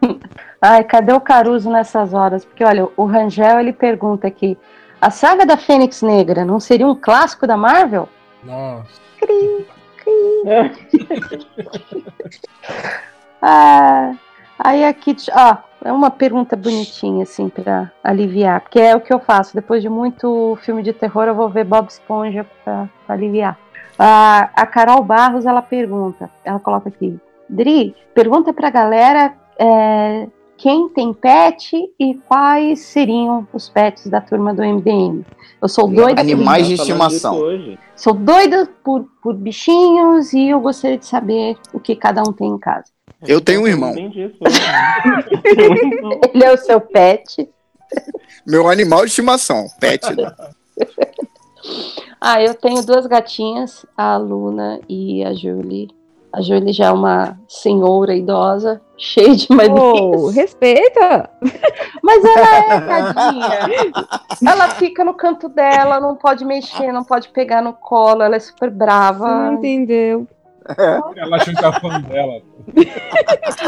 Ai, 0.61 0.85
cadê 0.85 1.15
o 1.15 1.21
Caruso 1.21 1.71
nessas 1.71 2.13
horas? 2.13 2.45
Porque, 2.45 2.63
olha, 2.63 2.87
o 2.95 3.07
Rangel, 3.07 3.59
ele 3.59 3.73
pergunta 3.73 4.27
aqui, 4.27 4.55
a 5.01 5.11
saga 5.11 5.47
da 5.47 5.57
Fênix 5.57 6.03
Negra 6.03 6.45
não 6.45 6.61
seria 6.61 6.87
um 6.87 6.95
clássico 6.95 7.47
da 7.47 7.57
Marvel? 7.57 8.07
Nossa. 8.45 9.01
Ah, 13.47 14.15
aí 14.59 14.85
aqui, 14.87 15.15
ó, 15.33 15.59
é 15.85 15.93
uma 15.93 16.11
pergunta 16.11 16.57
bonitinha, 16.57 17.23
assim, 17.25 17.49
pra 17.49 17.93
aliviar, 18.03 18.63
porque 18.63 18.81
é 18.81 18.97
o 18.97 19.01
que 19.01 19.13
eu 19.13 19.21
faço. 19.21 19.55
Depois 19.55 19.83
de 19.83 19.89
muito 19.89 20.59
filme 20.63 20.83
de 20.83 20.93
terror, 20.93 21.25
eu 21.25 21.35
vou 21.35 21.49
ver 21.49 21.65
Bob 21.65 21.89
Esponja 21.89 22.47
pra, 22.65 22.89
pra 23.07 23.15
aliviar. 23.15 23.59
Ah, 23.99 24.51
a 24.55 24.67
Carol 24.67 25.05
Barros, 25.05 25.47
ela 25.47 25.63
pergunta, 25.63 26.31
ela 26.45 26.59
coloca 26.59 26.89
aqui, 26.89 27.17
Dri, 27.49 27.95
pergunta 28.13 28.53
pra 28.53 28.71
galera 28.71 29.35
é, 29.59 30.27
quem 30.57 30.89
tem 30.89 31.13
pet 31.13 31.77
e 31.99 32.15
quais 32.27 32.81
seriam 32.81 33.47
os 33.53 33.69
pets 33.69 34.07
da 34.09 34.21
turma 34.21 34.55
do 34.55 34.63
MDM. 34.63 35.25
Eu 35.61 35.69
sou 35.69 35.87
doida 35.87 36.15
por 36.15 36.21
Animais 36.21 36.67
de 36.67 36.75
disso 36.75 36.83
estimação. 36.83 37.41
Sou 37.95 38.15
doida 38.15 38.69
por, 38.83 39.07
por 39.23 39.35
bichinhos 39.35 40.33
e 40.33 40.49
eu 40.49 40.61
gostaria 40.61 40.99
de 40.99 41.07
saber 41.07 41.57
o 41.73 41.79
que 41.79 41.95
cada 41.95 42.23
um 42.23 42.33
tem 42.33 42.49
em 42.49 42.59
casa. 42.59 42.94
Eu 43.27 43.41
tenho 43.41 43.63
um 43.63 43.67
irmão. 43.67 43.95
Né? 43.95 44.11
Ele 46.35 46.45
é 46.45 46.53
o 46.53 46.59
seu 46.59 46.81
pet. 46.81 47.49
Meu 48.47 48.69
animal 48.69 49.01
de 49.01 49.07
estimação, 49.07 49.67
pet. 49.81 50.05
né? 50.15 50.35
Ah, 52.27 52.41
eu 52.41 52.55
tenho 52.55 52.83
duas 52.83 53.07
gatinhas, 53.07 53.85
a 53.95 54.17
Luna 54.17 54.81
e 54.89 55.23
a 55.23 55.35
Julie. 55.35 55.91
A 56.33 56.41
Julie 56.41 56.73
já 56.73 56.87
é 56.87 56.91
uma 56.91 57.39
senhora 57.47 58.17
idosa, 58.17 58.81
cheia 58.97 59.37
de 59.37 59.47
manias. 59.51 60.35
respeita! 60.35 61.29
Mas 62.03 62.25
ela 62.25 62.57
é, 62.57 62.81
tadinha. 62.81 63.93
Ela 64.45 64.71
fica 64.71 65.05
no 65.05 65.13
canto 65.13 65.51
dela, 65.51 66.01
não 66.01 66.17
pode 66.17 66.47
mexer, 66.47 66.91
não 66.93 67.05
pode 67.05 67.29
pegar 67.29 67.61
no 67.61 67.75
colo, 67.75 68.23
ela 68.23 68.37
é 68.37 68.41
super 68.41 68.71
brava. 68.71 69.29
Não 69.29 69.55
entendeu. 69.59 70.27
Ela 71.17 71.37
achou 71.37 71.55
que 71.55 71.61
tá 71.61 71.73
falando 71.81 72.09
dela. 72.09 72.43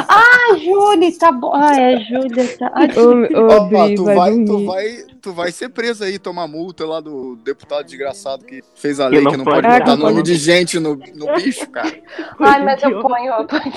Ah, 0.09 0.57
Julie, 0.57 1.17
tá 1.19 1.31
bom. 1.33 1.53
Ah, 1.55 1.79
é, 1.79 1.99
Júlia. 2.01 2.57
Tá... 2.59 2.73
Ô, 2.97 3.45
ô, 3.45 3.69
Dri, 3.69 3.95
tu, 3.95 4.05
vai 4.05 4.17
vai, 4.17 4.45
tu, 4.45 4.65
vai, 4.65 4.97
tu 5.21 5.33
vai 5.33 5.53
ser 5.53 5.69
preso 5.69 6.05
aí, 6.05 6.19
tomar 6.19 6.47
multa 6.47 6.87
lá 6.87 7.01
do 7.01 7.37
deputado 7.37 7.85
desgraçado 7.85 8.45
que 8.45 8.63
fez 8.75 9.01
a 9.01 9.09
lei 9.09 9.21
não 9.21 9.31
que 9.31 9.37
não 9.37 9.45
pode 9.45 9.67
pode 9.67 9.79
botar 9.81 9.97
nome 9.97 10.23
de 10.23 10.35
gente 10.37 10.79
no, 10.79 10.97
no 10.97 11.35
bicho, 11.35 11.69
cara. 11.71 11.93
Ai, 12.41 12.65
mas 12.65 12.83
eu 12.83 13.01
ponho. 13.03 13.33
Eu 13.33 13.47
ponho, 13.47 13.73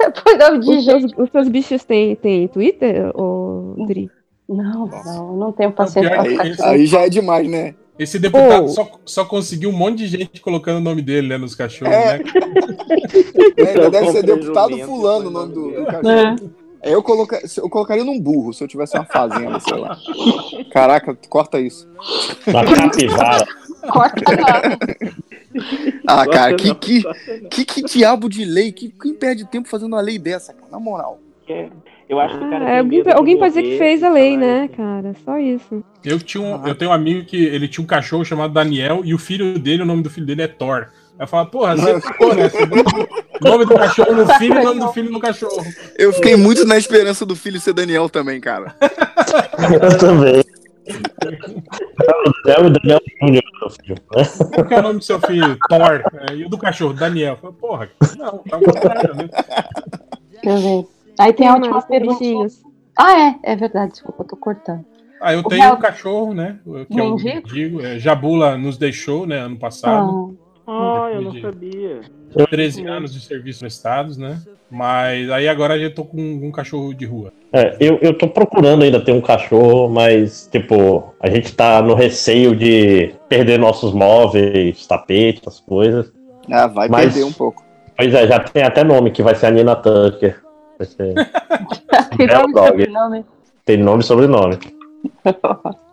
eu 0.00 0.12
ponho 0.12 0.38
nome 0.38 0.58
de 0.60 0.70
Os 0.70 0.84
seus, 0.84 1.02
gente. 1.02 1.20
os 1.20 1.30
seus 1.30 1.48
bichos 1.48 1.84
têm, 1.84 2.16
têm 2.16 2.48
Twitter, 2.48 3.10
ô 3.14 3.74
Dri? 3.86 4.10
Não, 4.48 4.86
não, 4.86 5.32
eu 5.32 5.36
não 5.36 5.52
tenho 5.52 5.72
paciência 5.72 6.14
é 6.14 6.18
aqui. 6.18 6.62
Aí 6.62 6.86
já 6.86 7.00
é 7.02 7.08
demais, 7.08 7.48
né? 7.48 7.74
Esse 7.98 8.18
deputado 8.18 8.64
Oh. 8.64 8.68
só, 8.68 8.90
só 9.04 9.24
conseguiu 9.24 9.70
um 9.70 9.72
monte 9.72 9.98
de 9.98 10.06
gente 10.08 10.40
colocando 10.40 10.78
o 10.78 10.80
nome 10.80 11.00
dele, 11.00 11.28
né, 11.28 11.38
nos 11.38 11.54
cachorros, 11.54 11.94
É. 11.94 12.18
né? 12.18 12.24
Ainda 13.68 13.90
deve 13.90 14.06
ser 14.10 14.20
Compra 14.22 14.36
deputado 14.36 14.78
fulano 14.80 15.28
o 15.28 15.32
põe 15.32 15.32
nome 15.32 15.54
do, 15.54 15.70
do 15.70 15.80
É. 15.80 15.84
cachorro. 15.86 16.50
Eu, 16.82 17.02
coloca... 17.02 17.40
eu 17.56 17.70
colocaria 17.70 18.04
num 18.04 18.20
burro 18.20 18.52
se 18.52 18.62
eu 18.62 18.68
tivesse 18.68 18.94
uma 18.96 19.06
fazenda, 19.06 19.58
sei 19.60 19.78
lá. 19.78 19.96
Caraca, 20.70 21.16
corta 21.30 21.58
isso. 21.58 21.88
Uma 22.46 22.64
capivara. 22.64 23.46
Corta. 23.84 24.22
Ah, 26.06 26.26
cara, 26.26 26.54
que, 26.56 26.74
que, 26.74 27.02
que, 27.50 27.64
que 27.66 27.82
diabo 27.82 28.28
de 28.30 28.44
lei? 28.44 28.72
Que, 28.72 28.88
quem 28.88 29.14
perde 29.14 29.44
tempo 29.44 29.68
fazendo 29.68 29.92
uma 29.92 30.00
lei 30.00 30.18
dessa, 30.18 30.52
cara? 30.54 30.66
Na 30.70 30.80
moral. 30.80 31.20
É, 31.48 31.68
Eu 32.14 32.20
acho 32.20 32.38
que 32.38 32.44
o 32.44 32.50
cara 32.50 32.64
Ah, 32.64 32.78
alguém 32.78 33.02
alguém 33.12 33.38
pode 33.38 33.54
dizer 33.54 33.62
que 33.62 33.78
fez 33.78 34.02
a 34.02 34.08
lei, 34.10 34.36
né, 34.36 34.66
isso. 34.66 34.76
cara? 34.76 35.14
Só 35.24 35.38
isso. 35.38 35.84
Eu, 36.04 36.18
tinha 36.20 36.42
um, 36.42 36.66
eu 36.66 36.74
tenho 36.74 36.90
um 36.90 36.94
amigo 36.94 37.24
que 37.24 37.44
ele 37.44 37.66
tinha 37.68 37.82
um 37.82 37.86
cachorro 37.86 38.24
chamado 38.24 38.52
Daniel 38.52 39.02
e 39.04 39.12
o 39.14 39.18
filho 39.18 39.58
dele, 39.58 39.82
o 39.82 39.86
nome 39.86 40.02
do 40.02 40.10
filho 40.10 40.26
dele 40.26 40.42
é 40.42 40.48
Thor. 40.48 40.86
Aí 41.18 41.24
eu 41.24 41.28
falo, 41.28 41.46
porra, 41.46 41.76
você 41.76 42.00
ficou, 42.00 42.34
né? 42.34 42.50
O 43.40 43.48
nome 43.48 43.64
do 43.66 43.74
cachorro 43.74 44.14
no 44.14 44.26
filho 44.34 44.54
e 44.54 44.58
o 44.58 44.64
nome 44.64 44.80
do 44.80 44.92
filho 44.92 45.10
no 45.12 45.20
cachorro. 45.20 45.64
Eu 45.96 46.12
fiquei 46.12 46.36
muito 46.36 46.64
na 46.66 46.76
esperança 46.76 47.24
do 47.24 47.36
filho 47.36 47.60
ser 47.60 47.72
Daniel 47.72 48.08
também, 48.08 48.40
cara. 48.40 48.74
Eu 49.80 49.98
também. 49.98 50.42
É 52.46 52.60
o 52.60 52.68
Daniel 52.68 53.00
Júnior, 53.20 53.42
meu 53.60 53.70
filho. 53.70 53.96
Qual 54.52 54.66
que 54.66 54.74
é 54.74 54.78
o 54.78 54.82
nome 54.82 54.98
do 54.98 55.04
seu 55.04 55.20
filho? 55.20 55.56
Thor. 55.68 56.02
É, 56.30 56.34
e 56.34 56.44
o 56.44 56.48
do 56.48 56.58
cachorro, 56.58 56.92
Daniel. 56.92 57.36
Porra, 57.36 57.88
não, 58.18 58.38
tá 58.38 58.56
ao 58.56 58.60
contrário, 58.60 59.14
né? 59.14 59.28
Aí 61.18 61.32
tem 61.32 61.46
a 61.48 61.52
Quem 61.54 61.60
última 61.62 61.82
tem 61.82 61.98
pergunta. 61.98 62.18
bichinhos? 62.18 62.62
Ah, 62.98 63.20
é. 63.20 63.34
É 63.42 63.56
verdade, 63.56 63.92
desculpa, 63.92 64.22
eu 64.22 64.26
tô 64.28 64.36
cortando. 64.36 64.84
Ah, 65.20 65.32
eu 65.32 65.40
O 65.40 65.44
tenho 65.44 65.62
Real- 65.62 65.76
um 65.76 65.80
cachorro, 65.80 66.34
né? 66.34 66.58
Que 66.90 67.00
eu 67.00 67.10
Mendigo? 67.10 67.48
digo. 67.48 67.80
É, 67.84 67.98
Jabula 67.98 68.56
nos 68.58 68.76
deixou, 68.76 69.26
né? 69.26 69.38
Ano 69.38 69.56
passado. 69.56 70.36
Ah, 70.66 71.08
eu 71.12 71.18
Depois 71.24 71.42
não 71.42 71.50
sabia. 71.50 72.00
13 72.50 72.86
anos 72.86 73.12
de 73.12 73.20
serviço 73.20 73.60
prestados, 73.60 74.16
né? 74.18 74.38
Mas 74.70 75.30
aí 75.30 75.46
agora 75.48 75.76
eu 75.78 75.94
tô 75.94 76.04
com 76.04 76.20
um 76.20 76.50
cachorro 76.50 76.92
de 76.94 77.04
rua. 77.06 77.32
É, 77.52 77.76
eu, 77.78 77.98
eu 78.02 78.16
tô 78.16 78.26
procurando 78.28 78.82
ainda 78.82 78.98
ter 79.00 79.12
um 79.12 79.20
cachorro, 79.20 79.88
mas, 79.88 80.48
tipo, 80.50 81.14
a 81.20 81.30
gente 81.30 81.54
tá 81.54 81.80
no 81.80 81.94
receio 81.94 82.56
de 82.56 83.14
perder 83.28 83.58
nossos 83.58 83.92
móveis, 83.92 84.86
tapetes, 84.86 85.42
essas 85.46 85.60
coisas. 85.60 86.12
Ah, 86.50 86.66
vai 86.66 86.88
Mas- 86.88 87.12
perder 87.14 87.24
um 87.24 87.32
pouco. 87.32 87.62
Pois 87.96 88.12
é, 88.12 88.26
já 88.26 88.40
tem 88.40 88.62
até 88.64 88.82
nome, 88.82 89.10
que 89.12 89.22
vai 89.22 89.34
ser 89.36 89.46
a 89.46 89.50
Nina 89.52 89.76
Tucker. 89.76 90.42
Ser- 90.80 91.14
Tem 92.16 92.26
e 92.26 92.28
dog. 92.28 92.52
sobrenome? 92.68 93.24
Tem 93.64 93.76
nome 93.76 94.02
e 94.02 94.06
sobrenome. 94.06 94.58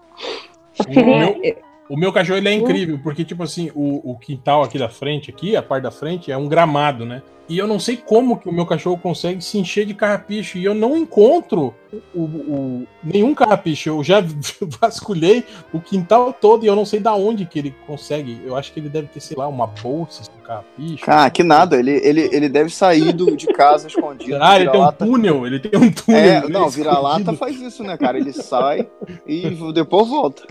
O 0.87 1.05
meu, 1.05 1.41
o 1.89 1.97
meu 1.97 2.13
cachorro 2.13 2.37
ele 2.39 2.49
é 2.49 2.53
incrível, 2.53 2.99
porque, 3.03 3.23
tipo 3.23 3.43
assim, 3.43 3.69
o, 3.75 4.11
o 4.11 4.17
quintal 4.17 4.63
aqui 4.63 4.79
da 4.79 4.89
frente, 4.89 5.29
aqui, 5.29 5.55
a 5.55 5.61
parte 5.61 5.83
da 5.83 5.91
frente, 5.91 6.31
é 6.31 6.37
um 6.37 6.47
gramado, 6.47 7.05
né? 7.05 7.21
E 7.49 7.57
eu 7.57 7.67
não 7.67 7.79
sei 7.79 7.97
como 7.97 8.37
que 8.39 8.47
o 8.47 8.51
meu 8.53 8.65
cachorro 8.65 8.97
consegue 8.97 9.43
se 9.43 9.57
encher 9.57 9.85
de 9.85 9.93
carrapicho. 9.93 10.57
E 10.57 10.63
eu 10.63 10.73
não 10.73 10.95
encontro 10.95 11.73
o, 12.13 12.21
o- 12.21 12.87
nenhum 13.03 13.35
carrapicho. 13.35 13.89
Eu 13.89 14.03
já 14.03 14.23
vasculhei 14.79 15.43
o 15.73 15.79
quintal 15.81 16.31
todo 16.31 16.63
e 16.63 16.67
eu 16.67 16.75
não 16.75 16.85
sei 16.85 16.99
da 16.99 17.13
onde 17.13 17.45
que 17.45 17.59
ele 17.59 17.75
consegue. 17.85 18.39
Eu 18.45 18.55
acho 18.55 18.71
que 18.71 18.79
ele 18.79 18.87
deve 18.87 19.07
ter, 19.07 19.19
sei 19.19 19.35
lá, 19.35 19.47
uma 19.47 19.67
bolsa 19.67 20.23
com 20.31 20.39
carrapicho. 20.41 21.03
Ah, 21.07 21.29
que 21.29 21.43
nada. 21.43 21.77
Ele, 21.77 21.91
ele, 21.91 22.29
ele 22.31 22.47
deve 22.47 22.69
sair 22.69 23.11
do, 23.11 23.35
de 23.35 23.47
casa 23.47 23.87
escondido. 23.87 24.37
Ah, 24.41 24.57
ele 24.59 24.69
tem 24.69 24.81
um 24.81 24.91
túnel, 24.91 25.45
ele 25.45 25.59
tem 25.59 25.79
um 25.79 25.91
túnel. 25.91 26.21
É, 26.21 26.41
né, 26.41 26.47
não, 26.47 26.69
vira-lata 26.69 27.33
faz 27.33 27.59
isso, 27.59 27.83
né, 27.83 27.97
cara? 27.97 28.17
Ele 28.17 28.31
sai 28.31 28.87
e 29.27 29.49
depois 29.73 30.07
volta. 30.07 30.43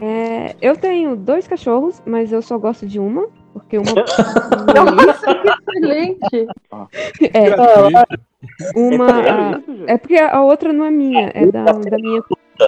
É, 0.00 0.54
eu 0.60 0.76
tenho 0.76 1.16
dois 1.16 1.48
cachorros, 1.48 2.00
mas 2.06 2.32
eu 2.32 2.40
só 2.42 2.56
gosto 2.58 2.86
de 2.86 2.98
uma, 3.00 3.26
porque 3.52 3.78
uma. 3.78 3.92
Excelente. 5.74 6.46
é, 7.32 8.76
uma. 8.76 9.10
É 9.10 9.30
a- 9.30 9.52
sério 9.52 9.58
isso, 9.60 9.76
gente? 9.76 9.90
É 9.90 9.98
porque 9.98 10.16
a 10.16 10.42
outra 10.42 10.72
não 10.72 10.84
é 10.84 10.90
minha, 10.90 11.30
é 11.34 11.46
da, 11.46 11.64
da 11.72 11.96
minha 11.98 12.22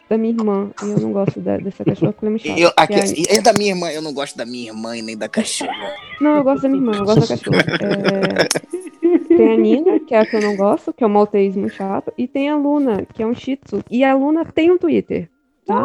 da 0.09 0.19
minha 0.19 0.33
irmã. 0.35 0.71
E 0.83 0.91
eu 0.91 0.99
não 0.99 1.13
gosto 1.13 1.41
da- 1.41 1.57
dessa 1.59 1.85
cachorra 1.85 2.13
porque 2.13 2.25
ela 2.27 2.31
é 2.31 2.33
muito 2.33 2.47
chata. 2.47 2.61
Eu, 2.61 2.71
Que 2.73 2.95
aqui, 3.01 3.25
é- 3.29 3.37
é 3.37 3.41
da 3.43 3.53
minha 3.53 3.71
irmã, 3.73 3.91
eu 3.91 4.03
não 4.03 4.13
gosto 4.13 4.37
da 4.37 4.45
minha 4.47 4.71
irmã 4.71 4.97
e 4.97 5.03
nem 5.03 5.17
da 5.17 5.29
cachorra. 5.29 5.93
Não, 6.21 6.37
eu 6.37 6.45
gosto 6.45 6.63
da 6.63 6.69
minha 6.69 6.81
irmã, 6.83 6.97
eu 6.99 7.05
gosto 7.05 7.21
da 7.21 7.27
cachorra. 7.29 7.63
É, 7.81 9.37
Tem 9.37 9.53
a 9.53 9.57
Nina, 9.57 10.01
que 10.01 10.15
é 10.15 10.19
a 10.21 10.27
que 10.27 10.37
eu 10.37 10.41
não 10.41 10.57
gosto, 10.57 10.93
que 10.93 11.05
é 11.05 11.07
um 11.07 11.11
maltês 11.11 11.55
muito 11.55 11.75
chato. 11.75 12.13
E 12.17 12.27
tem 12.27 12.49
a 12.49 12.57
Luna, 12.57 13.05
que 13.13 13.23
é 13.23 13.27
um 13.27 13.35
shih 13.35 13.57
tzu. 13.57 13.83
E 13.91 14.03
a 14.05 14.15
Luna 14.15 14.45
tem 14.45 14.71
um 14.71 14.79
Twitter, 14.79 15.29
tá? 15.67 15.85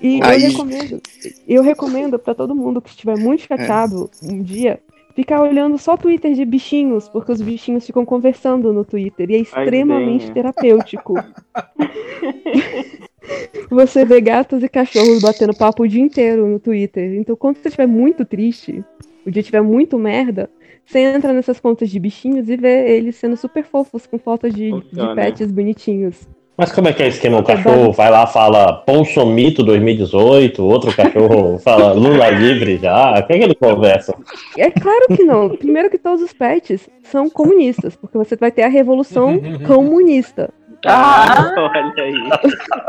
E 0.00 0.20
Aí. 0.22 0.42
eu 0.42 0.50
recomendo, 0.50 1.02
eu 1.48 1.62
recomendo 1.62 2.18
pra 2.18 2.34
todo 2.34 2.54
mundo 2.54 2.82
que 2.82 2.90
estiver 2.90 3.18
muito 3.18 3.42
chateado 3.42 4.10
um 4.22 4.42
dia, 4.42 4.80
ficar 5.14 5.40
olhando 5.40 5.78
só 5.78 5.96
Twitter 5.96 6.34
de 6.34 6.44
bichinhos, 6.44 7.08
porque 7.08 7.32
os 7.32 7.40
bichinhos 7.40 7.86
ficam 7.86 8.04
conversando 8.04 8.72
no 8.72 8.84
Twitter. 8.84 9.30
E 9.30 9.36
é 9.36 9.38
extremamente 9.38 10.22
venha. 10.22 10.34
terapêutico. 10.34 11.14
Você 13.70 14.04
vê 14.04 14.20
gatos 14.20 14.62
e 14.62 14.68
cachorros 14.68 15.20
batendo 15.20 15.56
papo 15.56 15.82
o 15.82 15.88
dia 15.88 16.02
inteiro 16.02 16.46
no 16.46 16.60
Twitter. 16.60 17.14
Então, 17.14 17.34
quando 17.34 17.56
você 17.56 17.68
estiver 17.68 17.86
muito 17.86 18.24
triste, 18.24 18.84
o 19.24 19.30
dia 19.30 19.40
estiver 19.40 19.62
muito 19.62 19.98
merda, 19.98 20.48
você 20.84 21.00
entra 21.00 21.32
nessas 21.32 21.58
contas 21.58 21.90
de 21.90 21.98
bichinhos 21.98 22.48
e 22.48 22.56
vê 22.56 22.96
eles 22.96 23.16
sendo 23.16 23.36
super 23.36 23.64
fofos 23.64 24.06
com 24.06 24.18
fotos 24.18 24.54
de, 24.54 24.70
de 24.70 25.14
pets 25.16 25.50
bonitinhos. 25.50 26.28
Mas 26.56 26.72
como 26.72 26.88
é 26.88 26.92
que 26.92 27.02
é 27.02 27.06
o 27.06 27.08
esquema? 27.08 27.38
O 27.38 27.44
cachorro 27.44 27.92
vai 27.92 28.10
lá, 28.10 28.26
fala 28.26 28.82
Bolsomito 28.86 29.62
2018, 29.62 30.64
outro 30.64 30.94
cachorro 30.94 31.58
fala 31.58 31.92
Lula 31.92 32.30
livre 32.30 32.78
já. 32.78 33.18
O 33.18 33.26
que 33.26 33.32
é 33.34 33.38
que 33.38 33.44
ele 33.44 33.54
conversa? 33.54 34.14
É 34.56 34.70
claro 34.70 35.06
que 35.14 35.22
não. 35.22 35.50
Primeiro 35.50 35.90
que 35.90 35.98
todos 35.98 36.22
os 36.22 36.32
pets 36.32 36.88
são 37.02 37.28
comunistas, 37.28 37.94
porque 37.94 38.16
você 38.16 38.36
vai 38.36 38.50
ter 38.50 38.62
a 38.62 38.68
revolução 38.68 39.38
comunista. 39.66 40.50
Ah, 40.86 41.52
Olha 41.56 41.92
aí. 42.02 42.14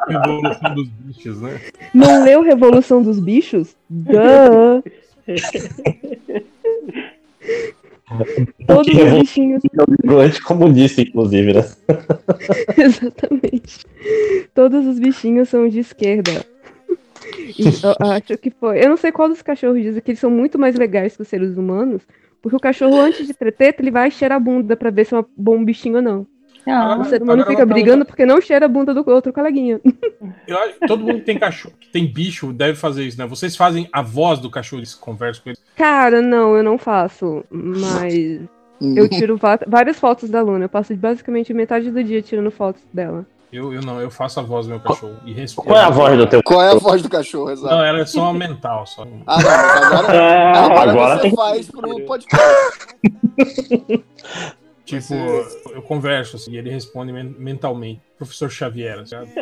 Revolução 0.07 0.75
dos 0.75 0.87
bichos, 0.87 1.41
né? 1.41 1.59
Não 1.93 2.23
leu 2.23 2.41
Revolução 2.41 3.01
dos 3.01 3.19
Bichos? 3.19 3.75
Duh. 3.89 4.81
Todos 8.65 8.87
os 8.87 9.19
bichinhos 9.19 9.61
livro 10.03 10.19
anticomunista, 10.19 11.01
inclusive, 11.01 11.53
né? 11.53 11.61
Exatamente. 12.77 13.85
Todos 14.53 14.85
os 14.87 14.97
bichinhos 14.97 15.49
são 15.49 15.67
de 15.67 15.79
esquerda. 15.79 16.45
E 17.57 17.65
eu 17.65 18.07
acho 18.11 18.37
que 18.37 18.49
foi. 18.49 18.83
Eu 18.83 18.89
não 18.89 18.97
sei 18.97 19.11
qual 19.11 19.27
dos 19.27 19.41
cachorros 19.41 19.81
dizem 19.81 20.01
que 20.01 20.11
eles 20.11 20.19
são 20.19 20.31
muito 20.31 20.57
mais 20.57 20.75
legais 20.75 21.17
que 21.17 21.21
os 21.21 21.27
seres 21.27 21.57
humanos, 21.57 22.01
porque 22.41 22.55
o 22.55 22.59
cachorro, 22.59 22.97
antes 22.97 23.27
de 23.27 23.33
treteta, 23.33 23.81
ele 23.81 23.91
vai 23.91 24.09
cheirar 24.09 24.37
a 24.37 24.39
bunda 24.39 24.77
pra 24.77 24.89
ver 24.89 25.05
se 25.05 25.13
é 25.13 25.19
um 25.19 25.25
bom 25.35 25.63
bichinho 25.63 25.97
ou 25.97 26.01
não. 26.01 26.27
Ah. 26.67 26.97
O 26.99 27.05
ser 27.05 27.21
humano 27.21 27.41
Agora 27.41 27.55
fica 27.55 27.65
vou 27.65 27.73
brigando 27.73 28.05
porque 28.05 28.25
não 28.25 28.41
cheira 28.41 28.65
a 28.65 28.69
bunda 28.69 28.93
do 28.93 29.03
outro 29.09 29.31
coleguinha. 29.31 29.79
Eu 30.47 30.57
todo 30.87 31.03
mundo 31.03 31.19
que 31.19 31.25
tem 31.25 31.37
cachorro, 31.39 31.75
que 31.79 31.89
tem 31.89 32.05
bicho, 32.11 32.51
deve 32.51 32.75
fazer 32.75 33.03
isso, 33.03 33.17
né? 33.17 33.25
Vocês 33.25 33.55
fazem 33.55 33.87
a 33.93 34.01
voz 34.01 34.39
do 34.39 34.49
cachorro, 34.49 34.79
eles 34.79 34.93
conversam 34.95 35.43
com 35.43 35.49
ele. 35.49 35.57
Cara, 35.75 36.21
não, 36.21 36.55
eu 36.55 36.63
não 36.63 36.77
faço. 36.77 37.43
Mas 37.49 38.41
eu 38.81 39.07
tiro 39.09 39.39
várias 39.67 39.99
fotos 39.99 40.29
da 40.29 40.41
Luna. 40.41 40.65
Eu 40.65 40.69
passo 40.69 40.95
basicamente 40.95 41.53
metade 41.53 41.91
do 41.91 42.03
dia 42.03 42.21
tirando 42.21 42.51
fotos 42.51 42.81
dela. 42.93 43.25
Eu, 43.51 43.73
eu 43.73 43.81
não, 43.81 44.01
eu 44.01 44.11
faço 44.11 44.41
a 44.41 44.43
voz 44.43 44.65
do 44.65 44.71
meu 44.71 44.79
cachorro. 44.81 45.15
E 45.25 45.31
respondo. 45.31 45.69
Qual 45.69 45.79
é 45.79 45.83
a 45.83 45.89
voz 45.89 46.17
do 46.17 46.27
teu 46.27 46.43
Qual 46.43 46.61
é 46.61 46.71
a 46.71 46.75
voz 46.75 47.01
do 47.01 47.07
cachorro, 47.07 47.49
exato? 47.49 47.73
Não, 47.73 47.81
ela 47.83 47.99
é 47.99 48.05
só 48.05 48.33
mental, 48.33 48.85
só. 48.85 49.07
Ah, 49.25 49.41
não, 49.41 49.49
agora, 49.99 50.21
Ah, 50.21 50.65
agora, 50.65 50.91
agora 50.91 51.15
você 51.15 51.21
tem- 51.21 51.35
faz 51.35 51.71
pro 51.71 52.05
podcast. 52.05 52.87
Tipo, 54.87 55.13
eu 55.73 55.81
converso 55.81 56.37
assim, 56.37 56.51
e 56.53 56.57
ele 56.57 56.69
responde 56.69 57.11
men- 57.11 57.35
mentalmente. 57.37 58.01
Professor 58.17 58.49
Xavier, 58.49 59.05
sabe? 59.05 59.29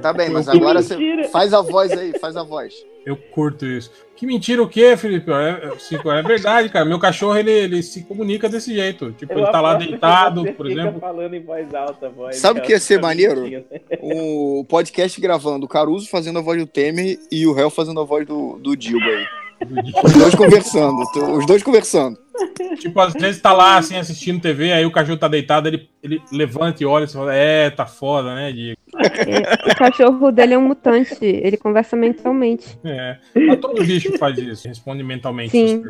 Tá 0.00 0.10
bem, 0.10 0.30
mas 0.30 0.48
Que 0.48 0.56
agora 0.56 0.80
você 0.80 1.28
faz 1.30 1.52
a 1.52 1.60
voz 1.60 1.92
aí, 1.92 2.18
faz 2.18 2.34
a 2.34 2.42
voz. 2.42 2.72
Eu 3.04 3.14
curto 3.14 3.66
isso. 3.66 3.90
Que 4.16 4.24
mentira 4.24 4.62
o 4.62 4.68
quê, 4.68 4.96
Felipe? 4.96 5.30
É, 5.30 5.68
é, 5.68 6.18
é 6.18 6.22
verdade, 6.22 6.68
cara. 6.70 6.84
Meu 6.86 6.98
cachorro, 6.98 7.36
ele, 7.36 7.50
ele 7.50 7.82
se 7.82 8.02
comunica 8.04 8.48
desse 8.48 8.72
jeito. 8.74 9.12
Tipo, 9.12 9.34
ele 9.34 9.50
tá 9.50 9.60
lá 9.60 9.74
deitado, 9.74 10.50
por 10.54 10.66
exemplo. 10.70 10.98
falando 10.98 11.34
em 11.34 11.42
voz 11.42 11.74
alta, 11.74 12.08
voz 12.08 12.36
Sabe 12.36 12.60
o 12.60 12.62
que 12.62 12.72
ia 12.72 12.80
ser 12.80 13.02
maneiro? 13.02 13.42
mentindo. 13.42 13.66
O 14.00 14.64
podcast 14.66 15.20
gravando, 15.20 15.66
o 15.66 15.68
Caruso 15.68 16.08
fazendo 16.08 16.38
a 16.38 16.42
voz 16.42 16.58
do 16.58 16.66
Temer 16.66 17.18
e 17.30 17.46
o 17.46 17.52
réu 17.52 17.68
fazendo 17.68 18.00
a 18.00 18.04
voz 18.04 18.26
do, 18.26 18.58
do 18.58 18.74
Dilma 18.74 19.04
aí. 19.04 19.26
Os 20.04 20.12
dois 20.12 20.34
conversando, 20.34 21.02
os 21.36 21.46
dois 21.46 21.62
conversando. 21.62 22.18
Tipo, 22.78 23.00
às 23.00 23.12
vezes 23.12 23.40
tá 23.40 23.52
lá, 23.52 23.76
assim, 23.76 23.96
assistindo 23.96 24.40
TV, 24.40 24.72
aí 24.72 24.84
o 24.84 24.90
cachorro 24.90 25.18
tá 25.18 25.28
deitado, 25.28 25.68
ele, 25.68 25.88
ele 26.02 26.20
levanta 26.32 26.82
e 26.82 26.86
olha 26.86 27.04
e 27.04 27.08
fala, 27.08 27.34
é, 27.34 27.70
tá 27.70 27.86
foda, 27.86 28.34
né, 28.34 28.50
Diego? 28.50 28.78
É, 28.94 29.72
o 29.72 29.76
cachorro 29.76 30.32
dele 30.32 30.54
é 30.54 30.58
um 30.58 30.68
mutante. 30.68 31.18
Ele 31.22 31.56
conversa 31.56 31.96
mentalmente. 31.96 32.78
É. 32.84 33.16
Mas 33.34 33.60
todo 33.60 33.84
bicho 33.84 34.16
faz 34.18 34.36
isso, 34.38 34.66
responde 34.68 35.02
mentalmente 35.02 35.50
Sim. 35.50 35.82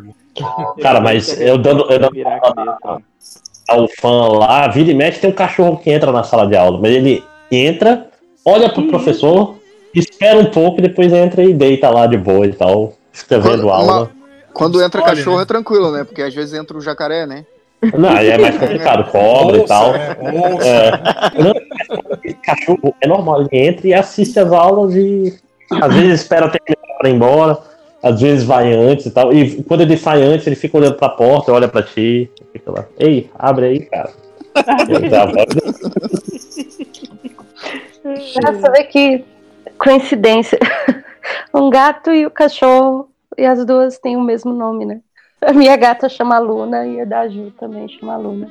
Cara, 0.80 1.00
mas 1.00 1.40
eu 1.40 1.58
dando, 1.58 1.90
eu 1.90 1.98
dando 1.98 2.12
Virar 2.12 2.36
a 2.36 2.40
cabeça. 2.40 3.02
ao 3.68 3.88
fã 3.88 4.28
lá, 4.38 4.68
vira 4.68 4.90
e 4.90 4.94
mexe, 4.94 5.20
tem 5.20 5.30
um 5.30 5.34
cachorro 5.34 5.78
que 5.78 5.90
entra 5.90 6.12
na 6.12 6.22
sala 6.22 6.46
de 6.46 6.56
aula, 6.56 6.78
mas 6.80 6.92
ele 6.92 7.22
entra, 7.50 8.08
olha 8.44 8.68
pro 8.68 8.88
professor, 8.88 9.58
espera 9.94 10.38
um 10.38 10.46
pouco 10.46 10.78
e 10.78 10.82
depois 10.82 11.12
entra 11.12 11.42
e 11.42 11.52
deita 11.52 11.90
lá 11.90 12.06
de 12.06 12.16
boa 12.16 12.46
e 12.46 12.52
tal, 12.52 12.94
escrevendo 13.12 13.64
Uma- 13.64 13.74
aula. 13.74 14.10
Quando 14.52 14.82
entra 14.82 15.02
cachorro 15.02 15.36
né? 15.38 15.42
é 15.42 15.46
tranquilo, 15.46 15.90
né? 15.90 16.04
Porque 16.04 16.22
às 16.22 16.34
vezes 16.34 16.52
entra 16.54 16.76
o 16.76 16.80
jacaré, 16.80 17.26
né? 17.26 17.44
Não, 17.98 18.10
aí 18.10 18.28
é 18.30 18.38
mais 18.38 18.56
complicado, 18.58 19.04
cobra 19.10 19.56
e 19.56 19.64
tal. 19.64 19.88
Ouça. 19.88 20.68
É. 20.68 21.42
Não, 21.42 21.52
esse 22.22 22.36
cachorro 22.36 22.94
é 23.00 23.08
normal, 23.08 23.42
ele 23.42 23.66
entra 23.66 23.88
e 23.88 23.94
assiste 23.94 24.38
as 24.38 24.52
aulas 24.52 24.94
e 24.94 25.36
às 25.70 25.92
vezes 25.94 26.20
espera 26.20 26.48
terminar 26.48 26.98
para 26.98 27.08
ir 27.08 27.14
embora, 27.14 27.58
às 28.02 28.20
vezes 28.20 28.44
vai 28.44 28.72
antes 28.72 29.06
e 29.06 29.10
tal. 29.10 29.32
E 29.32 29.62
quando 29.64 29.80
ele 29.80 29.96
sai 29.96 30.22
antes, 30.22 30.46
ele 30.46 30.54
fica 30.54 30.76
olhando 30.76 30.94
pra 30.96 31.08
porta, 31.08 31.50
olha 31.52 31.66
pra 31.66 31.82
ti, 31.82 32.30
fica 32.52 32.70
lá. 32.70 32.84
Ei, 32.98 33.30
abre 33.38 33.66
aí, 33.66 33.80
cara. 33.86 34.10
Ele 34.88 35.14
a. 35.16 35.26
Nossa, 38.42 38.70
vê 38.70 38.84
que 38.84 39.24
coincidência. 39.78 40.58
Um 41.54 41.70
gato 41.70 42.10
e 42.10 42.26
o 42.26 42.30
cachorro, 42.30 43.08
e 43.36 43.44
as 43.44 43.64
duas 43.64 43.98
têm 43.98 44.16
o 44.16 44.22
mesmo 44.22 44.52
nome, 44.52 44.84
né? 44.84 45.00
A 45.40 45.52
minha 45.52 45.76
gata 45.76 46.08
chama 46.08 46.38
Luna 46.38 46.86
e 46.86 47.00
a 47.00 47.04
da 47.04 47.28
Ju 47.28 47.52
também 47.58 47.88
chama 47.88 48.16
Luna. 48.16 48.48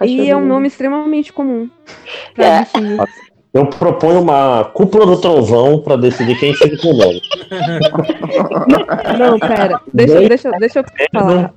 A 0.00 0.06
E 0.06 0.28
é 0.30 0.36
um 0.36 0.46
nome 0.46 0.68
extremamente 0.68 1.32
comum. 1.32 1.68
É. 2.36 2.64
Eu 3.52 3.66
proponho 3.66 4.20
uma 4.20 4.64
cúpula 4.66 5.06
do 5.06 5.20
trovão 5.20 5.80
pra 5.82 5.96
decidir 5.96 6.38
quem 6.38 6.54
fica 6.54 6.76
com 6.76 6.88
o 6.88 6.96
nome. 6.96 7.20
Não, 9.18 9.38
pera. 9.38 9.80
Deixa, 9.92 10.28
deixa, 10.28 10.50
deixa 10.52 10.78
eu 10.80 10.84
falar. 11.12 11.54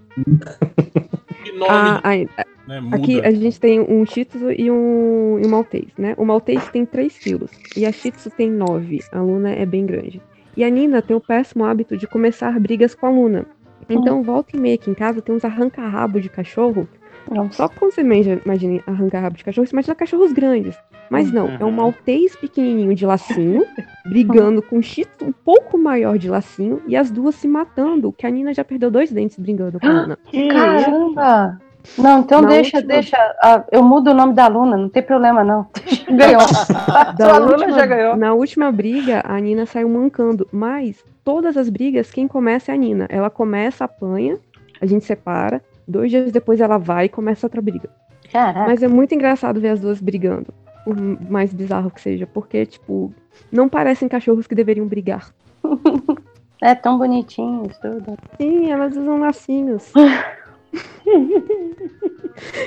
Que 1.43 1.51
nome, 1.51 1.69
A- 1.69 2.01
a- 2.03 2.45
né? 2.67 2.81
Aqui 2.93 3.19
a 3.21 3.31
gente 3.31 3.59
tem 3.59 3.79
um 3.81 4.05
Shih 4.05 4.25
Tzu 4.25 4.51
e 4.51 4.71
um, 4.71 5.37
e 5.39 5.45
um 5.45 5.49
Maltese, 5.49 5.91
né? 5.97 6.13
O 6.17 6.23
Maltese 6.25 6.71
tem 6.71 6.85
3 6.85 7.17
quilos 7.17 7.51
e 7.75 7.85
a 7.85 7.91
Shih 7.91 8.11
Tzu 8.11 8.29
tem 8.31 8.49
9. 8.49 8.99
A 9.11 9.19
Luna 9.19 9.51
é 9.51 9.65
bem 9.65 9.85
grande. 9.85 10.21
E 10.55 10.63
a 10.63 10.69
Nina 10.69 11.01
tem 11.01 11.15
o 11.15 11.21
péssimo 11.21 11.63
hábito 11.63 11.97
de 11.97 12.07
começar 12.07 12.59
brigas 12.59 12.93
com 12.93 13.05
a 13.05 13.09
Luna. 13.09 13.45
Então, 13.89 14.23
volta 14.23 14.55
e 14.55 14.59
meia 14.59 14.75
aqui 14.75 14.89
em 14.89 14.93
casa 14.93 15.21
tem 15.21 15.35
uns 15.35 15.43
arranca-rabo 15.43 16.19
de 16.19 16.29
cachorro. 16.29 16.87
Nossa. 17.29 17.53
Só 17.53 17.69
quando 17.69 17.91
você 17.91 18.01
imagina, 18.01 18.41
arranca-rabo 18.87 19.37
de 19.37 19.43
cachorro, 19.43 19.67
você 19.67 19.73
imagina 19.73 19.95
cachorros 19.95 20.31
grandes. 20.31 20.77
Mas 21.09 21.31
não, 21.31 21.49
é 21.49 21.65
um 21.65 21.71
Maltese 21.71 22.37
pequenininho 22.37 22.95
de 22.95 23.05
lacinho, 23.05 23.65
brigando 24.07 24.61
com 24.61 24.77
um 24.77 24.81
Tzu 24.81 25.05
um 25.21 25.31
pouco 25.31 25.77
maior 25.77 26.17
de 26.17 26.29
lacinho 26.29 26.81
e 26.87 26.95
as 26.95 27.11
duas 27.11 27.35
se 27.35 27.47
matando, 27.47 28.13
que 28.13 28.25
a 28.25 28.29
Nina 28.29 28.53
já 28.53 28.63
perdeu 28.63 28.89
dois 28.89 29.11
dentes 29.11 29.37
brigando 29.37 29.79
com 29.79 29.87
a 29.87 30.01
Luna. 30.01 30.19
Caramba! 30.51 31.59
Não, 31.97 32.19
então 32.21 32.41
Na 32.41 32.49
deixa, 32.49 32.77
última- 32.77 32.93
deixa. 32.93 33.17
ah, 33.41 33.63
eu 33.71 33.83
mudo 33.83 34.11
o 34.11 34.13
nome 34.13 34.33
da 34.33 34.47
Luna, 34.47 34.77
não 34.77 34.89
tem 34.89 35.01
problema, 35.03 35.43
não. 35.43 35.67
Ganhou. 36.09 36.41
A 36.87 37.11
Da 37.13 37.37
Luna 37.37 37.51
última- 37.53 37.71
já 37.73 37.85
ganhou. 37.85 38.15
Na 38.15 38.33
última 38.33 38.71
briga, 38.71 39.21
a 39.25 39.39
Nina 39.39 39.65
saiu 39.65 39.89
mancando, 39.89 40.47
mas 40.51 41.03
todas 41.23 41.57
as 41.57 41.69
brigas, 41.69 42.11
quem 42.11 42.27
começa 42.27 42.71
é 42.71 42.75
a 42.75 42.77
Nina. 42.77 43.05
Ela 43.09 43.29
começa, 43.29 43.85
apanha, 43.85 44.37
a 44.79 44.85
gente 44.85 45.05
separa, 45.05 45.61
dois 45.87 46.09
dias 46.11 46.31
depois 46.31 46.59
ela 46.61 46.77
vai 46.77 47.05
e 47.05 47.09
começa 47.09 47.45
outra 47.45 47.61
briga. 47.61 47.89
Caraca. 48.31 48.65
Mas 48.67 48.81
é 48.81 48.87
muito 48.87 49.13
engraçado 49.13 49.59
ver 49.59 49.69
as 49.69 49.79
duas 49.81 49.99
brigando, 49.99 50.53
por 50.85 50.95
mais 51.29 51.53
bizarro 51.53 51.91
que 51.91 51.99
seja, 52.01 52.25
porque, 52.25 52.65
tipo, 52.65 53.13
não 53.51 53.67
parecem 53.67 54.07
cachorros 54.07 54.47
que 54.47 54.55
deveriam 54.55 54.87
brigar. 54.87 55.29
É 56.63 56.75
tão 56.75 56.95
bonitinho 56.99 57.63
tudo. 57.81 58.15
Sim, 58.39 58.69
elas 58.69 58.95
usam 58.95 59.19
lacinhos. 59.19 59.91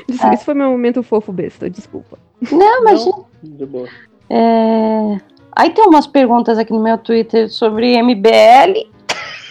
Isso, 0.08 0.26
É. 0.26 0.34
isso 0.34 0.44
foi 0.44 0.54
meu 0.54 0.70
momento 0.70 1.02
fofo 1.02 1.32
besta, 1.32 1.68
desculpa. 1.68 2.18
Não, 2.52 2.84
mas. 2.84 3.04
De 3.42 3.66
boa. 3.66 3.88
É... 4.30 5.18
Aí 5.56 5.70
tem 5.70 5.84
umas 5.86 6.06
perguntas 6.06 6.58
aqui 6.58 6.72
no 6.72 6.82
meu 6.82 6.98
Twitter 6.98 7.48
sobre 7.50 7.96
MBL. 8.02 8.92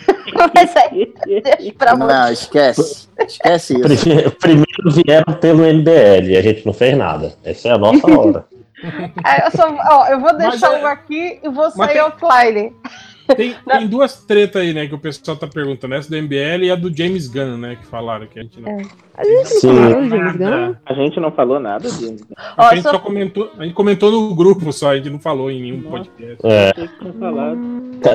mas 0.54 0.76
aí 0.76 1.14
deixa 1.26 1.74
pra 1.78 1.96
você. 1.96 2.14
Não, 2.14 2.32
esquece. 2.32 3.08
Esquece 3.20 3.74
isso. 3.80 3.82
Primeiro, 4.04 4.32
primeiro 4.32 4.92
vieram 4.92 5.34
pelo 5.36 5.64
MBL, 5.64 6.38
a 6.38 6.42
gente 6.42 6.66
não 6.66 6.74
fez 6.74 6.98
nada. 6.98 7.34
Essa 7.44 7.70
é 7.70 7.72
a 7.72 7.78
nossa 7.78 8.12
hora. 8.20 8.46
Aí 9.24 9.42
eu, 9.46 9.52
só, 9.52 9.74
ó, 9.92 10.08
eu 10.08 10.20
vou 10.20 10.36
deixar 10.38 10.72
Mas 10.72 10.82
é- 10.82 10.84
um 10.84 10.88
aqui 10.88 11.40
e 11.42 11.50
vou 11.50 11.72
sair 11.72 11.94
tem- 11.94 12.02
offline. 12.02 12.76
Tem, 13.36 13.56
tem 13.68 13.88
duas 13.88 14.24
tretas 14.24 14.62
aí, 14.62 14.74
né, 14.74 14.88
que 14.88 14.96
o 14.96 15.00
pessoal 15.00 15.38
tá 15.38 15.48
perguntando. 15.48 15.96
Essa 15.96 16.10
do 16.10 16.22
MBL 16.22 16.64
e 16.64 16.72
a 16.72 16.76
do 16.76 16.96
James 16.96 17.28
Gunn, 17.28 17.58
né, 17.58 17.78
que 17.80 17.86
falaram 17.86 18.28
que 18.28 18.40
a 18.40 18.44
gente 18.44 18.60
não... 18.60 18.70
É. 18.70 18.82
A 19.16 19.24
gente 19.24 19.48
Sim. 19.48 19.68
não 19.68 19.90
falou, 19.92 20.10
James 20.10 20.36
Gunn. 20.38 20.50
Nada. 20.50 20.82
A 20.86 20.94
gente 20.94 21.20
não 21.20 21.32
falou 21.32 21.60
nada 21.60 21.90
disso. 21.90 22.28
Ó, 22.58 22.64
a 22.64 22.76
gente 22.76 22.84
só- 22.84 22.92
só 22.92 23.00
comentou, 23.00 23.52
a 23.58 23.64
gente 23.64 23.74
comentou 23.76 24.12
no 24.12 24.36
grupo 24.36 24.72
só, 24.74 24.92
a 24.92 24.96
gente 24.96 25.10
não 25.10 25.20
falou 25.20 25.52
em 25.52 25.62
nenhum 25.62 25.82
podcast. 25.84 26.40
É, 26.44 26.74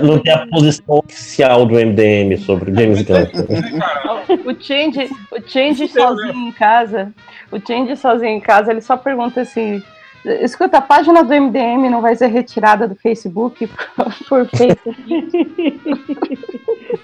não 0.03 0.19
tem 0.19 0.33
a 0.33 0.47
posição 0.49 0.97
oficial 0.99 1.65
do 1.65 1.75
MDM 1.75 2.37
sobre 2.39 2.70
o 2.70 2.75
James 2.75 3.03
Gunn. 3.03 3.27
O 4.45 4.55
Change, 4.62 5.09
o 5.33 5.41
Change 5.49 5.89
Fudeu, 5.89 6.07
sozinho 6.07 6.49
em 6.49 6.53
casa, 6.53 7.15
o 7.51 7.59
Change 7.59 7.97
sozinho 7.97 8.33
em 8.33 8.41
casa, 8.41 8.70
ele 8.70 8.83
só 8.83 8.95
pergunta 8.97 9.41
assim: 9.41 9.83
escuta, 10.25 10.79
a 10.79 10.83
página 10.83 11.23
do 11.23 11.35
MDM 11.35 11.91
não 11.91 12.01
vai 12.01 12.17
ser 12.17 12.29
retirada 12.29 12.89
do 12.89 12.95
Facebook 12.97 13.69
por 14.29 14.49
fake 14.49 14.79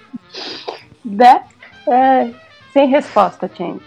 né? 1.05 1.43
É, 1.87 2.29
sem 2.73 2.87
resposta, 2.89 3.49
Change. 3.55 3.79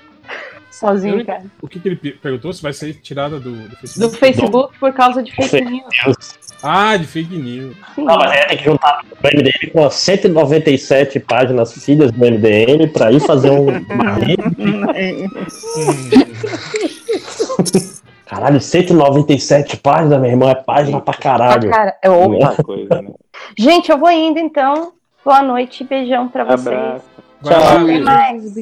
Sozinho 0.70 1.20
em 1.20 1.24
casa. 1.24 1.46
O 1.60 1.66
que, 1.66 1.80
que 1.80 1.88
ele 1.88 1.96
pe- 1.96 2.12
perguntou? 2.12 2.52
Se 2.52 2.62
vai 2.62 2.72
ser 2.72 2.94
tirada 2.94 3.40
do, 3.40 3.50
do 3.50 3.68
Do 3.68 3.76
Facebook? 3.78 4.16
Facebook 4.18 4.78
por 4.78 4.92
causa 4.92 5.20
de 5.24 5.34
fake 5.34 5.60
news. 5.64 6.38
Ah, 6.62 6.96
de 6.96 7.04
fake 7.04 7.36
news. 7.36 7.74
Sim. 7.96 8.04
Não, 8.04 8.16
mas 8.16 8.30
é, 8.30 8.44
tem 8.46 8.58
que 8.58 8.64
juntar 8.64 9.04
o 9.10 9.16
MDM 9.26 9.72
com 9.72 9.84
as 9.84 9.94
197 9.94 11.18
páginas 11.18 11.72
filhas 11.84 12.12
do 12.12 12.18
MDM 12.18 12.86
pra 12.92 13.10
ir 13.10 13.18
fazer 13.18 13.50
um. 13.50 13.66
Caralho, 18.28 18.60
197 18.60 19.78
páginas, 19.78 20.20
meu 20.20 20.30
irmão, 20.30 20.50
é 20.50 20.54
página 20.54 21.00
pra 21.00 21.14
caralho. 21.14 21.70
cara, 21.70 21.96
é. 22.02 22.08
Muita 22.10 22.62
coisa, 22.62 23.00
né? 23.00 23.10
Gente, 23.58 23.90
eu 23.90 23.96
vou 23.96 24.10
indo 24.10 24.38
então. 24.38 24.92
Boa 25.24 25.42
noite, 25.42 25.82
beijão 25.82 26.28
pra 26.28 26.44
vocês. 26.44 26.66
Abraço. 26.68 27.04
Lá, 27.42 27.72
Até 27.80 27.98
mais. 28.00 28.54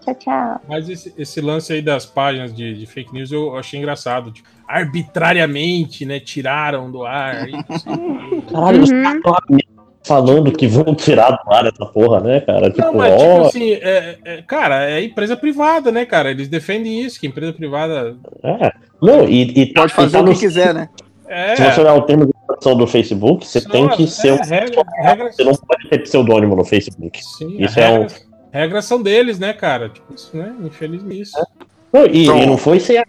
Tchau, 0.00 0.14
tchau. 0.14 0.60
Mas 0.66 0.88
esse, 0.88 1.14
esse 1.16 1.40
lance 1.40 1.72
aí 1.72 1.82
das 1.82 2.04
páginas 2.06 2.52
de, 2.54 2.74
de 2.74 2.86
fake 2.86 3.12
news 3.12 3.30
eu 3.30 3.56
achei 3.56 3.78
engraçado. 3.78 4.32
Tipo, 4.32 4.48
arbitrariamente, 4.66 6.04
né? 6.04 6.18
Tiraram 6.18 6.90
do 6.90 7.04
ar. 7.04 7.48
Isso. 7.48 7.84
Caralho, 8.50 8.80
Uhum. 8.80 9.58
Falando 10.02 10.50
que 10.52 10.66
vão 10.66 10.94
tirar 10.94 11.30
do 11.32 11.52
ar 11.52 11.66
essa 11.66 11.84
porra, 11.86 12.20
né, 12.20 12.40
cara? 12.40 12.70
Tipo, 12.70 12.82
Não, 12.86 12.94
mas 12.94 13.12
tipo 13.14 13.24
ó, 13.30 13.46
assim, 13.46 13.72
é, 13.72 14.18
é- 14.24 14.42
cara, 14.42 14.90
é 14.90 15.02
empresa 15.04 15.36
privada, 15.36 15.92
né, 15.92 16.04
cara? 16.06 16.30
Eles 16.30 16.48
defendem 16.48 17.00
isso, 17.00 17.20
que 17.20 17.26
empresa 17.26 17.52
privada. 17.52 18.16
é. 18.42 18.72
Não, 19.02 19.28
e, 19.28 19.42
e 19.62 19.72
Pode 19.72 19.92
fazer 19.94 20.18
o 20.18 20.20
então, 20.20 20.32
que 20.34 20.40
quiser, 20.40 20.74
né? 20.74 20.88
É, 21.28 21.54
Se 21.56 21.62
você 21.64 21.80
olhar 21.80 21.94
o 21.94 22.02
termo 22.02 22.26
de 22.26 22.32
educação 22.44 22.76
do 22.76 22.86
Facebook, 22.86 23.46
você 23.46 23.60
São 23.60 23.70
tem 23.70 23.88
que 23.90 24.02
as- 24.04 24.10
ser 24.14 24.32
um. 24.32 24.36
é, 24.36 24.42
regra- 24.44 24.82
regras- 25.02 25.36
Você 25.36 25.44
não 25.44 25.54
pode 25.54 25.88
ter 25.88 25.98
pseudônimo 26.02 26.56
no 26.56 26.64
Facebook. 26.64 27.20
sim, 27.24 27.56
Isso 27.58 27.78
as 27.78 27.86
é 27.86 27.98
um- 27.98 28.06
regras, 28.52 28.84
são 28.84 29.00
deles, 29.02 29.38
né, 29.38 29.52
cara? 29.52 29.88
Tipo, 29.90 30.12
isso, 30.12 30.36
né? 30.36 30.52
Infelizmente. 30.62 31.22
Isso. 31.22 31.46
Não, 31.92 32.04
e, 32.06 32.24
Então- 32.24 32.38
e 32.38 32.46
não 32.46 32.56
foi 32.58 32.80
sem 32.80 32.98
a 32.98 33.04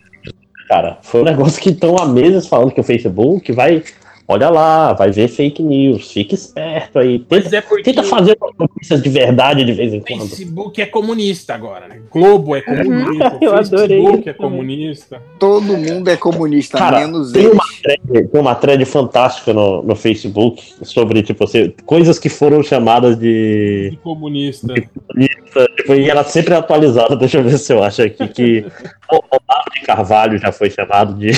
cara. 0.69 0.99
Foi 1.01 1.21
um 1.21 1.25
negócio 1.25 1.61
que 1.61 1.69
estão 1.69 1.97
há 1.97 2.05
meses 2.05 2.47
falando 2.47 2.71
que 2.71 2.79
o 2.79 2.83
Facebook 2.83 3.51
vai. 3.51 3.83
Olha 4.31 4.49
lá, 4.49 4.93
vai 4.93 5.11
ver 5.11 5.27
fake 5.27 5.61
news, 5.61 6.09
fica 6.09 6.33
esperto 6.33 6.99
aí. 6.99 7.19
Tenta, 7.19 7.57
é 7.57 7.61
tenta 7.83 8.03
fazer 8.03 8.37
notícias 8.57 9.01
de 9.01 9.09
verdade 9.09 9.65
de 9.65 9.73
vez 9.73 9.93
em 9.93 9.99
quando. 9.99 10.29
Facebook 10.29 10.81
é 10.81 10.85
comunista 10.85 11.53
agora, 11.53 11.89
né? 11.89 11.99
Globo 12.09 12.55
é 12.55 12.61
comunista, 12.61 13.37
Eu 13.41 13.53
adorei 13.53 13.97
Facebook 13.97 14.19
isso 14.19 14.29
é 14.29 14.33
comunista. 14.33 15.21
Todo 15.37 15.77
mundo 15.77 16.09
é 16.09 16.15
comunista, 16.15 16.77
Cara, 16.77 16.99
menos 16.99 17.33
tem 17.33 17.43
eles. 17.43 17.53
uma 17.53 17.65
thread, 17.83 18.27
tem 18.29 18.41
uma 18.41 18.55
thread 18.55 18.85
fantástica 18.85 19.53
no, 19.53 19.83
no 19.83 19.95
Facebook 19.97 20.63
sobre, 20.81 21.23
tipo, 21.23 21.45
você, 21.45 21.75
coisas 21.85 22.17
que 22.17 22.29
foram 22.29 22.63
chamadas 22.63 23.17
de. 23.19 23.89
De 23.91 23.97
comunista. 23.97 24.73
Tipo, 24.73 25.93
e 25.93 26.09
ela 26.09 26.23
sempre 26.23 26.53
é 26.53 26.57
atualizada, 26.57 27.15
deixa 27.17 27.39
eu 27.39 27.43
ver 27.43 27.57
se 27.57 27.73
eu 27.73 27.83
acho 27.83 28.01
aqui 28.01 28.27
que 28.29 28.65
o 29.11 29.15
Olavo 29.29 29.69
de 29.75 29.81
Carvalho 29.81 30.37
já 30.37 30.53
foi 30.53 30.69
chamado 30.69 31.15
de. 31.15 31.31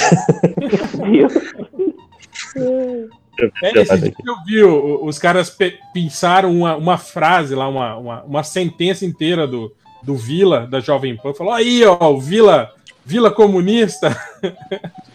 É, 3.64 3.72
esse 3.82 3.98
dia 4.00 4.14
eu 4.26 4.36
vi, 4.46 4.64
os 4.64 5.18
caras 5.18 5.50
pe- 5.50 5.80
pensaram 5.94 6.56
uma, 6.56 6.76
uma 6.76 6.98
frase 6.98 7.56
lá, 7.56 7.68
uma, 7.68 7.96
uma, 7.98 8.24
uma 8.24 8.44
sentença 8.44 9.06
inteira 9.06 9.48
do, 9.48 9.74
do 10.04 10.16
Vila, 10.16 10.68
da 10.68 10.80
Jovem 10.80 11.16
Pan. 11.18 11.34
Falou, 11.34 11.52
aí, 11.54 11.84
ó, 11.84 12.12
o 12.12 12.20
Vila, 12.20 12.70
Vila 13.04 13.32
comunista. 13.32 14.16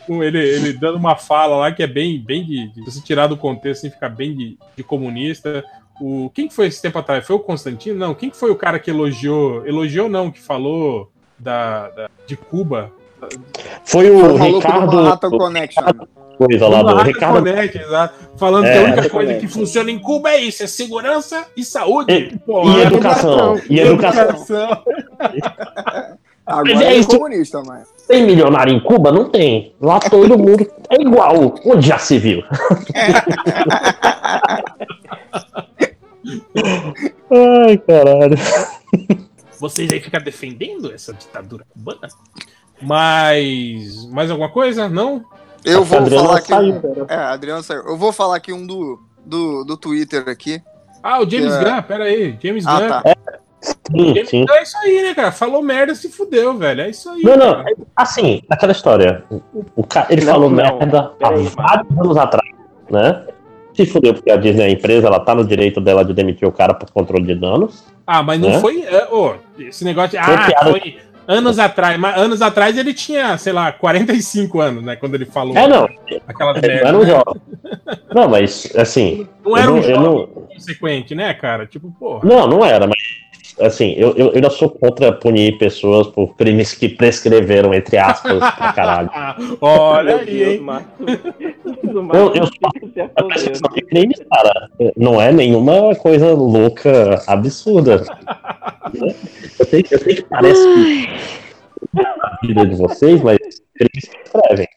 Com 0.06 0.22
ele, 0.24 0.38
ele 0.38 0.72
dando 0.72 0.96
uma 0.96 1.14
fala 1.14 1.56
lá 1.56 1.70
que 1.72 1.82
é 1.82 1.86
bem, 1.86 2.18
bem 2.20 2.44
de, 2.44 2.68
de 2.68 2.90
se 2.90 3.02
tirar 3.04 3.28
do 3.28 3.36
contexto, 3.36 3.86
assim, 3.86 3.90
fica 3.94 4.08
bem 4.08 4.34
de, 4.36 4.58
de 4.76 4.82
comunista. 4.82 5.62
O, 6.00 6.30
quem 6.34 6.48
que 6.48 6.54
foi 6.54 6.66
esse 6.66 6.82
tempo 6.82 6.98
atrás? 6.98 7.24
Foi 7.26 7.36
o 7.36 7.40
Constantino? 7.40 7.98
Não, 7.98 8.14
quem 8.14 8.30
que 8.30 8.36
foi 8.36 8.50
o 8.50 8.56
cara 8.56 8.78
que 8.80 8.90
elogiou, 8.90 9.64
elogiou 9.66 10.08
não, 10.08 10.30
que 10.30 10.40
falou 10.40 11.10
da, 11.38 11.88
da- 11.90 12.10
de 12.26 12.36
Cuba? 12.36 12.92
Foi 13.84 14.10
o 14.10 14.36
Foi 14.38 14.50
Ricardo. 14.52 15.18
Connection. 15.30 15.84
Coisa 16.38 16.68
lá 16.68 16.82
do 16.82 16.96
Ricardo. 17.02 17.38
Connect, 17.44 17.78
exato. 17.78 18.14
Falando 18.36 18.66
É, 18.66 18.72
que 18.72 18.78
a 18.78 18.82
única 18.84 19.10
coisa 19.10 19.34
que 19.34 19.48
funciona 19.48 19.90
em 19.90 19.98
Cuba 19.98 20.30
é 20.30 20.38
isso, 20.40 20.62
é 20.62 20.68
segurança 20.68 21.46
e 21.56 21.64
saúde. 21.64 22.12
E- 22.12 22.38
Pô, 22.38 22.62
E 22.70 22.80
é 22.80 22.84
educação. 22.84 23.60
E 23.68 23.80
educação. 23.80 24.82
Agora 26.46 26.64
Mas 26.74 26.80
é 26.80 26.84
ele 26.86 26.94
é 26.94 26.96
isso. 27.00 27.08
comunista, 27.10 27.60
mas. 27.66 27.88
Tem 28.08 28.22
milionário 28.24 28.72
em 28.72 28.80
Cuba? 28.80 29.12
Não 29.12 29.28
tem. 29.28 29.74
Lá 29.82 30.00
todo 30.00 30.38
mundo 30.38 30.66
é 30.88 30.94
igual. 31.02 31.54
Onde 31.66 31.86
já 31.88 31.98
se 31.98 32.18
viu? 32.18 32.42
Ai, 37.30 37.76
caralho. 37.78 38.36
Vocês 39.60 39.90
aí 39.92 40.00
ficam 40.00 40.20
defendendo 40.22 40.92
essa 40.92 41.12
ditadura 41.12 41.66
cubana? 41.70 42.08
Mas. 42.80 44.04
Mais 44.10 44.30
alguma 44.30 44.48
coisa? 44.48 44.88
Não? 44.88 45.24
Eu 45.64 45.84
vou 45.84 45.98
Adriano 45.98 46.24
falar 46.26 46.38
aqui. 46.38 46.48
saiu, 46.48 47.06
É, 47.08 47.14
Adriano 47.16 47.62
saiu. 47.62 47.82
Eu 47.82 47.96
vou 47.96 48.12
falar 48.12 48.36
aqui 48.36 48.52
um 48.52 48.66
do, 48.66 49.00
do, 49.24 49.64
do 49.64 49.76
Twitter 49.76 50.24
aqui. 50.28 50.62
Ah, 51.02 51.20
o 51.20 51.28
James 51.28 51.52
É. 51.54 51.64
Gunn, 51.64 51.82
pera 51.82 52.04
aí. 52.04 52.38
James 52.42 52.66
Ah, 52.66 52.80
Gunn. 52.80 52.88
tá. 52.88 53.02
Sim, 53.60 54.14
James 54.14 54.28
sim. 54.30 54.44
Gunn 54.44 54.54
é 54.54 54.62
isso 54.62 54.76
aí, 54.78 55.02
né, 55.02 55.14
cara? 55.14 55.32
Falou 55.32 55.62
merda, 55.62 55.94
se 55.94 56.08
fudeu, 56.08 56.56
velho. 56.56 56.82
É 56.82 56.90
isso 56.90 57.08
aí. 57.10 57.22
Não, 57.22 57.36
não. 57.36 57.54
cara. 57.64 57.76
Assim, 57.96 58.42
aquela 58.48 58.72
história. 58.72 59.24
O, 59.30 59.40
o 59.76 59.84
cara, 59.84 60.06
ele 60.10 60.24
Não, 60.24 60.32
falou 60.32 60.48
não. 60.50 60.56
merda 60.56 61.12
há 61.22 61.28
vários 61.30 61.98
anos 61.98 62.16
atrás, 62.16 62.48
né? 62.90 63.26
Se 63.74 63.86
fudeu 63.86 64.12
porque 64.14 64.30
a 64.30 64.36
Disney 64.36 64.62
é 64.64 64.66
a 64.66 64.70
empresa, 64.70 65.06
ela 65.06 65.20
tá 65.20 65.34
no 65.36 65.44
direito 65.44 65.80
dela 65.80 66.04
de 66.04 66.12
demitir 66.12 66.48
o 66.48 66.52
cara 66.52 66.74
por 66.74 66.90
controle 66.90 67.24
de 67.24 67.34
danos. 67.36 67.84
Ah, 68.04 68.22
mas 68.24 68.40
não 68.40 68.48
Né? 68.50 68.60
foi. 68.60 68.82
é, 68.82 69.06
ô, 69.12 69.34
esse 69.58 69.84
negócio 69.84 70.18
de. 70.18 70.24
Foi 70.24 70.34
ah, 70.34 70.46
piada. 70.46 70.70
foi 70.70 70.98
anos 71.28 71.58
atrás. 71.58 71.98
Mas 71.98 72.16
anos 72.18 72.40
atrás 72.42 72.76
ele 72.78 72.94
tinha, 72.94 73.36
sei 73.36 73.52
lá, 73.52 73.70
45 73.70 74.60
anos, 74.60 74.82
né? 74.82 74.96
Quando 74.96 75.14
ele 75.14 75.26
falou 75.26 75.56
É, 75.56 75.68
não. 75.68 75.86
aquela 76.26 76.56
Ele 76.58 76.66
merda. 76.66 76.80
não 76.80 76.88
era 76.88 76.96
um 76.96 77.00
né? 77.02 77.06
jovem. 77.06 77.42
Não, 78.14 78.28
mas, 78.28 78.72
assim. 78.76 79.28
Não 79.44 79.56
era 79.56 79.70
um 79.70 79.76
eu 79.76 79.82
jovem 79.82 80.28
consequente, 80.54 81.14
né, 81.14 81.32
cara? 81.34 81.66
Tipo, 81.66 81.92
porra. 82.00 82.26
Não, 82.26 82.48
não 82.48 82.64
era, 82.64 82.86
mas 82.86 82.96
assim, 83.60 83.92
eu, 83.96 84.10
eu, 84.10 84.28
eu 84.28 84.34
ainda 84.36 84.50
sou 84.50 84.70
contra 84.70 85.12
punir 85.12 85.58
pessoas 85.58 86.06
por 86.06 86.36
crimes 86.36 86.74
que 86.74 86.88
prescreveram, 86.88 87.74
entre 87.74 87.96
aspas, 87.98 88.38
pra 88.38 88.72
caralho. 88.72 89.10
Olha 89.60 90.16
aí, 90.16 90.54
hein? 90.54 90.66
Eu, 92.12 92.34
eu 92.34 92.44
afogando. 92.44 93.28
prescrição 93.28 93.70
de 93.74 93.80
crimes, 93.82 94.20
cara, 94.30 94.70
não 94.96 95.20
é 95.20 95.32
nenhuma 95.32 95.94
coisa 95.96 96.32
louca, 96.34 97.22
absurda. 97.26 98.04
Eu 99.58 99.66
sei, 99.66 99.84
eu 99.90 99.98
sei 99.98 100.14
que 100.16 100.22
parece 100.22 100.62
que 100.74 101.08
a 101.98 102.38
vida 102.42 102.66
de 102.66 102.74
vocês, 102.76 103.22
mas 103.22 103.38
crimes 103.74 104.04
se 104.04 104.10
escrevem. 104.24 104.68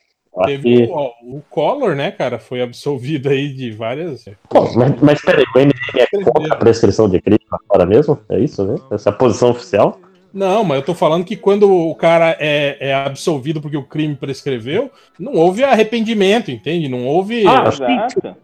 Teve 0.45 0.63
que- 0.87 0.91
o, 0.91 1.37
o 1.37 1.43
Collor, 1.49 1.93
né, 1.95 2.09
cara? 2.09 2.39
Foi 2.39 2.61
absolvido 2.61 3.29
aí 3.29 3.53
de 3.53 3.71
várias. 3.71 4.25
Pô, 4.49 4.61
mas, 4.75 4.99
mas 5.01 5.21
peraí, 5.21 5.43
o 5.55 5.59
MDM 5.59 5.99
é 5.99 6.07
contra 6.23 6.53
a 6.53 6.57
prescrição 6.57 7.09
de 7.09 7.19
crime 7.21 7.39
agora 7.51 7.85
mesmo? 7.85 8.17
É 8.29 8.39
isso, 8.39 8.63
né? 8.65 8.75
Essa 8.91 9.09
é 9.09 9.11
a 9.11 9.15
posição 9.15 9.49
oficial? 9.51 9.99
Não, 10.33 10.63
mas 10.63 10.77
eu 10.77 10.85
tô 10.85 10.93
falando 10.93 11.25
que 11.25 11.35
quando 11.35 11.69
o 11.69 11.93
cara 11.93 12.35
é, 12.39 12.77
é 12.79 12.93
absolvido 12.93 13.59
porque 13.61 13.75
o 13.75 13.83
crime 13.83 14.15
prescreveu, 14.15 14.89
não 15.19 15.33
houve 15.33 15.63
arrependimento, 15.63 16.49
entende? 16.49 16.87
Não 16.87 17.05
houve. 17.05 17.45
Ah, 17.45 17.65
Exato. 17.67 18.35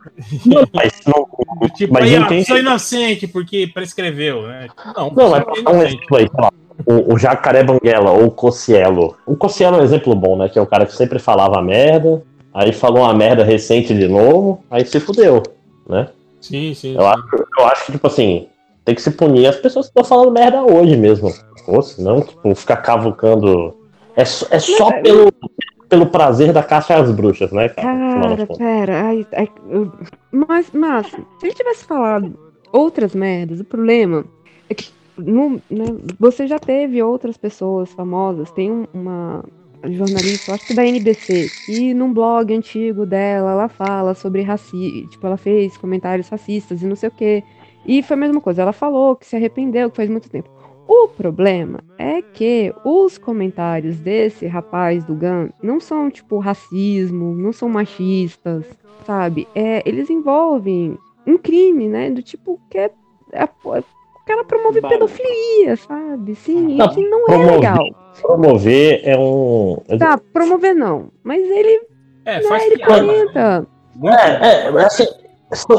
Não, 0.46 0.64
mas 0.74 0.94
não. 1.06 1.70
tipo, 1.70 1.94
mas 1.94 2.04
aí, 2.04 2.18
ó, 2.20 2.26
entende- 2.26 2.46
sou 2.46 2.58
inocente 2.58 3.28
porque 3.28 3.68
prescreveu, 3.74 4.44
né? 4.48 4.68
Não, 4.96 5.12
Não, 5.12 5.30
mas 5.30 5.42
é 5.42 5.44
pra 5.46 5.62
dar 5.62 5.72
um 5.72 5.84
exemplo 5.84 6.18
aí, 6.18 6.28
sei 6.30 6.42
lá, 6.42 6.52
o, 6.86 7.14
o 7.14 7.18
Jacaré 7.18 7.64
Banguela 7.64 8.12
ou 8.12 8.26
o 8.26 8.32
Cossielo. 8.32 9.16
O 9.26 9.36
Cossielo 9.38 9.78
é 9.78 9.80
um 9.82 9.84
exemplo 9.84 10.14
bom, 10.14 10.36
né? 10.38 10.50
Que 10.50 10.60
é 10.60 10.62
o 10.62 10.68
cara 10.68 10.86
que 10.86 10.94
sempre 10.94 11.20
falava 11.20 11.62
merda, 11.62 12.22
aí 12.54 12.74
falou 12.74 13.04
uma 13.04 13.14
merda 13.14 13.44
recente 13.44 13.94
de 13.94 14.08
novo, 14.08 14.62
aí 14.70 14.86
se 14.86 15.00
fudeu, 15.00 15.42
né? 15.88 16.10
Sim, 16.42 16.74
sim. 16.74 16.96
Eu 16.96 17.08
acho, 17.08 17.24
eu 17.60 17.66
acho 17.66 17.86
que, 17.86 17.92
tipo 17.94 18.08
assim, 18.08 18.48
tem 18.86 18.96
que 18.96 19.02
se 19.02 19.12
punir 19.12 19.48
as 19.48 19.56
pessoas 19.58 19.88
que 19.88 19.92
estão 19.92 20.04
falando 20.04 20.32
merda 20.32 20.62
hoje 20.64 20.96
mesmo. 20.96 21.34
Ou 21.68 21.82
senão, 21.82 22.22
tipo, 22.22 22.56
ficar 22.56 22.78
cavucando. 22.78 23.76
É, 24.16 24.26
só- 24.26 24.48
é 24.50 24.60
só 24.60 24.92
pelo, 25.02 25.32
pelo 25.90 26.06
prazer 26.08 26.52
da 26.52 26.64
caça 26.64 26.96
às 26.96 27.12
bruxas, 27.12 27.52
né, 27.52 27.70
cara? 27.70 27.98
Cara, 27.98 28.48
pera. 28.48 29.02
Ai, 29.08 29.28
ai, 29.36 29.50
eu- 29.70 29.92
Mas, 30.32 30.72
mas, 30.74 31.08
se 31.08 31.18
ele 31.44 31.54
tivesse 31.54 31.86
falado 31.86 32.38
outras 32.72 33.14
merdas, 33.16 33.60
o 33.60 33.66
problema 33.66 34.26
é 34.70 34.74
que 34.74 34.90
no- 35.18 35.62
né, 35.70 35.86
você 36.20 36.48
já 36.48 36.60
teve 36.60 37.02
outras 37.02 37.38
pessoas 37.38 37.92
famosas. 37.92 38.52
Tem 38.52 38.72
um- 38.72 38.86
uma 38.94 39.44
jornalista, 39.90 40.54
acho 40.54 40.66
que 40.66 40.74
da 40.74 40.86
NBC, 40.86 41.52
que 41.66 41.94
num 41.94 42.12
blog 42.14 42.54
antigo 42.54 43.06
dela, 43.06 43.52
ela 43.52 43.70
fala 43.70 44.14
sobre 44.14 44.42
racismo. 44.42 45.08
Tipo, 45.10 45.28
ela 45.28 45.38
fez 45.38 45.78
comentários 45.78 46.28
racistas 46.30 46.82
e 46.82 46.88
não 46.88 46.96
sei 46.96 47.10
o 47.10 47.12
quê. 47.12 47.44
E 47.86 48.04
foi 48.04 48.16
a 48.16 48.20
mesma 48.20 48.42
coisa. 48.42 48.64
Ela 48.64 48.74
falou 48.74 49.16
que 49.16 49.26
se 49.26 49.36
arrependeu, 49.36 49.90
que 49.90 49.96
faz 49.96 50.10
muito 50.10 50.30
tempo. 50.30 50.50
O 50.88 51.08
problema 51.10 51.80
é 51.98 52.22
que 52.22 52.74
os 52.86 53.18
comentários 53.18 53.98
desse 53.98 54.46
rapaz 54.48 55.04
do 55.04 55.14
GAN 55.16 55.50
não 55.62 55.80
são, 55.80 56.10
tipo, 56.10 56.38
racismo, 56.40 57.36
não 57.36 57.52
são 57.52 57.68
machistas, 57.68 58.64
sabe? 59.06 59.48
É, 59.54 59.84
eles 59.88 60.10
envolvem 60.10 60.98
um 61.26 61.38
crime, 61.38 61.88
né? 61.90 62.10
Do 62.10 62.22
tipo 62.22 62.60
que 62.70 62.78
é. 62.78 62.90
é- 63.34 63.44
o 63.44 63.84
cara 64.28 64.44
promove 64.46 64.80
Bárbaro. 64.82 65.08
pedofilia, 65.08 65.76
sabe? 65.78 66.36
Sim, 66.36 66.76
Não, 66.78 66.90
que 66.90 67.02
não 67.10 67.22
é 67.24 67.26
promover- 67.26 67.56
legal. 67.56 67.86
Promover 68.22 69.02
é 69.04 69.18
um. 69.18 69.78
Tá, 70.00 70.18
promover 70.18 70.74
não. 70.74 71.10
Mas 71.24 71.42
ele, 71.42 71.82
É, 72.26 72.36
né, 72.38 72.42
faz 72.44 72.64
ele 72.66 72.78
piada. 72.78 73.00
comenta. 73.02 73.68
É, 74.04 74.48
é, 74.48 74.86
assim, 74.86 75.06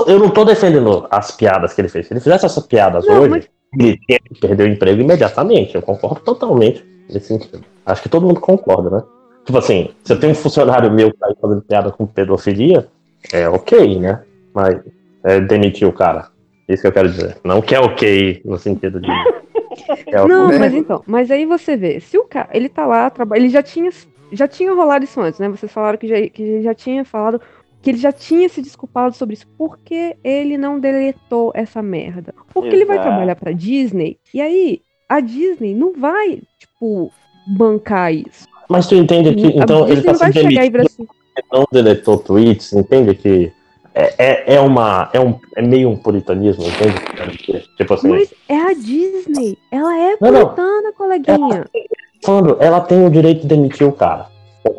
eu 0.07 0.19
não 0.19 0.31
tô 0.31 0.45
defendendo 0.45 1.07
as 1.11 1.31
piadas 1.31 1.73
que 1.75 1.81
ele 1.81 1.89
fez. 1.89 2.07
Se 2.07 2.13
ele 2.13 2.21
fizesse 2.21 2.47
essas 2.47 2.67
piadas 2.67 3.07
Não, 3.07 3.21
hoje, 3.21 3.29
mas- 3.31 3.51
ele 3.73 3.99
perder 4.41 4.69
o 4.69 4.73
emprego 4.73 5.01
imediatamente. 5.01 5.75
Eu 5.75 5.83
concordo 5.83 6.21
totalmente 6.21 6.85
nesse 7.09 7.29
sentido. 7.29 7.65
Acho 7.85 8.03
que 8.03 8.09
todo 8.09 8.27
mundo 8.27 8.41
concorda, 8.41 8.91
né? 8.91 9.03
Tipo 9.45 9.59
assim, 9.59 9.91
se 10.05 10.13
eu 10.13 10.21
tenho 10.21 10.33
um 10.33 10.37
funcionário 10.37 10.93
meu 10.93 11.11
que 11.11 11.19
tá 11.19 11.27
aí 11.27 11.35
fazendo 11.41 11.63
piada 11.63 11.91
com 11.91 12.07
pedofilia, 12.07 12.87
é 13.33 13.49
ok, 13.49 13.99
né? 13.99 14.23
Mas 14.55 14.79
é 15.25 15.41
demitir 15.41 15.89
o 15.89 15.93
cara. 15.93 16.29
Isso 16.69 16.83
que 16.83 16.89
eu 16.89 16.93
quero 16.93 17.09
dizer. 17.09 17.37
Não 17.43 17.63
que 17.63 17.75
é 17.75 17.81
ok 17.81 18.43
no 18.45 18.59
sentido 18.59 19.01
de. 19.01 19.09
É 20.09 20.21
ok. 20.21 20.29
Não, 20.29 20.59
mas 20.59 20.75
então, 20.75 21.03
mas 21.07 21.31
aí 21.31 21.47
você 21.47 21.77
vê, 21.77 22.01
se 22.01 22.19
o 22.19 22.25
cara, 22.25 22.49
ele 22.53 22.69
tá 22.69 22.85
lá, 22.85 23.13
ele 23.35 23.49
já 23.49 23.63
tinha, 23.63 23.91
já 24.33 24.49
tinha 24.49 24.73
rolado 24.73 25.05
isso 25.05 25.21
antes, 25.21 25.39
né? 25.39 25.49
Vocês 25.49 25.71
falaram 25.71 25.97
que 25.97 26.09
já, 26.09 26.29
que 26.29 26.63
já 26.63 26.75
tinha 26.75 27.05
falado, 27.05 27.41
que 27.81 27.91
ele 27.91 27.99
já 27.99 28.13
tinha 28.13 28.49
se 28.49 28.61
desculpado 28.61 29.15
sobre 29.15 29.35
isso. 29.35 29.47
Por 29.57 29.79
que 29.79 30.17
ele 30.23 30.59
não 30.59 30.81
deletou 30.81 31.53
essa 31.55 31.83
merda? 31.83 32.35
Porque 32.53 32.75
ele 32.75 32.85
vai 32.85 32.97
Exato. 32.97 33.09
trabalhar 33.11 33.37
pra 33.37 33.53
Disney, 33.53 34.19
e 34.33 34.41
aí 34.41 34.83
a 35.09 35.21
Disney 35.21 35.75
não 35.75 35.93
vai, 35.95 36.41
tipo, 36.59 37.11
bancar 37.47 38.13
isso. 38.13 38.47
Mas 38.69 38.87
tu 38.87 38.95
entende 38.95 39.35
que. 39.35 39.47
A 39.59 39.63
Então 39.63 39.89
ele 39.89 40.03
tá 40.03 40.13
não 40.13 40.19
se 40.19 40.33
demitindo 40.33 40.81
assim, 40.83 41.07
não 41.53 41.65
deletou 41.73 42.19
tweets, 42.19 42.73
entende 42.73 43.15
que. 43.15 43.53
É, 43.95 44.15
é, 44.19 44.55
é 44.57 44.61
uma. 44.61 45.09
É, 45.13 45.19
um, 45.19 45.39
é 45.57 45.63
meio 45.63 45.89
um 45.89 45.97
puritanismo, 45.97 46.65
entende? 46.65 47.65
Tipo 47.77 47.95
assim. 47.95 48.09
mas 48.09 48.33
é 48.49 48.57
a 48.57 48.73
Disney, 48.75 49.59
ela 49.71 49.97
é 49.99 50.17
Não, 50.21 50.31
não. 50.31 50.45
puritana, 50.47 50.93
coleguinha. 50.93 51.65
falando, 52.23 52.57
ela 52.61 52.81
tem 52.81 53.05
o 53.05 53.11
direito 53.11 53.43
de 53.43 53.49
demitir 53.49 53.87
o 53.87 53.93
cara. 53.93 54.27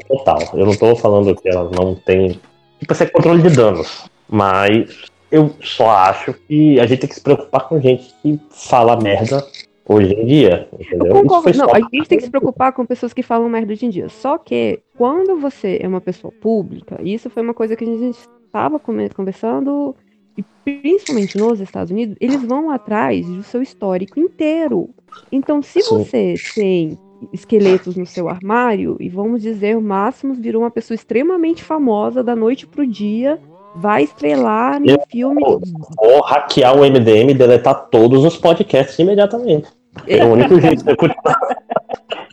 Total. 0.08 0.40
Eu 0.54 0.66
não 0.68 0.76
tô 0.76 0.96
falando 0.96 1.36
que 1.36 1.50
ela 1.50 1.70
não 1.76 1.96
tem. 1.96 2.40
Tipo, 2.80 2.94
isso 2.94 3.04
é 3.04 3.06
controle 3.08 3.42
de 3.42 3.56
danos. 3.56 4.10
Mas 4.28 5.06
eu 5.32 5.56
só 5.62 5.90
acho 5.90 6.34
que 6.34 6.80
a 6.80 6.86
gente 6.86 7.00
tem 7.00 7.10
que 7.10 7.16
se 7.16 7.22
preocupar 7.22 7.68
com 7.68 7.80
gente 7.80 8.14
que 8.22 8.40
fala 8.50 9.00
merda 9.00 9.46
hoje 9.88 10.14
em 10.14 10.26
dia. 10.26 10.70
Entendeu? 10.80 11.14
Concordo. 11.14 11.58
Não, 11.58 11.74
a 11.74 11.80
gente 11.80 12.08
tem 12.08 12.18
que 12.18 12.24
se 12.24 12.30
preocupar 12.30 12.72
com 12.74 12.86
pessoas 12.86 13.12
que 13.12 13.24
falam 13.24 13.50
merda 13.50 13.74
hoje 13.74 13.86
em 13.86 13.90
dia. 13.90 14.08
Só 14.08 14.38
que 14.38 14.80
quando 14.96 15.38
você 15.38 15.80
é 15.82 15.88
uma 15.88 16.00
pessoa 16.02 16.32
pública, 16.32 17.00
isso 17.04 17.30
foi 17.30 17.44
uma 17.44 17.54
coisa 17.54 17.76
que 17.76 17.84
a 17.84 17.88
gente 17.88 18.18
estava 18.46 18.80
conversando, 18.80 19.96
e 20.38 20.44
principalmente 20.64 21.38
nos 21.38 21.60
Estados 21.60 21.92
Unidos, 21.92 22.16
eles 22.20 22.42
vão 22.44 22.72
atrás 22.72 23.26
do 23.28 23.44
seu 23.44 23.62
histórico 23.62 24.20
inteiro. 24.20 24.90
Então, 25.32 25.62
se 25.62 25.82
Sim. 25.82 25.90
você 25.90 26.34
tem 26.56 26.98
esqueletos 27.34 27.96
no 27.96 28.06
seu 28.06 28.30
armário, 28.30 28.96
e 29.00 29.10
vamos 29.10 29.42
dizer, 29.42 29.76
o 29.78 29.82
Máximos 29.82 30.38
virou 30.40 30.62
uma 30.64 30.72
pessoa 30.72 30.96
extremamente 30.96 31.64
famosa 31.64 32.24
da 32.24 32.36
noite 32.36 32.66
pro 32.68 32.86
dia, 32.88 33.40
vai 33.76 34.04
estrelar 34.04 34.80
no 34.80 34.90
Eu- 34.90 35.00
filme. 35.10 35.42
Vou 35.98 36.22
hackear 36.22 36.76
o 36.76 36.84
MDM 36.86 37.32
e 37.32 37.34
deletar 37.34 37.88
todos 37.90 38.24
os 38.24 38.38
podcasts 38.38 38.98
imediatamente. 39.00 39.68
É 40.08 40.24
o 40.24 40.30
único 40.34 40.60
jeito 40.62 40.84
de 40.84 40.92
eu 40.92 40.98
continuar. 40.98 41.40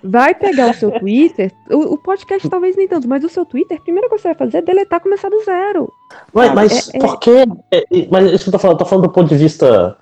Vai 0.05 0.35
pegar 0.35 0.71
o 0.71 0.75
seu 0.75 0.91
Twitter, 0.93 1.51
o, 1.71 1.95
o 1.95 1.99
podcast 1.99 2.49
talvez 2.49 2.77
nem 2.77 2.87
tanto, 2.87 3.09
mas 3.09 3.25
o 3.25 3.29
seu 3.29 3.45
Twitter, 3.45 3.77
a 3.77 3.81
primeira 3.83 4.09
coisa 4.09 4.23
que 4.23 4.29
você 4.29 4.35
vai 4.35 4.47
fazer 4.47 4.59
é 4.59 4.63
deletar, 4.63 5.01
começar 5.01 5.29
do 5.29 5.43
zero. 5.45 5.91
Mas, 6.33 6.47
Sabe? 6.47 6.55
mas 6.55 6.95
É- 6.95 6.97
é- 6.97 7.01
por 7.01 7.19
que. 7.19 7.31
é, 7.73 7.79
é, 7.79 8.09
Mas 8.11 8.31
isso 8.31 8.45
que 8.45 8.49
eu 8.51 8.53
tô 8.53 8.59
falando, 8.59 8.79
tô 8.79 8.85
falando 8.85 9.07
do 9.09 9.13
ponto 9.13 9.29
de 9.29 9.37
vista 9.37 9.97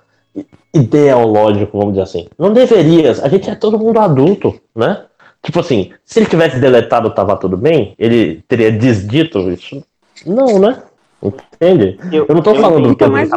ideológico, 0.75 1.77
vamos 1.77 1.93
dizer 1.93 2.03
assim. 2.03 2.27
Não 2.37 2.51
deveria. 2.53 3.11
A 3.11 3.27
gente 3.29 3.49
é 3.49 3.55
todo 3.55 3.79
mundo 3.79 3.99
adulto, 3.99 4.59
né? 4.75 5.03
Tipo 5.43 5.59
assim, 5.59 5.91
se 6.03 6.19
ele 6.19 6.25
tivesse 6.25 6.59
deletado 6.59 7.09
tava 7.13 7.35
tudo 7.37 7.55
bem, 7.55 7.93
ele 7.99 8.43
teria 8.47 8.71
desdito 8.71 9.39
isso? 9.51 9.83
Não, 10.25 10.59
né? 10.59 10.81
Entende? 11.21 11.97
Eu, 12.11 12.25
não 12.29 12.41
tô 12.41 12.51
eu 12.51 12.61
falando 12.61 12.89
fica 12.89 13.05
que 13.05 13.11
mais- 13.11 13.29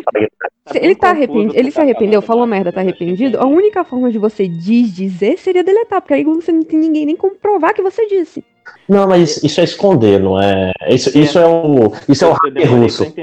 Se 0.71 0.79
ele 0.79 0.95
tá 0.95 1.11
arrependido, 1.11 1.55
ele 1.59 1.71
se 1.71 1.81
arrependeu, 1.81 2.21
falou 2.21 2.47
merda, 2.47 2.73
tá 2.73 2.81
arrependido, 2.81 3.39
a 3.39 3.47
única 3.47 3.85
forma 3.85 4.11
de 4.11 4.19
você 4.19 4.47
desdizer 4.47 5.39
seria 5.39 5.65
deletar, 5.65 6.01
porque 6.03 6.15
aí 6.15 6.25
você 6.25 6.53
não 6.53 6.63
tem 6.63 6.79
ninguém 6.79 7.07
nem 7.07 7.17
comprovar 7.17 7.73
que 7.75 7.83
você 7.83 8.07
disse. 8.07 8.45
Não, 8.87 9.07
mas 9.09 9.43
isso 9.43 9.61
é 9.61 9.65
esconder, 9.65 10.21
não 10.21 10.41
é? 10.41 10.73
Isso, 10.91 11.17
É. 11.17 11.23
isso 11.23 11.39
é 11.39 11.47
o. 11.47 11.93
Isso 12.09 12.25
é 12.25 12.29
o 12.29 12.31
Eu 12.31 12.35
hacker 12.35 12.71
russo. 12.71 13.15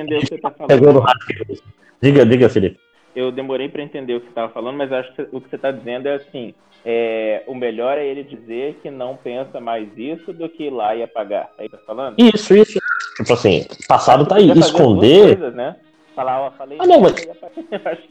tá. 0.41 0.51
Pegou 0.67 0.93
no 0.93 0.99
hacker 1.01 1.45
russo. 1.47 1.63
Diga, 2.01 2.25
diga, 2.25 2.49
Felipe. 2.49 2.77
Eu 3.15 3.31
demorei 3.31 3.69
pra 3.69 3.81
entender 3.81 4.15
o 4.15 4.19
que 4.19 4.27
você 4.27 4.33
tava 4.33 4.51
falando, 4.51 4.77
mas 4.77 4.91
acho 4.91 5.13
que 5.13 5.27
o 5.31 5.39
que 5.39 5.49
você 5.49 5.57
tá 5.57 5.71
dizendo 5.71 6.07
é 6.07 6.15
assim: 6.15 6.53
é, 6.85 7.43
o 7.47 7.55
melhor 7.55 7.97
é 7.97 8.05
ele 8.05 8.23
dizer 8.23 8.79
que 8.83 8.91
não 8.91 9.15
pensa 9.15 9.59
mais 9.59 9.87
isso 9.97 10.33
do 10.33 10.49
que 10.49 10.65
ir 10.65 10.69
lá 10.69 10.95
e 10.95 11.01
apagar. 11.01 11.49
Aí 11.57 11.69
tá 11.69 11.77
falando? 11.85 12.15
Isso, 12.17 12.55
isso. 12.55 12.79
Tipo 13.17 13.33
assim, 13.33 13.65
passado 13.87 14.25
tá 14.25 14.35
aí. 14.35 14.51
Esconder. 14.51 15.37
coisas, 15.37 15.55
né? 15.55 15.77
Falar, 16.15 16.41
ó, 16.41 16.51
falei 16.51 16.77
Ah, 16.79 16.85
não, 16.85 17.01
mas- 17.01 17.13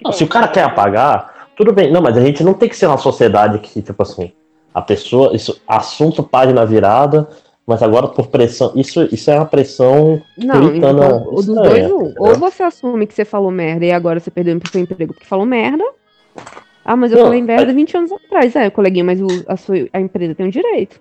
Não, 0.03 0.11
é 0.11 0.13
se 0.13 0.25
o 0.25 0.29
cara 0.29 0.49
quer 0.49 0.63
apagar, 0.65 1.49
tudo 1.57 1.73
bem. 1.73 1.91
Não, 1.91 2.03
mas 2.03 2.17
a 2.17 2.21
gente 2.21 2.43
não 2.43 2.55
tem 2.55 2.69
que 2.69 2.77
ser 2.77 2.87
uma 2.87 2.99
sociedade 2.99 3.59
que, 3.61 3.81
tipo 3.83 4.03
assim, 4.03 4.33
a 4.75 4.83
pessoa. 4.83 5.35
Isso, 5.35 5.63
assunto 5.69 6.23
página 6.23 6.65
virada, 6.67 7.29
mas 7.67 7.83
agora 7.83 8.09
por 8.09 8.29
pressão. 8.29 8.73
Isso, 8.75 9.09
isso 9.13 9.31
é 9.31 9.37
uma 9.37 9.47
pressão 9.47 10.21
Não, 10.37 10.61
puritana 10.61 11.07
então, 11.07 11.29
o 11.29 11.31
dos 11.37 11.49
estranha, 11.49 11.89
dois, 11.89 12.17
um. 12.19 12.23
Ou 12.23 12.35
você 12.37 12.63
assume 12.63 13.07
que 13.07 13.15
você 13.15 13.25
falou 13.25 13.51
merda 13.51 13.85
e 13.85 13.93
agora 13.93 14.21
você 14.21 14.31
perdeu 14.31 14.57
o 14.57 14.69
seu 14.71 14.81
emprego 14.81 15.15
porque 15.15 15.27
falou 15.27 15.47
merda. 15.47 15.85
Ah, 16.85 16.97
mas 16.97 17.13
eu 17.13 17.19
Não, 17.19 17.25
falei 17.25 17.41
merda 17.41 17.73
20 17.73 17.97
anos 17.97 18.13
atrás. 18.13 18.55
É, 18.55 18.69
coleguinha, 18.69 19.05
mas 19.05 19.21
o- 19.21 19.27
a, 19.49 19.57
sua, 19.57 19.77
a 19.93 20.01
empresa 20.01 20.35
tem 20.35 20.47
um 20.47 20.51
direito. 20.51 21.01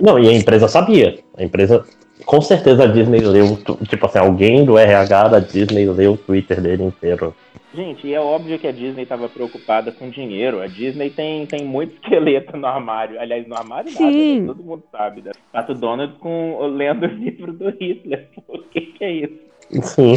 Não, 0.00 0.18
e 0.18 0.28
a 0.28 0.32
empresa 0.32 0.68
sabia. 0.68 1.18
A 1.36 1.42
empresa. 1.42 1.84
Com 2.26 2.40
certeza 2.40 2.84
a 2.84 2.86
Disney 2.86 3.20
leu, 3.20 3.58
tipo 3.88 4.06
assim, 4.06 4.18
alguém 4.18 4.64
do 4.64 4.78
RH 4.78 5.28
da 5.28 5.40
Disney 5.40 5.86
leu 5.86 6.12
o 6.12 6.16
Twitter 6.16 6.60
dele 6.60 6.84
inteiro. 6.84 7.34
Gente, 7.74 8.06
e 8.06 8.12
é 8.12 8.20
óbvio 8.20 8.58
que 8.58 8.66
a 8.66 8.72
Disney 8.72 9.04
estava 9.04 9.28
preocupada 9.28 9.90
com 9.92 10.10
dinheiro. 10.10 10.60
A 10.60 10.66
Disney 10.66 11.08
tem, 11.10 11.46
tem 11.46 11.64
muito 11.64 11.94
esqueleto 12.02 12.56
no 12.56 12.66
armário. 12.66 13.18
Aliás, 13.18 13.46
no 13.46 13.56
armário 13.56 13.90
Sim. 13.90 14.04
nada, 14.04 14.40
né? 14.40 14.46
todo 14.46 14.62
mundo 14.62 14.82
sabe. 14.92 15.22
Né? 15.22 15.32
Pato 15.50 15.74
Donald 15.74 16.14
com, 16.18 16.58
lendo 16.66 17.04
o 17.06 17.08
livro 17.08 17.52
do 17.52 17.70
Hitler. 17.70 18.28
O 18.46 18.58
que, 18.58 18.80
que 18.80 19.04
é 19.04 19.12
isso? 19.12 19.38
Sim. 19.82 20.14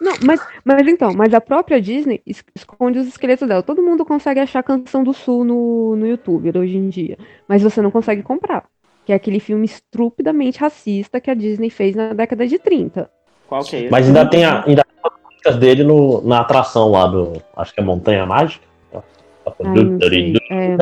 Não, 0.00 0.14
mas, 0.24 0.40
mas 0.64 0.86
então, 0.86 1.12
mas 1.14 1.32
a 1.34 1.40
própria 1.40 1.80
Disney 1.80 2.20
es- 2.26 2.44
esconde 2.54 2.98
os 2.98 3.06
esqueletos 3.06 3.46
dela. 3.48 3.62
Todo 3.62 3.82
mundo 3.82 4.04
consegue 4.04 4.40
achar 4.40 4.62
Canção 4.62 5.02
do 5.02 5.12
Sul 5.12 5.44
no, 5.44 5.96
no 5.96 6.06
YouTube 6.06 6.56
hoje 6.56 6.76
em 6.76 6.88
dia. 6.88 7.16
Mas 7.48 7.62
você 7.62 7.80
não 7.82 7.90
consegue 7.90 8.22
comprar. 8.22 8.64
Que 9.04 9.12
é 9.12 9.16
aquele 9.16 9.40
filme 9.40 9.64
estupidamente 9.64 10.60
racista 10.60 11.20
que 11.20 11.30
a 11.30 11.34
Disney 11.34 11.70
fez 11.70 11.96
na 11.96 12.12
década 12.12 12.46
de 12.46 12.58
30. 12.58 13.10
Qual 13.48 13.64
que 13.64 13.74
é 13.74 13.80
esse? 13.80 13.90
Mas 13.90 14.06
ainda 14.06 14.24
tem, 14.28 14.44
a, 14.44 14.64
ainda 14.64 14.84
músicas 15.42 15.56
dele 15.56 15.82
no, 15.84 16.22
na 16.22 16.40
atração 16.40 16.90
lá 16.90 17.06
do. 17.06 17.42
Acho 17.56 17.74
que 17.74 17.80
é 17.80 17.82
Montanha 17.82 18.24
Mágica. 18.24 18.64
É, 20.50 20.76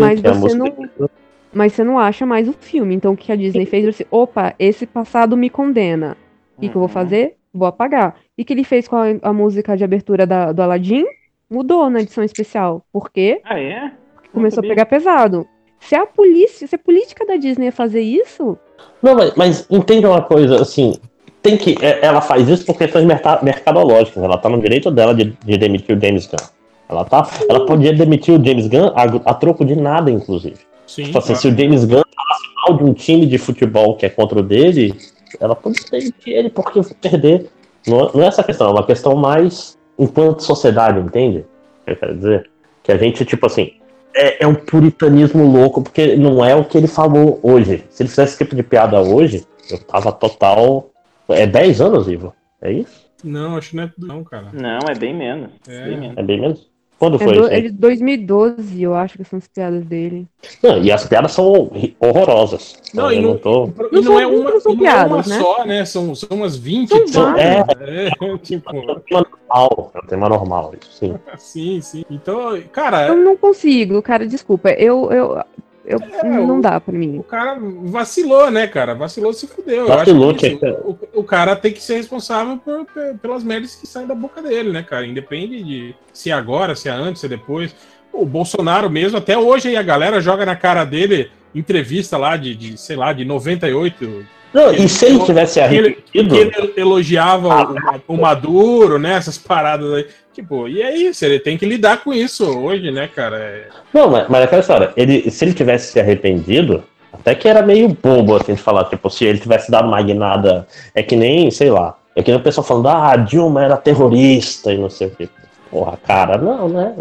Mas 0.00 0.22
é 0.24 0.32
você 0.32 0.38
música 0.38 0.58
não- 0.58 0.70
dele. 0.70 1.10
mas 1.52 1.72
você 1.72 1.82
não 1.84 1.98
acha 1.98 2.26
mais 2.26 2.48
o 2.48 2.52
filme. 2.52 2.94
Então 2.94 3.12
o 3.12 3.16
que 3.16 3.32
a 3.32 3.36
Disney 3.36 3.64
fez? 3.66 3.84
Disse, 3.84 4.06
opa, 4.10 4.54
esse 4.58 4.86
passado 4.86 5.36
me 5.36 5.48
condena. 5.48 6.16
O 6.56 6.60
que, 6.60 6.68
que 6.68 6.76
eu 6.76 6.80
vou 6.80 6.82
Uhum. 6.82 6.88
fazer? 6.88 7.36
Vou 7.52 7.66
apagar. 7.66 8.16
E 8.36 8.42
o 8.42 8.44
que 8.44 8.52
ele 8.52 8.64
fez 8.64 8.86
com 8.86 8.96
a, 8.96 9.04
a 9.22 9.32
música 9.32 9.76
de 9.76 9.82
abertura 9.84 10.26
da- 10.26 10.52
do 10.52 10.62
Aladdin? 10.62 11.04
Mudou 11.50 11.88
na 11.90 12.00
edição 12.00 12.22
especial. 12.24 12.84
Por 12.92 13.10
quê? 13.10 13.40
Ah, 13.44 13.58
é? 13.60 13.92
Começou 14.32 14.62
a 14.64 14.66
pegar 14.66 14.86
pesado. 14.86 15.46
Se 15.80 15.94
a 15.94 16.06
polícia, 16.06 16.66
se 16.66 16.74
a 16.74 16.78
política 16.78 17.26
da 17.26 17.36
Disney 17.36 17.66
ia 17.66 17.72
fazer 17.72 18.00
isso, 18.00 18.56
Não, 19.02 19.14
mas, 19.16 19.34
mas 19.34 19.66
entenda 19.70 20.08
uma 20.08 20.22
coisa, 20.22 20.62
assim. 20.62 20.94
Tem 21.42 21.56
que. 21.56 21.76
é- 21.84 21.98
Ela 22.02 22.20
faz 22.20 22.48
isso 22.48 22.64
por 22.64 22.76
questões 22.78 23.04
merca- 23.04 23.40
mercadológicas. 23.42 24.22
Ela 24.22 24.38
tá 24.38 24.48
no 24.48 24.60
direito 24.60 24.90
dela 24.90 25.14
de, 25.14 25.36
de 25.44 25.58
demitir 25.58 25.96
o 25.96 26.00
James 26.00 26.26
Gunn. 26.26 26.46
Ela, 26.88 27.04
tá, 27.04 27.26
ela 27.48 27.64
podia 27.66 27.92
demitir 27.92 28.38
o 28.38 28.44
James 28.44 28.66
Gunn 28.68 28.92
a, 28.94 29.30
a 29.30 29.34
troco 29.34 29.64
de 29.64 29.74
nada, 29.74 30.10
inclusive. 30.10 30.56
Sim, 30.86 31.04
Tipo 31.04 31.18
assim, 31.18 31.28
claro. 31.28 31.40
se 31.40 31.48
o 31.48 31.56
James 31.58 31.84
Gunn 31.84 32.02
falasse 32.14 32.44
mal 32.68 32.76
de 32.78 32.84
um 32.84 32.92
time 32.92 33.26
de 33.26 33.38
futebol 33.38 33.96
que 33.96 34.04
é 34.06 34.08
contra 34.10 34.38
o 34.38 34.42
dele, 34.42 34.94
ela 35.40 35.54
poderia 35.56 35.86
demitir 35.90 36.34
ele 36.34 36.50
porque 36.50 36.80
perder. 37.00 37.46
Não, 37.86 38.10
não 38.14 38.22
é 38.22 38.26
essa 38.26 38.44
questão, 38.44 38.68
é 38.68 38.70
uma 38.70 38.84
questão 38.86 39.16
mais 39.16 39.76
enquanto 39.98 40.42
sociedade, 40.42 41.00
entende? 41.00 41.44
Que 41.84 41.92
eu 41.92 41.96
quero 41.96 42.14
dizer? 42.16 42.50
Que 42.82 42.92
a 42.92 42.98
gente, 42.98 43.24
tipo 43.24 43.46
assim, 43.46 43.72
é, 44.14 44.44
é 44.44 44.46
um 44.46 44.54
puritanismo 44.54 45.44
louco, 45.50 45.80
porque 45.82 46.14
não 46.14 46.44
é 46.44 46.54
o 46.54 46.64
que 46.64 46.76
ele 46.76 46.86
falou 46.86 47.40
hoje. 47.42 47.84
Se 47.90 48.02
ele 48.02 48.10
fizesse 48.10 48.34
esse 48.34 48.44
tipo 48.44 48.54
de 48.54 48.62
piada 48.62 49.00
hoje, 49.00 49.44
eu 49.70 49.78
tava 49.78 50.12
total. 50.12 50.90
É 51.32 51.46
10 51.46 51.80
anos, 51.80 52.08
Ivo? 52.08 52.34
É 52.60 52.72
isso? 52.72 53.10
Não, 53.24 53.56
acho 53.56 53.70
que 53.70 53.76
não 53.76 53.84
é 53.84 53.86
tudo, 53.88 54.06
não, 54.06 54.24
cara. 54.24 54.48
Não, 54.52 54.80
é 54.88 54.94
bem 54.94 55.14
menos. 55.14 55.50
É. 55.68 55.84
Bem 55.84 55.98
menos. 56.00 56.18
É 56.18 56.22
bem 56.22 56.40
menos? 56.40 56.72
Quando 56.98 57.16
é, 57.16 57.18
foi 57.18 57.34
do- 57.34 57.40
isso 57.40 57.50
é 57.50 57.60
de 57.62 57.70
2012, 57.72 58.80
eu 58.80 58.94
acho 58.94 59.18
que 59.18 59.24
são 59.24 59.36
as 59.36 59.48
piadas 59.48 59.84
dele. 59.84 60.28
Não, 60.62 60.78
e 60.80 60.92
as 60.92 61.04
piadas 61.04 61.32
são 61.32 61.68
horrorosas. 61.98 62.76
Não, 62.94 63.10
eu 63.10 63.18
e 63.18 63.20
não, 63.20 63.30
não 63.30 63.38
tô. 63.38 63.66
e 63.90 63.94
Não 63.96 64.02
não 64.02 64.20
é 64.20 64.26
uma, 64.26 64.50
não 64.50 64.58
e 64.72 64.76
não 64.76 64.86
é 64.86 65.04
uma 65.04 65.22
piadas, 65.22 65.26
né? 65.26 65.38
só, 65.40 65.64
né? 65.64 65.84
São, 65.84 66.14
são 66.14 66.28
umas 66.30 66.56
20. 66.56 66.90
São 66.90 67.04
tipo, 67.04 67.20
várias. 67.20 67.64
é, 67.80 68.10
tipo, 68.42 68.70
É 68.76 68.92
um 68.92 69.00
tema 69.00 69.26
normal, 69.48 69.90
é 69.94 69.98
um 69.98 70.06
tema 70.06 70.28
normal, 70.28 70.74
isso 70.80 70.92
sim. 70.92 71.14
sim, 71.38 71.80
sim. 71.80 72.04
Então, 72.08 72.60
cara, 72.70 73.08
Eu 73.08 73.16
não 73.16 73.36
consigo, 73.36 74.00
cara, 74.00 74.24
desculpa. 74.24 74.70
Eu, 74.70 75.10
eu, 75.10 75.42
eu 75.84 75.98
É, 76.22 76.24
não 76.28 76.58
o- 76.58 76.62
dá 76.62 76.80
pra 76.80 76.92
mim. 76.96 77.18
o 77.18 77.22
cara 77.22 77.58
vacilou, 77.84 78.50
né, 78.50 78.66
cara? 78.66 78.94
Vacilou, 78.94 79.32
se 79.32 79.46
fudeu. 79.46 79.86
Vacilou, 79.86 80.24
Eu 80.24 80.30
acho 80.30 80.38
que 80.38 80.46
isso, 80.48 80.66
o, 81.12 81.20
o 81.20 81.24
cara 81.24 81.56
tem 81.56 81.72
que 81.72 81.82
ser 81.82 81.96
responsável 81.96 82.56
por- 82.58 82.84
pe- 82.86 83.14
pelas 83.20 83.42
merdas 83.42 83.74
que 83.74 83.86
saem 83.86 84.06
da 84.06 84.14
boca 84.14 84.40
dele, 84.42 84.70
né, 84.70 84.82
cara? 84.82 85.06
Independe 85.06 85.62
de 85.62 85.94
se 86.12 86.30
é 86.30 86.32
agora, 86.32 86.74
se 86.76 86.88
é 86.88 86.92
antes, 86.92 87.20
se 87.20 87.26
é 87.26 87.28
depois. 87.28 87.74
O 88.12 88.24
Bolsonaro 88.26 88.90
mesmo, 88.90 89.18
até 89.18 89.36
hoje 89.38 89.68
aí 89.68 89.76
a 89.76 89.82
galera 89.82 90.20
joga 90.20 90.44
na 90.46 90.54
cara 90.54 90.84
dele 90.84 91.30
entrevista 91.54 92.16
lá 92.16 92.36
de, 92.36 92.54
de 92.54 92.78
sei 92.78 92.96
lá, 92.96 93.12
de 93.12 93.24
98, 93.24 94.24
Não, 94.52 94.72
e 94.72 94.88
se 94.88 95.06
ele 95.06 95.18
tivesse 95.20 95.54
que 95.60 95.74
ele, 95.74 95.88
arrependido, 96.12 96.36
ele 96.38 96.72
elogiava 96.76 97.48
o, 97.48 97.74
Ma- 97.74 98.00
o 98.08 98.16
Maduro, 98.16 98.98
né? 98.98 99.14
Essas 99.14 99.38
paradas 99.38 99.92
aí. 99.94 100.06
Tipo, 100.34 100.68
e 100.68 100.82
é 100.82 100.94
isso, 100.96 101.24
ele 101.24 101.38
tem 101.38 101.56
que 101.58 101.64
lidar 101.66 102.02
com 102.04 102.12
isso 102.12 102.44
hoje, 102.58 102.90
né, 102.90 103.08
cara? 103.08 103.36
É- 103.38 103.66
Não, 103.92 104.10
mas, 104.10 104.28
mas 104.28 104.44
aquela 104.44 104.60
história, 104.60 104.92
ele, 104.96 105.30
se 105.30 105.44
ele 105.44 105.54
tivesse 105.54 105.92
se 105.92 106.00
arrependido, 106.00 106.82
até 107.12 107.34
que 107.34 107.46
era 107.48 107.62
meio 107.62 107.88
bobo 107.88 108.36
assim 108.36 108.54
de 108.54 108.60
falar, 108.60 108.84
tipo, 108.84 109.08
se 109.10 109.24
ele 109.24 109.38
tivesse 109.38 109.70
dado 109.70 109.88
uma 109.88 110.00
guinada, 110.02 110.66
é 110.94 111.02
que 111.02 111.16
nem, 111.16 111.50
sei 111.50 111.70
lá, 111.70 111.96
é 112.16 112.22
que 112.22 112.30
nem 112.30 112.40
o 112.40 112.42
pessoal 112.42 112.66
falando, 112.66 112.88
ah, 112.88 113.12
a 113.12 113.16
Dilma 113.16 113.62
era 113.64 113.76
terrorista 113.76 114.72
e 114.72 114.78
não 114.78 114.88
sei 114.90 115.06
o 115.08 115.10
que. 115.10 115.28
Porra, 115.70 115.98
cara, 116.06 116.36
não, 116.38 116.68
né? 116.68 116.94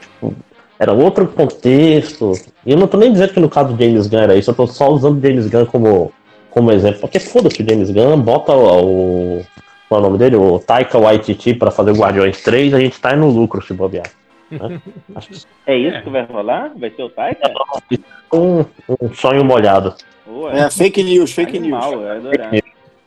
Tipo, 0.00 0.34
era 0.78 0.92
outro 0.92 1.26
contexto. 1.26 2.32
E 2.64 2.72
eu 2.72 2.76
não 2.78 2.86
tô 2.86 2.96
nem 2.96 3.12
dizendo 3.12 3.32
que 3.32 3.40
no 3.40 3.48
caso 3.48 3.72
do 3.74 3.82
James 3.82 4.06
Gunn 4.06 4.20
era 4.20 4.34
isso, 4.36 4.50
eu 4.50 4.54
tô 4.54 4.66
só 4.66 4.90
usando 4.90 5.18
o 5.18 5.22
James 5.26 5.46
Gunn 5.48 5.66
como, 5.66 6.12
como 6.54 6.72
exemplo, 6.72 7.00
porque 7.00 7.20
foda-se 7.20 7.62
o 7.62 7.68
James 7.68 7.90
Gunn, 7.90 8.20
bota 8.20 8.52
o. 8.52 9.42
Qual 9.88 10.00
é 10.00 10.02
o 10.02 10.06
nome 10.06 10.18
dele? 10.18 10.36
O 10.36 10.58
Taika 10.58 10.98
Waititi 10.98 11.54
pra 11.54 11.70
fazer 11.70 11.90
o 11.90 11.94
Guardiões 11.96 12.42
3, 12.42 12.72
a 12.74 12.80
gente 12.80 12.98
tá 13.00 13.14
no 13.14 13.28
lucro 13.28 13.62
se 13.62 13.74
bobear. 13.74 14.06
né? 14.50 14.80
É 15.66 15.76
isso 15.76 15.96
É. 15.96 16.02
que 16.02 16.10
vai 16.10 16.24
rolar? 16.24 16.72
Vai 16.76 16.90
ser 16.90 17.02
o 17.02 17.10
Taika? 17.10 17.50
um, 18.32 18.64
um 19.00 19.14
sonho 19.14 19.44
molhado. 19.44 19.94
Boa. 20.26 20.52
É, 20.58 20.70
fake 20.70 21.02
news, 21.02 21.32
fake 21.32 21.58
news. 21.58 21.82
Animal, 21.84 22.02
eu 22.02 22.12
adorar. 22.12 22.50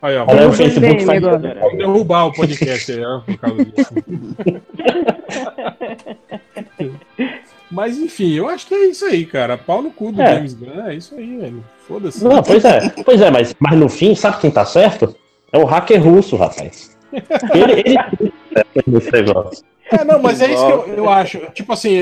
Aí, 0.00 0.16
ó, 0.16 0.24
Olha, 0.28 0.48
o 0.48 0.52
Facebook 0.52 1.04
faz. 1.04 1.20
vamos 1.20 1.42
derrubar 1.76 2.26
o 2.26 2.32
podcast 2.32 2.92
aí, 2.92 3.04
ó, 3.04 3.18
por 3.20 3.36
causa 3.38 3.64
disso. 3.64 3.94
Mas 7.70 7.98
enfim, 7.98 8.32
eu 8.34 8.48
acho 8.48 8.66
que 8.66 8.74
é 8.74 8.86
isso 8.86 9.04
aí, 9.04 9.26
cara. 9.26 9.58
Pau 9.58 9.82
no 9.82 9.90
cu 9.90 10.10
do 10.12 10.22
É. 10.22 10.34
James 10.36 10.54
Gunn, 10.54 10.86
é 10.86 10.94
isso 10.94 11.14
aí, 11.14 11.36
velho. 11.36 11.64
Foda-se. 11.86 12.24
Não, 12.24 12.42
pois 12.42 12.64
é, 12.64 12.88
pois 13.04 13.20
é, 13.20 13.30
mas, 13.30 13.54
mas 13.58 13.78
no 13.78 13.88
fim, 13.88 14.14
sabe 14.14 14.38
quem 14.40 14.50
tá 14.50 14.64
certo? 14.64 15.14
É 15.52 15.58
o 15.58 15.64
hacker 15.64 16.02
russo, 16.02 16.36
rapaz. 16.36 16.96
Ele, 17.54 17.82
ele. 17.84 18.32
É, 19.90 20.04
não, 20.04 20.20
mas 20.20 20.42
é 20.42 20.52
isso 20.52 20.66
que 20.66 20.70
eu, 20.72 20.94
eu 20.96 21.08
acho. 21.08 21.38
Tipo 21.54 21.72
assim, 21.72 21.92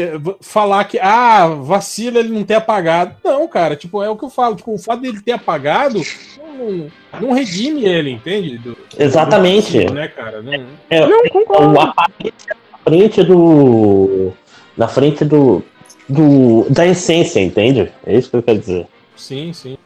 falar 0.40 0.82
que, 0.86 0.98
ah, 0.98 1.46
vacila 1.46 2.18
ele 2.18 2.30
não 2.30 2.42
ter 2.42 2.54
apagado. 2.54 3.14
Não, 3.24 3.46
cara, 3.46 3.76
tipo, 3.76 4.02
é 4.02 4.10
o 4.10 4.16
que 4.16 4.24
eu 4.24 4.28
falo. 4.30 4.56
Tipo, 4.56 4.74
o 4.74 4.78
fato 4.78 5.02
dele 5.02 5.20
ter 5.22 5.30
apagado 5.30 6.00
não, 6.58 6.90
não 7.20 7.32
redime 7.32 7.84
ele, 7.84 8.10
entende? 8.10 8.58
Do- 8.58 8.76
Exatamente. 8.98 9.84
do- 9.84 9.94
né, 9.94 10.08
cara? 10.08 10.42
Não, 10.42 10.52
É, 10.90 11.06
Não, 11.06 11.20
o 11.20 11.30
concordo. 11.30 11.72
na 11.74 11.94
frente 12.84 13.22
do. 13.22 14.32
Na 14.76 14.88
frente 14.88 15.24
do. 15.24 15.62
do 16.08 16.66
da 16.70 16.86
essência, 16.86 17.40
entende? 17.40 17.90
É 18.06 18.16
isso 18.16 18.30
que 18.30 18.36
eu 18.36 18.42
quero 18.42 18.58
dizer. 18.58 18.86
sim, 19.16 19.52
sim. 19.52 19.76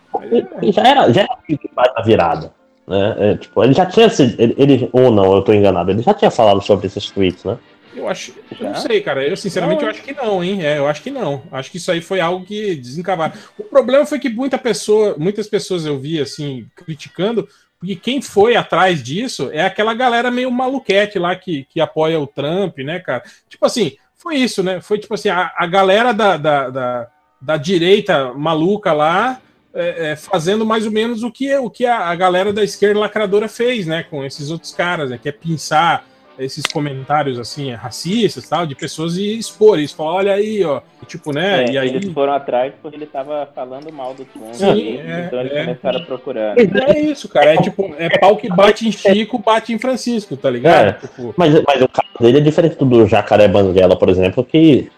E 0.62 0.72
já 0.72 0.82
era, 0.86 1.12
já 1.12 1.22
era 1.22 1.32
o 1.32 1.42
que 1.56 1.70
faz 1.74 1.92
a 1.96 2.02
virada. 2.02 2.52
Né? 2.86 3.14
É, 3.18 3.36
tipo, 3.36 3.62
ele 3.62 3.72
já 3.72 3.86
tinha. 3.86 4.10
se- 4.10 4.34
Ele, 4.38 4.54
ele- 4.58 4.90
ou 4.92 5.10
não, 5.10 5.32
eu 5.36 5.42
tô 5.42 5.52
enganado, 5.52 5.90
ele 5.90 6.02
já 6.02 6.12
tinha 6.12 6.30
falado 6.30 6.60
sobre 6.60 6.86
esses 6.88 7.08
tweets, 7.10 7.44
né? 7.44 7.56
Eu 7.94 8.08
acho. 8.08 8.32
Eu 8.60 8.66
não 8.68 8.74
sei, 8.76 9.00
cara. 9.00 9.24
Eu, 9.26 9.36
sinceramente, 9.36 9.82
eu 9.82 9.90
acho 9.90 10.02
que 10.02 10.12
não, 10.12 10.42
hein? 10.44 10.64
É, 10.64 10.78
eu 10.78 10.86
acho 10.86 11.02
que 11.02 11.10
não. 11.10 11.42
Acho 11.50 11.70
que 11.70 11.76
isso 11.76 11.90
aí 11.90 12.00
foi 12.00 12.20
algo 12.20 12.44
que 12.44 12.74
desencavaram. 12.76 13.32
O 13.58 13.64
problema 13.64 14.06
foi 14.06 14.18
que 14.18 14.28
muita 14.28 14.58
pessoa, 14.58 15.16
muitas 15.18 15.48
pessoas 15.48 15.84
eu 15.86 15.98
vi, 15.98 16.20
assim, 16.20 16.66
criticando, 16.76 17.48
Porque 17.78 17.96
quem 17.96 18.20
foi 18.22 18.56
atrás 18.56 19.02
disso 19.02 19.48
é 19.52 19.62
aquela 19.64 19.94
galera 19.94 20.30
meio 20.30 20.50
maluquete 20.50 21.18
lá 21.18 21.34
que, 21.34 21.64
que 21.70 21.80
apoia 21.80 22.20
o 22.20 22.26
Trump, 22.26 22.78
né, 22.78 23.00
cara? 23.00 23.22
Tipo 23.48 23.64
assim, 23.66 23.96
foi 24.20 24.36
isso, 24.36 24.62
né? 24.62 24.82
Foi 24.82 24.98
tipo 24.98 25.14
assim, 25.14 25.30
a, 25.30 25.50
a 25.56 25.66
galera 25.66 26.12
da, 26.12 26.36
da, 26.36 26.70
da, 26.70 27.08
da 27.40 27.56
direita 27.56 28.34
maluca 28.34 28.92
lá 28.92 29.40
é, 29.72 30.10
é, 30.10 30.16
fazendo 30.16 30.66
mais 30.66 30.84
ou 30.84 30.92
menos 30.92 31.22
o 31.22 31.30
que, 31.30 31.56
o 31.56 31.70
que 31.70 31.86
a, 31.86 32.08
a, 32.08 32.14
galera 32.14 32.52
da 32.52 32.62
esquerda 32.62 33.00
lacradora 33.00 33.48
fez, 33.48 33.86
né? 33.86 34.02
Com 34.02 34.22
esses 34.22 34.50
outros 34.50 34.72
caras, 34.72 35.08
né? 35.08 35.18
Que 35.18 35.30
é 35.30 35.32
pensar 35.32 36.06
esses 36.40 36.64
comentários 36.66 37.38
assim, 37.38 37.72
racistas 37.72 38.48
tal, 38.48 38.66
de 38.66 38.74
pessoas 38.74 39.16
e 39.16 39.38
expor 39.38 39.78
isso. 39.78 39.94
Falar, 39.94 40.14
olha 40.14 40.32
aí, 40.34 40.64
ó. 40.64 40.80
Tipo, 41.06 41.32
né? 41.32 41.64
É, 41.64 41.70
e 41.72 41.78
aí... 41.78 41.88
Eles 41.88 42.12
foram 42.12 42.32
atrás 42.32 42.72
porque 42.80 42.96
ele 42.96 43.06
tava 43.06 43.48
falando 43.54 43.92
mal 43.92 44.14
do 44.14 44.24
Trump. 44.24 44.54
Sim, 44.54 44.98
é, 44.98 45.24
então 45.26 45.40
eles 45.40 45.52
é. 45.52 45.64
começaram 45.64 46.00
a 46.00 46.02
procurar. 46.04 46.54
É 46.58 47.00
isso, 47.00 47.28
cara. 47.28 47.54
É 47.54 47.56
tipo, 47.56 47.94
é 47.98 48.18
pau 48.18 48.36
que 48.36 48.48
bate 48.48 48.88
em 48.88 48.92
Chico, 48.92 49.38
bate 49.38 49.72
em 49.72 49.78
Francisco, 49.78 50.36
tá 50.36 50.50
ligado? 50.50 50.88
É, 50.88 50.92
Tipo, 50.92 51.34
Mas, 51.36 51.52
mas 51.66 51.82
o 51.82 51.88
caso 51.88 52.08
dele 52.20 52.38
é 52.38 52.40
diferente 52.40 52.76
do 52.76 53.06
Jacaré 53.06 53.48
Banguela, 53.48 53.96
por 53.96 54.08
exemplo, 54.08 54.44
que 54.44 54.90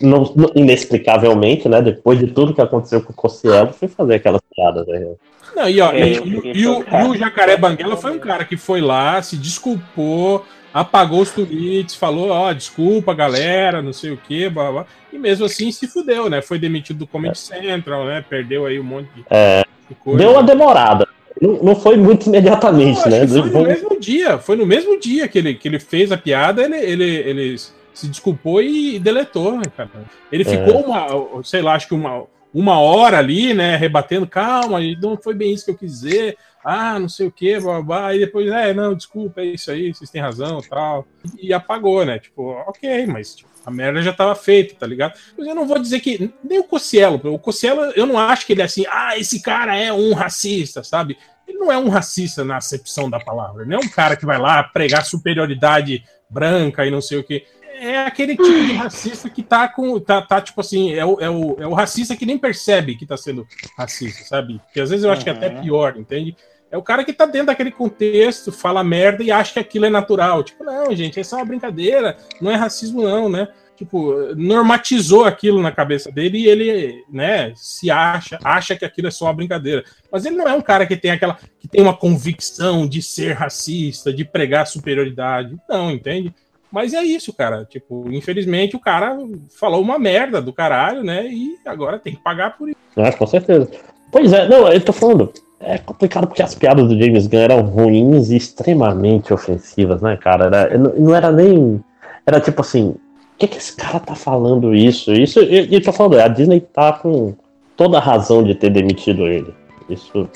não- 0.00 0.32
não- 0.34 0.50
inexplicavelmente, 0.54 1.68
né, 1.68 1.80
depois 1.80 2.18
de 2.18 2.26
tudo 2.26 2.54
que 2.54 2.60
aconteceu 2.60 3.00
com 3.02 3.12
o 3.12 3.16
Cossielo, 3.16 3.72
foi 3.72 3.88
fazer 3.88 4.16
aquelas 4.16 4.40
piadas. 4.54 4.86
Né? 4.86 5.14
Não, 5.54 5.68
e, 5.68 5.80
ó, 5.80 5.92
É, 5.92 6.08
e, 6.12 6.52
e 6.60 6.66
o, 6.66 6.84
e 6.90 7.08
o 7.08 7.16
Jacaré 7.16 7.56
Banguela 7.56 7.96
foi 7.96 8.12
um 8.12 8.18
cara 8.18 8.44
que 8.44 8.56
foi 8.56 8.80
lá, 8.80 9.20
se 9.22 9.36
desculpou, 9.36 10.44
apagou 10.72 11.20
os 11.20 11.30
tweets, 11.30 11.94
falou, 11.94 12.30
ó, 12.30 12.52
desculpa, 12.52 13.12
galera, 13.14 13.82
não 13.82 13.92
sei 13.92 14.10
o 14.12 14.16
quê, 14.16 14.48
blá, 14.48 14.70
blá, 14.72 14.86
e 15.12 15.18
mesmo 15.18 15.44
assim 15.44 15.70
se 15.70 15.86
fudeu, 15.86 16.30
né? 16.30 16.40
Foi 16.40 16.58
demitido 16.58 16.98
do 17.00 17.06
Comedy 17.06 17.38
Central, 17.38 18.06
né? 18.06 18.24
Perdeu 18.28 18.64
aí 18.66 18.80
um 18.80 18.84
monte 18.84 19.08
de, 19.14 19.24
É, 19.30 19.64
coisa. 20.00 20.18
deu 20.18 20.32
uma 20.32 20.42
demorada. 20.42 21.06
Não, 21.40 21.62
não 21.62 21.76
foi 21.76 21.96
muito 21.96 22.26
imediatamente, 22.28 23.06
né? 23.08 23.26
foi 23.26 23.40
no 23.50 23.62
mesmo 23.62 24.00
dia, 24.00 24.38
foi 24.38 24.56
no 24.56 24.64
mesmo 24.66 24.98
dia 25.00 25.26
que 25.28 25.38
ele, 25.38 25.54
que 25.54 25.66
ele 25.68 25.78
fez 25.78 26.12
a 26.12 26.16
piada, 26.16 26.62
ele, 26.62 26.76
ele, 26.76 27.04
ele 27.04 27.56
se 27.92 28.06
desculpou 28.06 28.62
e 28.62 28.98
deletou, 28.98 29.52
né, 29.56 29.64
cara? 29.76 29.90
Ele 30.30 30.42
É. 30.42 30.46
ficou 30.46 30.82
uma, 30.84 31.42
sei 31.42 31.60
lá, 31.60 31.74
acho 31.74 31.88
que 31.88 31.94
uma, 31.94 32.24
uma 32.54 32.78
hora 32.78 33.18
ali, 33.18 33.54
né, 33.54 33.76
rebatendo, 33.76 34.26
calma, 34.26 34.78
não 35.00 35.16
foi 35.16 35.34
bem 35.34 35.52
isso 35.52 35.64
que 35.64 35.70
eu 35.70 35.78
quis 35.78 36.00
dizer, 36.00 36.36
ah, 36.64 36.98
não 36.98 37.08
sei 37.08 37.26
o 37.26 37.32
que, 37.32 37.58
blá, 37.84 38.14
e 38.14 38.18
depois, 38.18 38.46
é, 38.50 38.74
não, 38.74 38.94
desculpa, 38.94 39.40
é 39.40 39.46
isso 39.46 39.70
aí, 39.70 39.92
vocês 39.92 40.10
têm 40.10 40.20
razão, 40.20 40.60
tal, 40.60 41.06
e 41.40 41.52
apagou, 41.52 42.04
né, 42.04 42.18
tipo, 42.18 42.50
ok, 42.66 43.06
mas 43.06 43.34
tipo, 43.36 43.50
a 43.64 43.70
merda 43.70 44.02
já 44.02 44.12
tava 44.12 44.34
feita, 44.34 44.74
tá 44.74 44.86
ligado? 44.86 45.18
Mas 45.36 45.46
eu 45.46 45.54
não 45.54 45.66
vou 45.66 45.78
dizer 45.78 46.00
que, 46.00 46.32
nem 46.42 46.58
o 46.58 46.64
Cossielo, 46.64 47.20
o 47.24 47.38
Cossielo, 47.38 47.92
eu 47.96 48.06
não 48.06 48.18
acho 48.18 48.44
que 48.44 48.52
ele 48.52 48.62
é 48.62 48.64
assim, 48.64 48.84
ah, 48.90 49.16
esse 49.16 49.40
cara 49.40 49.76
é 49.76 49.92
um 49.92 50.12
racista, 50.12 50.82
sabe? 50.82 51.16
Ele 51.46 51.58
não 51.58 51.70
é 51.70 51.78
um 51.78 51.88
racista 51.88 52.44
na 52.44 52.56
acepção 52.56 53.08
da 53.08 53.20
palavra, 53.20 53.64
não 53.64 53.76
é 53.76 53.80
um 53.80 53.88
cara 53.88 54.16
que 54.16 54.26
vai 54.26 54.38
lá 54.38 54.62
pregar 54.62 55.04
superioridade 55.04 56.02
branca 56.28 56.84
e 56.84 56.90
não 56.90 57.00
sei 57.00 57.18
o 57.18 57.24
que. 57.24 57.44
É 57.74 57.98
aquele 57.98 58.36
tipo 58.36 58.48
de 58.48 58.72
racista 58.72 59.28
que 59.28 59.42
tá 59.42 59.68
com. 59.68 59.98
Tá, 59.98 60.22
tá 60.22 60.40
tipo 60.40 60.60
assim, 60.60 60.92
é 60.94 61.04
o, 61.04 61.20
é, 61.20 61.28
o, 61.28 61.56
é 61.58 61.66
o 61.66 61.74
racista 61.74 62.16
que 62.16 62.26
nem 62.26 62.38
percebe 62.38 62.96
que 62.96 63.06
tá 63.06 63.16
sendo 63.16 63.46
racista, 63.76 64.24
sabe? 64.24 64.60
Porque 64.64 64.80
às 64.80 64.90
vezes 64.90 65.04
eu 65.04 65.10
acho 65.10 65.24
que 65.24 65.30
é 65.30 65.32
até 65.32 65.50
pior, 65.50 65.96
entende? 65.96 66.36
É 66.72 66.76
o 66.76 66.82
cara 66.82 67.04
que 67.04 67.12
tá 67.12 67.26
dentro 67.26 67.48
daquele 67.48 67.70
contexto, 67.70 68.50
fala 68.50 68.82
merda 68.82 69.22
e 69.22 69.30
acha 69.30 69.52
que 69.52 69.58
aquilo 69.58 69.84
é 69.84 69.90
natural. 69.90 70.42
Tipo, 70.42 70.64
não, 70.64 70.96
gente, 70.96 71.20
é 71.20 71.36
uma 71.36 71.44
brincadeira, 71.44 72.16
não 72.40 72.50
é 72.50 72.54
racismo, 72.54 73.02
não, 73.02 73.28
né? 73.28 73.48
Tipo, 73.76 74.34
normatizou 74.36 75.24
aquilo 75.24 75.60
na 75.60 75.70
cabeça 75.70 76.10
dele 76.10 76.38
e 76.38 76.46
ele, 76.46 77.04
né, 77.10 77.52
se 77.56 77.90
acha, 77.90 78.38
acha 78.42 78.76
que 78.76 78.84
aquilo 78.84 79.08
é 79.08 79.10
só 79.10 79.26
uma 79.26 79.34
brincadeira. 79.34 79.84
Mas 80.10 80.24
ele 80.24 80.36
não 80.36 80.48
é 80.48 80.54
um 80.54 80.62
cara 80.62 80.86
que 80.86 80.96
tem 80.96 81.10
aquela, 81.10 81.36
que 81.58 81.68
tem 81.68 81.82
uma 81.82 81.96
convicção 81.96 82.86
de 82.86 83.02
ser 83.02 83.32
racista, 83.32 84.12
de 84.12 84.24
pregar 84.24 84.66
superioridade. 84.66 85.56
Não, 85.68 85.90
entende? 85.90 86.34
Mas 86.72 86.94
é 86.94 87.02
isso, 87.02 87.32
cara. 87.32 87.64
Tipo, 87.64 88.10
infelizmente 88.10 88.74
o 88.74 88.80
cara 88.80 89.18
falou 89.58 89.82
uma 89.82 89.98
merda 89.98 90.40
do 90.40 90.52
caralho, 90.52 91.04
né? 91.04 91.26
E 91.26 91.58
agora 91.66 91.98
tem 91.98 92.14
que 92.14 92.22
pagar 92.22 92.56
por 92.56 92.68
isso. 92.68 92.78
Ah, 92.96 93.12
com 93.12 93.26
certeza. 93.26 93.70
Pois 94.10 94.32
é, 94.32 94.48
não, 94.48 94.68
eu 94.68 94.80
tô 94.80 94.92
falando. 94.92 95.32
É 95.60 95.78
complicado 95.78 96.26
porque 96.26 96.42
as 96.42 96.54
piadas 96.54 96.88
do 96.88 96.98
James 96.98 97.26
Gunn 97.26 97.38
eram 97.38 97.62
ruins 97.62 98.30
e 98.30 98.36
extremamente 98.36 99.32
ofensivas, 99.32 100.02
né, 100.02 100.16
cara? 100.16 100.46
Era, 100.46 100.78
não 100.78 101.14
era 101.14 101.30
nem. 101.30 101.82
Era 102.26 102.40
tipo 102.40 102.62
assim, 102.62 102.88
o 102.88 102.98
que, 103.38 103.46
que 103.46 103.58
esse 103.58 103.76
cara 103.76 104.00
tá 104.00 104.14
falando 104.14 104.74
isso? 104.74 105.12
Isso, 105.12 105.40
e 105.40 105.72
eu 105.72 105.82
tô 105.82 105.92
falando, 105.92 106.18
a 106.18 106.26
Disney 106.26 106.60
tá 106.60 106.92
com 106.92 107.34
toda 107.76 107.98
a 107.98 108.00
razão 108.00 108.42
de 108.42 108.54
ter 108.54 108.70
demitido 108.70 109.26
ele. 109.26 109.54
Isso. 109.88 110.28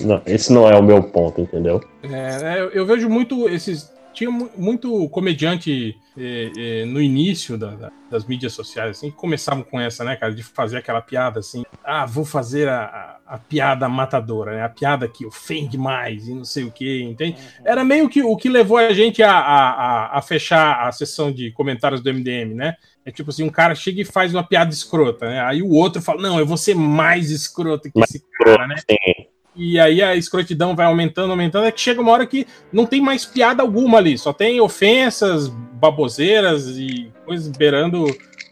Não, 0.00 0.20
esse 0.26 0.52
não 0.52 0.68
é 0.68 0.76
o 0.76 0.82
meu 0.82 1.02
ponto, 1.02 1.40
entendeu? 1.40 1.80
É, 2.02 2.60
eu, 2.60 2.70
eu 2.70 2.86
vejo 2.86 3.08
muito 3.08 3.48
esses. 3.48 3.92
Tinha 4.18 4.30
mu- 4.32 4.50
muito 4.56 5.08
comediante 5.10 5.96
eh, 6.20 6.50
eh, 6.56 6.84
no 6.86 7.00
início 7.00 7.56
da- 7.56 7.76
da- 7.76 7.92
das 8.10 8.24
mídias 8.24 8.52
sociais, 8.52 8.90
assim, 8.96 9.10
que 9.12 9.16
começavam 9.16 9.62
com 9.62 9.80
essa, 9.80 10.02
né, 10.02 10.16
cara, 10.16 10.34
de 10.34 10.42
fazer 10.42 10.78
aquela 10.78 11.00
piada 11.00 11.38
assim, 11.38 11.62
ah, 11.84 12.04
vou 12.04 12.24
fazer 12.24 12.68
a, 12.68 12.80
a- 12.82 13.34
a 13.34 13.38
piada 13.38 13.88
matadora, 13.88 14.56
né, 14.56 14.62
a 14.64 14.68
piada 14.68 15.06
que 15.06 15.24
ofende 15.24 15.78
mais 15.78 16.26
e 16.26 16.34
não 16.34 16.44
sei 16.44 16.64
o 16.64 16.72
que, 16.72 17.00
entende? 17.04 17.36
Era 17.64 17.84
meio 17.84 18.08
que 18.08 18.20
o 18.20 18.36
que 18.36 18.48
levou 18.48 18.76
a 18.78 18.92
gente 18.92 19.22
a, 19.22 19.30
a, 19.30 19.70
a- 19.70 20.18
a 20.18 20.22
fechar 20.22 20.88
a 20.88 20.90
sessão 20.90 21.30
de 21.30 21.52
comentários 21.52 22.00
do 22.00 22.10
MDM, 22.10 22.54
né? 22.54 22.74
É 23.06 23.12
tipo 23.12 23.30
assim, 23.30 23.44
um 23.44 23.48
cara 23.50 23.74
chega 23.76 24.00
e 24.00 24.04
faz 24.04 24.34
uma 24.34 24.42
piada 24.42 24.72
escrota, 24.72 25.28
né? 25.28 25.40
Aí 25.42 25.62
o 25.62 25.70
outro 25.70 26.02
fala, 26.02 26.20
não, 26.20 26.40
eu 26.40 26.44
vou 26.46 26.56
ser 26.56 26.74
mais 26.74 27.30
escroto 27.30 27.88
que 27.92 27.96
Mais 27.98 28.10
esse 28.10 28.24
cara, 28.42 28.66
né? 28.66 28.74
Sim. 28.78 29.27
E 29.58 29.78
aí 29.80 30.00
a 30.00 30.14
escrotidão 30.14 30.76
vai 30.76 30.86
aumentando, 30.86 31.32
aumentando, 31.32 31.66
é 31.66 31.72
que 31.72 31.80
chega 31.80 32.00
uma 32.00 32.12
hora 32.12 32.24
que 32.24 32.46
não 32.72 32.86
tem 32.86 33.00
mais 33.00 33.26
piada 33.26 33.60
alguma 33.60 33.98
ali, 33.98 34.16
só 34.16 34.32
tem 34.32 34.60
ofensas, 34.60 35.48
baboseiras 35.48 36.68
e 36.78 37.12
coisas 37.26 37.48
beirando 37.48 38.06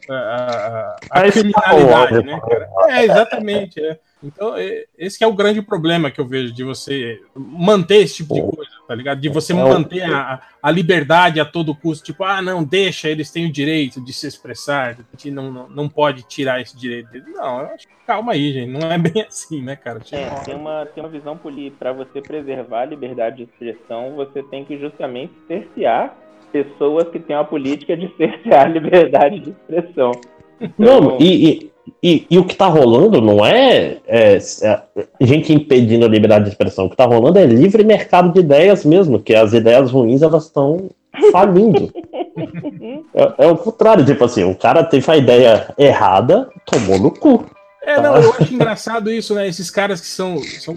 a, 0.09 0.13
a, 0.13 0.95
a 1.09 1.21
Aí 1.21 1.31
fica 1.31 1.61
criminalidade, 1.61 2.25
né, 2.25 2.39
cara? 2.41 2.69
É, 2.89 3.05
exatamente. 3.05 3.79
É. 3.79 3.97
Então, 4.23 4.55
esse 4.97 5.17
que 5.17 5.23
é 5.23 5.27
o 5.27 5.33
grande 5.33 5.61
problema 5.61 6.09
que 6.09 6.19
eu 6.19 6.25
vejo 6.25 6.51
de 6.51 6.63
você 6.63 7.21
manter 7.35 7.97
esse 7.97 8.17
tipo 8.17 8.33
de 8.33 8.41
coisa, 8.41 8.71
tá 8.87 8.95
ligado? 8.95 9.21
De 9.21 9.29
você 9.29 9.53
É 9.53 9.55
manter 9.55 10.03
a, 10.03 10.41
a 10.61 10.71
liberdade 10.71 11.39
a 11.39 11.45
todo 11.45 11.75
custo, 11.75 12.05
tipo, 12.05 12.23
ah, 12.23 12.41
não, 12.41 12.63
deixa, 12.63 13.09
eles 13.09 13.31
têm 13.31 13.45
o 13.45 13.51
direito 13.51 14.01
de 14.01 14.11
se 14.11 14.27
expressar, 14.27 14.89
a 14.89 15.17
gente 15.17 15.29
não, 15.29 15.51
não, 15.51 15.69
não 15.69 15.89
pode 15.89 16.23
tirar 16.23 16.59
esse 16.59 16.75
direito 16.75 17.11
deles. 17.11 17.27
Não, 17.33 17.61
eu 17.61 17.67
acho 17.67 17.87
que 17.87 17.93
calma 18.07 18.33
aí, 18.33 18.53
gente, 18.53 18.71
não 18.71 18.91
é 18.91 18.97
bem 18.97 19.21
assim, 19.21 19.61
né, 19.61 19.75
cara? 19.75 19.99
Uma 19.99 20.19
É, 20.19 20.29
tem 20.43 20.55
uma, 20.55 20.85
tem 20.87 21.03
uma 21.03 21.09
visão 21.09 21.37
política. 21.37 21.77
Para 21.77 21.93
você 21.93 22.21
preservar 22.21 22.81
a 22.81 22.85
liberdade 22.85 23.37
de 23.37 23.43
expressão, 23.43 24.15
você 24.15 24.41
tem 24.43 24.65
que 24.65 24.79
justamente 24.79 25.33
cercear 25.47 26.17
pessoas 26.51 27.07
que 27.09 27.19
têm 27.19 27.35
uma 27.35 27.45
política 27.45 27.95
de 27.95 28.11
cercear 28.17 28.65
a 28.65 28.69
liberdade 28.69 29.39
de 29.41 29.49
expressão. 29.51 30.11
Então, 30.59 31.01
Não, 31.01 31.17
e, 31.19 31.49
e, 31.49 31.71
e, 32.01 32.25
e 32.29 32.37
o 32.37 32.45
que 32.45 32.55
tá 32.55 32.67
rolando 32.67 33.21
não 33.21 33.45
é, 33.45 33.97
é, 34.07 34.37
é 34.37 34.81
gente 35.21 35.53
impedindo 35.53 36.05
a 36.05 36.09
liberdade 36.09 36.45
de 36.45 36.51
expressão. 36.51 36.85
O 36.85 36.89
que 36.89 36.95
tá 36.95 37.05
rolando 37.05 37.39
é 37.39 37.45
livre 37.45 37.83
mercado 37.83 38.31
de 38.33 38.39
ideias 38.39 38.85
mesmo, 38.85 39.19
que 39.19 39.33
as 39.33 39.53
ideias 39.53 39.91
ruins 39.91 40.21
elas 40.21 40.45
estão 40.45 40.89
falindo. 41.31 41.91
é, 43.13 43.45
é 43.45 43.47
o 43.47 43.57
contrário, 43.57 44.05
tipo 44.05 44.23
assim, 44.23 44.43
o 44.43 44.55
cara 44.55 44.83
teve 44.83 45.11
a 45.11 45.17
ideia 45.17 45.73
errada, 45.77 46.49
tomou 46.65 46.99
no 46.99 47.11
cu. 47.11 47.45
É, 47.83 48.01
não, 48.01 48.17
eu 48.17 48.33
acho 48.33 48.53
engraçado 48.53 49.09
isso, 49.09 49.33
né? 49.33 49.47
Esses 49.47 49.71
caras 49.71 50.01
que 50.01 50.07
são, 50.07 50.37
são 50.43 50.75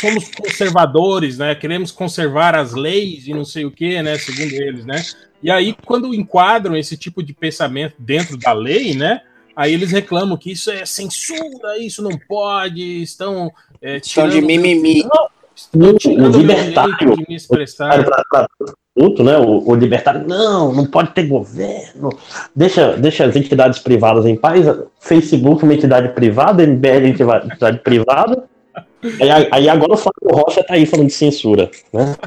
somos 0.00 0.30
conservadores, 0.30 1.36
né? 1.36 1.54
Queremos 1.54 1.90
conservar 1.90 2.54
as 2.54 2.72
leis 2.72 3.26
e 3.26 3.34
não 3.34 3.44
sei 3.44 3.66
o 3.66 3.70
que, 3.70 4.00
né? 4.00 4.16
Segundo 4.16 4.52
eles, 4.54 4.86
né? 4.86 5.02
E 5.42 5.50
aí, 5.50 5.76
quando 5.84 6.14
enquadram 6.14 6.74
esse 6.74 6.96
tipo 6.96 7.22
de 7.22 7.34
pensamento 7.34 7.96
dentro 7.98 8.38
da 8.38 8.54
lei, 8.54 8.94
né? 8.94 9.20
Aí 9.56 9.72
eles 9.72 9.90
reclamam 9.92 10.36
que 10.36 10.50
isso 10.52 10.70
é 10.70 10.84
censura, 10.84 11.78
isso 11.78 12.02
não 12.02 12.18
pode, 12.28 13.02
estão 13.02 13.50
é, 13.80 13.96
Estão 13.98 14.28
de 14.28 14.40
mimimi. 14.40 15.04
estão 15.54 15.94
tirando 15.96 16.18
O 16.18 16.30
meu 16.30 16.40
libertário, 16.40 17.16
de 17.16 17.24
me 17.28 17.34
expressar. 17.36 18.04
Pra- 18.04 18.24
pra- 18.30 18.48
puto, 18.96 19.22
né? 19.24 19.36
O, 19.38 19.68
o 19.70 19.74
libertário, 19.74 20.26
não, 20.26 20.72
não 20.72 20.86
pode 20.86 21.10
ter 21.12 21.26
governo. 21.26 22.10
Deixa, 22.54 22.96
deixa 22.96 23.24
as 23.24 23.34
entidades 23.36 23.78
privadas 23.80 24.24
em 24.26 24.36
paz. 24.36 24.64
Facebook, 25.00 25.62
uma 25.64 25.74
entidade 25.74 26.08
privada, 26.14 26.62
MBL, 26.66 27.06
entidade 27.08 27.46
entidade 27.46 27.78
privada. 27.78 28.44
Aí, 29.20 29.48
aí 29.52 29.68
agora 29.68 29.92
o 29.92 29.96
Fábio 29.96 30.30
Rocha 30.32 30.64
tá 30.64 30.74
aí 30.74 30.86
falando 30.86 31.08
de 31.08 31.12
censura, 31.12 31.70
né? 31.92 32.16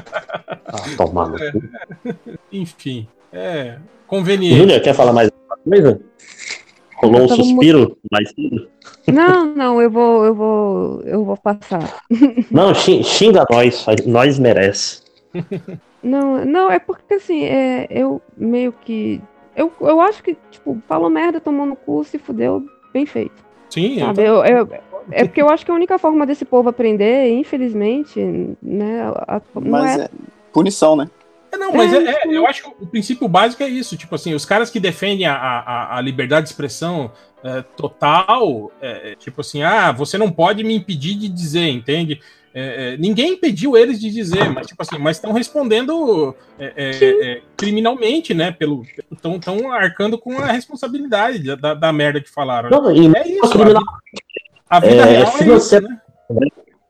Ah, 0.70 0.84
tomar 0.98 1.30
cu. 1.32 1.38
Enfim, 2.52 3.08
é 3.32 3.76
conveniente. 4.06 4.56
Júlia, 4.58 4.80
quer 4.80 4.94
falar 4.94 5.14
mais 5.14 5.30
alguma 5.30 5.58
coisa? 5.82 6.00
Rolou 6.98 7.22
um 7.22 7.28
suspiro 7.28 7.96
mais 8.10 8.30
cedo? 8.30 8.68
Não, 9.06 9.46
não, 9.46 9.80
eu 9.80 9.90
vou, 9.90 10.24
eu 10.24 10.34
vou, 10.34 11.02
eu 11.02 11.24
vou 11.24 11.36
passar. 11.36 12.02
Não, 12.50 12.74
xi- 12.74 13.02
xinga 13.02 13.44
nós, 13.50 13.86
nós 14.06 14.38
merece. 14.38 15.02
Não, 16.00 16.44
não, 16.44 16.70
é 16.70 16.78
porque 16.78 17.14
assim, 17.14 17.42
é, 17.42 17.88
eu 17.90 18.22
meio 18.36 18.72
que. 18.72 19.20
Eu, 19.56 19.72
eu 19.80 20.00
acho 20.00 20.22
que, 20.22 20.36
tipo, 20.48 20.80
falou 20.86 21.10
merda, 21.10 21.40
tomou 21.40 21.66
no 21.66 21.74
cu, 21.74 22.04
se 22.04 22.18
fudeu, 22.18 22.64
bem 22.92 23.04
feito. 23.04 23.34
Sim, 23.68 23.98
Sabe, 23.98 24.22
eu, 24.22 24.44
eu- 24.44 24.68
é 25.10 25.24
porque 25.24 25.42
eu 25.42 25.48
acho 25.48 25.64
que 25.64 25.72
a 25.72 25.74
única 25.74 25.98
forma 25.98 26.24
desse 26.24 26.44
povo 26.44 26.68
aprender, 26.68 27.30
infelizmente, 27.30 28.20
né, 28.62 29.02
a- 29.26 29.42
não 29.56 29.70
Mas 29.72 29.98
é, 29.98 30.04
é 30.04 30.10
punição, 30.52 30.94
né? 30.94 31.08
É, 31.50 31.56
não, 31.56 31.72
mas 31.72 31.92
É, 31.92 31.96
é- 31.98 32.10
é- 32.24 32.36
eu 32.36 32.46
acho 32.46 32.62
que 32.62 32.68
o 32.80 32.86
princípio 32.86 33.26
básico 33.28 33.62
é 33.62 33.68
isso. 33.68 33.96
Tipo 33.96 34.14
assim, 34.14 34.34
os 34.34 34.44
caras 34.44 34.70
que 34.70 34.78
defendem 34.80 35.26
a, 35.26 35.34
a, 35.34 35.96
a 35.96 36.00
liberdade 36.00 36.44
de 36.46 36.50
expressão 36.52 37.10
é, 37.42 37.62
total, 37.76 38.70
é, 38.82 39.12
é, 39.12 39.14
tipo 39.14 39.40
assim, 39.40 39.62
ah, 39.62 39.92
você 39.92 40.18
não 40.18 40.30
pode 40.30 40.62
me 40.64 40.74
impedir 40.74 41.14
de 41.14 41.28
dizer, 41.28 41.68
entende? 41.68 42.20
É, 42.54 42.94
é, 42.94 42.96
ninguém 42.96 43.34
impediu 43.34 43.76
eles 43.76 44.00
de 44.00 44.10
dizer, 44.10 44.50
mas 44.50 44.66
tipo 44.66 44.82
assim, 44.82 44.98
mas 44.98 45.16
estão 45.18 45.32
respondendo 45.32 46.34
é, 46.58 46.72
é, 46.76 47.30
é, 47.32 47.42
criminalmente, 47.56 48.34
né? 48.34 48.50
Pelo 48.50 48.82
estão 49.12 49.70
arcando 49.70 50.18
com 50.18 50.36
a 50.38 50.46
responsabilidade 50.50 51.40
da, 51.44 51.54
da, 51.54 51.74
da 51.74 51.92
merda 51.92 52.20
que 52.20 52.30
falaram. 52.30 52.70
né? 52.70 52.76
Não, 52.76 52.90
e 52.90 53.06
É 53.16 53.28
isso. 53.28 53.50
criminal- 53.50 53.82
A, 54.68 54.80
vi- 54.80 54.86
a 54.88 54.90
vida 54.90 55.02
É, 55.02 55.04
real 55.04 55.22
é 55.22 55.28
isso, 55.28 55.38
financeiro- 55.38 55.88
né? 55.88 55.98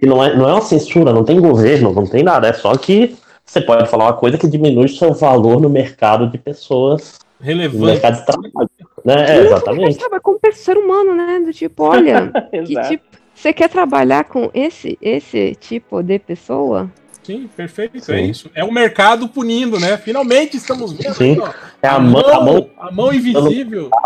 E 0.00 0.06
não 0.06 0.24
é, 0.24 0.34
não 0.34 0.48
é 0.48 0.52
uma 0.54 0.62
censura, 0.62 1.12
não 1.12 1.24
tem 1.24 1.40
governo, 1.40 1.92
não 1.92 2.06
tem 2.06 2.22
nada. 2.22 2.48
É 2.48 2.52
só 2.52 2.74
que 2.76 3.16
você 3.48 3.62
pode 3.62 3.88
falar 3.88 4.04
uma 4.04 4.12
coisa 4.12 4.36
que 4.36 4.46
diminui 4.46 4.84
o 4.84 4.88
seu 4.88 5.14
valor 5.14 5.58
no 5.58 5.70
mercado 5.70 6.28
de 6.28 6.36
pessoas, 6.36 7.18
no 7.40 7.46
Relevante. 7.46 7.86
mercado 7.86 8.18
de 8.18 8.26
trabalho. 8.26 8.70
Né? 9.02 9.14
É, 9.26 9.38
exatamente. 9.38 9.94
sabe, 9.98 10.20
como 10.20 10.38
ser 10.52 10.76
humano, 10.76 11.14
né? 11.14 11.40
Do 11.40 11.50
tipo, 11.50 11.84
olha, 11.84 12.30
que 12.52 12.80
tipo, 12.88 13.04
você 13.34 13.52
quer 13.54 13.70
trabalhar 13.70 14.24
com 14.24 14.50
esse, 14.52 14.98
esse 15.00 15.54
tipo 15.54 16.02
de 16.02 16.18
pessoa? 16.18 16.90
Sim, 17.28 17.46
perfeito. 17.54 17.98
É 17.98 18.00
Sim. 18.00 18.24
isso. 18.30 18.50
É 18.54 18.64
o 18.64 18.72
mercado 18.72 19.28
punindo, 19.28 19.78
né? 19.78 19.98
Finalmente 19.98 20.56
estamos 20.56 20.92
vendo. 20.94 21.12
Sim. 21.14 21.38
ó, 21.40 21.50
É 21.82 21.86
a 21.88 21.98
mão, 21.98 22.26
a 22.26 22.40
mão 22.42 22.70
a 22.78 22.90
mão 22.90 23.12
invisível. 23.12 23.90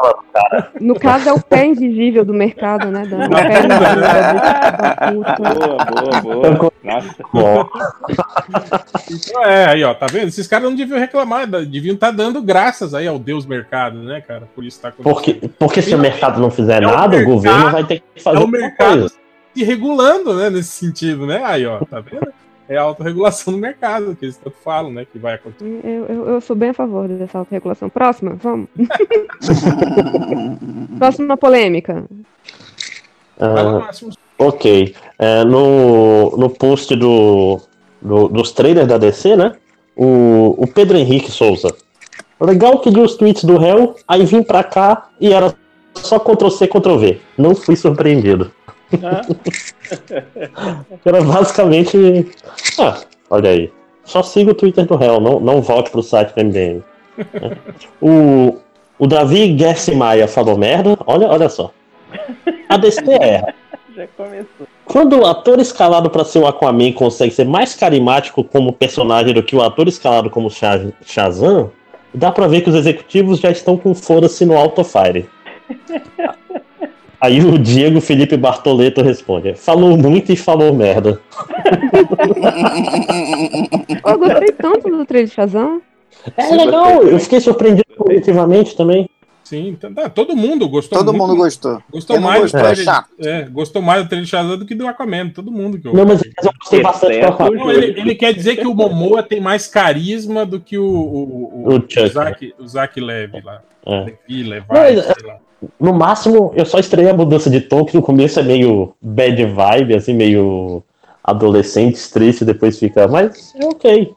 No 0.81 0.99
caso, 0.99 1.29
é 1.29 1.33
o 1.33 1.41
pé 1.41 1.67
invisível 1.67 2.25
do 2.25 2.33
mercado, 2.35 2.91
né? 2.91 3.05
Da, 3.07 3.17
o 3.17 3.29
Da 3.29 3.37
pé 3.43 3.63
bunda, 3.63 3.75
invisível 3.75 4.01
da 4.01 4.95
puta. 5.13 5.55
Boa, 5.55 6.21
boa, 6.23 6.51
boa. 6.51 6.73
Nossa. 6.83 7.15
Ó, 7.35 7.67
Então, 9.11 9.45
é, 9.45 9.67
aí, 9.67 9.85
ó, 9.85 9.95
tá 9.95 10.07
vendo? 10.07 10.29
Esses 10.29 10.47
caras 10.49 10.69
não 10.69 10.75
deviam 10.77 10.99
reclamar, 10.99 11.47
deviam 11.47 11.95
estar 11.95 12.11
dando 12.11 12.43
graças 12.43 12.95
aí 12.95 13.07
ao 13.07 13.19
Deus 13.19 13.47
mercado, 13.47 13.99
né, 14.03 14.21
cara? 14.21 14.49
Por 14.55 14.65
isso 14.65 14.81
tá 14.81 14.89
acontecendo. 14.89 15.15
porque, 15.15 15.49
porque 15.59 15.83
se 15.83 15.95
o 15.95 15.99
mercado 15.99 16.41
não 16.41 16.51
fizer 16.51 16.83
É 16.83 16.87
o 16.87 16.91
nada, 16.91 17.07
o 17.17 17.19
mercado- 17.19 17.25
governo 17.35 17.71
vai 17.71 17.85
ter 17.85 18.01
que 18.01 18.05
É 18.17 18.21
fazer 18.21 18.39
o 18.39 18.41
alguma 18.41 18.59
mercado 18.59 18.99
coisa. 19.01 19.15
se 19.55 19.65
regulando, 19.65 20.35
né, 20.35 20.51
nesse 20.51 20.71
sentido, 20.71 21.27
né? 21.27 21.43
Aí, 21.45 21.65
ó, 21.67 21.79
tá 21.85 22.01
vendo? 22.01 22.33
É 22.73 22.79
a 22.79 22.83
autorregulação 22.83 23.53
do 23.53 23.59
mercado, 23.59 24.17
que 24.19 24.25
eles 24.25 24.37
tanto 24.39 24.57
falam, 24.65 24.91
né, 24.91 25.05
que 25.11 25.19
vai 25.19 25.35
acontecer. 25.35 25.81
Eu, 25.85 26.07
eu, 26.07 26.29
eu 26.29 26.41
sou 26.41 26.57
bem 26.57 26.71
a 26.71 26.75
favor 26.75 27.07
dessa 27.09 27.39
autorregulação. 27.39 27.89
Próxima, 27.91 28.35
vamos. 28.41 28.69
Próxima 30.99 31.37
polêmica. 31.37 32.05
Máximo. 33.39 34.13
ok. 34.39 34.95
É, 35.19 35.45
no, 35.45 36.37
no 36.37 36.51
post 36.51 36.95
do, 36.97 37.61
do- 38.01 38.29
dos 38.29 38.53
trailers 38.53 38.89
da 38.89 38.99
DC, 38.99 39.37
né? 39.37 39.53
O, 39.97 40.55
o 40.59 40.67
Pedro 40.67 40.97
Henrique 40.97 41.31
Souza. 41.31 41.69
Legal 42.41 42.79
que 42.81 42.91
li 42.91 43.01
os 43.01 43.15
tweets 43.17 43.45
do 43.45 43.57
réu, 43.57 43.95
aí 44.09 44.25
vim 44.25 44.43
pra 44.43 44.65
cá 44.65 45.09
e 45.21 45.33
era 45.33 45.55
só 45.95 46.19
Ctrl-C, 46.19 46.67
Ctrl-V. 46.67 47.21
Não 47.39 47.55
fui 47.55 47.77
surpreendido. 47.77 48.51
Ah, 49.03 49.23
Era 51.05 51.23
basicamente. 51.23 52.31
Ah, 52.79 52.99
olha 53.31 53.51
aí. 53.51 53.73
Só 54.05 54.23
siga 54.23 54.51
o 54.51 54.55
Twitter 54.55 54.85
do 54.85 54.97
réu, 54.97 55.21
não, 55.21 55.39
não 55.41 55.63
volte 55.63 55.91
pro 55.91 56.03
site 56.03 56.35
do 56.35 56.45
MDM. 56.45 56.83
o, 58.03 58.59
o 58.99 59.07
Davi 59.07 59.57
Gersi 59.57 59.95
Maia 59.95 60.27
falou 60.27 60.57
merda. 60.59 60.97
Olha, 61.07 61.29
olha 61.29 61.49
só. 61.49 61.71
A 62.69 62.77
DC 62.77 63.01
erra. 63.21 63.55
já 63.95 64.07
começou. 64.17 64.67
Quando 64.85 65.21
o 65.21 65.27
ator 65.27 65.59
escalado 65.61 66.11
para 66.11 66.25
ser 66.25 66.41
o 66.41 66.47
Aquaman 66.47 66.93
consegue 66.93 67.33
ser 67.33 67.47
mais 67.47 67.75
carismático 67.75 68.43
como 68.45 68.73
personagem 68.73 69.33
do 69.33 69.43
que 69.43 69.55
o 69.57 69.63
ator 69.63 69.87
escalado 69.89 70.29
como 70.29 70.51
Sha- 70.51 70.87
Shazam, 71.07 71.71
dá 72.13 72.31
pra 72.33 72.47
ver 72.49 72.63
que 72.63 72.69
os 72.71 72.75
executivos 72.75 73.39
já 73.39 73.51
estão 73.51 73.77
com 73.77 73.95
foda-se 73.95 74.45
no 74.45 74.57
Autofire. 74.57 75.29
Aí 77.23 77.39
o 77.41 77.57
Diego 77.57 78.01
Felipe 78.01 78.37
Bartoleto 78.37 79.01
responde: 79.01 79.55
falou 79.55 79.97
muito 79.97 80.33
e 80.33 80.37
falou 80.37 80.75
merda. 80.75 81.21
Eu 84.05 84.19
gostei 84.19 84.49
tanto 84.53 84.89
do 84.91 85.05
trailer 85.07 85.29
de 85.29 85.35
Shazam. 85.35 85.81
É 86.37 86.55
legal, 86.55 87.03
eu 87.05 87.19
fiquei 87.19 87.41
surpreendido 87.41 87.87
positivamente 87.97 88.77
também. 88.77 89.09
Sim, 89.45 89.77
tá- 89.95 90.09
todo 90.09 90.37
mundo 90.37 90.69
gostou 90.69 90.99
Todo 90.99 91.13
muito. 91.13 91.27
mundo 91.27 91.37
gostou. 91.37 91.83
Gostou 91.91 92.17
Quem 92.17 92.25
mais 92.25 92.43
gostou 92.43 92.61
do 92.61 92.67
é 92.67 92.73
trailer- 92.75 92.85
chato. 92.95 93.09
é, 93.21 93.43
gostou 93.51 93.83
mais 93.83 94.03
do 94.03 94.09
trailer 94.09 94.25
de 94.25 94.31
Shazam 94.31 94.59
do 94.59 94.65
que 94.67 94.75
do 94.75 94.87
Aquaman, 94.87 95.29
todo 95.31 95.51
mundo 95.51 95.79
que 95.79 95.89
eu 95.89 95.93
Não, 95.95 96.07
mas 96.07 96.23
eu 96.23 96.53
gostei 96.59 96.81
bastante 96.83 97.13
do 97.13 97.19
Exceto 97.19 97.33
Aquaman. 97.33 97.57
Não, 97.57 97.71
ele, 97.71 98.01
ele 98.01 98.15
quer 98.15 98.33
dizer 98.33 98.57
que 98.57 98.67
o 98.67 98.75
Momoa 98.75 99.23
tem 99.23 99.41
mais 99.41 99.67
carisma 99.67 100.47
do 100.47 100.61
que 100.61 100.79
o, 100.79 100.85
o, 100.85 101.67
o, 101.67 101.75
O 101.75 102.63
o 102.65 102.69
Zack 102.69 103.01
Levy 103.01 103.41
lá. 103.43 103.61
É. 103.85 104.01
Levi, 104.05 104.43
Levi, 104.45 104.67
Mas, 104.69 105.05
sei 105.05 105.27
lá. 105.27 105.37
No 105.79 105.93
máximo, 105.93 106.53
eu 106.57 106.65
só 106.65 106.79
estranhei 106.79 107.11
a 107.11 107.15
mudança 107.17 107.51
de 107.51 107.61
tom, 107.61 107.85
que 107.85 107.95
no 107.97 108.03
começo 108.03 108.41
é 108.41 108.43
meio 108.43 108.95
bad 109.01 109.45
vibe, 109.45 109.95
assim, 109.95 110.15
meio 110.15 110.83
adolescente, 111.23 112.01
triste, 112.13 112.45
depois 112.45 112.79
fica. 112.79 113.07
Mas 113.07 113.55
é 113.55 113.65
ok. 113.67 114.13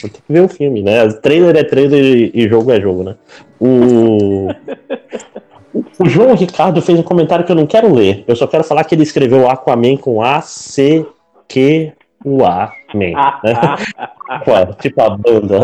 Vou 0.00 0.10
ter 0.10 0.20
que 0.20 0.32
ver 0.32 0.40
o 0.42 0.48
filme, 0.48 0.82
né? 0.82 1.06
Trailer 1.14 1.56
é 1.56 1.64
trailer 1.64 2.30
e- 2.34 2.48
jogo 2.48 2.70
é 2.72 2.80
jogo, 2.80 3.04
né? 3.04 3.14
O. 3.60 4.48
O 5.98 6.06
João 6.08 6.34
Ricardo 6.34 6.82
fez 6.82 6.98
um 6.98 7.02
comentário 7.02 7.44
que 7.46 7.52
eu 7.52 7.56
não 7.56 7.66
quero 7.66 7.94
ler. 7.94 8.24
Eu 8.26 8.34
só 8.36 8.46
quero 8.46 8.64
falar 8.64 8.84
que 8.84 8.94
ele 8.94 9.02
escreveu 9.04 9.48
Aquaman 9.48 9.96
com 9.96 10.20
A-C-Q-U-A. 10.22 11.02
Man, 12.94 13.12
né? 13.42 13.54
Ué, 14.46 14.66
tipo 14.80 15.02
a 15.02 15.10
banda. 15.10 15.60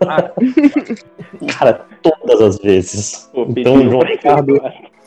Cara, 1.58 1.84
todas 2.02 2.40
as 2.40 2.58
vezes. 2.58 3.30
Pô, 3.32 3.46
Então, 3.48 3.82
João 3.82 4.02
Ricardo, 4.02 4.60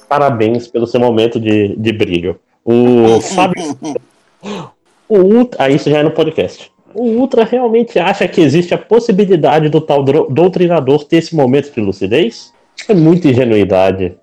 parabéns 0.08 0.68
pelo 0.68 0.88
seu 0.88 1.00
momento 1.00 1.40
de, 1.40 1.76
de 1.76 1.92
brilho. 1.92 2.40
O 2.64 3.20
Fábio. 3.22 3.78
O 5.08 5.18
Ultra, 5.18 5.66
ah, 5.66 5.70
isso 5.70 5.90
já 5.90 5.98
é 5.98 6.04
no 6.04 6.12
podcast. 6.12 6.72
O 6.96 7.04
Ultra 7.04 7.44
realmente 7.44 8.00
acha 8.00 8.26
que 8.30 8.40
existe 8.40 8.74
a 8.74 8.78
possibilidade 8.78 9.68
do 9.68 9.82
tal 9.82 10.02
doutrinador 10.04 11.04
ter 11.04 11.18
esse 11.18 11.36
momento 11.36 11.70
de 11.70 11.82
lucidez? 11.82 12.54
É 12.88 12.94
muita 12.94 13.28
ingenuidade. 13.28 14.16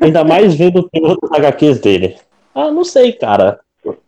Ainda 0.00 0.22
mais 0.22 0.54
vendo 0.54 0.78
o 0.78 0.88
teor 0.88 1.18
HQs 1.32 1.80
dele. 1.80 2.14
Ah, 2.54 2.70
não 2.70 2.84
sei, 2.84 3.12
cara. 3.12 3.58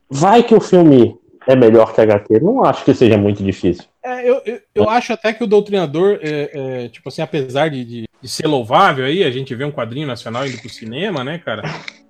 Vai 0.08 0.44
que 0.44 0.54
o 0.54 0.60
filme 0.60 1.16
é 1.46 1.56
melhor 1.56 1.94
que 1.94 2.00
HQ. 2.00 2.40
Não 2.40 2.64
acho 2.64 2.84
que 2.84 2.94
seja 2.94 3.16
muito 3.18 3.42
difícil. 3.42 3.84
É, 4.02 4.28
eu, 4.28 4.40
eu, 4.46 4.60
eu 4.74 4.88
acho 4.90 5.12
até 5.12 5.32
que 5.32 5.42
o 5.44 5.46
Doutrinador, 5.46 6.18
é, 6.22 6.50
é, 6.84 6.88
tipo 6.88 7.08
assim, 7.08 7.22
apesar 7.22 7.68
de, 7.68 7.84
de, 7.84 8.08
de 8.20 8.28
ser 8.28 8.46
louvável 8.46 9.04
aí, 9.04 9.22
a 9.24 9.30
gente 9.30 9.54
vê 9.54 9.64
um 9.64 9.70
quadrinho 9.72 10.06
nacional 10.06 10.46
indo 10.46 10.58
pro 10.58 10.68
cinema, 10.70 11.22
né, 11.24 11.38
cara? 11.38 11.62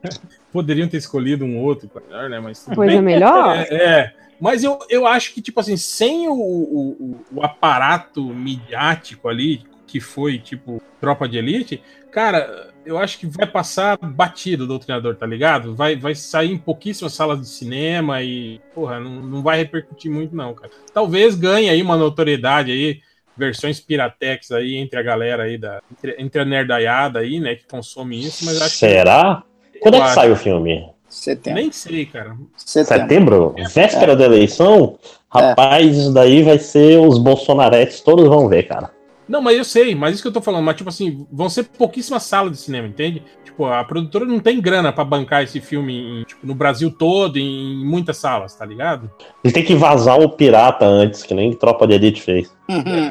Poderiam 0.52 0.88
ter 0.88 0.96
escolhido 0.96 1.44
um 1.44 1.58
outro, 1.58 1.88
melhor, 1.94 2.28
né? 2.30 2.40
Mas 2.40 2.64
Coisa 2.64 2.94
bem. 2.94 3.02
melhor? 3.02 3.56
É, 3.56 3.74
é. 3.74 4.12
mas 4.40 4.64
eu, 4.64 4.78
eu 4.88 5.06
acho 5.06 5.32
que, 5.32 5.40
tipo 5.40 5.60
assim, 5.60 5.76
sem 5.76 6.28
o, 6.28 6.32
o, 6.32 6.90
o- 7.00 7.20
o 7.36 7.42
aparato 7.44 8.22
midiático 8.24 9.28
ali, 9.28 9.62
que 9.86 10.00
foi, 10.00 10.38
tipo, 10.38 10.80
Tropa 11.00 11.28
de 11.28 11.38
Elite, 11.38 11.82
cara, 12.12 12.69
eu 12.90 12.98
acho 12.98 13.18
que 13.18 13.26
vai 13.26 13.46
passar 13.46 13.96
batido 13.96 14.64
o 14.64 14.66
Doutrinador, 14.66 15.14
tá 15.14 15.24
ligado? 15.24 15.76
Vai, 15.76 15.94
vai 15.94 16.12
sair 16.14 16.50
em 16.50 16.58
pouquíssimas 16.58 17.14
salas 17.14 17.40
de 17.40 17.48
cinema 17.48 18.20
e, 18.20 18.60
porra, 18.74 18.98
não, 18.98 19.22
não 19.22 19.42
vai 19.42 19.58
repercutir 19.58 20.10
muito, 20.10 20.34
não, 20.34 20.52
cara. 20.54 20.72
Talvez 20.92 21.36
ganhe 21.36 21.70
aí 21.70 21.80
uma 21.80 21.96
notoriedade 21.96 22.72
aí, 22.72 23.00
versões 23.36 23.78
piratex 23.78 24.50
aí 24.50 24.74
entre 24.74 24.98
a 24.98 25.02
galera 25.02 25.44
aí 25.44 25.56
da. 25.56 25.80
Entre, 25.92 26.16
entre 26.18 26.42
a 26.42 26.44
nerdaiada 26.44 27.20
aí, 27.20 27.38
né, 27.38 27.54
que 27.54 27.64
consome 27.64 28.20
isso, 28.20 28.44
mas 28.44 28.60
acho 28.60 28.72
que. 28.72 28.78
Será? 28.78 29.44
Quando 29.80 29.94
é 29.94 29.98
que 29.98 30.04
acho. 30.04 30.14
sai 30.14 30.32
o 30.32 30.36
filme? 30.36 30.90
Setembro. 31.08 31.60
Nem 31.60 31.72
sei, 31.72 32.06
cara. 32.06 32.36
Setembro. 32.56 33.54
Setembro? 33.54 33.54
Véspera 33.72 34.16
da 34.16 34.24
eleição? 34.24 34.98
Rapaz, 35.28 35.96
isso 35.96 36.12
daí 36.12 36.42
vai 36.42 36.58
ser 36.58 36.98
os 36.98 37.18
bolsonaretes, 37.18 38.00
todos 38.00 38.28
vão 38.28 38.48
ver, 38.48 38.64
cara. 38.64 38.90
Não, 39.30 39.40
mas 39.40 39.56
eu 39.56 39.64
sei, 39.64 39.94
mas 39.94 40.14
isso 40.14 40.22
que 40.22 40.28
eu 40.28 40.32
tô 40.32 40.42
falando, 40.42 40.64
mas 40.64 40.74
tipo 40.74 40.88
assim, 40.88 41.24
vão 41.30 41.48
ser 41.48 41.62
pouquíssimas 41.62 42.24
salas 42.24 42.50
de 42.50 42.58
cinema, 42.58 42.88
entende? 42.88 43.22
Tipo, 43.44 43.64
a 43.66 43.84
produtora 43.84 44.24
não 44.24 44.40
tem 44.40 44.60
grana 44.60 44.92
pra 44.92 45.04
bancar 45.04 45.44
esse 45.44 45.60
filme 45.60 45.94
em, 45.96 46.24
tipo, 46.24 46.44
no 46.44 46.52
Brasil 46.52 46.90
todo, 46.90 47.38
em 47.38 47.86
muitas 47.86 48.16
salas, 48.16 48.56
tá 48.56 48.66
ligado? 48.66 49.08
Ele 49.44 49.54
tem 49.54 49.64
que 49.64 49.76
vazar 49.76 50.18
o 50.18 50.30
pirata 50.30 50.84
antes, 50.84 51.22
que 51.22 51.32
nem 51.32 51.54
Tropa 51.54 51.86
de 51.86 51.94
Elite 51.94 52.20
fez. 52.20 52.52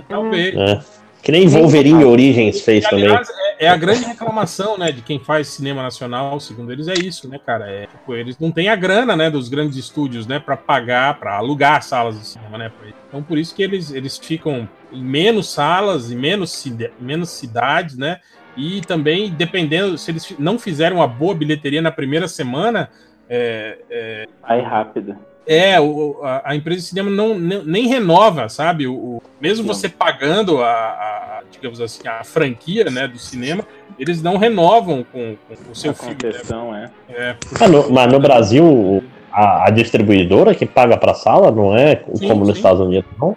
Talvez. 0.10 0.56
né? 0.56 0.84
Que 1.22 1.32
nem 1.32 1.48
Wolverine 1.48 2.06
Origins 2.06 2.62
fez 2.62 2.86
E, 2.86 2.90
também. 2.90 3.06
aliás, 3.06 3.30
é, 3.60 3.66
é 3.66 3.68
a 3.68 3.76
grande 3.76 4.06
reclamação, 4.06 4.78
né, 4.78 4.92
de 4.92 5.02
quem 5.02 5.20
faz 5.20 5.50
cinema 5.50 5.84
nacional, 5.84 6.40
segundo 6.40 6.72
eles, 6.72 6.88
é 6.88 6.94
isso, 6.94 7.28
né, 7.28 7.38
cara? 7.46 7.70
É, 7.70 7.88
tipo, 7.88 8.16
eles 8.16 8.38
não 8.40 8.52
têm 8.52 8.70
a 8.70 8.76
grana, 8.76 9.16
né, 9.16 9.30
dos 9.30 9.50
grandes 9.50 9.78
estúdios, 9.78 10.26
né, 10.26 10.40
para 10.40 10.56
pagar, 10.56 11.20
para 11.20 11.36
alugar 11.36 11.84
salas 11.84 12.18
de 12.20 12.26
cinema, 12.26 12.58
né? 12.58 12.72
Então, 13.08 13.22
por 13.22 13.38
isso 13.38 13.54
que 13.54 13.62
eles, 13.62 13.92
eles 13.92 14.18
ficam 14.18 14.68
em 14.94 15.04
menos 15.04 15.52
salas, 15.52 16.10
em 16.12 16.16
menos, 16.16 16.52
cida- 16.52 16.92
menos 17.00 17.30
cidades, 17.32 17.98
né? 17.98 18.20
E 18.56 18.82
também, 18.82 19.30
dependendo, 19.30 19.98
se 19.98 20.12
eles 20.12 20.34
não 20.40 20.58
fizerem 20.58 20.98
uma 20.98 21.08
boa 21.08 21.36
bilheteria 21.36 21.82
na 21.82 21.92
primeira 21.92 22.28
semana, 22.28 22.90
é, 23.30 23.78
é, 23.90 24.28
Aí 24.42 24.62
rápido. 24.62 25.16
É, 25.52 25.82
o- 25.82 26.20
a, 26.24 26.52
a 26.52 26.56
empresa 26.56 26.82
de 26.82 26.88
cinema 26.88 27.10
não, 27.10 27.38
nem, 27.38 27.64
nem 27.66 27.88
renova, 27.88 28.48
sabe? 28.50 28.86
O, 28.88 28.94
o- 28.94 29.22
mesmo 29.42 29.66
você 29.66 29.90
pagando 29.90 30.62
a, 30.62 30.70
a- 30.70 31.42
digamos 31.52 31.82
assim, 31.82 32.08
a 32.08 32.24
franquia 32.24 32.86
né, 32.92 33.08
do 33.08 33.18
cinema, 33.18 33.66
eles 33.98 34.22
não 34.22 34.38
renovam 34.38 35.04
com, 35.12 35.36
com 35.48 35.72
o 35.72 35.76
seu 35.76 35.92
A 35.92 35.94
filme. 35.96 36.16
concessão, 36.16 36.76
é. 36.76 36.90
É, 37.10 37.36
Mas 37.60 37.72
no, 37.72 37.90
mas 37.92 38.12
no 38.12 38.20
Brasil, 38.20 39.04
a, 39.32 39.68
a 39.68 39.70
distribuidora 39.72 40.54
que 40.54 40.66
paga 40.68 40.96
pra 40.98 41.14
sala 41.16 41.50
não 41.52 41.76
é 41.76 42.04
Sim, 42.14 42.28
como 42.28 42.42
nos 42.42 42.50
sim. 42.50 42.54
Estados 42.58 42.80
Unidos, 42.82 43.10
não? 43.20 43.36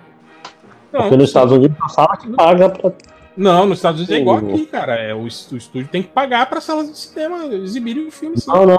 não, 0.93 1.01
Porque 1.01 1.17
nos 1.17 1.29
Estados 1.31 1.53
Unidos 1.53 1.77
a 1.83 1.89
sala 1.89 2.17
que 2.19 2.29
paga 2.33 2.69
pra. 2.69 2.93
não, 3.35 3.65
nos 3.67 3.79
Estados 3.79 4.01
Unidos 4.03 4.15
é 4.17 4.21
igual 4.21 4.37
aqui, 4.37 4.67
cara. 4.67 4.95
É, 4.97 5.15
o, 5.15 5.27
est- 5.27 5.51
o 5.51 5.57
estúdio 5.57 5.89
tem 5.91 6.03
que 6.03 6.09
pagar 6.11 6.45
para 6.51 6.61
salas 6.61 6.91
de 6.91 6.99
cinema 6.99 7.47
exibirem 7.55 8.07
o 8.07 8.13
filme. 8.13 8.37
Sim. 8.39 8.51
Não, 8.51 8.67
não. 8.67 8.79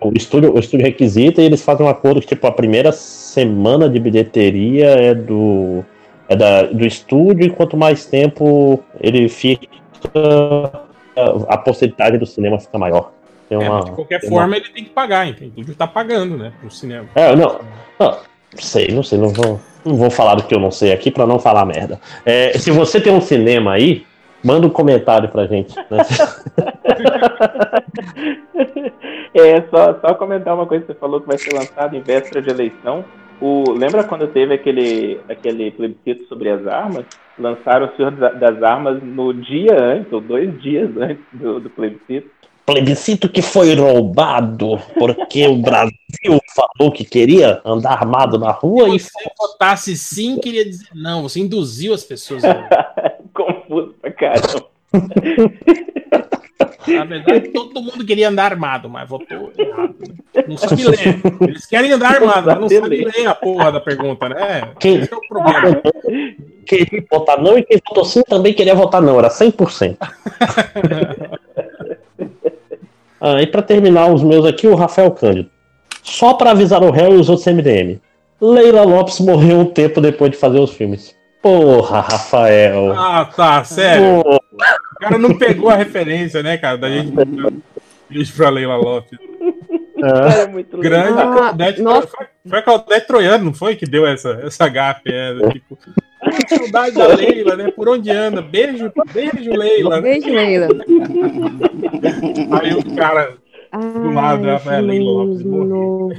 O 0.00 0.12
estúdio, 0.16 0.54
o 0.54 0.58
estúdio 0.58 0.86
requisita 0.86 1.42
e 1.42 1.44
eles 1.44 1.62
fazem 1.62 1.84
um 1.84 1.88
acordo 1.88 2.20
que, 2.20 2.26
tipo, 2.28 2.46
a 2.46 2.52
primeira 2.52 2.90
semana 2.92 3.88
de 3.88 3.98
bilheteria 4.00 4.86
é 4.86 5.14
do. 5.14 5.84
É 6.28 6.36
da, 6.36 6.62
do 6.62 6.86
estúdio, 6.86 7.44
e 7.46 7.50
quanto 7.50 7.76
mais 7.76 8.06
tempo 8.06 8.82
ele 9.00 9.28
fica, 9.28 9.66
a 11.48 11.58
porcentagem 11.58 12.18
do 12.18 12.26
cinema 12.26 12.58
fica 12.58 12.78
maior. 12.78 13.12
É, 13.50 13.58
uma, 13.58 13.78
mas 13.78 13.84
de 13.86 13.90
qualquer 13.92 14.20
tem 14.20 14.30
uma- 14.30 14.42
forma, 14.42 14.56
ele 14.56 14.68
tem 14.68 14.84
que 14.84 14.90
pagar, 14.90 15.26
então 15.26 15.44
o 15.46 15.50
estúdio 15.50 15.74
tá 15.74 15.86
pagando, 15.86 16.36
né, 16.36 16.52
pro 16.60 16.70
cinema. 16.70 17.06
É, 17.16 17.34
não, 17.34 17.60
não. 17.98 18.16
Sei, 18.54 18.88
não 18.88 19.02
sei, 19.02 19.18
não 19.18 19.28
vou, 19.30 19.60
não 19.84 19.96
vou 19.96 20.08
falar 20.10 20.36
do 20.36 20.44
que 20.44 20.54
eu 20.54 20.60
não 20.60 20.70
sei 20.70 20.92
aqui 20.92 21.10
pra 21.10 21.26
não 21.26 21.38
falar 21.38 21.64
merda. 21.64 22.00
É, 22.24 22.56
se 22.58 22.70
você 22.70 23.00
tem 23.00 23.12
um 23.12 23.20
cinema 23.20 23.72
aí, 23.72 24.04
manda 24.44 24.66
um 24.66 24.70
comentário 24.70 25.28
pra 25.28 25.46
gente. 25.46 25.74
né? 25.76 25.98
É, 29.32 29.62
só, 29.70 29.98
só 30.00 30.14
comentar 30.14 30.54
uma 30.54 30.66
coisa 30.66 30.84
que 30.84 30.92
você 30.92 30.98
falou 30.98 31.20
que 31.20 31.28
vai 31.28 31.38
ser 31.38 31.54
lançado 31.54 31.94
em 31.94 32.00
véspera 32.00 32.42
de 32.42 32.50
eleição. 32.50 33.04
O, 33.40 33.70
lembra 33.70 34.04
quando 34.04 34.26
teve 34.26 34.54
aquele, 34.54 35.20
aquele 35.28 35.70
plebiscito 35.70 36.26
sobre 36.28 36.50
as 36.50 36.66
armas? 36.66 37.04
Lançaram 37.38 37.86
o 37.86 37.96
Senhor 37.96 38.10
da- 38.10 38.32
das 38.32 38.62
Armas 38.62 39.02
no 39.02 39.32
dia 39.32 39.74
antes, 39.80 40.12
ou 40.12 40.20
dois 40.20 40.60
dias 40.60 40.90
antes 40.96 41.24
do, 41.32 41.60
do 41.60 41.70
plebiscito. 41.70 42.28
Plebiscito 42.66 43.28
que 43.28 43.40
foi 43.40 43.74
roubado 43.74 44.78
porque 44.98 45.46
o 45.46 45.56
Brasil 45.56 46.38
falou 46.54 46.92
que 46.92 47.04
queria 47.04 47.60
andar 47.64 47.92
armado 47.92 48.38
na 48.38 48.50
rua 48.50 48.94
e 48.94 48.98
Se 48.98 49.10
você 49.10 49.30
votasse 49.38 49.96
sim, 49.96 50.38
queria 50.38 50.64
dizer 50.64 50.88
não. 50.94 51.22
Você 51.22 51.40
induziu 51.40 51.94
as 51.94 52.04
pessoas. 52.04 52.42
Confuso 53.70 53.94
pra 54.02 54.10
caramba. 54.12 54.66
Na 56.88 57.04
verdade, 57.04 57.48
todo 57.50 57.80
mundo 57.80 58.04
queria 58.04 58.28
andar 58.28 58.50
armado, 58.52 58.88
mas 58.88 59.08
votou 59.08 59.52
errado. 59.56 59.94
né? 60.00 60.44
Não 60.48 60.56
sabe 60.56 60.82
ler. 60.88 61.20
Eles 61.42 61.66
querem 61.66 61.92
andar 61.92 62.16
armado, 62.16 62.46
mas 62.48 62.58
não 62.60 62.68
sabem 62.68 63.04
ler 63.04 63.26
a 63.28 63.34
porra 63.34 63.70
da 63.70 63.80
pergunta, 63.80 64.28
né? 64.28 64.72
Quem- 64.80 64.96
Esse 65.00 65.12
é 65.12 65.16
o 65.16 65.20
problema. 65.28 65.80
queria 66.66 67.04
votar 67.10 67.40
não 67.40 67.56
e 67.56 67.62
quem 67.62 67.78
votou 67.86 68.04
sim 68.04 68.22
também 68.22 68.52
queria 68.52 68.74
votar 68.74 69.00
não, 69.00 69.18
era 69.18 69.28
100%. 69.28 69.96
ah, 73.20 73.40
e 73.42 73.46
pra 73.46 73.62
terminar 73.62 74.12
os 74.12 74.22
meus 74.24 74.44
aqui, 74.44 74.66
o 74.66 74.74
Rafael 74.74 75.10
Cândido. 75.12 75.48
Só 76.02 76.34
pra 76.34 76.50
avisar 76.52 76.82
o 76.82 76.90
réu 76.90 77.12
e 77.16 77.20
os 77.20 77.28
outros 77.28 77.46
MDM. 77.46 78.00
Leila 78.40 78.82
Lopes 78.82 79.20
morreu 79.20 79.60
um 79.60 79.66
tempo 79.66 80.00
depois 80.00 80.30
de 80.32 80.38
fazer 80.38 80.58
os 80.58 80.72
filmes. 80.72 81.14
Porra, 81.42 82.00
Rafael. 82.00 82.92
Ah, 82.98 83.24
tá, 83.24 83.64
sério. 83.64 84.22
Pô, 84.22 84.36
O 84.36 85.00
cara 85.00 85.16
não 85.18 85.36
pegou 85.38 85.70
a 85.70 85.74
referência, 85.76 86.42
né, 86.42 86.58
cara? 86.58 86.76
Da 86.76 86.88
gente. 86.90 87.12
Beijo 88.10 88.34
pra 88.36 88.50
Leila 88.50 88.76
Lopes. 88.76 89.18
é. 90.02 90.42
É 90.42 90.46
muito 90.48 90.76
Grande 90.78 91.08
legal. 91.10 91.32
Ah, 91.32 91.36
Claudete. 91.36 91.80
nossa. 91.82 92.08
Foi, 92.08 92.26
foi 92.48 92.58
a 92.58 92.62
Claudete 92.62 93.06
Troiano, 93.06 93.44
não 93.44 93.54
foi? 93.54 93.74
Que 93.76 93.86
deu 93.86 94.06
essa, 94.06 94.40
essa 94.44 94.68
gafe. 94.68 95.02
É, 95.10 95.34
tipo, 95.50 95.78
"Ah, 96.22 96.30
saudade 96.48 96.94
da 96.96 97.06
Leila, 97.08 97.56
né? 97.56 97.70
Por 97.70 97.88
onde 97.88 98.10
anda? 98.10 98.42
Beijo, 98.42 98.92
beijo, 99.12 99.50
Leila. 99.50 100.00
Beijo, 100.02 100.28
Leila. 100.28 100.68
Aí 102.60 102.74
o 102.74 102.94
cara. 102.96 103.34
Do 103.72 104.10
lado, 104.12 104.44
Ai, 104.46 104.52
Rafael 104.52 104.84
Leila 104.84 105.10
Lopes 105.10 105.44
novo. 105.44 106.10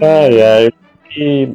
Ai, 0.00 0.42
ai. 0.42 0.70
E... 1.16 1.48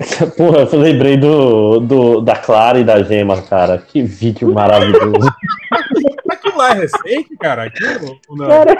Porra, 0.36 0.60
eu 0.72 0.78
lembrei 0.78 1.16
do, 1.16 1.80
do, 1.80 2.20
da 2.20 2.34
Clara 2.36 2.78
e 2.78 2.84
da 2.84 3.02
Gema, 3.02 3.40
cara. 3.42 3.78
Que 3.78 4.02
vídeo 4.02 4.52
maravilhoso. 4.52 5.28
Aquilo 6.30 6.56
lá 6.56 6.70
é 6.70 6.74
recente, 6.74 7.36
cara? 7.38 7.64
Aquilo? 7.64 8.18
Não? 8.30 8.46
Cara, 8.46 8.76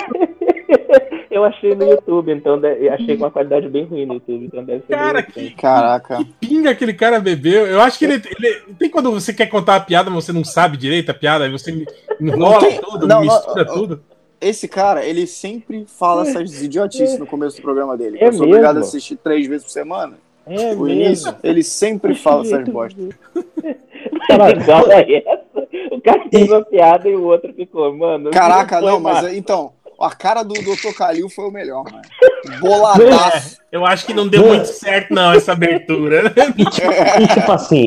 eu 1.31 1.45
achei 1.45 1.75
no 1.75 1.85
YouTube, 1.85 2.33
então 2.33 2.59
de- 2.59 2.89
achei 2.89 3.17
com 3.17 3.25
uma 3.25 3.31
qualidade 3.31 3.69
bem 3.69 3.85
ruim 3.85 4.07
no 4.07 4.15
YouTube, 4.15 4.47
então 4.47 4.65
deve 4.65 4.85
ser 4.87 4.95
Cara, 4.95 5.23
que. 5.23 5.51
Caraca. 5.51 6.25
pinga 6.41 6.71
aquele 6.71 6.95
cara 6.95 7.21
bebeu. 7.21 7.67
Eu 7.67 7.81
acho 7.81 7.99
que 7.99 8.07
ele, 8.07 8.15
ele- 8.15 8.63
Tem 8.79 8.89
quando 8.89 9.13
você 9.13 9.33
quer 9.35 9.47
contar 9.47 9.77
a 9.77 9.81
piada, 9.81 10.11
mas 10.11 10.25
você 10.25 10.33
não 10.33 10.45
sabe 10.45 10.77
direito 10.79 11.11
a 11.11 11.15
piada, 11.15 11.45
aí 11.45 11.51
você 11.51 11.85
enrola 12.21 12.61
tem- 12.61 12.81
tudo, 12.81 13.07
não, 13.07 13.21
mistura 13.21 13.65
não, 13.65 13.75
tudo. 13.75 14.03
Esse 14.41 14.67
cara, 14.67 15.05
ele 15.05 15.27
sempre 15.27 15.85
fala 15.87 16.23
essas 16.23 16.63
idiotices 16.63 17.19
no 17.19 17.27
começo 17.27 17.57
do 17.59 17.63
programa 17.63 17.95
dele. 17.95 18.17
É 18.19 18.29
eu 18.29 18.33
sou 18.33 18.47
obrigado 18.47 18.71
a 18.71 18.75
mesmo? 18.77 18.89
assistir 18.89 19.17
três 19.17 19.47
vezes 19.47 19.65
por 19.67 19.71
semana. 19.71 20.15
É 20.47 20.55
O 20.55 20.57
mesmo. 20.57 20.89
início, 20.89 21.35
ele 21.43 21.63
sempre 21.63 22.15
fala 22.15 22.43
essas 22.43 22.69
bostas. 22.69 23.09
Igual 24.31 24.91
a 24.91 25.01
essa. 25.01 25.43
O 25.93 26.01
cara 26.01 26.25
fez 26.31 26.51
uma 26.51 26.65
piada 26.65 27.09
e 27.09 27.15
o 27.17 27.25
outro 27.25 27.53
ficou, 27.53 27.95
mano. 27.97 28.31
Caraca, 28.31 28.79
foi 28.81 28.91
não, 28.91 29.01
mas 29.01 29.23
massa. 29.23 29.35
então, 29.37 29.73
a 30.01 30.11
cara 30.11 30.43
do 30.43 30.55
Dr. 30.55 30.95
Kalil 30.97 31.29
foi 31.29 31.45
o 31.47 31.51
melhor, 31.51 31.85
mano. 31.85 32.03
Boladaço. 32.61 33.59
Eu 33.71 33.85
acho 33.85 34.07
que 34.07 34.15
não 34.15 34.27
deu 34.27 34.47
muito 34.47 34.67
certo, 34.67 35.13
não, 35.15 35.33
essa 35.33 35.53
abertura. 35.53 36.23
né? 36.23 36.31
E 36.57 36.65
tipo, 36.65 36.91
e, 36.91 37.29
tipo 37.29 37.53
assim, 37.53 37.87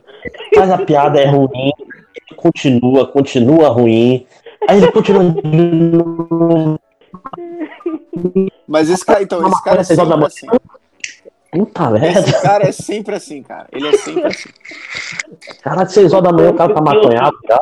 mas 0.56 0.70
a 0.72 0.78
piada 0.78 1.20
é 1.20 1.26
ruim, 1.26 1.72
ele 2.16 2.38
continua, 2.38 3.08
continua 3.08 3.70
ruim. 3.70 4.26
Aí 4.68 4.78
ele 4.78 4.92
continua. 4.92 5.34
Mas 8.68 8.90
esse 8.90 9.06
cara, 9.06 9.22
então, 9.24 9.46
esse 9.48 9.64
cara 9.64 9.78
é 9.78 9.82
assim. 9.82 10.48
Puta 11.54 11.90
merda. 11.92 12.20
Esse 12.20 12.42
cara 12.42 12.68
é 12.68 12.72
sempre 12.72 13.16
assim, 13.16 13.42
cara. 13.44 13.68
Ele 13.72 13.88
é 13.88 13.94
sempre 13.98 14.26
assim. 14.28 14.50
Caralho, 15.62 15.90
seis 15.90 16.12
horas 16.14 16.26
da 16.26 16.34
manhã 16.34 16.50
o 16.52 16.56
cara 16.56 16.74
tá 16.74 16.82
maconhado 16.82 17.38
já. 17.48 17.60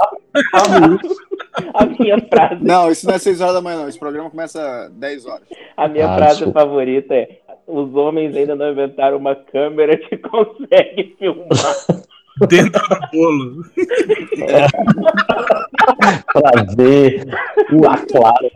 A 1.74 1.86
minha 1.86 2.18
frase, 2.30 2.64
Não, 2.64 2.90
isso 2.90 3.06
não 3.06 3.14
é 3.14 3.18
6 3.20 3.42
horas 3.42 3.54
da 3.56 3.62
manhã, 3.62 3.80
não. 3.82 3.90
Esse 3.90 4.00
programa 4.00 4.30
começa 4.30 4.86
às 4.86 4.92
10 4.92 5.26
horas. 5.26 5.44
a 5.76 5.88
minha 5.88 6.10
Ah, 6.10 6.16
frase 6.16 6.36
desculpa. 6.38 6.60
favorita 6.62 7.14
é: 7.14 7.40
os 7.68 7.94
homens 7.94 8.36
ainda 8.36 8.56
não 8.56 8.72
inventaram 8.72 9.18
uma 9.18 9.36
câmera 9.36 9.98
que 9.98 10.16
consegue 10.30 11.16
filmar. 11.20 11.48
Dentro 12.48 12.82
do 12.90 13.00
bolo. 13.12 13.66
pra 16.34 16.64
ver 16.76 17.24
o 17.72 17.86
a 17.88 17.98
Clara. 17.98 18.50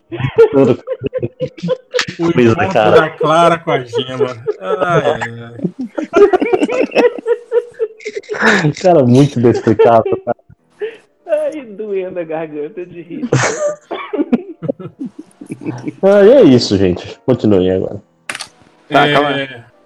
Tudo. 0.52 0.84
O 2.20 2.34
Coisa, 2.34 2.52
encontro 2.52 2.74
cara. 2.74 3.02
da 3.02 3.10
Clara 3.12 3.60
com 3.60 3.72
a 3.72 3.80
gema. 3.84 4.36
Ai, 4.60 5.22
ai. 5.44 5.58
Cara, 8.82 9.04
muito 9.04 9.40
inexplicável. 9.40 10.22
cara. 10.26 10.38
Ai, 11.28 11.62
doendo 11.66 12.20
a 12.20 12.24
garganta 12.24 12.86
de 12.86 13.02
rir. 13.02 13.28
Ah, 16.04 16.22
e 16.24 16.32
é 16.32 16.44
isso, 16.44 16.78
gente. 16.78 17.20
Continuem 17.26 17.72
agora. 17.72 18.02
Tá, 18.90 19.08
É, 19.08 19.14
calma 19.14 19.30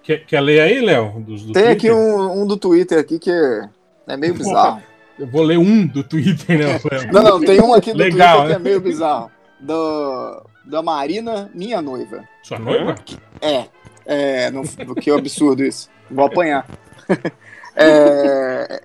quer, 0.04 0.26
quer 0.26 0.42
ler 0.42 0.60
aí, 0.62 0.82
Léo? 0.82 1.24
Tem 1.26 1.38
Twitter? 1.54 1.70
aqui 1.72 1.92
um, 1.92 2.42
um 2.42 2.46
do 2.48 2.58
Twitter 2.58 3.00
aqui 3.00 3.18
que 3.20 3.30
é, 3.32 3.70
é 4.10 4.18
meio 4.18 4.34
bizarro. 4.34 4.82
Eu 5.18 5.28
vou 5.28 5.44
ler 5.44 5.58
um 5.58 5.86
do 5.86 6.04
Twitter, 6.04 6.58
né? 6.58 6.80
Não, 7.12 7.24
não, 7.24 7.40
tem 7.40 7.62
um 7.62 7.74
aqui 7.74 7.92
do 7.92 7.98
Legal, 7.98 8.40
Twitter 8.40 8.58
que 8.58 8.64
né? 8.64 8.70
é 8.70 8.72
meio 8.72 8.82
bizarro. 8.82 9.32
Do, 9.60 10.46
da 10.66 10.82
Marina, 10.82 11.52
minha 11.54 11.82
noiva. 11.82 12.24
Sua 12.42 12.58
noiva? 12.58 12.96
É, 13.42 13.66
é, 14.06 14.52
não, 14.52 14.64
que 14.96 15.12
absurdo 15.12 15.64
isso. 15.64 15.90
Vou 16.10 16.26
apanhar. 16.26 16.66
É, 17.82 18.82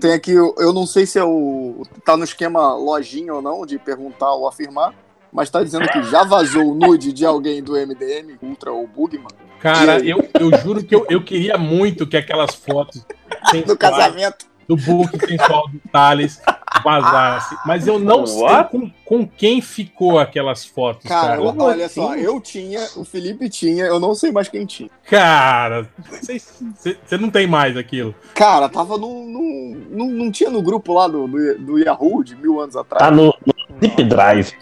tem 0.00 0.14
aqui, 0.14 0.32
eu 0.32 0.72
não 0.72 0.86
sei 0.86 1.04
se 1.04 1.18
é 1.18 1.24
o. 1.24 1.82
tá 2.02 2.16
no 2.16 2.24
esquema 2.24 2.74
lojinha 2.74 3.34
ou 3.34 3.42
não, 3.42 3.66
de 3.66 3.78
perguntar 3.78 4.32
ou 4.32 4.48
afirmar, 4.48 4.94
mas 5.30 5.50
tá 5.50 5.62
dizendo 5.62 5.86
que 5.88 6.02
já 6.04 6.24
vazou 6.24 6.70
o 6.70 6.74
nude 6.74 7.12
de 7.12 7.26
alguém 7.26 7.62
do 7.62 7.72
MDM, 7.72 8.38
Ultra 8.40 8.72
ou 8.72 8.86
Bugman, 8.86 9.26
Cara, 9.62 10.00
eu, 10.04 10.28
eu 10.40 10.58
juro 10.58 10.82
que 10.82 10.92
eu, 10.92 11.06
eu 11.08 11.22
queria 11.22 11.56
muito 11.56 12.04
que 12.04 12.16
aquelas 12.16 12.52
fotos 12.52 13.06
do 13.64 13.76
casamento. 13.76 14.44
Do 14.76 14.82
book 14.84 15.26
sensual 15.26 15.68
do 15.68 15.80
Thales 15.90 16.40
vazasse. 16.82 17.54
Mas 17.66 17.86
eu 17.86 17.98
não 17.98 18.26
sei 18.26 18.42
What? 18.42 18.70
com, 18.70 18.90
com 19.04 19.26
quem 19.28 19.60
ficou 19.60 20.18
aquelas 20.18 20.64
fotos, 20.64 21.06
Cara, 21.06 21.36
cara. 21.36 21.42
olha 21.62 21.88
só, 21.88 22.14
eu 22.16 22.40
tinha, 22.40 22.80
o 22.96 23.04
Felipe 23.04 23.48
tinha, 23.50 23.84
eu 23.84 24.00
não 24.00 24.14
sei 24.14 24.32
mais 24.32 24.48
quem 24.48 24.64
tinha. 24.64 24.88
Cara, 25.08 25.88
você 26.10 27.18
não 27.18 27.30
tem 27.30 27.46
mais 27.46 27.76
aquilo. 27.76 28.14
Cara, 28.34 28.68
tava 28.68 28.96
num. 28.96 29.26
num- 29.26 29.86
num- 29.90 30.10
não 30.12 30.30
tinha 30.30 30.48
no 30.50 30.62
grupo 30.62 30.92
lá 30.94 31.06
do, 31.08 31.26
do, 31.28 31.58
do 31.58 31.78
Yahoo 31.78 32.24
de 32.24 32.34
mil 32.36 32.60
anos 32.60 32.74
atrás. 32.76 33.04
Tá 33.04 33.10
no, 33.10 33.26
no 33.26 33.54
Zip 33.80 34.02
Drive. 34.04 34.52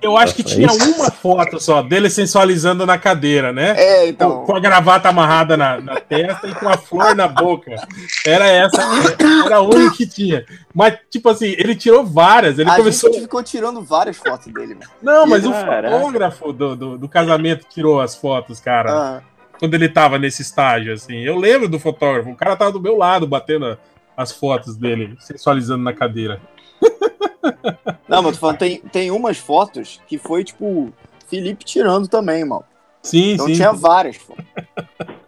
Eu 0.00 0.16
acho 0.16 0.34
que 0.34 0.42
Nossa, 0.42 0.54
tinha 0.54 0.66
isso. 0.68 0.94
uma 0.94 1.10
foto 1.10 1.60
só 1.60 1.82
dele 1.82 2.08
sensualizando 2.08 2.86
na 2.86 2.96
cadeira, 2.96 3.52
né? 3.52 3.74
É, 3.76 4.08
então. 4.08 4.44
com 4.44 4.54
a 4.54 4.60
gravata 4.60 5.08
amarrada 5.08 5.56
na, 5.56 5.80
na 5.80 6.00
testa 6.00 6.46
e 6.46 6.54
com 6.54 6.68
a 6.68 6.76
flor 6.76 7.14
na 7.16 7.26
boca. 7.26 7.74
Era 8.24 8.46
essa, 8.46 8.80
era 9.44 9.56
a 9.56 9.60
única 9.60 9.96
que 9.96 10.06
tinha. 10.06 10.44
Mas, 10.74 10.96
tipo 11.10 11.28
assim, 11.28 11.54
ele 11.58 11.74
tirou 11.74 12.04
várias. 12.04 12.58
Ele 12.58 12.70
a 12.70 12.76
começou. 12.76 13.12
gente 13.12 13.22
ficou 13.22 13.42
tirando 13.42 13.82
várias 13.82 14.16
fotos 14.16 14.52
dele, 14.52 14.74
mano. 14.74 14.90
Não, 15.02 15.26
mas 15.26 15.44
o 15.44 15.50
Caraca. 15.50 15.90
fotógrafo 15.96 16.52
do, 16.52 16.76
do, 16.76 16.98
do 16.98 17.08
casamento 17.08 17.66
tirou 17.68 18.00
as 18.00 18.14
fotos, 18.14 18.60
cara. 18.60 18.92
Ah, 18.92 19.22
Quando 19.58 19.74
ele 19.74 19.88
tava 19.88 20.18
nesse 20.18 20.42
estágio, 20.42 20.92
assim. 20.94 21.16
Eu 21.18 21.36
lembro 21.36 21.68
do 21.68 21.78
fotógrafo. 21.80 22.30
O 22.30 22.36
cara 22.36 22.56
tava 22.56 22.70
do 22.72 22.80
meu 22.80 22.96
lado, 22.96 23.26
batendo 23.26 23.76
as 24.16 24.32
fotos 24.32 24.76
dele, 24.76 25.16
sensualizando 25.20 25.82
na 25.82 25.92
cadeira. 25.92 26.40
Não, 28.08 28.22
mas 28.22 28.34
tô 28.34 28.40
falando, 28.40 28.58
tem, 28.58 28.78
tem 28.80 29.10
umas 29.10 29.38
fotos 29.38 30.00
que 30.06 30.18
foi, 30.18 30.44
tipo, 30.44 30.92
Felipe 31.26 31.64
tirando 31.64 32.08
também, 32.08 32.44
mano. 32.44 32.64
Sim, 33.02 33.32
Então 33.32 33.46
sim. 33.46 33.54
tinha 33.54 33.72
várias 33.72 34.16
fotos. 34.16 34.44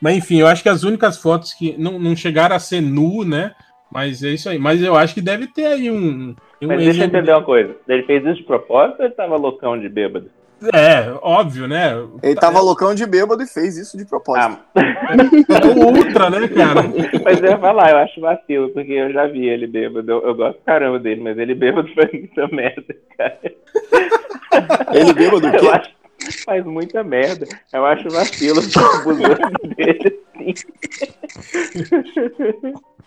Mas 0.00 0.16
enfim, 0.16 0.36
eu 0.38 0.46
acho 0.46 0.62
que 0.62 0.68
as 0.68 0.84
únicas 0.84 1.18
fotos 1.18 1.52
que 1.52 1.76
não, 1.76 1.98
não 1.98 2.14
chegaram 2.14 2.54
a 2.54 2.60
ser 2.60 2.80
nu, 2.80 3.24
né? 3.24 3.52
Mas 3.90 4.22
é 4.22 4.28
isso 4.28 4.48
aí. 4.48 4.58
Mas 4.58 4.82
eu 4.82 4.94
acho 4.94 5.14
que 5.14 5.20
deve 5.20 5.46
ter 5.48 5.66
aí 5.66 5.90
um. 5.90 6.36
um 6.62 6.66
Mas 6.66 6.84
deixa 6.84 7.02
eu 7.02 7.06
entender 7.06 7.32
uma 7.32 7.42
coisa. 7.42 7.74
Ele 7.88 8.04
fez 8.04 8.24
isso 8.24 8.36
de 8.36 8.42
propósito 8.44 9.00
ou 9.00 9.06
ele 9.06 9.14
tava 9.14 9.36
loucão 9.36 9.78
de 9.78 9.88
bêbado? 9.88 10.30
É, 10.74 11.12
óbvio, 11.22 11.68
né? 11.68 11.92
Ele 12.22 12.34
tava 12.34 12.60
loucão 12.60 12.94
de 12.94 13.06
bêbado 13.06 13.42
e 13.42 13.46
fez 13.46 13.76
isso 13.76 13.96
de 13.96 14.04
propósito. 14.04 14.58
Ah, 14.74 14.82
É 15.48 15.66
o 15.66 15.86
Ultra, 15.96 16.30
né, 16.30 16.48
cara? 16.48 16.82
mas 17.24 17.40
eu 17.40 17.50
ia 17.50 17.58
falar, 17.58 17.90
eu 17.90 17.98
acho 17.98 18.20
vacilo, 18.20 18.68
porque 18.70 18.92
eu 18.92 19.12
já 19.12 19.26
vi 19.28 19.48
ele 19.48 19.66
bêbado. 19.66 20.10
Eu, 20.10 20.22
eu 20.26 20.34
gosto 20.34 20.60
caramba 20.66 20.98
dele, 20.98 21.20
mas 21.20 21.38
ele 21.38 21.54
bêbado 21.54 21.88
faz 21.94 22.10
muita 22.12 22.48
merda, 22.48 22.96
cara. 23.16 23.38
Ele 24.92 25.12
bêbado 25.12 25.46
o 25.46 25.50
Eu 25.54 25.60
quê? 25.60 25.68
acho 25.68 25.98
faz 26.44 26.64
muita 26.64 27.04
merda. 27.04 27.46
Eu 27.72 27.86
acho 27.86 28.10
vacilo 28.10 28.58
abusando 28.60 29.74
dele 29.76 30.18
assim. 30.34 30.54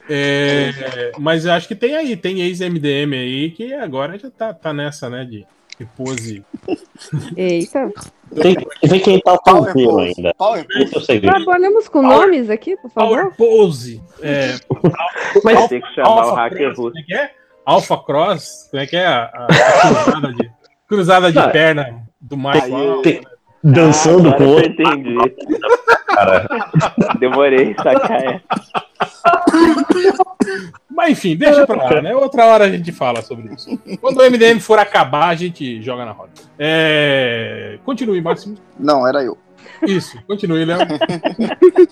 É, 0.09 1.11
mas 1.19 1.45
eu 1.45 1.51
acho 1.53 1.67
que 1.67 1.75
tem 1.75 1.95
aí, 1.95 2.15
tem 2.17 2.41
ex-MDM 2.41 3.13
aí 3.13 3.51
que 3.51 3.73
agora 3.73 4.17
já 4.17 4.29
tá, 4.31 4.53
tá 4.53 4.73
nessa, 4.73 5.09
né? 5.09 5.23
De, 5.23 5.45
de 5.81 5.85
pose. 5.97 6.45
Eita. 7.35 7.91
Tem 8.41 8.55
que 8.55 8.99
quem 8.99 9.19
tá 9.19 9.37
Power 9.37 9.63
solteiro 9.65 9.89
pose. 9.91 10.13
ainda. 10.17 10.33
Power 10.35 10.65
pose. 10.67 10.95
É 10.95 10.97
o 10.97 11.01
segredo. 11.01 11.33
Trabalhamos 11.43 11.87
com 11.89 12.01
Power- 12.01 12.17
nomes 12.27 12.49
aqui, 12.49 12.77
por 12.77 12.91
favor. 12.91 13.17
Power 13.17 13.35
pose. 13.35 14.01
É, 14.21 14.55
Mas 15.43 15.67
Tem 15.67 15.81
que 15.81 15.93
chamar 15.93 16.09
o 16.09 16.19
Alpha 16.19 16.35
hacker 16.35 16.57
Cross, 16.57 16.77
russo. 16.77 16.91
como 16.91 16.99
é 16.99 17.03
que 17.03 17.13
é? 17.13 17.31
Alpha 17.65 17.97
Cross, 17.97 18.67
como 18.71 18.83
é 18.83 18.87
que 18.87 18.95
é? 18.95 19.05
A, 19.05 19.23
a- 19.33 19.47
a 19.47 19.93
cruzada 20.03 20.33
de, 20.33 20.51
cruzada 20.87 21.31
de 21.31 21.51
perna 21.51 22.03
do 22.19 22.37
Michael. 22.37 23.01
tem- 23.01 23.19
né? 23.21 23.21
Dançando 23.63 24.29
Ah, 24.29 24.33
com 24.37 24.43
agora 24.43 24.49
outro 24.49 24.73
eu 24.83 24.87
entendi. 24.93 25.35
cara. 26.07 26.47
Demorei, 27.19 27.75
sacar 27.75 28.23
essa. 28.23 28.41
Mas 30.89 31.11
enfim, 31.11 31.35
deixa 31.35 31.65
pra 31.65 31.83
lá, 31.83 32.01
né? 32.01 32.15
Outra 32.15 32.45
hora 32.45 32.65
a 32.65 32.69
gente 32.69 32.91
fala 32.91 33.21
sobre 33.21 33.53
isso. 33.53 33.69
Quando 33.99 34.19
o 34.19 34.23
MDM 34.29 34.59
for 34.59 34.77
acabar, 34.79 35.29
a 35.29 35.35
gente 35.35 35.81
joga 35.81 36.05
na 36.05 36.11
roda. 36.11 36.31
É... 36.59 37.79
Continue, 37.85 38.21
Máximo. 38.21 38.55
Não, 38.79 39.07
era 39.07 39.23
eu. 39.23 39.37
Isso, 39.83 40.17
continue, 40.27 40.63
Léo. 40.65 40.79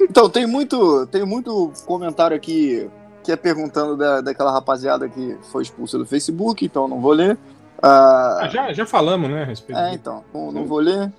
Então, 0.02 0.30
tem 0.30 0.46
muito, 0.46 1.08
tem 1.08 1.26
muito 1.26 1.72
comentário 1.88 2.36
aqui 2.36 2.88
que 3.24 3.32
é 3.32 3.36
perguntando 3.36 3.98
da, 3.98 4.22
daquela 4.22 4.52
rapaziada 4.52 5.08
que 5.10 5.38
foi 5.52 5.64
expulsa 5.64 5.98
do 5.98 6.06
Facebook, 6.06 6.64
então 6.66 6.88
não 6.88 7.00
vou 7.00 7.12
ler. 7.14 7.38
Ah, 7.82 8.40
Ah, 8.42 8.48
já, 8.50 8.74
já 8.74 8.86
falamos, 8.86 9.30
né? 9.30 9.42
A 9.44 9.46
respeito 9.46 9.80
é, 9.80 9.94
então, 9.94 10.24
não, 10.34 10.52
não 10.52 10.66
vou 10.66 10.80
ler. 10.80 11.12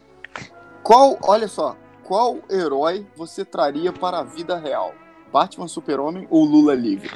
Qual, 0.82 1.18
olha 1.22 1.48
só, 1.48 1.76
qual 2.04 2.38
herói 2.50 3.06
você 3.16 3.44
traria 3.44 3.92
para 3.92 4.18
a 4.18 4.24
vida 4.24 4.56
real? 4.58 4.94
Batman 5.32 5.68
Super-Homem 5.68 6.26
ou 6.30 6.44
Lula 6.44 6.74
livre? 6.74 7.10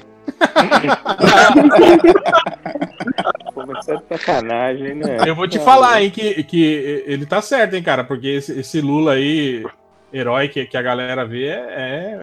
Começou 3.55 3.99
de 3.99 4.05
sacanagem, 4.09 4.95
né? 4.95 5.19
Eu 5.27 5.35
vou 5.35 5.49
te 5.49 5.59
falar, 5.59 6.03
hein, 6.03 6.11
que, 6.11 6.43
que 6.45 7.03
ele 7.07 7.27
tá 7.27 7.43
certo, 7.43 7.75
hein, 7.75 7.83
cara, 7.83 8.05
porque 8.05 8.29
esse, 8.29 8.59
esse 8.61 8.81
Lula 8.81 9.13
aí, 9.13 9.65
herói 10.13 10.49
que, 10.49 10.65
que 10.67 10.77
a 10.77 10.83
galera 10.83 11.25
vê, 11.25 11.49
é. 11.49 12.21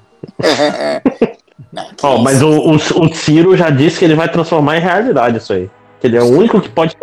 Ó, 2.03 2.17
mas 2.17 2.41
o, 2.41 2.49
o, 2.49 2.75
o 2.75 3.13
Ciro 3.13 3.55
já 3.55 3.69
disse 3.69 3.99
que 3.99 4.05
ele 4.05 4.15
vai 4.15 4.29
transformar 4.29 4.77
em 4.77 4.81
realidade 4.81 5.37
isso 5.37 5.53
aí. 5.53 5.69
Que 5.99 6.07
ele 6.07 6.17
é 6.17 6.21
o 6.21 6.29
único 6.29 6.59
que 6.59 6.69
pode. 6.69 6.95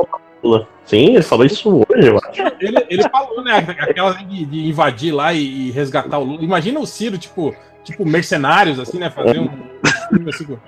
Sim, 0.84 1.15
ele 1.15 1.23
falou 1.23 1.44
isso 1.44 1.84
hoje, 1.89 2.08
eu 2.08 2.17
acho. 2.17 2.42
Ele, 2.60 2.86
ele 2.89 3.02
falou, 3.10 3.42
né? 3.42 3.58
Aquela 3.78 4.12
de, 4.12 4.44
de 4.47 4.68
invadir 4.68 5.12
lá 5.12 5.33
e, 5.34 5.68
e 5.68 5.70
resgatar 5.70 6.18
o 6.18 6.25
Lula. 6.25 6.42
Imagina 6.42 6.81
o 6.81 6.86
Ciro, 6.86 7.18
tipo, 7.18 7.55
tipo 7.84 8.07
mercenários, 8.07 8.78
assim, 8.78 8.99
né? 8.99 9.10
Fazer 9.10 9.39
um, 9.39 9.50
assim. 10.28 10.58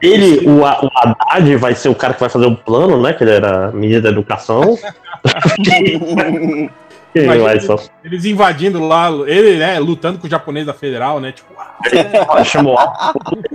Ele, 0.00 0.48
o, 0.48 0.60
o 0.60 0.66
Haddad 0.66 1.56
vai 1.56 1.74
ser 1.74 1.88
o 1.88 1.94
cara 1.94 2.14
que 2.14 2.20
vai 2.20 2.28
fazer 2.28 2.46
o 2.46 2.56
plano, 2.56 3.00
né? 3.02 3.12
Que 3.12 3.24
ele 3.24 3.32
era 3.32 3.70
ministro 3.72 4.02
da 4.02 4.08
educação. 4.10 4.78
ele 7.18 7.26
Imagina 7.26 7.44
vai 7.44 7.60
só. 7.60 7.76
Eles 8.04 8.24
invadindo 8.24 8.86
lá, 8.86 9.10
ele, 9.26 9.58
né, 9.58 9.78
lutando 9.78 10.18
com 10.18 10.26
o 10.26 10.30
japonês 10.30 10.66
da 10.66 10.74
federal, 10.74 11.20
né? 11.20 11.32
Tipo, 11.32 11.54
ah, 11.58 12.44
chamou 12.44 12.78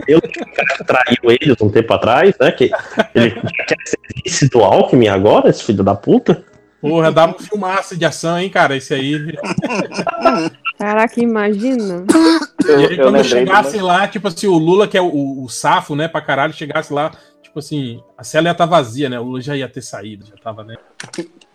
eu 0.08 0.22
que 0.22 0.42
o 0.42 0.54
cara 0.54 0.78
que 0.78 0.84
traiu 0.84 1.38
eles 1.42 1.62
um 1.62 1.70
tempo 1.70 1.94
atrás, 1.94 2.34
né? 2.40 2.52
Que 2.52 2.72
ele 3.14 3.32
quer 3.32 3.78
ser 3.86 4.00
vice 4.24 4.50
do 4.50 4.60
Alckmin 4.60 5.08
agora, 5.08 5.50
esse 5.50 5.64
filho 5.64 5.84
da 5.84 5.96
puta. 5.96 6.44
porra, 6.82 7.12
dava 7.12 7.36
um 7.36 7.40
filmaço 7.40 7.98
de 7.98 8.06
ação, 8.06 8.40
hein, 8.40 8.50
cara? 8.50 8.76
Esse 8.76 8.94
aí. 8.94 9.34
Caraca, 10.78 11.22
imagina. 11.22 12.06
Eu, 12.66 12.82
e 12.82 12.86
aí, 12.86 12.98
eu 12.98 13.06
quando 13.06 13.24
chegasse 13.24 13.78
de 13.78 13.82
lá, 13.82 14.08
tipo 14.08 14.28
assim, 14.28 14.48
o 14.48 14.58
Lula, 14.58 14.88
que 14.88 14.98
é 14.98 15.02
o, 15.02 15.44
o 15.44 15.50
safo, 15.50 15.96
né, 15.96 16.08
pra 16.08 16.22
caralho, 16.22 16.54
chegasse 16.54 16.92
lá, 16.92 17.12
tipo 17.42 17.60
assim, 17.60 18.02
a 18.18 18.24
cela 18.24 18.48
ia 18.48 18.52
estar 18.52 18.66
vazia, 18.66 19.10
né? 19.10 19.20
O 19.20 19.24
Lula 19.24 19.42
já 19.42 19.56
ia 19.56 19.70
ter 19.70 19.82
saído, 19.82 20.26
já 20.26 20.36
tava, 20.36 20.64
né? 20.64 20.76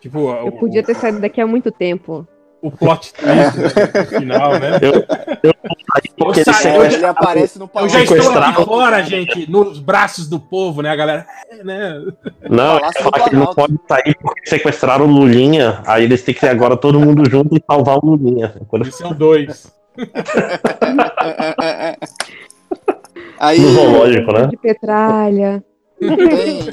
Tipo, 0.00 0.30
Eu 0.30 0.46
o, 0.48 0.52
podia 0.52 0.82
ter 0.82 0.94
saído 0.94 1.20
daqui 1.20 1.40
há 1.40 1.46
muito 1.46 1.70
tempo. 1.72 2.26
o 2.62 2.70
plot 2.70 3.12
twist 3.14 3.58
né, 3.58 3.68
no 3.94 4.06
final, 4.20 4.52
né? 4.58 4.78
Ele 4.82 6.44
sa- 6.44 6.52
quer- 6.62 6.76
eu 6.76 6.84
Ele 6.84 7.04
aparece 7.04 7.58
no 7.58 7.64
Eu 7.74 7.88
já 7.88 7.98
palácio. 8.04 8.16
estou 8.16 8.42
aqui 8.42 8.64
fora, 8.64 9.02
gente, 9.02 9.50
nos 9.50 9.78
braços 9.78 10.28
do 10.28 10.38
povo, 10.40 10.82
né? 10.82 10.90
A 10.90 10.96
galera, 10.96 11.26
é, 11.50 11.62
né? 11.64 12.00
Não, 12.48 12.78
Palácio 12.78 13.00
ele 13.00 13.10
fala 13.10 13.18
do 13.18 13.24
que 13.24 13.30
ele 13.36 13.44
não 13.44 13.54
pode 13.54 13.74
sair 13.88 14.16
porque 14.20 14.48
sequestraram 14.48 15.04
o 15.06 15.10
Lulinha. 15.10 15.82
Aí 15.86 16.04
eles 16.04 16.22
têm 16.22 16.34
que 16.34 16.40
ser 16.40 16.48
agora 16.48 16.76
todo 16.76 16.98
mundo 17.00 17.28
junto 17.30 17.56
e 17.56 17.62
salvar 17.64 17.98
o 17.98 18.06
Lulinha. 18.06 18.54
Quando 18.68 18.86
Esse 18.88 19.02
é 19.02 19.06
o 19.06 19.14
2. 19.14 19.72
Aí 23.40 23.58
no 23.60 23.68
zoológico, 23.72 24.32
né? 24.32 24.46
De 24.48 24.56
petralha. 24.56 25.62
tem. 26.00 26.68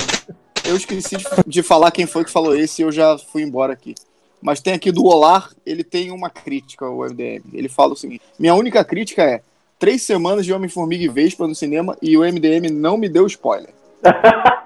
Eu 0.67 0.75
esqueci 0.75 1.17
de, 1.17 1.25
de 1.45 1.63
falar 1.63 1.91
quem 1.91 2.05
foi 2.05 2.23
que 2.23 2.31
falou 2.31 2.55
esse 2.55 2.81
e 2.81 2.85
eu 2.85 2.91
já 2.91 3.17
fui 3.17 3.41
embora 3.43 3.73
aqui. 3.73 3.93
Mas 4.41 4.59
tem 4.61 4.73
aqui 4.73 4.91
do 4.91 5.05
Olar, 5.05 5.49
ele 5.65 5.83
tem 5.83 6.11
uma 6.11 6.29
crítica 6.29 6.85
ao 6.85 6.97
MDM. 6.99 7.43
Ele 7.53 7.69
fala 7.69 7.93
o 7.93 7.95
seguinte: 7.95 8.21
Minha 8.39 8.53
única 8.55 8.83
crítica 8.83 9.23
é 9.23 9.41
três 9.79 10.01
semanas 10.03 10.45
de 10.45 10.53
Homem-Formiga 10.53 11.03
e 11.03 11.07
Vespa 11.09 11.47
no 11.47 11.55
cinema 11.55 11.97
e 12.01 12.17
o 12.17 12.21
MDM 12.21 12.69
não 12.71 12.97
me 12.97 13.09
deu 13.09 13.25
spoiler. 13.27 13.69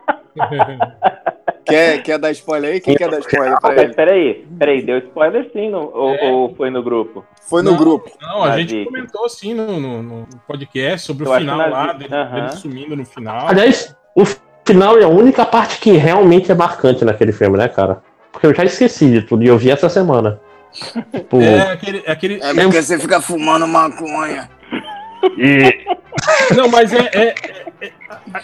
Quer, 1.65 2.01
quer 2.01 2.17
dar 2.17 2.31
spoiler 2.31 2.73
aí? 2.73 2.81
Quem 2.81 2.95
quer 2.95 3.09
dar 3.11 3.19
spoiler 3.19 3.59
pra 3.59 3.83
ele? 3.83 3.93
peraí, 3.93 4.47
peraí, 4.57 4.81
deu 4.81 4.97
spoiler 4.99 5.51
sim, 5.53 5.69
no, 5.69 5.91
ou, 5.93 6.15
É. 6.15 6.31
ou 6.31 6.55
foi 6.55 6.71
no 6.71 6.81
grupo? 6.81 7.23
Foi 7.47 7.61
no 7.61 7.71
Não. 7.71 7.77
grupo. 7.77 8.09
Não, 8.19 8.43
a 8.43 8.49
Na 8.49 8.57
gente 8.57 8.69
dica. 8.69 8.85
comentou 8.89 9.25
assim 9.25 9.53
no, 9.53 9.79
no- 9.79 10.01
no 10.01 10.27
podcast 10.47 11.05
sobre 11.05 11.27
Eu 11.27 11.31
o 11.31 11.35
final 11.37 11.57
na 11.57 11.67
lá, 11.67 11.93
dele, 11.93 12.13
Aham. 12.15 12.35
dele 12.45 12.51
sumindo 12.57 12.95
no 12.95 13.05
final. 13.05 13.47
Aliás, 13.47 13.95
o 14.15 14.23
final 14.73 14.97
é 14.97 15.03
a 15.03 15.07
única 15.07 15.45
parte 15.45 15.79
que 15.79 15.91
realmente 15.91 16.51
é 16.51 16.55
marcante 16.55 17.03
naquele 17.05 17.31
filme, 17.31 17.57
né, 17.57 17.67
cara? 17.67 18.01
Porque 18.31 18.45
eu 18.47 18.53
já 18.53 18.63
esqueci 18.63 19.09
de 19.09 19.21
tudo 19.21 19.43
e 19.43 19.47
eu 19.47 19.57
vi 19.57 19.69
essa 19.71 19.89
semana. 19.89 20.39
Tipo, 21.11 21.41
É 21.41 21.71
aquele. 21.71 22.03
é 22.05 22.11
aquele 22.11 22.35
É 22.43 22.53
porque 22.53 22.81
você 22.81 22.99
fica 22.99 23.19
fumando 23.19 23.67
maconha. 23.67 24.47
Não, 26.55 26.67
mas 26.69 26.93
é, 26.93 26.99
é- 27.13 27.27
é- 27.27 27.33
é- 27.81 27.91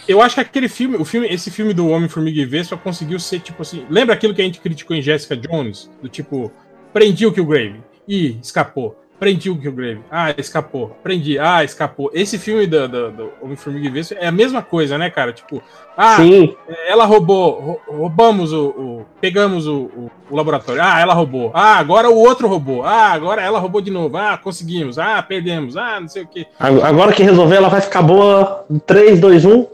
Eu 0.08 0.20
acho 0.20 0.34
que 0.34 0.40
aquele 0.40 0.68
filme, 0.68 0.96
o 0.96 1.04
filme, 1.04 1.28
esse 1.28 1.50
filme 1.50 1.72
do 1.72 1.88
Homem-Formiga 1.88 2.40
e 2.40 2.44
Vespa 2.44 2.76
conseguiu 2.76 3.18
ser 3.20 3.40
tipo 3.40 3.62
assim. 3.62 3.84
Lembra 3.88 4.14
aquilo 4.14 4.34
que 4.34 4.40
a 4.42 4.44
gente 4.44 4.60
criticou 4.60 4.96
em 4.96 5.02
Jessica 5.02 5.36
Jones? 5.36 5.90
Do 6.02 6.08
tipo, 6.08 6.50
prendi 6.92 7.26
o 7.26 7.32
Killgrave 7.32 7.80
e 8.08 8.38
escapou. 8.42 8.98
Prendi 9.18 9.48
o 9.48 9.56
Killgrave. 9.58 10.00
Ah, 10.10 10.34
escapou. 10.36 10.96
Prendi. 11.02 11.38
Ah, 11.38 11.64
escapou. 11.64 12.10
Esse 12.12 12.38
filme 12.38 12.66
do, 12.66 12.86
do, 12.86 13.10
do 13.10 13.32
Homem-Formiga 13.40 13.90
Vespa 13.90 14.14
é 14.20 14.26
a 14.26 14.32
mesma 14.32 14.60
coisa, 14.62 14.98
né, 14.98 15.08
cara? 15.08 15.32
Tipo, 15.32 15.62
ah, 15.96 16.16
Sim. 16.16 16.54
ela 16.86 17.06
roubou. 17.06 17.58
rou- 17.60 17.80
Roubamos 17.98 18.52
o. 18.52 18.66
o- 18.68 19.06
pegamos 19.20 19.66
o, 19.66 19.74
o- 19.96 20.10
o 20.30 20.36
laboratório. 20.36 20.82
Ah, 20.84 21.00
ela 21.00 21.14
roubou. 21.14 21.50
Ah, 21.54 21.76
agora 21.78 22.10
o 22.10 22.18
outro 22.18 22.46
roubou. 22.46 22.84
Ah, 22.84 23.10
agora 23.12 23.40
ela 23.40 23.58
roubou 23.58 23.80
de 23.80 23.90
novo. 23.90 24.16
Ah, 24.18 24.36
conseguimos. 24.36 24.98
Ah, 24.98 25.22
perdemos. 25.22 25.76
Ah, 25.78 25.98
não 25.98 26.08
sei 26.08 26.24
o 26.24 26.26
quê. 26.26 26.46
Ag- 26.60 26.82
Agora 26.82 27.12
que 27.12 27.22
resolver, 27.22 27.56
ela 27.56 27.68
vai 27.70 27.80
ficar 27.80 28.02
boa. 28.02 28.66
3, 28.86 29.18
2, 29.18 29.44
1. 29.46 29.66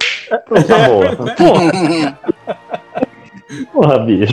Pronto, 0.47 0.67
tá 0.69 0.89
boa. 0.89 1.17
Porra, 1.37 2.19
porra, 3.73 3.99
bicho. 3.99 4.33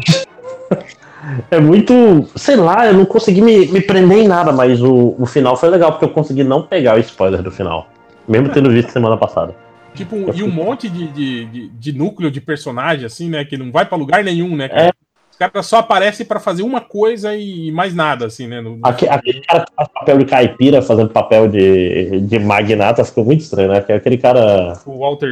É 1.51 1.59
muito. 1.59 1.93
Sei 2.35 2.55
lá, 2.55 2.87
eu 2.87 2.93
não 2.93 3.05
consegui 3.05 3.41
me, 3.41 3.67
me 3.67 3.81
prender 3.81 4.19
em 4.19 4.27
nada, 4.27 4.51
mas 4.51 4.81
o, 4.81 5.15
o 5.19 5.25
final 5.25 5.57
foi 5.57 5.69
legal, 5.69 5.91
porque 5.91 6.05
eu 6.05 6.09
consegui 6.09 6.43
não 6.43 6.61
pegar 6.63 6.95
o 6.95 6.99
spoiler 6.99 7.41
do 7.41 7.51
final. 7.51 7.87
Mesmo 8.27 8.49
tendo 8.49 8.69
visto 8.69 8.89
semana 8.91 9.17
passada. 9.17 9.55
Tipo, 9.93 10.15
e 10.33 10.43
um 10.43 10.51
monte 10.51 10.87
de, 10.87 11.07
de, 11.07 11.45
de, 11.45 11.67
de 11.69 11.93
núcleo 11.93 12.29
de 12.31 12.39
personagem, 12.39 13.05
assim, 13.05 13.29
né? 13.29 13.43
Que 13.43 13.57
não 13.57 13.71
vai 13.71 13.85
pra 13.85 13.97
lugar 13.97 14.23
nenhum, 14.23 14.55
né? 14.55 14.69
cara? 14.69 14.81
É. 14.87 14.91
Os 15.31 15.37
caras 15.37 15.65
só 15.65 15.77
aparecem 15.79 16.25
pra 16.25 16.39
fazer 16.39 16.63
uma 16.63 16.79
coisa 16.81 17.35
e 17.35 17.71
mais 17.71 17.93
nada, 17.95 18.25
assim, 18.27 18.47
né? 18.47 18.61
No- 18.61 18.79
Aque- 18.83 19.07
Aquele 19.07 19.41
cara 19.41 19.65
que 19.65 19.73
faz 19.75 19.89
papel 19.89 20.17
de 20.19 20.25
caipira 20.25 20.81
fazendo 20.81 21.09
papel 21.09 21.47
de, 21.47 22.21
de 22.21 22.39
magnata 22.39 23.03
ficou 23.03 23.25
muito 23.25 23.41
estranho, 23.41 23.69
né? 23.69 23.79
Porque 23.79 23.93
aquele 23.93 24.17
cara 24.17 24.73
O 24.85 24.99
Walter 24.99 25.31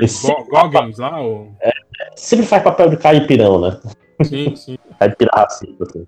Goggins 0.50 0.98
lá, 0.98 1.22
o... 1.22 1.50
sempre 2.16 2.46
faz 2.46 2.64
papel 2.64 2.90
de 2.90 2.98
caipirão, 2.98 3.60
né? 3.62 3.78
Sim, 4.24 4.56
sim. 4.56 4.78
Caipira 5.00 5.32
racista, 5.36 5.84
assim. 5.84 6.08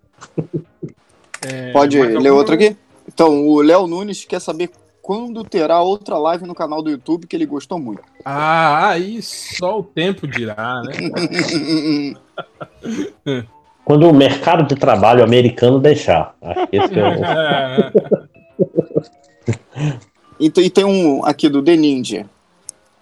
É, 1.47 1.71
Pode 1.71 1.97
ler 1.99 2.31
outro 2.31 2.55
aqui? 2.55 2.75
Então, 3.07 3.47
o 3.47 3.61
Léo 3.61 3.87
Nunes 3.87 4.25
quer 4.25 4.39
saber 4.41 4.69
quando 5.01 5.43
terá 5.43 5.81
outra 5.81 6.17
live 6.17 6.45
no 6.45 6.53
canal 6.53 6.81
do 6.83 6.91
YouTube 6.91 7.25
que 7.25 7.35
ele 7.35 7.45
gostou 7.45 7.79
muito. 7.79 8.03
Ah, 8.23 8.89
aí 8.89 9.21
só 9.21 9.79
o 9.79 9.83
tempo 9.83 10.27
dirá, 10.27 10.81
né? 10.83 10.93
Quando 13.85 14.07
o 14.07 14.13
mercado 14.13 14.67
de 14.67 14.75
trabalho 14.75 15.23
americano 15.23 15.79
deixar. 15.79 16.35
Acho 16.41 16.67
que 16.67 16.77
esse 16.77 16.93
é 16.99 17.03
o... 17.07 18.29
E, 20.39 20.49
te- 20.49 20.61
e 20.61 20.69
tem 20.69 20.85
um 20.85 21.25
aqui 21.25 21.49
do 21.49 21.61
The 21.61 21.75
Ninja. 21.75 22.25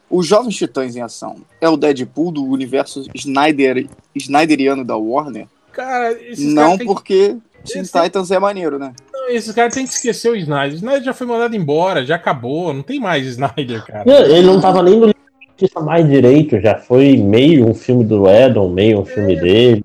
Os 0.09 0.25
Jovens 0.25 0.55
Titãs 0.55 0.95
em 0.95 1.01
Ação 1.01 1.35
é 1.59 1.67
o 1.67 1.75
Deadpool 1.77 2.31
do 2.31 2.45
universo 2.45 3.03
Snyder, 3.13 3.87
Snyderiano 4.15 4.83
da 4.85 4.95
Warner? 4.95 5.47
Cara, 5.73 6.11
esses 6.13 6.53
Não, 6.53 6.77
porque 6.77 7.35
Teen 7.65 7.81
Esse- 7.81 8.01
Titans 8.01 8.31
é 8.31 8.39
maneiro, 8.39 8.79
né? 8.79 8.93
que- 9.27 9.33
esses 9.33 9.51
caras 9.53 9.73
têm 9.73 9.85
que 9.85 9.93
esquecer 9.93 10.31
o 10.31 10.35
Snyder. 10.35 10.71
O 10.73 10.75
Snyder 10.75 11.03
já 11.03 11.13
foi 11.13 11.27
mandado 11.27 11.55
embora, 11.55 12.05
já 12.05 12.15
acabou, 12.15 12.73
não 12.73 12.81
tem 12.81 12.99
mais 12.99 13.25
Snyder, 13.27 13.85
cara. 13.85 14.03
Ele 14.09 14.47
não 14.47 14.61
tava 14.61 14.81
nem 14.81 14.99
no 14.99 15.13
Justiça 15.59 15.79
mais 15.81 16.07
direito, 16.07 16.59
já 16.61 16.75
foi 16.77 17.17
meio 17.17 17.67
um 17.67 17.73
filme 17.73 18.05
do 18.05 18.29
Edon, 18.29 18.69
meio 18.69 19.01
um 19.01 19.05
filme 19.05 19.35
dele. 19.35 19.83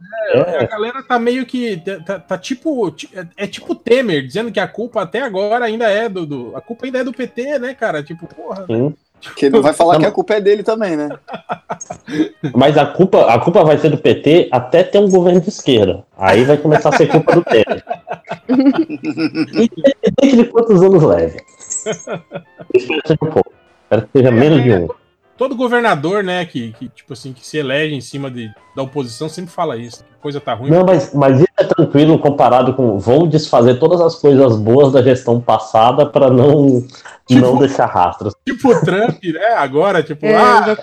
A 0.59 0.65
galera 0.65 1.03
tá 1.03 1.19
meio 1.19 1.45
que. 1.47 1.79
Tá, 1.79 1.99
tá- 2.01 2.19
tá 2.19 2.39
tipo. 2.39 2.91
ti- 2.91 3.09
É, 3.15 3.45
é 3.45 3.47
tipo 3.47 3.75
Temer, 3.75 4.27
dizendo 4.27 4.53
que 4.53 4.61
a 4.61 4.69
culpa 4.69 5.01
até 5.03 5.23
agora 5.23 5.65
ainda 5.65 5.89
é 5.91 6.09
do, 6.11 6.27
do- 6.27 6.53
A 6.57 6.61
culpa 6.61 6.85
ainda 6.85 6.99
é 6.99 7.05
do 7.05 7.13
PT, 7.13 7.59
né, 7.59 7.73
cara? 7.75 8.03
Tipo, 8.03 8.27
porra. 8.27 8.67
Sim. 8.67 8.95
Que 9.37 9.47
ele 9.47 9.57
não 9.57 9.63
vai 9.63 9.73
falar 9.73 9.95
Não. 9.95 10.01
que 10.01 10.07
a 10.07 10.11
culpa 10.11 10.35
é 10.35 10.41
dele 10.41 10.63
também, 10.63 10.97
né? 10.97 11.09
Mas 12.55 12.77
a 12.77 12.87
culpa, 12.87 13.27
a 13.33 13.39
culpa 13.39 13.63
vai 13.63 13.79
ser 13.79 13.91
do 13.91 13.99
PT 13.99 14.49
até 14.51 14.83
ter 14.83 14.99
um 14.99 15.09
governo 15.09 15.41
de 15.41 15.49
esquerda. 15.49 16.05
Aí 16.19 16.45
vai 16.45 16.57
começar 16.57 16.89
a 16.89 16.97
ser 16.97 17.07
culpa 17.07 17.37
do 17.37 17.45
Temer. 17.45 17.85
Independente 18.49 20.37
de 20.37 20.45
quantos 20.47 20.83
anos 20.83 21.03
leve. 21.03 21.41
Espero 22.75 23.03
que 23.03 23.09
seja 23.09 23.19
um 23.23 23.31
pouco. 23.31 23.53
Espero 23.85 24.03
que 24.03 24.19
seja 24.19 24.31
menos 24.31 24.63
de 24.63 24.73
um. 24.73 24.89
Todo 25.37 25.57
governador, 25.57 26.23
né, 26.23 26.45
que, 26.45 26.73
que, 26.73 26.89
tipo 26.89 27.15
assim, 27.15 27.33
que 27.33 27.45
se 27.45 27.57
elege 27.59 27.95
em 27.95 28.01
cima 28.01 28.31
de, 28.31 28.51
da 28.77 28.83
oposição 28.83 29.29
sempre 29.29 29.51
fala 29.51 29.77
isso. 29.77 30.05
Que 30.05 30.21
coisa 30.21 30.41
tá 30.41 30.55
ruim. 30.55 30.71
Não, 30.71 30.85
mas, 30.85 31.13
mas 31.15 31.39
isso 31.41 31.49
é 31.59 31.65
tranquilo 31.65 32.19
comparado 32.19 32.75
com 32.75 32.99
vamos 32.99 33.29
desfazer 33.31 33.79
todas 33.81 34.01
as 34.01 34.15
coisas 34.15 34.57
boas 34.57 34.93
da 34.93 35.03
gestão 35.03 35.41
passada 35.41 36.07
para 36.07 36.31
não, 36.31 36.87
Tipo- 37.27 37.41
não 37.41 37.57
deixar 37.57 37.87
rastros. 37.87 38.35
Tipo 38.47 38.69
o 38.73 38.81
Trump, 38.83 39.19
né? 39.25 39.47
Agora, 39.57 40.03
tipo, 40.03 40.27
É, 40.27 40.37
ah, 40.37 40.77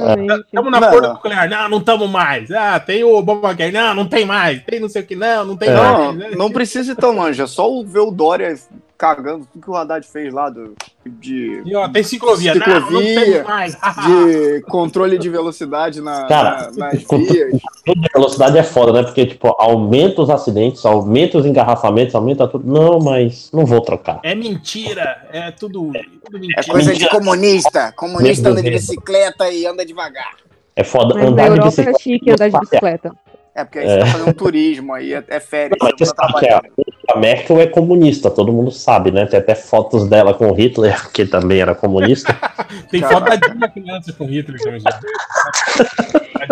estamos 0.46 0.72
na 0.72 0.80
Não, 0.82 0.90
porta 0.90 1.08
não. 1.08 1.14
nuclear. 1.14 1.50
Não, 1.50 1.70
não 1.70 1.78
estamos 1.78 2.10
mais. 2.10 2.52
Ah, 2.52 2.80
tem 2.80 3.04
o 3.04 3.16
Obamacare. 3.16 3.72
Não, 3.72 3.94
não 3.94 4.08
tem 4.08 4.26
mais. 4.26 4.62
Tem 4.64 4.80
não 4.80 4.90
sei 4.90 5.04
o 5.04 5.06
que. 5.06 5.16
Não, 5.16 5.46
não 5.46 5.56
tem 5.56 5.70
É. 5.70 5.74
mais. 5.76 5.98
Não, 6.00 6.14
né? 6.14 6.32
não 6.36 6.50
precisa 6.52 6.92
ir 6.92 6.96
tão 6.96 7.16
longe, 7.16 7.42
é 7.42 7.48
só 7.48 7.72
o- 7.72 7.86
ver 7.86 8.00
o 8.00 8.12
Dória 8.12 8.54
cagando 9.00 9.48
tudo 9.52 9.64
que 9.64 9.72
o 9.72 9.76
Haddad 9.78 10.06
fez 10.06 10.34
lá 10.34 10.50
do, 10.50 10.76
de, 11.06 11.64
E, 11.66 11.74
ó, 11.74 11.88
tem 11.88 12.04
ciclovia. 12.04 12.54
Não, 12.54 12.68
não 12.68 12.82
Ciclovia, 12.82 13.22
temos 13.24 13.44
mais. 13.48 13.78
de 14.06 14.62
controle 14.68 15.18
de 15.18 15.30
velocidade 15.30 16.02
na, 16.02 16.26
Cara, 16.26 16.70
na- 16.76 16.88
nas 16.88 17.04
vias. 17.06 17.62
A 17.88 18.18
velocidade 18.20 18.58
é 18.58 18.64
foda, 18.64 18.92
né? 18.92 19.04
Porque, 19.04 19.26
tipo, 19.26 19.56
aumenta 19.58 20.22
os 20.22 20.30
acidentes, 20.30 20.86
aumenta 20.86 21.38
os 21.38 21.46
engarrafamentos, 21.46 22.14
aumenta 22.14 22.46
tudo. 22.46 22.70
Não, 22.70 23.00
mas 23.00 23.50
não 23.54 23.66
vou 23.66 23.80
trocar. 23.80 24.20
É 24.22 24.36
mentira. 24.36 25.26
É 25.32 25.50
tudo, 25.50 25.92
tudo 26.26 26.38
É 26.38 26.40
mentira. 26.42 26.64
coisa 26.70 26.94
de 26.94 27.08
comunista. 27.10 27.94
Comunista 27.96 28.44
Meu 28.44 28.52
anda 28.52 28.62
de 28.64 28.70
bicicleta 28.72 29.50
e 29.50 29.66
anda 29.66 29.86
devagar. 29.86 30.36
É 30.76 30.84
foda 30.84 31.14
Mas 31.16 31.24
na 31.24 31.30
andar 31.30 31.44
de 31.44 31.50
Europa 31.52 31.68
é 31.68 31.70
bicicleta. 31.70 32.00
chique 32.02 32.32
andar 32.32 32.50
de 32.50 32.60
bicicleta. 32.60 33.12
É, 33.60 33.66
porque 33.66 33.80
aí 33.80 33.88
você 33.88 34.00
tá 34.00 34.06
fazendo 34.06 34.30
um 34.30 34.34
turismo 34.34 34.94
aí, 34.94 35.14
é, 35.14 35.24
é 35.28 35.40
férias, 35.40 35.78
Mas 35.82 35.92
não 36.00 36.08
tá 36.14 36.30
sabe 36.30 36.40
que 36.40 36.48
a, 36.50 37.20
Merkel 37.20 37.60
é 37.60 37.68
comunista, 37.68 38.32
todo 38.32 38.54
mundo 38.54 38.72
sabe, 38.72 39.12
né? 39.12 39.26
Tem 39.26 39.40
até 39.40 39.54
fotos 39.56 40.08
dela 40.08 40.34
com 40.34 40.52
Hitler, 40.54 40.96
que 41.12 41.26
também 41.26 41.60
era 41.60 41.76
comunista. 41.76 42.34
Tem 42.90 43.02
foto 43.02 43.26
da 43.26 43.36
Dilma 43.36 43.68
criança 43.68 44.14
com 44.14 44.26
Hitler 44.26 44.60
também. 44.62 44.82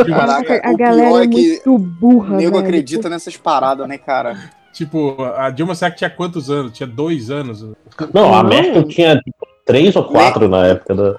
Caraca, 0.05 0.61
a 0.63 0.71
o 0.71 0.77
galera 0.77 1.09
pior 1.09 1.21
é 1.21 1.23
é 1.23 1.27
que 1.27 1.61
muito 1.65 1.77
burra, 1.77 2.33
O 2.33 2.37
nego 2.37 2.55
velho. 2.55 2.65
acredita 2.65 3.09
nessas 3.09 3.37
paradas, 3.37 3.87
né, 3.87 3.97
cara? 3.97 4.37
tipo, 4.73 5.15
a 5.35 5.49
Dilma 5.49 5.73
será 5.73 5.89
que 5.89 5.97
tinha 5.97 6.09
quantos 6.09 6.51
anos? 6.51 6.71
Tinha 6.73 6.85
dois 6.85 7.31
anos. 7.31 7.65
Não, 8.13 8.33
a. 8.33 8.43
Merkel 8.43 8.83
tinha 8.83 9.15
tipo, 9.15 9.47
três 9.67 9.95
ou 9.95 10.03
quatro 10.05 10.47
na 10.49 10.65
época 10.65 10.95
da. 10.95 11.15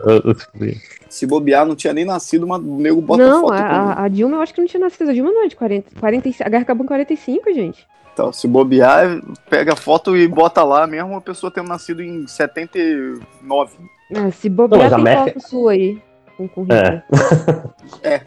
Se 1.08 1.26
bobear, 1.26 1.64
não 1.64 1.76
tinha 1.76 1.92
nem 1.94 2.04
nascido, 2.04 2.46
mas 2.46 2.60
o 2.60 2.76
nego 2.78 3.00
bota 3.00 3.24
Não, 3.26 3.42
foto 3.42 3.52
a, 3.54 3.58
com 3.58 3.64
a- 3.64 4.02
a 4.04 4.08
Dilma 4.08 4.36
eu 4.36 4.40
acho 4.42 4.52
que 4.52 4.60
não 4.60 4.66
tinha 4.68 4.80
nascido. 4.80 5.10
A 5.10 5.12
Dilma 5.14 5.30
não 5.30 5.44
é 5.44 5.48
de 5.48 5.56
40, 5.56 5.98
45. 6.00 6.46
A 6.46 6.50
Guerra 6.50 6.62
acabou 6.62 6.84
em 6.84 6.88
45, 6.88 7.52
gente. 7.54 7.86
Então, 8.12 8.32
se 8.32 8.48
bobear, 8.48 9.20
pega 9.48 9.74
a 9.74 9.76
foto 9.76 10.16
e 10.16 10.26
bota 10.26 10.64
lá 10.64 10.86
mesmo 10.86 11.14
a 11.16 11.20
pessoa 11.20 11.50
tendo 11.52 11.68
nascido 11.68 12.02
em 12.02 12.26
79. 12.26 13.76
É, 14.10 14.30
se 14.32 14.48
bobear, 14.48 14.92
a 14.92 14.96
tem 14.96 15.04
Merkel- 15.04 15.34
foto 15.34 15.48
sua 15.48 15.72
aí. 15.72 16.02
Com, 16.36 16.48
com 16.48 16.66
É. 16.68 17.02
Hitler. 17.04 18.22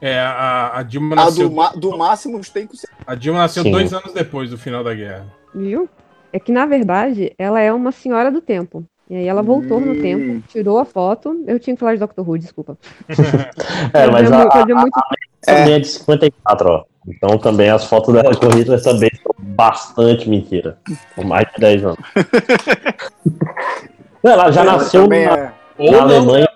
É, 0.00 0.18
a, 0.20 0.78
a 0.78 0.82
Dilma 0.82 1.14
A 1.14 1.24
nasceu, 1.24 1.48
do, 1.48 1.54
ma- 1.54 1.72
do 1.72 1.96
máximo 1.96 2.40
tem 2.52 2.66
que 2.66 2.76
a 3.06 3.14
Dilma 3.14 3.38
nasceu 3.40 3.62
Sim. 3.62 3.70
dois 3.70 3.92
anos 3.94 4.12
depois 4.12 4.50
do 4.50 4.58
final 4.58 4.84
da 4.84 4.94
guerra. 4.94 5.26
Viu? 5.54 5.88
É 6.32 6.38
que, 6.38 6.52
na 6.52 6.66
verdade, 6.66 7.32
ela 7.38 7.60
é 7.60 7.72
uma 7.72 7.90
senhora 7.92 8.30
do 8.30 8.40
tempo. 8.42 8.84
E 9.08 9.14
aí 9.14 9.26
ela 9.26 9.42
voltou 9.42 9.78
no 9.80 9.92
Hum. 9.92 10.00
tempo, 10.00 10.42
tirou 10.48 10.78
a 10.78 10.84
foto. 10.84 11.44
Eu 11.46 11.60
tinha 11.60 11.76
que 11.76 11.80
falar 11.80 11.94
de 11.94 12.00
Doctor 12.00 12.28
Who, 12.28 12.38
desculpa. 12.38 12.76
É, 13.94 14.06
mas 14.10 14.28
fazia, 14.28 14.36
a, 14.36 14.44
mu- 14.44 14.50
fazia 14.52 14.74
muito 14.74 15.00
também 15.44 15.74
é 15.74 15.78
de 15.78 15.86
54, 15.86 16.68
ó. 16.68 16.84
Então 17.06 17.38
também 17.38 17.70
as 17.70 17.84
fotos 17.84 18.12
dela 18.12 18.34
com 18.34 18.48
Hitler 18.48 18.82
também 18.82 19.08
são 19.22 19.32
bastante 19.38 20.28
mentira. 20.28 20.76
Com 21.14 21.24
mais 21.24 21.46
de 21.54 21.60
10 21.60 21.84
anos. 21.84 21.98
Não, 24.24 24.32
Ela 24.32 24.50
já 24.50 24.64
nasceu 24.64 25.04
Também 25.04 25.24
na, 25.24 25.36
é. 25.38 25.52
Ou, 25.78 25.92
na 25.92 25.98
não, 25.98 26.04
Alemanha. 26.16 26.48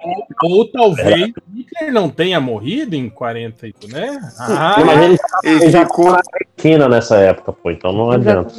ou, 0.42 0.50
ou 0.58 0.68
talvez 0.70 1.32
Hitler 1.54 1.92
não 1.92 2.08
tenha 2.08 2.40
morrido 2.40 2.94
em 2.96 3.08
48, 3.10 3.88
né? 3.88 4.18
Ah, 4.38 4.76
Mas 4.84 4.98
ele, 5.02 5.18
Ele 5.44 5.62
ele 5.64 5.70
já 5.70 5.82
ficou. 5.84 6.10
na 6.12 6.20
Argentina 6.32 6.88
nessa 6.88 7.16
época, 7.16 7.52
pô. 7.52 7.70
Então 7.70 7.92
não 7.92 8.10
adianta. 8.10 8.52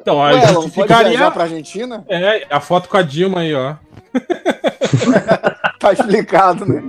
Então, 0.00 0.20
a 0.22 0.32
Ué, 0.32 0.46
justificaria. 0.48 1.10
viajar 1.10 1.30
pra 1.30 1.44
Argentina? 1.44 2.04
É, 2.08 2.46
a 2.50 2.60
foto 2.60 2.88
com 2.88 2.96
a 2.96 3.02
Dilma 3.02 3.40
aí, 3.40 3.54
ó. 3.54 3.74
Tá 5.78 5.92
explicado, 5.92 6.66
né? 6.66 6.82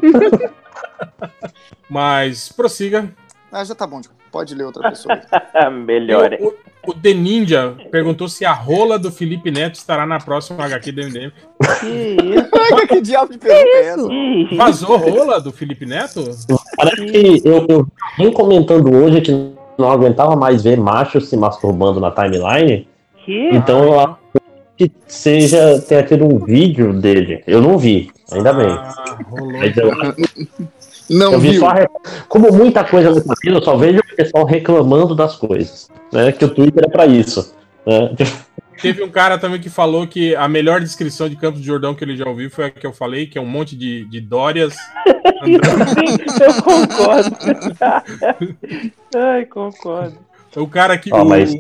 Mas 1.90 2.50
prossiga. 2.52 3.08
Ah, 3.52 3.64
já 3.64 3.76
tá 3.76 3.86
bom, 3.86 4.02
Diego. 4.02 4.16
Pode 4.32 4.56
ler 4.56 4.66
outra 4.66 4.90
pessoa. 4.90 5.20
Melhor. 5.86 6.38
O, 6.40 6.48
o, 6.48 6.92
o 6.92 6.94
The 6.94 7.14
Ninja 7.14 7.76
perguntou 7.92 8.28
se 8.28 8.46
a 8.46 8.54
rola 8.54 8.98
do 8.98 9.12
Felipe 9.12 9.52
Neto 9.52 9.76
estará 9.76 10.06
na 10.06 10.20
próxima 10.20 10.64
HQ 10.66 10.92
do 10.92 11.02
MDM. 11.04 11.32
Que 11.80 12.88
que 12.88 13.02
diabo 13.02 13.32
de 13.32 13.38
pergunta 13.38 13.78
é 13.78 13.86
essa? 13.86 14.56
Vazou 14.56 14.98
rola 14.98 15.40
do 15.40 15.52
Felipe 15.52 15.86
Neto? 15.86 16.24
Parece 16.78 17.06
que 17.06 17.42
eu, 17.46 17.66
eu 17.68 17.88
vim 18.18 18.32
comentando 18.32 18.94
hoje 18.94 19.22
que 19.22 19.32
não 19.78 19.92
aguentava 19.92 20.36
mais 20.36 20.64
ver 20.64 20.78
machos 20.78 21.30
se 21.30 21.38
masturbando 21.38 22.00
na 22.00 22.12
timeline. 22.12 22.88
Que? 23.26 23.50
Então 23.52 23.84
eu 23.84 24.00
acho 24.00 24.18
que 24.78 24.92
seja 25.08 25.80
tenha 25.82 26.04
tido 26.04 26.26
um 26.26 26.40
vídeo 26.40 26.94
dele. 26.94 27.44
Eu 27.46 27.62
não 27.62 27.78
vi, 27.78 28.12
ainda 28.32 28.54
bem. 28.54 28.70
Ah, 28.70 29.18
rolou. 29.30 29.60
Não 31.10 31.34
eu 31.34 31.40
vi 31.40 31.52
viu? 31.52 31.60
só 31.62 31.74
como 32.28 32.52
muita 32.52 32.84
coisa 32.84 33.10
no 33.10 33.22
Twitter, 33.22 33.54
eu 33.54 33.62
só 33.62 33.76
vejo 33.76 34.00
o 34.00 34.16
pessoal 34.16 34.46
reclamando 34.46 35.16
das 35.16 35.36
coisas, 35.36 35.90
né? 36.12 36.32
Que 36.32 36.46
o 36.46 36.50
Twitter 36.54 36.84
é 36.86 36.90
pra 36.90 37.06
isso. 37.06 37.54
Né? 37.86 38.16
teve 38.82 39.04
um 39.04 39.10
cara 39.10 39.38
também 39.38 39.60
que 39.60 39.70
falou 39.70 40.08
que 40.08 40.36
a 40.36 40.48
melhor 40.48 40.80
descrição 40.80 41.28
de 41.28 41.36
Campos 41.36 41.60
de 41.62 41.68
Jordão 41.68 41.94
que 41.94 42.04
ele 42.04 42.16
já 42.16 42.28
ouviu 42.28 42.50
foi 42.50 42.66
a 42.66 42.70
que 42.72 42.86
eu 42.88 42.94
falei, 42.94 43.28
que 43.28 43.38
é 43.38 43.42
um 43.42 43.46
monte 43.46 43.76
de, 43.76 44.06
de 44.06 44.22
Dórias. 44.22 44.76
eu 45.46 46.64
concordo. 46.64 47.36
Ai, 49.16 49.46
concordo. 49.46 50.18
O 50.56 50.68
cara 50.68 50.98
que. 50.98 51.14
Ó, 51.14 51.22
o, 51.22 51.26
mas- 51.30 51.54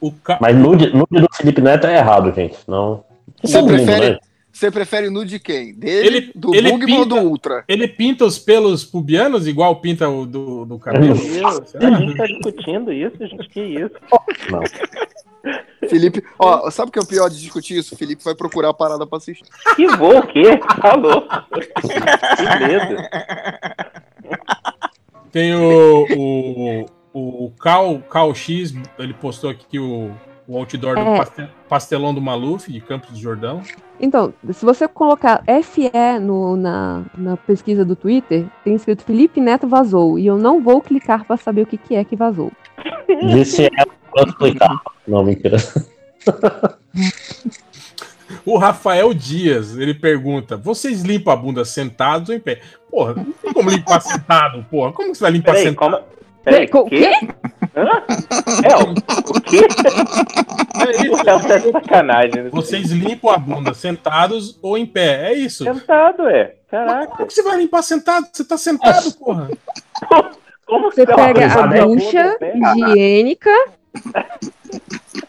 o 0.00 0.12
ca- 0.12 0.38
Mas 0.40 0.56
nude, 0.56 0.94
nude 0.94 1.20
do 1.20 1.28
Felipe 1.34 1.60
Neto 1.60 1.86
é 1.86 1.96
errado, 1.96 2.32
gente. 2.34 2.56
Não. 2.68 3.04
Você 3.42 3.58
Não, 3.60 3.66
prefere, 3.66 4.10
né? 4.10 4.18
Você 4.56 4.70
prefere 4.70 5.10
nude 5.10 5.30
de 5.32 5.38
quem? 5.38 5.74
Dele, 5.74 6.06
Ele- 6.16 6.32
do 6.34 6.54
ele 6.54 6.70
Bugman 6.70 6.98
ou 7.00 7.04
do 7.04 7.14
pinta- 7.16 7.26
Ultra? 7.28 7.64
Ele 7.68 7.86
pinta 7.88 8.24
os 8.24 8.38
pelos 8.38 8.84
pubianos 8.84 9.46
igual 9.46 9.76
pinta 9.76 10.08
o 10.08 10.24
do, 10.24 10.64
do 10.64 10.78
cabelo? 10.78 11.14
Meu 11.14 11.16
Deus, 11.16 11.74
a 11.76 11.90
gente 12.00 12.16
tá 12.16 12.24
discutindo 12.26 12.92
isso, 12.92 13.16
gente, 13.18 13.48
que 13.50 13.60
isso? 13.60 13.94
Não. 14.50 14.62
Felipe, 15.88 16.24
ó, 16.38 16.68
sabe 16.70 16.88
o 16.88 16.92
que 16.92 16.98
é 16.98 17.02
o 17.02 17.06
pior 17.06 17.28
de 17.28 17.38
discutir 17.40 17.76
isso? 17.78 17.94
O 17.94 17.98
Felipe 17.98 18.24
vai 18.24 18.34
procurar 18.34 18.70
a 18.70 18.74
parada 18.74 19.06
pra 19.06 19.18
assistir. 19.18 19.44
Que 19.76 19.86
vou 19.96 20.18
o 20.18 20.26
quê? 20.26 20.58
Falou. 20.80 21.22
Que 21.52 22.66
medo. 22.66 23.02
Tem 25.30 25.54
o, 25.54 26.06
o, 26.16 26.86
o 27.46 27.50
Cal, 27.60 27.98
Cal 28.10 28.34
X, 28.34 28.74
ele 28.98 29.12
postou 29.14 29.50
aqui 29.50 29.66
que 29.70 29.78
o, 29.78 30.10
o 30.48 30.56
outdoor 30.58 30.94
do 30.94 31.00
É. 31.00 31.16
pastel- 31.18 31.48
pastelão 31.68 32.14
do 32.14 32.20
Maluf, 32.20 32.70
de 32.72 32.80
Campos 32.80 33.10
do 33.10 33.18
Jordão. 33.18 33.62
Então, 33.98 34.32
se 34.52 34.64
você 34.64 34.86
colocar 34.86 35.42
FE 35.62 35.90
no, 36.20 36.56
na, 36.56 37.02
na 37.16 37.36
pesquisa 37.36 37.84
do 37.84 37.96
Twitter, 37.96 38.46
tem 38.62 38.74
escrito 38.74 39.02
Felipe 39.02 39.40
Neto 39.40 39.66
vazou. 39.66 40.18
E 40.18 40.26
eu 40.26 40.36
não 40.38 40.62
vou 40.62 40.80
clicar 40.80 41.24
pra 41.24 41.36
saber 41.36 41.62
o 41.62 41.66
que, 41.66 41.76
que 41.76 41.94
é 41.94 42.04
que 42.04 42.14
vazou. 42.14 42.52
Disse 43.28 43.64
ela 43.64 43.92
quando 44.10 44.28
explicar. 44.30 44.80
Não, 45.08 45.24
mentira. 45.24 45.56
O 48.44 48.58
Rafael 48.58 49.12
Dias, 49.14 49.76
ele 49.76 49.94
pergunta: 49.94 50.56
vocês 50.56 51.02
limpam 51.02 51.32
a 51.32 51.36
bunda 51.36 51.64
sentados 51.64 52.28
ou 52.28 52.34
em 52.34 52.40
pé? 52.40 52.60
Porra, 52.90 53.14
não 53.14 53.24
tem 53.32 53.52
como 53.52 53.70
limpar 53.70 54.00
sentado, 54.00 54.64
porra. 54.70 54.92
Como 54.92 55.10
que 55.12 55.16
você 55.18 55.22
vai 55.22 55.30
limpar 55.32 55.52
Peraí, 55.52 55.64
sentado? 55.68 55.90
como. 55.92 56.16
Peraí, 56.46 56.70
o 56.72 56.84
quê? 56.84 57.10
Hã? 57.76 58.04
É, 58.62 58.76
o, 58.76 59.40
quê? 59.40 59.66
É 60.86 61.04
isso. 61.04 61.24
Tá 61.24 61.58
de 61.58 61.72
sacanagem. 61.72 62.42
né? 62.44 62.50
Vocês 62.52 62.92
limpam 62.92 63.30
a 63.30 63.36
bunda 63.36 63.74
sentados 63.74 64.56
ou 64.62 64.78
em 64.78 64.86
pé? 64.86 65.32
É 65.32 65.34
isso. 65.34 65.64
Sentado, 65.64 66.28
é. 66.28 66.54
Mas 66.70 66.86
Caraca. 66.86 67.06
como 67.08 67.26
que 67.26 67.34
você 67.34 67.42
vai 67.42 67.56
limpar 67.58 67.82
sentado? 67.82 68.28
Você 68.32 68.44
tá 68.44 68.56
sentado, 68.56 69.12
porra. 69.18 69.50
Como 70.66 70.92
Você 70.92 71.04
pega 71.04 71.46
a 71.46 71.66
bucha 71.84 72.38
higiênica 72.54 73.50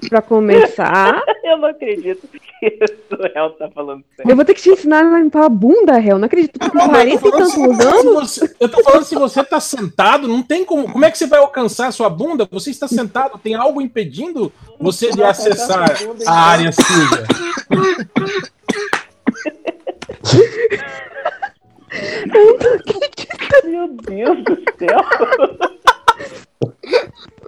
pra 0.09 0.22
começar. 0.22 1.22
Eu 1.43 1.57
não 1.57 1.69
acredito 1.69 2.27
que 2.27 2.80
o 3.11 3.16
Léo 3.22 3.51
tá 3.51 3.69
falando 3.74 4.03
sério. 4.16 4.30
Eu 4.32 4.35
vou 4.35 4.43
ter 4.43 4.53
que 4.53 4.61
te 4.61 4.69
ensinar 4.69 5.06
a 5.06 5.19
limpar 5.19 5.45
a 5.45 5.49
bunda, 5.49 5.93
réu. 5.98 6.17
Não 6.19 6.25
acredito. 6.25 6.59
Tu 6.59 6.69
com 6.72 6.77
Não, 6.77 6.88
mas 6.88 7.14
eu 7.14 7.19
40 7.19 7.22
tô 7.22 7.27
e 7.27 7.32
falando 7.51 7.77
tantos 7.77 7.91
se- 7.91 8.01
se 8.01 8.07
anos. 8.07 8.38
você- 8.38 8.56
Eu 8.59 8.69
tô 8.69 8.83
falando 8.83 9.03
se 9.06 9.16
você 9.16 9.43
tá 9.43 9.59
sentado, 9.59 10.27
não 10.27 10.41
tem 10.43 10.66
como. 10.66 10.91
Como 10.91 11.06
é 11.06 11.11
que 11.11 11.17
você 11.17 11.27
vai 11.27 11.40
alcançar 11.40 11.88
a 11.88 11.91
sua 11.91 12.09
bunda? 12.09 12.48
Você 12.51 12.72
está 12.72 12.88
sentado, 12.88 13.38
tem 13.38 13.56
algo 13.56 13.82
impedindo 13.82 14.51
você 14.80 15.11
de 15.11 15.24
acessar 15.24 15.91
a 16.27 16.32
área 16.33 16.72
suja. 16.72 17.27
Meu 23.64 23.88
Deus 23.90 24.43
do 24.43 24.56
céu. 24.77 24.99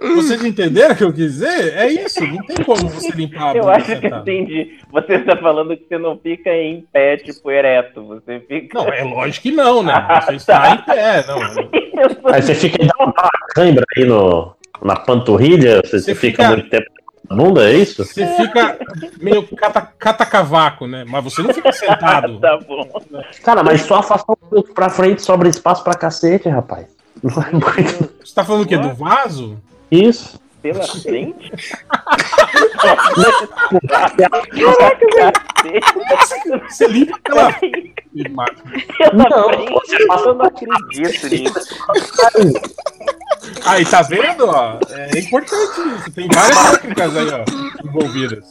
Vocês 0.00 0.42
entenderam 0.44 0.94
o 0.94 0.96
que 0.96 1.04
eu 1.04 1.12
quis 1.12 1.32
dizer? 1.32 1.74
É 1.76 1.86
isso, 1.88 2.24
não 2.26 2.42
tem 2.46 2.56
como 2.64 2.88
você 2.88 3.10
limpar 3.10 3.50
a 3.50 3.56
Eu 3.56 3.62
bunda 3.64 3.76
acho 3.76 4.00
que 4.00 4.06
eu 4.06 4.18
entendi. 4.18 4.78
Você 4.90 5.14
está 5.14 5.36
falando 5.36 5.76
que 5.76 5.84
você 5.86 5.98
não 5.98 6.18
fica 6.18 6.50
em 6.50 6.86
pé, 6.92 7.16
tipo, 7.18 7.50
ereto. 7.50 8.02
Você 8.06 8.40
fica. 8.40 8.78
Não, 8.78 8.88
é 8.88 9.02
lógico 9.04 9.42
que 9.42 9.50
não, 9.50 9.82
né? 9.82 9.92
Ah, 9.94 10.20
Você 10.22 10.34
está 10.36 10.70
em 10.74 10.78
pé, 10.84 11.24
não. 11.26 11.40
Aí 12.32 12.40
você 12.42 12.54
fica 12.54 12.78
dá 12.86 12.94
uma 13.04 13.12
cãibra 13.54 13.84
aí 13.96 14.04
no, 14.06 14.54
na 14.82 14.96
panturrilha, 14.96 15.82
você, 15.84 15.98
Você 15.98 16.00
você 16.00 16.14
fica, 16.14 16.44
fica- 16.44 16.56
muito 16.56 16.70
tempo 16.70 16.86
na 17.28 17.36
bunda, 17.36 17.70
é 17.70 17.74
isso? 17.74 18.02
Você 18.04 18.26
fica 18.26 18.78
meio 19.20 19.46
cata, 19.54 19.82
catacavaco, 19.98 20.86
né? 20.86 21.04
Mas 21.06 21.22
você 21.24 21.42
não 21.42 21.52
fica 21.52 21.70
sentado. 21.72 22.40
tá 22.40 22.58
bom. 22.66 22.88
Cara, 23.44 23.62
mas 23.62 23.82
só 23.82 23.96
afastar 23.96 24.32
um 24.32 24.48
pouco 24.48 24.72
pra 24.72 24.88
frente 24.88 25.20
sobra 25.20 25.46
espaço 25.48 25.84
pra 25.84 25.92
cacete, 25.94 26.48
rapaz. 26.48 26.86
Não 27.22 27.42
é 27.42 27.50
muito 27.50 28.14
Você 28.24 28.34
tá 28.34 28.44
falando 28.44 28.62
o 28.62 28.66
quê? 28.66 28.78
Do 28.78 28.94
vaso? 28.94 29.58
isso. 29.90 30.40
Pela 30.62 30.86
frente? 30.86 31.52
Você 36.68 36.86
limpa 36.86 37.18
pela. 37.22 37.54
Não, 39.12 39.48
frente? 39.50 39.72
você 39.72 40.06
passa 40.06 40.24
Eu 40.28 40.34
não 40.34 40.44
acredito 40.46 41.28
nisso. 41.28 41.80
Aí, 43.64 43.84
tá 43.84 44.02
vendo? 44.02 44.46
Ó? 44.46 44.78
É 44.90 45.18
importante 45.18 45.80
isso. 45.96 46.12
Tem 46.14 46.28
várias 46.32 46.70
técnicas 46.72 47.16
aí, 47.16 47.26
ó, 47.30 47.86
envolvidas. 47.86 48.48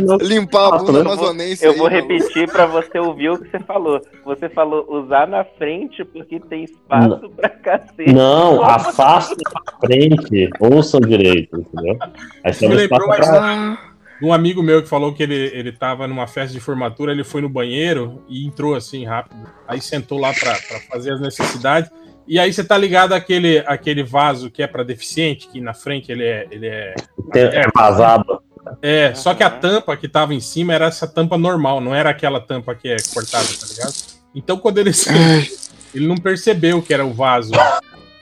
não. 0.00 0.16
Limpar 0.18 0.66
a 0.66 0.70
Nossa, 0.72 0.84
bunda 0.84 0.98
eu 0.98 1.04
vou- 1.04 1.12
amazonense. 1.12 1.64
Eu 1.64 1.72
aí, 1.72 1.78
vou 1.78 1.90
maluco. 1.90 2.12
repetir 2.12 2.50
pra 2.50 2.66
você 2.66 2.98
ouvir 2.98 3.30
o 3.30 3.38
que 3.38 3.50
você 3.50 3.60
falou. 3.60 4.00
Você 4.24 4.48
falou 4.48 4.84
usar 4.88 5.26
na 5.28 5.44
frente 5.44 6.04
porque 6.04 6.40
tem 6.40 6.64
espaço 6.64 7.28
pra 7.36 7.48
cacete. 7.48 8.12
Não, 8.12 8.62
afasta 8.62 9.34
pra 9.52 9.62
frente. 9.86 10.50
Ouçam 10.60 11.00
direito, 11.00 11.56
entendeu? 11.60 11.96
Aí 12.42 12.52
Você 12.52 12.68
me 12.68 12.74
lembrou 12.74 13.06
uma 13.06 13.16
pra... 13.16 13.93
um 14.24 14.32
amigo 14.32 14.62
meu 14.62 14.82
que 14.82 14.88
falou 14.88 15.12
que 15.12 15.22
ele, 15.22 15.34
ele 15.34 15.72
tava 15.72 16.06
numa 16.08 16.26
festa 16.26 16.52
de 16.52 16.60
formatura, 16.60 17.12
ele 17.12 17.24
foi 17.24 17.40
no 17.40 17.48
banheiro 17.48 18.22
e 18.28 18.46
entrou 18.46 18.74
assim 18.74 19.04
rápido. 19.04 19.46
Aí 19.68 19.80
sentou 19.80 20.18
lá 20.18 20.32
pra, 20.32 20.52
pra 20.54 20.80
fazer 20.80 21.12
as 21.12 21.20
necessidades. 21.20 21.90
E 22.26 22.38
aí 22.38 22.52
você 22.52 22.64
tá 22.64 22.76
ligado 22.78 23.12
àquele, 23.12 23.58
àquele 23.66 24.02
vaso 24.02 24.50
que 24.50 24.62
é 24.62 24.66
pra 24.66 24.82
deficiente, 24.82 25.46
que 25.48 25.60
na 25.60 25.74
frente 25.74 26.10
ele 26.10 26.24
é. 26.24 26.46
Ele 26.50 26.66
é, 26.66 26.94
É 27.34 27.64
vazado. 27.74 28.40
é, 28.80 29.14
só 29.14 29.34
que 29.34 29.42
a 29.42 29.50
tampa 29.50 29.96
que 29.96 30.08
tava 30.08 30.32
em 30.32 30.40
cima 30.40 30.72
era 30.72 30.86
essa 30.86 31.06
tampa 31.06 31.36
normal, 31.36 31.80
não 31.80 31.94
era 31.94 32.08
aquela 32.10 32.40
tampa 32.40 32.74
que 32.74 32.88
é 32.88 32.96
cortada, 33.12 33.44
tá 33.46 33.66
ligado? 33.68 33.94
Então 34.34 34.56
quando 34.56 34.78
ele 34.78 34.90
ele 35.94 36.06
não 36.06 36.16
percebeu 36.16 36.80
que 36.80 36.94
era 36.94 37.04
o 37.04 37.12
vaso 37.12 37.52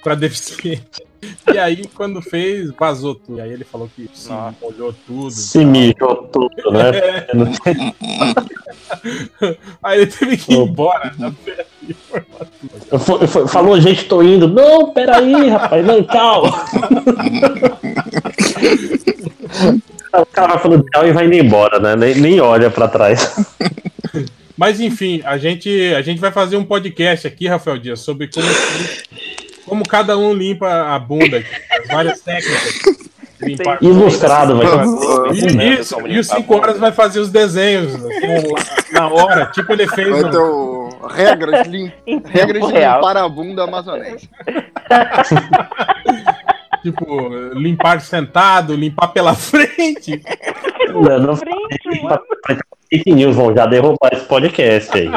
pra 0.03 0.15
deficiente. 0.17 1.03
E 1.53 1.59
aí, 1.59 1.87
quando 1.95 2.21
fez, 2.21 2.71
vazou 2.79 3.15
tudo. 3.15 3.39
E 3.39 3.41
aí 3.41 3.53
ele 3.53 3.65
falou 3.65 3.89
que 3.95 4.09
se 4.13 4.29
Nossa. 4.29 4.57
molhou 4.61 4.93
tudo. 5.07 5.31
Se 5.31 5.65
mijou 5.65 6.29
tudo, 6.33 6.73
né? 6.73 6.91
É. 6.99 7.27
Aí 9.83 10.03
ele 10.03 10.11
teve 10.11 10.37
que 10.37 10.53
ir 10.53 10.57
embora 10.59 11.13
da 11.19 11.33
fo- 12.99 13.49
Falou, 13.49 13.81
gente, 13.81 14.05
tô 14.05 14.23
indo. 14.23 14.47
Não, 14.49 14.93
peraí, 14.93 15.49
rapaz, 15.49 15.85
não, 15.85 16.03
calma. 16.05 16.53
o 20.21 20.27
cara 20.27 20.55
vai 20.55 20.63
falando 20.63 20.85
tchau 20.91 21.07
e 21.07 21.13
vai 21.13 21.27
indo 21.27 21.35
embora, 21.37 21.79
né? 21.79 21.97
Nem, 21.97 22.15
nem 22.17 22.41
olha 22.41 22.71
pra 22.71 22.89
trás. 22.89 23.35
Mas 24.57 24.81
enfim, 24.81 25.23
a 25.25 25.39
gente, 25.39 25.93
a 25.95 26.03
gente 26.03 26.21
vai 26.21 26.31
fazer 26.31 26.57
um 26.57 26.65
podcast 26.65 27.27
aqui, 27.27 27.49
Rafael 27.49 27.79
Dias, 27.79 28.01
sobre 28.01 28.29
como, 28.29 28.47
como 29.73 29.89
cada 29.89 30.19
um 30.19 30.35
limpa 30.35 30.69
a 30.95 30.99
bunda, 30.99 31.43
várias 31.89 32.21
técnicas. 32.21 32.79
limpar. 33.41 33.79
Ilustrado, 33.81 34.59
vai. 34.59 34.67
E, 35.35 35.81
isso, 35.81 35.99
e 36.07 36.19
os 36.19 36.27
5 36.27 36.55
horas 36.55 36.79
vai 36.79 36.93
fazer 36.93 37.21
os 37.21 37.31
desenhos 37.31 37.95
assim, 37.95 38.93
na 38.93 39.09
hora, 39.09 39.47
tipo 39.47 39.73
ele 39.73 39.89
fez. 39.89 40.11
Vai 40.11 40.21
no- 40.25 40.31
ter 40.31 40.37
o... 40.37 41.07
regras, 41.07 41.67
lim... 41.69 41.91
Regras 42.27 42.67
de 42.67 42.73
real. 42.75 42.97
limpar 42.97 43.17
a 43.17 43.27
bunda 43.27 43.65
amazonense. 43.65 44.29
Tipo, 46.83 47.29
limpar 47.55 48.01
sentado, 48.01 48.75
limpar 48.75 49.07
pela 49.13 49.35
frente. 49.37 50.21
Não, 50.89 51.17
não 51.21 51.37
Frente, 51.37 52.03
mano. 52.03 52.21
Fake 52.93 53.13
news 53.13 53.35
vão 53.37 53.55
já 53.55 53.65
derrubar 53.67 54.11
esse 54.13 54.27
podcast 54.27 54.91
aí. 54.99 55.09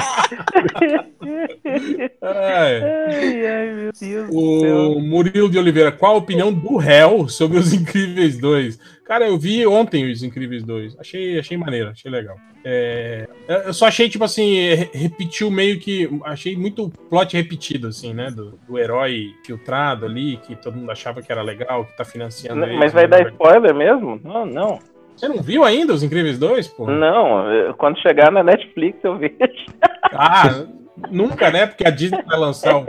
Ai, 2.21 3.45
ai, 3.45 3.73
meu 3.73 3.91
Deus 3.99 4.27
do 4.29 4.59
céu. 4.61 4.91
O 4.91 5.01
Murilo 5.01 5.49
de 5.49 5.57
Oliveira, 5.57 5.91
qual 5.91 6.13
a 6.15 6.17
opinião 6.17 6.51
do 6.53 6.77
réu 6.77 7.27
sobre 7.27 7.57
os 7.57 7.73
Incríveis 7.73 8.37
2? 8.37 8.79
Cara, 9.05 9.27
eu 9.27 9.37
vi 9.37 9.65
ontem 9.67 10.09
os 10.09 10.23
Incríveis 10.23 10.63
2. 10.63 10.97
Achei, 10.99 11.37
achei 11.37 11.55
maneiro, 11.57 11.89
achei 11.89 12.09
legal. 12.09 12.37
É, 12.63 13.27
eu 13.47 13.73
só 13.73 13.85
achei, 13.87 14.09
tipo 14.09 14.23
assim, 14.23 14.73
re- 14.73 14.89
repetiu 14.93 15.51
meio 15.51 15.79
que. 15.79 16.09
Achei 16.23 16.55
muito 16.57 16.89
plot 17.09 17.35
repetido, 17.37 17.87
assim, 17.87 18.13
né? 18.13 18.31
Do, 18.31 18.57
do 18.67 18.79
herói 18.79 19.27
filtrado 19.45 20.05
ali, 20.05 20.37
que 20.37 20.55
todo 20.55 20.75
mundo 20.75 20.91
achava 20.91 21.21
que 21.21 21.31
era 21.31 21.43
legal, 21.43 21.85
que 21.85 21.95
tá 21.95 22.03
financiando 22.03 22.61
Não, 22.61 22.67
eles, 22.67 22.79
Mas 22.79 22.93
vai 22.93 23.03
né? 23.03 23.09
dar 23.09 23.29
spoiler 23.29 23.75
mesmo? 23.75 24.19
Não, 24.23 24.45
não. 24.45 24.79
Você 25.15 25.27
não 25.27 25.41
viu 25.41 25.63
ainda 25.63 25.93
os 25.93 26.03
Incríveis 26.03 26.37
2, 26.37 26.67
pô? 26.69 26.87
Não, 26.87 27.51
eu- 27.51 27.73
quando 27.75 27.97
chegar 28.01 28.31
na 28.31 28.43
Netflix 28.43 28.97
eu 29.03 29.17
vejo. 29.17 29.33
Ah, 30.17 30.63
nunca, 31.11 31.49
né? 31.51 31.65
Porque 31.65 31.85
a 31.85 31.89
Disney 31.89 32.21
vai 32.25 32.39
lançar 32.39 32.77
o 32.77 32.85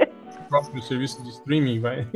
próprio 0.48 0.80
serviço 0.82 1.20
de 1.24 1.30
streaming, 1.30 1.80
vai. 1.80 2.06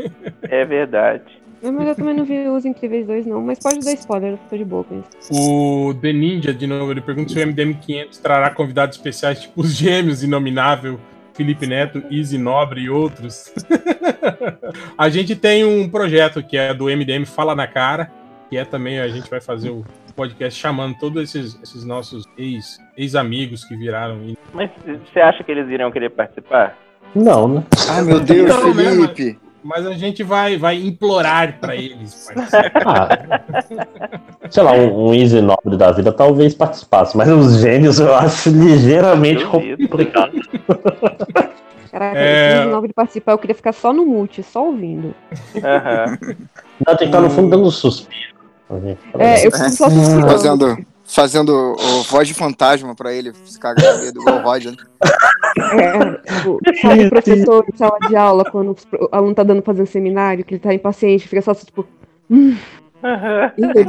É 0.43 0.65
verdade. 0.65 1.25
Não, 1.61 1.73
mas 1.73 1.89
eu 1.89 1.97
também 1.97 2.15
não 2.15 2.25
vi 2.25 2.47
os 2.49 2.65
Incríveis 2.65 3.07
2, 3.07 3.27
não. 3.27 3.41
Mas 3.41 3.59
pode 3.59 3.81
dar 3.81 3.93
spoiler, 3.95 4.33
eu 4.33 4.39
tô 4.49 4.57
de 4.57 4.65
boa 4.65 4.85
com 4.85 5.03
isso. 5.19 5.33
O 5.33 5.95
The 5.95 6.13
Ninja, 6.13 6.55
de 6.55 6.67
novo, 6.67 6.93
ele 6.93 7.01
pergunta 7.01 7.31
se 7.33 7.39
o 7.43 7.47
MDM 7.47 7.75
500 7.75 8.19
trará 8.19 8.51
convidados 8.51 8.97
especiais, 8.97 9.41
tipo 9.41 9.63
os 9.63 9.75
gêmeos, 9.75 10.23
Inominável, 10.23 11.01
Felipe 11.35 11.67
Neto, 11.67 12.03
Easy 12.11 12.39
Nobre 12.39 12.83
e 12.83 12.91
outros. 12.91 13.53
a 14.97 15.09
gente 15.09 15.35
tem 15.35 15.65
um 15.65 15.89
projeto 15.89 16.43
que 16.43 16.57
é 16.57 16.73
do 16.73 16.85
MDM 16.85 17.25
Fala 17.25 17.55
na 17.55 17.67
Cara, 17.67 18.13
que 18.51 18.57
é 18.59 18.65
também, 18.65 18.99
a 19.01 19.09
gente 19.09 19.31
vai 19.31 19.41
fazer 19.41 19.71
o 19.71 19.85
podcast 20.17 20.61
chamando 20.61 20.97
todos 20.99 21.23
esses, 21.23 21.57
esses 21.63 21.85
nossos 21.85 22.25
ex- 22.37 22.79
ex-amigos 22.99 23.65
que 23.65 23.77
viraram. 23.77 24.19
Mas 24.53 24.71
você 25.09 25.21
acha 25.21 25.43
que 25.45 25.51
eles 25.53 25.69
iriam 25.71 25.91
querer 25.91 26.11
participar? 26.11 26.77
Não, 27.15 27.47
né? 27.49 27.65
Ai, 27.89 28.03
meu 28.03 28.21
Deus, 28.21 28.49
Não, 28.49 28.75
né, 28.75 28.85
Felipe. 28.91 29.39
Mas 29.63 29.87
a 29.87 29.93
gente 29.93 30.23
vai, 30.23 30.57
vai 30.57 30.77
implorar 30.77 31.59
pra 31.61 31.77
eles. 31.77 32.29
Ah, 32.85 33.09
sei 34.51 34.63
lá, 34.63 34.73
um, 34.73 35.09
um 35.11 35.15
Easy 35.15 35.41
Nobre 35.41 35.77
da 35.77 35.93
vida 35.93 36.11
talvez 36.13 36.55
participasse, 36.55 37.17
mas 37.17 37.29
os 37.29 37.61
gênios 37.61 38.01
eu 38.01 38.15
acho 38.15 38.49
ligeiramente 38.51 39.45
complicado. 39.45 40.33
Caraca, 41.91 42.19
É. 42.19 42.63
é... 42.63 42.65
novo 42.67 42.87
de 42.89 42.95
participar, 42.95 43.33
eu 43.33 43.39
queria 43.39 43.55
ficar 43.55 43.73
só 43.73 43.93
no 43.93 44.07
mute, 44.07 44.43
só 44.43 44.65
ouvindo. 44.67 45.15
Aham. 45.63 46.19
Não, 46.87 46.97
tem 46.97 46.99
que 46.99 47.05
estar 47.05 47.21
no 47.21 47.29
fundo 47.31 47.51
dando 47.51 47.71
suspiro. 47.71 48.30
É, 49.19 49.47
eu 49.47 49.51
fico 49.53 49.71
só. 49.71 49.87
Fazendo, 50.29 50.79
fazendo 51.05 51.51
o 51.79 52.03
voz 52.05 52.29
de 52.29 52.35
fantasma 52.35 52.95
pra 52.95 53.13
ele 53.13 53.33
se 53.45 53.59
cagar 53.59 53.99
medo, 53.99 54.21
igual 54.21 54.39
o 54.39 54.43
Roger. 54.43 54.73
né? 54.73 54.77
É, 55.73 56.35
tipo, 56.37 56.61
sabe 56.81 57.07
o 57.07 57.11
professor 57.11 57.65
em 57.73 57.77
sala 57.77 57.99
de 58.09 58.15
aula, 58.17 58.45
quando 58.49 58.77
o 58.93 59.09
aluno 59.11 59.35
tá 59.35 59.43
dando 59.43 59.61
fazendo 59.63 59.87
seminário, 59.89 60.45
que 60.45 60.55
ele 60.55 60.61
tá 60.61 60.73
impaciente, 60.73 61.27
fica 61.27 61.43
só 61.43 61.53
tipo. 61.55 61.85
Hum, 62.31 62.57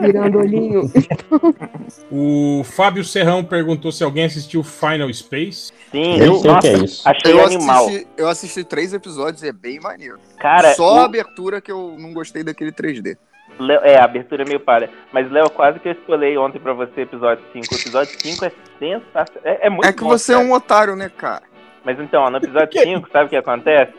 virando 0.02 0.38
o 0.38 0.42
olhinho. 0.42 0.92
O 2.12 2.64
Fábio 2.64 3.04
Serrão 3.06 3.44
perguntou 3.44 3.92
se 3.92 4.04
alguém 4.04 4.26
assistiu 4.26 4.64
Final 4.64 5.14
Space. 5.14 5.72
Sim, 5.92 6.18
Eu 6.18 6.36
sei 6.40 6.50
o 6.50 6.54
nossa, 6.54 6.60
que 6.62 6.68
é 6.68 6.78
isso. 6.78 7.08
achei 7.08 7.32
Eu 7.34 7.46
animal. 7.46 7.86
assisti, 7.86 8.08
eu 8.18 8.28
assisti 8.30 8.64
três 8.64 8.94
episódios 8.94 9.44
e 9.44 9.48
é 9.48 9.54
bem 9.54 9.80
maneiro. 9.80 10.18
Cara, 10.40 10.74
Só 10.74 10.96
o- 10.96 11.00
a 11.00 11.06
abertura 11.06 11.62
que 11.62 11.72
eu 11.72 11.96
não 12.00 12.14
gostei 12.14 12.44
daquele 12.44 12.72
3D. 12.72 13.18
Léo- 13.60 13.82
é, 13.84 13.98
a 13.98 14.04
abertura 14.06 14.44
é 14.44 14.46
meio 14.46 14.60
palha. 14.60 14.90
Mas, 15.12 15.30
Léo, 15.32 15.50
quase 15.50 15.80
que 15.80 15.88
eu 15.90 15.92
escolhi 15.94 16.38
ontem 16.38 16.60
pra 16.60 16.74
você 16.74 17.02
episódio 17.02 17.44
5. 17.54 17.66
O 17.74 17.78
episódio 17.78 18.20
5 18.20 18.46
é 18.46 18.52
sensacional. 18.80 19.42
É, 19.44 19.68
é 19.68 19.70
muito 19.70 19.86
É 19.88 19.94
que 19.94 20.02
bom, 20.02 20.10
você 20.10 20.34
é 20.34 20.36
cara. 20.36 20.48
um 20.48 20.54
otário, 20.54 20.96
né, 20.96 21.10
cara? 21.16 21.44
Mas 21.84 22.00
então, 22.00 22.24
ó, 22.24 22.30
no 22.30 22.38
episódio 22.38 22.80
5, 22.82 23.10
sabe 23.12 23.26
o 23.26 23.30
que 23.30 23.36
acontece? 23.36 23.94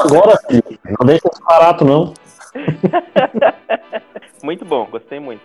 Agora, 0.00 0.36
Felipe, 0.46 0.78
não 0.98 1.06
deixa 1.06 1.28
esse 1.28 1.42
barato, 1.44 1.84
não. 1.84 2.14
Muito 4.42 4.64
bom, 4.64 4.86
gostei 4.86 5.18
muito. 5.20 5.42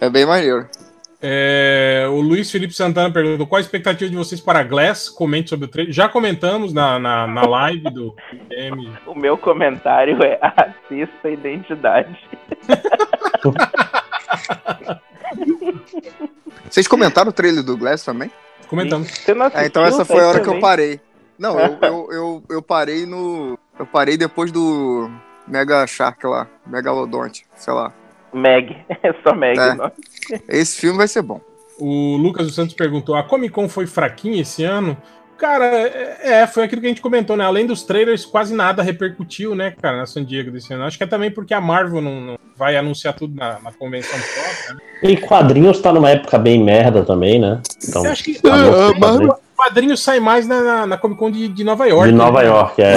É 0.00 0.08
bem 0.08 0.26
maneiro. 0.26 0.68
É, 1.22 2.06
o 2.08 2.20
Luiz 2.20 2.50
Felipe 2.50 2.72
Santana 2.72 3.12
perguntou 3.12 3.46
qual 3.46 3.58
a 3.58 3.60
expectativa 3.60 4.10
de 4.10 4.16
vocês 4.16 4.40
para 4.40 4.62
Glass. 4.62 5.08
Comente 5.10 5.50
sobre 5.50 5.66
o 5.66 5.68
trailer. 5.68 5.92
Já 5.92 6.08
comentamos 6.08 6.72
na, 6.72 6.98
na, 6.98 7.26
na 7.26 7.42
live 7.42 7.90
do 7.90 8.14
M. 8.50 8.90
O 9.06 9.14
meu 9.14 9.36
comentário 9.36 10.18
é 10.24 10.38
assista 10.40 11.28
a 11.28 11.30
identidade. 11.30 12.18
Vocês 16.68 16.86
comentaram 16.88 17.30
o 17.30 17.32
trailer 17.32 17.62
do 17.62 17.76
Glass 17.76 18.04
também? 18.04 18.30
Comentamos. 18.68 19.08
Você 19.10 19.34
não 19.34 19.46
É, 19.46 19.66
então 19.66 19.82
assistiu? 19.82 20.02
essa 20.02 20.04
foi 20.04 20.22
a 20.24 20.28
hora 20.28 20.40
que 20.40 20.44
eu 20.48 20.52
também? 20.52 20.60
parei. 20.60 21.00
Não, 21.38 21.58
eu, 21.58 21.78
eu, 21.82 22.08
eu, 22.12 22.42
eu 22.50 22.62
parei 22.62 23.06
no. 23.06 23.58
Eu 23.78 23.86
parei 23.86 24.16
depois 24.16 24.52
do 24.52 25.10
Mega 25.46 25.86
Shark 25.86 26.24
lá. 26.26 26.46
Megalodonte, 26.66 27.44
sei 27.56 27.74
lá. 27.74 27.92
Meg. 28.32 28.76
É 29.02 29.12
só 29.22 29.34
Meg. 29.34 29.58
É. 29.58 29.74
Esse 30.48 30.78
filme 30.78 30.98
vai 30.98 31.08
ser 31.08 31.22
bom. 31.22 31.40
O 31.78 32.16
Lucas 32.16 32.46
dos 32.46 32.54
Santos 32.54 32.74
perguntou: 32.74 33.14
a 33.14 33.22
Comic 33.22 33.52
Con 33.52 33.68
foi 33.68 33.86
fraquinha 33.86 34.42
esse 34.42 34.64
ano? 34.64 34.96
Cara, 35.40 35.64
é, 35.64 36.18
é, 36.20 36.46
foi 36.46 36.64
aquilo 36.64 36.82
que 36.82 36.86
a 36.86 36.90
gente 36.90 37.00
comentou, 37.00 37.34
né? 37.34 37.44
Além 37.44 37.66
dos 37.66 37.82
trailers, 37.82 38.26
quase 38.26 38.54
nada 38.54 38.82
repercutiu, 38.82 39.54
né, 39.54 39.74
cara, 39.80 39.96
na 39.96 40.06
San 40.06 40.22
Diego 40.22 40.50
desse 40.50 40.74
ano. 40.74 40.84
Acho 40.84 40.98
que 40.98 41.04
é 41.04 41.06
também 41.06 41.30
porque 41.30 41.54
a 41.54 41.60
Marvel 41.62 42.02
não, 42.02 42.20
não 42.20 42.38
vai 42.58 42.76
anunciar 42.76 43.14
tudo 43.14 43.34
na, 43.34 43.58
na 43.60 43.72
convenção 43.72 44.18
própria. 44.18 44.74
Né? 44.74 45.12
E 45.12 45.16
quadrinhos 45.16 45.80
tá 45.80 45.94
numa 45.94 46.10
época 46.10 46.36
bem 46.38 46.62
merda 46.62 47.02
também, 47.02 47.38
né? 47.40 47.58
Então, 47.82 48.04
Eu 48.04 48.12
acho 48.12 48.22
que 48.22 48.34
tá 48.34 48.50
bom, 48.50 48.54
ah, 48.54 48.98
quadrinhos. 48.98 49.34
o 49.34 49.56
quadrinho 49.56 49.96
sai 49.96 50.20
mais 50.20 50.46
na, 50.46 50.60
na, 50.60 50.86
na 50.88 50.98
Comic 50.98 51.18
Con 51.18 51.30
de, 51.30 51.48
de 51.48 51.64
Nova 51.64 51.86
York. 51.86 52.12
de 52.12 52.18
Nova 52.18 52.42
né? 52.42 52.46
York, 52.46 52.82
é. 52.82 52.94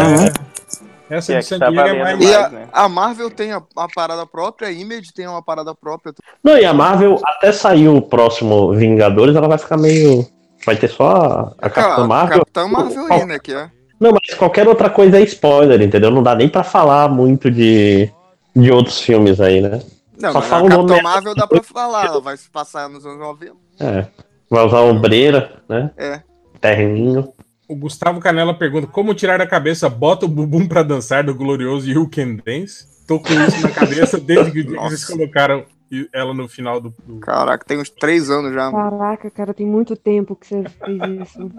Essa 1.17 1.33
é 1.33 1.39
de 1.39 1.59
tá 1.59 1.69
Diego 1.69 1.87
é 1.87 1.99
mais. 2.03 2.19
E 2.19 2.23
mais, 2.23 2.35
a, 2.35 2.49
né? 2.49 2.67
a 2.71 2.89
Marvel 2.89 3.29
tem 3.29 3.51
a, 3.51 3.61
a 3.75 3.87
parada 3.93 4.25
própria, 4.25 4.67
a 4.67 4.71
Image 4.71 5.13
tem 5.13 5.27
uma 5.27 5.41
parada 5.41 5.73
própria. 5.75 6.13
Não, 6.43 6.57
e 6.57 6.65
a 6.65 6.73
Marvel, 6.73 7.19
até 7.25 7.51
sair 7.51 7.87
o 7.87 8.01
próximo 8.01 8.73
Vingadores, 8.73 9.35
ela 9.35 9.47
vai 9.47 9.57
ficar 9.57 9.77
meio. 9.77 10.25
Vai 10.65 10.75
ter 10.75 10.89
só 10.89 11.11
a, 11.11 11.67
a 11.67 11.69
Capitã 11.69 12.03
Ah, 12.03 12.07
Marvel. 12.07 12.39
Capitã 12.39 12.67
Marvel 12.67 13.05
aí, 13.11 13.25
né? 13.25 13.39
Que 13.39 13.53
é. 13.53 13.69
Não, 13.99 14.11
mas 14.11 14.35
qualquer 14.37 14.67
outra 14.67 14.89
coisa 14.89 15.17
é 15.17 15.23
spoiler, 15.23 15.81
entendeu? 15.81 16.11
Não 16.11 16.23
dá 16.23 16.35
nem 16.35 16.49
pra 16.49 16.63
falar 16.63 17.07
muito 17.09 17.49
de, 17.51 18.09
de 18.55 18.71
outros 18.71 18.99
filmes 18.99 19.39
aí, 19.39 19.61
né? 19.61 19.81
Não, 20.19 20.31
Só 20.31 20.39
mas 20.39 20.47
fala 20.47 20.65
a 20.65 20.69
Capitã 20.69 20.87
nome. 20.87 21.01
Marvel 21.01 21.35
dá 21.35 21.47
pra 21.47 21.63
falar, 21.63 22.05
ela 22.05 22.21
vai 22.21 22.37
se 22.37 22.49
passar 22.49 22.89
nos 22.89 23.05
anos 23.05 23.19
90. 23.19 23.55
É. 23.79 24.07
Vai 24.49 24.65
usar 24.65 24.81
ombreira, 24.81 25.51
né? 25.67 25.91
É. 25.97 26.21
Terninho. 26.61 27.33
O 27.73 27.75
Gustavo 27.75 28.19
Canela 28.19 28.53
pergunta: 28.53 28.85
como 28.85 29.15
tirar 29.15 29.37
da 29.39 29.47
cabeça 29.47 29.89
bota 29.89 30.25
o 30.25 30.29
bumbum 30.29 30.67
pra 30.67 30.83
dançar 30.83 31.23
do 31.23 31.33
glorioso 31.33 31.89
You 31.89 32.07
Can 32.07 32.35
Dance? 32.45 32.87
Tô 33.07 33.19
com 33.19 33.33
isso 33.33 33.61
na 33.61 33.71
cabeça 33.71 34.19
desde 34.19 34.51
que 34.51 34.59
eles 34.77 35.05
colocaram 35.05 35.65
ela 36.13 36.33
no 36.35 36.47
final 36.47 36.79
do. 36.79 36.93
do- 37.05 37.19
Caraca, 37.19 37.65
tem 37.65 37.79
uns 37.79 37.89
três 37.89 38.29
anos 38.29 38.53
já. 38.53 38.69
mano. 38.69 38.91
Caraca, 38.91 39.31
cara, 39.31 39.53
tem 39.55 39.65
muito 39.65 39.95
tempo 39.95 40.35
que 40.35 40.45
você 40.47 40.63
fez 40.69 41.01
isso. 41.21 41.51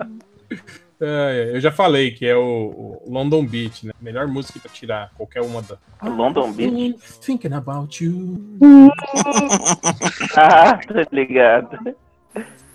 É, 1.01 1.51
eu 1.53 1.61
já 1.61 1.73
falei 1.73 2.13
que 2.13 2.25
é 2.25 2.37
o, 2.37 2.41
o 2.41 3.03
London 3.09 3.45
Beat, 3.45 3.83
né? 3.83 3.91
Melhor 4.01 4.29
música 4.29 4.61
pra 4.61 4.71
tirar 4.71 5.11
qualquer 5.17 5.43
uma 5.43 5.61
da. 5.61 5.77
London 6.09 6.53
Beach. 6.53 6.97
Thinking 7.21 7.53
about 7.53 8.03
you. 8.03 8.39
Ah, 10.37 10.79
tô 10.79 10.95
ligado. 11.15 11.77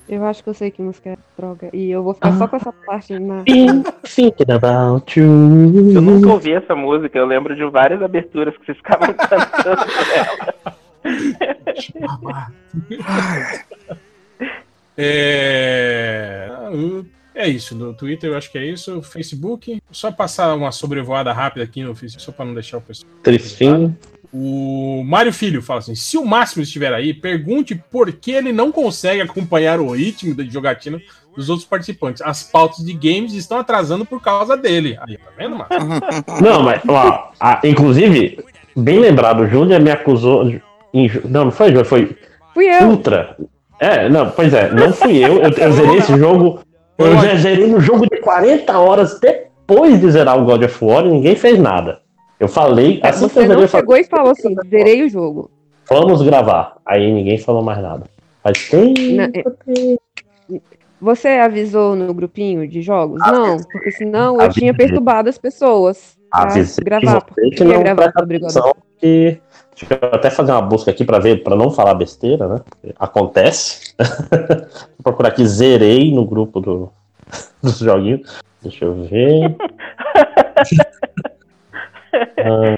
Eu 0.09 0.25
acho 0.25 0.43
que 0.43 0.49
eu 0.49 0.55
sei 0.55 0.71
que 0.71 0.81
música 0.81 1.11
é 1.11 1.17
droga. 1.37 1.69
E 1.71 1.91
eu 1.91 2.01
vou 2.01 2.15
ficar 2.15 2.35
só 2.35 2.47
com 2.47 2.55
essa 2.55 2.73
parte 2.73 3.13
na. 3.19 3.43
Thinking 4.03 4.51
about 4.51 5.19
Eu 5.19 5.25
you. 5.25 6.01
nunca 6.01 6.29
ouvi 6.29 6.51
essa 6.51 6.75
música, 6.75 7.15
eu 7.15 7.27
lembro 7.27 7.55
de 7.55 7.63
várias 7.69 8.01
aberturas 8.01 8.57
que 8.57 8.65
vocês 8.65 8.77
ficavam 8.77 9.13
cantando 9.29 9.81
ela. 10.15 10.55
É... 15.01 16.49
é 17.33 17.47
isso, 17.47 17.73
no 17.73 17.93
Twitter 17.93 18.31
eu 18.31 18.37
acho 18.37 18.51
que 18.51 18.57
é 18.57 18.65
isso. 18.65 19.01
Facebook, 19.01 19.81
só 19.89 20.11
passar 20.11 20.53
uma 20.53 20.73
sobrevoada 20.73 21.31
rápida 21.31 21.63
aqui 21.63 21.81
no 21.81 21.95
Facebook, 21.95 22.21
só 22.21 22.33
pra 22.33 22.43
não 22.43 22.53
deixar 22.53 22.79
o 22.79 22.81
pessoal. 22.81 23.09
Tristinho. 23.23 23.97
O 24.31 25.03
Mário 25.05 25.33
Filho 25.33 25.61
fala 25.61 25.79
assim: 25.79 25.95
se 25.95 26.17
o 26.17 26.25
Máximo 26.25 26.63
estiver 26.63 26.93
aí, 26.93 27.13
pergunte 27.13 27.75
por 27.91 28.11
que 28.11 28.31
ele 28.31 28.51
não 28.51 28.71
consegue 28.71 29.21
acompanhar 29.21 29.79
o 29.79 29.91
ritmo 29.91 30.35
da 30.35 30.43
jogatina 30.43 30.99
dos 31.35 31.49
outros 31.49 31.67
participantes. 31.67 32.21
As 32.21 32.43
pautas 32.43 32.85
de 32.85 32.93
games 32.93 33.33
estão 33.33 33.57
atrasando 33.57 34.05
por 34.05 34.21
causa 34.21 34.55
dele. 34.55 34.97
Aí, 35.07 35.17
tá 35.17 35.31
vendo, 35.37 35.55
Máximo? 35.55 35.99
Não, 36.41 36.61
mas, 36.63 36.81
ó, 36.87 37.31
a- 37.39 37.59
inclusive, 37.63 38.43
bem 38.75 38.99
lembrado, 38.99 39.41
o 39.41 39.47
Júnior 39.47 39.81
me 39.81 39.89
acusou. 39.89 40.47
em 40.93 41.11
não, 41.25 41.45
não 41.45 41.51
foi 41.51 41.67
Júnior, 41.67 41.85
foi 41.85 42.17
Fui 42.53 42.65
eu! 42.65 42.89
Ultra. 42.89 43.37
É, 43.79 44.09
não, 44.09 44.29
pois 44.31 44.53
é, 44.53 44.69
não 44.71 44.91
fui 44.91 45.23
eu. 45.23 45.41
Eu, 45.41 45.49
eu 45.51 45.71
zerei 45.71 45.95
esse 45.97 46.17
jogo. 46.17 46.59
Eu 46.97 47.13
já 47.21 47.35
zerei 47.35 47.67
no 47.67 47.79
jogo 47.79 48.05
de 48.05 48.17
40 48.19 48.77
horas 48.77 49.17
depois 49.19 49.99
de 50.01 50.11
zerar 50.11 50.37
o 50.37 50.43
God 50.43 50.63
of 50.63 50.83
War 50.83 51.05
e 51.05 51.09
ninguém 51.09 51.35
fez 51.35 51.57
nada. 51.57 52.01
Eu 52.39 52.47
falei, 52.47 52.99
assim 53.03 53.27
que 53.27 53.33
Você 53.33 53.47
não 53.47 53.67
chegou 53.67 53.97
e 53.97 54.03
falou 54.05 54.31
assim, 54.31 54.55
zerei 54.69 55.03
o 55.03 55.09
jogo. 55.09 55.51
vamos 55.89 56.21
gravar. 56.21 56.77
Aí 56.85 57.11
ninguém 57.11 57.37
falou 57.37 57.61
mais 57.61 57.81
nada. 57.81 58.05
Tempo. 58.71 58.99
Na- 59.15 59.25
é- 59.25 59.97
Você 61.01 61.27
avisou 61.27 61.95
no 61.95 62.13
grupinho 62.13 62.67
de 62.67 62.81
jogos? 62.81 63.19
Não, 63.19 63.57
porque 63.71 63.91
senão 63.91 64.35
eu 64.35 64.41
Avisei. 64.41 64.61
tinha 64.61 64.73
perturbado 64.73 65.29
as 65.29 65.37
pessoas 65.37 66.17
Avisei 66.31 66.83
gravar. 66.83 67.21
Porque 67.21 67.49
que 67.51 67.63
não 67.63 67.83
gravar 67.83 68.11
atenção 68.15 68.73
que 68.97 69.39
Deixa 69.79 69.93
eu 70.01 70.09
até 70.11 70.29
fazer 70.29 70.51
uma 70.51 70.61
busca 70.61 70.91
aqui 70.91 71.05
pra 71.05 71.19
ver, 71.19 71.41
pra 71.41 71.55
não 71.55 71.71
falar 71.71 71.93
besteira, 71.93 72.47
né? 72.49 72.59
Acontece. 72.99 73.93
Vou 74.97 75.03
procurar 75.03 75.29
aqui, 75.29 75.45
zerei 75.47 76.13
no 76.13 76.25
grupo 76.25 76.59
do, 76.59 76.91
dos 77.63 77.79
joguinhos. 77.79 78.39
Deixa 78.61 78.83
eu 78.83 78.93
ver. 79.05 79.55
Ah, 82.13 82.77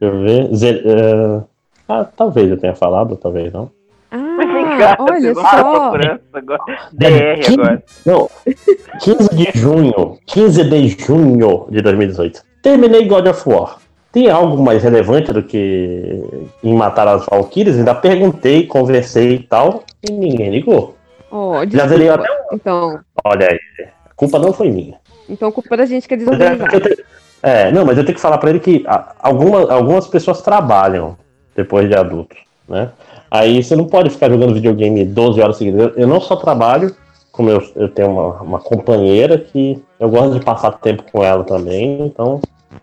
eu 0.00 0.20
ver. 0.22 0.54
Zer- 0.54 0.82
ah, 0.86 1.42
ah, 1.88 2.04
talvez 2.04 2.50
eu 2.50 2.58
tenha 2.58 2.74
falado, 2.74 3.16
talvez 3.16 3.52
não. 3.52 3.70
Vem 4.12 4.64
cá, 4.78 4.96
Ah, 4.98 5.04
olha 5.04 5.34
só. 5.34 5.40
Agora. 5.46 6.20
DR 6.92 7.40
agora. 7.52 7.82
Não, 8.04 8.28
15 9.00 9.28
de 9.36 9.58
junho. 9.58 10.18
15 10.26 10.64
de 10.64 10.88
junho 11.04 11.66
de 11.70 11.80
2018. 11.80 12.42
Terminei 12.62 13.06
God 13.06 13.26
of 13.28 13.48
War. 13.48 13.78
tem 14.12 14.28
algo 14.28 14.60
mais 14.62 14.82
relevante 14.82 15.32
do 15.32 15.42
que 15.42 16.20
em 16.64 16.74
matar 16.74 17.06
as 17.06 17.24
Valkyries? 17.26 17.76
Ainda 17.78 17.94
perguntei, 17.94 18.66
conversei 18.66 19.34
e 19.34 19.38
tal, 19.44 19.84
e 20.02 20.10
ninguém 20.10 20.50
ligou. 20.50 20.96
Oh, 21.30 21.64
Já 21.68 21.86
zerei 21.86 22.08
até 22.08 22.26
Então, 22.52 22.98
Olha 23.24 23.46
aí, 23.48 23.58
a 24.08 24.14
culpa 24.16 24.38
não 24.40 24.52
foi 24.52 24.68
minha. 24.70 24.98
então 25.28 25.48
a 25.48 25.52
culpa 25.52 25.74
é 25.74 25.76
da 25.78 25.86
gente 25.86 26.08
que 26.08 26.14
é 26.14 26.16
é, 26.16 26.76
eu 26.76 26.80
te- 26.80 27.04
é, 27.42 27.70
não, 27.72 27.84
mas 27.84 27.96
eu 27.96 28.04
tenho 28.04 28.16
que 28.16 28.20
falar 28.20 28.38
pra 28.38 28.50
ele 28.50 28.60
que 28.60 28.84
alguma, 29.18 29.72
algumas 29.72 30.06
pessoas 30.06 30.42
trabalham 30.42 31.16
depois 31.56 31.88
de 31.88 31.96
adultos, 31.96 32.38
né? 32.68 32.90
Aí 33.30 33.62
você 33.62 33.76
não 33.76 33.86
pode 33.86 34.10
ficar 34.10 34.28
jogando 34.28 34.54
videogame 34.54 35.04
12 35.04 35.40
horas 35.40 35.56
seguidas. 35.56 35.80
Eu, 35.80 36.02
eu 36.02 36.08
não 36.08 36.20
só 36.20 36.36
trabalho, 36.36 36.94
como 37.30 37.48
eu, 37.48 37.62
eu 37.76 37.88
tenho 37.88 38.10
uma, 38.10 38.42
uma 38.42 38.58
companheira 38.58 39.38
que 39.38 39.82
eu 39.98 40.10
gosto 40.10 40.38
de 40.38 40.44
passar 40.44 40.72
tempo 40.72 41.04
com 41.10 41.22
ela 41.22 41.44
também, 41.44 42.02
então, 42.02 42.40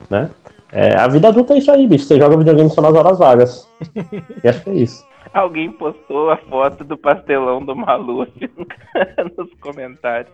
né? 0.09 0.29
É, 0.71 0.95
a 0.95 1.07
vida 1.07 1.29
adulta 1.29 1.53
é 1.53 1.57
isso 1.57 1.71
aí, 1.71 1.87
bicho. 1.87 2.05
Você 2.05 2.17
joga 2.17 2.37
videogame 2.37 2.69
só 2.69 2.81
nas 2.81 2.93
horas 2.93 3.19
vagas. 3.19 3.67
e 4.43 4.47
acho 4.47 4.63
que 4.63 4.69
é 4.69 4.73
isso. 4.73 5.05
Alguém 5.33 5.71
postou 5.71 6.29
a 6.29 6.37
foto 6.37 6.83
do 6.83 6.97
pastelão 6.97 7.63
do 7.63 7.75
Maluf 7.75 8.31
nos 9.37 9.53
comentários. 9.59 10.31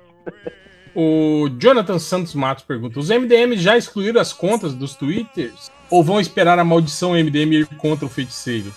O 0.95 1.49
Jonathan 1.59 1.97
Santos 1.99 2.35
Matos 2.35 2.63
pergunta: 2.63 2.99
os 2.99 3.09
MDMs 3.09 3.61
já 3.61 3.77
excluíram 3.77 4.21
as 4.21 4.31
contas 4.33 4.73
dos 4.73 4.95
Twitters? 4.95 5.71
Ou 5.89 6.03
vão 6.03 6.19
esperar 6.19 6.57
a 6.59 6.63
maldição 6.63 7.11
MDM 7.13 7.53
ir 7.53 7.65
contra 7.77 8.05
o 8.05 8.09
feiticeiro? 8.09 8.73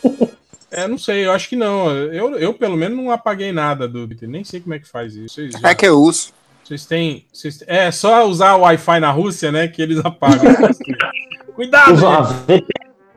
é, 0.70 0.86
não 0.88 0.98
sei, 0.98 1.26
eu 1.26 1.32
acho 1.32 1.48
que 1.48 1.56
não. 1.56 1.90
Eu, 1.90 2.36
eu 2.36 2.54
pelo 2.54 2.76
menos, 2.76 2.96
não 2.96 3.10
apaguei 3.10 3.52
nada 3.52 3.86
do 3.88 4.06
Twitter. 4.06 4.28
Nem 4.28 4.44
sei 4.44 4.60
como 4.60 4.74
é 4.74 4.78
que 4.78 4.88
faz 4.88 5.14
isso. 5.14 5.34
Vocês, 5.36 5.52
já- 5.52 5.68
É 5.70 5.74
que 5.74 5.86
eu 5.86 5.98
uso. 6.00 6.32
vocês 6.64 6.84
têm. 6.86 7.24
Vocês, 7.32 7.62
é 7.66 7.90
só 7.90 8.26
usar 8.26 8.54
o 8.56 8.60
Wi-Fi 8.62 9.00
na 9.00 9.10
Rússia, 9.10 9.50
né? 9.52 9.68
Que 9.68 9.82
eles 9.82 10.04
apagam. 10.04 10.52
Cuidado! 11.54 11.92
Usa 11.94 12.06
uma. 12.08 12.22
VPN, 12.22 12.66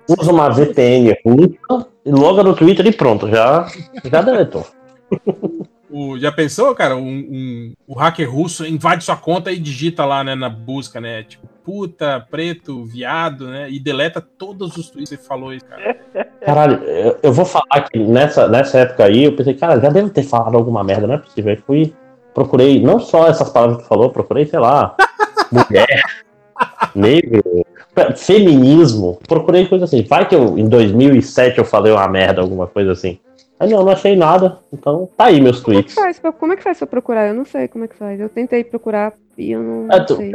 usa 0.08 0.32
uma 0.32 0.49
VPN 0.49 1.17
russa 1.25 1.88
e 2.06 2.11
loga 2.11 2.41
no 2.43 2.56
Twitter 2.56 2.85
e 2.88 2.91
pronto, 2.91 3.27
já, 3.30 3.67
já 4.06 4.22
deletou. 4.22 4.66
O- 6.00 6.18
já 6.18 6.32
pensou, 6.32 6.74
cara? 6.74 6.95
Um, 6.95 7.02
um- 7.02 7.74
o 7.86 7.94
hacker 7.94 8.30
russo 8.34 8.66
invade 8.66 9.03
sua 9.03 9.18
conta 9.18 9.52
e 9.52 9.60
digita 9.60 10.06
lá, 10.06 10.24
né, 10.24 10.34
na 10.34 10.48
busca, 10.50 11.02
né? 11.02 11.24
Tipo, 11.24 11.45
puta, 11.66 12.26
preto, 12.32 12.86
viado, 12.86 13.48
né? 13.48 13.69
E 13.69 13.80
deleta 13.82 14.22
todos 14.22 14.78
os 14.78 14.90
tweets 14.90 15.10
que 15.10 15.18
você 15.18 15.28
falou 15.28 15.53
isso, 15.53 15.66
cara. 15.66 15.98
Caralho, 16.45 16.84
eu, 16.86 17.18
eu 17.22 17.34
vou 17.34 17.44
falar 17.44 17.82
que 17.92 18.00
nessa, 18.00 18.48
nessa 18.48 18.80
época 18.80 19.03
aí, 19.03 19.26
eu 19.26 19.36
pensei, 19.36 19.53
cara, 19.56 19.78
já 19.80 19.90
deve 19.90 20.10
ter 20.10 20.24
falado 20.24 20.56
alguma 20.56 20.84
merda, 20.86 21.06
não 21.06 21.16
é 21.16 21.18
possível. 21.18 21.52
Aí 21.52 21.58
fui, 21.58 21.94
procurei, 22.34 22.82
não 22.82 23.00
só 23.00 23.28
essas 23.28 23.50
palavras 23.50 23.82
que 23.82 23.88
falou, 23.90 24.10
procurei, 24.10 24.45
sei 24.45 24.60
lá, 24.60 24.95
mulher, 25.52 26.02
negro, 26.95 27.44
feminismo, 28.16 29.19
procurei 29.28 29.68
coisa 29.68 29.86
assim. 29.86 30.02
Vai 30.03 30.28
que 30.28 30.36
eu, 30.36 30.58
em 30.58 30.68
2007 30.69 31.58
eu 31.58 31.66
falei 31.66 31.92
uma 31.92 32.08
merda, 32.08 32.42
alguma 32.42 32.68
coisa 32.68 32.94
assim. 32.94 33.19
Aí 33.60 33.70
não, 33.70 33.84
não 33.84 33.92
achei 33.92 34.16
nada, 34.16 34.58
então 34.72 35.10
tá 35.18 35.26
aí 35.26 35.42
meus 35.42 35.60
Como 35.60 35.78
é, 35.78 35.84
que 35.84 35.94
tweets. 35.94 35.96
faz 36.20 36.34
como 36.40 36.54
é 36.54 36.56
que 36.56 36.64
faz 36.64 36.78
pra 36.78 36.88
procurar? 36.88 37.28
Eu 37.28 37.34
não 37.34 37.44
sei 37.46 37.68
como 37.68 37.84
é 37.84 37.88
que 37.90 37.96
faz. 37.96 38.20
Eu 38.20 38.30
tentei 38.30 38.64
procurar 38.64 39.12
e 39.38 39.52
eu 39.52 39.62
não, 39.62 39.88
É, 39.92 40.00
não 40.00 40.06
tu- 40.06 40.16
sei. 40.16 40.32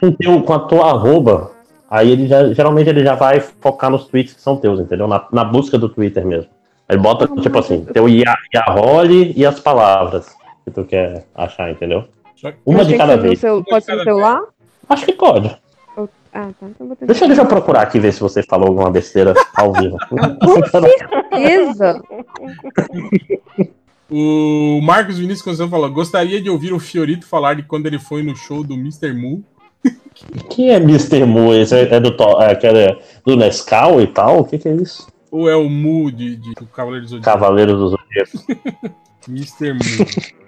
Com, 0.00 0.12
teu, 0.12 0.42
com 0.42 0.52
a 0.52 0.58
tua 0.60 0.90
arroba, 0.90 1.50
aí 1.90 2.10
ele 2.10 2.28
já, 2.28 2.52
geralmente 2.54 2.88
ele 2.88 3.02
já 3.02 3.14
vai 3.16 3.40
focar 3.40 3.90
nos 3.90 4.06
tweets 4.06 4.34
que 4.34 4.40
são 4.40 4.56
teus, 4.56 4.78
entendeu? 4.78 5.08
Na, 5.08 5.26
na 5.32 5.42
busca 5.44 5.76
do 5.76 5.88
Twitter 5.88 6.24
mesmo. 6.24 6.50
Ele 6.88 6.98
bota, 7.00 7.24
Ah, 7.30 7.40
tipo 7.40 7.58
assim, 7.58 7.84
eu- 7.86 7.92
teu 7.92 8.08
Ia- 8.08 8.34
Yarole 8.54 9.32
e 9.36 9.44
as 9.44 9.58
palavras 9.58 10.28
que 10.64 10.70
tu 10.70 10.84
quer 10.84 11.24
achar, 11.34 11.70
entendeu? 11.70 12.04
Uma 12.64 12.84
de 12.84 12.96
cada 12.96 13.16
vez. 13.16 13.40
seu- 13.40 13.64
pode 13.64 13.84
ser 13.84 13.96
no 13.96 14.04
celular? 14.04 14.40
Acho 14.88 15.04
que 15.04 15.12
pode. 15.12 15.54
Ah, 16.38 16.52
tá. 16.60 16.68
Então. 16.68 16.96
Deixa, 17.00 17.26
deixa 17.26 17.42
eu 17.42 17.46
procurar 17.46 17.82
aqui 17.82 17.98
ver 17.98 18.12
se 18.12 18.20
você 18.20 18.44
falou 18.44 18.68
alguma 18.68 18.90
besteira 18.92 19.34
ao 19.56 19.72
vivo. 19.72 19.96
Com 20.40 20.64
certeza. 20.66 22.00
O 24.08 24.80
Marcos 24.80 25.18
Vinícius 25.18 25.42
Conceição 25.42 25.68
falou: 25.68 25.90
gostaria 25.90 26.40
de 26.40 26.48
ouvir 26.48 26.72
o 26.72 26.78
Fiorito 26.78 27.26
falar 27.26 27.54
de 27.54 27.64
quando 27.64 27.86
ele 27.86 27.98
foi 27.98 28.22
no 28.22 28.36
show 28.36 28.62
do 28.62 28.74
Mr. 28.74 29.12
Mu. 29.12 29.42
Quem 30.48 30.70
é 30.70 30.76
Mr. 30.76 31.24
Mu? 31.24 31.52
Esse 31.52 31.74
é 31.74 31.92
é 31.92 32.00
do, 32.00 32.14
é, 32.40 32.96
do 33.26 33.36
Nescau 33.36 34.00
e 34.00 34.06
tal? 34.06 34.38
O 34.40 34.44
que, 34.44 34.58
que 34.58 34.68
é 34.68 34.74
isso? 34.76 35.08
Ou 35.32 35.50
é 35.50 35.56
o 35.56 35.68
Mu 35.68 36.12
de, 36.12 36.36
de 36.36 36.54
do 36.54 36.66
Cavaleiro 36.66 37.04
do 37.04 37.10
Zodíaco? 37.10 37.38
Cavaleiro 37.38 37.76
dos 37.76 37.90
Zodíaco. 37.90 38.94
Mr. 39.28 39.72
Mu. 39.72 40.38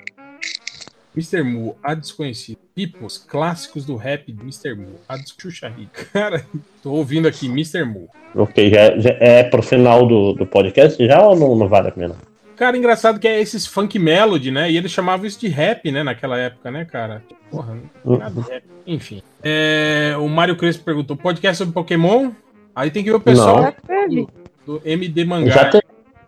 Mr. 1.16 1.42
Mu, 1.42 1.76
a 1.82 1.94
desconhecida. 1.94 2.58
Pipos, 2.74 3.18
clássicos 3.18 3.84
do 3.84 3.96
rap 3.96 4.32
de 4.32 4.40
Mr. 4.40 4.74
Mu. 4.74 4.94
A 5.08 5.18
Xuxa 5.18 5.68
Rica. 5.68 6.04
Cara, 6.12 6.44
tô 6.82 6.92
ouvindo 6.92 7.26
aqui 7.26 7.46
Mr. 7.46 7.84
Mu. 7.84 8.08
Ok, 8.34 8.70
já, 8.70 8.98
já 8.98 9.10
é 9.20 9.42
pro 9.42 9.62
final 9.62 10.06
do, 10.06 10.32
do 10.32 10.46
podcast 10.46 11.04
já 11.04 11.20
ou 11.26 11.36
não, 11.36 11.56
não 11.56 11.68
vale 11.68 11.88
a 11.88 11.92
pena? 11.92 12.14
Cara, 12.56 12.76
engraçado 12.76 13.18
que 13.18 13.26
é 13.26 13.40
esses 13.40 13.66
funk 13.66 13.98
melody, 13.98 14.50
né? 14.50 14.70
E 14.70 14.76
eles 14.76 14.92
chamavam 14.92 15.24
isso 15.26 15.40
de 15.40 15.48
rap, 15.48 15.90
né? 15.90 16.02
Naquela 16.02 16.38
época, 16.38 16.70
né, 16.70 16.84
cara? 16.84 17.22
Porra, 17.50 17.74
não 18.04 18.12
tem 18.12 18.18
nada 18.18 18.40
de 18.42 18.48
rap. 18.48 18.64
Enfim. 18.86 19.22
É, 19.42 20.14
o 20.18 20.28
Mário 20.28 20.56
Crespo 20.56 20.84
perguntou: 20.84 21.16
podcast 21.16 21.56
sobre 21.56 21.72
Pokémon? 21.72 22.30
Aí 22.74 22.90
tem 22.90 23.02
que 23.02 23.10
ver 23.10 23.16
o 23.16 23.20
pessoal 23.20 23.74
teve. 23.86 24.26
do 24.66 24.80
MD 24.84 25.24
Mangá. 25.24 25.50
Já 25.50 25.70
tem. 25.70 25.80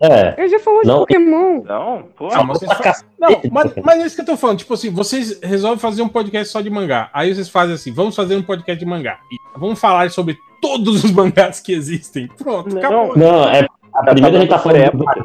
É. 0.03 0.35
Eu 0.37 0.49
já 0.49 0.59
falou 0.59 0.81
Não. 0.85 0.95
de 0.95 1.07
Pokémon. 1.07 1.63
Não, 1.63 2.03
pô. 2.17 2.29
Ah, 2.33 2.43
mas 2.43 2.61
Não, 3.21 3.41
mas, 3.53 3.73
mas 3.85 4.01
é 4.01 4.07
isso 4.07 4.17
que 4.17 4.23
eu 4.23 4.27
tô 4.27 4.37
falando. 4.37 4.59
Tipo 4.59 4.75
assim, 4.75 4.91
vocês 4.91 5.39
resolvem 5.41 5.79
fazer 5.79 6.03
um 6.03 6.09
podcast 6.09 6.53
só 6.53 6.61
de 6.61 6.69
mangá. 6.69 7.09
Aí 7.15 7.33
vocês 7.33 7.49
fazem 7.49 7.77
assim: 7.77 7.93
vamos 7.93 8.17
fazer 8.17 8.35
um 8.35 8.43
podcast 8.43 8.85
de 8.85 8.91
mangá. 8.91 9.19
E 9.31 9.37
vamos 9.57 9.79
falar 9.79 10.11
sobre 10.11 10.37
todos 10.61 11.05
os 11.05 11.11
mangás 11.13 11.61
que 11.61 11.73
existem. 11.73 12.27
Pronto, 12.37 12.69
Não. 12.75 12.79
acabou. 12.79 13.17
Não, 13.17 13.49
é. 13.49 13.65
A 13.95 14.05
primeira 14.11 14.39
a 14.39 14.41
gente 14.41 14.51
tá 14.51 14.59
falando 14.59 14.91
do 14.99 15.05
que 15.05 15.21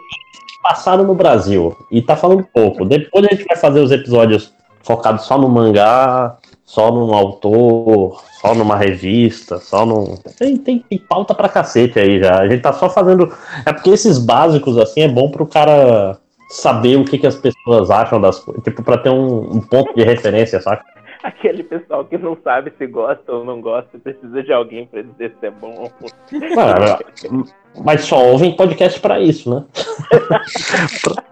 passaram 0.62 1.04
no 1.06 1.16
Brasil. 1.16 1.76
E 1.90 2.00
tá 2.02 2.16
falando 2.16 2.44
pouco. 2.54 2.86
Depois 2.86 3.26
a 3.26 3.30
gente 3.30 3.46
vai 3.46 3.58
fazer 3.58 3.80
os 3.80 3.92
episódios 3.92 4.54
focados 4.84 5.26
só 5.26 5.38
no 5.40 5.50
mangá, 5.50 6.38
só 6.68 6.92
num 6.92 7.14
autor, 7.14 8.22
só 8.42 8.54
numa 8.54 8.76
revista, 8.76 9.58
só 9.58 9.86
num. 9.86 10.18
Tem, 10.38 10.58
tem, 10.58 10.80
tem 10.80 11.00
pauta 11.00 11.34
pra 11.34 11.48
cacete 11.48 11.98
aí 11.98 12.20
já. 12.20 12.42
A 12.42 12.50
gente 12.50 12.62
tá 12.62 12.74
só 12.74 12.90
fazendo. 12.90 13.34
É 13.66 13.72
porque 13.72 13.90
esses 13.90 14.20
básicos, 14.20 14.78
assim, 14.78 15.02
é 15.02 15.08
bom 15.08 15.32
pro 15.32 15.48
cara 15.48 16.18
saber 16.50 16.98
o 16.98 17.06
que, 17.06 17.18
que 17.18 17.26
as 17.26 17.38
pessoas 17.38 17.90
acham 17.90 18.20
das 18.20 18.40
coisas. 18.40 18.62
Tipo, 18.66 18.84
pra 18.84 18.98
ter 18.98 19.10
um, 19.10 19.56
um 19.56 19.62
ponto 19.62 19.96
de 19.96 20.04
referência, 20.04 20.60
saca? 20.60 20.84
Aquele 21.24 21.64
pessoal 21.64 22.04
que 22.04 22.18
não 22.18 22.38
sabe 22.44 22.74
se 22.78 22.86
gosta 22.86 23.32
ou 23.32 23.46
não 23.46 23.62
gosta, 23.62 23.98
precisa 23.98 24.44
de 24.44 24.52
alguém 24.52 24.86
pra 24.86 25.02
dizer 25.02 25.36
se 25.40 25.46
é 25.48 25.52
bom 25.52 25.74
ou 25.74 25.92
ruim. 26.00 27.46
Mas 27.84 28.06
só 28.06 28.26
ouvem 28.26 28.56
podcast 28.56 29.00
pra 29.00 29.20
isso, 29.20 29.50
né? 29.50 29.64
Pra 30.10 30.44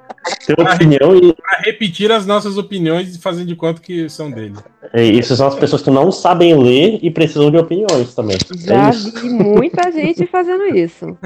ter 0.46 0.60
opinião 0.60 1.16
e 1.16 1.34
Pra 1.34 1.60
repetir 1.60 2.12
as 2.12 2.26
nossas 2.26 2.58
opiniões 2.58 3.16
e 3.16 3.20
fazer 3.20 3.46
de 3.46 3.56
conta 3.56 3.82
que 3.82 4.10
são 4.10 4.30
dele. 4.32 4.56
Isso 4.94 5.36
são 5.36 5.48
as 5.48 5.56
pessoas 5.56 5.82
que 5.82 5.90
não 5.90 6.12
sabem 6.12 6.58
ler 6.58 7.00
e 7.02 7.12
precisam 7.12 7.52
de 7.52 7.58
opiniões 7.58 8.14
também. 8.14 8.38
Já 8.58 8.88
é 8.88 8.90
isso. 8.90 9.12
vi 9.20 9.30
muita 9.30 9.92
gente 9.92 10.26
fazendo 10.28 10.66
isso. 10.76 11.18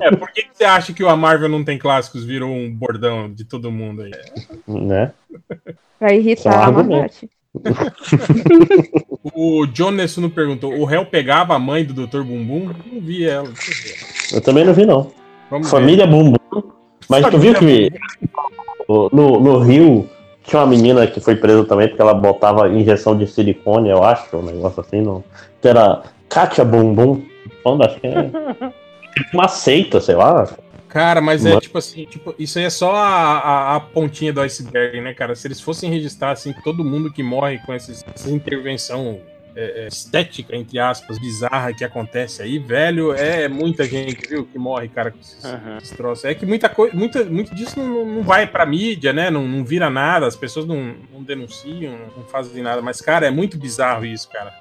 É, 0.00 0.14
por 0.14 0.30
que, 0.30 0.46
você 0.52 0.64
acha 0.64 0.92
que 0.92 1.02
o 1.02 1.08
A 1.08 1.16
Marvel 1.16 1.48
não 1.48 1.64
tem 1.64 1.78
clássicos 1.78 2.24
virou 2.24 2.50
um 2.50 2.72
bordão 2.72 3.32
de 3.32 3.44
todo 3.44 3.70
mundo 3.70 4.02
aí? 4.02 4.12
Né? 4.66 5.12
Pra 5.98 6.14
irritar 6.14 6.68
a. 6.68 6.70
Marvete. 6.70 7.28
O 9.34 9.66
John 9.66 9.92
Nessuno 9.92 10.30
perguntou: 10.30 10.72
o 10.72 10.84
réu 10.84 11.06
pegava 11.06 11.54
a 11.54 11.58
mãe 11.58 11.84
do 11.84 11.94
Dr. 11.94 12.22
Bumbum? 12.22 12.72
Não 12.90 13.00
vi 13.00 13.24
ela. 13.24 13.48
deixa 13.48 13.70
eu 13.70 13.76
ver. 13.76 14.07
Eu 14.32 14.40
também 14.40 14.64
não 14.64 14.74
vi, 14.74 14.86
não. 14.86 15.10
Vamos 15.50 15.70
Família 15.70 16.06
Bumbum. 16.06 16.36
Mas 17.08 17.26
tu 17.30 17.38
viu 17.38 17.54
que 17.54 17.90
no, 18.88 19.40
no 19.40 19.58
Rio 19.60 20.08
tinha 20.42 20.60
uma 20.60 20.66
menina 20.66 21.06
que 21.06 21.20
foi 21.20 21.36
presa 21.36 21.64
também 21.64 21.88
porque 21.88 22.00
ela 22.00 22.14
botava 22.14 22.68
injeção 22.68 23.16
de 23.16 23.26
silicone, 23.26 23.88
eu 23.88 24.02
acho, 24.02 24.36
um 24.36 24.42
negócio 24.42 24.80
assim, 24.80 25.00
não. 25.00 25.24
Que 25.60 25.68
era 25.68 26.02
Katia 26.28 26.64
Bumbum. 26.64 27.22
Falando, 27.62 27.84
acho 27.84 28.00
que 28.00 28.06
é. 28.06 28.30
Uma 29.34 29.48
seita, 29.48 30.00
sei 30.00 30.14
lá. 30.14 30.48
Cara, 30.88 31.20
mas 31.20 31.44
é 31.44 31.60
tipo 31.60 31.76
assim, 31.76 32.04
tipo, 32.04 32.34
isso 32.38 32.58
aí 32.58 32.64
é 32.64 32.70
só 32.70 32.94
a, 32.94 33.38
a, 33.38 33.76
a 33.76 33.80
pontinha 33.80 34.32
do 34.32 34.40
iceberg, 34.40 35.00
né, 35.00 35.12
cara? 35.12 35.34
Se 35.34 35.46
eles 35.46 35.60
fossem 35.60 35.90
registrar 35.90 36.30
assim 36.30 36.54
todo 36.64 36.84
mundo 36.84 37.12
que 37.12 37.22
morre 37.22 37.58
com 37.58 37.74
esses, 37.74 38.04
essa 38.14 38.30
intervenção 38.30 39.18
é, 39.60 39.84
é, 39.84 39.88
estética, 39.88 40.54
entre 40.54 40.78
aspas, 40.78 41.18
bizarra 41.18 41.74
que 41.74 41.82
acontece 41.84 42.40
aí, 42.42 42.58
velho, 42.60 43.12
é 43.12 43.48
muita 43.48 43.84
gente, 43.84 44.28
viu, 44.28 44.44
que 44.46 44.56
morre, 44.58 44.88
cara, 44.88 45.10
com 45.10 45.18
esses, 45.18 45.42
Uhum. 45.42 45.76
esses 45.78 45.90
troços. 45.96 46.24
É 46.24 46.34
que 46.34 46.46
muita 46.46 46.68
coisa, 46.68 46.96
muita, 46.96 47.24
muito 47.24 47.52
disso 47.54 47.80
não, 47.80 48.04
não 48.04 48.22
vai 48.22 48.46
pra 48.46 48.64
mídia, 48.64 49.12
né? 49.12 49.30
Não, 49.30 49.42
não 49.48 49.64
vira 49.64 49.90
nada, 49.90 50.26
as 50.26 50.36
pessoas 50.36 50.64
não, 50.64 50.94
não 51.12 51.22
denunciam, 51.22 51.92
não 52.16 52.22
fazem 52.24 52.62
nada. 52.62 52.80
Mas, 52.80 53.00
cara, 53.00 53.26
é 53.26 53.30
muito 53.30 53.58
bizarro 53.58 54.04
isso, 54.04 54.28
cara. 54.30 54.52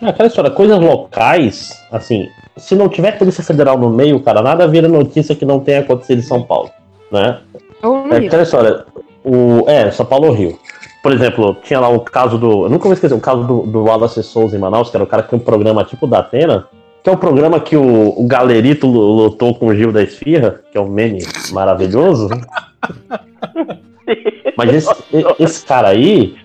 É 0.00 0.08
Aquela 0.08 0.28
história, 0.28 0.50
coisas 0.50 0.78
locais, 0.80 1.84
assim, 1.92 2.26
se 2.56 2.74
não 2.74 2.88
tiver 2.88 3.18
Polícia 3.18 3.44
Federal 3.44 3.76
no 3.78 3.90
meio, 3.90 4.18
cara, 4.20 4.40
nada 4.40 4.66
vira 4.66 4.88
notícia 4.88 5.34
que 5.34 5.44
não 5.44 5.60
tenha 5.60 5.80
acontecido 5.80 6.20
em 6.20 6.22
São 6.22 6.42
Paulo, 6.42 6.70
né? 7.12 7.40
Ou 7.82 8.06
no 8.06 8.14
É 8.14 8.18
Rio. 8.18 8.28
aquela 8.28 8.42
história, 8.44 8.86
o, 9.22 9.68
é, 9.68 9.90
São 9.90 10.06
Paulo 10.06 10.28
ou 10.28 10.32
Rio. 10.32 10.58
Por 11.08 11.14
exemplo, 11.14 11.56
tinha 11.62 11.80
lá 11.80 11.88
o 11.88 12.00
caso 12.00 12.36
do. 12.36 12.66
Eu 12.66 12.68
nunca 12.68 12.84
vou 12.84 12.92
esquecer 12.92 13.14
o 13.14 13.20
caso 13.20 13.42
do, 13.42 13.62
do 13.62 13.84
Wallace 13.84 14.22
Souza 14.22 14.54
em 14.54 14.60
Manaus, 14.60 14.90
que 14.90 14.96
era 14.98 15.04
o 15.04 15.06
cara 15.06 15.22
que 15.22 15.30
tem 15.30 15.38
um 15.38 15.42
programa 15.42 15.82
tipo 15.82 16.06
da 16.06 16.18
Atena, 16.18 16.68
que 17.02 17.08
é 17.08 17.12
um 17.14 17.16
programa 17.16 17.58
que 17.58 17.78
o, 17.78 18.08
o 18.14 18.26
Galerito 18.26 18.86
lutou 18.86 19.54
com 19.54 19.68
o 19.68 19.74
Gil 19.74 19.90
da 19.90 20.02
Esfirra, 20.02 20.60
que 20.70 20.76
é 20.76 20.80
um 20.82 20.86
meme 20.90 21.20
maravilhoso. 21.50 22.28
Mas 24.54 24.74
esse, 24.74 24.94
esse 25.38 25.64
cara 25.64 25.88
aí. 25.88 26.36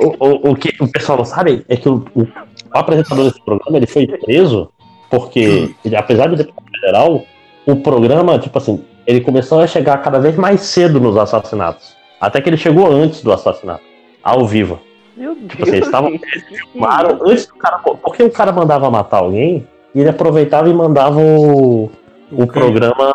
O, 0.00 0.26
o, 0.26 0.50
o, 0.50 0.56
que 0.56 0.74
o 0.82 0.88
pessoal 0.88 1.18
não 1.18 1.24
sabe 1.24 1.64
é 1.68 1.76
que 1.76 1.88
o, 1.88 2.04
o, 2.16 2.22
o 2.22 2.28
apresentador 2.72 3.26
desse 3.26 3.44
programa 3.44 3.76
ele 3.76 3.86
foi 3.86 4.08
preso 4.08 4.72
porque, 5.08 5.72
ele, 5.84 5.94
apesar 5.94 6.28
de 6.30 6.34
deputado 6.34 6.66
federal, 6.68 7.22
o 7.64 7.76
programa, 7.76 8.40
tipo 8.40 8.58
assim, 8.58 8.84
ele 9.06 9.20
começou 9.20 9.60
a 9.60 9.68
chegar 9.68 9.98
cada 9.98 10.18
vez 10.18 10.34
mais 10.34 10.62
cedo 10.62 10.98
nos 10.98 11.16
assassinatos. 11.16 11.93
Até 12.20 12.40
que 12.40 12.48
ele 12.48 12.56
chegou 12.56 12.90
antes 12.90 13.22
do 13.22 13.32
assassinato, 13.32 13.82
ao 14.22 14.46
vivo. 14.46 14.80
Meu 15.16 15.34
Deus. 15.34 15.50
Tipo 15.50 15.62
assim, 15.62 15.72
eles 15.72 15.86
estavam 15.86 16.12
filmaram 16.72 17.18
antes 17.22 17.46
do 17.46 17.54
cara. 17.54 17.78
Porque 17.78 18.22
o 18.22 18.30
cara 18.30 18.52
mandava 18.52 18.90
matar 18.90 19.18
alguém 19.18 19.66
e 19.94 20.00
ele 20.00 20.08
aproveitava 20.08 20.68
e 20.68 20.74
mandava 20.74 21.20
o, 21.20 21.90
o 22.32 22.46
programa 22.46 23.14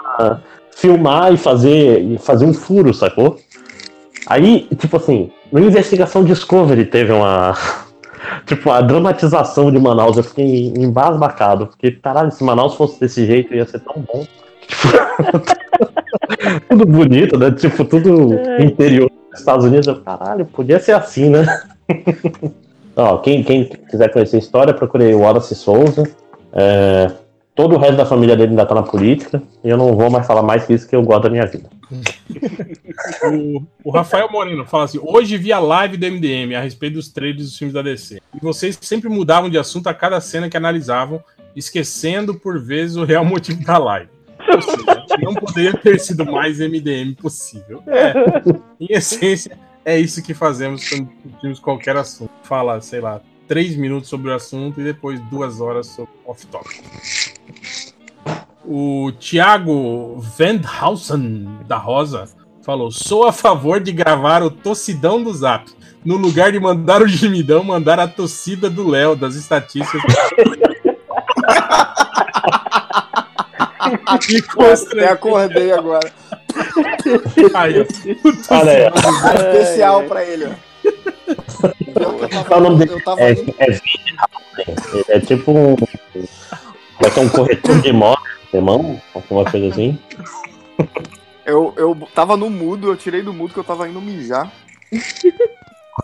filmar 0.75 1.33
e 1.33 1.37
fazer, 1.37 2.01
e 2.01 2.17
fazer 2.17 2.45
um 2.45 2.53
furo, 2.53 2.93
sacou? 2.93 3.37
Aí, 4.25 4.67
tipo 4.77 4.95
assim, 4.95 5.31
no 5.51 5.59
Investigação 5.59 6.23
Discovery 6.23 6.85
teve 6.85 7.11
uma. 7.11 7.53
Tipo, 8.45 8.69
a 8.69 8.81
dramatização 8.81 9.71
de 9.71 9.79
Manaus, 9.79 10.17
eu 10.17 10.23
fiquei 10.23 10.73
embasbacado. 10.75 11.67
Porque, 11.67 11.91
caralho, 11.91 12.29
se 12.29 12.43
Manaus 12.43 12.75
fosse 12.75 12.99
desse 12.99 13.25
jeito, 13.25 13.55
ia 13.55 13.65
ser 13.65 13.79
tão 13.79 14.03
bom. 14.03 14.27
Tipo, 14.67 15.98
tudo 16.69 16.85
bonito, 16.85 17.37
né? 17.37 17.51
Tipo, 17.51 17.85
tudo 17.85 18.33
interior 18.59 19.09
dos 19.31 19.39
Estados 19.39 19.65
Unidos. 19.65 19.87
Eu, 19.87 20.01
caralho, 20.01 20.45
podia 20.45 20.79
ser 20.79 20.93
assim, 20.93 21.29
né? 21.29 21.45
Ó, 22.95 23.17
quem, 23.19 23.43
quem 23.43 23.65
quiser 23.65 24.11
conhecer 24.11 24.37
a 24.37 24.39
história, 24.39 24.73
procurei 24.73 25.13
o 25.13 25.19
Wallace 25.19 25.55
Souza. 25.55 26.03
É, 26.51 27.11
todo 27.55 27.75
o 27.75 27.79
resto 27.79 27.97
da 27.97 28.05
família 28.05 28.35
dele 28.35 28.51
ainda 28.51 28.65
tá 28.65 28.75
na 28.75 28.83
política. 28.83 29.41
E 29.63 29.69
eu 29.69 29.77
não 29.77 29.95
vou 29.95 30.09
mais 30.09 30.25
falar 30.25 30.43
mais 30.43 30.65
que 30.65 30.73
isso, 30.73 30.87
que 30.87 30.95
eu 30.95 31.03
gosto 31.03 31.23
da 31.23 31.29
minha 31.29 31.45
vida. 31.45 31.69
O, 33.23 33.63
o 33.85 33.91
Rafael 33.91 34.29
Moreno 34.29 34.65
fala 34.65 34.83
assim: 34.83 34.99
hoje 35.01 35.37
vi 35.37 35.53
a 35.53 35.59
live 35.59 35.95
do 35.95 36.05
MDM 36.05 36.53
a 36.53 36.61
respeito 36.61 36.95
dos 36.95 37.09
trailers 37.09 37.43
dos 37.43 37.57
filmes 37.57 37.73
da 37.73 37.81
DC. 37.81 38.21
E 38.35 38.39
vocês 38.41 38.77
sempre 38.81 39.09
mudavam 39.09 39.49
de 39.49 39.57
assunto 39.57 39.87
a 39.87 39.93
cada 39.93 40.19
cena 40.19 40.49
que 40.49 40.57
analisavam, 40.57 41.23
esquecendo 41.55 42.35
por 42.35 42.59
vezes 42.59 42.97
o 42.97 43.05
real 43.05 43.23
motivo 43.23 43.63
da 43.63 43.77
live. 43.77 44.09
Ou 44.53 44.61
seja, 44.61 44.98
não 45.21 45.33
poderia 45.33 45.73
ter 45.73 45.99
sido 45.99 46.25
mais 46.25 46.59
MDM 46.59 47.15
possível. 47.15 47.81
É, 47.87 48.13
em 48.79 48.87
essência, 48.89 49.57
é 49.83 49.99
isso 49.99 50.21
que 50.21 50.33
fazemos 50.33 50.87
quando 50.87 51.09
discutimos 51.23 51.59
qualquer 51.59 51.97
assunto. 51.97 52.31
Fala, 52.43 52.79
sei 52.81 53.01
lá, 53.01 53.21
três 53.47 53.75
minutos 53.75 54.09
sobre 54.09 54.29
o 54.29 54.35
assunto 54.35 54.79
e 54.79 54.83
depois 54.83 55.19
duas 55.29 55.59
horas 55.59 55.87
sobre 55.87 56.11
off-topic. 56.25 56.83
O 58.65 59.11
Thiago 59.19 60.19
Vendhausen 60.37 61.47
da 61.67 61.77
Rosa 61.77 62.25
falou: 62.61 62.91
sou 62.91 63.25
a 63.25 63.31
favor 63.31 63.79
de 63.79 63.91
gravar 63.91 64.43
o 64.43 64.51
tossidão 64.51 65.23
do 65.23 65.33
Zap. 65.33 65.71
No 66.05 66.15
lugar 66.15 66.51
de 66.51 66.59
mandar 66.59 67.01
o 67.01 67.07
gemidão, 67.07 67.63
mandar 67.63 67.99
a 67.99 68.07
tossida 68.07 68.69
do 68.69 68.87
Léo, 68.87 69.15
das 69.15 69.35
estatísticas. 69.35 70.01
que 74.21 74.37
Até 74.97 75.07
acordei 75.09 75.71
agora. 75.71 76.11
Aí. 77.53 77.75
Olha 78.49 78.71
aí. 78.71 79.53
Especial 79.53 80.03
pra 80.03 80.23
ele, 80.23 80.45
ó. 80.45 80.51
Eu 81.99 82.29
tava- 82.29 82.43
Qual 82.45 82.59
o 82.59 82.63
nome 82.63 82.85
dele? 82.85 83.01
Tava 83.01 83.21
É, 83.21 83.31
indo- 83.33 83.55
é, 83.59 83.65
Ele 83.67 85.05
é 85.09 85.19
tipo 85.19 85.51
um. 85.51 85.75
Vai 87.01 87.11
ser 87.11 87.19
um 87.21 87.29
corretor 87.29 87.81
de 87.81 87.89
imóvel, 87.89 88.23
irmão? 88.53 89.01
Alguma 89.13 89.45
coisa 89.49 89.67
assim. 89.67 89.97
Eu, 91.45 91.73
eu 91.77 91.97
tava 92.13 92.35
no 92.37 92.49
mudo, 92.49 92.89
eu 92.91 92.97
tirei 92.97 93.21
do 93.21 93.33
mudo 93.33 93.53
que 93.53 93.59
eu 93.59 93.63
tava 93.63 93.87
indo 93.87 94.01
mijar. 94.01 94.51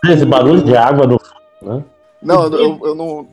Esse 0.08 0.24
barulho 0.26 0.62
de 0.62 0.76
água 0.76 1.06
no. 1.06 1.20
Né? 1.62 1.82
Não, 2.22 2.44
eu, 2.44 2.52
eu- 2.58 2.80
eu 2.84 2.94
não. 2.94 3.28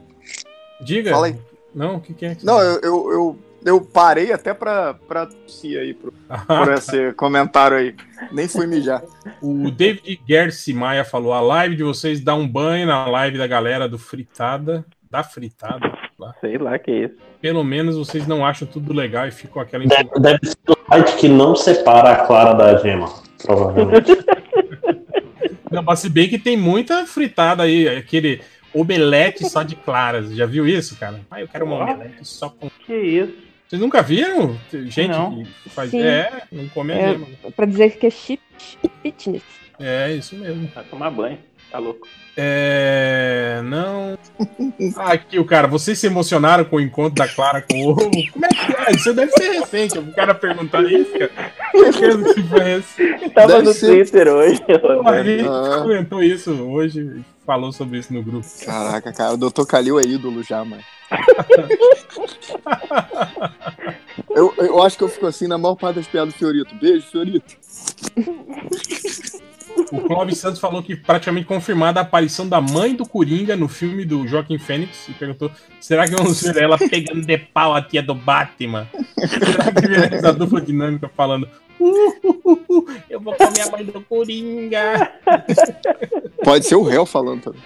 Diga. 0.82 1.12
Fala 1.12 1.28
aí. 1.28 1.36
Não, 1.74 1.96
o 1.96 2.02
que, 2.02 2.14
que 2.14 2.26
é? 2.26 2.36
que 2.36 2.46
Não, 2.46 2.60
eu, 2.62 2.80
eu, 2.82 3.12
eu, 3.12 3.38
eu 3.66 3.82
parei 3.82 4.32
até 4.32 4.54
pra, 4.54 4.94
pra 4.94 5.26
tossir 5.26 5.80
aí, 5.80 5.94
pro, 5.94 6.14
por 6.48 6.72
esse 6.74 7.14
comentário 7.14 7.78
aí. 7.78 7.96
Nem 8.32 8.48
fui 8.48 8.68
mijar. 8.68 9.04
O 9.42 9.70
David 9.70 10.22
Gersi 10.28 10.74
Maia 10.74 11.04
falou: 11.04 11.34
a 11.34 11.42
live 11.42 11.76
de 11.76 11.84
vocês 11.84 12.22
dá 12.22 12.36
um 12.36 12.48
banho 12.48 12.88
na 12.88 13.06
live 13.08 13.38
da 13.38 13.48
galera 13.48 13.88
do 13.88 13.98
Fritada. 13.98 14.86
Da 15.10 15.24
Fritada. 15.24 15.92
lá. 16.18 16.34
Sei 16.42 16.58
lá 16.58 16.80
que 16.80 16.92
é 16.92 17.06
isso. 17.06 17.16
Pelo 17.40 17.64
menos 17.64 17.96
vocês 17.96 18.26
não 18.26 18.46
acham 18.46 18.68
tudo 18.68 18.94
legal 18.94 19.28
e 19.28 19.32
ficam 19.32 19.62
aquela 19.62 19.86
Deve, 19.86 20.10
deve 20.20 20.40
ser 20.46 20.58
o 20.68 20.78
site 20.90 21.16
que 21.18 21.28
não 21.28 21.56
separa 21.56 22.12
a 22.12 22.26
clara 22.26 22.54
da 22.54 22.78
gema. 22.80 23.14
Provavelmente. 23.44 24.12
Não, 25.74 25.82
mas 25.82 26.00
se 26.00 26.10
bem 26.10 26.30
que 26.30 26.38
tem 26.38 26.56
muita 26.56 27.04
fritada 27.08 27.64
aí, 27.64 27.88
aquele 27.88 28.42
omelete 28.74 29.50
só 29.50 29.64
de 29.64 29.76
claras. 29.76 30.32
Já 30.36 30.46
viu 30.46 30.68
isso, 30.68 30.96
cara? 30.98 31.20
Ah, 31.32 31.42
eu 31.42 31.48
quero 31.48 31.66
uma 31.66 31.78
omelete 31.78 32.28
só 32.28 32.48
com. 32.48 32.70
Que 32.86 32.96
isso? 32.96 33.34
Vocês 33.74 33.82
nunca 33.82 34.04
viram? 34.04 34.56
Gente 34.72 35.08
Não. 35.08 35.44
que 35.64 35.68
faz. 35.72 35.90
Sim. 35.90 36.00
É, 36.04 36.44
não 36.52 36.70
come 36.70 36.94
a 36.94 36.96
É, 36.96 37.10
gema. 37.14 37.26
pra 37.56 37.66
dizer 37.66 37.98
que 37.98 38.06
é 38.06 38.10
chip 38.12 38.40
fitness. 39.02 39.42
É, 39.80 40.12
isso 40.14 40.36
mesmo. 40.36 40.68
Vai 40.76 40.84
tomar 40.84 41.10
banho. 41.10 41.40
Tá 41.72 41.80
louco. 41.80 42.08
É. 42.36 43.62
Não. 43.64 44.18
Ah, 44.98 45.14
aqui 45.14 45.38
o 45.40 45.46
cara, 45.46 45.68
vocês 45.68 46.00
se 46.00 46.08
emocionaram 46.08 46.66
com 46.66 46.78
o 46.78 46.82
encontro 46.82 47.16
da 47.16 47.28
Clara 47.28 47.62
com 47.62 47.78
o 47.80 47.90
ovo? 47.92 48.10
Como 48.32 48.46
é 48.46 48.50
que 48.50 48.76
é? 48.76 48.92
Isso 48.96 49.14
deve 49.14 49.32
ser 49.34 49.52
recente. 49.52 49.98
O 50.00 50.12
cara 50.14 50.34
perguntar 50.34 50.84
isso, 50.84 51.12
cara. 51.12 51.32
Certeza 51.72 52.34
que 52.34 52.44
foi 52.44 52.60
recente. 52.60 53.30
Tava 53.30 53.48
Deve 53.48 53.64
no 53.66 53.74
ser. 53.74 53.88
Twitter 53.88 54.28
hoje. 54.30 54.62
A 55.06 55.24
gente 55.24 55.48
Ah. 55.48 55.80
comentou 55.84 56.24
isso 56.24 56.52
hoje 56.52 57.02
e 57.02 57.24
falou 57.46 57.72
sobre 57.72 58.00
isso 58.00 58.12
no 58.14 58.24
grupo. 58.24 58.48
Caraca, 58.66 59.14
cara, 59.14 59.34
o 59.34 59.38
Dr. 59.38 59.66
Calil 59.68 60.00
é 60.00 60.04
ídolo 60.04 60.42
já, 60.44 60.66
mano. 60.66 60.82
Eu, 64.36 64.54
eu 64.58 64.82
acho 64.82 64.98
que 64.98 65.04
eu 65.04 65.08
fico 65.10 65.28
assim 65.28 65.48
na 65.48 65.58
maior 65.60 65.76
parte 65.76 65.98
das 65.98 66.08
piadas 66.08 66.34
do 66.34 66.38
Fiorito. 66.38 66.74
Beijo, 66.76 67.06
Fiorito. 67.08 67.56
O 69.94 70.02
Clóvis 70.02 70.40
Santos 70.40 70.60
falou 70.60 70.82
que 70.82 70.96
praticamente 70.96 71.46
confirmada 71.46 72.00
a 72.00 72.04
aparição 72.04 72.48
da 72.50 72.60
mãe 72.60 72.96
do 72.96 73.08
Coringa 73.08 73.56
no 73.56 73.68
filme 73.68 74.04
do 74.04 74.28
Joaquim 74.28 74.58
Fênix 74.58 75.08
e 75.08 75.14
perguntou: 75.14 75.52
será 75.80 76.08
que 76.08 76.16
vamos 76.16 76.42
ver 76.42 76.64
ela 76.64 76.78
pegando 76.80 77.22
de 77.26 77.38
pau 77.38 77.76
a 77.76 77.82
tia 77.82 78.02
do 78.02 78.16
Batman? 78.16 78.88
será 79.18 79.72
que 79.72 79.88
veremos 79.88 80.24
a 80.26 80.32
dupla 80.32 80.60
dinâmica 80.62 81.08
falando? 81.16 81.48
"Uh, 81.80 81.86
uh, 82.24 82.42
uh, 82.44 82.64
uh, 82.80 82.86
eu 83.10 83.20
vou 83.20 83.36
comer 83.36 83.62
a 83.62 83.72
mãe 83.72 83.86
do 83.86 84.02
Coringa. 84.02 85.12
Pode 86.44 86.66
ser 86.66 86.76
o 86.76 86.82
réu 86.84 87.06
falando 87.06 87.42
também. 87.44 87.62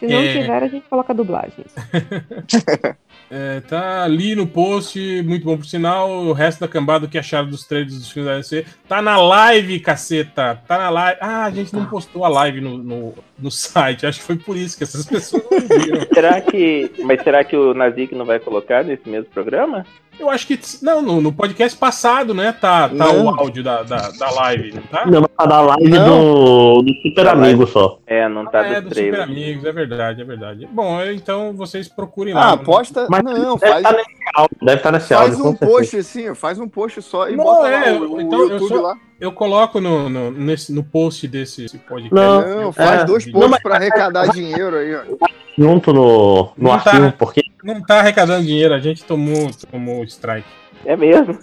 Se 0.00 0.06
não 0.06 0.18
É. 0.18 0.32
tiver, 0.32 0.62
a 0.62 0.68
gente 0.68 0.84
coloca 0.88 1.12
a 1.12 1.16
dublagem. 1.16 1.64
É, 3.36 3.60
tá 3.62 4.04
ali 4.04 4.36
no 4.36 4.46
post, 4.46 4.96
muito 5.24 5.44
bom 5.44 5.56
por 5.56 5.66
sinal. 5.66 6.08
O 6.08 6.32
resto 6.32 6.60
da 6.60 6.68
cambada 6.68 7.08
que 7.08 7.18
acharam 7.18 7.48
dos 7.48 7.66
trailers 7.66 7.98
dos 7.98 8.08
filmes 8.08 8.30
da 8.30 8.36
DC 8.36 8.64
tá 8.88 9.02
na 9.02 9.20
live, 9.20 9.80
caceta. 9.80 10.62
Tá 10.68 10.78
na 10.78 10.88
live. 10.88 11.18
Ah, 11.20 11.44
a 11.44 11.50
gente 11.50 11.74
não 11.74 11.84
postou 11.84 12.24
a 12.24 12.28
live 12.28 12.60
no, 12.60 12.78
no, 12.78 13.14
no 13.36 13.50
site. 13.50 14.06
Acho 14.06 14.20
que 14.20 14.26
foi 14.26 14.36
por 14.36 14.56
isso 14.56 14.78
que 14.78 14.84
essas 14.84 15.04
pessoas 15.04 15.42
não 15.50 15.58
viram. 15.80 16.06
Será 16.14 16.40
que. 16.40 16.92
Mas 17.02 17.24
será 17.24 17.42
que 17.42 17.56
o 17.56 17.74
Nazik 17.74 18.14
não 18.14 18.24
vai 18.24 18.38
colocar 18.38 18.84
nesse 18.84 19.08
mesmo 19.08 19.28
programa? 19.30 19.84
Eu 20.18 20.30
acho 20.30 20.46
que. 20.46 20.58
Não, 20.82 21.02
no, 21.02 21.20
no 21.20 21.32
podcast 21.32 21.76
passado, 21.78 22.32
né? 22.32 22.52
Tá, 22.52 22.88
tá 22.88 22.94
Não. 22.94 23.24
o 23.26 23.28
áudio 23.40 23.62
da, 23.62 23.82
da, 23.82 24.10
da 24.10 24.30
live, 24.30 24.72
não 24.74 24.82
tá? 24.82 25.06
Não, 25.06 25.22
tá 25.22 25.46
na 25.46 25.60
live 25.60 25.90
do, 25.90 26.82
do 26.82 26.92
Super 27.02 27.28
Amigo 27.28 27.66
só. 27.66 27.98
É, 28.06 28.28
não 28.28 28.46
tá 28.46 28.64
é, 28.66 28.80
do 28.80 28.88
do 28.90 28.94
Super. 28.94 29.20
Amigos, 29.20 29.64
é 29.64 29.72
verdade, 29.72 30.20
é 30.22 30.24
verdade. 30.24 30.68
Bom, 30.70 31.02
então 31.02 31.52
vocês 31.52 31.88
procurem 31.88 32.32
lá. 32.34 32.52
Ah, 32.52 32.56
né? 32.56 32.62
posta. 32.64 33.06
Mas 33.10 33.22
Não, 33.22 33.56
deve 33.56 33.58
faz, 33.58 33.76
estar 33.76 33.92
nesse 33.92 34.22
áudio. 34.34 34.56
Deve 34.62 34.76
estar 34.76 34.92
nesse 34.92 35.14
faz 35.14 35.20
áudio. 35.20 35.42
com 35.42 35.48
um 35.50 35.54
post 35.68 35.96
assim, 35.96 36.34
faz 36.34 36.58
um 36.58 36.68
post 36.68 37.02
só 37.02 37.28
e 37.28 37.36
Não, 37.36 37.44
bota 37.44 37.68
é, 37.68 37.90
lá 37.92 37.98
o, 37.98 38.14
o 38.14 38.20
então 38.20 38.40
eu 38.40 38.48
YouTube 38.50 38.68
só- 38.68 38.82
lá. 38.82 38.96
Eu 39.20 39.32
coloco 39.32 39.80
no, 39.80 40.08
no, 40.08 40.30
nesse, 40.30 40.72
no 40.72 40.82
post 40.82 41.26
desse 41.28 41.66
podcast. 41.78 42.12
Não, 42.14 42.62
Não, 42.64 42.72
faz 42.72 43.02
é. 43.02 43.04
dois 43.04 43.24
Não, 43.26 43.32
posts 43.32 43.50
mas- 43.52 43.62
pra 43.62 43.76
arrecadar 43.76 44.26
dinheiro 44.28 44.76
aí, 44.76 44.94
ó. 44.94 45.02
Junto 45.56 45.92
no, 45.92 46.42
no 46.44 46.52
Não 46.58 46.70
tá, 46.70 46.76
arquivo, 46.90 47.02
né? 47.02 47.14
porque 47.16 47.42
Não 47.62 47.80
tá 47.80 48.00
arrecadando 48.00 48.44
dinheiro, 48.44 48.74
a 48.74 48.80
gente 48.80 49.04
tomou, 49.04 49.50
tomou 49.70 50.02
strike. 50.04 50.46
É 50.84 50.96
mesmo. 50.96 51.38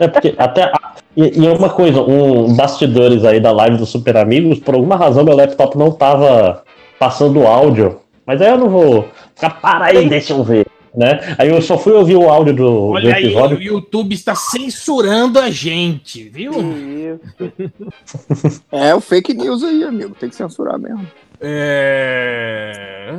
É 0.00 0.08
porque 0.08 0.34
até. 0.38 0.72
E, 1.16 1.40
e 1.42 1.46
uma 1.48 1.68
coisa, 1.68 2.00
um 2.00 2.54
bastidores 2.56 3.24
aí 3.24 3.38
da 3.40 3.52
live 3.52 3.76
do 3.76 3.84
Super 3.84 4.16
Amigos, 4.16 4.58
por 4.60 4.74
alguma 4.74 4.96
razão 4.96 5.24
meu 5.24 5.36
laptop 5.36 5.76
não 5.76 5.90
tava 5.90 6.62
passando 6.98 7.46
áudio. 7.46 8.00
Mas 8.24 8.40
aí 8.40 8.48
eu 8.48 8.56
não 8.56 8.70
vou 8.70 9.08
ficar, 9.34 9.50
para 9.60 9.86
aí, 9.86 10.08
deixa 10.08 10.32
eu 10.32 10.42
ver. 10.42 10.66
Né? 10.94 11.34
Aí 11.38 11.48
eu 11.48 11.60
só 11.60 11.76
fui 11.76 11.92
ouvir 11.92 12.16
o 12.16 12.28
áudio 12.28 12.54
do, 12.54 12.64
do 12.64 12.88
Olha 12.90 13.14
aí, 13.14 13.24
episódio. 13.24 13.58
o 13.58 13.62
YouTube 13.62 14.14
está 14.14 14.34
censurando 14.34 15.38
a 15.38 15.50
gente, 15.50 16.28
viu? 16.28 16.52
Isso. 16.52 18.62
É 18.70 18.94
o 18.94 19.00
fake 19.00 19.34
news 19.34 19.64
aí, 19.64 19.82
amigo. 19.82 20.14
Tem 20.14 20.28
que 20.28 20.36
censurar 20.36 20.78
mesmo. 20.78 21.06
É... 21.40 23.12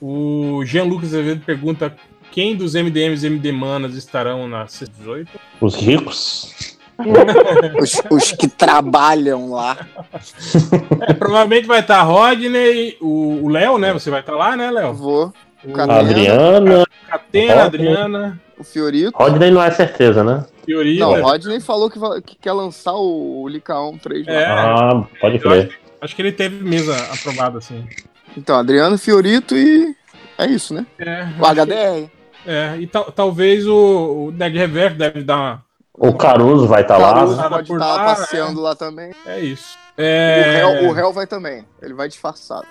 O 0.00 0.62
Jean 0.64 0.84
Lucas 0.84 1.10
Azevedo 1.10 1.42
pergunta 1.44 1.94
quem 2.32 2.56
dos 2.56 2.74
MDMs 2.74 3.24
e 3.24 3.28
MD 3.28 3.52
Manas 3.52 3.94
estarão 3.94 4.48
na 4.48 4.66
C18? 4.66 5.28
Os 5.60 5.76
ricos. 5.76 6.78
Os, 7.80 8.02
os 8.10 8.32
que 8.32 8.46
trabalham 8.46 9.52
lá. 9.52 9.86
É, 11.00 11.14
provavelmente 11.14 11.66
vai 11.66 11.80
estar 11.80 12.02
Rodney, 12.02 12.98
o 13.00 13.30
o 13.42 13.48
Léo, 13.48 13.78
né? 13.78 13.92
Você 13.92 14.10
vai 14.10 14.20
estar 14.20 14.34
lá, 14.34 14.56
né, 14.56 14.70
Léo? 14.70 14.92
Vou. 14.92 15.32
O 15.64 15.72
Catena. 15.72 16.00
Adriana. 16.00 16.86
Catena, 17.08 17.62
Rodney. 17.64 17.88
Adriana, 17.88 18.40
O 18.58 18.64
Fiorito. 18.64 19.16
Rodney 19.16 19.50
não 19.50 19.62
é 19.62 19.70
certeza, 19.70 20.22
né? 20.24 20.44
Fiorita. 20.64 21.04
Não, 21.04 21.12
o 21.12 21.22
Rodney 21.22 21.60
falou 21.60 21.90
que, 21.90 21.98
vai- 21.98 22.20
que 22.22 22.36
quer 22.36 22.52
lançar 22.52 22.94
o, 22.94 23.46
Licaon 23.48 23.96
3 23.98 24.26
lá. 24.26 24.32
É. 24.32 24.46
Ah, 24.46 25.04
pode 25.20 25.38
crer. 25.38 25.78
Acho 26.00 26.16
que 26.16 26.22
ele 26.22 26.32
teve 26.32 26.62
mesa 26.64 26.96
aprovada, 27.12 27.58
assim. 27.58 27.86
Então, 28.36 28.56
Adriano, 28.56 28.96
Fiorito 28.96 29.54
e. 29.56 29.94
É 30.38 30.46
isso, 30.46 30.72
né? 30.72 30.86
É, 30.98 31.26
O 31.38 31.44
HDR. 31.46 32.10
é 32.46 32.76
e 32.78 32.86
tal- 32.86 33.12
talvez 33.12 33.66
o, 33.66 34.28
o 34.28 34.30
Ned 34.32 34.56
Reverso 34.56 34.96
deve 34.96 35.22
dar 35.22 35.36
uma. 35.36 35.64
O 35.92 36.14
Caruso 36.14 36.66
vai 36.66 36.80
estar 36.80 36.96
lá. 36.96 37.12
Caruso 37.12 37.36
Nada 37.36 37.56
pode 37.56 37.72
estar 37.72 37.86
lá, 37.96 38.04
passeando 38.14 38.60
lá 38.62 38.74
também. 38.74 39.10
É 39.26 39.38
isso. 39.40 39.76
O, 39.98 40.00
É, 40.00 40.56
réu, 40.56 40.88
o 40.88 40.92
réu 40.92 41.12
vai 41.12 41.26
também. 41.26 41.66
Ele 41.82 41.92
vai 41.92 42.08
disfarçado. 42.08 42.66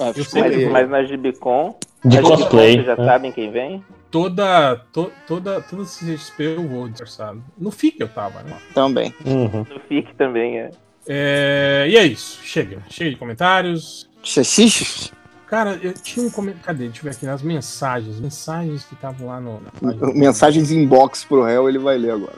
É, 0.00 0.12
sempre 0.12 0.66
Mas, 0.66 0.70
mas 0.70 0.90
na 0.90 1.02
Gibicon, 1.02 1.76
De 2.04 2.20
cosplay. 2.20 2.74
vocês 2.74 2.86
já 2.86 2.96
né? 2.96 3.04
sabem 3.04 3.32
quem 3.32 3.50
vem? 3.50 3.84
toda, 4.10 4.76
to, 4.92 5.10
toda, 5.26 5.60
toda 5.60 5.82
CXP 5.84 6.42
eu 6.42 6.66
vou 6.66 6.88
disfarçado. 6.88 7.42
No 7.56 7.70
FIC 7.70 8.00
eu 8.00 8.08
tava, 8.08 8.42
né? 8.42 8.56
Também. 8.74 9.14
Uhum. 9.24 9.66
No 9.68 9.80
FIC 9.80 10.14
também, 10.14 10.58
é. 10.58 10.70
É, 11.06 11.86
e 11.88 11.96
é 11.96 12.04
isso. 12.04 12.40
Chega. 12.42 12.82
Chega 12.88 13.10
de 13.10 13.16
comentários. 13.16 14.08
Xixi. 14.22 15.10
Cara, 15.46 15.78
eu 15.82 15.94
tinha 15.94 16.26
um 16.26 16.30
comentário. 16.30 16.64
Cadê? 16.64 16.84
Deixa 16.86 17.00
eu 17.00 17.04
ver 17.04 17.16
aqui 17.16 17.24
nas 17.24 17.42
mensagens. 17.42 18.20
Mensagens 18.20 18.84
que 18.84 18.94
estavam 18.94 19.28
lá 19.28 19.40
no. 19.40 19.62
Mensagens 20.14 20.70
inbox 20.70 21.24
pro 21.24 21.44
réu, 21.44 21.68
ele 21.68 21.78
vai 21.78 21.96
ler 21.96 22.12
agora. 22.12 22.36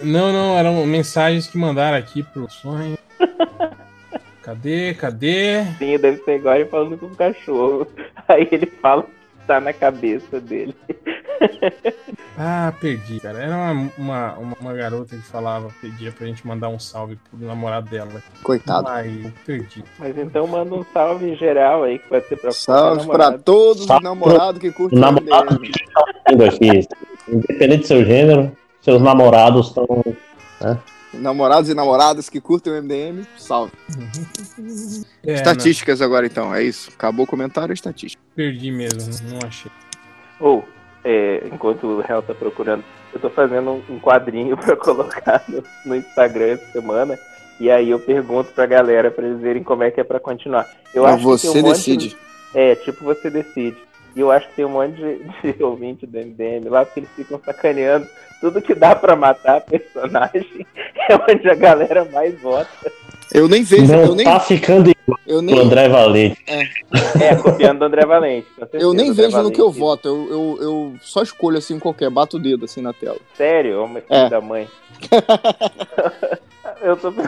Não, 0.00 0.32
não, 0.32 0.56
eram 0.56 0.86
mensagens 0.86 1.46
que 1.46 1.58
mandaram 1.58 1.98
aqui 1.98 2.22
pro 2.22 2.50
sonho. 2.50 2.96
Cadê? 4.42 4.94
Cadê? 4.94 5.64
Sim, 5.78 5.98
deve 5.98 6.22
ser 6.24 6.36
igual 6.36 6.56
ele 6.56 6.64
falando 6.66 6.98
com 6.98 7.06
o 7.06 7.16
cachorro. 7.16 7.86
Aí 8.28 8.48
ele 8.50 8.66
fala 8.66 9.02
que 9.02 9.10
tá 9.46 9.60
na 9.60 9.72
cabeça 9.72 10.40
dele. 10.40 10.74
Ah, 12.42 12.72
perdi, 12.80 13.20
cara. 13.20 13.38
Era 13.38 13.54
uma, 13.54 13.90
uma, 13.98 14.32
uma, 14.38 14.56
uma 14.58 14.72
garota 14.72 15.14
que 15.14 15.22
falava, 15.22 15.68
pedia 15.78 16.10
pra 16.10 16.26
gente 16.26 16.46
mandar 16.46 16.70
um 16.70 16.78
salve 16.78 17.16
pro 17.16 17.46
namorado 17.46 17.90
dela. 17.90 18.10
Coitado. 18.42 18.88
Ai, 18.88 19.20
eu 19.24 19.32
perdi. 19.44 19.84
Mas 19.98 20.16
então 20.16 20.46
manda 20.46 20.74
um 20.74 20.82
salve 20.90 21.34
geral 21.36 21.82
aí 21.82 21.98
que 21.98 22.08
vai 22.08 22.22
ser 22.22 22.36
pra 22.36 22.50
Salve 22.50 23.06
pra 23.06 23.36
todos 23.36 23.82
os 23.82 24.00
namorados 24.00 24.58
que 24.58 24.72
curtem 24.72 24.98
o 24.98 25.02
Namorado 25.02 25.60
que 25.60 25.84
tá 25.92 26.04
ouvindo 26.28 26.44
aqui. 26.44 26.88
Independente 27.28 27.80
do 27.80 27.86
seu 27.86 28.04
gênero, 28.06 28.56
seus 28.80 29.02
namorados 29.02 29.68
estão. 29.68 29.86
Namorados 31.12 31.68
e 31.68 31.74
namoradas 31.74 32.28
que 32.28 32.40
curtem 32.40 32.72
o 32.72 32.82
MDM, 32.82 33.24
salve. 33.36 33.72
É, 35.26 35.34
Estatísticas 35.34 36.00
agora 36.00 36.26
então, 36.26 36.54
é 36.54 36.62
isso. 36.62 36.90
Acabou 36.94 37.24
o 37.24 37.28
comentário, 37.28 37.72
estatística. 37.74 38.22
não, 38.26 38.34
perdi 38.34 38.70
mesmo, 38.72 38.98
não 39.30 39.46
achei. 39.46 39.70
Ou, 40.40 40.66
é, 41.04 41.42
enquanto 41.52 41.86
o 41.86 42.00
réu 42.00 42.22
tá 42.22 42.34
procurando, 42.34 42.82
eu 43.12 43.20
tô 43.20 43.28
fazendo 43.28 43.82
um, 43.88 44.00
quadrinho 44.00 44.56
pra 44.58 44.74
colocar 44.76 45.42
no, 45.46 45.62
no 45.84 45.96
Instagram 45.96 46.52
essa 46.52 46.72
semana. 46.72 47.18
E 47.60 47.70
aí 47.70 47.90
eu 47.90 47.98
pergunto 48.00 48.50
pra 48.52 48.64
galera 48.64 49.10
pra 49.10 49.26
eles 49.26 49.38
verem 49.40 49.62
como 49.62 49.82
é 49.82 49.90
que 49.90 50.00
é 50.00 50.04
pra 50.04 50.18
continuar. 50.18 50.66
Eu 50.94 51.02
Mas 51.02 51.14
acho 51.16 51.20
que 51.22 51.28
você 51.28 51.52
tem 51.52 51.62
um 51.62 51.68
decide. 51.72 52.08
de- 52.08 52.16
É, 52.54 52.74
tipo, 52.76 53.04
você 53.04 53.28
decide. 53.28 53.76
E 54.16 54.20
eu 54.20 54.30
acho 54.30 54.48
que 54.48 54.54
tem 54.56 54.64
um 54.64 54.70
monte 54.70 54.94
de, 54.96 55.52
de 55.52 55.60
ouvinte 55.62 56.06
do 56.06 56.18
MDM 56.18 56.68
lá, 56.70 56.84
porque 56.86 57.00
eles 57.00 57.10
ficam 57.14 57.38
sacaneando. 57.44 58.06
Tudo 58.40 58.62
que 58.62 58.74
dá 58.74 58.94
pra 58.96 59.14
matar 59.14 59.60
personagem 59.60 60.66
é 61.08 61.14
onde 61.16 61.48
a 61.50 61.54
galera 61.54 62.04
mais 62.06 62.40
vota. 62.40 62.68
Eu 63.32 63.46
nem 63.48 63.62
vejo, 63.62 63.92
eu 63.94 64.08
Não 64.08 64.14
nem, 64.16 64.24
tá 64.24 64.40
ficando 64.40 64.90
igual 64.90 65.20
eu 65.26 65.38
o 65.38 65.42
nem, 65.42 65.56
André 65.58 65.88
Valente. 65.88 66.36
É, 67.20 67.36
copiando 67.36 67.78
do 67.78 67.84
André 67.84 68.04
Valente. 68.04 68.46
eu 68.72 68.92
nem 68.92 69.12
vejo 69.12 69.40
no 69.42 69.50
que 69.52 69.60
eu 69.60 69.66
Valente. 69.70 69.78
voto. 69.80 70.08
Eu, 70.08 70.28
eu, 70.30 70.58
eu 70.62 70.94
só 71.00 71.22
escolho 71.22 71.58
assim 71.58 71.78
qualquer, 71.78 72.10
bato 72.10 72.38
o 72.38 72.40
dedo 72.40 72.64
assim 72.64 72.80
na 72.80 72.92
tela. 72.92 73.18
Sério? 73.36 73.82
Ô, 73.84 73.86
meu 73.88 74.02
filho 74.02 74.14
É. 74.18 74.28
da 74.28 74.40
mãe. 74.40 74.68
eu 76.82 76.96
tô. 76.96 77.12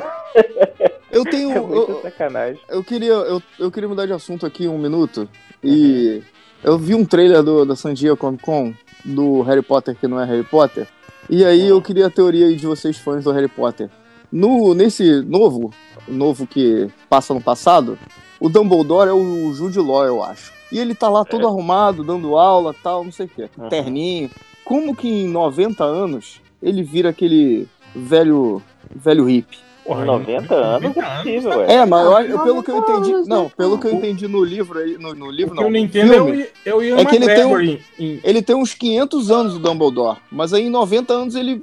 Eu 1.12 1.24
tenho. 1.24 1.50
É 1.52 1.56
eu, 1.58 2.00
sacanagem. 2.02 2.58
eu 2.70 2.82
queria, 2.82 3.12
eu, 3.12 3.42
eu 3.58 3.70
queria 3.70 3.86
mudar 3.86 4.06
de 4.06 4.14
assunto 4.14 4.46
aqui 4.46 4.66
um 4.66 4.78
minuto. 4.78 5.28
E 5.62 6.22
eu 6.64 6.78
vi 6.78 6.94
um 6.94 7.04
trailer 7.04 7.42
do, 7.42 7.66
da 7.66 7.76
San 7.76 7.92
Diego 7.92 8.16
Comic 8.16 8.42
Con 8.42 8.72
do 9.04 9.42
Harry 9.42 9.60
Potter 9.60 9.94
que 9.94 10.08
não 10.08 10.18
é 10.18 10.24
Harry 10.24 10.42
Potter. 10.42 10.88
E 11.34 11.46
aí 11.46 11.66
eu 11.66 11.80
queria 11.80 12.08
a 12.08 12.10
teoria 12.10 12.44
aí 12.44 12.56
de 12.56 12.66
vocês 12.66 12.98
fãs 12.98 13.24
do 13.24 13.32
Harry 13.32 13.48
Potter. 13.48 13.88
No, 14.30 14.74
nesse 14.74 15.22
novo, 15.22 15.72
novo 16.06 16.46
que 16.46 16.90
passa 17.08 17.32
no 17.32 17.40
passado, 17.40 17.98
o 18.38 18.50
Dumbledore 18.50 19.08
é 19.08 19.14
o 19.14 19.50
Jude 19.54 19.78
Law, 19.78 20.04
eu 20.04 20.22
acho. 20.22 20.52
E 20.70 20.78
ele 20.78 20.94
tá 20.94 21.08
lá 21.08 21.24
todo 21.24 21.48
arrumado, 21.48 22.04
dando 22.04 22.36
aula 22.36 22.74
tal, 22.82 23.02
não 23.02 23.10
sei 23.10 23.24
o 23.24 23.28
quê. 23.30 23.48
Uhum. 23.56 23.70
Terninho. 23.70 24.30
Como 24.62 24.94
que 24.94 25.08
em 25.08 25.26
90 25.26 25.82
anos 25.82 26.38
ele 26.62 26.82
vira 26.82 27.08
aquele 27.08 27.66
velho 27.96 28.62
velho 28.94 29.24
hippie? 29.24 29.58
Em 29.84 30.04
90 30.04 30.54
anos 30.54 30.96
é 30.96 31.02
possível, 31.02 31.58
ué. 31.58 31.72
É, 31.74 31.84
mas 31.86 32.26
pelo 32.42 32.62
que 32.62 32.70
eu 32.70 32.76
90 32.76 32.92
entendi. 32.92 33.12
anos, 33.14 33.28
Não, 33.28 33.48
pelo 33.50 33.78
que 33.78 33.86
eu 33.88 33.92
entendi 33.92 34.28
no 34.28 34.44
livro 34.44 34.78
aí. 34.78 34.96
No, 34.98 35.14
no 35.14 35.30
livro 35.30 35.54
O 35.54 35.56
que 35.56 35.60
não. 35.62 35.68
eu 35.68 35.70
não 35.72 35.78
entendo 35.78 36.12
é 36.14 36.20
o, 36.20 36.24
filme, 36.26 36.46
é 36.66 36.74
o 36.74 36.82
Ian 36.82 36.96
É 36.98 37.04
que 37.04 37.16
ele 37.16 37.26
tem 37.26 37.44
um- 37.44 37.60
em- 37.60 38.20
Ele 38.22 38.42
tem 38.42 38.54
uns 38.56 38.74
500 38.74 39.30
anos, 39.30 39.56
o 39.56 39.58
Dumbledore. 39.58 40.18
Mas 40.30 40.52
aí 40.54 40.66
em 40.66 40.70
90 40.70 41.12
anos 41.12 41.34
ele. 41.34 41.60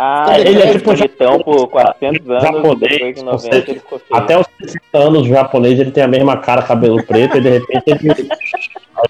Ah, 0.00 0.26
Ele 0.38 0.50
ele 0.50 0.62
é 0.62 0.66
é 0.68 0.72
tipo 0.74 0.92
bonitão 0.94 1.40
por 1.40 1.66
400 1.68 2.30
anos, 2.30 2.42
japonês, 2.44 2.78
depois 2.92 3.14
de 3.16 3.24
90 3.24 3.38
você- 3.38 3.48
ele 3.70 3.80
ficou 3.80 3.98
feio. 3.98 4.20
Até 4.20 4.38
os 4.38 4.46
60 4.60 4.80
anos, 4.98 5.22
o 5.22 5.28
japonês 5.28 5.80
ele 5.80 5.90
tem 5.90 6.04
a 6.04 6.08
mesma 6.08 6.36
cara, 6.36 6.62
cabelo 6.62 7.02
preto, 7.02 7.36
e 7.36 7.40
de 7.40 7.48
repente 7.50 7.82
ele. 7.88 8.28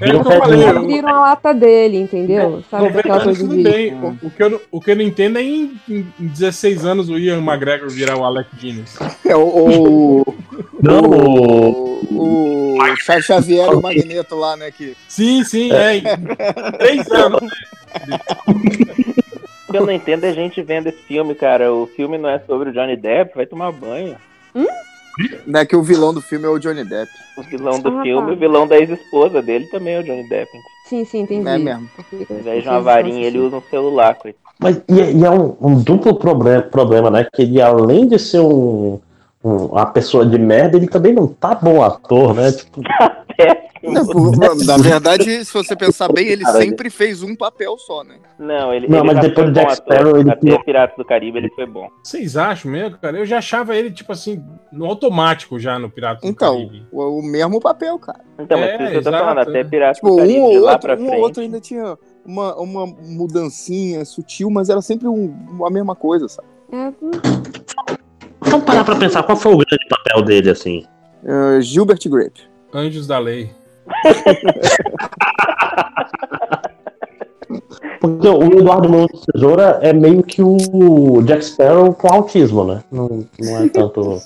É 0.00 0.06
um 0.14 0.16
eu 0.18 0.24
falei, 0.24 0.64
Abriram 0.66 1.08
a 1.08 1.20
lata 1.20 1.52
dele, 1.52 1.98
entendeu? 1.98 2.62
Sabe 2.70 2.84
90 2.84 3.00
aquela 3.00 3.24
coisa 3.24 3.48
de. 3.48 3.62
bem. 3.62 3.94
O, 3.94 4.16
o 4.22 4.30
que 4.30 4.42
eu, 4.42 4.50
não- 4.50 4.60
o 4.70 4.80
que 4.80 4.90
eu 4.90 4.96
não 4.96 5.02
entendo 5.02 5.38
é 5.38 5.42
em, 5.42 5.72
em 5.90 6.06
16 6.18 6.86
anos 6.86 7.10
o 7.10 7.18
Ian 7.18 7.38
McGregor 7.42 7.90
virar 7.90 8.16
o 8.16 8.24
Alec 8.24 8.48
Guinness. 8.58 8.96
É 9.26 9.36
o. 9.36 9.40
o 9.42 10.34
Não, 10.82 11.00
o- 11.00 11.98
o, 12.12 12.78
o 12.78 12.96
Charles 12.96 13.26
Xavier 13.26 13.66
e 13.70 13.74
o 13.74 13.82
Magneto 13.82 14.34
lá, 14.36 14.56
né? 14.56 14.70
Que... 14.70 14.96
Sim, 15.06 15.44
sim, 15.44 15.70
é. 15.70 15.96
Em 15.98 16.02
3 16.78 17.10
anos. 17.10 17.40
O 19.68 19.72
que 19.72 19.76
eu 19.78 19.84
não 19.86 19.92
entendo 19.92 20.24
é 20.24 20.28
a 20.30 20.32
gente 20.32 20.62
vendo 20.62 20.86
esse 20.88 21.02
filme, 21.02 21.34
cara. 21.34 21.72
O 21.72 21.86
filme 21.86 22.16
não 22.16 22.28
é 22.28 22.38
sobre 22.40 22.70
o 22.70 22.72
Johnny 22.72 22.96
Depp, 22.96 23.34
vai 23.36 23.46
tomar 23.46 23.70
banho. 23.72 24.16
Né, 25.46 25.64
que 25.66 25.74
o 25.74 25.82
vilão 25.82 26.14
do 26.14 26.22
filme 26.22 26.46
é 26.46 26.48
o 26.48 26.58
Johnny 26.60 26.84
Depp. 26.84 27.10
O 27.36 27.42
vilão 27.42 27.80
do 27.80 27.88
Ah, 27.98 28.02
filme, 28.02 28.28
tá. 28.28 28.32
o 28.32 28.36
vilão 28.36 28.66
da 28.68 28.78
ex-esposa 28.78 29.42
dele 29.42 29.66
também 29.66 29.94
é 29.94 29.98
o 30.00 30.04
Johnny 30.04 30.28
Depp. 30.28 30.50
Sim, 30.84 31.04
sim, 31.04 31.20
entendi. 31.22 31.48
É 31.48 31.58
mesmo. 31.58 31.88
Ao 32.30 32.36
invés 32.38 32.62
de 32.62 32.68
uma 32.68 32.80
varinha, 32.80 33.26
ele 33.26 33.38
usa 33.40 33.56
um 33.56 33.62
celular, 33.68 34.14
coitado. 34.14 34.44
Mas 34.60 34.80
e, 34.88 35.00
é- 35.00 35.12
e 35.12 35.24
é 35.24 35.30
um, 35.30 35.56
um 35.60 35.80
duplo 35.82 36.14
problema, 36.16 36.62
problema, 36.62 37.10
né? 37.10 37.26
Que 37.34 37.42
ele, 37.42 37.60
além 37.60 38.06
de 38.08 38.18
ser 38.18 38.40
um, 38.40 39.00
um- 39.44 39.66
uma 39.66 39.86
pessoa 39.86 40.24
de 40.24 40.38
merda, 40.38 40.76
ele 40.76 40.86
também 40.88 41.12
não 41.12 41.26
tá 41.26 41.54
bom 41.56 41.82
ator, 41.82 42.34
né? 42.34 42.52
Tipo, 42.52 42.80
Não, 42.88 43.08
por- 43.36 43.67
na 44.66 44.76
verdade, 44.76 45.44
se 45.44 45.52
você 45.52 45.74
pensar 45.76 46.12
bem, 46.12 46.26
ele 46.28 46.44
sempre 46.46 46.90
fez 46.90 47.22
um 47.22 47.34
papel 47.36 47.76
só, 47.78 48.02
né? 48.02 48.16
Não, 48.38 48.72
ele, 48.72 48.88
Não, 48.88 48.98
ele 48.98 49.06
mas 49.14 49.20
depois 49.20 49.46
do 49.48 49.52
Jack. 49.52 49.76
Sparrow, 49.76 50.18
ele 50.18 50.30
Até 50.30 50.58
Piratas 50.62 50.96
do 50.96 51.04
Caribe 51.04 51.38
ele 51.38 51.50
foi 51.50 51.66
bom. 51.66 51.88
Vocês 52.02 52.36
acham 52.36 52.70
mesmo, 52.70 52.98
cara? 52.98 53.18
Eu 53.18 53.26
já 53.26 53.38
achava 53.38 53.76
ele, 53.76 53.90
tipo 53.90 54.12
assim, 54.12 54.42
no 54.72 54.86
automático 54.86 55.58
já 55.58 55.78
no 55.78 55.90
Piratas 55.90 56.22
do 56.22 56.28
Então, 56.28 56.54
Caribe. 56.54 56.86
o, 56.92 57.18
o 57.18 57.22
mesmo 57.22 57.60
papel, 57.60 57.98
cara. 57.98 58.20
Então, 58.38 58.58
mas 58.58 58.68
É, 58.70 58.74
isso 58.74 58.78
que 58.78 58.96
eu 58.98 59.02
tô 59.02 59.08
exato, 59.08 59.24
falando, 59.24 59.38
até. 59.38 59.64
Piratas 59.64 59.96
Tipo, 59.98 60.10
do 60.10 60.16
Caribe 60.16 60.40
um 60.40 60.50
de 60.50 60.56
ou 60.58 60.62
lá 60.64 60.72
outro, 60.72 60.86
pra 60.88 60.96
um 60.96 61.02
ou 61.04 61.08
frente. 61.08 61.22
outro 61.22 61.42
ainda 61.42 61.60
tinha 61.60 61.98
uma, 62.24 62.56
uma 62.56 62.86
mudancinha 62.86 64.04
sutil, 64.04 64.50
mas 64.50 64.68
era 64.68 64.80
sempre 64.82 65.08
um- 65.08 65.34
a 65.64 65.70
mesma 65.70 65.94
coisa, 65.94 66.28
sabe? 66.28 66.48
É, 66.72 66.92
vamos 68.40 68.64
parar 68.66 68.84
pra 68.84 68.96
pensar 68.96 69.22
qual 69.22 69.36
foi 69.36 69.52
o 69.54 69.58
grande 69.58 69.86
papel 69.88 70.22
dele, 70.22 70.50
assim. 70.50 70.84
Uh, 71.24 71.60
Gilbert 71.60 72.00
Grape. 72.08 72.40
Anjos 72.72 73.06
da 73.06 73.18
Lei. 73.18 73.50
Porque 78.00 78.28
o 78.28 78.42
Eduardo 78.58 78.88
Mão 78.88 79.06
de 79.06 79.20
Tesoura 79.32 79.78
é 79.82 79.92
meio 79.92 80.22
que 80.22 80.42
o 80.42 81.22
Jack 81.22 81.44
Sparrow 81.44 81.92
com 81.94 82.12
autismo, 82.12 82.64
né? 82.64 82.82
Não, 82.90 83.26
não 83.40 83.56
é 83.58 83.68
tanto. 83.68 84.18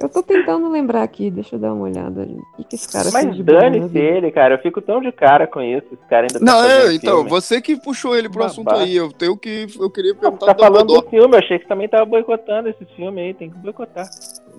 Eu 0.00 0.08
tô 0.10 0.22
tentando 0.22 0.68
lembrar 0.70 1.02
aqui, 1.02 1.30
deixa 1.30 1.56
eu 1.56 1.58
dar 1.58 1.72
uma 1.72 1.84
olhada. 1.84 2.22
O 2.22 2.56
que, 2.58 2.64
que 2.64 2.74
esse 2.76 2.92
cara 2.92 3.08
Mas 3.10 3.38
dane-se 3.42 3.96
ele, 3.98 4.30
cara. 4.30 4.54
Eu 4.54 4.58
fico 4.58 4.82
tão 4.82 5.00
de 5.00 5.10
cara 5.10 5.46
com 5.46 5.62
isso. 5.62 5.86
Esse 5.92 6.04
cara 6.10 6.26
ainda 6.30 6.38
tá 6.38 6.44
Não, 6.44 6.62
é, 6.62 6.94
então, 6.94 7.14
filme. 7.16 7.30
você 7.30 7.60
que 7.62 7.74
puxou 7.76 8.14
ele 8.14 8.28
pro 8.28 8.40
Babaca. 8.40 8.52
assunto 8.52 8.70
aí. 8.74 8.94
Eu 8.94 9.10
tenho 9.10 9.34
que. 9.34 9.66
Eu 9.80 9.90
queria 9.90 10.14
perguntar 10.14 10.46
Tá 10.46 10.52
do 10.52 10.62
falando 10.62 10.86
do 10.88 11.02
filme, 11.08 11.34
eu 11.34 11.38
achei 11.38 11.58
que 11.58 11.66
também 11.66 11.88
tava 11.88 12.04
boicotando 12.04 12.68
esse 12.68 12.84
filme 12.94 13.18
aí, 13.22 13.32
tem 13.32 13.48
que 13.48 13.56
boicotar. 13.56 14.06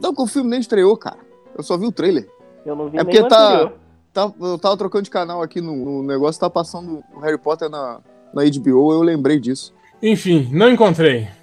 Não, 0.02 0.16
que 0.16 0.22
o 0.24 0.28
filme 0.28 0.50
nem 0.50 0.60
estreou, 0.60 0.98
cara. 0.98 1.18
Eu 1.56 1.64
só 1.64 1.78
vi 1.78 1.86
o 1.88 1.92
trailer. 1.92 2.28
Eu 2.66 2.76
não 2.76 2.90
vi 2.90 2.98
É 2.98 3.04
porque 3.04 3.20
o 3.20 3.28
tá, 3.28 3.72
tá. 4.14 4.32
Eu 4.40 4.58
tava 4.58 4.78
trocando 4.78 5.04
de 5.04 5.10
canal 5.10 5.42
aqui 5.42 5.62
no, 5.62 5.76
no 5.76 6.04
negócio, 6.04 6.40
tá 6.40 6.50
passando 6.50 7.04
o 7.14 7.20
Harry 7.20 7.38
Potter 7.38 7.70
na, 7.70 8.00
na 8.34 8.44
HBO, 8.44 8.92
eu 8.92 9.02
lembrei 9.02 9.40
disso. 9.40 9.74
Enfim, 10.02 10.50
não 10.52 10.70
encontrei. 10.70 11.28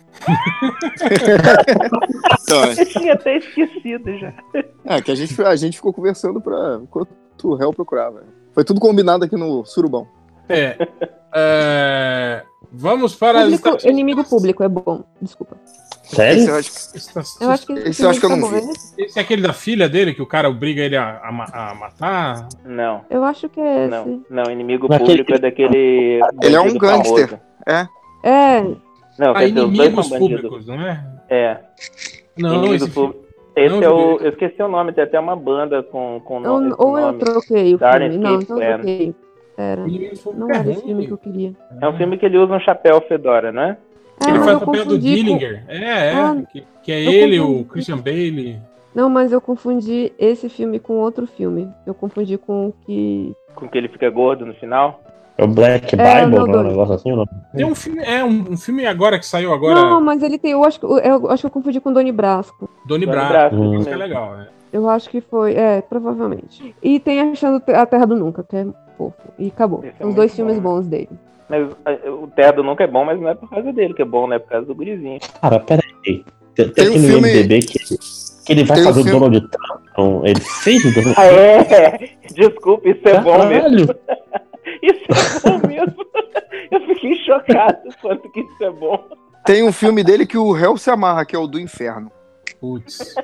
Então, 2.42 2.64
é. 2.64 2.72
Eu 2.72 2.86
tinha 2.86 3.14
até 3.14 3.38
esquecido 3.38 4.18
já. 4.18 4.34
É, 4.84 5.00
que 5.00 5.10
a 5.10 5.14
gente, 5.14 5.40
a 5.42 5.56
gente 5.56 5.76
ficou 5.76 5.92
conversando 5.92 6.40
pra, 6.40 6.80
enquanto 6.82 7.08
o 7.44 7.54
réu 7.54 7.72
procurava. 7.72 8.24
Foi 8.52 8.64
tudo 8.64 8.80
combinado 8.80 9.24
aqui 9.24 9.36
no 9.36 9.64
Surubão. 9.64 10.06
É. 10.48 10.76
é, 11.34 12.42
Vamos 12.70 13.14
para 13.14 13.38
as 13.38 13.44
Público, 13.44 13.68
estatísticas. 13.68 13.92
inimigo 13.92 14.24
público, 14.24 14.62
é 14.62 14.68
bom. 14.68 15.04
Desculpa. 15.20 15.56
Esse 16.12 16.16
Sério? 16.16 16.48
eu 16.48 16.56
acho 16.56 16.70
que- 16.70 16.96
Estatísticas. 16.98 17.40
Eu 17.40 17.50
acho 17.50 17.66
que 17.66 17.72
Esse 17.72 18.02
eu 18.04 18.10
acho 18.10 18.20
que 18.20 18.26
eu 18.26 18.30
não 18.30 18.40
tá 18.40 18.46
vi. 18.46 18.60
bom, 18.60 18.66
né? 18.66 18.72
Esse 18.98 19.18
é 19.18 19.22
aquele 19.22 19.42
da 19.42 19.52
filha 19.52 19.88
dele, 19.88 20.14
que 20.14 20.22
o 20.22 20.26
cara 20.26 20.48
obriga 20.48 20.82
ele 20.82 20.96
a, 20.96 21.04
a 21.22 21.70
a 21.70 21.74
matar? 21.74 22.48
Não, 22.64 23.00
Eu 23.10 23.24
acho 23.24 23.48
que 23.48 23.60
é 23.60 23.86
esse. 23.86 23.90
não, 23.90 24.22
não. 24.28 24.50
Inimigo 24.50 24.88
Naquele- 24.88 25.08
público 25.10 25.34
é 25.34 25.38
daquele. 25.38 26.20
Ele 26.42 26.54
é 26.56 26.60
um 26.60 26.76
gangster. 26.78 27.28
famoso. 27.28 27.42
É, 28.24 28.60
Não, 29.18 29.30
Ah, 29.32 29.34
quer 29.40 29.48
dizer, 29.48 29.60
os 29.60 29.76
dois 29.76 29.88
inimigos 29.88 30.08
públicos, 30.08 30.66
não 30.66 30.80
é? 30.86 31.04
É, 31.28 31.56
Não, 32.38 32.54
inimigos 32.54 32.82
esse 32.82 32.90
filme. 32.90 33.08
públicos. 33.12 33.32
Esse 33.54 33.68
Não, 33.74 33.82
é 33.82 33.88
o. 33.90 34.16
Eu 34.18 34.30
esqueci 34.30 34.62
o 34.62 34.68
nome, 34.68 34.92
tem 34.92 35.04
até 35.04 35.20
uma 35.20 35.36
banda 35.36 35.82
com, 35.82 36.20
com 36.24 36.40
nome. 36.40 36.68
esse 36.70 36.76
ou 36.78 36.98
eu 36.98 37.18
troquei 37.18 37.74
o 37.74 37.78
Darn 37.78 38.08
filme. 38.08 38.24
Não, 38.24 38.40
então 38.40 38.62
eu 38.62 38.74
troquei. 38.74 39.14
Era. 39.58 39.86
Não 40.34 40.50
é 40.50 40.56
era 40.56 40.70
esse 40.70 40.72
ruim. 40.80 40.86
filme 40.86 41.06
que 41.06 41.12
eu 41.12 41.18
queria. 41.18 41.52
É 41.80 41.88
um 41.88 41.96
filme 41.98 42.16
que 42.16 42.24
ele 42.24 42.38
usa 42.38 42.54
um 42.54 42.60
chapéu 42.60 43.00
fedora, 43.02 43.52
né? 43.52 43.76
É, 44.20 44.28
Ele 44.28 44.38
mas 44.38 44.44
faz 44.46 44.50
eu 44.50 44.56
o 44.56 44.60
papel 44.66 44.84
do 44.84 44.90
confundi 44.94 45.08
com- 45.08 45.14
Dillinger. 45.14 45.64
É, 45.68 45.76
é. 46.08 46.12
Ah, 46.14 46.42
que, 46.50 46.64
que 46.82 46.92
é 46.92 47.00
ele, 47.02 47.38
confundi. 47.38 47.60
o 47.60 47.64
Christian 47.64 47.98
Bale. 47.98 48.58
Não, 48.94 49.08
mas 49.08 49.32
eu 49.32 49.40
confundi 49.40 50.12
esse 50.18 50.48
filme 50.48 50.78
com 50.78 50.94
outro 50.98 51.26
filme. 51.26 51.68
Eu 51.86 51.94
confundi 51.94 52.36
com 52.36 52.68
o 52.68 52.72
que. 52.84 53.34
Com 53.54 53.68
que 53.68 53.78
ele 53.78 53.88
fica 53.88 54.08
gordo 54.10 54.44
no 54.44 54.54
final. 54.54 55.00
É 55.38 55.44
o 55.44 55.48
Black 55.48 55.94
É, 55.98 56.20
Bible, 56.26 56.38
não, 56.38 56.46
não, 56.46 56.58
é 56.58 56.62
um 56.62 56.68
negócio 56.68 56.94
assim 56.94 57.10
ou 57.10 57.16
não? 57.16 57.26
Tem 57.56 57.64
um 57.64 57.74
filme, 57.74 58.02
é 58.04 58.22
um, 58.22 58.52
um 58.52 58.56
filme 58.56 58.84
agora 58.84 59.18
que 59.18 59.24
saiu 59.24 59.50
agora, 59.54 59.80
Não, 59.80 59.98
mas 60.00 60.22
ele 60.22 60.38
tem. 60.38 60.52
Eu 60.52 60.62
acho, 60.62 60.78
que- 60.78 60.84
eu 60.84 61.30
acho 61.30 61.42
que 61.42 61.46
eu 61.46 61.50
confundi 61.50 61.80
com 61.80 61.90
Doni 61.90 62.12
Brasco. 62.12 62.68
Doni 62.86 63.06
Doni 63.06 63.06
Brasco. 63.06 63.32
Brasco, 63.32 63.56
Hum. 63.56 63.82
Que 63.82 63.88
é 63.90 63.96
legal, 63.96 64.36
né? 64.36 64.48
Eu 64.70 64.88
acho 64.90 65.08
que 65.08 65.20
foi. 65.22 65.54
É, 65.54 65.80
provavelmente. 65.80 66.74
E 66.82 67.00
tem 67.00 67.18
Achando 67.20 67.62
a 67.74 67.86
Terra 67.86 68.06
do 68.06 68.14
Nunca, 68.16 68.42
que 68.44 68.56
é 68.56 68.66
fofo. 68.98 69.16
E 69.38 69.48
acabou. 69.48 69.82
Esse 69.84 70.02
é 70.02 70.06
Os 70.06 70.14
dois 70.14 70.30
bom, 70.32 70.36
filmes 70.36 70.56
né? 70.56 70.62
bons 70.62 70.86
dele. 70.86 71.08
Mas 71.52 71.68
eh, 71.84 72.08
o 72.10 72.26
Terra 72.28 72.62
nunca 72.62 72.82
é 72.82 72.86
bom, 72.86 73.04
mas 73.04 73.20
não 73.20 73.28
é 73.28 73.34
por 73.34 73.50
causa 73.50 73.70
dele 73.74 73.92
que 73.92 74.00
é 74.00 74.06
bom, 74.06 74.26
né? 74.26 74.36
É 74.36 74.38
por 74.38 74.48
causa 74.48 74.66
do 74.66 74.74
gurizinho. 74.74 75.20
Cara, 75.40 75.60
peraí. 75.60 75.82
Tem, 76.02 76.24
tem 76.54 76.70
Tem 76.70 76.86
um 76.86 76.90
aqui 76.92 76.98
no 76.98 77.06
filme- 77.08 77.28
IMDB 77.34 77.58
que, 77.60 77.78
que 78.46 78.52
ele 78.52 78.64
vai 78.64 78.76
tem 78.78 78.84
um 78.86 78.88
fazer 78.88 79.00
o 79.00 79.04
filme- 79.04 79.20
Donald 79.20 79.48
Trump. 79.50 79.82
Então, 79.92 80.22
ele 80.26 80.40
fez 80.40 80.82
o 80.86 80.94
Donald 80.94 81.14
Ah, 81.18 81.26
é? 81.26 82.10
Desculpa, 82.34 82.88
isso 82.88 83.06
é 83.06 83.20
bom 83.20 83.46
mesmo. 83.46 83.86
Caralho! 83.86 84.00
Isso 84.82 85.04
é 85.46 85.50
bom 85.50 85.68
mesmo. 85.68 86.06
Eu 86.70 86.80
fiquei 86.86 87.16
chocado 87.18 87.78
quanto 88.00 88.30
que 88.32 88.40
isso 88.40 88.64
é 88.64 88.70
bom. 88.70 89.04
Tem 89.44 89.62
um 89.62 89.70
filme 89.72 90.02
dele 90.02 90.24
que 90.26 90.38
o 90.38 90.50
réu 90.52 90.76
se 90.78 90.88
amarra, 90.90 91.24
que 91.26 91.36
é 91.36 91.38
o 91.38 91.46
do 91.46 91.60
inferno. 91.60 92.10
Putz. 92.60 93.14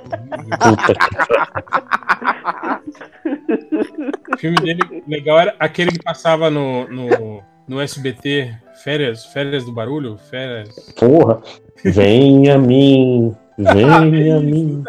O 4.34 4.36
filme 4.38 4.56
dele 4.58 5.02
legal 5.06 5.38
era 5.40 5.56
aquele 5.58 5.90
que 5.92 6.02
passava 6.02 6.50
no, 6.50 6.86
no, 6.88 7.42
no 7.68 7.80
SBT, 7.80 8.54
Férias, 8.82 9.26
Férias 9.26 9.64
do 9.64 9.72
Barulho, 9.72 10.16
Férias. 10.30 10.92
porra. 10.98 11.42
Vem 11.84 12.50
a 12.50 12.58
mim. 12.58 13.34
Vem 13.56 14.32
a 14.32 14.40
mim. 14.40 14.82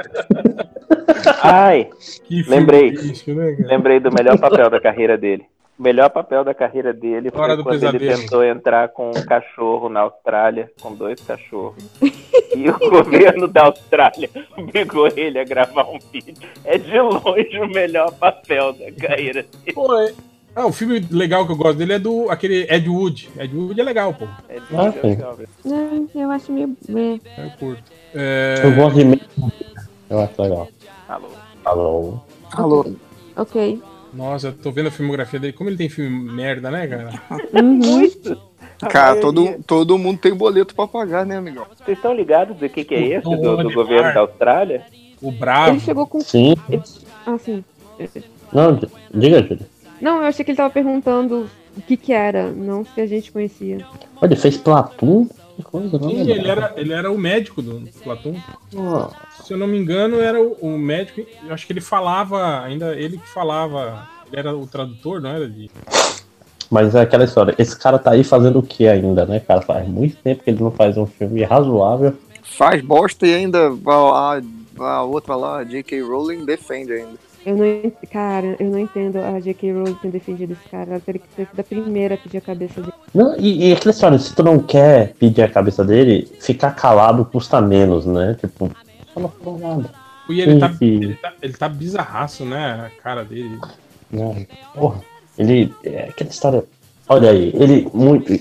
Ai, 1.44 1.90
Lembrei. 2.48 2.94
triste, 2.94 3.32
né, 3.34 3.56
lembrei 3.60 4.00
do 4.00 4.12
melhor 4.12 4.38
papel 4.40 4.70
da 4.70 4.80
carreira 4.80 5.18
dele. 5.18 5.46
O 5.78 5.84
melhor 5.84 6.10
papel 6.10 6.44
da 6.44 6.54
carreira 6.54 6.92
dele 6.94 7.32
foi 7.32 7.40
Hora 7.42 7.64
quando 7.64 7.84
ele 7.84 8.00
Pesadelo. 8.00 8.22
tentou 8.22 8.44
entrar 8.44 8.90
com 8.90 9.12
um 9.12 9.26
cachorro 9.26 9.88
na 9.88 10.02
Austrália, 10.02 10.70
com 10.82 10.94
dois 10.94 11.22
cachorros. 11.22 11.82
E 12.02 12.70
o 12.70 12.78
governo 12.90 13.48
da 13.48 13.64
Austrália 13.66 14.30
obrigou 14.58 15.08
ele 15.16 15.40
a 15.40 15.44
gravar 15.46 15.86
um 15.90 15.98
vídeo. 16.12 16.34
É 16.66 16.78
de 16.78 17.00
longe 17.00 17.58
o 17.62 17.68
melhor 17.68 18.12
papel 18.12 18.74
da 18.74 18.92
carreira 18.92 19.44
dele. 19.44 19.74
Pô, 19.74 19.98
é... 20.02 20.12
Ah, 20.60 20.66
o 20.66 20.74
filme 20.74 21.00
legal 21.10 21.46
que 21.46 21.54
eu 21.54 21.56
gosto 21.56 21.78
dele 21.78 21.94
é 21.94 22.00
do 22.00 22.30
aquele 22.30 22.68
Ed 22.70 22.90
Wood. 22.90 23.30
Ed 23.40 23.56
Wood 23.56 23.80
é 23.80 23.84
legal, 23.86 24.14
pô. 24.14 24.28
É 24.50 24.56
de 24.60 24.76
Ah, 24.76 24.92
sim. 24.92 25.08
legal, 25.08 25.34
velho. 25.38 25.50
É, 25.66 26.22
eu 26.22 26.32
acho 26.32 26.52
meio. 26.52 26.76
é. 26.90 27.46
Eu 27.46 27.50
curto. 27.58 27.84
É... 28.14 28.56
Eu 28.66 28.76
gosto 28.76 28.96
de. 28.98 29.22
Eu 30.10 30.20
acho 30.20 30.42
legal. 30.42 30.68
Alô. 31.08 31.28
Alô. 31.64 32.20
Alô. 32.52 32.86
Ok. 33.38 33.82
Nossa, 34.14 34.48
eu 34.48 34.52
tô 34.54 34.70
vendo 34.70 34.88
a 34.88 34.92
filmografia 34.92 35.40
dele. 35.40 35.54
Como 35.54 35.70
ele 35.70 35.78
tem 35.78 35.88
filme 35.88 36.30
merda, 36.30 36.70
né, 36.70 36.88
cara? 36.88 37.22
Uhum. 37.54 38.40
A 38.82 38.88
Cara, 38.88 39.20
todo, 39.22 39.64
todo 39.66 39.98
mundo 39.98 40.20
tem 40.20 40.34
boleto 40.34 40.76
pra 40.76 40.88
pagar, 40.88 41.26
né, 41.26 41.38
amigão? 41.38 41.66
Vocês 41.78 41.98
estão 41.98 42.14
ligados 42.14 42.58
do 42.58 42.68
que, 42.70 42.84
que 42.84 42.96
é 42.96 43.08
esse 43.18 43.24
do, 43.24 43.58
do 43.64 43.74
governo 43.74 44.14
da 44.14 44.20
Austrália? 44.22 44.84
O 45.22 45.32
Bravo. 45.32 45.72
Ele 45.72 45.80
chegou 45.80 46.06
com. 46.06 46.20
Sim. 46.20 46.56
Ah, 47.26 47.38
sim. 47.38 47.64
Não, 48.54 48.80
diga, 49.14 49.42
Júlio. 49.42 49.66
Não, 50.02 50.18
eu 50.18 50.24
achei 50.28 50.44
que 50.46 50.52
ele 50.52 50.58
tava 50.58 50.70
perguntando 50.74 51.50
o 51.78 51.82
que 51.82 51.98
que 51.98 52.14
era, 52.14 52.52
não 52.52 52.86
se 52.86 53.00
a 53.02 53.06
gente 53.06 53.32
conhecia. 53.32 53.86
Olha, 54.22 54.30
ele 54.30 54.36
fez 54.36 54.58
Platum? 54.58 55.28
Que 55.56 55.64
coisa, 55.64 55.98
não 56.00 56.10
Sim, 56.10 56.18
lembrava. 56.24 56.40
ele 56.40 56.48
era, 56.50 56.74
ele 56.78 56.94
era 56.94 57.12
o 57.12 57.18
médico 57.18 57.62
do 57.62 57.82
Platão. 58.04 58.36
Ah, 58.78 59.10
Se 59.44 59.54
eu 59.54 59.58
não 59.58 59.68
me 59.68 59.78
engano, 59.78 60.20
era 60.22 60.42
o, 60.42 60.54
o 60.62 60.78
médico. 60.78 61.22
Eu 61.46 61.54
acho 61.54 61.68
que 61.68 61.74
ele 61.74 61.82
falava, 61.82 62.62
ainda 62.62 62.96
ele 62.96 63.18
que 63.18 63.28
falava. 63.28 64.08
Ele 64.28 64.40
era 64.40 64.56
o 64.56 64.66
tradutor, 64.68 65.20
não 65.22 65.30
era? 65.32 65.50
De... 65.50 65.70
Mas 66.72 66.94
é 66.96 67.02
aquela 67.02 67.24
história, 67.26 67.56
esse 67.58 67.78
cara 67.78 67.98
tá 67.98 68.12
aí 68.12 68.24
fazendo 68.24 68.60
o 68.60 68.64
que 68.64 68.88
ainda, 68.88 69.26
né, 69.26 69.40
cara? 69.40 69.62
Faz 69.62 69.88
muito 69.88 70.16
tempo 70.18 70.44
que 70.44 70.50
ele 70.52 70.62
não 70.62 70.72
faz 70.72 70.98
um 70.98 71.06
filme 71.06 71.44
razoável. 71.44 72.14
Faz 72.44 72.82
bosta 72.82 73.26
e 73.28 73.34
ainda 73.34 73.70
a, 73.88 74.38
a- 74.38 74.42
a 74.84 75.04
outra 75.04 75.36
lá, 75.36 75.58
a 75.60 75.64
J.K. 75.64 76.02
Rowling, 76.02 76.46
defende 76.46 76.94
ainda. 76.94 77.18
Eu 77.50 77.58
não, 77.58 77.92
cara, 78.12 78.56
eu 78.60 78.70
não 78.70 78.78
entendo 78.78 79.18
a 79.18 79.40
J.K. 79.40 79.74
Rowling 79.74 79.96
ter 79.96 80.12
defendido 80.12 80.54
esse 80.54 80.70
cara. 80.70 80.92
Ela 80.92 81.00
teria 81.00 81.20
que 81.20 81.28
ter 81.30 81.48
sido 81.48 81.60
a 81.60 81.64
primeira 81.64 82.14
a 82.14 82.18
pedir 82.20 82.38
a 82.38 82.42
cabeça 82.42 82.80
dele. 82.80 82.94
Não, 83.12 83.36
e, 83.40 83.70
e 83.70 83.74
aquela 83.74 83.90
história, 83.92 84.20
se 84.20 84.36
tu 84.36 84.44
não 84.44 84.60
quer 84.60 85.14
pedir 85.16 85.42
a 85.42 85.50
cabeça 85.50 85.84
dele, 85.84 86.32
ficar 86.40 86.76
calado 86.76 87.26
custa 87.26 87.60
menos, 87.60 88.06
né? 88.06 88.38
Tipo, 88.40 88.70
só 89.12 89.20
não 89.20 89.30
falou 89.30 89.58
nada. 89.58 89.90
E 90.30 90.42
ele 90.42 90.60
tá, 90.60 90.70
Sim, 90.70 90.78
sim. 90.78 90.86
ele, 90.86 91.16
tá, 91.16 91.34
ele 91.42 91.54
tá 91.54 91.68
bizarraço, 91.68 92.46
né? 92.46 92.86
A 92.86 93.02
cara 93.02 93.26
dele. 93.26 93.60
Né? 94.12 94.46
Porra, 94.76 95.02
ele. 95.36 95.74
É 95.84 96.04
aquela 96.04 96.30
história. 96.30 96.64
Olha 97.08 97.32
aí, 97.32 97.52
ele 97.56 97.90
muito, 97.92 98.32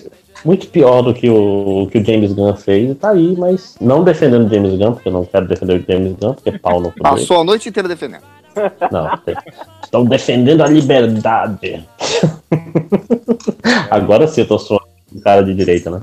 muito 0.45 0.69
pior 0.69 1.03
do 1.03 1.15
que 1.15 1.29
o, 1.29 1.89
que 1.91 1.99
o 1.99 2.05
James 2.05 2.33
Gunn 2.33 2.55
fez, 2.55 2.97
tá 2.99 3.11
aí, 3.11 3.37
mas 3.37 3.77
não 3.81 4.05
defendendo 4.05 4.47
o 4.47 4.49
James 4.49 4.79
Gunn, 4.79 4.93
porque 4.93 5.09
eu 5.09 5.13
não 5.13 5.25
quero 5.25 5.47
defender 5.47 5.81
o 5.81 5.93
James 5.93 6.17
Gunn, 6.19 6.35
porque 6.35 6.51
é 6.51 6.59
pau 6.59 6.81
no 6.81 6.89
dele. 6.89 7.03
Passou 7.03 7.41
a 7.41 7.45
noite 7.45 7.69
inteira 7.69 7.89
defendendo. 7.89 8.23
Não, 8.91 9.09
estão 9.85 10.05
defendendo 10.05 10.63
a 10.63 10.67
liberdade. 10.67 11.87
Agora 13.89 14.27
sim 14.27 14.41
eu 14.41 14.49
tô 14.49 14.59
soando 14.59 14.88
um 15.15 15.21
cara 15.21 15.43
de 15.43 15.55
direita, 15.55 15.91
né? 15.91 16.01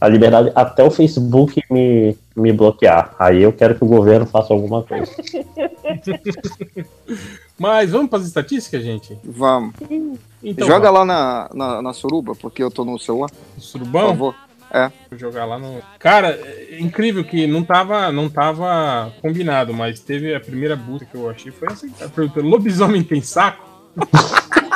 A 0.00 0.08
liberdade 0.08 0.50
até 0.54 0.82
o 0.82 0.90
Facebook 0.90 1.62
me, 1.70 2.16
me 2.34 2.52
bloquear. 2.52 3.14
Aí 3.18 3.42
eu 3.42 3.52
quero 3.52 3.74
que 3.74 3.84
o 3.84 3.88
governo 3.88 4.26
faça 4.26 4.52
alguma 4.52 4.82
coisa. 4.82 5.10
Mas 7.58 7.90
vamos 7.90 8.08
para 8.08 8.20
as 8.20 8.26
estatísticas, 8.26 8.82
gente? 8.82 9.18
Vamos. 9.24 9.74
Então, 10.42 10.66
Joga 10.66 10.88
ó, 10.88 10.92
lá 10.92 11.04
na, 11.04 11.50
na, 11.52 11.82
na 11.82 11.92
suruba, 11.92 12.34
porque 12.34 12.62
eu 12.62 12.70
tô 12.70 12.84
no 12.84 12.98
celular, 12.98 13.30
o 13.30 13.54
por 13.54 13.60
Surubão. 13.60 14.08
favor. 14.08 14.34
Vou 15.10 15.18
jogar 15.18 15.46
lá 15.46 15.58
no. 15.58 15.80
Cara, 15.98 16.28
é 16.30 16.78
incrível 16.78 17.24
que 17.24 17.46
não 17.46 17.64
tava, 17.64 18.12
não 18.12 18.28
tava 18.28 19.10
combinado, 19.22 19.72
mas 19.72 19.98
teve 19.98 20.34
a 20.34 20.40
primeira 20.40 20.76
busca 20.76 21.06
que 21.06 21.16
eu 21.16 21.28
achei 21.28 21.50
foi 21.50 21.68
essa. 21.68 21.86
A 22.04 22.08
pergunta: 22.08 22.40
lobisomem 22.40 23.02
tem 23.02 23.22
saco? 23.22 23.66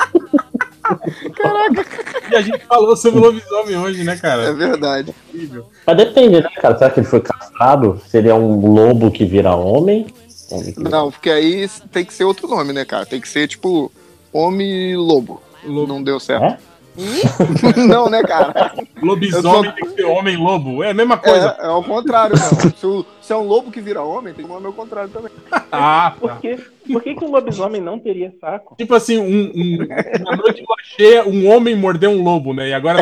Caraca! 0.82 1.86
E 2.30 2.36
a 2.36 2.40
gente 2.42 2.58
falou 2.66 2.96
sobre 2.96 3.20
lobisomem 3.20 3.76
hoje, 3.76 4.04
né, 4.04 4.14
É 4.14 4.16
cara? 4.16 4.52
verdade. 4.52 5.14
Incrível. 5.32 5.66
Mas 5.86 5.96
depende, 5.96 6.40
né, 6.40 6.48
cara? 6.60 6.76
Será 6.78 6.90
que 6.90 7.00
ele 7.00 7.06
foi 7.06 7.20
castrado? 7.20 8.00
Seria 8.08 8.34
um 8.34 8.72
lobo 8.74 9.10
que 9.10 9.24
vira 9.24 9.54
homem? 9.54 10.06
Homem 10.50 10.72
que- 10.72 10.80
Não, 10.82 11.10
porque 11.10 11.30
aí 11.30 11.68
tem 11.90 12.04
que 12.04 12.12
ser 12.12 12.24
outro 12.24 12.48
nome, 12.48 12.72
né, 12.72 12.84
cara? 12.84 13.06
Tem 13.06 13.20
que 13.20 13.28
ser 13.28 13.48
tipo 13.48 13.90
Homem 14.32 14.96
Lobo. 14.96 15.40
Lobo- 15.64 15.86
Não 15.92 16.02
deu 16.02 16.18
certo. 16.18 16.44
É? 16.44 16.58
não, 17.88 18.08
né, 18.10 18.22
cara? 18.22 18.72
Lobisomem 19.02 19.72
tem 19.72 19.84
que 19.88 19.94
ser 19.94 20.04
homem-lobo. 20.04 20.82
É 20.84 20.90
a 20.90 20.94
mesma 20.94 21.16
coisa. 21.16 21.56
É, 21.58 21.64
é 21.64 21.66
ao 21.68 21.82
contrário, 21.82 22.36
não. 22.38 22.70
Se, 22.70 22.86
o- 22.86 23.06
se 23.20 23.32
é 23.32 23.36
um 23.36 23.46
lobo 23.46 23.70
que 23.70 23.80
vira 23.80 24.02
homem, 24.02 24.34
tem 24.34 24.44
que 24.46 24.50
ser 24.52 24.66
ao 24.66 24.72
contrário 24.72 25.10
também. 25.10 25.30
Ah, 25.74 26.12
Por 26.20 26.28
tá. 26.28 26.36
que, 26.36 26.58
por 26.92 27.02
que, 27.02 27.14
que 27.14 27.24
um 27.24 27.30
lobisomem 27.30 27.80
não 27.80 27.98
teria 27.98 28.30
saco? 28.38 28.74
Tipo 28.76 28.94
assim, 28.94 29.16
um, 29.18 29.50
um, 29.54 29.78
uma 30.20 30.36
noite 30.36 30.62
cheia, 30.96 31.26
um 31.26 31.50
homem 31.50 31.74
mordeu 31.74 32.10
um 32.10 32.22
lobo, 32.22 32.52
né? 32.52 32.68
E 32.68 32.74
agora 32.74 33.00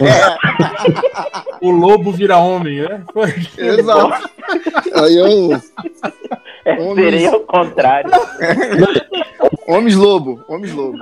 o 1.60 1.70
lobo 1.72 2.12
vira 2.12 2.36
homem, 2.38 2.82
né? 2.82 3.02
Exato. 3.58 4.30
Aí 4.94 5.18
é 5.18 5.24
um 5.24 5.50
É, 6.64 6.78
Homens. 6.78 7.10
seria 7.10 7.32
o 7.36 7.40
contrário. 7.40 8.10
Homens 9.70 9.94
lobo, 9.94 10.42
homens 10.48 10.72
lobo. 10.72 10.98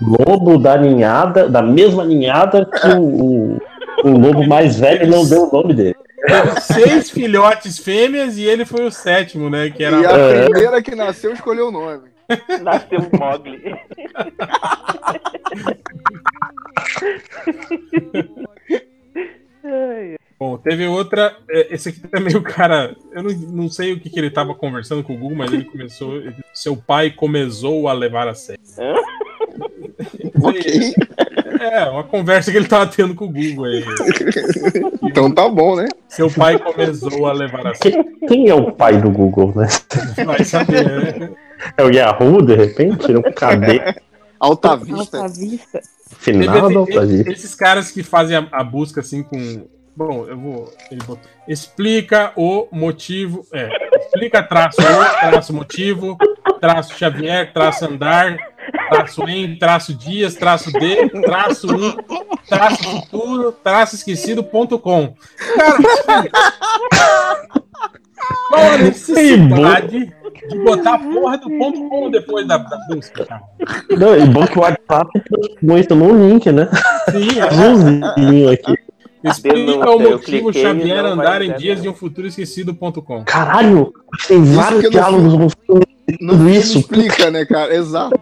Lobo 0.00 0.58
da 0.58 0.76
ninhada, 0.78 1.48
da 1.48 1.62
mesma 1.62 2.04
ninhada 2.04 2.64
que 2.64 2.88
o, 2.88 3.02
o, 3.02 3.58
o 4.04 4.18
lobo 4.18 4.46
mais 4.46 4.78
velho 4.78 5.08
não 5.08 5.28
deu 5.28 5.44
o 5.44 5.52
nome 5.52 5.74
dele. 5.74 5.96
Teve 6.26 6.60
seis 6.60 7.10
filhotes 7.10 7.78
fêmeas 7.78 8.36
e 8.36 8.44
ele 8.44 8.64
foi 8.64 8.84
o 8.86 8.90
sétimo, 8.90 9.48
né? 9.48 9.70
Que 9.70 9.84
era 9.84 10.00
E 10.00 10.06
a 10.06 10.44
primeira 10.44 10.82
que 10.82 10.94
nasceu 10.94 11.32
escolheu 11.32 11.68
o 11.68 11.72
nome. 11.72 12.10
Nasceu 12.62 13.00
um 13.00 13.18
Mogli. 13.18 13.60
Ai, 19.64 20.16
Bom, 20.40 20.56
teve 20.56 20.86
outra. 20.86 21.36
é, 21.50 21.74
Esse 21.74 21.90
aqui 21.90 22.00
também 22.08 22.34
o 22.36 22.42
cara. 22.42 22.96
Eu 23.12 23.22
não, 23.22 23.30
não 23.32 23.68
sei 23.68 23.92
o 23.92 24.00
que, 24.00 24.08
que 24.08 24.18
ele 24.18 24.30
tava 24.30 24.54
conversando 24.54 25.04
com 25.04 25.14
o 25.14 25.18
Google, 25.18 25.36
mas 25.36 25.52
ele 25.52 25.64
começou. 25.66 26.16
ele- 26.16 26.34
Seu 26.54 26.74
pai 26.74 27.10
começou 27.10 27.86
a 27.88 27.92
levar 27.92 28.26
a 28.26 28.34
sério. 28.34 28.60
Ok. 30.42 30.94
É, 31.60 31.84
uma 31.90 32.02
conversa 32.04 32.50
que 32.50 32.56
ele 32.56 32.66
tava 32.66 32.86
tendo 32.86 33.14
com 33.14 33.26
o 33.26 33.32
Google 33.32 33.64
aí. 33.66 33.84
Então 35.02 35.30
tá 35.30 35.48
bom, 35.48 35.76
né? 35.76 35.88
Seu 36.08 36.30
pai 36.30 36.58
começou 36.58 37.26
a 37.26 37.32
levar 37.32 37.66
a 37.66 37.74
sério. 37.74 38.04
Quem, 38.20 38.28
quem 38.28 38.48
é 38.48 38.54
o 38.54 38.72
pai 38.72 39.00
do 39.00 39.10
Google, 39.10 39.52
né? 39.54 39.66
Vai 40.24 40.42
saber, 40.44 40.84
né? 41.20 41.30
É 41.76 41.82
o 41.82 41.90
Yahoo, 41.90 42.40
de 42.42 42.54
repente? 42.54 43.12
Um 43.14 43.22
cadê? 43.34 43.80
Alta 44.38 44.76
Vista. 44.76 45.18
Alta 45.18 45.28
vista. 45.28 45.80
Teve 46.24 46.38
Final 46.42 46.56
esse- 46.66 46.74
da 46.74 46.80
Alta 46.80 46.92
esse- 46.92 47.06
Vista. 47.16 47.32
esses 47.32 47.54
caras 47.54 47.90
que 47.90 48.02
fazem 48.02 48.36
a, 48.36 48.48
a 48.52 48.64
busca 48.64 49.00
assim 49.00 49.22
com. 49.22 49.66
Bom, 49.96 50.26
eu 50.26 50.38
vou. 50.38 50.72
Botou. 51.06 51.18
Explica 51.46 52.32
o 52.36 52.68
motivo. 52.72 53.44
É. 53.52 53.68
Explica 53.96 54.42
traço 54.42 54.80
o, 54.80 55.30
traço 55.30 55.52
motivo, 55.52 56.16
traço 56.60 56.96
Xavier, 56.96 57.52
traço 57.52 57.84
andar, 57.86 58.36
traço 58.90 59.28
em, 59.28 59.56
traço 59.58 59.94
dias, 59.94 60.34
traço 60.34 60.72
de, 60.72 61.08
traço 61.22 61.66
um, 61.74 61.96
traço 62.48 62.82
futuro, 62.82 63.52
traço 63.52 63.96
esquecido.com. 63.96 65.14
Cara, 66.06 66.30
qual 68.48 68.62
a 68.72 68.78
necessidade 68.78 70.12
de 70.48 70.58
botar 70.58 70.94
a 70.94 70.98
porra 70.98 71.38
do 71.38 71.48
ponto 71.50 71.88
com 71.88 72.10
depois 72.10 72.46
da, 72.46 72.58
da 72.58 72.78
busca, 72.88 73.24
cara? 73.24 73.42
Não, 73.90 74.16
e 74.16 74.26
bom 74.26 74.46
que 74.46 74.58
o 74.58 74.62
WhatsApp 74.62 75.10
isso 75.78 75.94
num 75.94 76.28
link, 76.28 76.50
né? 76.50 76.68
Sim, 77.10 77.40
é. 77.40 78.52
Aqui. 78.52 78.89
Explica 79.22 79.56
Denúncia, 79.56 79.90
o 79.90 79.98
motivo 80.00 80.52
Xavier 80.52 81.04
andar 81.04 81.42
em 81.42 81.52
dias 81.54 81.82
de 81.82 81.88
um 81.88 81.94
futuro 81.94 82.26
esquecido.com. 82.26 83.24
Caralho, 83.24 83.92
tem 84.26 84.42
vários 84.42 84.90
diálogos 84.90 85.34
no 85.34 85.50
filme. 85.50 85.86
Tudo 86.18 86.50
isso. 86.50 86.78
explica, 86.78 87.30
né, 87.30 87.44
cara? 87.44 87.74
Exato. 87.74 88.18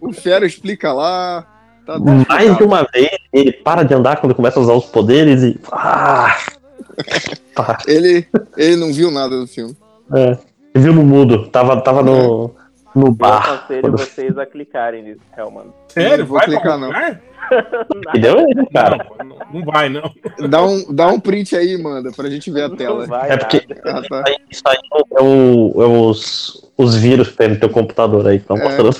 O 0.00 0.12
Fera 0.12 0.46
explica 0.46 0.92
lá. 0.92 1.46
Tá 1.86 1.98
Mais 1.98 2.56
de 2.56 2.62
uma 2.62 2.86
vez, 2.94 3.10
ele 3.32 3.50
para 3.50 3.82
de 3.82 3.92
andar 3.92 4.20
quando 4.20 4.34
começa 4.34 4.60
a 4.60 4.62
usar 4.62 4.74
os 4.74 4.84
poderes 4.84 5.42
e. 5.42 5.58
Ah! 5.72 6.36
Ele, 7.86 8.26
ele 8.56 8.76
não 8.76 8.92
viu 8.92 9.10
nada 9.10 9.36
do 9.38 9.46
filme. 9.46 9.74
É. 10.14 10.38
Ele 10.74 10.84
viu 10.84 10.92
no 10.92 11.02
mudo, 11.02 11.48
tava, 11.48 11.80
tava 11.80 12.02
no, 12.02 12.54
no 12.94 13.06
Eu 13.08 13.12
bar. 13.12 13.54
aconselho 13.54 13.82
Quando... 13.82 13.98
vocês 13.98 14.38
a 14.38 14.46
clicarem 14.46 15.02
nisso, 15.02 15.20
Helman. 15.36 15.66
Sério? 15.88 16.18
Não 16.18 16.26
vou 16.26 16.38
vai 16.38 16.46
clicar, 16.46 16.78
não. 16.78 16.88
lugar? 16.88 17.20
E 18.14 18.18
deu 18.20 18.38
ele, 18.40 18.66
cara. 18.72 19.04
Não, 19.18 19.24
não, 19.26 19.38
não 19.52 19.64
vai, 19.64 19.88
não. 19.88 20.10
Dá 20.48 20.62
um, 20.62 20.84
dá 20.94 21.08
um 21.08 21.18
print 21.20 21.54
aí, 21.56 21.76
manda, 21.80 22.10
pra 22.12 22.30
gente 22.30 22.50
ver 22.50 22.62
a 22.64 22.68
Não 22.68 22.76
tela. 22.76 23.06
vai 23.06 23.30
É 23.32 23.36
porque-. 23.36 23.66
Ah, 23.84 24.02
tá. 24.08 24.24
Isso 24.50 24.62
aí 24.66 24.78
é, 24.92 25.22
o, 25.22 25.82
é 25.82 25.86
os, 25.86 26.70
os 26.78 26.94
vírus 26.94 27.28
que 27.28 27.36
tem 27.36 27.48
no 27.48 27.56
teu 27.60 27.68
computador 27.68 28.26
aí, 28.26 28.38
que 28.38 28.44
estão 28.44 28.56
É. 28.56 28.62
mostrando. 28.64 28.96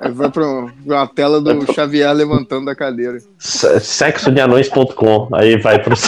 Aí 0.00 0.12
vai 0.12 0.30
pra 0.30 0.44
uma 0.46 1.06
tela 1.08 1.40
do 1.40 1.72
Xavier 1.74 2.12
levantando 2.14 2.66
da 2.66 2.74
cadeira. 2.74 3.18
Se- 3.36 3.80
Sexodeanões.com. 3.80 5.28
Aí 5.34 5.56
vai 5.60 5.82
pro. 5.82 5.94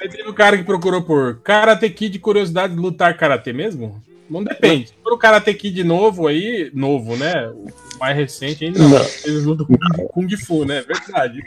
Aí 0.00 0.08
teve 0.08 0.28
o 0.28 0.34
cara 0.34 0.56
que 0.56 0.62
procurou 0.64 1.02
por 1.02 1.40
Karate 1.42 1.88
Kid 1.90 2.18
curiosidade 2.20 2.74
de 2.74 2.78
lutar 2.78 3.16
karatê 3.16 3.52
mesmo? 3.52 4.00
Não 4.28 4.42
depende. 4.42 4.88
Se 4.88 4.94
for 5.02 5.12
o 5.12 5.18
Karate 5.18 5.52
Kid 5.54 5.82
novo 5.84 6.26
aí, 6.26 6.70
novo, 6.74 7.16
né? 7.16 7.48
O 7.48 7.66
mais 7.98 8.16
recente 8.16 8.64
ainda 8.64 8.78
não. 8.78 8.88
Não. 8.90 9.06
Eles 9.24 9.44
lutam 9.44 9.66
Kung, 9.66 10.06
Kung 10.08 10.36
Fu, 10.36 10.64
né? 10.64 10.82
Verdade. 10.82 11.40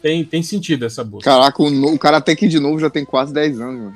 Tem, 0.00 0.24
tem 0.24 0.42
sentido 0.42 0.86
essa 0.86 1.02
busca. 1.02 1.30
Caraca, 1.30 1.62
o, 1.62 1.70
no, 1.70 1.94
o 1.94 1.98
cara 1.98 2.18
até 2.18 2.32
aqui 2.32 2.46
de 2.48 2.58
novo 2.60 2.78
já 2.78 2.88
tem 2.88 3.04
quase 3.04 3.32
10 3.32 3.60
anos, 3.60 3.80
mano. 3.80 3.94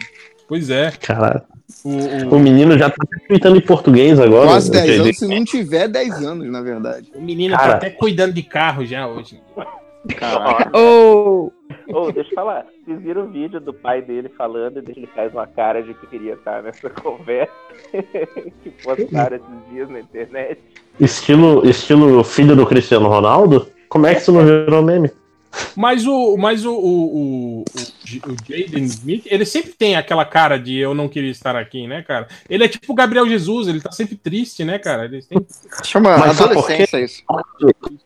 Pois 0.48 0.70
é. 0.70 0.92
Caralho. 1.00 1.42
O, 1.84 1.90
O 1.90 2.36
o, 2.36 2.38
menino 2.38 2.78
já 2.78 2.88
tá 2.90 2.96
tweetando 3.26 3.56
em 3.56 3.60
português 3.60 4.18
agora. 4.20 4.46
Quase 4.46 4.70
10 4.70 4.84
Ele- 4.88 5.00
anos, 5.02 5.18
se 5.18 5.26
não 5.26 5.44
tiver 5.44 5.88
10 5.88 6.14
anos, 6.22 6.50
na 6.50 6.62
verdade. 6.62 7.10
o 7.14 7.20
menino 7.20 7.56
Cara. 7.56 7.70
tá 7.72 7.76
até 7.78 7.90
cuidando 7.90 8.32
de 8.32 8.42
carro 8.42 8.84
já 8.86 9.06
hoje. 9.08 9.40
Caraca. 10.14 10.70
Oh, 10.76 11.50
Ô, 11.92 12.10
deixa 12.10 12.30
eu 12.30 12.34
falar. 12.34 12.66
Vocês 12.84 13.00
viram 13.00 13.24
o 13.24 13.28
vídeo 13.28 13.60
do 13.60 13.72
pai 13.72 14.02
dele 14.02 14.28
falando 14.36 14.78
e 14.78 14.90
ele 14.90 15.08
faz 15.14 15.32
uma 15.32 15.46
cara 15.46 15.82
de 15.82 15.94
que 15.94 16.06
queria 16.06 16.34
estar 16.34 16.62
nessa 16.62 16.90
conversa 16.90 17.52
que 18.62 18.70
postaram 18.82 19.36
esses 19.36 19.70
dias 19.70 19.88
na 19.88 20.00
internet? 20.00 20.60
Estilo, 20.98 21.68
estilo 21.68 22.24
filho 22.24 22.56
do 22.56 22.66
Cristiano 22.66 23.08
Ronaldo? 23.08 23.68
Como 23.88 24.06
é 24.06 24.14
que 24.14 24.20
isso 24.20 24.32
não 24.32 24.44
virou 24.44 24.82
meme? 24.82 25.10
Mas 25.74 26.06
o, 26.06 26.36
mas 26.36 26.64
o, 26.64 26.72
o, 26.72 26.78
o, 26.78 27.60
o, 27.60 28.36
Jaden 28.48 28.84
Smith, 28.84 29.26
ele 29.26 29.44
sempre 29.44 29.72
tem 29.72 29.96
aquela 29.96 30.24
cara 30.24 30.58
de 30.58 30.76
eu 30.76 30.94
não 30.94 31.08
queria 31.08 31.30
estar 31.30 31.56
aqui, 31.56 31.86
né, 31.86 32.02
cara? 32.02 32.26
Ele 32.48 32.64
é 32.64 32.68
tipo 32.68 32.92
o 32.92 32.96
Gabriel 32.96 33.28
Jesus, 33.28 33.68
ele 33.68 33.80
tá 33.80 33.92
sempre 33.92 34.16
triste, 34.16 34.64
né, 34.64 34.78
cara? 34.78 35.04
Ele 35.04 35.22
tem... 35.22 35.44
Chama 35.84 36.16
Mas 36.16 36.40
adolescência 36.40 37.00
isso. 37.00 37.22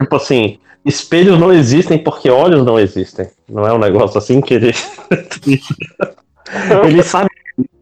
Tipo 0.00 0.16
assim, 0.16 0.58
espelhos 0.84 1.38
não 1.38 1.52
existem 1.52 1.98
porque 1.98 2.30
olhos 2.30 2.64
não 2.64 2.78
existem. 2.78 3.28
Não 3.48 3.66
é 3.66 3.72
um 3.72 3.78
negócio 3.78 4.18
assim 4.18 4.40
que 4.40 4.54
ele. 4.54 4.74
ele 6.86 7.02
sabe 7.02 7.30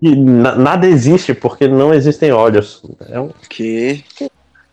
que 0.01 0.17
na- 0.17 0.55
nada 0.55 0.87
existe 0.87 1.35
porque 1.35 1.69
não 1.69 1.95
existem 1.95 2.33
olhos. 2.33 2.83
É 3.09 3.21
um... 3.21 3.31
Que? 3.49 4.05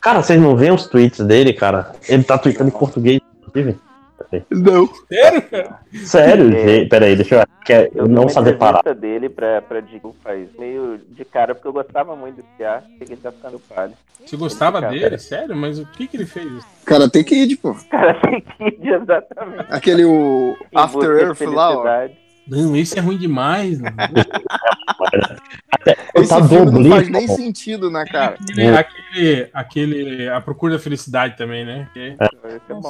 Cara, 0.01 0.21
vocês 0.21 0.39
não 0.39 0.55
veem 0.55 0.71
os 0.71 0.87
tweets 0.87 1.25
dele, 1.25 1.53
cara? 1.53 1.93
Ele 2.07 2.23
tá 2.23 2.37
tweetando 2.37 2.69
em 2.69 2.77
português, 2.77 3.21
inclusive. 3.39 3.77
Não. 4.51 4.89
Sério, 5.07 5.41
cara? 5.43 5.79
Sério, 5.93 6.55
É. 6.55 6.67
gente? 6.67 6.89
Peraí, 6.89 7.15
deixa 7.15 7.35
eu. 7.35 7.43
Quer 7.65 7.89
Eu 7.95 8.07
não 8.07 8.29
fazer 8.29 8.53
parar. 8.57 8.79
entrevista 8.79 9.01
dele 9.01 9.27
pra, 9.29 9.61
pra 9.61 9.79
Digo 9.79 10.15
faz 10.23 10.47
meio 10.59 10.99
de 11.09 11.25
cara, 11.25 11.55
porque 11.55 11.67
eu 11.67 11.73
gostava 11.73 12.15
muito 12.15 12.35
desse 12.35 12.63
ar, 12.63 12.83
sei 12.97 13.07
que 13.07 13.13
ele 13.13 13.21
tá 13.21 13.31
ficando 13.31 13.59
pálido. 13.59 13.97
Você 14.23 14.37
gostava 14.37 14.79
Cara. 14.81 14.93
dele? 14.93 15.17
Sério? 15.17 15.55
Mas 15.55 15.77
o 15.79 15.85
que 15.85 16.07
que 16.07 16.17
ele 16.17 16.25
fez? 16.25 16.47
Cara, 16.85 17.09
tem 17.09 17.23
que 17.23 17.35
ir, 17.35 17.55
pô. 17.57 17.75
Cara, 17.89 18.13
tem 18.21 18.41
que 18.41 18.87
exatamente. 18.87 19.65
Aquele 19.69 20.05
o 20.05 20.55
After 20.75 21.09
Earth 21.19 21.41
lá, 21.41 21.77
ó. 21.77 21.83
Não, 22.47 22.75
esse 22.75 22.97
é 22.97 23.01
ruim 23.01 23.17
demais. 23.17 23.79
Mano. 23.79 23.95
Esse 26.15 26.29
tá 26.29 26.43
filme 26.43 26.79
não 26.83 26.89
faz 26.89 27.09
nem 27.09 27.27
sentido, 27.27 27.91
né, 27.91 28.05
cara? 28.05 28.37
Aquele, 28.39 28.69
aquele, 28.77 29.49
aquele- 29.53 30.29
A 30.29 30.41
Procura 30.41 30.73
da 30.73 30.79
Felicidade 30.79 31.37
também, 31.37 31.65
né? 31.65 31.87
É. 31.95 32.15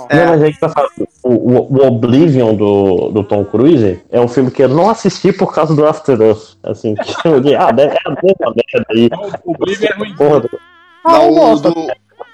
É. 0.09 0.38
Mas 0.38 0.53
que 0.56 0.59
tá 0.59 0.69
falando. 0.69 0.92
O, 1.24 1.30
o- 1.34 1.88
Oblivion 1.88 2.56
do, 2.56 3.09
do 3.09 3.24
Tom 3.24 3.43
Cruise 3.43 4.00
é 4.11 4.22
um 4.22 4.27
filme 4.27 4.50
que 4.51 4.64
eu 4.64 4.69
não 4.69 4.90
assisti 4.90 5.34
por 5.34 5.53
causa 5.53 5.75
do 5.75 5.85
After 5.85 6.19
Earth. 6.22 6.56
Assim, 6.64 6.95
que 6.95 7.27
eu 7.27 7.42
digo, 7.42 7.58
ah, 7.59 7.72
deve, 7.72 7.95
é 7.95 8.00
a 8.06 8.09
mesma 8.11 8.53
merda 8.56 8.85
aí. 8.92 9.09
O 9.43 9.51
Oblivion 9.51 9.90
é 9.90 9.93
ruim. 9.95 10.16
Porra, 10.16 10.40
do- 10.42 10.59
Não, 11.06 11.30
o 11.53 11.56
do, 11.59 11.88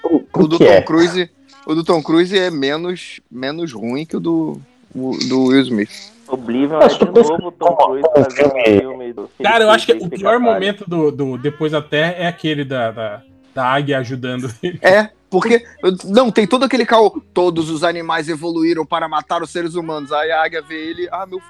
o, 0.04 0.24
o 0.34 0.46
do 0.48 0.58
Tom 0.58 0.64
é? 0.64 0.82
Cruise. 0.82 1.30
O 1.66 1.74
do 1.74 1.82
Tom 1.84 2.02
Cruise 2.02 2.36
é 2.36 2.50
menos, 2.50 3.20
menos 3.30 3.72
ruim 3.72 4.04
que 4.04 4.16
o 4.16 4.20
do, 4.20 4.60
o, 4.94 5.16
do 5.28 5.44
Will 5.46 5.62
Smith. 5.62 6.11
Oblivion 6.32 6.78
Mas 6.78 6.94
é 6.94 6.98
de 6.98 7.04
novo 7.04 7.48
o 7.48 7.52
Tom 7.52 7.76
Cruise 7.76 8.08
fazendo 8.14 8.54
um 8.56 8.78
filme- 8.78 9.12
do 9.12 9.30
Cara, 9.42 9.64
eu 9.64 9.70
acho 9.70 9.86
que 9.86 9.92
o 9.92 10.08
pior 10.08 10.38
momento 10.40 10.84
do, 10.88 11.10
do 11.10 11.38
Depois 11.38 11.72
da 11.72 11.82
Terra 11.82 12.14
é 12.18 12.26
aquele 12.26 12.64
da, 12.64 12.90
da, 12.90 13.22
da 13.54 13.64
águia 13.66 13.98
ajudando 13.98 14.52
ele. 14.62 14.78
É, 14.82 15.10
porque. 15.30 15.64
Não, 16.04 16.30
tem 16.30 16.46
todo 16.46 16.64
aquele 16.64 16.84
caô. 16.86 17.22
Todos 17.32 17.70
os 17.70 17.82
animais 17.84 18.28
evoluíram 18.28 18.84
para 18.84 19.08
matar 19.08 19.42
os 19.42 19.50
seres 19.50 19.74
humanos. 19.74 20.12
Aí 20.12 20.30
a 20.30 20.42
águia 20.42 20.62
vê 20.62 20.74
ele. 20.90 21.08
Ah, 21.10 21.26
meu. 21.26 21.40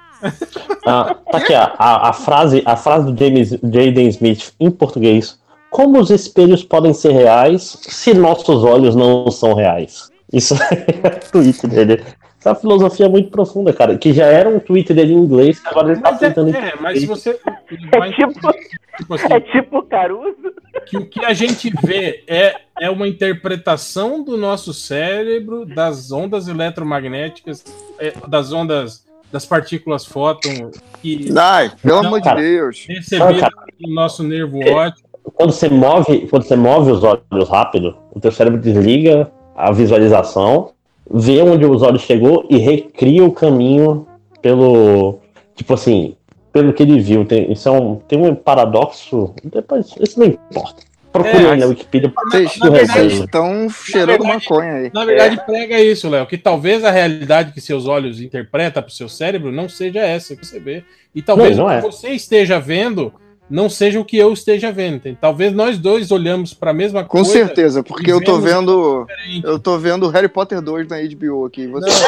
Ah, 0.85 1.15
tá 1.31 1.37
aqui, 1.37 1.53
ó, 1.53 1.69
a, 1.77 2.09
a 2.09 2.13
frase, 2.13 2.63
a 2.65 2.77
frase 2.77 3.11
do 3.11 3.17
James, 3.17 3.49
Jaden 3.51 4.07
Smith 4.07 4.53
em 4.59 4.71
português. 4.71 5.37
Como 5.69 5.99
os 5.99 6.09
espelhos 6.11 6.63
podem 6.63 6.93
ser 6.93 7.11
reais 7.11 7.77
se 7.81 8.13
nossos 8.13 8.63
olhos 8.63 8.95
não 8.95 9.29
são 9.31 9.53
reais? 9.53 10.09
Isso 10.31 10.55
é 10.71 11.09
tweet 11.31 11.67
dele. 11.67 12.03
Essa 12.43 12.49
é 12.49 12.51
uma 12.51 12.59
filosofia 12.59 13.07
muito 13.07 13.29
profunda, 13.31 13.71
cara. 13.71 13.97
Que 13.97 14.11
já 14.11 14.25
era 14.25 14.49
um 14.49 14.59
tweet 14.59 14.93
dele 14.93 15.13
em 15.13 15.17
inglês, 15.17 15.61
que 15.61 15.67
agora 15.69 15.93
ele 15.93 16.01
tá 16.01 16.11
Mas 16.11 16.21
é, 16.21 16.27
tentando. 16.27 16.53
é, 16.53 16.73
mas 16.77 16.99
se 16.99 17.05
você. 17.05 17.29
É 17.29 18.11
tipo, 18.11 18.53
tipo 18.97 19.13
assim, 19.13 19.33
é 19.33 19.39
tipo 19.39 19.83
Caruso. 19.83 20.51
que 20.85 20.97
o 20.97 21.05
que 21.05 21.23
a 21.23 21.33
gente 21.33 21.71
vê 21.81 22.21
é, 22.27 22.55
é 22.81 22.89
uma 22.89 23.07
interpretação 23.07 24.21
do 24.21 24.35
nosso 24.35 24.73
cérebro 24.73 25.65
das 25.65 26.11
ondas 26.11 26.49
eletromagnéticas, 26.49 27.63
é, 27.97 28.11
das 28.27 28.51
ondas 28.51 29.05
das 29.31 29.45
partículas 29.45 30.05
fóton 30.05 30.69
que 31.01 31.33
Ai, 31.35 31.71
pelo 31.81 32.01
Não, 32.01 32.07
amor 32.07 32.21
de. 32.21 32.35
Deus. 32.35 32.85
receberam 32.87 33.39
cara. 33.39 33.53
do 33.79 33.93
nosso 33.93 34.21
nervo 34.21 34.59
óptico. 34.69 35.09
Quando 35.33 35.53
você 35.53 35.69
move, 35.69 36.27
quando 36.27 36.43
você 36.43 36.55
move 36.57 36.91
os 36.91 37.03
olhos 37.03 37.49
rápido, 37.49 37.97
o 38.11 38.19
teu 38.19 38.31
cérebro 38.33 38.59
desliga 38.59 39.31
a 39.55 39.71
visualização, 39.71 40.73
vê 41.09 41.41
onde 41.41 41.65
os 41.65 41.81
olhos 41.81 42.01
chegou 42.01 42.45
e 42.49 42.57
recria 42.57 43.23
o 43.23 43.31
caminho 43.31 44.07
pelo, 44.41 45.19
tipo 45.55 45.73
assim, 45.73 46.15
pelo 46.51 46.73
que 46.73 46.83
ele 46.83 46.99
viu. 46.99 47.25
Tem, 47.25 47.51
isso 47.51 47.67
é 47.67 47.71
um, 47.71 47.95
tem 47.95 48.19
um 48.19 48.35
paradoxo. 48.35 49.33
Depois, 49.43 49.93
isso 49.99 50.19
não 50.19 50.27
importa. 50.27 50.83
Procure 51.11 51.45
É, 51.45 51.51
aí 51.51 51.59
na 51.59 51.67
Wikipedia. 51.67 52.11
Vocês 52.31 53.13
estão 53.13 53.69
cheirando 53.69 54.23
verdade- 54.23 54.45
maconha 54.49 54.73
aí. 54.73 54.91
Na 54.91 55.05
verdade, 55.05 55.39
prega 55.45 55.79
isso, 55.79 56.09
Léo, 56.09 56.25
que 56.25 56.39
talvez 56.39 56.83
a 56.83 56.89
realidade 56.89 57.51
que 57.51 57.61
seus 57.61 57.85
olhos 57.85 58.19
interpretam 58.19 58.81
para 58.81 58.89
o 58.89 58.91
seu 58.91 59.07
cérebro 59.07 59.51
não 59.51 59.69
seja 59.69 59.99
essa 59.99 60.35
que 60.35 60.43
você 60.43 60.59
vê. 60.59 60.83
E 61.13 61.21
talvez 61.21 61.55
Não, 61.55 61.65
não 61.67 61.77
o 61.77 61.79
que 61.81 61.85
é. 61.87 61.91
você 61.91 62.09
esteja 62.09 62.59
vendo 62.59 63.13
não 63.53 63.69
seja 63.69 63.99
o 63.99 64.05
que 64.05 64.17
eu 64.17 64.33
esteja 64.33 64.71
vendo. 64.71 65.15
Talvez 65.21 65.53
nós 65.53 65.77
dois 65.77 66.09
olhamos 66.09 66.55
para 66.55 66.71
a 66.71 66.73
mesma 66.73 67.03
Com 67.03 67.19
coisa. 67.19 67.31
certeza, 67.31 67.83
porque 67.83 68.11
eu 68.11 68.19
tô 68.19 68.39
vendo. 68.39 69.05
diferente. 69.07 69.45
Eu 69.45 69.59
tô 69.59 69.77
vendo 69.77 70.09
Harry 70.09 70.27
Potter 70.27 70.59
2 70.59 70.87
na 70.87 70.97
HBO 70.99 71.45
aqui. 71.45 71.67
Você... 71.67 72.03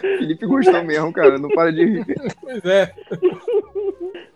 Felipe 0.00 0.46
gostou 0.46 0.84
mesmo, 0.84 1.10
cara. 1.14 1.38
Não 1.38 1.48
para 1.48 1.72
de 1.72 1.82
rir. 1.82 2.04
Pois 2.42 2.62
é. 2.66 2.92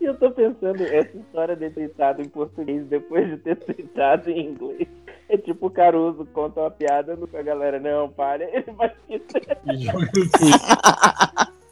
Eu 0.00 0.14
tô 0.14 0.30
pensando, 0.30 0.82
essa 0.82 1.16
história 1.16 1.56
de 1.56 1.68
tweetado 1.70 2.22
em 2.22 2.28
português 2.28 2.86
depois 2.86 3.28
de 3.28 3.36
ter 3.36 3.56
tweetado 3.56 4.30
em 4.30 4.48
inglês. 4.50 4.88
É 5.34 5.38
tipo 5.42 5.66
o 5.66 5.70
Caruso 5.70 6.26
conta 6.32 6.60
uma 6.60 6.70
piada 6.70 7.16
que 7.16 7.36
a 7.36 7.42
galera 7.42 7.80
não 7.80 8.08
para, 8.08 8.44
ele 8.44 8.70
vai 8.72 8.92
esquecer. 9.10 9.58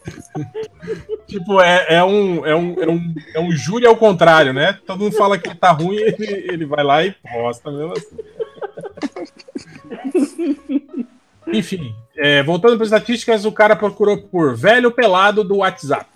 Tipo, 1.28 1.60
é, 1.60 1.86
é, 1.90 2.04
um, 2.04 2.44
é, 2.44 2.56
um, 2.56 2.82
é, 2.82 2.88
um, 2.88 3.14
é 3.34 3.40
um 3.40 3.52
júri 3.52 3.86
ao 3.86 3.96
contrário, 3.96 4.52
né? 4.52 4.76
Todo 4.84 5.04
mundo 5.04 5.16
fala 5.16 5.38
que 5.38 5.54
tá 5.54 5.70
ruim, 5.70 5.96
ele, 5.96 6.26
ele 6.52 6.66
vai 6.66 6.82
lá 6.82 7.04
e 7.04 7.12
posta 7.12 7.70
mesmo 7.70 7.92
assim. 7.92 8.16
Enfim, 11.46 11.94
é, 12.16 12.42
voltando 12.42 12.74
para 12.74 12.82
as 12.82 12.88
estatísticas, 12.92 13.44
o 13.44 13.52
cara 13.52 13.76
procurou 13.76 14.18
por 14.18 14.56
velho 14.56 14.90
pelado 14.90 15.44
do 15.44 15.58
WhatsApp. 15.58 16.06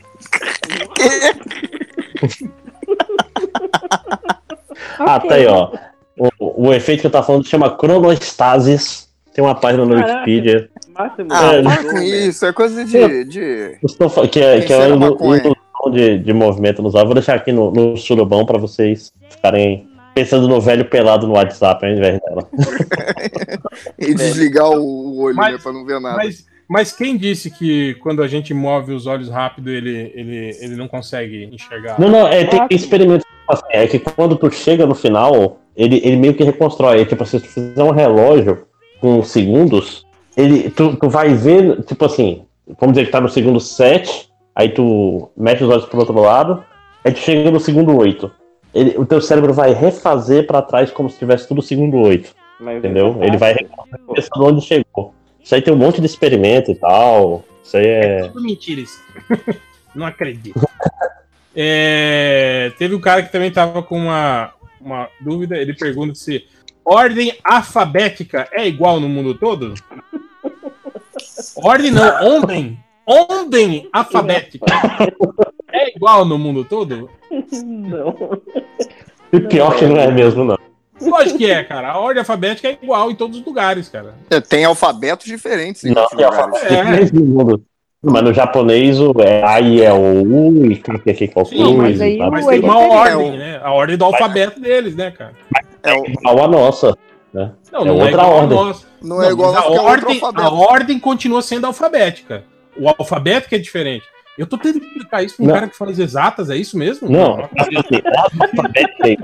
Ah, 4.99 5.21
tá 5.21 5.35
aí, 5.35 5.47
ó. 5.47 5.71
O, 6.19 6.69
o 6.69 6.73
efeito 6.73 7.01
que 7.03 7.07
eu 7.07 7.11
tava 7.11 7.27
falando 7.27 7.45
se 7.45 7.51
chama 7.51 7.71
cronoestasis. 7.77 9.07
Tem 9.35 9.45
uma 9.45 9.55
página 9.55 9.85
no 9.85 9.95
Caraca. 9.95 10.13
Wikipedia. 10.21 10.71
Máximo. 10.95 11.29
Ah, 11.31 11.53
É, 11.55 11.63
para 11.63 11.85
com 11.85 11.99
isso. 11.99 12.47
É 12.47 12.53
coisa 12.55 12.85
de. 12.85 13.25
de... 13.25 13.77
Estou 13.85 14.09
Que 14.29 14.41
é, 14.41 14.61
que 14.63 14.73
é 14.73 14.87
uma 14.89 15.09
ilusão 15.09 15.55
de, 15.93 16.19
de 16.19 16.33
movimento 16.33 16.83
nos 16.83 16.95
olhos. 16.95 17.05
Vou 17.07 17.15
deixar 17.15 17.35
aqui 17.35 17.53
no, 17.53 17.71
no 17.71 17.97
surubão 17.99 18.47
pra 18.47 18.57
vocês 18.59 19.13
ficarem 19.29 19.87
pensando 20.15 20.49
no 20.49 20.59
velho 20.59 20.87
pelado 20.87 21.27
no 21.27 21.35
WhatsApp 21.35 21.85
ao 21.85 21.93
invés 21.93 22.19
dela. 22.21 22.49
E 23.99 24.15
desligar 24.15 24.71
o, 24.71 25.21
olho, 25.21 25.37
Mas- 25.37 25.53
né? 25.53 25.61
Pra 25.63 25.73
não 25.73 25.85
ver 25.85 26.01
nada. 26.01 26.17
Mas, 26.17 26.47
mas 26.67 26.93
quem 26.93 27.17
disse 27.17 27.51
que 27.51 27.95
quando 27.97 28.23
a 28.23 28.29
gente 28.29 28.55
move 28.55 28.93
os 28.95 29.07
olhos 29.07 29.29
rápido, 29.29 29.71
ele, 29.71 30.11
ele, 30.15 30.57
ele 30.61 30.77
não 30.77 30.89
consegue 30.89 31.45
enxergar? 31.53 32.01
Não, 32.01 32.09
não, 32.09 32.27
é, 32.27 32.45
tem 32.45 32.67
experimentos 32.71 33.27
assim, 33.49 33.63
é 33.71 33.87
que 33.87 33.99
quando 33.99 34.35
tu 34.37 34.51
chega 34.51 34.87
no 34.87 34.95
final, 34.95 35.61
ele, 35.77 36.01
ele 36.03 36.17
meio 36.17 36.35
que 36.35 36.43
reconstrói. 36.45 37.03
É, 37.03 37.05
tipo, 37.05 37.25
se 37.25 37.41
tu 37.41 37.49
fizer 37.49 37.83
um 37.83 37.91
relógio 37.91 38.67
com 39.01 39.23
segundos, 39.23 40.07
ele, 40.37 40.71
tu, 40.71 40.97
tu 40.97 41.09
vai 41.09 41.35
ver, 41.35 41.83
tipo 41.85 42.05
assim, 42.05 42.45
vamos 42.81 42.95
dizer 42.95 43.07
que 43.07 43.13
tá 43.13 43.21
no 43.21 43.29
segundo 43.29 43.61
7, 43.61 44.29
aí 44.55 44.71
tu 44.71 45.31
mexe 45.37 45.63
os 45.63 45.71
olhos 45.71 45.85
pro 45.87 46.01
outro 46.01 46.19
lado, 46.21 46.65
aí 47.05 47.13
tu 47.13 47.19
chega 47.19 47.51
no 47.51 47.61
segundo 47.61 47.97
8. 47.97 48.31
Ele, 48.75 48.95
o 48.99 49.07
teu 49.07 49.21
cérebro 49.21 49.53
vai 49.53 49.73
refazer 49.73 50.47
pra 50.47 50.63
trás 50.63 50.91
como 50.91 51.09
se 51.09 51.19
tivesse 51.19 51.49
tudo 51.49 51.63
segundo 51.63 51.99
8, 51.99 52.35
Mas 52.61 52.79
entendeu? 52.79 53.17
é 53.21 53.27
Ele 53.27 53.37
vai 53.37 53.55
pensando 53.55 54.45
onde 54.45 54.61
chegou. 54.61 55.15
Isso 55.43 55.55
aí 55.55 55.63
tem 55.63 55.73
um 55.73 55.79
monte 55.79 56.01
de 56.01 56.07
experimento 56.07 56.73
e 56.73 56.75
tal. 56.75 57.45
Isso 57.63 57.77
aí 57.77 57.87
é. 57.87 58.23
Tudo 58.29 58.43
mentira 58.43 58.81
isso. 58.81 59.01
Não 59.95 60.07
acredito. 60.07 60.61
É, 61.59 62.71
teve 62.77 62.95
um 62.95 63.01
cara 63.01 63.23
que 63.23 63.33
também 63.33 63.51
tava 63.51 63.83
com 63.83 63.97
uma, 63.97 64.53
uma 64.87 65.09
dúvida. 65.21 65.57
Ele 65.57 65.75
pergunta 65.75 66.15
se 66.15 66.47
ordem 66.85 67.37
alfabética 67.45 68.49
é 68.53 68.67
igual 68.67 69.01
no 69.01 69.09
mundo 69.09 69.35
todo? 69.35 69.75
Ordem 71.57 71.91
não, 71.91 72.25
ordem. 72.25 72.79
Ordem 73.05 73.89
alfabética 73.93 74.67
é 75.73 75.95
igual 75.95 76.25
no 76.25 76.39
mundo 76.39 76.65
todo? 76.65 77.11
Não. 77.65 78.41
E 79.33 79.41
pior 79.41 79.77
que 79.77 79.87
não 79.87 79.97
é 79.97 80.11
mesmo, 80.11 80.45
não. 80.45 80.59
Lógico 81.01 81.39
que 81.39 81.51
é, 81.51 81.63
cara. 81.63 81.93
A 81.93 81.99
ordem 81.99 82.21
alfabética 82.21 82.69
é 82.69 82.79
igual 82.81 83.11
em 83.11 83.15
todos 83.15 83.39
os 83.39 83.45
lugares, 83.45 83.89
cara. 83.89 84.15
É, 84.31 84.41
tem 84.41 84.65
alfabetos 84.65 85.27
diferentes 85.27 85.85
em 85.85 85.93
Não, 85.93 86.09
tem 86.09 86.25
lugares. 86.25 87.11
É. 87.11 87.15
no 87.15 87.25
mundo. 87.25 87.65
Mas 88.09 88.23
no 88.23 88.33
japonês 88.33 89.01
o 89.01 89.13
é 89.21 89.43
A 89.45 89.61
e 89.61 89.83
é 89.83 89.93
o 89.93 90.23
U 90.23 90.67
e 90.71 90.77
qualquer 90.77 91.17
Sim, 91.17 91.77
mas 91.77 92.01
aí 92.01 92.21
o- 92.21 92.31
Mas 92.31 92.47
é 92.47 92.51
tem 92.51 92.61
uma 92.61 92.79
ordem, 92.79 93.37
né? 93.37 93.61
A 93.63 93.73
ordem 93.73 93.97
do 93.97 94.05
alfabeto 94.05 94.61
deles, 94.61 94.95
né, 94.95 95.11
cara? 95.11 95.33
É, 95.83 95.93
o- 95.95 96.07
igual 96.07 96.45
a 96.45 96.49
nossa. 96.49 96.97
Né? 97.35 97.51
Não, 97.73 97.81
É 97.81 97.85
não 97.85 97.91
é 97.91 97.93
outra 98.05 98.11
igual 98.11 98.27
a 98.31 98.35
ordem. 98.35 98.59
nossa. 98.59 98.87
não 99.03 99.23
é 99.23 99.31
igual 99.31 99.49
a 99.49 99.59
a 99.59 99.61
nossa, 99.61 99.71
que 99.71 99.77
é 99.77 99.81
ordem, 99.81 100.21
a 100.37 100.51
ordem 100.51 100.99
continua 101.01 101.43
sendo 101.43 101.67
alfabética. 101.67 102.45
O 102.79 102.89
alfabeto 102.89 103.49
que 103.49 103.55
é 103.55 103.59
diferente. 103.59 104.05
Eu 104.39 104.47
tô 104.47 104.59
tentando 104.59 104.85
explicar 104.85 105.23
isso 105.23 105.37
pra 105.37 105.45
um 105.45 105.49
Não. 105.49 105.55
cara 105.55 105.69
que 105.69 105.77
faz 105.77 105.99
exatas, 105.99 106.51
é 106.51 106.57
isso 106.57 106.77
mesmo? 106.77 107.09
Não, 107.11 107.41
assim, 107.59 107.77
é. 107.95 109.17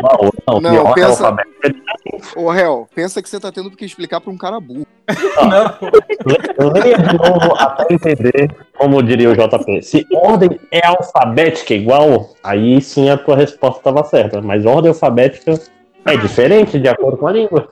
Não, 0.46 0.60
Não, 0.60 0.70
pior 0.72 0.94
que 0.94 1.00
o 1.00 1.06
pensa- 1.06 1.36
é 1.64 2.40
Ô, 2.40 2.50
Réu, 2.50 2.88
pensa 2.94 3.22
que 3.22 3.28
você 3.28 3.38
tá 3.38 3.52
tendo 3.52 3.70
que 3.70 3.84
explicar 3.84 4.20
pra 4.20 4.32
um 4.32 4.38
cara 4.38 4.58
burro. 4.60 4.86
Não. 5.36 6.70
Leia 6.72 6.96
de 6.98 7.16
novo 7.18 7.54
até 7.56 7.92
entender, 7.94 8.50
como 8.76 9.02
diria 9.02 9.30
o 9.30 9.34
JP. 9.36 9.82
Se 9.82 10.06
ordem 10.14 10.58
é 10.70 10.86
alfabética 10.86 11.74
igual, 11.74 12.30
aí 12.42 12.80
sim 12.80 13.10
a 13.10 13.16
tua 13.18 13.36
resposta 13.36 13.78
estava 13.78 14.04
certa. 14.04 14.40
Mas 14.40 14.64
ordem 14.64 14.88
alfabética 14.88 15.60
é 16.06 16.16
diferente 16.16 16.78
de 16.78 16.88
acordo 16.88 17.18
com 17.18 17.26
a 17.26 17.32
língua. 17.32 17.68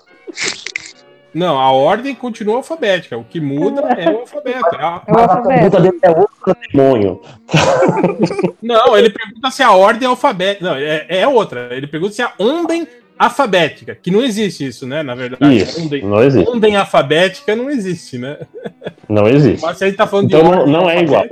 Não, 1.32 1.58
a 1.58 1.70
ordem 1.72 2.14
continua 2.14 2.56
alfabética. 2.56 3.16
O 3.16 3.24
que 3.24 3.40
muda 3.40 3.82
é 3.96 4.10
o 4.10 4.20
alfabeto. 4.20 4.66
A- 4.76 5.02
É 5.06 5.10
o 5.10 5.14
Mas 5.14 5.28
a 5.28 5.34
alfabeto. 5.36 5.48
pergunta 5.48 5.80
dele 5.80 5.98
é 6.02 6.10
outro 6.10 6.56
demônio. 6.72 7.22
Não, 8.62 8.96
ele 8.96 9.10
pergunta 9.10 9.50
se 9.50 9.62
a 9.62 9.72
ordem 9.72 10.06
é 10.06 10.08
alfabética. 10.10 10.64
Não, 10.64 10.74
é, 10.76 11.06
é 11.08 11.28
outra. 11.28 11.68
Ele 11.72 11.86
pergunta 11.86 12.14
se 12.14 12.22
a 12.22 12.32
ordem 12.38 12.86
alfabética. 13.18 13.94
Que 13.94 14.10
não 14.10 14.22
existe 14.22 14.66
isso, 14.66 14.86
né? 14.86 15.02
Na 15.02 15.14
verdade. 15.14 15.56
Isso, 15.58 15.82
Ordem, 15.82 16.02
não 16.04 16.22
existe. 16.22 16.48
ordem 16.48 16.76
alfabética 16.76 17.54
não 17.54 17.68
existe, 17.70 18.16
né? 18.18 18.38
Não 19.08 19.28
existe. 19.28 19.62
Mas 19.62 19.76
se 19.76 19.84
a 19.84 19.86
gente 19.88 19.96
tá 19.96 20.06
falando 20.06 20.26
Então 20.26 20.40
de 20.42 20.44
não- 20.50 20.58
ordem 20.58 20.72
não 20.72 20.88
é 20.90 21.02
igual. 21.02 21.24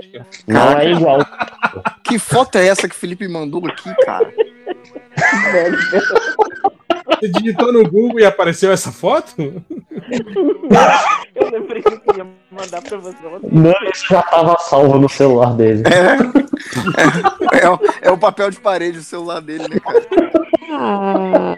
Não 0.47 0.78
é 0.78 0.91
igual. 0.93 1.18
Que 2.05 2.18
foto 2.18 2.59
é 2.59 2.67
essa 2.68 2.86
que 2.89 2.94
o 2.94 2.99
Felipe 2.99 3.27
mandou 3.27 3.67
aqui, 3.67 3.91
cara? 4.05 4.31
Você 7.09 7.28
digitou 7.28 7.73
no 7.73 7.83
Google 7.89 8.20
e 8.20 8.25
apareceu 8.27 8.70
essa 8.73 8.93
foto? 8.93 9.35
Eu 11.35 11.51
lembrei 11.51 11.83
que 11.83 11.89
eu 11.89 12.01
ia 12.17 12.27
mandar 12.51 12.83
pra 12.83 12.97
você. 12.99 13.17
Não, 13.51 13.73
isso 13.93 14.07
já 14.11 14.20
estava 14.20 14.57
salvo 14.59 14.99
no 14.99 15.09
celular 15.09 15.55
dele. 15.55 15.83
É, 17.53 17.69
o- 17.70 17.78
é 18.03 18.11
o 18.11 18.19
papel 18.19 18.51
de 18.51 18.61
parede 18.61 18.99
do 18.99 19.05
celular 19.05 19.41
dele, 19.41 19.67
né, 19.69 19.81
cara? 19.81 20.01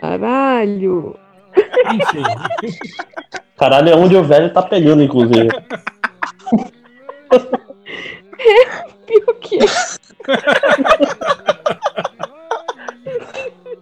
Caralho. 0.00 1.16
Enfim. 1.92 2.22
Caralho, 3.58 3.88
é 3.90 3.96
onde 3.96 4.16
o 4.16 4.22
velho 4.24 4.52
tá 4.52 4.62
pegando, 4.62 5.02
inclusive. 5.02 5.48
Pior 9.06 9.34
que 9.40 9.58
é. 9.58 9.66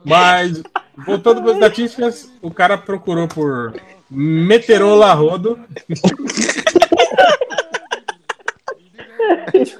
Mas, 0.05 0.63
voltando 1.07 1.43
para 1.43 1.51
as 1.51 1.57
estatísticas, 1.57 2.33
o 2.43 2.51
cara 2.51 2.77
procurou 2.77 3.29
por 3.29 3.75
Meterola 4.11 5.13
Rodo. 5.13 5.59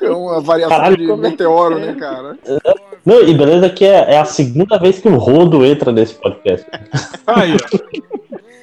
É 0.03 0.11
uma 0.11 0.41
variação 0.41 0.77
Caralho, 0.77 0.97
de 0.97 1.07
como 1.07 1.27
é 1.27 1.31
meteoro, 1.31 1.79
né, 1.79 1.95
cara? 1.95 2.39
Não, 3.05 3.23
e 3.23 3.35
beleza 3.35 3.71
que 3.71 3.85
é, 3.85 4.15
é 4.15 4.19
a 4.19 4.25
segunda 4.25 4.79
vez 4.79 4.99
que 4.99 5.09
o 5.09 5.17
Rodo 5.17 5.65
entra 5.65 5.93
nesse 5.93 6.15
podcast. 6.15 6.67
Aí, 7.27 7.55
ó. 7.55 8.09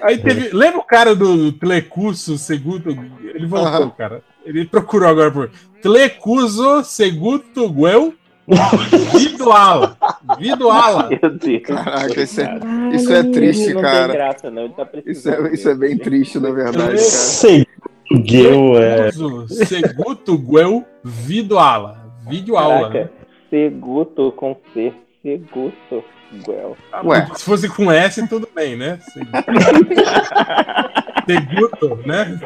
Aí 0.05 0.17
teve. 0.19 0.49
Lembra 0.55 0.79
o 0.79 0.83
cara 0.83 1.15
do 1.15 1.51
Telecurso 1.53 2.37
Segundo. 2.37 2.91
Ele 3.23 3.47
voltou, 3.47 3.89
cara. 3.91 4.23
Ele 4.45 4.65
procurou 4.65 5.09
agora 5.09 5.31
por 5.31 5.49
Telecurso 5.81 6.83
Segundo 6.83 7.69
Guel 7.69 8.13
Viduala. 9.17 9.97
Viduala. 10.37 11.09
Meu 11.09 11.31
Deus. 11.31 11.63
Caraca, 11.63 12.21
isso 12.21 12.41
é, 12.41 12.59
isso 12.93 13.13
é 13.13 13.23
triste, 13.23 13.73
não 13.73 13.81
cara. 13.81 14.07
tem 14.07 14.15
graça, 14.15 14.51
tá 14.51 14.87
Isso 15.05 15.29
é, 15.29 15.53
isso 15.53 15.69
é 15.69 15.75
bem 15.75 15.97
triste, 15.97 16.39
na 16.39 16.51
verdade, 16.51 16.77
cara. 16.77 16.97
Segundo 16.97 17.65
Guel, 18.23 18.77
é. 18.81 19.11
Segundo 19.11 20.37
Guel 20.37 20.85
Viduala. 21.03 22.05
Videoaula. 22.27 22.91
Caraca, 22.91 23.11
Seguto 23.49 24.31
com 24.33 24.55
C. 24.73 24.93
Seguto. 25.21 26.03
Guel. 26.45 26.75
Ué. 27.03 27.27
Se 27.35 27.45
fosse 27.45 27.69
com 27.69 27.91
S, 27.91 28.27
tudo 28.27 28.47
bem, 28.53 28.75
né? 28.75 28.99
Seguto, 31.25 31.95
né? 32.05 32.39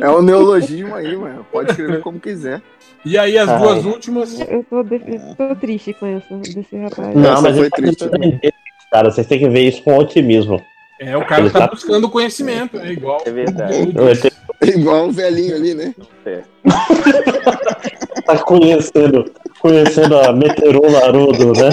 É 0.00 0.10
um 0.10 0.22
neologismo 0.22 0.94
aí, 0.94 1.16
mano. 1.16 1.46
Pode 1.50 1.70
escrever 1.70 2.00
como 2.00 2.20
quiser. 2.20 2.60
E 3.04 3.16
aí 3.18 3.38
as 3.38 3.48
Ai. 3.48 3.58
duas 3.58 3.84
últimas. 3.84 4.40
Eu 4.40 4.64
tô, 4.64 4.84
tô 4.84 5.56
triste 5.56 5.92
com 5.94 6.06
essa, 6.06 6.36
desse 6.36 6.76
rapaz. 6.76 7.14
Não, 7.14 7.32
Essa 7.32 7.42
mas 7.42 7.56
foi 7.56 7.70
tá 7.70 7.76
triste, 7.76 8.08
cara, 8.92 9.10
vocês 9.10 9.26
têm 9.26 9.38
que 9.38 9.48
ver 9.48 9.68
isso 9.68 9.82
com 9.82 9.96
otimismo. 9.96 10.60
É, 11.00 11.16
o 11.16 11.24
cara 11.24 11.40
Ele 11.42 11.50
tá 11.50 11.60
tá- 11.60 11.68
buscando 11.68 12.10
conhecimento, 12.10 12.78
é 12.78 12.92
igual. 12.92 13.22
É 13.24 13.30
verdade. 13.30 13.92
Tem- 14.60 14.78
Igual 14.78 15.06
um 15.06 15.10
velhinho 15.10 15.56
ali, 15.56 15.72
né? 15.74 15.94
tá 18.26 18.36
conhecendo, 18.40 19.32
conhecendo 19.58 20.18
a 20.18 20.34
Meteoron 20.34 20.90
Naruto, 20.90 21.46
né? 21.58 21.70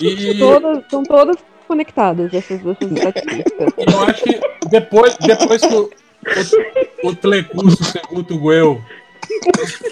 E 0.00 0.38
Todas, 0.38 0.84
são 0.88 1.02
todas 1.02 1.36
conectadas, 1.66 2.32
essas 2.32 2.60
duas 2.60 2.76
estatísticas. 2.80 3.72
eu 3.76 4.00
acho 4.04 4.22
que 4.24 4.40
depois, 4.68 5.16
depois 5.18 5.60
que 5.60 5.74
o, 5.74 5.90
o, 7.02 7.08
o 7.08 7.16
Telecurso 7.16 7.82
Segundo 7.84 8.38
Guel 8.38 8.80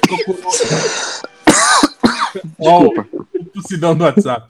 procurou. 0.07 0.53
Ó, 2.61 2.85
o 2.87 3.45
tossidão 3.47 3.97
do 3.97 4.05
WhatsApp. 4.05 4.47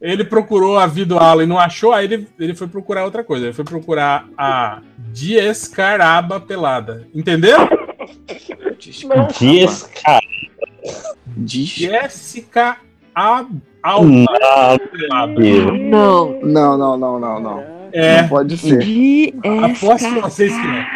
Ele 0.00 0.24
procurou 0.24 0.78
a 0.78 0.86
Viduala 0.86 1.44
e 1.44 1.46
não 1.46 1.58
achou, 1.58 1.92
aí 1.92 2.06
ele, 2.06 2.26
ele 2.38 2.54
foi 2.54 2.66
procurar 2.66 3.04
outra 3.04 3.22
coisa. 3.22 3.46
Ele 3.46 3.52
foi 3.52 3.64
procurar 3.64 4.26
a 4.36 4.80
Diescaraba 4.96 6.40
pelada. 6.40 7.06
Entendeu? 7.14 7.58
Dias, 9.38 9.90
cara. 10.02 10.24
Jéssica 11.44 12.78
A. 13.14 13.44
Não, 13.82 14.78
pelada. 14.78 15.40
Não. 15.78 16.40
Não, 16.42 16.78
não, 16.78 16.96
não, 16.96 17.20
não, 17.20 17.40
não. 17.40 17.79
É. 17.92 18.22
Não 18.22 18.28
pode 18.28 18.56
ser. 18.58 18.78
De 18.78 19.34
Aposto 19.64 20.08
que 20.14 20.20
vocês 20.20 20.52
que 20.52 20.66
é. 20.66 20.86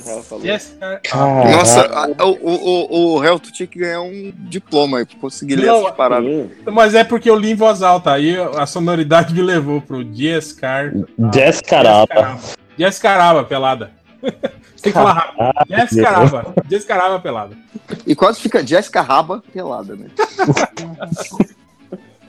Rafa 0.00 0.22
falou. 0.22 0.42
Diescaraba. 0.42 1.00
Caraca. 1.02 1.50
Nossa, 1.56 1.80
a- 1.82 2.24
o, 2.24 2.30
o, 2.30 2.54
o, 2.54 3.14
o 3.18 3.24
Helton 3.24 3.50
tinha 3.50 3.66
que 3.66 3.78
ganhar 3.78 4.00
um 4.00 4.32
diploma 4.36 4.98
aí 4.98 5.06
pra 5.06 5.18
conseguir 5.18 5.56
ler 5.56 5.66
Não, 5.66 5.80
essas 5.82 5.96
paradas. 5.96 6.28
Sim. 6.30 6.50
Mas 6.70 6.94
é 6.94 7.04
porque 7.04 7.28
eu 7.30 7.36
li 7.36 7.52
em 7.52 7.54
voz 7.54 7.82
alta. 7.82 8.12
Aí 8.12 8.36
a 8.56 8.66
sonoridade 8.66 9.32
me 9.34 9.42
levou 9.42 9.80
pro 9.80 10.04
Diescar. 10.04 10.92
Descaraba. 11.16 12.38
Diescaraba, 12.76 13.44
pelada. 13.44 13.90
Você 14.20 14.30
tem 14.82 14.92
que 14.92 14.98
falar 14.98 15.12
rápido. 15.12 15.76
Diescaraba. 15.76 16.54
Diescaraba, 16.66 17.18
pelada. 17.20 17.56
E 18.06 18.14
quase 18.14 18.40
fica 18.40 18.64
Jessica 18.66 19.00
Raba 19.00 19.42
pelada, 19.52 19.96
né? 19.96 20.08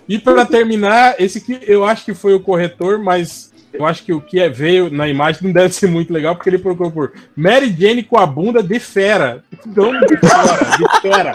E 0.09 0.17
pra 0.17 0.43
terminar, 0.45 1.15
esse 1.19 1.37
aqui 1.37 1.59
eu 1.67 1.85
acho 1.85 2.03
que 2.03 2.13
foi 2.15 2.33
o 2.33 2.39
corretor, 2.39 2.97
mas 2.97 3.53
eu 3.71 3.85
acho 3.85 4.03
que 4.03 4.11
o 4.11 4.19
que 4.19 4.39
é- 4.39 4.49
veio 4.49 4.89
na 4.89 5.07
imagem 5.07 5.43
não 5.43 5.51
deve 5.53 5.71
ser 5.73 5.87
muito 5.87 6.11
legal, 6.11 6.35
porque 6.35 6.49
ele 6.49 6.57
procurou 6.57 6.91
por 6.91 7.13
Mary 7.37 7.71
Jane 7.77 8.01
com 8.01 8.17
a 8.17 8.25
bunda 8.25 8.63
de 8.63 8.79
fera. 8.79 9.43
Não 9.67 9.91
de 9.91 10.17
fera, 10.17 10.77
de 10.77 11.01
fera. 11.01 11.33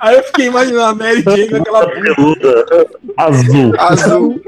Aí 0.00 0.16
eu 0.16 0.22
fiquei 0.24 0.46
imaginando 0.46 0.80
a 0.82 0.94
Mary 0.94 1.22
Jane 1.22 1.48
com 1.50 1.56
aquela 1.56 1.86
bunda. 1.86 2.14
Peluda, 2.14 2.86
Azul. 3.18 3.74
Azul. 3.78 4.40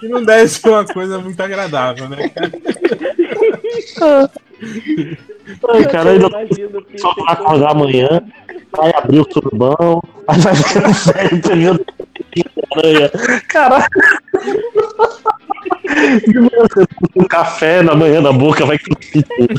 que 0.00 0.06
não 0.08 0.22
deve 0.22 0.48
ser 0.48 0.68
uma 0.68 0.84
coisa 0.84 1.18
muito 1.18 1.40
agradável, 1.40 2.08
né? 2.10 2.30
Ai, 5.70 5.84
cara, 5.90 6.10
ainda 6.10 6.28
só 6.96 7.14
vai 7.14 7.32
acordar 7.32 7.70
amanhã, 7.70 8.22
vai 8.76 8.92
abrir 8.96 9.20
o 9.20 9.24
turbão, 9.24 10.02
aí 10.26 10.38
vai 10.40 10.54
ficar 10.54 10.94
sério, 10.94 11.40
pegando 11.42 11.84
aranha. 12.76 13.10
Caralho. 13.48 13.84
E 16.26 16.32
você 16.32 16.86
com 17.12 17.22
um 17.22 17.28
café 17.28 17.82
na 17.82 17.94
manhã 17.94 18.20
na 18.20 18.32
boca, 18.32 18.64
vai 18.66 18.78
cuspir 18.78 19.24
tudo. 19.36 19.54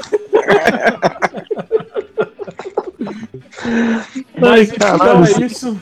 Mas 4.39 4.51
Ai, 4.51 4.61
então 4.61 4.97
caralho. 4.97 5.25
é 5.25 5.45
isso. 5.45 5.77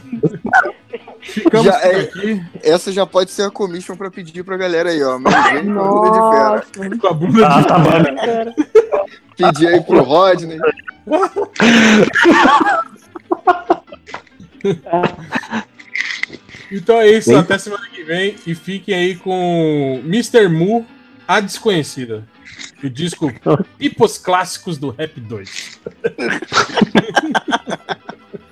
Ficamos 1.22 1.66
Já 1.68 1.74
por 1.74 1.86
é- 1.92 2.00
aqui 2.00 2.42
Essa 2.64 2.92
já 2.92 3.06
pode 3.06 3.32
ser 3.32 3.44
a 3.44 3.52
commission 3.52 3.96
pra 3.98 4.10
pedir 4.10 4.44
pra 4.44 4.56
galera 4.58 4.90
aí, 4.90 5.04
ó. 5.04 5.20
Mary 5.20 5.66
Jane 5.68 5.74
com 5.74 5.78
a 5.80 5.84
bunda 5.84 6.10
de 6.12 6.20
fera. 6.32 6.98
Com 7.00 7.08
a 7.08 7.14
bunda 7.14 7.48
Ah, 7.48 7.62
de 7.62 7.68
tá 7.68 7.84
fera. 7.84 8.16
bom. 8.56 8.56
Pedir 9.36 9.68
aí 9.68 9.82
pro 9.82 10.02
Rodney. 10.04 10.58
Então 16.72 17.00
é 17.00 17.10
isso, 17.10 17.30
Sim. 17.30 17.36
até 17.38 17.58
semana 17.58 17.88
que 17.90 18.04
vem. 18.04 18.36
E 18.46 18.54
fiquem 18.54 18.94
aí 18.94 19.16
com 19.16 20.02
Mr. 20.06 20.50
Mu, 20.50 20.86
A 21.28 21.40
Desconhecida. 21.40 22.28
O 22.84 22.90
disco 22.90 23.32
Tipos 23.80 24.18
Clássicos 24.18 24.78
do 24.78 24.90
Rap 24.90 25.20
2. 25.20 25.80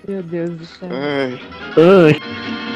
Meu 0.07 0.23
Deus 0.23 0.51
do 0.51 0.65
céu. 0.65 0.89
Ai. 0.91 1.41
Ai. 1.77 2.74